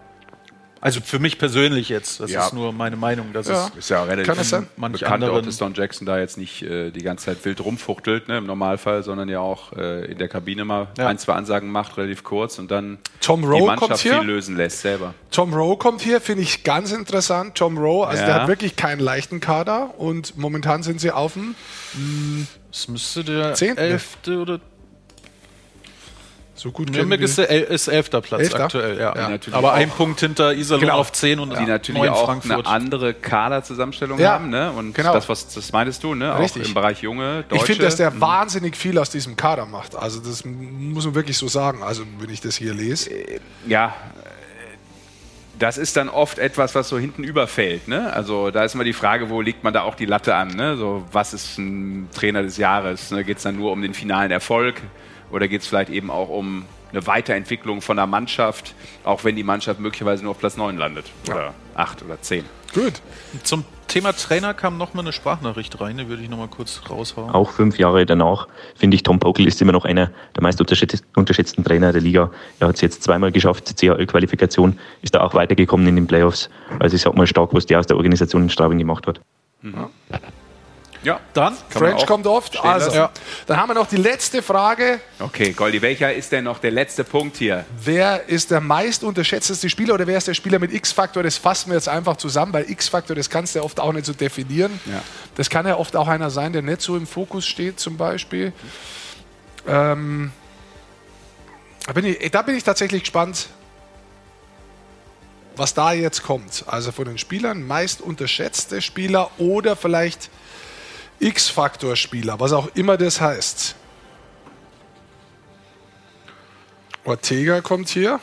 Also 0.85 1.01
für 1.01 1.21
mich 1.21 1.39
persönlich 1.39 1.89
jetzt, 1.89 2.19
das 2.19 2.33
Ja. 2.33 2.45
ist 2.45 2.55
nur 2.55 2.73
meine 2.73 2.97
Meinung. 2.97 3.33
Das 3.33 3.47
Ja. 3.47 3.67
ist, 3.69 3.77
Ist 3.77 3.89
ja 3.91 4.03
relativ 4.03 4.27
Kann 4.27 4.39
es 4.41 4.51
sein? 4.51 4.67
Manch 4.77 4.99
bekannt, 4.99 5.23
auch, 5.23 5.41
dass 5.41 5.57
Don 5.57 5.75
Jackson 5.75 6.07
da 6.07 6.19
jetzt 6.19 6.37
nicht 6.37 6.63
äh, 6.65 6.91
die 6.91 7.03
ganze 7.05 7.27
Zeit 7.27 7.45
wild 7.45 7.65
rumfuchtelt, 7.65 8.27
ne, 8.27 8.39
im 8.39 8.47
Normalfall, 8.47 9.05
sondern 9.05 9.29
ja 9.29 9.39
auch 9.39 9.73
äh, 9.75 10.07
in 10.11 10.19
der 10.19 10.27
Kabine 10.29 10.65
mal 10.65 10.89
Ja. 10.99 11.07
ein, 11.07 11.19
zwei 11.19 11.35
Ansagen 11.35 11.71
macht, 11.71 11.97
relativ 11.99 12.25
kurz 12.25 12.59
und 12.59 12.73
dann 12.73 12.99
Tom 13.21 13.43
die 13.43 13.47
Rowe 13.47 13.67
Mannschaft 13.67 13.91
kommt 13.91 14.01
hier. 14.01 14.19
viel 14.19 14.27
lösen 14.27 14.57
lässt 14.57 14.81
selber. 14.81 15.15
Tom 15.31 15.55
Rowe 15.55 15.77
kommt 15.79 16.01
hier, 16.01 16.21
finde 16.21 16.43
ich 16.43 16.65
ganz 16.65 16.91
interessant. 16.91 17.55
Tom 17.55 17.79
Rowe, 17.79 18.09
also 18.09 18.21
Ja. 18.21 18.27
der 18.27 18.35
hat 18.43 18.49
wirklich 18.49 18.75
keinen 18.75 18.99
leichten 19.01 19.39
Kader 19.39 19.95
und 19.99 20.37
momentan 20.37 20.83
sind 20.83 21.01
sie 21.01 21.13
auf 21.13 21.35
dem 21.35 21.55
es 22.73 22.89
müsste 22.89 23.23
der 23.23 23.55
Zehnten. 23.55 23.79
elfte 23.81 24.39
oder 24.39 24.59
so 26.55 26.71
gut 26.71 26.91
Nürnberg 26.91 27.21
ist, 27.23 27.39
El 27.39 27.63
ist 27.63 27.89
elfter 27.89 28.21
Platz 28.21 28.43
Elfter? 28.43 28.65
aktuell, 28.65 28.99
ja. 28.99 29.15
Ja. 29.33 29.39
Aber 29.53 29.73
ein 29.73 29.89
Punkt 29.89 30.21
hinter 30.21 30.53
Iserlohn 30.55 30.83
Genau. 30.83 30.99
auf 30.99 31.11
10 31.11 31.39
und 31.41 31.59
Die 31.59 31.65
natürlich 31.65 32.09
auch 32.11 32.27
Frankfurt. 32.27 32.67
eine 32.67 32.67
andere 32.67 33.15
Kaderzusammenstellung 33.15 34.19
Ja, 34.19 34.33
haben, 34.35 34.51
ne? 34.51 34.71
Und 34.71 34.95
genau. 34.95 35.15
das, 35.15 35.29
was 35.31 35.49
das 35.55 35.73
meintest 35.73 36.05
du, 36.05 36.15
ne? 36.15 36.39
Richtig. 36.39 36.65
Auch 36.65 36.69
im 36.69 36.75
Bereich 36.75 37.01
junge, 37.03 37.41
Ich 37.41 37.47
Deutsche. 37.49 37.67
finde, 37.67 37.85
dass 37.85 37.97
der 37.97 38.11
Mhm. 38.11 38.21
wahnsinnig 38.21 38.77
viel 38.77 38.99
aus 38.99 39.09
diesem 39.11 39.35
Kader 39.37 39.65
macht. 39.65 39.97
Also 39.97 40.21
das 40.21 40.45
muss 40.45 41.07
man 41.07 41.15
wirklich 41.15 41.39
so 41.39 41.49
sagen. 41.49 41.83
Also 41.83 42.03
wenn 42.19 42.29
ich 42.31 42.41
das 42.43 42.57
hier 42.57 42.75
lese. 42.75 43.11
ja, 43.67 43.87
äh, 43.87 44.21
das 45.59 45.79
ist 45.79 45.97
dann 45.97 46.09
oft 46.09 46.39
etwas, 46.39 46.75
was 46.75 46.89
so 46.89 46.99
hinten 46.99 47.25
überfällt. 47.25 47.87
Ne? 47.89 48.13
Also 48.13 48.51
da 48.51 48.65
ist 48.65 48.75
immer 48.75 48.85
die 48.85 48.93
Frage, 48.93 49.31
wo 49.31 49.41
legt 49.41 49.63
man 49.65 49.73
da 49.73 49.83
auch 49.83 49.95
die 49.95 50.07
Latte 50.07 50.35
an? 50.35 50.49
Ne? 50.49 50.77
So, 50.77 51.05
was 51.13 51.33
ist 51.33 51.57
ein 51.59 52.09
Trainer 52.15 52.43
des 52.43 52.57
Jahres? 52.57 53.11
Ne? 53.11 53.23
Geht 53.25 53.37
es 53.39 53.43
dann 53.45 53.57
nur 53.57 53.71
um 53.73 53.81
den 53.81 53.95
finalen 53.95 54.31
Erfolg 54.33 54.81
oder 55.33 55.49
geht 55.49 55.63
es 55.63 55.67
vielleicht 55.67 55.91
eben 55.91 56.11
auch 56.11 56.29
um 56.29 56.65
eine 56.93 57.07
Weiterentwicklung 57.07 57.81
von 57.81 57.97
der 57.97 58.07
Mannschaft, 58.07 58.75
auch 59.05 59.25
wenn 59.25 59.35
die 59.35 59.43
Mannschaft 59.43 59.81
möglicherweise 59.81 60.23
nur 60.23 60.33
auf 60.33 60.39
Platz 60.39 60.57
9 60.57 60.77
landet 60.77 61.07
oder 61.29 61.55
8 61.75 62.03
oder 62.05 62.21
10? 62.21 62.45
Gut. 62.75 63.03
Zum 63.43 63.65
Thema 63.89 64.13
Trainer 64.15 64.55
kam 64.55 64.79
noch 64.79 64.95
mal 64.95 65.01
eine 65.03 65.13
Sprachnachricht 65.13 65.79
rein, 65.81 65.99
die 65.99 66.09
würde 66.09 66.23
ich 66.23 66.31
noch 66.31 66.39
mal 66.39 66.49
kurz 66.49 66.81
raushauen. 66.89 67.31
Auch 67.31 67.51
fünf 67.51 67.79
Jahre 67.79 68.07
danach 68.07 68.49
finde 68.75 68.95
ich, 68.95 69.03
Tom 69.03 69.19
Pokel 69.19 69.47
ist 69.47 69.61
immer 69.61 69.73
noch 69.73 69.85
einer 69.85 70.11
der 70.35 70.43
meist 70.43 70.61
unterschätz- 70.61 71.03
unterschätzten 71.15 71.65
Trainer 71.65 71.93
der 71.93 72.01
Liga. 72.01 72.31
Er 72.61 72.69
hat 72.69 72.77
es 72.77 72.81
jetzt 72.81 73.03
zweimal 73.03 73.33
geschafft, 73.33 73.67
CHL-Qualifikation, 73.79 74.79
ist 75.03 75.15
da 75.15 75.21
auch 75.21 75.35
weitergekommen 75.35 75.87
in 75.87 75.97
den 75.97 76.07
Playoffs. 76.07 76.49
Also 76.79 76.97
ich 76.97 77.03
sag 77.03 77.15
mal 77.15 77.27
stark, 77.27 77.53
was 77.53 77.67
der 77.67 77.79
aus 77.81 77.87
der 77.87 77.97
Organisation 77.99 78.43
in 78.43 78.51
Straubing 78.51 78.79
gemacht 78.79 79.07
hat. 79.07 79.21
Ja, 81.03 81.21
dann 81.35 81.57
French 81.69 82.07
kommt 82.07 82.27
oft. 82.27 82.63
Also, 82.63 82.93
ja. 82.93 83.11
dann 83.47 83.57
haben 83.57 83.71
wir 83.71 83.75
noch 83.75 83.89
die 83.89 83.97
letzte 83.97 84.41
Frage. 84.41 85.01
Okay, 85.19 85.53
Goldi, 85.53 85.83
welcher 85.83 86.13
ist 86.13 86.31
denn 86.31 86.45
noch 86.45 86.59
der 86.61 86.71
letzte 86.71 87.03
Punkt 87.03 87.37
hier? 87.37 87.65
Wer 87.83 88.29
ist 88.29 88.51
der 88.51 88.61
meist 88.61 89.03
unterschätzteste 89.03 89.69
Spieler 89.69 89.95
oder 89.95 90.07
wer 90.07 90.19
ist 90.19 90.29
der 90.29 90.35
Spieler 90.35 90.59
mit 90.59 90.73
X-Faktor? 90.73 91.23
Das 91.23 91.37
fassen 91.37 91.71
wir 91.71 91.75
jetzt 91.75 91.89
einfach 91.89 92.17
zusammen, 92.17 92.53
weil 92.53 92.71
X-Faktor, 92.71 93.17
das 93.17 93.29
kannst 93.29 93.55
du 93.55 93.61
ja 93.61 93.65
oft 93.65 93.81
auch 93.81 93.93
nicht 93.93 94.07
so 94.07 94.13
definieren. 94.13 94.79
Ja. 94.87 95.03
Das 95.35 95.51
kann 95.51 95.67
ja 95.67 95.77
oft 95.77 95.97
auch 95.97 96.09
einer 96.09 96.31
sein, 96.31 96.53
der 96.53 96.63
nicht 96.63 96.83
so 96.83 96.97
im 96.97 97.07
Fokus 97.07 97.47
steht, 97.47 97.81
zum 97.81 97.97
Beispiel. 97.97 98.53
Ähm, 99.67 100.31
da, 101.87 101.93
bin 101.93 102.05
ich, 102.05 102.31
da 102.31 102.43
bin 102.43 102.57
ich 102.57 102.63
tatsächlich 102.63 103.03
gespannt, 103.03 103.49
was 105.57 105.75
da 105.75 105.93
jetzt 105.93 106.23
kommt. 106.23 106.65
Also 106.67 106.93
von 106.93 107.07
den 107.07 107.19
Spielern 107.19 107.67
meist 107.67 108.01
unterschätzte 108.01 108.81
Spieler 108.81 109.31
oder 109.39 109.77
vielleicht 109.77 110.31
X-Faktor-Spieler, 111.23 112.41
was 112.41 112.53
auch 112.53 112.69
immer 112.75 112.97
das 112.97 113.21
heißt. 113.21 113.77
Ortega 117.05 117.61
kommt 117.61 117.89
hier. 117.89 118.21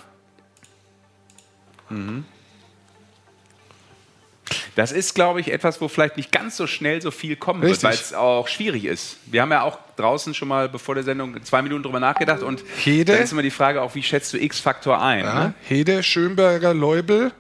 Das 4.76 4.92
ist, 4.92 5.16
glaube 5.16 5.42
ich, 5.42 5.52
etwas, 5.52 5.82
wo 5.82 5.88
vielleicht 5.88 6.18
nicht 6.18 6.32
ganz 6.32 6.56
so 6.56 6.68
schnell 6.68 7.02
so 7.02 7.12
viel 7.12 7.36
kommen 7.36 7.62
Richtig. 7.62 7.84
wird, 7.84 7.92
weil 7.92 8.00
es 8.00 8.14
auch 8.14 8.48
schwierig 8.48 8.86
ist. 8.86 9.18
Wir 9.26 9.42
haben 9.42 9.52
ja 9.52 9.64
auch 9.64 9.78
draußen 9.96 10.34
schon 10.34 10.48
mal 10.48 10.70
bevor 10.70 10.96
der 10.96 11.04
Sendung 11.04 11.44
zwei 11.44 11.62
Minuten 11.62 11.84
drüber 11.84 12.00
nachgedacht 12.00 12.42
und 12.42 12.64
Hede. 12.78 13.14
da 13.14 13.18
ist 13.20 13.32
immer 13.32 13.42
die 13.42 13.52
Frage 13.52 13.82
auch, 13.82 13.96
wie 13.96 14.04
schätzt 14.04 14.32
du 14.34 14.38
X-Faktor 14.38 15.02
ein? 15.02 15.26
Ja, 15.26 15.44
Ne? 15.48 15.54
Hede, 15.68 16.04
Schönberger, 16.04 16.74
Leubel, 16.74 17.32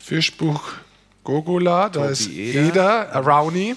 Fischbuch, 0.00 0.62
Gogola, 1.24 1.88
da 1.88 2.00
Tobi 2.00 2.12
ist 2.12 2.30
Eder. 2.30 3.08
Eder, 3.10 3.16
Rowney. 3.20 3.76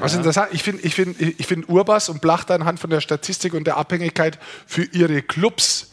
Also 0.00 0.16
interessant, 0.16 0.48
ich 0.52 0.62
finde 0.62 0.82
ich 0.82 0.94
find, 0.94 1.20
ich 1.20 1.46
find 1.46 1.68
Urbas 1.68 2.08
und 2.08 2.20
Blachter 2.20 2.54
anhand 2.54 2.80
von 2.80 2.90
der 2.90 3.00
Statistik 3.00 3.54
und 3.54 3.66
der 3.66 3.76
Abhängigkeit 3.76 4.38
für 4.66 4.84
ihre 4.84 5.22
Clubs 5.22 5.92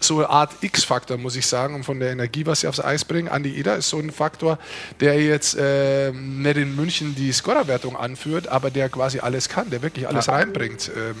so 0.00 0.18
eine 0.18 0.30
Art 0.30 0.52
X-Faktor, 0.60 1.16
muss 1.16 1.36
ich 1.36 1.46
sagen, 1.46 1.74
und 1.74 1.84
von 1.84 1.98
der 1.98 2.10
Energie, 2.10 2.46
was 2.46 2.60
sie 2.60 2.68
aufs 2.68 2.80
Eis 2.80 3.04
bringen. 3.04 3.28
Andi 3.28 3.56
Eder 3.56 3.76
ist 3.76 3.88
so 3.88 3.98
ein 3.98 4.10
Faktor, 4.10 4.58
der 5.00 5.20
jetzt 5.20 5.56
ähm, 5.58 6.42
nicht 6.42 6.56
in 6.56 6.76
München 6.76 7.14
die 7.14 7.32
Scorerwertung 7.32 7.96
anführt, 7.96 8.48
aber 8.48 8.70
der 8.70 8.88
quasi 8.88 9.18
alles 9.18 9.48
kann, 9.48 9.70
der 9.70 9.82
wirklich 9.82 10.06
alles 10.06 10.28
reinbringt. 10.28 10.90
Ähm, 10.96 11.16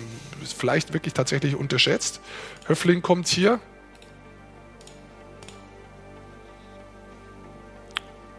vielleicht 0.56 0.92
wirklich 0.92 1.14
tatsächlich 1.14 1.56
unterschätzt. 1.56 2.20
Höfling 2.66 3.02
kommt 3.02 3.26
hier. 3.28 3.58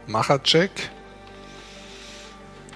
Machercheck. 0.08 0.72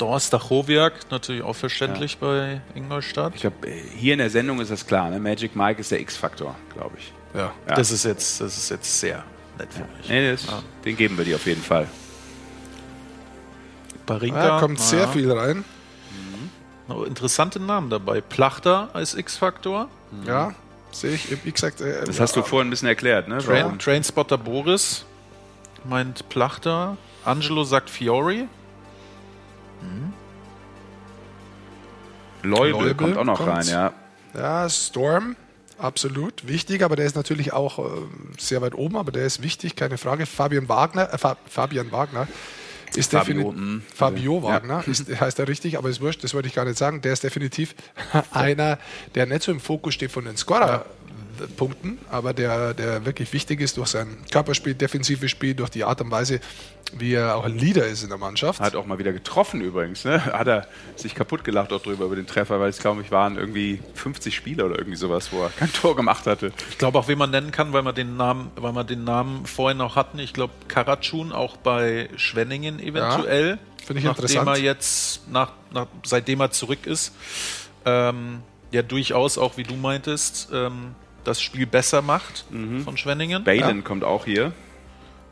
Dorst 0.04 0.34
Dachowiak, 0.34 1.10
natürlich 1.12 1.44
auch 1.44 1.56
verständlich 1.56 2.18
bei 2.18 2.60
Ingolstadt. 2.76 3.36
Ich 3.36 3.42
glaube, 3.42 3.70
hier 3.96 4.12
in 4.12 4.20
der 4.20 4.30
Sendung 4.30 4.60
ist 4.60 4.70
das 4.70 4.86
klar. 4.86 5.10
Ne? 5.10 5.18
Magic 5.18 5.56
Mike 5.56 5.80
ist 5.80 5.92
der 5.92 6.02
X-Faktor, 6.02 6.56
glaube 6.74 6.98
ich. 6.98 7.14
Ja. 7.34 7.54
Ja. 7.70 7.76
Das, 7.76 7.90
ist 7.90 8.04
jetzt, 8.04 8.42
das 8.42 8.58
ist 8.58 8.70
jetzt 8.70 9.00
sehr 9.00 9.24
nett 9.58 9.70
für 9.74 9.86
mich. 9.98 10.10
Nee, 10.10 10.32
das, 10.32 10.46
Den 10.84 10.98
geben 10.98 11.18
wir 11.18 11.24
dir 11.24 11.38
auf 11.38 11.46
jeden 11.46 11.62
Fall. 11.62 11.88
Barinka, 14.06 14.46
Da 14.46 14.60
kommt 14.60 14.82
sehr 14.82 15.04
ja. 15.04 15.08
viel 15.08 15.32
rein. 15.32 15.64
Noch 16.90 17.06
interessante 17.06 17.62
Namen 17.62 17.90
dabei. 17.90 18.20
Plachter 18.20 18.90
als 18.92 19.16
X-Faktor. 19.16 19.88
Ja, 20.28 20.54
sehe 20.92 21.14
ich. 21.14 21.46
Wie 21.46 21.52
gesagt, 21.54 21.80
äh, 21.80 22.04
Das 22.04 22.20
hast 22.20 22.36
du 22.36 22.44
vorhin 22.44 22.68
ein 22.68 22.72
bisschen 22.72 22.90
erklärt, 22.90 23.30
ne? 23.30 23.38
Train, 23.38 23.64
Warum? 23.64 23.80
Trainspotter 23.80 24.38
Boris 24.38 25.06
meint 25.86 26.28
Plachter. 26.28 26.98
Angelo 27.24 27.64
sagt 27.64 27.90
Fiori. 27.90 28.50
Leubel 32.44 32.94
kommt 32.96 33.18
auch 33.18 33.24
noch 33.24 33.38
kommt. 33.38 33.50
rein, 33.50 33.68
ja. 33.68 33.94
Ja, 34.34 34.70
Storm, 34.70 35.36
absolut 35.78 36.48
wichtig, 36.48 36.84
aber 36.84 36.96
der 36.96 37.06
ist 37.06 37.16
natürlich 37.16 37.54
auch 37.54 37.80
äh, 37.80 37.84
sehr 38.38 38.62
weit 38.62 38.76
oben, 38.76 38.98
aber 38.98 39.12
der 39.12 39.26
ist 39.26 39.42
wichtig, 39.42 39.76
keine 39.76 39.98
Frage. 39.98 40.26
Fabian 40.26 40.68
Wagner, 40.70 41.14
äh, 41.14 41.18
Fa 41.18 41.38
Fabian 41.48 41.92
Wagner 41.92 42.28
ist 42.96 43.12
Fabio, 43.12 43.52
definitiv 43.52 43.62
mm. 43.62 43.82
Fabio 43.94 44.36
Ja. 44.38 44.44
Wagner, 44.44 44.84
ist, 44.88 45.20
heißt 45.20 45.40
er 45.40 45.48
richtig, 45.48 45.78
aber 45.78 45.90
ist 45.90 46.02
wurscht, 46.02 46.24
das 46.24 46.34
wollte 46.34 46.48
ich 46.48 46.54
gar 46.54 46.66
nicht 46.66 46.78
sagen. 46.78 47.02
Der 47.02 47.14
ist 47.14 47.24
definitiv 47.24 47.76
einer, 48.32 48.78
der 49.16 49.26
nicht 49.26 49.44
so 49.44 49.52
im 49.52 49.60
Fokus 49.60 49.94
steht 49.94 50.12
von 50.12 50.26
den 50.26 50.38
Scorer-Punkten, 51.44 52.00
aber 52.10 52.34
der, 52.34 52.74
der 52.74 53.06
wirklich 53.06 53.34
wichtig 53.34 53.62
ist 53.62 53.78
durch 53.78 53.90
sein 53.90 54.18
Körperspiel, 54.32 54.74
defensives 54.74 55.32
Spiel, 55.32 55.54
durch 55.54 55.70
die 55.70 55.84
Art 55.84 56.02
und 56.02 56.12
Weise, 56.12 56.40
wie 56.98 57.14
er 57.14 57.36
auch 57.36 57.46
ein 57.46 57.58
Leader 57.58 57.86
ist 57.86 58.04
in 58.04 58.10
der 58.10 58.18
Mannschaft. 58.18 58.60
Hat 58.60 58.76
auch 58.76 58.86
mal 58.86 59.00
wieder 59.00 59.14
getroffen 59.14 59.62
übrigens. 59.62 60.06
Ne? 60.06 60.24
Hat 60.34 60.48
er 60.48 60.68
sich 60.96 61.16
kaputt 61.16 61.44
gelacht 61.44 61.74
auch 61.74 61.82
drüber 61.82 62.06
über 62.06 62.16
den 62.16 62.28
Treffer, 62.28 62.60
weil 62.60 62.70
es, 62.70 62.80
glaube 62.80 63.02
ich, 63.02 63.12
waren 63.12 63.38
irgendwie 63.38 63.80
50 63.96 64.36
Spiele 64.36 64.66
oder 64.66 64.78
irgendwie 64.78 64.98
sowas, 64.98 65.32
wo 65.32 65.44
er 65.44 65.50
kein 65.50 65.72
Tor 65.74 65.96
gemacht 65.96 66.28
hatte. 66.28 66.52
Ich 66.70 66.78
glaube 66.78 67.00
auch, 67.00 67.08
wen 67.08 67.18
man 67.18 67.32
nennen 67.32 67.52
kann, 67.52 67.74
weil 67.74 67.84
wir 67.84 67.94
den 67.94 68.16
Namen, 68.18 68.52
weil 68.56 68.74
wir 68.74 68.84
den 68.84 69.04
Namen 69.04 69.46
vorhin 69.46 69.78
noch 69.78 69.96
hatten. 69.96 70.20
Ich 70.20 70.34
glaube, 70.34 70.54
Karatschun 70.68 71.32
auch 71.32 71.58
bei 71.58 72.10
Schwenningen 72.16 72.80
eventuell. 72.80 73.60
finde 73.84 74.00
ich 74.00 74.06
nachdem 74.06 74.26
interessant. 74.26 74.50
er 74.50 74.64
jetzt, 74.64 75.28
nach, 75.30 75.54
nach, 75.72 75.88
seitdem 76.04 76.42
er 76.42 76.52
zurück 76.52 76.86
ist, 76.86 77.14
ähm, 77.86 78.44
ja 78.72 78.82
durchaus 78.82 79.38
auch, 79.38 79.58
wie 79.58 79.64
du 79.64 79.76
meintest, 79.76 80.50
ähm, 80.52 80.96
das 81.24 81.42
Spiel 81.42 81.66
besser 81.66 82.02
macht 82.02 82.46
von 82.84 82.98
Schwenningen. 82.98 83.44
Balen 83.44 83.84
kommt 83.84 84.04
auch 84.04 84.26
hier. 84.26 84.54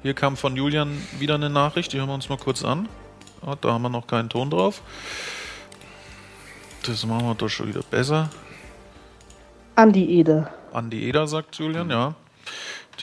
Hier 0.03 0.13
kam 0.13 0.35
von 0.35 0.55
Julian 0.55 0.97
wieder 1.19 1.35
eine 1.35 1.49
Nachricht, 1.49 1.93
die 1.93 1.99
hören 1.99 2.09
wir 2.09 2.15
uns 2.15 2.27
mal 2.29 2.37
kurz 2.37 2.63
an. 2.63 2.89
Ah, 3.45 3.55
da 3.59 3.73
haben 3.73 3.83
wir 3.83 3.89
noch 3.89 4.07
keinen 4.07 4.29
Ton 4.29 4.49
drauf. 4.49 4.81
Das 6.83 7.05
machen 7.05 7.27
wir 7.27 7.35
doch 7.35 7.49
schon 7.49 7.67
wieder 7.67 7.81
besser. 7.83 8.29
Andi 9.75 10.19
Ede. 10.19 10.47
Andi 10.73 11.07
Eder, 11.07 11.27
sagt 11.27 11.55
Julian, 11.55 11.89
ja. 11.89 12.15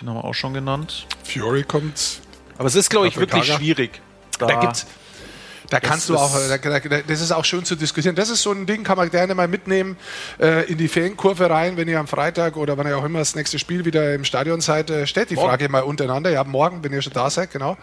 Den 0.00 0.08
haben 0.08 0.16
wir 0.16 0.24
auch 0.24 0.34
schon 0.34 0.54
genannt. 0.54 1.06
Fury 1.24 1.62
kommt. 1.62 2.20
Aber 2.56 2.66
es 2.66 2.74
ist, 2.74 2.90
glaube 2.90 3.08
ich, 3.08 3.16
wirklich 3.16 3.44
schwierig. 3.46 4.00
Da, 4.38 4.60
gibt's, 4.60 4.86
Da 5.70 5.80
kannst 5.80 6.08
Das 6.08 6.16
du 6.16 6.22
auch, 6.22 6.34
ist- 6.34 6.50
da, 6.64 6.78
da, 6.80 6.98
das 7.06 7.20
ist 7.20 7.30
auch 7.30 7.44
schön 7.44 7.64
zu 7.64 7.76
diskutieren. 7.76 8.14
Das 8.16 8.30
ist 8.30 8.42
so 8.42 8.52
ein 8.52 8.64
Ding, 8.64 8.84
kann 8.84 8.96
man 8.96 9.10
gerne 9.10 9.34
mal 9.34 9.48
mitnehmen 9.48 9.96
äh, 10.40 10.64
in 10.70 10.78
die 10.78 10.88
Fankurve 10.88 11.50
rein, 11.50 11.76
wenn 11.76 11.88
ihr 11.88 11.98
am 12.00 12.06
Freitag 12.06 12.56
oder 12.56 12.78
wann 12.78 12.86
ihr 12.86 12.96
auch 12.96 13.04
immer 13.04 13.18
das 13.18 13.34
nächste 13.34 13.58
Spiel 13.58 13.84
wieder 13.84 14.14
im 14.14 14.24
Stadion 14.24 14.60
seid. 14.62 14.88
Äh, 14.90 15.06
stellt 15.06 15.28
die 15.30 15.34
Morgen. 15.34 15.48
Frage 15.50 15.68
mal 15.68 15.82
untereinander. 15.82 16.30
Ja, 16.30 16.42
morgen, 16.44 16.82
wenn 16.82 16.92
ihr 16.92 17.02
schon 17.02 17.12
da 17.12 17.28
seid, 17.28 17.50
genau. 17.52 17.76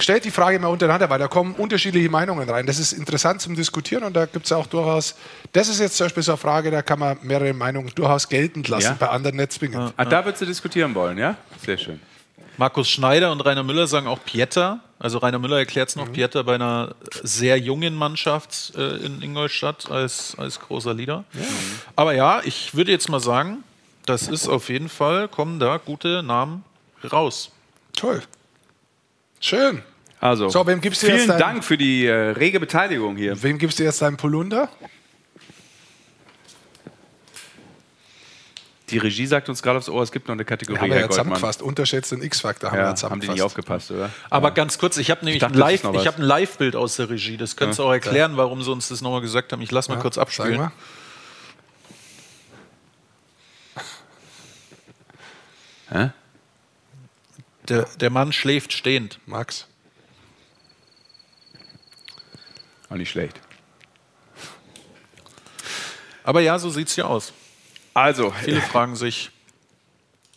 Stellt 0.00 0.24
die 0.24 0.30
Frage 0.30 0.58
mal 0.60 0.68
untereinander, 0.68 1.10
weil 1.10 1.18
da 1.18 1.26
kommen 1.28 1.54
unterschiedliche 1.54 2.08
Meinungen 2.08 2.48
rein. 2.48 2.66
Das 2.66 2.78
ist 2.78 2.92
interessant 2.92 3.40
zum 3.40 3.56
Diskutieren 3.56 4.04
und 4.04 4.14
da 4.14 4.26
gibt 4.26 4.46
es 4.46 4.52
auch 4.52 4.66
durchaus, 4.66 5.16
das 5.52 5.68
ist 5.68 5.80
jetzt 5.80 5.96
zum 5.96 6.04
Beispiel 6.06 6.22
so 6.22 6.32
eine 6.32 6.38
Frage, 6.38 6.70
da 6.70 6.82
kann 6.82 6.98
man 6.98 7.18
mehrere 7.22 7.52
Meinungen 7.52 7.90
durchaus 7.94 8.28
geltend 8.28 8.68
lassen, 8.68 8.84
Ja? 8.84 8.96
bei 8.98 9.08
anderen 9.08 9.36
nicht 9.36 9.52
zwingend. 9.52 9.92
Ah, 9.96 10.04
da 10.04 10.24
würdest 10.24 10.42
du 10.42 10.46
diskutieren 10.46 10.94
wollen, 10.94 11.18
ja? 11.18 11.36
Sehr 11.64 11.78
schön. 11.78 12.00
Markus 12.56 12.88
Schneider 12.88 13.32
und 13.32 13.40
Rainer 13.40 13.62
Müller 13.62 13.86
sagen 13.86 14.06
auch 14.06 14.22
Pieter. 14.24 14.80
Also 14.98 15.18
Rainer 15.18 15.38
Müller 15.38 15.58
erklärt 15.58 15.88
es 15.90 15.96
noch, 15.96 16.10
Pieter 16.12 16.44
bei 16.44 16.54
einer 16.54 16.94
sehr 17.22 17.58
jungen 17.58 17.94
Mannschaft 17.94 18.72
äh, 18.76 18.96
in 19.04 19.20
Ingolstadt 19.22 19.90
als, 19.90 20.34
als 20.38 20.60
großer 20.60 20.94
Leader. 20.94 21.24
Aber 21.96 22.14
ja, 22.14 22.40
ich 22.44 22.74
würde 22.74 22.90
jetzt 22.92 23.08
mal 23.08 23.20
sagen, 23.20 23.64
das 24.06 24.28
ist 24.28 24.48
auf 24.48 24.68
jeden 24.68 24.88
Fall, 24.88 25.28
kommen 25.28 25.58
da 25.58 25.78
gute 25.78 26.22
Namen 26.22 26.64
raus. 27.12 27.50
Toll. 27.94 28.22
Schön. 29.40 29.82
Also, 30.20 30.48
So, 30.48 30.66
wem 30.66 30.80
gibst 30.80 31.02
du 31.02 31.06
vielen 31.06 31.18
jetzt 31.18 31.28
dein- 31.28 31.38
Dank 31.38 31.64
für 31.64 31.76
die 31.76 32.06
äh, 32.06 32.12
rege 32.30 32.58
Beteiligung 32.60 33.16
hier. 33.16 33.42
Wem 33.42 33.58
gibst 33.58 33.78
du 33.78 33.82
jetzt 33.82 34.00
deinen 34.00 34.16
Polunder? 34.16 34.70
Die 38.90 38.98
Regie 38.98 39.26
sagt 39.26 39.48
uns 39.48 39.62
gerade 39.62 39.78
aufs 39.78 39.88
Ohr, 39.88 40.02
es 40.02 40.12
gibt 40.12 40.28
noch 40.28 40.34
eine 40.34 40.44
Kategorie, 40.44 40.78
Haben 40.78 40.90
wir 40.90 41.00
ja 41.00 41.08
zusammengefasst. 41.08 41.62
Unterschätzt 41.62 42.12
den 42.12 42.22
X-Faktor 42.22 42.70
haben 42.70 42.76
wir 42.76 42.84
Ja, 42.84 42.92
ja 42.94 43.02
haben 43.10 43.18
die 43.20 43.28
nicht 43.28 43.38
zusammengefasst. 43.38 43.90
aufgepasst, 43.90 43.90
oder? 43.92 44.10
Aber 44.28 44.50
ganz 44.50 44.76
kurz, 44.76 44.98
ich 44.98 45.10
habe 45.10 45.24
nämlich 45.24 45.40
dachte, 45.40 45.54
ein 45.54 45.58
Live, 45.58 45.84
ich 45.84 46.06
habe 46.06 46.18
ein 46.18 46.22
Live-Bild 46.22 46.76
aus 46.76 46.96
der 46.96 47.08
Regie. 47.08 47.38
Das 47.38 47.56
könntest 47.56 47.78
du 47.78 47.84
Ja. 47.84 47.88
auch 47.88 47.92
erklären, 47.92 48.36
warum 48.36 48.62
sie 48.62 48.70
uns 48.70 48.88
das 48.88 49.00
nochmal 49.00 49.22
gesagt 49.22 49.52
haben. 49.52 49.62
Ich 49.62 49.70
lass 49.70 49.88
mal 49.88 49.94
Ja, 49.94 50.00
kurz 50.02 50.18
abspielen. 50.18 50.56
mal. 50.58 50.72
Hä? 55.90 56.10
Der, 57.68 57.84
der 57.98 58.10
Mann 58.10 58.32
schläft 58.32 58.72
stehend. 58.72 59.18
Max. 59.26 59.66
Auch 62.90 62.96
nicht 62.96 63.10
schlecht. 63.10 63.40
Aber 66.22 66.40
ja, 66.40 66.58
so 66.58 66.70
sieht's 66.70 66.94
hier 66.94 67.08
aus. 67.08 67.32
Also, 67.94 68.32
Viele 68.32 68.60
fragen 68.60 68.96
sich, 68.96 69.30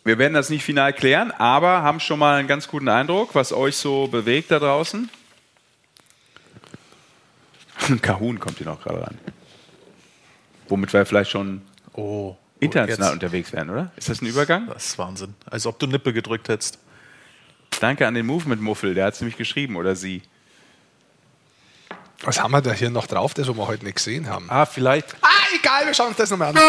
wir 0.04 0.16
werden 0.18 0.34
das 0.34 0.48
nicht 0.48 0.62
final 0.64 0.92
klären, 0.92 1.32
aber 1.32 1.82
haben 1.82 2.00
schon 2.00 2.18
mal 2.18 2.38
einen 2.38 2.48
ganz 2.48 2.68
guten 2.68 2.88
Eindruck, 2.88 3.34
was 3.34 3.52
euch 3.52 3.76
so 3.76 4.06
bewegt 4.06 4.50
da 4.50 4.58
draußen. 4.60 5.10
Kahun 8.02 8.38
kommt 8.38 8.58
hier 8.58 8.66
noch 8.66 8.80
gerade 8.82 9.02
ran. 9.02 9.18
Womit 10.68 10.92
wir 10.92 11.04
vielleicht 11.04 11.30
schon 11.30 11.62
oh, 11.94 12.36
international 12.60 13.08
jetzt- 13.08 13.14
unterwegs 13.14 13.52
wären, 13.52 13.70
oder? 13.70 13.90
Ist 13.96 14.08
das 14.08 14.22
ein 14.22 14.26
Übergang? 14.26 14.66
Das 14.68 14.86
ist 14.86 14.98
Wahnsinn. 14.98 15.34
Als 15.46 15.66
ob 15.66 15.78
du 15.78 15.86
Nippe 15.86 16.12
gedrückt 16.12 16.48
hättest. 16.48 16.78
Danke 17.80 18.06
an 18.06 18.14
den 18.14 18.26
Movement-Muffel, 18.26 18.94
der 18.94 19.06
hat 19.06 19.14
es 19.14 19.20
nämlich 19.20 19.36
geschrieben, 19.36 19.76
oder 19.76 19.94
sie. 19.96 20.22
Was 22.22 22.42
haben 22.42 22.50
wir 22.50 22.60
da 22.62 22.72
hier 22.72 22.90
noch 22.90 23.06
drauf, 23.06 23.34
das 23.34 23.46
wir 23.46 23.66
heute 23.66 23.84
nicht 23.84 23.96
gesehen 23.96 24.28
haben? 24.28 24.50
Ah, 24.50 24.66
vielleicht. 24.66 25.14
Ah, 25.22 25.28
egal, 25.58 25.86
wir 25.86 25.94
schauen 25.94 26.08
uns 26.08 26.16
das 26.16 26.30
nochmal 26.30 26.56
an. 26.56 26.60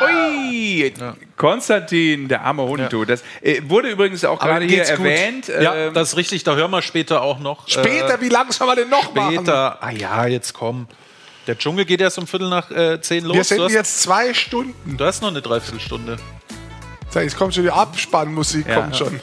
Ui, 0.00 0.92
Konstantin, 1.36 2.28
der 2.28 2.42
arme 2.42 2.62
Hund, 2.62 2.92
du. 2.92 3.04
Das 3.04 3.22
äh, 3.42 3.60
wurde 3.64 3.88
übrigens 3.90 4.24
auch 4.24 4.38
gerade 4.38 4.64
hier 4.66 4.80
gut? 4.82 4.90
erwähnt. 4.90 5.48
Ja, 5.48 5.74
ähm, 5.74 5.94
das 5.94 6.10
ist 6.10 6.16
richtig. 6.16 6.44
Da 6.44 6.54
hören 6.54 6.70
wir 6.70 6.82
später 6.82 7.22
auch 7.22 7.38
noch. 7.38 7.66
Später, 7.68 8.14
äh, 8.14 8.20
wie 8.20 8.28
lange 8.28 8.52
soll 8.52 8.66
man 8.66 8.76
denn 8.76 8.88
noch 8.88 9.14
machen? 9.14 9.34
Später. 9.34 9.82
Ah 9.82 9.90
ja, 9.90 10.26
jetzt 10.26 10.52
komm. 10.52 10.86
Der 11.46 11.56
Dschungel 11.56 11.86
geht 11.86 12.00
erst 12.00 12.18
um 12.18 12.26
Viertel 12.26 12.50
nach 12.50 12.70
äh, 12.70 13.00
zehn 13.00 13.24
los. 13.24 13.34
Wir 13.36 13.44
sind 13.44 13.62
hast, 13.62 13.72
jetzt 13.72 14.02
zwei 14.02 14.34
Stunden. 14.34 14.96
du 14.96 15.04
hast 15.04 15.22
noch 15.22 15.30
eine 15.30 15.40
Dreiviertelstunde. 15.40 16.18
Jetzt 17.14 17.36
kommt 17.38 17.54
schon 17.54 17.64
die 17.64 17.70
Abspannmusik, 17.70 18.66
Ja. 18.68 18.74
kommt 18.82 18.96
schon. 18.96 19.18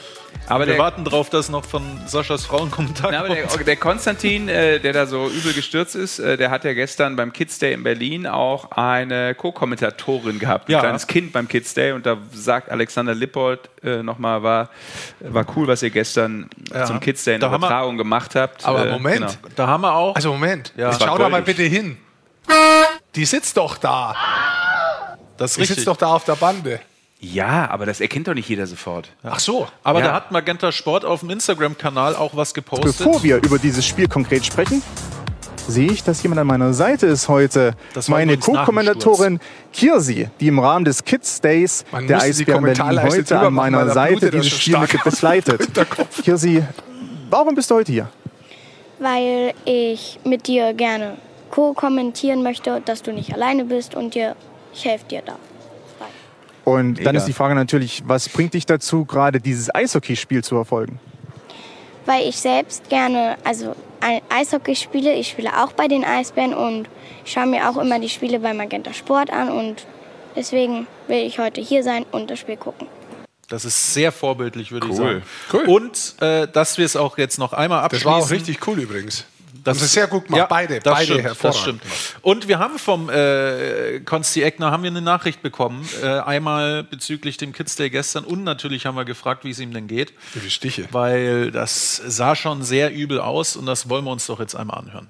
Aber 0.48 0.60
Wir 0.66 0.74
der, 0.74 0.78
warten 0.78 1.04
drauf, 1.04 1.30
dass 1.30 1.48
noch 1.48 1.64
von 1.64 2.00
Saschas 2.06 2.44
Frauenkommentar 2.44 3.10
Na, 3.12 3.22
kommt. 3.22 3.36
der, 3.58 3.64
der 3.64 3.76
Konstantin, 3.76 4.48
äh, 4.48 4.78
der 4.80 4.92
da 4.92 5.06
so 5.06 5.28
übel 5.28 5.52
gestürzt 5.52 5.94
ist, 5.96 6.18
äh, 6.18 6.36
der 6.36 6.50
hat 6.50 6.64
ja 6.64 6.72
gestern 6.74 7.16
beim 7.16 7.32
Kids 7.32 7.58
Day 7.58 7.72
in 7.72 7.82
Berlin 7.82 8.26
auch 8.26 8.70
eine 8.72 9.34
Co-Kommentatorin 9.34 10.38
gehabt, 10.38 10.68
ein 10.68 10.72
Ja. 10.72 10.80
kleines 10.80 11.06
Kind 11.06 11.32
beim 11.32 11.48
Kids 11.48 11.74
Day. 11.74 11.92
Und 11.92 12.06
da 12.06 12.16
sagt 12.32 12.70
Alexander 12.70 13.14
Lippold 13.14 13.60
äh, 13.82 14.02
nochmal, 14.02 14.42
war, 14.42 14.70
war 15.20 15.44
cool, 15.56 15.66
was 15.66 15.82
ihr 15.82 15.90
gestern 15.90 16.48
Ja. 16.72 16.84
zum 16.84 17.00
Kids 17.00 17.24
Day 17.24 17.34
in 17.36 17.40
Da 17.40 17.48
der 17.48 17.58
Übertragung 17.58 17.96
gemacht 17.96 18.34
habt. 18.34 18.64
Aber 18.64 18.86
Äh, 18.86 18.92
Moment. 18.92 19.18
genau. 19.42 19.54
Da 19.56 19.66
haben 19.66 19.80
wir 19.82 19.94
auch. 19.94 20.14
Also 20.14 20.32
Moment, 20.32 20.72
Ja. 20.76 20.92
Schau 20.92 21.18
da 21.18 21.28
mal 21.28 21.42
bitte 21.42 21.62
hin. 21.62 21.96
Die 23.14 23.24
sitzt 23.24 23.56
doch 23.56 23.76
da. 23.78 24.14
das 25.36 25.52
ist 25.52 25.60
Die 25.60 25.74
sitzt 25.74 25.86
doch 25.86 25.96
da 25.96 26.08
auf 26.08 26.24
der 26.24 26.36
Bande. 26.36 26.80
Ja, 27.18 27.70
aber 27.70 27.86
das 27.86 28.00
erkennt 28.00 28.28
doch 28.28 28.34
nicht 28.34 28.48
jeder 28.48 28.66
sofort. 28.66 29.08
Ach 29.22 29.38
so. 29.38 29.66
Aber 29.82 30.00
Ja. 30.00 30.06
da 30.08 30.12
hat 30.14 30.32
Magenta 30.32 30.70
Sport 30.70 31.04
auf 31.04 31.20
dem 31.20 31.30
Instagram-Kanal 31.30 32.14
auch 32.14 32.36
was 32.36 32.52
gepostet. 32.52 32.98
Bevor 32.98 33.22
wir 33.22 33.36
über 33.36 33.58
dieses 33.58 33.86
Spiel 33.86 34.06
konkret 34.06 34.44
sprechen, 34.44 34.82
sehe 35.66 35.90
ich, 35.90 36.04
dass 36.04 36.22
jemand 36.22 36.40
an 36.40 36.46
meiner 36.46 36.74
Seite 36.74 37.06
ist 37.06 37.28
heute. 37.28 37.72
Das 37.94 38.08
Meine 38.08 38.36
Co-Kommentatorin 38.36 39.40
Kirsi, 39.72 40.28
die 40.40 40.48
im 40.48 40.58
Rahmen 40.58 40.84
des 40.84 41.02
Kids 41.04 41.40
Days 41.40 41.84
Man 41.90 42.06
der 42.06 42.20
Eisbären 42.20 42.62
Berlin 42.62 43.02
heute 43.02 43.38
an 43.38 43.54
meiner 43.54 43.90
Seite 43.90 44.30
dieses 44.30 44.48
Spiel 44.50 44.78
mit 44.78 45.02
begleitet. 45.02 45.68
Kirsi, 46.22 46.62
warum 47.30 47.54
bist 47.54 47.70
du 47.70 47.76
heute 47.76 47.92
hier? 47.92 48.08
weil 48.98 49.52
ich 49.66 50.18
mit 50.24 50.46
dir 50.46 50.72
gerne 50.72 51.16
co-kommentieren 51.50 52.42
möchte, 52.42 52.80
dass 52.84 53.02
du 53.02 53.12
nicht 53.12 53.34
alleine 53.34 53.64
bist 53.64 53.94
und 53.94 54.14
dir, 54.14 54.36
ich 54.72 54.84
helfe 54.84 55.04
dir 55.06 55.22
da. 55.24 55.36
Und 56.66 56.94
Mega. 56.94 57.04
dann 57.04 57.14
ist 57.14 57.26
die 57.26 57.32
Frage 57.32 57.54
natürlich, 57.54 58.02
was 58.06 58.28
bringt 58.28 58.54
dich 58.54 58.66
dazu, 58.66 59.04
gerade 59.04 59.40
dieses 59.40 59.72
Eishockeyspiel 59.72 60.42
zu 60.42 60.56
verfolgen? 60.56 60.98
Weil 62.06 62.28
ich 62.28 62.36
selbst 62.36 62.88
gerne, 62.88 63.36
also 63.44 63.76
ein 64.00 64.20
Eishockey 64.30 64.74
spiele, 64.74 65.14
ich 65.14 65.28
spiele 65.28 65.50
auch 65.62 65.72
bei 65.72 65.86
den 65.86 66.04
Eisbären 66.04 66.54
und 66.54 66.88
schaue 67.24 67.46
mir 67.46 67.70
auch 67.70 67.76
immer 67.76 68.00
die 68.00 68.08
Spiele 68.08 68.40
bei 68.40 68.52
Magenta 68.52 68.92
Sport 68.92 69.30
an 69.30 69.48
und 69.48 69.86
deswegen 70.34 70.88
will 71.06 71.18
ich 71.24 71.38
heute 71.38 71.60
hier 71.60 71.84
sein 71.84 72.04
und 72.10 72.30
das 72.30 72.40
Spiel 72.40 72.56
gucken. 72.56 72.88
Das 73.48 73.64
ist 73.64 73.94
sehr 73.94 74.10
vorbildlich, 74.10 74.72
würde 74.72 74.88
ich 74.88 74.98
Cool. 74.98 74.98
sagen. 74.98 75.22
Cool. 75.52 75.64
Und 75.66 76.14
äh, 76.20 76.48
dass 76.48 76.78
wir 76.78 76.84
es 76.84 76.96
auch 76.96 77.16
jetzt 77.16 77.38
noch 77.38 77.52
einmal 77.52 77.78
Das 77.78 77.84
abschließen. 77.86 78.10
war 78.10 78.16
auch 78.18 78.30
richtig 78.30 78.66
cool 78.66 78.80
übrigens. 78.80 79.24
Das 79.66 79.80
sie 79.80 79.86
sehr 79.86 80.06
gut 80.06 80.26
gemacht. 80.26 80.48
beide, 80.48 80.78
das 80.78 80.94
beide 80.94 81.04
stimmt, 81.06 81.22
hervorragend. 81.22 81.84
Das 81.84 81.92
stimmt. 81.98 82.22
Und 82.22 82.48
wir 82.48 82.58
haben 82.60 82.78
vom 82.78 83.10
äh, 83.10 84.00
Konsti 84.00 84.42
Eckner 84.42 84.70
haben 84.70 84.84
wir 84.84 84.90
eine 84.90 85.02
Nachricht 85.02 85.42
bekommen. 85.42 85.86
Äh, 86.02 86.06
einmal 86.06 86.84
bezüglich 86.84 87.36
dem 87.36 87.52
Kids 87.52 87.74
Day 87.74 87.90
gestern 87.90 88.24
und 88.24 88.44
natürlich 88.44 88.86
haben 88.86 88.94
wir 88.94 89.04
gefragt, 89.04 89.44
wie 89.44 89.50
es 89.50 89.58
ihm 89.58 89.72
denn 89.72 89.88
geht. 89.88 90.12
Wie 90.34 90.38
viele 90.38 90.50
Stiche. 90.50 90.88
Weil 90.92 91.50
das 91.50 91.96
sah 91.96 92.36
schon 92.36 92.62
sehr 92.62 92.94
übel 92.94 93.20
aus 93.20 93.56
und 93.56 93.66
das 93.66 93.88
wollen 93.88 94.04
wir 94.04 94.12
uns 94.12 94.26
doch 94.26 94.38
jetzt 94.38 94.54
einmal 94.54 94.78
anhören. 94.78 95.08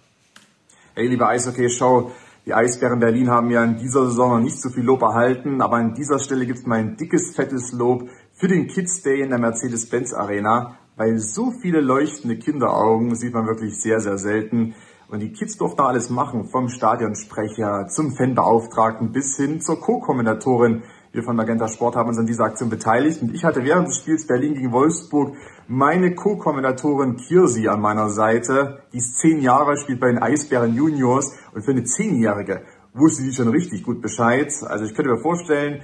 Hey, 0.95 1.07
liebe 1.09 1.29
Eishockey-Show, 1.29 2.13
die 2.47 2.55
Eisbären 2.55 2.99
Berlin 2.99 3.29
haben 3.29 3.51
ja 3.51 3.63
in 3.63 3.77
dieser 3.77 4.07
Saison 4.07 4.39
noch 4.39 4.43
nicht 4.43 4.59
so 4.59 4.71
viel 4.71 4.85
Lob 4.85 5.03
erhalten, 5.03 5.61
aber 5.61 5.77
an 5.77 5.95
dieser 5.95 6.19
Stelle 6.19 6.47
gibt's 6.47 6.65
mal 6.65 6.79
ein 6.79 6.97
dickes, 6.97 7.35
fettes 7.37 7.73
Lob 7.73 8.09
für 8.33 8.49
den 8.49 8.69
Kids 8.69 9.03
Day 9.03 9.21
in 9.21 9.29
der 9.29 9.39
Mercedes-Benz 9.39 10.15
Arena, 10.15 10.79
weil 10.97 11.19
so 11.19 11.51
viele 11.51 11.81
leuchtende 11.81 12.39
Kinderaugen 12.39 13.15
sieht 13.15 13.35
man 13.35 13.47
wirklich 13.47 13.81
sehr, 13.81 14.01
sehr 14.01 14.19
selten. 14.19 14.75
Und 15.09 15.21
die 15.21 15.33
Kids 15.33 15.57
durften 15.57 15.83
alles 15.83 16.11
machen, 16.11 16.49
vom 16.49 16.69
Stadionsprecher 16.69 17.87
zum 17.89 18.17
Fanbeauftragten 18.17 19.13
bis 19.13 19.37
hin 19.37 19.61
zur 19.61 19.81
Co-Kommentatorin. 19.81 20.83
Wir 21.13 21.23
von 21.23 21.37
Magenta 21.37 21.69
Sport 21.69 21.97
haben 21.97 22.09
uns 22.09 22.19
an 22.19 22.27
dieser 22.27 22.45
Aktion 22.45 22.69
beteiligt 22.69 23.23
und 23.23 23.33
ich 23.33 23.45
hatte 23.45 23.65
während 23.65 23.89
des 23.89 23.99
Spiels 23.99 24.27
Berlin 24.27 24.55
gegen 24.55 24.73
Wolfsburg 24.73 25.37
meine 25.69 26.15
Co-Kommentatorin 26.15 27.17
Kirsi 27.17 27.69
an 27.69 27.81
meiner 27.81 28.11
Seite. 28.11 28.83
Die 28.93 28.99
ist 28.99 29.19
zehn 29.19 29.41
Jahre, 29.41 29.77
spielt 29.77 30.01
bei 30.01 30.09
den 30.09 30.19
Eisbären 30.19 30.75
Juniors 30.75 31.33
und 31.55 31.63
für 31.63 31.71
eine 31.71 31.85
Zehnjährige 31.85 32.63
wusste 32.97 33.23
die 33.23 33.33
schon 33.33 33.49
richtig 33.49 33.83
gut 33.83 34.01
Bescheid. 34.01 34.53
Also 34.67 34.85
ich 34.85 34.95
könnte 34.95 35.11
mir 35.11 35.21
vorstellen, 35.21 35.83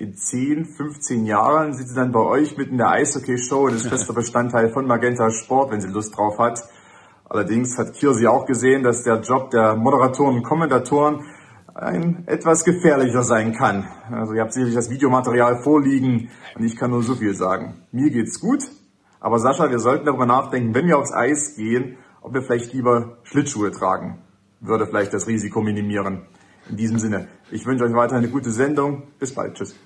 in 0.00 0.16
10, 0.16 0.64
15 0.64 1.26
Jahren 1.26 1.74
sieht 1.74 1.88
sie 1.88 1.94
dann 1.94 2.10
bei 2.10 2.20
euch 2.20 2.56
mitten 2.56 2.72
in 2.72 2.78
der 2.78 2.90
Eishockey-Show 2.90 3.66
und 3.66 3.74
ist 3.74 3.86
fester 3.88 4.14
Bestandteil 4.14 4.70
von 4.70 4.86
Magenta 4.86 5.30
Sport, 5.30 5.72
wenn 5.72 5.82
sie 5.82 5.88
Lust 5.88 6.16
drauf 6.16 6.38
hat. 6.38 6.64
Allerdings 7.28 7.76
hat 7.76 7.92
Kirsi 7.92 8.26
auch 8.26 8.46
gesehen, 8.46 8.82
dass 8.82 9.02
der 9.02 9.20
Job 9.20 9.50
der 9.50 9.76
Moderatoren 9.76 10.36
und 10.36 10.42
Kommentatoren 10.42 11.26
ein 11.74 12.24
etwas 12.26 12.64
gefährlicher 12.64 13.22
sein 13.22 13.52
kann. 13.52 13.86
Also 14.10 14.32
ihr 14.32 14.40
habt 14.40 14.54
sicherlich 14.54 14.74
das 14.74 14.90
Videomaterial 14.90 15.62
vorliegen 15.62 16.30
und 16.56 16.64
ich 16.64 16.76
kann 16.76 16.90
nur 16.90 17.02
so 17.02 17.14
viel 17.14 17.34
sagen. 17.34 17.82
Mir 17.92 18.10
geht's 18.10 18.40
gut, 18.40 18.64
aber 19.20 19.38
Sascha, 19.38 19.70
wir 19.70 19.78
sollten 19.78 20.06
darüber 20.06 20.26
nachdenken, 20.26 20.74
wenn 20.74 20.86
wir 20.86 20.98
aufs 20.98 21.12
Eis 21.12 21.56
gehen, 21.56 21.98
ob 22.22 22.32
wir 22.32 22.42
vielleicht 22.42 22.72
lieber 22.72 23.18
Schlittschuhe 23.24 23.70
tragen. 23.70 24.22
Würde 24.60 24.86
vielleicht 24.86 25.12
das 25.12 25.26
Risiko 25.26 25.60
minimieren. 25.60 26.22
In 26.70 26.76
diesem 26.76 26.98
Sinne, 26.98 27.28
ich 27.50 27.66
wünsche 27.66 27.84
euch 27.84 27.94
weiter 27.94 28.16
eine 28.16 28.28
gute 28.28 28.50
Sendung. 28.50 29.02
Bis 29.18 29.34
bald. 29.34 29.54
Tschüss. 29.54 29.76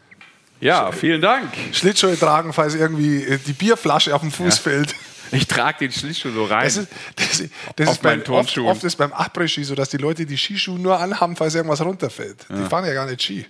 Ja, 0.64 0.92
vielen 0.92 1.20
Dank. 1.20 1.52
Schlittschuhe 1.72 2.18
tragen, 2.18 2.54
falls 2.54 2.74
irgendwie 2.74 3.22
äh, 3.22 3.36
die 3.38 3.52
Bierflasche 3.52 4.14
auf 4.14 4.22
dem 4.22 4.32
Fuß 4.32 4.58
fällt. 4.58 4.94
Ich 5.30 5.48
trage 5.48 5.78
den 5.78 5.90
Schlittschuh 5.90 6.30
so 6.30 6.44
rein. 6.44 6.64
Das 6.64 6.76
ist, 6.76 6.88
das, 7.16 7.42
das 7.74 7.88
Auf 7.88 7.94
ist 7.94 8.02
beim, 8.02 8.22
oft, 8.28 8.56
oft 8.58 8.84
ist 8.84 8.94
beim 8.96 9.12
Après-Ski 9.12 9.64
so, 9.64 9.74
dass 9.74 9.88
die 9.88 9.96
Leute 9.96 10.26
die 10.26 10.36
Skischuhe 10.36 10.78
nur 10.78 11.00
anhaben, 11.00 11.34
falls 11.34 11.54
irgendwas 11.56 11.80
runterfällt. 11.80 12.46
Die 12.50 12.60
Ja. 12.60 12.68
fahren 12.68 12.84
ja 12.84 12.92
gar 12.92 13.06
nicht 13.06 13.20
Ski. 13.20 13.44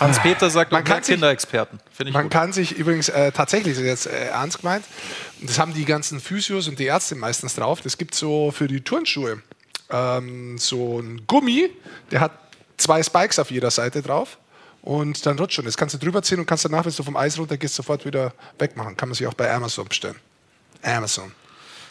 Hans-Peter 0.00 0.48
sagt, 0.48 0.72
Man 0.72 0.84
kann 0.84 1.02
Kinderexperten. 1.02 1.78
Finde 1.92 2.10
ich 2.10 2.14
Man 2.14 2.22
gut. 2.24 2.32
kann 2.32 2.52
sich 2.54 2.72
übrigens 2.72 3.10
äh, 3.10 3.32
tatsächlich, 3.32 3.74
das 3.74 3.82
ist 3.82 3.88
jetzt 3.88 4.06
äh, 4.06 4.28
ernst 4.28 4.60
gemeint, 4.60 4.84
das 5.42 5.58
haben 5.58 5.74
die 5.74 5.84
ganzen 5.84 6.20
Physios 6.20 6.68
und 6.68 6.78
die 6.78 6.86
Ärzte 6.86 7.14
meistens 7.16 7.56
drauf, 7.56 7.82
das 7.82 7.98
gibt 7.98 8.14
so 8.14 8.50
für 8.50 8.68
die 8.68 8.80
Turnschuhe 8.80 9.42
ähm, 9.90 10.56
so 10.58 11.00
ein 11.00 11.22
Gummi, 11.26 11.68
der 12.10 12.20
hat 12.20 12.32
zwei 12.78 13.02
Spikes 13.02 13.38
auf 13.38 13.50
jeder 13.50 13.70
Seite 13.70 14.00
drauf 14.00 14.38
und 14.82 15.24
dann 15.26 15.38
rutscht 15.38 15.56
schon. 15.56 15.64
Das 15.64 15.76
kannst 15.76 15.94
du 15.94 15.98
drüber 15.98 16.22
ziehen 16.22 16.38
und 16.38 16.46
kannst 16.46 16.64
danach, 16.64 16.84
wenn 16.84 16.92
du 16.94 17.02
vom 17.02 17.16
Eis 17.16 17.38
runter 17.38 17.56
gehst, 17.56 17.74
sofort 17.74 18.04
wieder 18.04 18.32
wegmachen. 18.58 18.96
Kann 18.96 19.08
man 19.08 19.14
sich 19.14 19.26
auch 19.26 19.34
bei 19.34 19.52
Amazon 19.52 19.86
bestellen. 19.88 20.16
Amazon. 20.82 21.32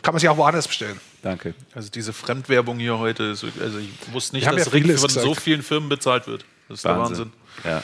Kann 0.02 0.14
man 0.14 0.20
sich 0.20 0.28
auch 0.30 0.38
woanders 0.38 0.68
bestellen. 0.68 1.00
Danke. 1.22 1.54
Also 1.76 1.90
diese 1.90 2.12
Fremdwerbung 2.12 2.80
hier 2.80 2.98
heute, 2.98 3.24
ist, 3.26 3.44
also 3.62 3.78
ich 3.78 3.90
wusste 4.12 4.36
nicht, 4.36 4.46
Wir 4.46 4.54
dass 4.56 4.66
ja 4.66 4.72
vieles 4.72 5.02
von 5.02 5.10
so 5.10 5.34
vielen 5.36 5.62
Firmen 5.62 5.90
bezahlt 5.90 6.28
wird. 6.28 6.44
Das 6.68 6.80
ist 6.80 6.86
der 6.86 6.98
Wahnsinn. 6.98 7.32
Ja. 7.64 7.84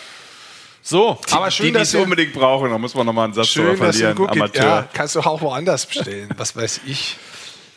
So, 0.82 1.20
Aber 1.32 1.48
die, 1.48 1.52
schön, 1.52 1.66
die 1.68 1.72
dass 1.74 1.90
es 1.90 1.94
ihr- 1.94 2.02
unbedingt 2.02 2.34
brauchen, 2.34 2.70
da 2.72 2.78
muss 2.78 2.96
man 2.96 3.06
nochmal 3.06 3.26
einen 3.26 3.34
Satz 3.34 3.54
drüber 3.54 3.72
Schön, 3.72 3.80
dass 3.80 3.96
es 3.96 4.02
verlieren. 4.02 4.28
geht. 4.32 4.42
Amateur. 4.42 4.64
Ja, 4.66 4.90
kannst 4.94 5.16
du 5.16 5.20
auch 5.20 5.42
woanders 5.42 5.86
bestellen. 5.86 6.30
Was 6.38 6.56
weiß 6.56 6.82
ich. 6.88 7.18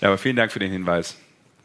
Ja, 0.00 0.08
aber 0.08 0.16
vielen 0.18 0.36
Dank 0.36 0.50
für 0.52 0.60
den 0.60 0.70
Hinweis. 0.72 1.16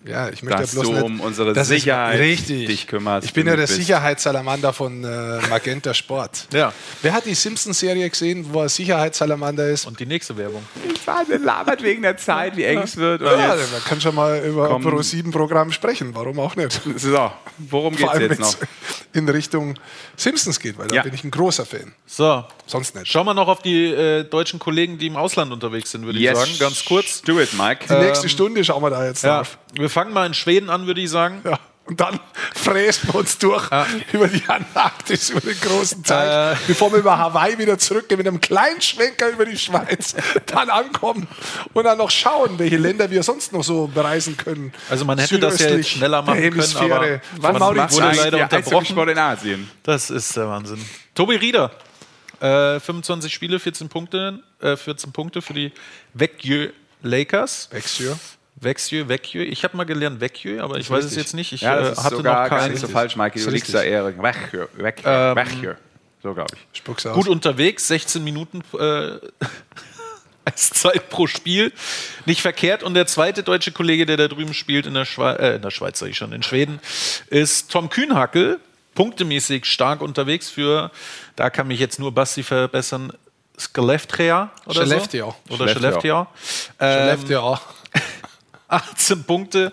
Ja, 0.07 0.29
ich 0.29 0.43
möchte 0.43 0.61
Dass 0.61 0.73
ja 0.73 0.81
bloß 0.81 0.91
du 0.91 0.93
nicht, 0.93 1.03
um 1.03 1.19
unsere 1.19 1.51
es- 1.51 1.67
Sicherheit 1.67 2.19
richtig. 2.19 2.67
dich 2.67 2.85
kümmerst. 2.87 3.25
Ich 3.25 3.33
bin 3.33 3.47
ja 3.47 3.55
der 3.55 3.63
bist. 3.63 3.75
Sicherheitssalamander 3.75 4.71
von 4.71 5.03
äh, 5.03 5.39
Magenta 5.49 5.93
Sport. 5.95 6.47
Ja. 6.53 6.71
Wer 7.01 7.13
hat 7.13 7.25
die 7.25 7.33
Simpsons-Serie 7.33 8.07
gesehen, 8.09 8.45
wo 8.51 8.61
er 8.61 8.69
Sicherheitssalamander 8.69 9.67
ist? 9.69 9.85
Und 9.87 9.99
die 9.99 10.05
nächste 10.05 10.37
Werbung. 10.37 10.63
Ich 10.93 11.05
war 11.07 11.23
labert 11.39 11.81
wegen 11.81 12.03
der 12.03 12.17
Zeit, 12.17 12.55
wie 12.55 12.63
eng 12.65 12.79
es 12.83 12.97
wird. 12.97 13.21
Ja, 13.21 13.55
man 13.55 13.83
kann 13.87 13.99
schon 13.99 14.13
mal 14.15 14.43
über 14.45 14.67
Komm. 14.69 14.83
Pro 14.83 15.01
7 15.01 15.31
Programm 15.31 15.71
sprechen. 15.71 16.11
Warum 16.13 16.39
auch 16.39 16.55
nicht? 16.55 16.79
So, 16.97 17.31
worum 17.57 17.95
Vor 17.97 18.09
geht's 18.11 18.19
allem, 18.21 18.29
jetzt 18.31 18.39
noch? 18.39 18.55
in 19.13 19.27
Richtung 19.29 19.73
Simpsons 20.15 20.59
geht, 20.59 20.77
weil 20.77 20.87
da 20.87 20.95
Ja. 20.97 21.01
bin 21.03 21.13
ich 21.13 21.23
ein 21.23 21.31
großer 21.31 21.65
Fan. 21.65 21.93
So, 22.05 22.43
Sonst 22.67 22.95
nicht. 22.95 23.07
schauen 23.11 23.25
wir 23.25 23.33
noch 23.33 23.47
auf 23.47 23.61
die 23.61 23.85
äh, 23.87 24.23
deutschen 24.23 24.59
Kollegen, 24.59 24.97
die 24.97 25.07
im 25.07 25.15
Ausland 25.15 25.51
unterwegs 25.51 25.91
sind, 25.91 26.05
würde 26.05 26.19
ich 26.19 26.25
Yes. 26.25 26.37
sagen. 26.39 26.51
Ganz 26.59 26.85
kurz. 26.85 27.21
Do 27.23 27.39
it, 27.39 27.53
Mike. 27.57 27.85
Die 27.89 27.93
nächste 28.05 28.25
Ähm, 28.25 28.29
Stunde 28.29 28.63
schauen 28.63 28.83
wir 28.83 28.89
da 28.89 29.05
jetzt 29.05 29.23
Ja, 29.23 29.37
drauf. 29.37 29.57
wir 29.73 29.89
fangen 29.95 30.11
mal 30.11 30.25
in 30.27 30.33
Schweden 30.33 30.69
an, 30.69 30.87
würde 30.87 30.99
ich 30.99 31.09
sagen. 31.09 31.41
Ja. 31.45 31.57
Und 31.85 32.01
dann 32.01 32.19
fräsen 32.53 33.09
wir 33.09 33.15
uns 33.19 33.37
durch 33.37 33.63
über 34.11 34.27
die 34.27 34.43
Antarktis, 34.47 35.29
über 35.29 35.39
den 35.39 35.57
großen 35.61 36.03
Teil, 36.03 36.53
Äh. 36.53 36.57
bevor 36.67 36.91
wir 36.91 36.97
über 36.99 37.17
Hawaii 37.17 37.57
wieder 37.59 37.77
zurückgehen, 37.77 38.17
mit 38.17 38.27
einem 38.27 38.41
kleinen 38.41 38.81
Schwenker 38.81 39.29
über 39.29 39.45
die 39.45 39.57
Schweiz, 39.57 40.15
dann 40.47 40.69
ankommen 40.71 41.27
und 41.73 41.83
dann 41.85 41.99
noch 41.99 42.09
schauen, 42.09 42.57
welche 42.59 42.77
Länder 42.77 43.09
wir 43.09 43.21
sonst 43.23 43.53
noch 43.53 43.63
so 43.63 43.87
bereisen 43.87 44.35
können. 44.35 44.73
Also 44.89 45.05
man 45.05 45.17
hätte 45.19 45.39
das 45.39 45.59
ja 45.59 45.69
jetzt 45.69 45.89
schneller 45.91 46.23
machen 46.23 46.41
können, 46.41 46.91
aber 46.91 47.21
von 47.39 47.59
man 47.59 47.91
wurde 47.91 48.15
leider 48.17 48.31
der 48.31 48.43
unterbrochen. 48.43 49.09
In 49.09 49.17
Asien. 49.19 49.71
Das 49.83 50.09
ist 50.09 50.35
der 50.35 50.49
Wahnsinn. 50.49 50.83
Tobi 51.13 51.35
Rieder, 51.35 51.71
äh, 52.41 52.79
25 52.79 53.31
Spiele, 53.31 53.59
14 53.59 53.87
Punkte, 53.87 54.39
äh, 54.59 54.75
14 54.75 55.13
Punkte 55.13 55.41
für 55.41 55.53
die 55.53 55.71
Vecchio 56.15 56.69
Lakers. 57.03 57.69
Vecchio. 57.71 58.17
Vecchio, 58.55 59.07
Vecchio. 59.09 59.41
Ich 59.41 59.63
habe 59.63 59.75
mal 59.75 59.83
gelernt 59.83 60.21
Vecchio, 60.21 60.63
aber 60.63 60.77
ich 60.77 60.89
weiß 60.89 60.99
es 60.99 61.11
richtig. 61.11 61.23
jetzt 61.23 61.33
nicht. 61.33 61.51
Ich 61.53 61.61
Ja, 61.61 61.79
das 61.79 61.97
äh, 61.99 62.01
hatte 62.03 62.15
sogar 62.17 62.43
noch 62.43 62.49
gar 62.49 62.59
keinen. 62.59 62.71
nicht 62.71 62.81
so 62.81 62.87
falsch, 62.87 63.15
Mike. 63.15 63.39
Du 63.39 63.49
liegst 63.49 63.73
da 63.73 63.83
eher. 63.83 64.05
Wechhö, 64.05 64.67
Wechhö, 64.75 65.03
Ähm, 65.05 65.35
Wechhö. 65.35 65.73
So, 66.23 66.33
glaube 66.33 66.55
ich. 66.55 66.77
Spuck's 66.79 67.05
aus. 67.05 67.13
Gut 67.15 67.27
unterwegs, 67.27 67.87
16 67.87 68.23
Minuten 68.23 68.61
äh, 68.79 69.19
als 70.45 70.69
Zeit 70.71 71.09
pro 71.09 71.27
Spiel. 71.27 71.73
Nicht 72.25 72.41
verkehrt. 72.41 72.81
Und 72.81 72.93
der 72.93 73.07
zweite 73.07 73.43
deutsche 73.43 73.71
Kollege, 73.71 74.05
der 74.05 74.17
da 74.17 74.27
drüben 74.27 74.53
spielt, 74.53 74.85
in 74.85 74.93
der, 74.93 75.05
Schwe 75.05 75.37
äh, 75.37 75.55
in 75.57 75.61
der 75.61 75.71
Schweiz, 75.71 75.99
sag 75.99 76.09
ich 76.09 76.17
schon, 76.17 76.31
in 76.31 76.41
Schweden, 76.43 76.79
ist 77.27 77.71
Tom 77.71 77.89
Kühnhackel. 77.89 78.59
Punktemäßig 78.95 79.65
stark 79.65 80.01
unterwegs 80.01 80.49
für, 80.49 80.89
da 81.35 81.49
kann 81.49 81.67
mich 81.67 81.81
jetzt 81.81 81.99
nur 81.99 82.13
Basti 82.13 82.43
verbessern, 82.43 83.11
Skellefteå 83.59 84.47
oder 84.65 84.85
Skellefteå. 84.85 85.35
so. 85.49 85.55
Oder 85.55 85.67
Skellefteå. 85.67 86.27
Skellefteå. 86.77 87.37
Ähm, 87.37 87.43
auch. 87.43 87.61
18 88.67 89.23
Punkte 89.23 89.71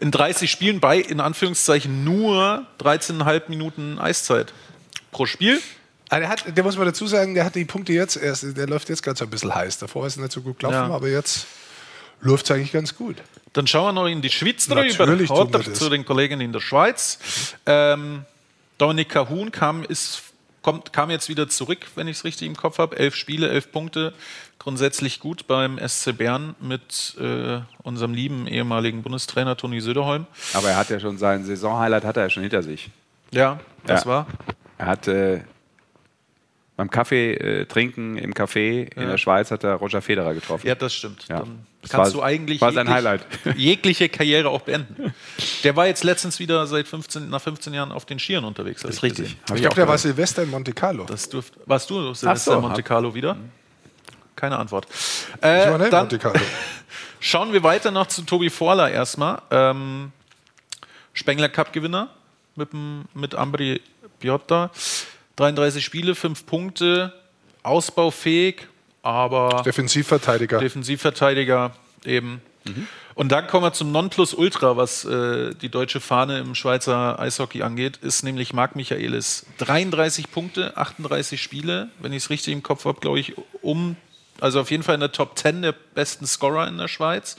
in 0.00 0.10
30 0.10 0.50
Spielen 0.50 0.80
bei, 0.80 0.98
in 0.98 1.20
Anführungszeichen, 1.20 2.04
nur 2.04 2.66
13,5 2.80 3.42
Minuten 3.48 3.98
Eiszeit 3.98 4.52
pro 5.10 5.26
Spiel. 5.26 5.60
Ah, 6.10 6.20
der, 6.20 6.28
hat, 6.28 6.56
der 6.56 6.64
muss 6.64 6.76
man 6.76 6.86
dazu 6.86 7.06
sagen, 7.06 7.34
der 7.34 7.44
hat 7.44 7.54
die 7.54 7.64
Punkte 7.64 7.92
jetzt 7.92 8.16
erst, 8.16 8.56
der 8.56 8.66
läuft 8.66 8.88
jetzt 8.88 9.02
gerade 9.02 9.18
so 9.18 9.24
ein 9.24 9.30
bisschen 9.30 9.54
heiß. 9.54 9.78
Davor 9.78 10.06
ist 10.06 10.16
er 10.16 10.22
nicht 10.22 10.32
so 10.32 10.40
gut 10.40 10.58
gelaufen, 10.58 10.88
Ja. 10.88 10.94
aber 10.94 11.08
jetzt 11.08 11.46
läuft 12.20 12.46
es 12.46 12.50
eigentlich 12.50 12.72
ganz 12.72 12.94
gut. 12.96 13.16
Dann 13.52 13.66
schauen 13.66 13.86
wir 13.86 13.92
noch 13.92 14.06
in 14.06 14.22
die 14.22 14.30
Schweiz 14.30 14.68
Natürlich 14.68 14.96
drüber, 15.28 15.62
zu 15.74 15.90
den 15.90 16.04
Kollegen 16.04 16.40
in 16.40 16.52
der 16.52 16.60
Schweiz. 16.60 17.18
Ähm, 17.66 18.24
Dominik 18.78 19.10
Cahun 19.10 19.52
kam, 19.52 19.82
ist, 19.84 20.22
kommt, 20.62 20.92
kam 20.92 21.10
jetzt 21.10 21.28
wieder 21.28 21.48
zurück, 21.48 21.86
wenn 21.94 22.08
ich 22.08 22.18
es 22.18 22.24
richtig 22.24 22.46
im 22.46 22.56
Kopf 22.56 22.78
habe. 22.78 22.96
Elf 22.96 23.14
Spiele, 23.14 23.48
elf 23.50 23.70
Punkte. 23.72 24.14
Grundsätzlich 24.72 25.18
gut 25.18 25.46
beim 25.46 25.78
SC 25.88 26.14
Bern 26.14 26.54
mit 26.60 27.16
äh, 27.18 27.60
unserem 27.84 28.12
lieben 28.12 28.46
ehemaligen 28.46 29.02
Bundestrainer 29.02 29.56
Toni 29.56 29.80
Söderholm. 29.80 30.26
Aber 30.52 30.68
er 30.68 30.76
hat 30.76 30.90
ja 30.90 31.00
schon 31.00 31.16
sein 31.16 31.42
Saisonhighlight 31.42 32.04
hat 32.04 32.18
er 32.18 32.24
ja 32.24 32.28
schon 32.28 32.42
hinter 32.42 32.62
sich. 32.62 32.90
Ja, 33.30 33.60
das 33.86 34.04
Ja. 34.04 34.10
war. 34.10 34.26
Er 34.76 34.84
hat 34.86 35.08
äh, 35.08 35.40
beim 36.76 36.90
Kaffee 36.90 37.32
äh, 37.32 37.64
trinken 37.64 38.18
im 38.18 38.34
Café 38.34 38.92
in 38.94 39.02
Ja. 39.04 39.08
der 39.12 39.16
Schweiz 39.16 39.50
hat 39.50 39.64
er 39.64 39.72
Roger 39.76 40.02
Federer 40.02 40.34
getroffen. 40.34 40.66
Ja, 40.66 40.74
das 40.74 40.92
stimmt. 40.92 41.26
Ja. 41.28 41.38
Dann 41.38 41.64
Das 41.80 41.90
kannst 41.90 42.12
war- 42.14 42.20
du 42.20 42.22
eigentlich 42.26 42.60
war 42.60 42.70
sein 42.74 42.86
jeglich- 42.86 42.94
Highlight. 42.94 43.26
jegliche 43.56 44.08
Karriere 44.10 44.50
auch 44.50 44.60
beenden. 44.60 45.14
Der 45.64 45.76
war 45.76 45.86
jetzt 45.86 46.04
letztens 46.04 46.38
wieder 46.40 46.66
seit 46.66 46.86
15, 46.86 47.30
nach 47.30 47.40
15 47.40 47.72
Jahren 47.72 47.90
auf 47.90 48.04
den 48.04 48.18
Skiern 48.18 48.44
unterwegs. 48.44 48.82
hab 48.84 48.90
ist 48.90 48.98
ich 48.98 49.02
richtig. 49.02 49.36
Ich 49.48 49.54
ich 49.54 49.60
glaube, 49.62 49.76
der 49.76 49.88
war. 49.88 49.96
Silvester 49.96 50.42
in 50.42 50.50
Monte 50.50 50.74
Carlo. 50.74 51.04
Das 51.06 51.26
dürft, 51.30 51.54
warst 51.64 51.88
du 51.88 52.12
Silvester 52.12 52.52
so, 52.52 52.58
in 52.58 52.60
Monte 52.60 52.82
Carlo 52.82 53.14
wieder? 53.14 53.38
Keine 54.38 54.56
Antwort. 54.56 54.86
Ich 54.88 55.42
Äh, 55.42 55.84
in 55.84 55.90
dann 55.90 56.08
schauen 57.20 57.52
wir 57.52 57.64
weiter 57.64 57.90
noch 57.90 58.06
zu 58.06 58.22
Tobi 58.22 58.50
Vorler 58.50 58.88
erstmal. 58.88 59.42
Ähm, 59.50 60.12
Spengler 61.12 61.48
Cup-Gewinner 61.48 62.08
mit, 62.54 62.68
mit 63.14 63.34
Ambri 63.34 63.80
Piotta. 64.20 64.70
33 65.34 65.84
Spiele, 65.84 66.14
5 66.14 66.46
Punkte, 66.46 67.12
ausbaufähig, 67.64 68.68
aber 69.02 69.62
Defensivverteidiger. 69.64 70.60
Defensivverteidiger 70.60 71.72
eben. 72.04 72.40
Und 73.14 73.32
dann 73.32 73.48
kommen 73.48 73.64
wir 73.64 73.72
zum 73.72 73.90
Nonplusultra, 73.90 74.76
was 74.76 75.04
äh, 75.04 75.52
die 75.54 75.70
deutsche 75.70 75.98
Fahne 75.98 76.38
im 76.38 76.54
Schweizer 76.54 77.18
Eishockey 77.18 77.62
angeht, 77.62 77.96
ist 77.96 78.22
nämlich 78.22 78.52
Marc 78.52 78.76
Michaelis. 78.76 79.44
33 79.58 80.30
Punkte, 80.30 80.76
38 80.76 81.42
Spiele, 81.42 81.88
wenn 81.98 82.12
ich 82.12 82.22
es 82.24 82.30
richtig 82.30 82.52
im 82.52 82.62
Kopf 82.62 82.84
habe, 82.84 83.00
glaube 83.00 83.18
ich, 83.18 83.34
um, 83.60 83.96
also 84.40 84.60
auf 84.60 84.70
jeden 84.70 84.82
Fall 84.82 84.94
in 84.94 85.00
der 85.00 85.12
Top 85.12 85.38
10 85.38 85.62
der 85.62 85.74
besten 85.94 86.26
Scorer 86.26 86.68
in 86.68 86.78
der 86.78 86.88
Schweiz 86.88 87.36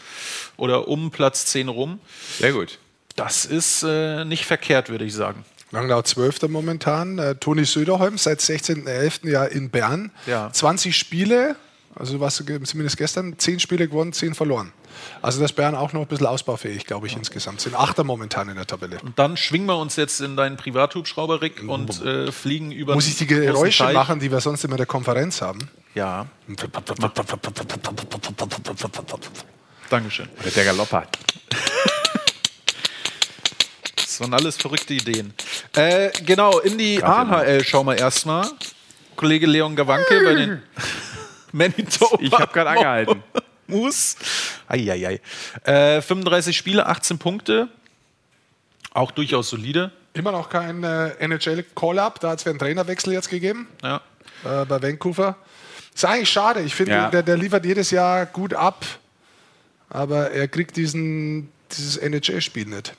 oder 0.57 0.87
um 0.87 1.11
Platz 1.11 1.45
10 1.45 1.69
rum. 1.69 1.99
Sehr 2.39 2.53
gut. 2.53 2.79
Das 3.15 3.45
ist 3.45 3.83
äh, 3.83 4.23
nicht 4.25 4.45
verkehrt, 4.45 4.89
würde 4.89 5.05
ich 5.05 5.13
sagen. 5.13 5.43
Langnau 5.71 6.01
12. 6.01 6.43
momentan. 6.43 7.19
Äh, 7.19 7.35
Toni 7.35 7.65
Söderholm 7.65 8.17
seit 8.17 8.39
16.11. 8.39 9.29
Jahr 9.29 9.49
in 9.49 9.69
Bern. 9.69 10.11
Ja. 10.25 10.51
20 10.51 10.95
Spiele, 10.95 11.55
also 11.95 12.19
was 12.19 12.35
zumindest 12.35 12.97
gestern, 12.97 13.37
10 13.37 13.59
Spiele 13.59 13.87
gewonnen, 13.87 14.13
10 14.13 14.35
verloren. 14.35 14.71
Also 15.21 15.41
das 15.41 15.53
Bern 15.53 15.75
auch 15.75 15.93
noch 15.93 16.01
ein 16.01 16.07
bisschen 16.07 16.27
ausbaufähig, 16.27 16.85
glaube 16.85 17.07
ich, 17.07 17.15
insgesamt. 17.15 17.61
Sind 17.61 17.75
Achter 17.75 18.03
momentan 18.03 18.49
in 18.49 18.55
der 18.55 18.67
Tabelle. 18.67 18.99
Und 19.03 19.17
dann 19.17 19.37
schwingen 19.37 19.67
wir 19.67 19.77
uns 19.77 19.95
jetzt 19.95 20.21
in 20.21 20.35
deinen 20.35 20.57
Privathubschrauber, 20.57 21.41
Rick, 21.41 21.63
und 21.67 22.01
äh, 22.03 22.31
fliegen 22.31 22.71
über 22.71 22.93
Muss 22.95 23.07
ich 23.07 23.17
die 23.17 23.27
Geräusche 23.27 23.83
Teich. 23.83 23.93
machen, 23.93 24.19
die 24.19 24.31
wir 24.31 24.39
sonst 24.39 24.63
immer 24.63 24.73
in 24.73 24.77
der 24.77 24.85
Konferenz 24.85 25.41
haben? 25.41 25.69
Ja. 25.95 26.27
Dankeschön. 29.89 30.29
Mit 30.43 30.55
der 30.55 30.65
Galopper. 30.65 31.07
Das 33.95 34.19
waren 34.21 34.33
alles 34.33 34.57
verrückte 34.57 34.93
Ideen. 34.93 35.33
Äh, 35.75 36.09
genau, 36.25 36.59
in 36.59 36.77
die 36.77 37.03
AHL 37.03 37.63
schauen 37.63 37.87
wir 37.87 37.97
erstmal. 37.97 38.45
Kollege 39.15 39.47
Leon 39.47 39.75
Gawanke 39.75 40.21
bei 40.23 40.33
den 40.33 40.61
Manitoba. 41.51 42.17
Ich 42.21 42.31
habe 42.31 42.51
gerade 42.53 42.69
angehalten. 42.71 43.23
Moose. 43.67 44.15
Eieiei. 44.67 45.19
Äh, 45.63 46.01
35 46.01 46.57
Spiele, 46.57 46.85
18 46.87 47.17
Punkte. 47.19 47.67
Auch 48.93 49.11
durchaus 49.11 49.49
solide. 49.49 49.91
Immer 50.13 50.31
noch 50.31 50.49
kein 50.49 50.83
äh, 50.83 51.09
NHL-Call-Up, 51.19 52.19
da 52.19 52.31
hat 52.31 52.39
es 52.39 52.47
einen 52.47 52.57
Trainerwechsel 52.57 53.13
jetzt 53.13 53.29
gegeben 53.29 53.67
Ja. 53.83 54.01
äh, 54.43 54.65
bei 54.65 54.81
Vancouver. 54.81 55.37
Ist 55.93 56.03
eigentlich 56.05 56.29
schade. 56.31 56.61
Ich 56.61 56.73
finde, 56.73 56.93
Ja. 56.93 57.09
der, 57.11 57.21
der 57.21 57.37
liefert 57.37 57.63
jedes 57.65 57.91
Jahr 57.91 58.25
gut 58.25 58.53
ab, 58.55 58.85
aber 59.89 60.31
er 60.31 60.47
kriegt 60.47 60.75
diesen, 60.77 61.51
dieses 61.71 61.97
NHL-Spiel 61.97 62.65
nicht. 62.65 62.95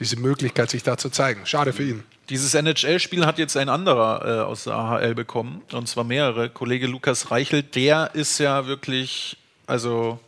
Diese 0.00 0.16
Möglichkeit, 0.16 0.70
sich 0.70 0.82
da 0.82 0.96
zu 0.96 1.10
zeigen. 1.10 1.46
Schade 1.46 1.72
für 1.72 1.84
ihn. 1.84 2.02
Dieses 2.30 2.54
NHL-Spiel 2.54 3.26
hat 3.26 3.38
jetzt 3.38 3.56
ein 3.56 3.68
anderer 3.68 4.24
äh, 4.24 4.40
aus 4.42 4.64
der 4.64 4.74
AHL 4.74 5.16
bekommen, 5.16 5.62
und 5.72 5.88
zwar 5.88 6.04
mehrere. 6.04 6.48
Kollege 6.48 6.86
Lukas 6.86 7.32
Reichelt, 7.32 7.74
der 7.74 8.12
ist 8.14 8.38
ja 8.38 8.68
wirklich, 8.68 9.36
also 9.66 10.20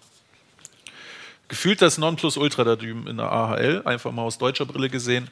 gefühlt 1.47 1.81
das 1.81 1.99
Nonplusultra 1.99 2.65
da 2.65 2.75
drüben 2.75 3.07
in 3.07 3.19
der 3.19 3.31
AHL, 3.31 3.83
einfach 3.85 4.11
mal 4.11 4.23
aus 4.23 4.39
deutscher 4.39 4.67
Brille 4.67 4.89
gesehen. 4.89 5.31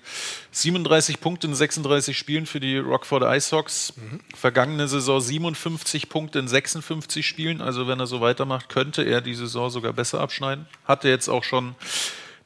37 0.52 1.18
Punkte 1.18 1.48
in 1.48 1.56
36 1.56 2.16
Spielen 2.16 2.46
für 2.46 2.60
die 2.60 2.78
Rockford 2.78 3.24
Ice 3.24 3.50
Mhm. 3.96 4.20
Vergangene 4.36 4.86
Saison 4.86 5.20
57 5.20 6.08
Punkte 6.08 6.38
in 6.38 6.46
56 6.46 7.26
Spielen. 7.26 7.62
Also 7.62 7.88
wenn 7.88 7.98
er 7.98 8.06
so 8.06 8.20
weitermacht, 8.20 8.68
könnte 8.68 9.02
er 9.02 9.20
die 9.22 9.34
Saison 9.34 9.70
sogar 9.70 9.92
besser 9.92 10.20
abschneiden. 10.20 10.66
Hatte 10.84 11.08
jetzt 11.08 11.28
auch 11.28 11.42
schon 11.42 11.74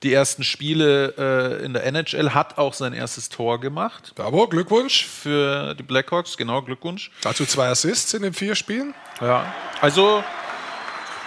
die 0.03 0.13
ersten 0.13 0.43
Spiele 0.45 1.15
äh, 1.17 1.65
in 1.65 1.73
der 1.73 1.85
NHL, 1.87 2.31
hat 2.35 2.59
auch 2.59 2.75
sein 2.75 2.93
erstes 2.93 3.29
Tor 3.29 3.61
gemacht. 3.61 4.13
Bravo, 4.15 4.47
Glückwunsch. 4.49 5.07
Für 5.07 5.75
die 5.75 5.83
Blackhawks, 5.83 6.37
genau, 6.37 6.61
Glückwunsch. 6.63 7.11
Dazu 7.23 7.47
zwei 7.47 7.69
Assists 7.69 8.13
in 8.15 8.23
den 8.23 8.35
vier 8.35 8.55
Spielen. 8.55 8.95
Ja, 9.21 9.55
also 9.81 10.23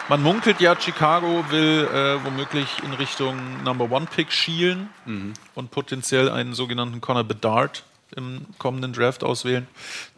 man 0.09 0.21
munkelt 0.21 0.61
ja, 0.61 0.79
Chicago 0.79 1.43
will 1.49 1.87
äh, 1.93 2.23
womöglich 2.23 2.67
in 2.83 2.93
Richtung 2.93 3.63
Number 3.63 3.89
One 3.91 4.05
Pick 4.13 4.31
schielen 4.31 4.89
Mhm. 5.05 5.33
und 5.55 5.71
potenziell 5.71 6.29
einen 6.29 6.53
sogenannten 6.53 7.01
Connor 7.01 7.23
Bedard 7.23 7.83
im 8.15 8.45
kommenden 8.57 8.93
Draft 8.93 9.23
auswählen. 9.23 9.67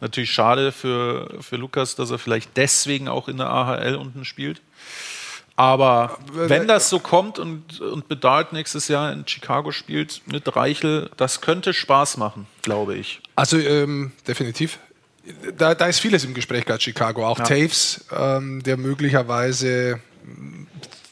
Natürlich 0.00 0.30
schade 0.32 0.70
für, 0.70 1.28
für 1.40 1.56
Lukas, 1.56 1.96
dass 1.96 2.10
er 2.10 2.18
vielleicht 2.18 2.56
deswegen 2.56 3.08
auch 3.08 3.26
in 3.26 3.38
der 3.38 3.48
AHL 3.50 3.96
unten 3.96 4.24
spielt. 4.24 4.60
Aber 5.60 6.16
wenn 6.32 6.66
das 6.66 6.88
so 6.88 7.00
kommt 7.00 7.38
und, 7.38 7.82
und 7.82 8.08
Bedard 8.08 8.54
nächstes 8.54 8.88
Jahr 8.88 9.12
in 9.12 9.28
Chicago 9.28 9.72
spielt 9.72 10.22
mit 10.24 10.56
Reichel, 10.56 11.10
das 11.18 11.42
könnte 11.42 11.74
Spaß 11.74 12.16
machen, 12.16 12.46
glaube 12.62 12.96
ich. 12.96 13.20
Also 13.36 13.58
ähm, 13.58 14.12
definitiv. 14.26 14.78
Da, 15.58 15.74
da 15.74 15.84
ist 15.84 15.98
vieles 15.98 16.24
im 16.24 16.32
Gespräch 16.32 16.64
gerade 16.64 16.80
Chicago. 16.80 17.26
Auch 17.26 17.38
Ja. 17.40 17.44
Taves, 17.44 18.06
ähm, 18.10 18.62
der 18.62 18.78
möglicherweise 18.78 20.00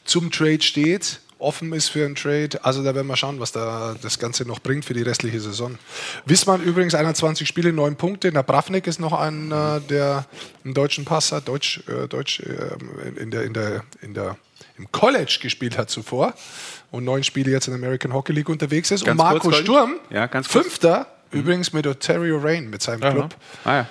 zum 0.03 0.31
Trade 0.31 0.63
steht, 0.63 1.19
offen 1.39 1.73
ist 1.73 1.89
für 1.89 2.05
einen 2.05 2.15
Trade. 2.15 2.63
Also 2.63 2.83
da 2.83 2.93
werden 2.93 3.07
wir 3.07 3.15
schauen, 3.15 3.39
was 3.39 3.51
da 3.51 3.95
das 4.01 4.19
Ganze 4.19 4.45
noch 4.45 4.59
bringt 4.59 4.85
für 4.85 4.93
die 4.93 5.01
restliche 5.01 5.39
Saison. 5.39 5.77
Wismar 6.25 6.59
übrigens 6.59 6.93
21 6.93 7.47
Spiele, 7.47 7.73
9 7.73 7.95
Punkte. 7.95 8.31
Nabravnik 8.31 8.85
ist 8.87 8.99
noch 8.99 9.13
einer, 9.13 9.79
der 9.79 10.25
einen 10.63 10.73
deutschen 10.73 11.05
Pass 11.05 11.31
hat, 11.31 11.47
Deutsch, 11.47 11.81
äh, 11.87 12.07
Deutsch 12.07 12.41
äh, 12.41 13.21
in 13.21 13.31
der, 13.31 13.43
in 13.43 13.53
der, 13.53 13.83
in 14.01 14.13
der, 14.13 14.37
im 14.77 14.91
College 14.91 15.39
gespielt 15.41 15.77
hat 15.77 15.89
zuvor 15.89 16.33
und 16.91 17.05
neun 17.05 17.23
Spiele 17.23 17.51
jetzt 17.51 17.67
in 17.67 17.73
der 17.73 17.79
American 17.81 18.13
Hockey 18.13 18.33
League 18.33 18.49
unterwegs 18.49 18.91
ist. 18.91 19.05
Ganz 19.05 19.19
und 19.19 19.25
Marco 19.25 19.49
kurz? 19.49 19.57
Sturm, 19.57 19.95
Ja. 20.09 20.27
Fünfter, 20.43 21.07
übrigens 21.31 21.73
mit 21.73 21.87
Ontario 21.87 22.37
Rain, 22.37 22.69
mit 22.69 22.81
seinem 22.81 23.03
Aha. 23.03 23.11
Club. 23.11 23.35
Ah, 23.63 23.75
ja. 23.75 23.87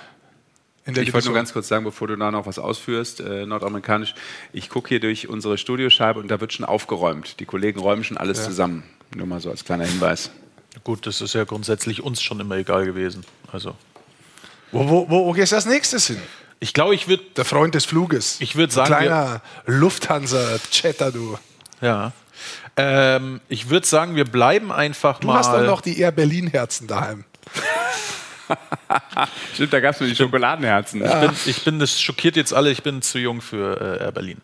In 0.85 0.93
der 0.93 1.03
ich 1.03 1.13
wollte 1.13 1.27
nur 1.27 1.35
ganz 1.35 1.53
kurz 1.53 1.67
sagen, 1.67 1.83
bevor 1.83 2.07
du 2.07 2.15
da 2.15 2.31
noch 2.31 2.45
was 2.45 2.57
ausführst, 2.57 3.19
äh, 3.19 3.45
nordamerikanisch, 3.45 4.15
ich 4.53 4.69
gucke 4.69 4.89
hier 4.89 4.99
durch 4.99 5.27
unsere 5.27 5.57
Studioscheibe 5.57 6.19
und 6.19 6.29
da 6.29 6.39
wird 6.41 6.53
schon 6.53 6.65
aufgeräumt. 6.65 7.39
Die 7.39 7.45
Kollegen 7.45 7.79
räumen 7.79 8.03
schon 8.03 8.17
alles 8.17 8.39
Ja. 8.39 8.45
zusammen. 8.45 8.83
Nur 9.15 9.27
mal 9.27 9.39
so 9.39 9.49
als 9.51 9.63
kleiner 9.65 9.85
Hinweis. 9.85 10.31
Gut, 10.83 11.05
das 11.05 11.21
ist 11.21 11.33
ja 11.33 11.43
grundsätzlich 11.43 12.01
uns 12.03 12.21
schon 12.21 12.39
immer 12.39 12.55
egal 12.55 12.85
gewesen. 12.85 13.23
Also. 13.51 13.75
Wo, 14.71 14.87
wo, 14.87 15.09
wo, 15.09 15.25
wo 15.25 15.31
gehst 15.33 15.51
du 15.51 15.55
als 15.57 15.65
nächstes 15.65 16.07
hin? 16.07 16.21
Ich 16.59 16.73
glaube, 16.73 16.93
ich 16.95 17.07
würde. 17.07 17.23
Der 17.37 17.45
Freund 17.45 17.73
des 17.75 17.85
Fluges. 17.85 18.37
Ich 18.39 18.55
würde 18.55 18.71
sagen, 18.73 18.87
Kleiner 18.87 19.41
Lufthansa-Chatter, 19.65 21.11
du. 21.11 21.37
Ja. 21.81 22.11
Ähm, 22.77 23.41
ich 23.49 23.69
würde 23.69 23.85
sagen, 23.87 24.15
wir 24.15 24.25
bleiben 24.25 24.71
einfach 24.71 25.19
Du 25.19 25.27
mal. 25.27 25.39
hast 25.39 25.51
doch 25.51 25.65
noch 25.65 25.81
die 25.81 25.99
Air 25.99 26.11
Berlin-Herzen 26.11 26.87
daheim. 26.87 27.25
Stimmt, 29.53 29.73
da 29.73 29.79
gab 29.79 29.93
es 29.93 29.99
nur 29.99 30.09
die 30.09 30.15
Schokoladenherzen. 30.15 31.03
Ich, 31.03 31.11
bin, 31.11 31.31
ich 31.45 31.63
bin, 31.63 31.79
das 31.79 32.01
schockiert 32.01 32.35
jetzt 32.35 32.53
alle, 32.53 32.71
ich 32.71 32.83
bin 32.83 33.01
zu 33.01 33.19
jung 33.19 33.41
für 33.41 33.99
äh, 33.99 34.03
Air 34.03 34.11
Berlin. 34.11 34.37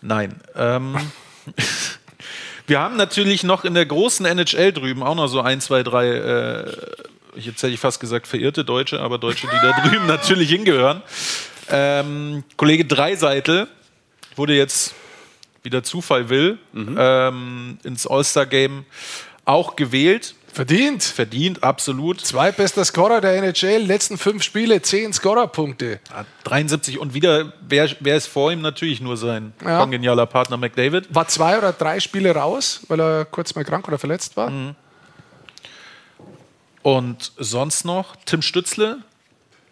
Nein. 0.00 0.34
Ähm, 0.56 0.96
wir 2.66 2.80
haben 2.80 2.96
natürlich 2.96 3.42
noch 3.42 3.64
in 3.64 3.74
der 3.74 3.86
großen 3.86 4.26
NHL 4.26 4.72
drüben 4.72 5.02
auch 5.02 5.14
noch 5.14 5.28
so 5.28 5.40
ein, 5.40 5.60
zwei, 5.60 5.82
drei, 5.82 6.08
äh, 6.08 6.72
jetzt 7.36 7.62
hätte 7.62 7.72
ich 7.72 7.80
fast 7.80 8.00
gesagt 8.00 8.26
verirrte 8.26 8.64
Deutsche, 8.64 9.00
aber 9.00 9.18
Deutsche, 9.18 9.46
die 9.46 9.66
da 9.66 9.80
drüben 9.88 10.06
natürlich 10.06 10.50
hingehören. 10.50 11.02
Ähm, 11.68 12.44
Kollege 12.56 12.84
Dreiseitel 12.84 13.68
wurde 14.36 14.54
jetzt, 14.54 14.94
wie 15.62 15.70
der 15.70 15.82
Zufall 15.82 16.28
will, 16.28 16.58
ähm, 16.74 17.78
ins 17.84 18.06
All-Star-Game 18.06 18.84
auch 19.44 19.76
gewählt. 19.76 20.34
Verdient. 20.52 21.02
Verdient, 21.02 21.62
absolut. 21.62 22.20
Zweitbester 22.20 22.84
Scorer 22.84 23.20
der 23.20 23.36
NHL, 23.36 23.82
letzten 23.82 24.18
fünf 24.18 24.42
Spiele, 24.42 24.82
zehn 24.82 25.12
Scorerpunkte. 25.12 26.00
73 26.44 26.98
und 26.98 27.14
wieder, 27.14 27.52
wer, 27.66 27.88
wer 28.00 28.16
ist 28.16 28.26
vor 28.26 28.50
ihm? 28.52 28.60
Natürlich 28.60 29.00
nur 29.00 29.16
sein 29.16 29.52
Ja. 29.64 29.78
kongenialer 29.80 30.26
Partner 30.26 30.56
McDavid. 30.56 31.14
War 31.14 31.28
zwei 31.28 31.56
oder 31.56 31.72
drei 31.72 32.00
Spiele 32.00 32.34
raus, 32.34 32.80
weil 32.88 33.00
er 33.00 33.24
kurz 33.24 33.54
mal 33.54 33.64
krank 33.64 33.86
oder 33.88 33.98
verletzt 33.98 34.36
war. 34.36 34.50
Mhm. 34.50 34.74
Und 36.82 37.32
sonst 37.38 37.84
noch, 37.84 38.16
Tim 38.24 38.42
Stützle 38.42 38.98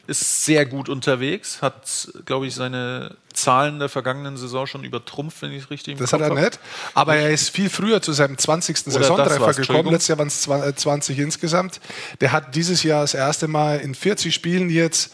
ist 0.08 0.44
sehr 0.46 0.66
gut 0.66 0.88
unterwegs, 0.88 1.62
hat, 1.62 2.08
glaube 2.24 2.46
ich, 2.46 2.54
seine 2.54 3.14
Zahlen 3.34 3.78
der 3.78 3.88
vergangenen 3.88 4.36
Saison 4.36 4.66
schon 4.66 4.82
übertrumpft, 4.82 5.42
wenn 5.42 5.52
ich 5.52 5.64
es 5.64 5.70
richtig 5.70 5.98
Das 5.98 6.10
Kopf 6.10 6.20
hat 6.22 6.30
er 6.30 6.34
nicht. 6.34 6.58
Aber 6.94 7.14
er 7.16 7.30
ist 7.30 7.50
viel 7.50 7.70
früher 7.70 8.02
zu 8.02 8.12
seinem 8.12 8.36
20. 8.36 8.76
Oder 8.78 8.84
das 8.86 8.94
Saisontreffer 9.06 9.52
gekommen. 9.54 9.90
Letztes 9.92 10.08
Jahr 10.08 10.18
waren 10.18 10.28
es 10.28 10.48
zwa- 10.48 10.66
äh, 10.66 10.74
20 10.74 11.18
insgesamt. 11.18 11.80
Der 12.20 12.32
hat 12.32 12.54
dieses 12.56 12.82
Jahr 12.82 13.02
das 13.02 13.14
erste 13.14 13.46
Mal 13.48 13.78
in 13.80 13.94
40 13.94 14.34
Spielen 14.34 14.70
jetzt 14.70 15.12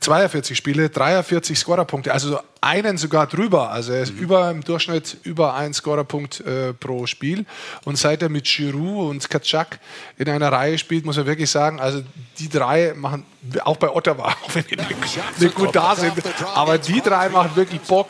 42 0.00 0.56
Spiele, 0.56 0.88
43 0.88 1.58
Scorerpunkte, 1.58 2.12
also 2.12 2.30
so 2.30 2.40
einen 2.60 2.96
sogar 2.96 3.26
drüber. 3.26 3.70
Also 3.70 3.92
er 3.92 4.02
ist 4.02 4.10
über 4.10 4.50
im 4.50 4.62
Durchschnitt 4.62 5.18
über 5.22 5.54
einen 5.54 5.74
Scorerpunkt 5.74 6.40
äh, 6.40 6.72
pro 6.72 7.06
Spiel. 7.06 7.44
Und 7.84 7.96
seit 7.96 8.22
er 8.22 8.28
mit 8.28 8.44
Giroud 8.44 9.10
und 9.10 9.30
Kaczak 9.30 9.78
in 10.18 10.28
einer 10.28 10.50
Reihe 10.50 10.78
spielt, 10.78 11.04
muss 11.04 11.16
er 11.16 11.26
wirklich 11.26 11.50
sagen, 11.50 11.80
also 11.80 12.02
die 12.38 12.48
drei 12.48 12.94
machen, 12.96 13.24
auch 13.64 13.76
bei 13.76 13.90
Ottawa, 13.90 14.28
auch 14.44 14.54
wenn 14.54 14.64
die 14.64 14.76
nicht, 14.76 15.40
nicht 15.40 15.54
gut 15.54 15.74
da 15.74 15.94
sind, 15.94 16.12
aber 16.54 16.78
die 16.78 17.00
drei 17.00 17.28
machen 17.28 17.54
wirklich 17.54 17.80
Bock 17.82 18.08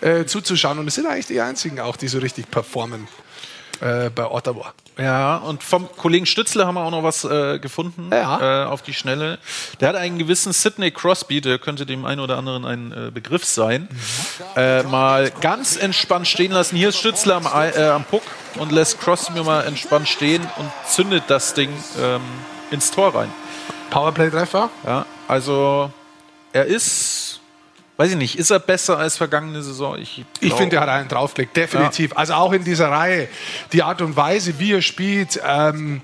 äh, 0.00 0.24
zuzuschauen. 0.24 0.78
Und 0.78 0.88
es 0.88 0.94
sind 0.94 1.06
eigentlich 1.06 1.26
die 1.26 1.40
einzigen 1.40 1.80
auch, 1.80 1.96
die 1.96 2.08
so 2.08 2.18
richtig 2.18 2.50
performen 2.50 3.08
äh, 3.80 4.10
bei 4.10 4.26
Ottawa. 4.26 4.72
Ja, 4.98 5.36
und 5.36 5.62
vom 5.62 5.88
Kollegen 5.96 6.26
Stützle 6.26 6.66
haben 6.66 6.74
wir 6.74 6.82
auch 6.82 6.90
noch 6.90 7.04
was 7.04 7.24
äh, 7.24 7.60
gefunden 7.60 8.10
äh, 8.10 8.22
auf 8.24 8.82
die 8.82 8.92
Schnelle. 8.92 9.38
Der 9.80 9.90
hat 9.90 9.96
einen 9.96 10.18
gewissen 10.18 10.52
Sidney 10.52 10.90
Crosby, 10.90 11.40
der 11.40 11.58
könnte 11.58 11.86
dem 11.86 12.04
einen 12.04 12.20
oder 12.20 12.36
anderen 12.36 12.64
ein 12.64 12.92
äh, 12.92 13.10
Begriff 13.12 13.44
sein, 13.44 13.88
äh, 14.56 14.82
mal 14.82 15.30
ganz 15.40 15.76
entspannt 15.76 16.26
stehen 16.26 16.50
lassen. 16.50 16.76
Hier 16.76 16.88
ist 16.88 16.98
Stützle 16.98 17.34
am, 17.36 17.46
am 17.46 18.04
Puck 18.04 18.22
und 18.56 18.72
lässt 18.72 19.00
Crosby 19.00 19.40
mal 19.42 19.64
entspannt 19.66 20.08
stehen 20.08 20.42
und 20.56 20.70
zündet 20.88 21.24
das 21.28 21.54
Ding 21.54 21.70
ähm, 22.00 22.22
ins 22.72 22.90
Tor 22.90 23.14
rein. 23.14 23.32
Powerplay-Treffer? 23.90 24.70
Ja, 24.84 25.06
also 25.28 25.92
er 26.52 26.66
ist, 26.66 27.07
weiß 27.98 28.12
ich 28.12 28.16
nicht, 28.16 28.38
ist 28.38 28.50
er 28.50 28.60
besser 28.60 28.96
als 28.96 29.16
vergangene 29.16 29.60
Saison? 29.62 29.98
Ich, 29.98 30.24
Ich 30.40 30.54
finde, 30.54 30.76
er 30.76 30.82
hat 30.82 30.88
einen 30.88 31.08
draufgelegt, 31.08 31.56
definitiv. 31.56 32.16
Also 32.16 32.34
auch 32.34 32.52
in 32.52 32.62
dieser 32.64 32.90
Reihe. 32.90 33.28
Die 33.72 33.82
Art 33.82 34.00
und 34.00 34.16
Weise, 34.16 34.58
wie 34.60 34.72
er 34.72 34.82
spielt. 34.82 35.40
Ähm, 35.44 36.00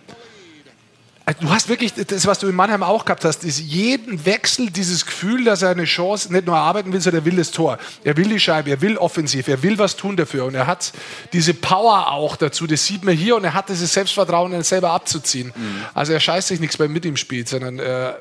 also 1.25 1.41
du 1.41 1.51
hast 1.51 1.69
wirklich 1.69 1.95
das, 1.95 2.27
was 2.27 2.41
du 2.41 2.49
in 2.49 2.55
Mannheim 2.55 2.83
auch 2.83 3.05
gehabt 3.05 3.25
hast, 3.25 3.45
ist 3.45 3.61
jeden 3.61 4.27
Wechsel 4.27 4.71
dieses 4.71 5.07
Gefühl, 5.07 5.45
dass 5.45 5.63
er 5.63 5.71
eine 5.71 5.85
Chance 5.85 6.33
nicht 6.33 6.47
nur 6.47 6.57
erarbeiten 6.57 6.93
will, 6.93 7.01
sondern 7.01 7.23
er 7.23 7.25
will 7.27 7.37
das 7.37 7.53
Tor. 7.53 7.79
Er 8.03 8.17
will 8.17 8.29
die 8.29 8.41
Scheibe, 8.41 8.71
er 8.71 8.83
will 8.83 8.99
offensiv, 8.99 9.47
er 9.47 9.63
will 9.63 9.79
was 9.79 9.97
tun 9.97 10.17
dafür. 10.17 10.47
Und 10.47 10.57
er 10.57 10.67
hat 10.67 10.93
diese 11.33 11.55
Power 11.55 12.11
auch 12.11 12.37
dazu, 12.37 12.67
das 12.67 12.85
sieht 12.85 13.05
man 13.05 13.15
hier. 13.15 13.37
Und 13.37 13.45
er 13.45 13.55
hat 13.55 13.69
dieses 13.69 13.93
Selbstvertrauen, 13.95 14.53
ihn 14.53 14.65
selber 14.65 14.91
abzuziehen. 14.91 15.53
Also 15.95 16.13
er 16.13 16.21
scheißt 16.21 16.49
sich 16.49 16.59
nichts, 16.59 16.75
er 16.75 16.89
mit 16.89 17.05
ihm 17.05 17.17
spielt, 17.17 17.49
sondern 17.49 17.79
äh, 17.79 18.15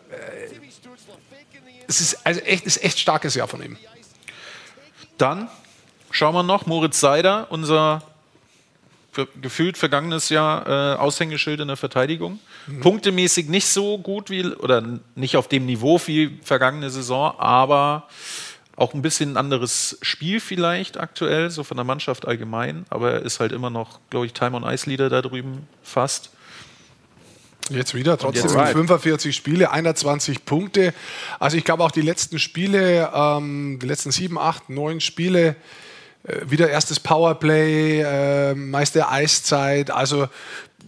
es 1.88 2.02
ist, 2.02 2.26
also 2.26 2.40
echt, 2.42 2.66
ist 2.66 2.84
echt 2.84 3.00
starkes 3.00 3.36
Jahr 3.36 3.48
von 3.48 3.64
ihm. 3.64 3.78
Dann 5.18 5.50
schauen 6.12 6.34
wir 6.34 6.44
noch, 6.44 6.66
Moritz 6.66 7.00
Seider, 7.00 7.48
unser 7.50 8.04
gefühlt 9.42 9.78
vergangenes 9.78 10.30
Jahr 10.30 10.68
äh, 10.68 10.98
Aushängeschild 10.98 11.60
in 11.60 11.68
der 11.68 11.78
Verteidigung. 11.78 12.40
Punktemäßig 12.82 13.48
nicht 13.48 13.68
so 13.68 13.98
gut 13.98 14.30
wie, 14.30 14.46
oder 14.46 14.84
nicht 15.16 15.38
auf 15.38 15.48
dem 15.48 15.66
Niveau 15.66 16.02
wie 16.06 16.40
vergangene 16.44 16.90
Saison, 16.90 17.38
aber 17.38 18.08
auch 18.76 18.94
ein 18.94 19.02
bisschen 19.02 19.34
ein 19.34 19.38
anderes 19.38 20.00
Spiel 20.02 20.40
vielleicht 20.40 20.98
aktuell, 20.98 21.52
so 21.52 21.64
von 21.64 21.78
der 21.78 21.84
Mannschaft 21.84 22.28
allgemein. 22.28 22.86
Aber 22.90 23.12
er 23.12 23.22
ist 23.22 23.40
halt 23.40 23.52
immer 23.52 23.70
noch, 23.70 24.00
glaube 24.10 24.26
ich, 24.26 24.34
Time 24.34 24.58
on 24.58 24.64
Ice 24.64 24.90
Leader 24.90 25.10
da 25.10 25.22
drüben 25.22 25.68
fast. 25.84 26.32
Jetzt 27.70 27.94
wieder, 27.94 28.18
trotzdem 28.18 28.44
jetzt- 28.44 28.72
45 28.72 29.36
Spiele, 29.36 29.72
21 29.72 30.46
Punkte. 30.46 30.94
Also 31.40 31.58
ich 31.58 31.64
glaube 31.64 31.84
auch 31.84 31.92
die 31.92 32.02
letzten 32.02 32.40
Spiele, 32.40 33.10
ähm, 33.14 33.80
die 33.82 33.86
letzten 33.88 34.12
sieben, 34.12 34.38
acht, 34.38 34.70
neun 34.70 35.00
Spiele, 35.00 35.56
äh, 36.26 36.40
wieder 36.46 36.70
erstes 36.70 37.00
Powerplay, 37.00 38.02
äh, 38.02 38.54
meiste 38.56 39.08
Eiszeit. 39.10 39.92
Also 39.92 40.28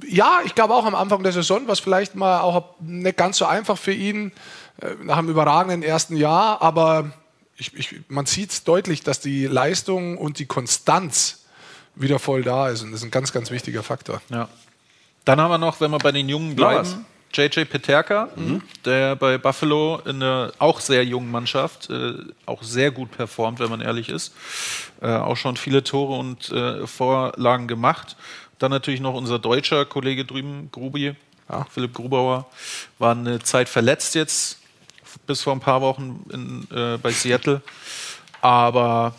ja, 0.07 0.39
ich 0.45 0.53
glaube 0.55 0.73
auch 0.73 0.85
am 0.85 0.95
Anfang 0.95 1.23
der 1.23 1.31
Saison 1.31 1.65
war 1.67 1.73
es 1.73 1.79
vielleicht 1.79 2.15
mal 2.15 2.41
auch 2.41 2.75
nicht 2.81 3.17
ganz 3.17 3.37
so 3.37 3.45
einfach 3.45 3.77
für 3.77 3.93
ihn 3.93 4.33
äh, 4.81 4.87
nach 5.03 5.17
einem 5.17 5.29
überragenden 5.29 5.83
ersten 5.83 6.17
Jahr, 6.17 6.61
aber 6.61 7.11
ich, 7.57 7.73
ich, 7.73 8.01
man 8.09 8.25
sieht 8.25 8.67
deutlich, 8.67 9.01
dass 9.03 9.21
die 9.21 9.45
Leistung 9.47 10.17
und 10.17 10.39
die 10.39 10.45
Konstanz 10.45 11.45
wieder 11.95 12.19
voll 12.19 12.43
da 12.43 12.67
ist 12.67 12.81
und 12.83 12.91
das 12.91 12.99
ist 12.99 13.05
ein 13.05 13.11
ganz, 13.11 13.31
ganz 13.31 13.51
wichtiger 13.51 13.83
Faktor. 13.83 14.21
Ja. 14.29 14.49
Dann 15.25 15.41
haben 15.41 15.51
wir 15.51 15.57
noch, 15.57 15.81
wenn 15.81 15.91
wir 15.91 15.97
bei 15.97 16.11
den 16.11 16.29
Jungen 16.29 16.55
bleiben, 16.55 17.05
JJ 17.33 17.65
Peterka, 17.65 18.29
der 18.85 19.15
bei 19.15 19.37
Buffalo 19.37 19.99
in 20.05 20.23
einer 20.23 20.53
auch 20.57 20.79
sehr 20.79 21.03
jungen 21.03 21.29
Mannschaft 21.31 21.89
äh, 21.89 22.13
auch 22.45 22.63
sehr 22.63 22.91
gut 22.91 23.11
performt, 23.11 23.59
wenn 23.59 23.69
man 23.69 23.81
ehrlich 23.81 24.07
ist. 24.07 24.33
Äh, 25.01 25.07
auch 25.07 25.35
schon 25.35 25.57
viele 25.57 25.83
Tore 25.83 26.17
und 26.17 26.49
äh, 26.51 26.87
Vorlagen 26.87 27.67
gemacht. 27.67 28.15
Dann 28.59 28.71
natürlich 28.71 29.01
noch 29.01 29.15
unser 29.15 29.37
deutscher 29.37 29.83
Kollege 29.85 30.23
drüben, 30.23 30.69
Grubi, 30.71 31.15
Philipp 31.69 31.93
Grubauer, 31.93 32.45
war 32.99 33.11
eine 33.11 33.39
Zeit 33.39 33.67
verletzt 33.67 34.15
jetzt, 34.15 34.59
bis 35.27 35.41
vor 35.41 35.53
ein 35.53 35.59
paar 35.59 35.81
Wochen 35.81 36.25
in, 36.31 36.67
äh, 36.75 36.97
bei 36.97 37.11
Seattle. 37.11 37.61
Aber 38.41 39.13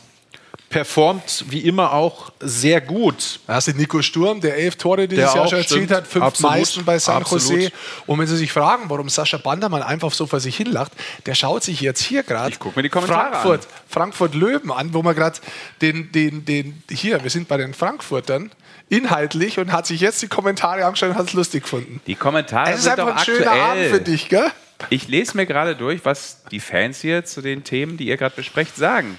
performt 0.69 1.45
wie 1.49 1.61
immer 1.61 1.93
auch 1.93 2.33
sehr 2.41 2.81
gut. 2.81 3.41
Da 3.47 3.55
hast 3.55 3.69
du 3.69 3.73
Nico 3.73 4.03
Sturm, 4.03 4.41
der 4.41 4.57
elf 4.57 4.77
Tore 4.77 5.09
dieses 5.09 5.25
Der 5.25 5.35
Jahr 5.35 5.45
auch, 5.45 5.49
schon 5.49 5.59
erzielt 5.59 5.85
stimmt. 5.85 5.91
hat, 5.93 6.07
fünf 6.07 6.25
Absolut. 6.25 6.53
meisten 6.53 6.85
bei 6.85 6.99
San 6.99 7.17
Absolut. 7.17 7.63
Jose. 7.63 7.73
Und 8.07 8.19
wenn 8.19 8.27
Sie 8.27 8.37
sich 8.37 8.53
fragen, 8.53 8.85
warum 8.89 9.09
Sascha 9.09 9.37
Bandermann 9.39 9.83
einfach 9.83 10.13
so 10.13 10.27
vor 10.27 10.41
sich 10.41 10.57
hinlacht, 10.57 10.93
der 11.25 11.35
schaut 11.35 11.63
sich 11.63 11.81
jetzt 11.81 12.03
hier 12.03 12.23
gerade 12.23 12.55
Frankfurt, 12.57 13.67
Frankfurt 13.89 14.35
Löwen 14.35 14.71
an, 14.71 14.93
wo 14.93 15.03
man 15.03 15.15
gerade 15.15 15.39
den, 15.81 16.11
den, 16.13 16.45
den, 16.45 16.83
hier, 16.91 17.23
wir 17.23 17.31
sind 17.31 17.49
bei 17.49 17.57
den 17.57 17.73
Frankfurtern, 17.73 18.51
inhaltlich 18.89 19.59
und 19.59 19.73
hat 19.73 19.87
sich 19.87 20.01
jetzt 20.01 20.23
die 20.23 20.29
Kommentare 20.29 20.85
angeschaut 20.85 21.11
und 21.11 21.17
hat 21.17 21.29
es 21.29 21.33
lustig 21.33 21.63
gefunden. 21.65 22.01
Die 22.07 22.15
Kommentare 22.15 22.71
Es 22.71 22.79
ist 22.79 22.83
sind 22.85 22.93
einfach 22.93 23.07
doch 23.07 23.17
ein 23.17 23.25
schöner 23.25 23.51
aktuell. 23.51 23.63
Abend 23.63 23.87
für 23.87 24.01
dich, 24.01 24.29
gell? 24.29 24.51
Ich 24.91 25.09
lese 25.09 25.37
mir 25.37 25.47
gerade 25.47 25.75
durch, 25.75 26.05
was 26.05 26.43
die 26.51 26.61
Fans 26.61 27.01
hier 27.01 27.25
zu 27.25 27.41
den 27.41 27.65
Themen, 27.65 27.97
die 27.97 28.07
ihr 28.07 28.17
gerade 28.17 28.37
besprecht, 28.37 28.77
sagen. 28.77 29.17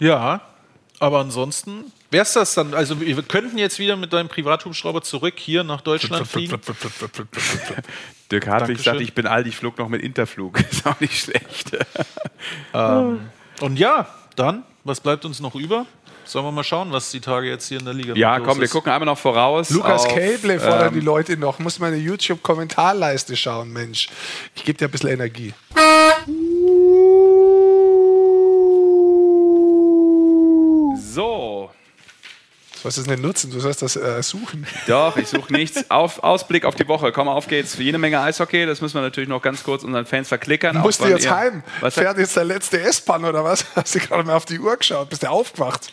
Ja, 0.00 0.40
aber 0.98 1.20
ansonsten 1.20 1.92
wäre 2.10 2.22
es 2.22 2.32
das 2.32 2.54
dann. 2.54 2.74
Also 2.74 3.00
wir 3.00 3.22
könnten 3.22 3.56
jetzt 3.58 3.78
wieder 3.78 3.96
mit 3.96 4.12
deinem 4.12 4.28
Privathubschrauber 4.28 5.02
zurück 5.02 5.34
hier 5.38 5.64
nach 5.64 5.80
Deutschland 5.80 6.26
fliegen. 6.28 6.60
Dirk 8.30 8.46
Hartwig 8.46 8.78
sagt, 8.80 9.00
ich 9.00 9.14
bin 9.14 9.26
alt, 9.26 9.46
ich 9.46 9.56
flog 9.56 9.78
noch 9.78 9.88
mit 9.88 10.02
Interflug. 10.02 10.60
Ist 10.70 10.86
auch 10.86 10.98
nicht 11.00 11.18
schlecht. 11.18 11.76
Ähm, 12.72 13.20
und 13.60 13.78
ja, 13.78 14.08
dann, 14.34 14.62
was 14.84 15.00
bleibt 15.00 15.26
uns 15.26 15.40
noch 15.40 15.54
über? 15.54 15.84
Sollen 16.24 16.46
wir 16.46 16.52
mal 16.52 16.64
schauen, 16.64 16.90
was 16.90 17.10
die 17.10 17.20
Tage 17.20 17.48
jetzt 17.48 17.68
hier 17.68 17.78
in 17.78 17.84
der 17.84 17.92
Liga 17.92 18.14
Ja, 18.14 18.40
komm, 18.40 18.56
wir 18.58 18.64
ist? 18.64 18.70
gucken 18.70 18.90
einmal 18.90 19.04
noch 19.04 19.18
voraus. 19.18 19.68
Lukas 19.68 20.06
auf, 20.06 20.14
Käble 20.14 20.58
fordern 20.58 20.88
ähm, 20.88 20.94
die 20.94 21.00
Leute 21.04 21.36
noch. 21.36 21.58
Muss 21.58 21.78
meine 21.78 21.96
YouTube-Kommentarleiste 21.96 23.36
schauen, 23.36 23.72
Mensch. 23.72 24.08
Ich 24.54 24.64
gebe 24.64 24.78
dir 24.78 24.86
ein 24.86 24.90
bisschen 24.90 25.10
Energie. 25.10 25.52
So, 31.12 31.70
Du 32.69 32.69
sollst 32.82 32.98
es 32.98 33.06
nicht 33.06 33.22
nutzen, 33.22 33.50
du 33.50 33.60
sollst 33.60 33.82
das 33.82 33.96
äh, 33.96 34.22
suchen. 34.22 34.66
doch, 34.86 35.16
ich 35.16 35.28
suche 35.28 35.52
nichts. 35.52 35.90
Auf, 35.90 36.22
Ausblick 36.22 36.64
auf 36.64 36.74
die 36.74 36.86
Woche. 36.88 37.12
Komm, 37.12 37.28
auf 37.28 37.46
geht's. 37.46 37.76
Jede 37.78 37.98
Menge 37.98 38.20
Eishockey. 38.20 38.66
Das 38.66 38.80
müssen 38.80 38.94
wir 38.94 39.02
natürlich 39.02 39.28
noch 39.28 39.42
ganz 39.42 39.62
kurz 39.62 39.84
unseren 39.84 40.06
Fans 40.06 40.28
verklickern. 40.28 40.74
Du 40.76 40.80
musst 40.82 41.00
wenn 41.02 41.10
jetzt 41.10 41.24
ihr- 41.24 41.34
heim. 41.36 41.62
Was 41.80 41.94
Fährt 41.94 42.18
jetzt 42.18 42.36
der 42.36 42.44
letzte 42.44 42.80
S-Bahn 42.80 43.24
oder 43.24 43.44
was? 43.44 43.64
Hast 43.76 43.94
du 43.94 43.98
gerade 44.00 44.24
mal 44.24 44.34
auf 44.36 44.44
die 44.46 44.58
Uhr 44.58 44.76
geschaut? 44.76 45.08
Bist 45.10 45.22
du 45.22 45.30
aufgewacht? 45.30 45.92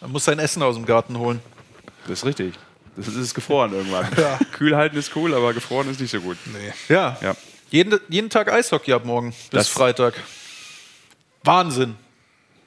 Man 0.00 0.12
muss 0.12 0.24
sein 0.24 0.38
Essen 0.38 0.62
aus 0.62 0.74
dem 0.76 0.86
Garten 0.86 1.18
holen. 1.18 1.40
Das 2.06 2.20
ist 2.20 2.24
richtig. 2.26 2.54
Das 2.96 3.06
ist, 3.08 3.16
das 3.16 3.24
ist 3.24 3.34
gefroren 3.34 3.72
irgendwann. 3.72 4.06
Ja. 4.16 4.38
Kühl 4.52 4.74
halten 4.76 4.96
ist 4.96 5.14
cool, 5.16 5.34
aber 5.34 5.52
gefroren 5.54 5.90
ist 5.90 6.00
nicht 6.00 6.10
so 6.10 6.20
gut. 6.20 6.36
Nee. 6.46 6.72
Ja. 6.92 7.16
Ja. 7.20 7.34
Jeden, 7.70 8.00
jeden 8.08 8.30
Tag 8.30 8.50
Eishockey 8.52 8.92
ab 8.92 9.04
morgen 9.04 9.30
bis 9.30 9.48
Das- 9.50 9.68
Freitag. 9.68 10.14
Wahnsinn. 11.44 11.96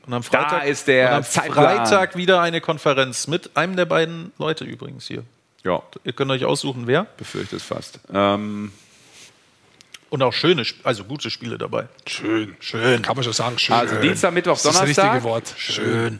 Und 0.07 0.13
am 0.13 0.23
Freitag, 0.23 0.49
Da 0.49 0.57
ist 0.59 0.87
der 0.87 1.09
und 1.09 1.15
am 1.17 1.23
Zeitplan. 1.23 1.85
Freitag 1.87 2.15
wieder 2.17 2.41
eine 2.41 2.59
Konferenz 2.61 3.27
mit 3.27 3.55
einem 3.55 3.75
der 3.75 3.85
beiden 3.85 4.31
Leute 4.37 4.63
übrigens 4.65 5.07
hier. 5.07 5.23
Ja, 5.63 5.81
Ihr 6.03 6.13
könnt 6.13 6.31
euch 6.31 6.43
aussuchen, 6.45 6.87
wer. 6.87 7.05
befürchte 7.17 7.55
es 7.55 7.63
fast. 7.63 7.99
Ähm, 8.11 8.71
Und 10.09 10.23
auch 10.23 10.33
schöne, 10.33 10.65
also 10.83 11.03
gute 11.03 11.29
Spiele 11.29 11.57
dabei. 11.57 11.87
Schön, 12.07 12.55
schön. 12.59 13.01
Kann 13.03 13.15
man 13.15 13.23
schon 13.23 13.33
sagen, 13.33 13.57
schön. 13.59 13.75
also 13.75 13.95
Dienstag, 14.01 14.33
Mittwoch, 14.33 14.53
das 14.53 14.65
ist 14.65 14.65
das 14.65 14.79
Donnerstag. 14.79 15.05
richtige 15.13 15.23
Wort. 15.29 15.53
Schön. 15.57 16.19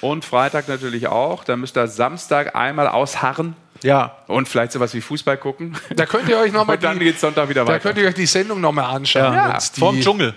Und 0.00 0.24
Freitag 0.24 0.68
natürlich 0.68 1.06
auch. 1.08 1.44
Dann 1.44 1.60
müsst 1.60 1.76
ihr 1.76 1.86
Samstag 1.86 2.56
einmal 2.56 2.88
ausharren 2.88 3.54
Ja. 3.82 4.16
und 4.26 4.48
vielleicht 4.48 4.72
sowas 4.72 4.92
wie 4.94 5.00
Fußball 5.02 5.36
gucken. 5.36 5.76
Da 5.94 6.06
könnt 6.06 6.28
ihr 6.28 6.38
euch 6.38 6.52
nochmal 6.52 6.76
Und 6.76 6.82
dann 6.84 6.98
die, 6.98 7.04
geht's 7.06 7.20
Sonntag 7.20 7.48
wieder 7.50 7.64
da 7.64 7.72
weiter. 7.72 7.80
könnt 7.80 7.98
ihr 7.98 8.08
euch 8.08 8.14
die 8.14 8.26
Sendung 8.26 8.60
nochmal 8.60 8.86
anschauen. 8.96 9.34
Ja, 9.34 9.58
die, 9.58 9.78
vorm 9.80 10.00
Dschungel. 10.00 10.34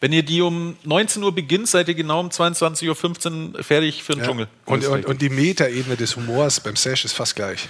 Wenn 0.00 0.12
ihr 0.12 0.22
die 0.22 0.42
um 0.42 0.76
19 0.84 1.22
Uhr 1.22 1.34
beginnt, 1.34 1.68
seid 1.68 1.88
ihr 1.88 1.94
genau 1.94 2.20
um 2.20 2.28
22.15 2.28 3.54
Uhr 3.54 3.62
fertig 3.62 4.02
für 4.02 4.12
den 4.12 4.20
ja. 4.20 4.26
Dschungel. 4.26 4.48
Und, 4.66 4.86
und, 4.86 5.06
und 5.06 5.22
die 5.22 5.30
Metaebene 5.30 5.96
des 5.96 6.16
Humors 6.16 6.60
beim 6.60 6.76
Sesh 6.76 7.04
ist 7.04 7.12
fast 7.12 7.36
gleich. 7.36 7.68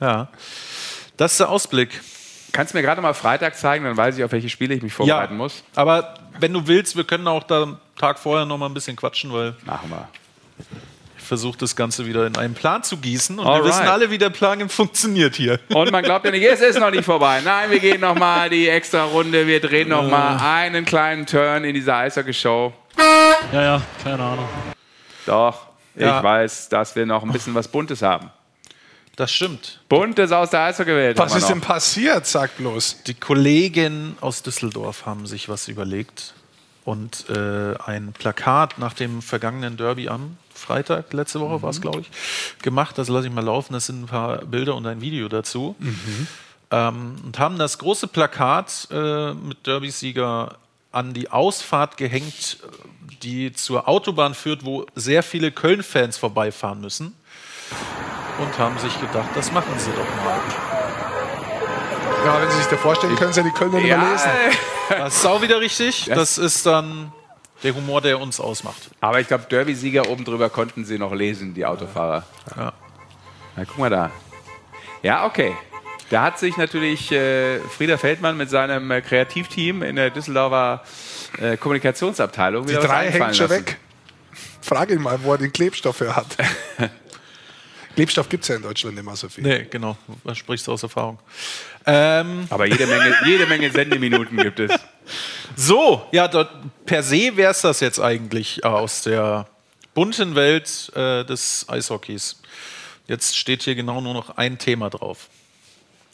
Ja. 0.00 0.28
Das 1.16 1.32
ist 1.32 1.40
der 1.40 1.50
Ausblick. 1.50 2.00
Kannst 2.52 2.72
du 2.72 2.78
mir 2.78 2.82
gerade 2.82 3.00
mal 3.00 3.14
Freitag 3.14 3.56
zeigen, 3.56 3.84
dann 3.84 3.96
weiß 3.96 4.16
ich, 4.16 4.24
auf 4.24 4.32
welche 4.32 4.48
Spiele 4.48 4.74
ich 4.74 4.82
mich 4.82 4.92
vorbereiten 4.92 5.36
muss. 5.36 5.62
Aber 5.74 6.14
wenn 6.38 6.52
du 6.52 6.66
willst, 6.66 6.96
wir 6.96 7.04
können 7.04 7.26
auch 7.26 7.44
da 7.44 7.62
am 7.62 7.78
Tag 7.96 8.18
vorher 8.18 8.46
noch 8.46 8.58
mal 8.58 8.66
ein 8.66 8.74
bisschen 8.74 8.96
quatschen, 8.96 9.32
weil 9.32 9.56
Machen 9.64 9.90
wir. 9.90 10.08
Ich 11.24 11.28
versuche 11.28 11.56
das 11.56 11.74
Ganze 11.74 12.04
wieder 12.04 12.26
in 12.26 12.36
einen 12.36 12.52
Plan 12.52 12.82
zu 12.82 12.98
gießen. 12.98 13.38
Und 13.38 13.46
Alright. 13.46 13.64
wir 13.64 13.68
wissen 13.70 13.88
alle, 13.88 14.10
wie 14.10 14.18
der 14.18 14.28
Plan 14.28 14.68
funktioniert 14.68 15.34
hier. 15.36 15.58
Und 15.72 15.90
man 15.90 16.04
glaubt 16.04 16.26
ja 16.26 16.30
nicht, 16.30 16.44
es 16.44 16.60
ist 16.60 16.78
noch 16.78 16.90
nicht 16.90 17.02
vorbei. 17.06 17.40
Nein, 17.42 17.70
wir 17.70 17.80
gehen 17.80 18.02
noch 18.02 18.14
mal 18.14 18.50
die 18.50 18.68
extra 18.68 19.04
Runde. 19.04 19.46
Wir 19.46 19.58
drehen 19.58 19.88
noch 19.88 20.02
mal 20.06 20.36
einen 20.36 20.84
kleinen 20.84 21.24
Turn 21.24 21.64
in 21.64 21.72
dieser 21.74 21.96
Eishockey-Show. 21.96 22.74
Ja, 23.54 23.62
ja, 23.62 23.82
keine 24.02 24.22
Ahnung. 24.22 24.46
Doch, 25.24 25.68
Ja. 25.94 26.18
ich 26.18 26.22
weiß, 26.24 26.68
dass 26.68 26.94
wir 26.94 27.06
noch 27.06 27.22
ein 27.22 27.32
bisschen 27.32 27.54
was 27.54 27.68
Buntes 27.68 28.02
haben. 28.02 28.28
Das 29.16 29.32
stimmt. 29.32 29.80
Buntes 29.88 30.30
aus 30.30 30.50
der 30.50 30.60
Eishockeywelt. 30.64 31.16
Was 31.16 31.34
ist 31.34 31.48
denn 31.48 31.62
passiert? 31.62 32.26
Sag 32.26 32.54
bloß. 32.58 33.04
Die 33.06 33.14
Kollegen 33.14 34.18
aus 34.20 34.42
Düsseldorf 34.42 35.06
haben 35.06 35.26
sich 35.26 35.48
was 35.48 35.68
überlegt 35.68 36.34
und 36.84 37.24
äh, 37.30 37.76
ein 37.86 38.12
Plakat 38.12 38.78
nach 38.78 38.92
dem 38.92 39.22
vergangenen 39.22 39.78
Derby 39.78 40.10
am 40.10 40.36
Freitag, 40.64 41.12
letzte 41.12 41.40
Woche 41.40 41.62
war 41.62 41.70
es, 41.70 41.80
glaube 41.80 42.00
ich, 42.00 42.10
gemacht. 42.62 42.96
Das 42.98 43.08
lasse 43.08 43.26
ich 43.26 43.32
mal 43.32 43.44
laufen. 43.44 43.74
Das 43.74 43.86
sind 43.86 44.02
ein 44.02 44.06
paar 44.06 44.38
Bilder 44.44 44.74
und 44.74 44.86
ein 44.86 45.00
Video 45.00 45.28
dazu. 45.28 45.76
Ähm, 46.70 47.16
und 47.24 47.38
haben 47.38 47.58
das 47.58 47.78
große 47.78 48.06
Plakat 48.08 48.88
äh, 48.90 49.34
mit 49.34 49.66
Derby-Sieger 49.66 50.56
an 50.90 51.12
die 51.12 51.30
Ausfahrt 51.30 51.96
gehängt, 51.96 52.58
die 53.22 53.52
zur 53.52 53.88
Autobahn 53.88 54.34
führt, 54.34 54.64
wo 54.64 54.86
sehr 54.94 55.22
viele 55.22 55.52
Köln-Fans 55.52 56.16
vorbeifahren 56.16 56.80
müssen. 56.80 57.14
Und 58.38 58.58
haben 58.58 58.78
sich 58.78 58.98
gedacht, 59.00 59.28
das 59.34 59.52
machen 59.52 59.72
sie 59.78 59.90
doch 59.90 60.24
mal. 60.24 60.40
Ja, 62.24 62.40
wenn 62.40 62.50
Sie 62.50 62.56
sich 62.56 62.66
das 62.66 62.80
vorstellen, 62.80 63.16
können 63.16 63.32
Sie 63.32 63.40
ja 63.40 63.46
die 63.46 63.52
Kölner 63.52 63.78
nicht 63.78 63.86
mehr 63.86 64.10
lesen. 64.10 64.30
Das 64.88 65.16
ist 65.16 65.26
auch 65.26 65.42
wieder 65.42 65.60
richtig. 65.60 66.06
Das 66.06 66.38
ist 66.38 66.64
dann 66.64 67.12
der 67.64 67.74
Humor, 67.74 68.00
der 68.00 68.20
uns 68.20 68.38
ausmacht. 68.38 68.90
Aber 69.00 69.20
ich 69.20 69.26
glaube, 69.26 69.44
Derby-Sieger 69.50 70.08
oben 70.08 70.24
drüber 70.24 70.50
konnten 70.50 70.84
sie 70.84 70.98
noch 70.98 71.12
lesen, 71.12 71.54
die 71.54 71.64
Autofahrer. 71.66 72.24
Ja. 72.56 72.72
Na, 73.56 73.64
guck 73.64 73.78
mal 73.78 73.90
da. 73.90 74.10
Ja, 75.02 75.26
okay. 75.26 75.54
Da 76.10 76.22
hat 76.22 76.38
sich 76.38 76.56
natürlich 76.56 77.10
äh, 77.10 77.58
Frieder 77.60 77.98
Feldmann 77.98 78.36
mit 78.36 78.50
seinem 78.50 78.90
äh, 78.90 79.00
Kreativteam 79.00 79.82
in 79.82 79.96
der 79.96 80.10
Düsseldorfer 80.10 80.84
äh, 81.40 81.56
Kommunikationsabteilung 81.56 82.66
Die 82.66 82.70
wieder 82.72 82.82
was 82.82 82.88
drei 82.88 83.10
hängen 83.10 83.34
schon 83.34 83.48
lassen. 83.48 83.66
weg. 83.66 83.78
Frag 84.60 84.90
ihn 84.90 85.02
mal, 85.02 85.22
wo 85.22 85.32
er 85.32 85.38
den 85.38 85.52
Klebstoff 85.52 86.00
her 86.00 86.14
hat. 86.14 86.36
Klebstoff 87.94 88.28
gibt 88.28 88.42
es 88.44 88.48
ja 88.48 88.56
in 88.56 88.62
Deutschland 88.62 88.96
nicht 88.96 89.04
mehr 89.04 89.16
so 89.16 89.28
viel. 89.28 89.44
Nee, 89.44 89.66
genau. 89.70 89.96
Da 90.24 90.34
sprichst 90.34 90.66
du 90.66 90.72
aus 90.72 90.82
Erfahrung. 90.82 91.18
Ähm, 91.86 92.46
Aber 92.50 92.66
jede 92.66 92.86
Menge, 92.86 93.14
jede 93.24 93.46
Menge 93.46 93.70
Sendeminuten 93.70 94.36
gibt 94.36 94.60
es. 94.60 94.72
so, 95.56 96.06
ja, 96.12 96.28
dort, 96.28 96.50
per 96.86 97.02
se 97.02 97.36
wäre 97.36 97.50
es 97.52 97.60
das 97.60 97.80
jetzt 97.80 98.00
eigentlich 98.00 98.64
aus 98.64 99.02
der 99.02 99.46
bunten 99.94 100.34
Welt 100.34 100.90
äh, 100.94 101.24
des 101.24 101.66
Eishockeys. 101.68 102.40
Jetzt 103.06 103.36
steht 103.36 103.62
hier 103.62 103.74
genau 103.74 104.00
nur 104.00 104.14
noch 104.14 104.36
ein 104.36 104.58
Thema 104.58 104.90
drauf. 104.90 105.28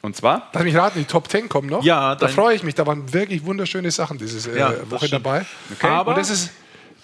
Und 0.02 0.16
zwar? 0.16 0.48
Lass 0.54 0.62
mich 0.64 0.74
raten, 0.76 0.98
die 0.98 1.04
Top 1.04 1.30
10 1.30 1.48
kommen 1.48 1.68
noch. 1.68 1.84
Ja, 1.84 2.14
da 2.14 2.28
freue 2.28 2.54
ich 2.56 2.62
mich. 2.62 2.74
Da 2.74 2.86
waren 2.86 3.12
wirklich 3.12 3.44
wunderschöne 3.44 3.90
Sachen 3.90 4.18
diese 4.18 4.50
äh, 4.50 4.58
Ja, 4.58 4.90
Woche 4.90 5.06
stimmt. 5.06 5.24
dabei. 5.26 5.44
Okay. 5.72 5.86
Aber- 5.86 6.10
Und 6.12 6.18
das 6.18 6.30
ist, 6.30 6.50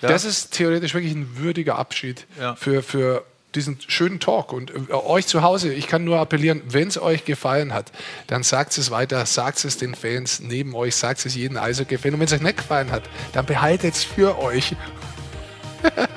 Ja. 0.00 0.08
das 0.08 0.24
ist 0.24 0.50
theoretisch 0.52 0.94
wirklich 0.94 1.12
ein 1.14 1.36
würdiger 1.38 1.76
Abschied 1.78 2.26
Ja. 2.40 2.54
für, 2.56 2.82
für 2.82 3.24
diesen 3.56 3.78
schönen 3.88 4.20
Talk. 4.20 4.52
Und 4.52 4.70
äh, 4.70 4.92
euch 4.92 5.26
zu 5.26 5.42
Hause, 5.42 5.72
ich 5.72 5.88
kann 5.88 6.04
nur 6.04 6.18
appellieren, 6.18 6.62
wenn 6.68 6.88
es 6.88 7.00
euch 7.00 7.24
gefallen 7.24 7.74
hat, 7.74 7.90
dann 8.26 8.42
sagt 8.42 8.76
es 8.78 8.90
weiter, 8.90 9.24
sagt 9.26 9.64
es 9.64 9.78
den 9.78 9.94
Fans 9.94 10.40
neben 10.40 10.74
euch, 10.74 10.94
sagt 10.96 11.24
es 11.26 11.34
jedem 11.34 11.56
Eishockey-Fan. 11.56 12.14
Und 12.14 12.20
wenn 12.20 12.26
es 12.26 12.32
euch 12.32 12.42
nicht 12.42 12.58
gefallen 12.58 12.92
hat, 12.92 13.02
dann 13.32 13.46
behaltet 13.46 13.94
es 13.94 14.04
für 14.04 14.38
euch. 14.38 14.74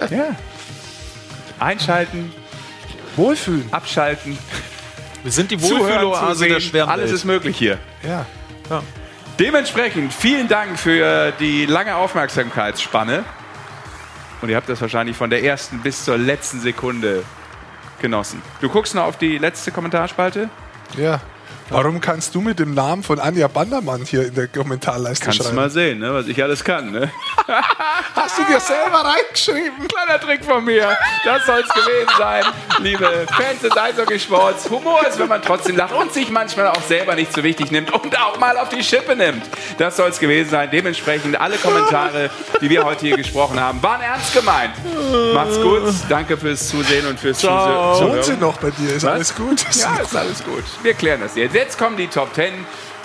Ja. 0.09 0.35
Einschalten 1.59 2.31
Wohlfühlen. 3.15 3.67
Abschalten. 3.71 4.37
Wir 5.21 5.31
sind 5.31 5.51
die 5.51 5.61
Wohlfühloase 5.61 6.47
der 6.47 6.59
Schwärmwelt. 6.59 6.99
Alles 6.99 7.11
ist 7.11 7.25
möglich 7.25 7.57
hier. 7.57 7.77
Ja. 8.01 8.25
Ja. 8.69 8.81
Dementsprechend 9.39 10.13
vielen 10.13 10.47
Dank 10.47 10.79
für 10.79 11.31
die 11.39 11.65
lange 11.65 11.95
Aufmerksamkeitsspanne. 11.95 13.23
Und 14.41 14.49
ihr 14.49 14.55
habt 14.55 14.69
das 14.69 14.81
wahrscheinlich 14.81 15.17
von 15.17 15.29
der 15.29 15.43
ersten 15.43 15.79
bis 15.79 16.05
zur 16.05 16.17
letzten 16.17 16.59
Sekunde 16.61 17.23
genossen. 18.01 18.41
Du 18.61 18.69
guckst 18.69 18.95
noch 18.95 19.03
auf 19.03 19.17
die 19.17 19.37
letzte 19.37 19.71
Kommentarspalte? 19.71 20.49
Ja. 20.97 21.19
Warum 21.71 22.01
kannst 22.01 22.33
du 22.33 22.41
mit 22.41 22.57
dem 22.57 22.73
Namen 22.73 23.03
von 23.03 23.19
Anja 23.19 23.47
Bandermann 23.47 24.03
hier 24.03 24.25
in 24.25 24.33
der 24.33 24.47
Kommentarleiste 24.47 25.25
Kannst 25.25 25.39
du 25.39 25.43
schreiben? 25.43 25.55
mal 25.55 25.69
sehen, 25.69 25.99
ne, 25.99 26.11
was 26.13 26.27
ich 26.27 26.41
alles 26.41 26.63
kann. 26.63 26.89
Ne? 26.91 27.11
Hast 28.15 28.39
du 28.39 28.43
dir 28.45 28.59
selber 28.59 29.03
reingeschrieben? 29.05 29.87
Kleiner 29.87 30.19
Trick 30.19 30.43
von 30.43 30.65
mir. 30.65 30.97
Das 31.23 31.45
soll 31.45 31.59
es 31.59 31.69
gewesen 31.69 32.09
sein, 32.17 32.43
liebe 32.79 33.27
Fans 33.35 33.61
des 33.61 33.77
Eishockeysports. 33.77 34.69
Humor 34.69 35.05
ist, 35.07 35.19
wenn 35.19 35.27
man 35.27 35.41
trotzdem 35.43 35.75
lacht 35.77 35.93
und 35.93 36.11
sich 36.11 36.31
manchmal 36.31 36.69
auch 36.69 36.81
selber 36.87 37.13
nicht 37.15 37.33
so 37.33 37.43
wichtig 37.43 37.69
nimmt 37.69 37.91
und 37.93 38.19
auch 38.19 38.39
mal 38.39 38.57
auf 38.57 38.69
die 38.69 38.83
Schippe 38.83 39.15
nimmt. 39.15 39.43
Das 39.77 39.95
soll 39.95 40.09
es 40.09 40.19
gewesen 40.19 40.49
sein. 40.49 40.69
Dementsprechend 40.71 41.39
alle 41.39 41.57
Kommentare, 41.57 42.31
die 42.61 42.69
wir 42.69 42.83
heute 42.83 43.05
hier 43.05 43.17
gesprochen 43.17 43.59
haben, 43.59 43.81
waren 43.83 44.01
ernst 44.01 44.33
gemeint. 44.33 44.73
Macht's 45.35 45.61
gut. 45.61 45.83
Danke 46.09 46.35
fürs 46.35 46.67
Zusehen 46.67 47.05
und 47.05 47.19
fürs 47.19 47.37
Ciao. 47.39 47.95
Zuhören. 47.95 48.15
Wohnt 48.15 48.25
sie 48.25 48.37
noch 48.37 48.57
bei 48.57 48.71
dir? 48.71 48.95
Ist 48.95 49.03
Was? 49.03 49.11
alles 49.13 49.35
gut? 49.35 49.65
Ja, 49.75 49.97
ist 50.01 50.15
alles 50.15 50.43
gut. 50.43 50.63
Wir 50.81 50.93
klären 50.95 51.21
das 51.21 51.35
jetzt. 51.35 51.58
Jetzt 51.59 51.77
kommen 51.77 51.97
die 51.97 52.07
Top 52.07 52.33
10 52.33 52.53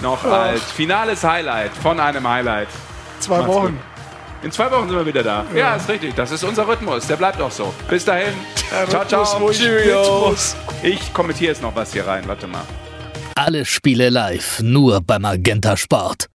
noch 0.00 0.22
als 0.22 0.62
finales 0.70 1.24
Highlight 1.24 1.72
von 1.82 1.98
einem 1.98 2.28
Highlight. 2.28 2.68
Zwei 3.18 3.38
Macht's 3.38 3.52
Wochen. 3.52 3.66
gut. 3.72 3.80
In 4.44 4.52
zwei 4.52 4.70
Wochen 4.70 4.88
sind 4.88 4.96
wir 4.96 5.04
wieder 5.06 5.24
da. 5.24 5.44
Ja, 5.56 5.74
ist 5.74 5.88
richtig. 5.88 6.14
Das 6.14 6.30
ist 6.30 6.44
unser 6.44 6.68
Rhythmus. 6.68 7.04
Der 7.08 7.16
bleibt 7.16 7.40
auch 7.40 7.50
so. 7.50 7.74
Bis 7.88 8.04
dahin. 8.04 8.32
Der 8.70 8.88
ciao, 8.88 9.00
Rhythmus, 9.00 9.30
ciao. 9.30 9.40
wo 9.40 9.50
ich 9.50 9.58
Cheerio. 9.58 10.28
mit 10.30 10.92
Ich 10.94 11.12
kommentiere 11.12 11.50
jetzt 11.50 11.62
noch 11.62 11.74
was 11.74 11.92
hier 11.92 12.06
rein. 12.06 12.22
Warte 12.28 12.46
mal. 12.46 12.62
Alle 13.34 13.64
Spiele 13.64 14.08
live, 14.08 14.60
nur 14.60 15.00
beim 15.00 15.22
Magenta 15.22 15.76
Sport. 15.76 16.28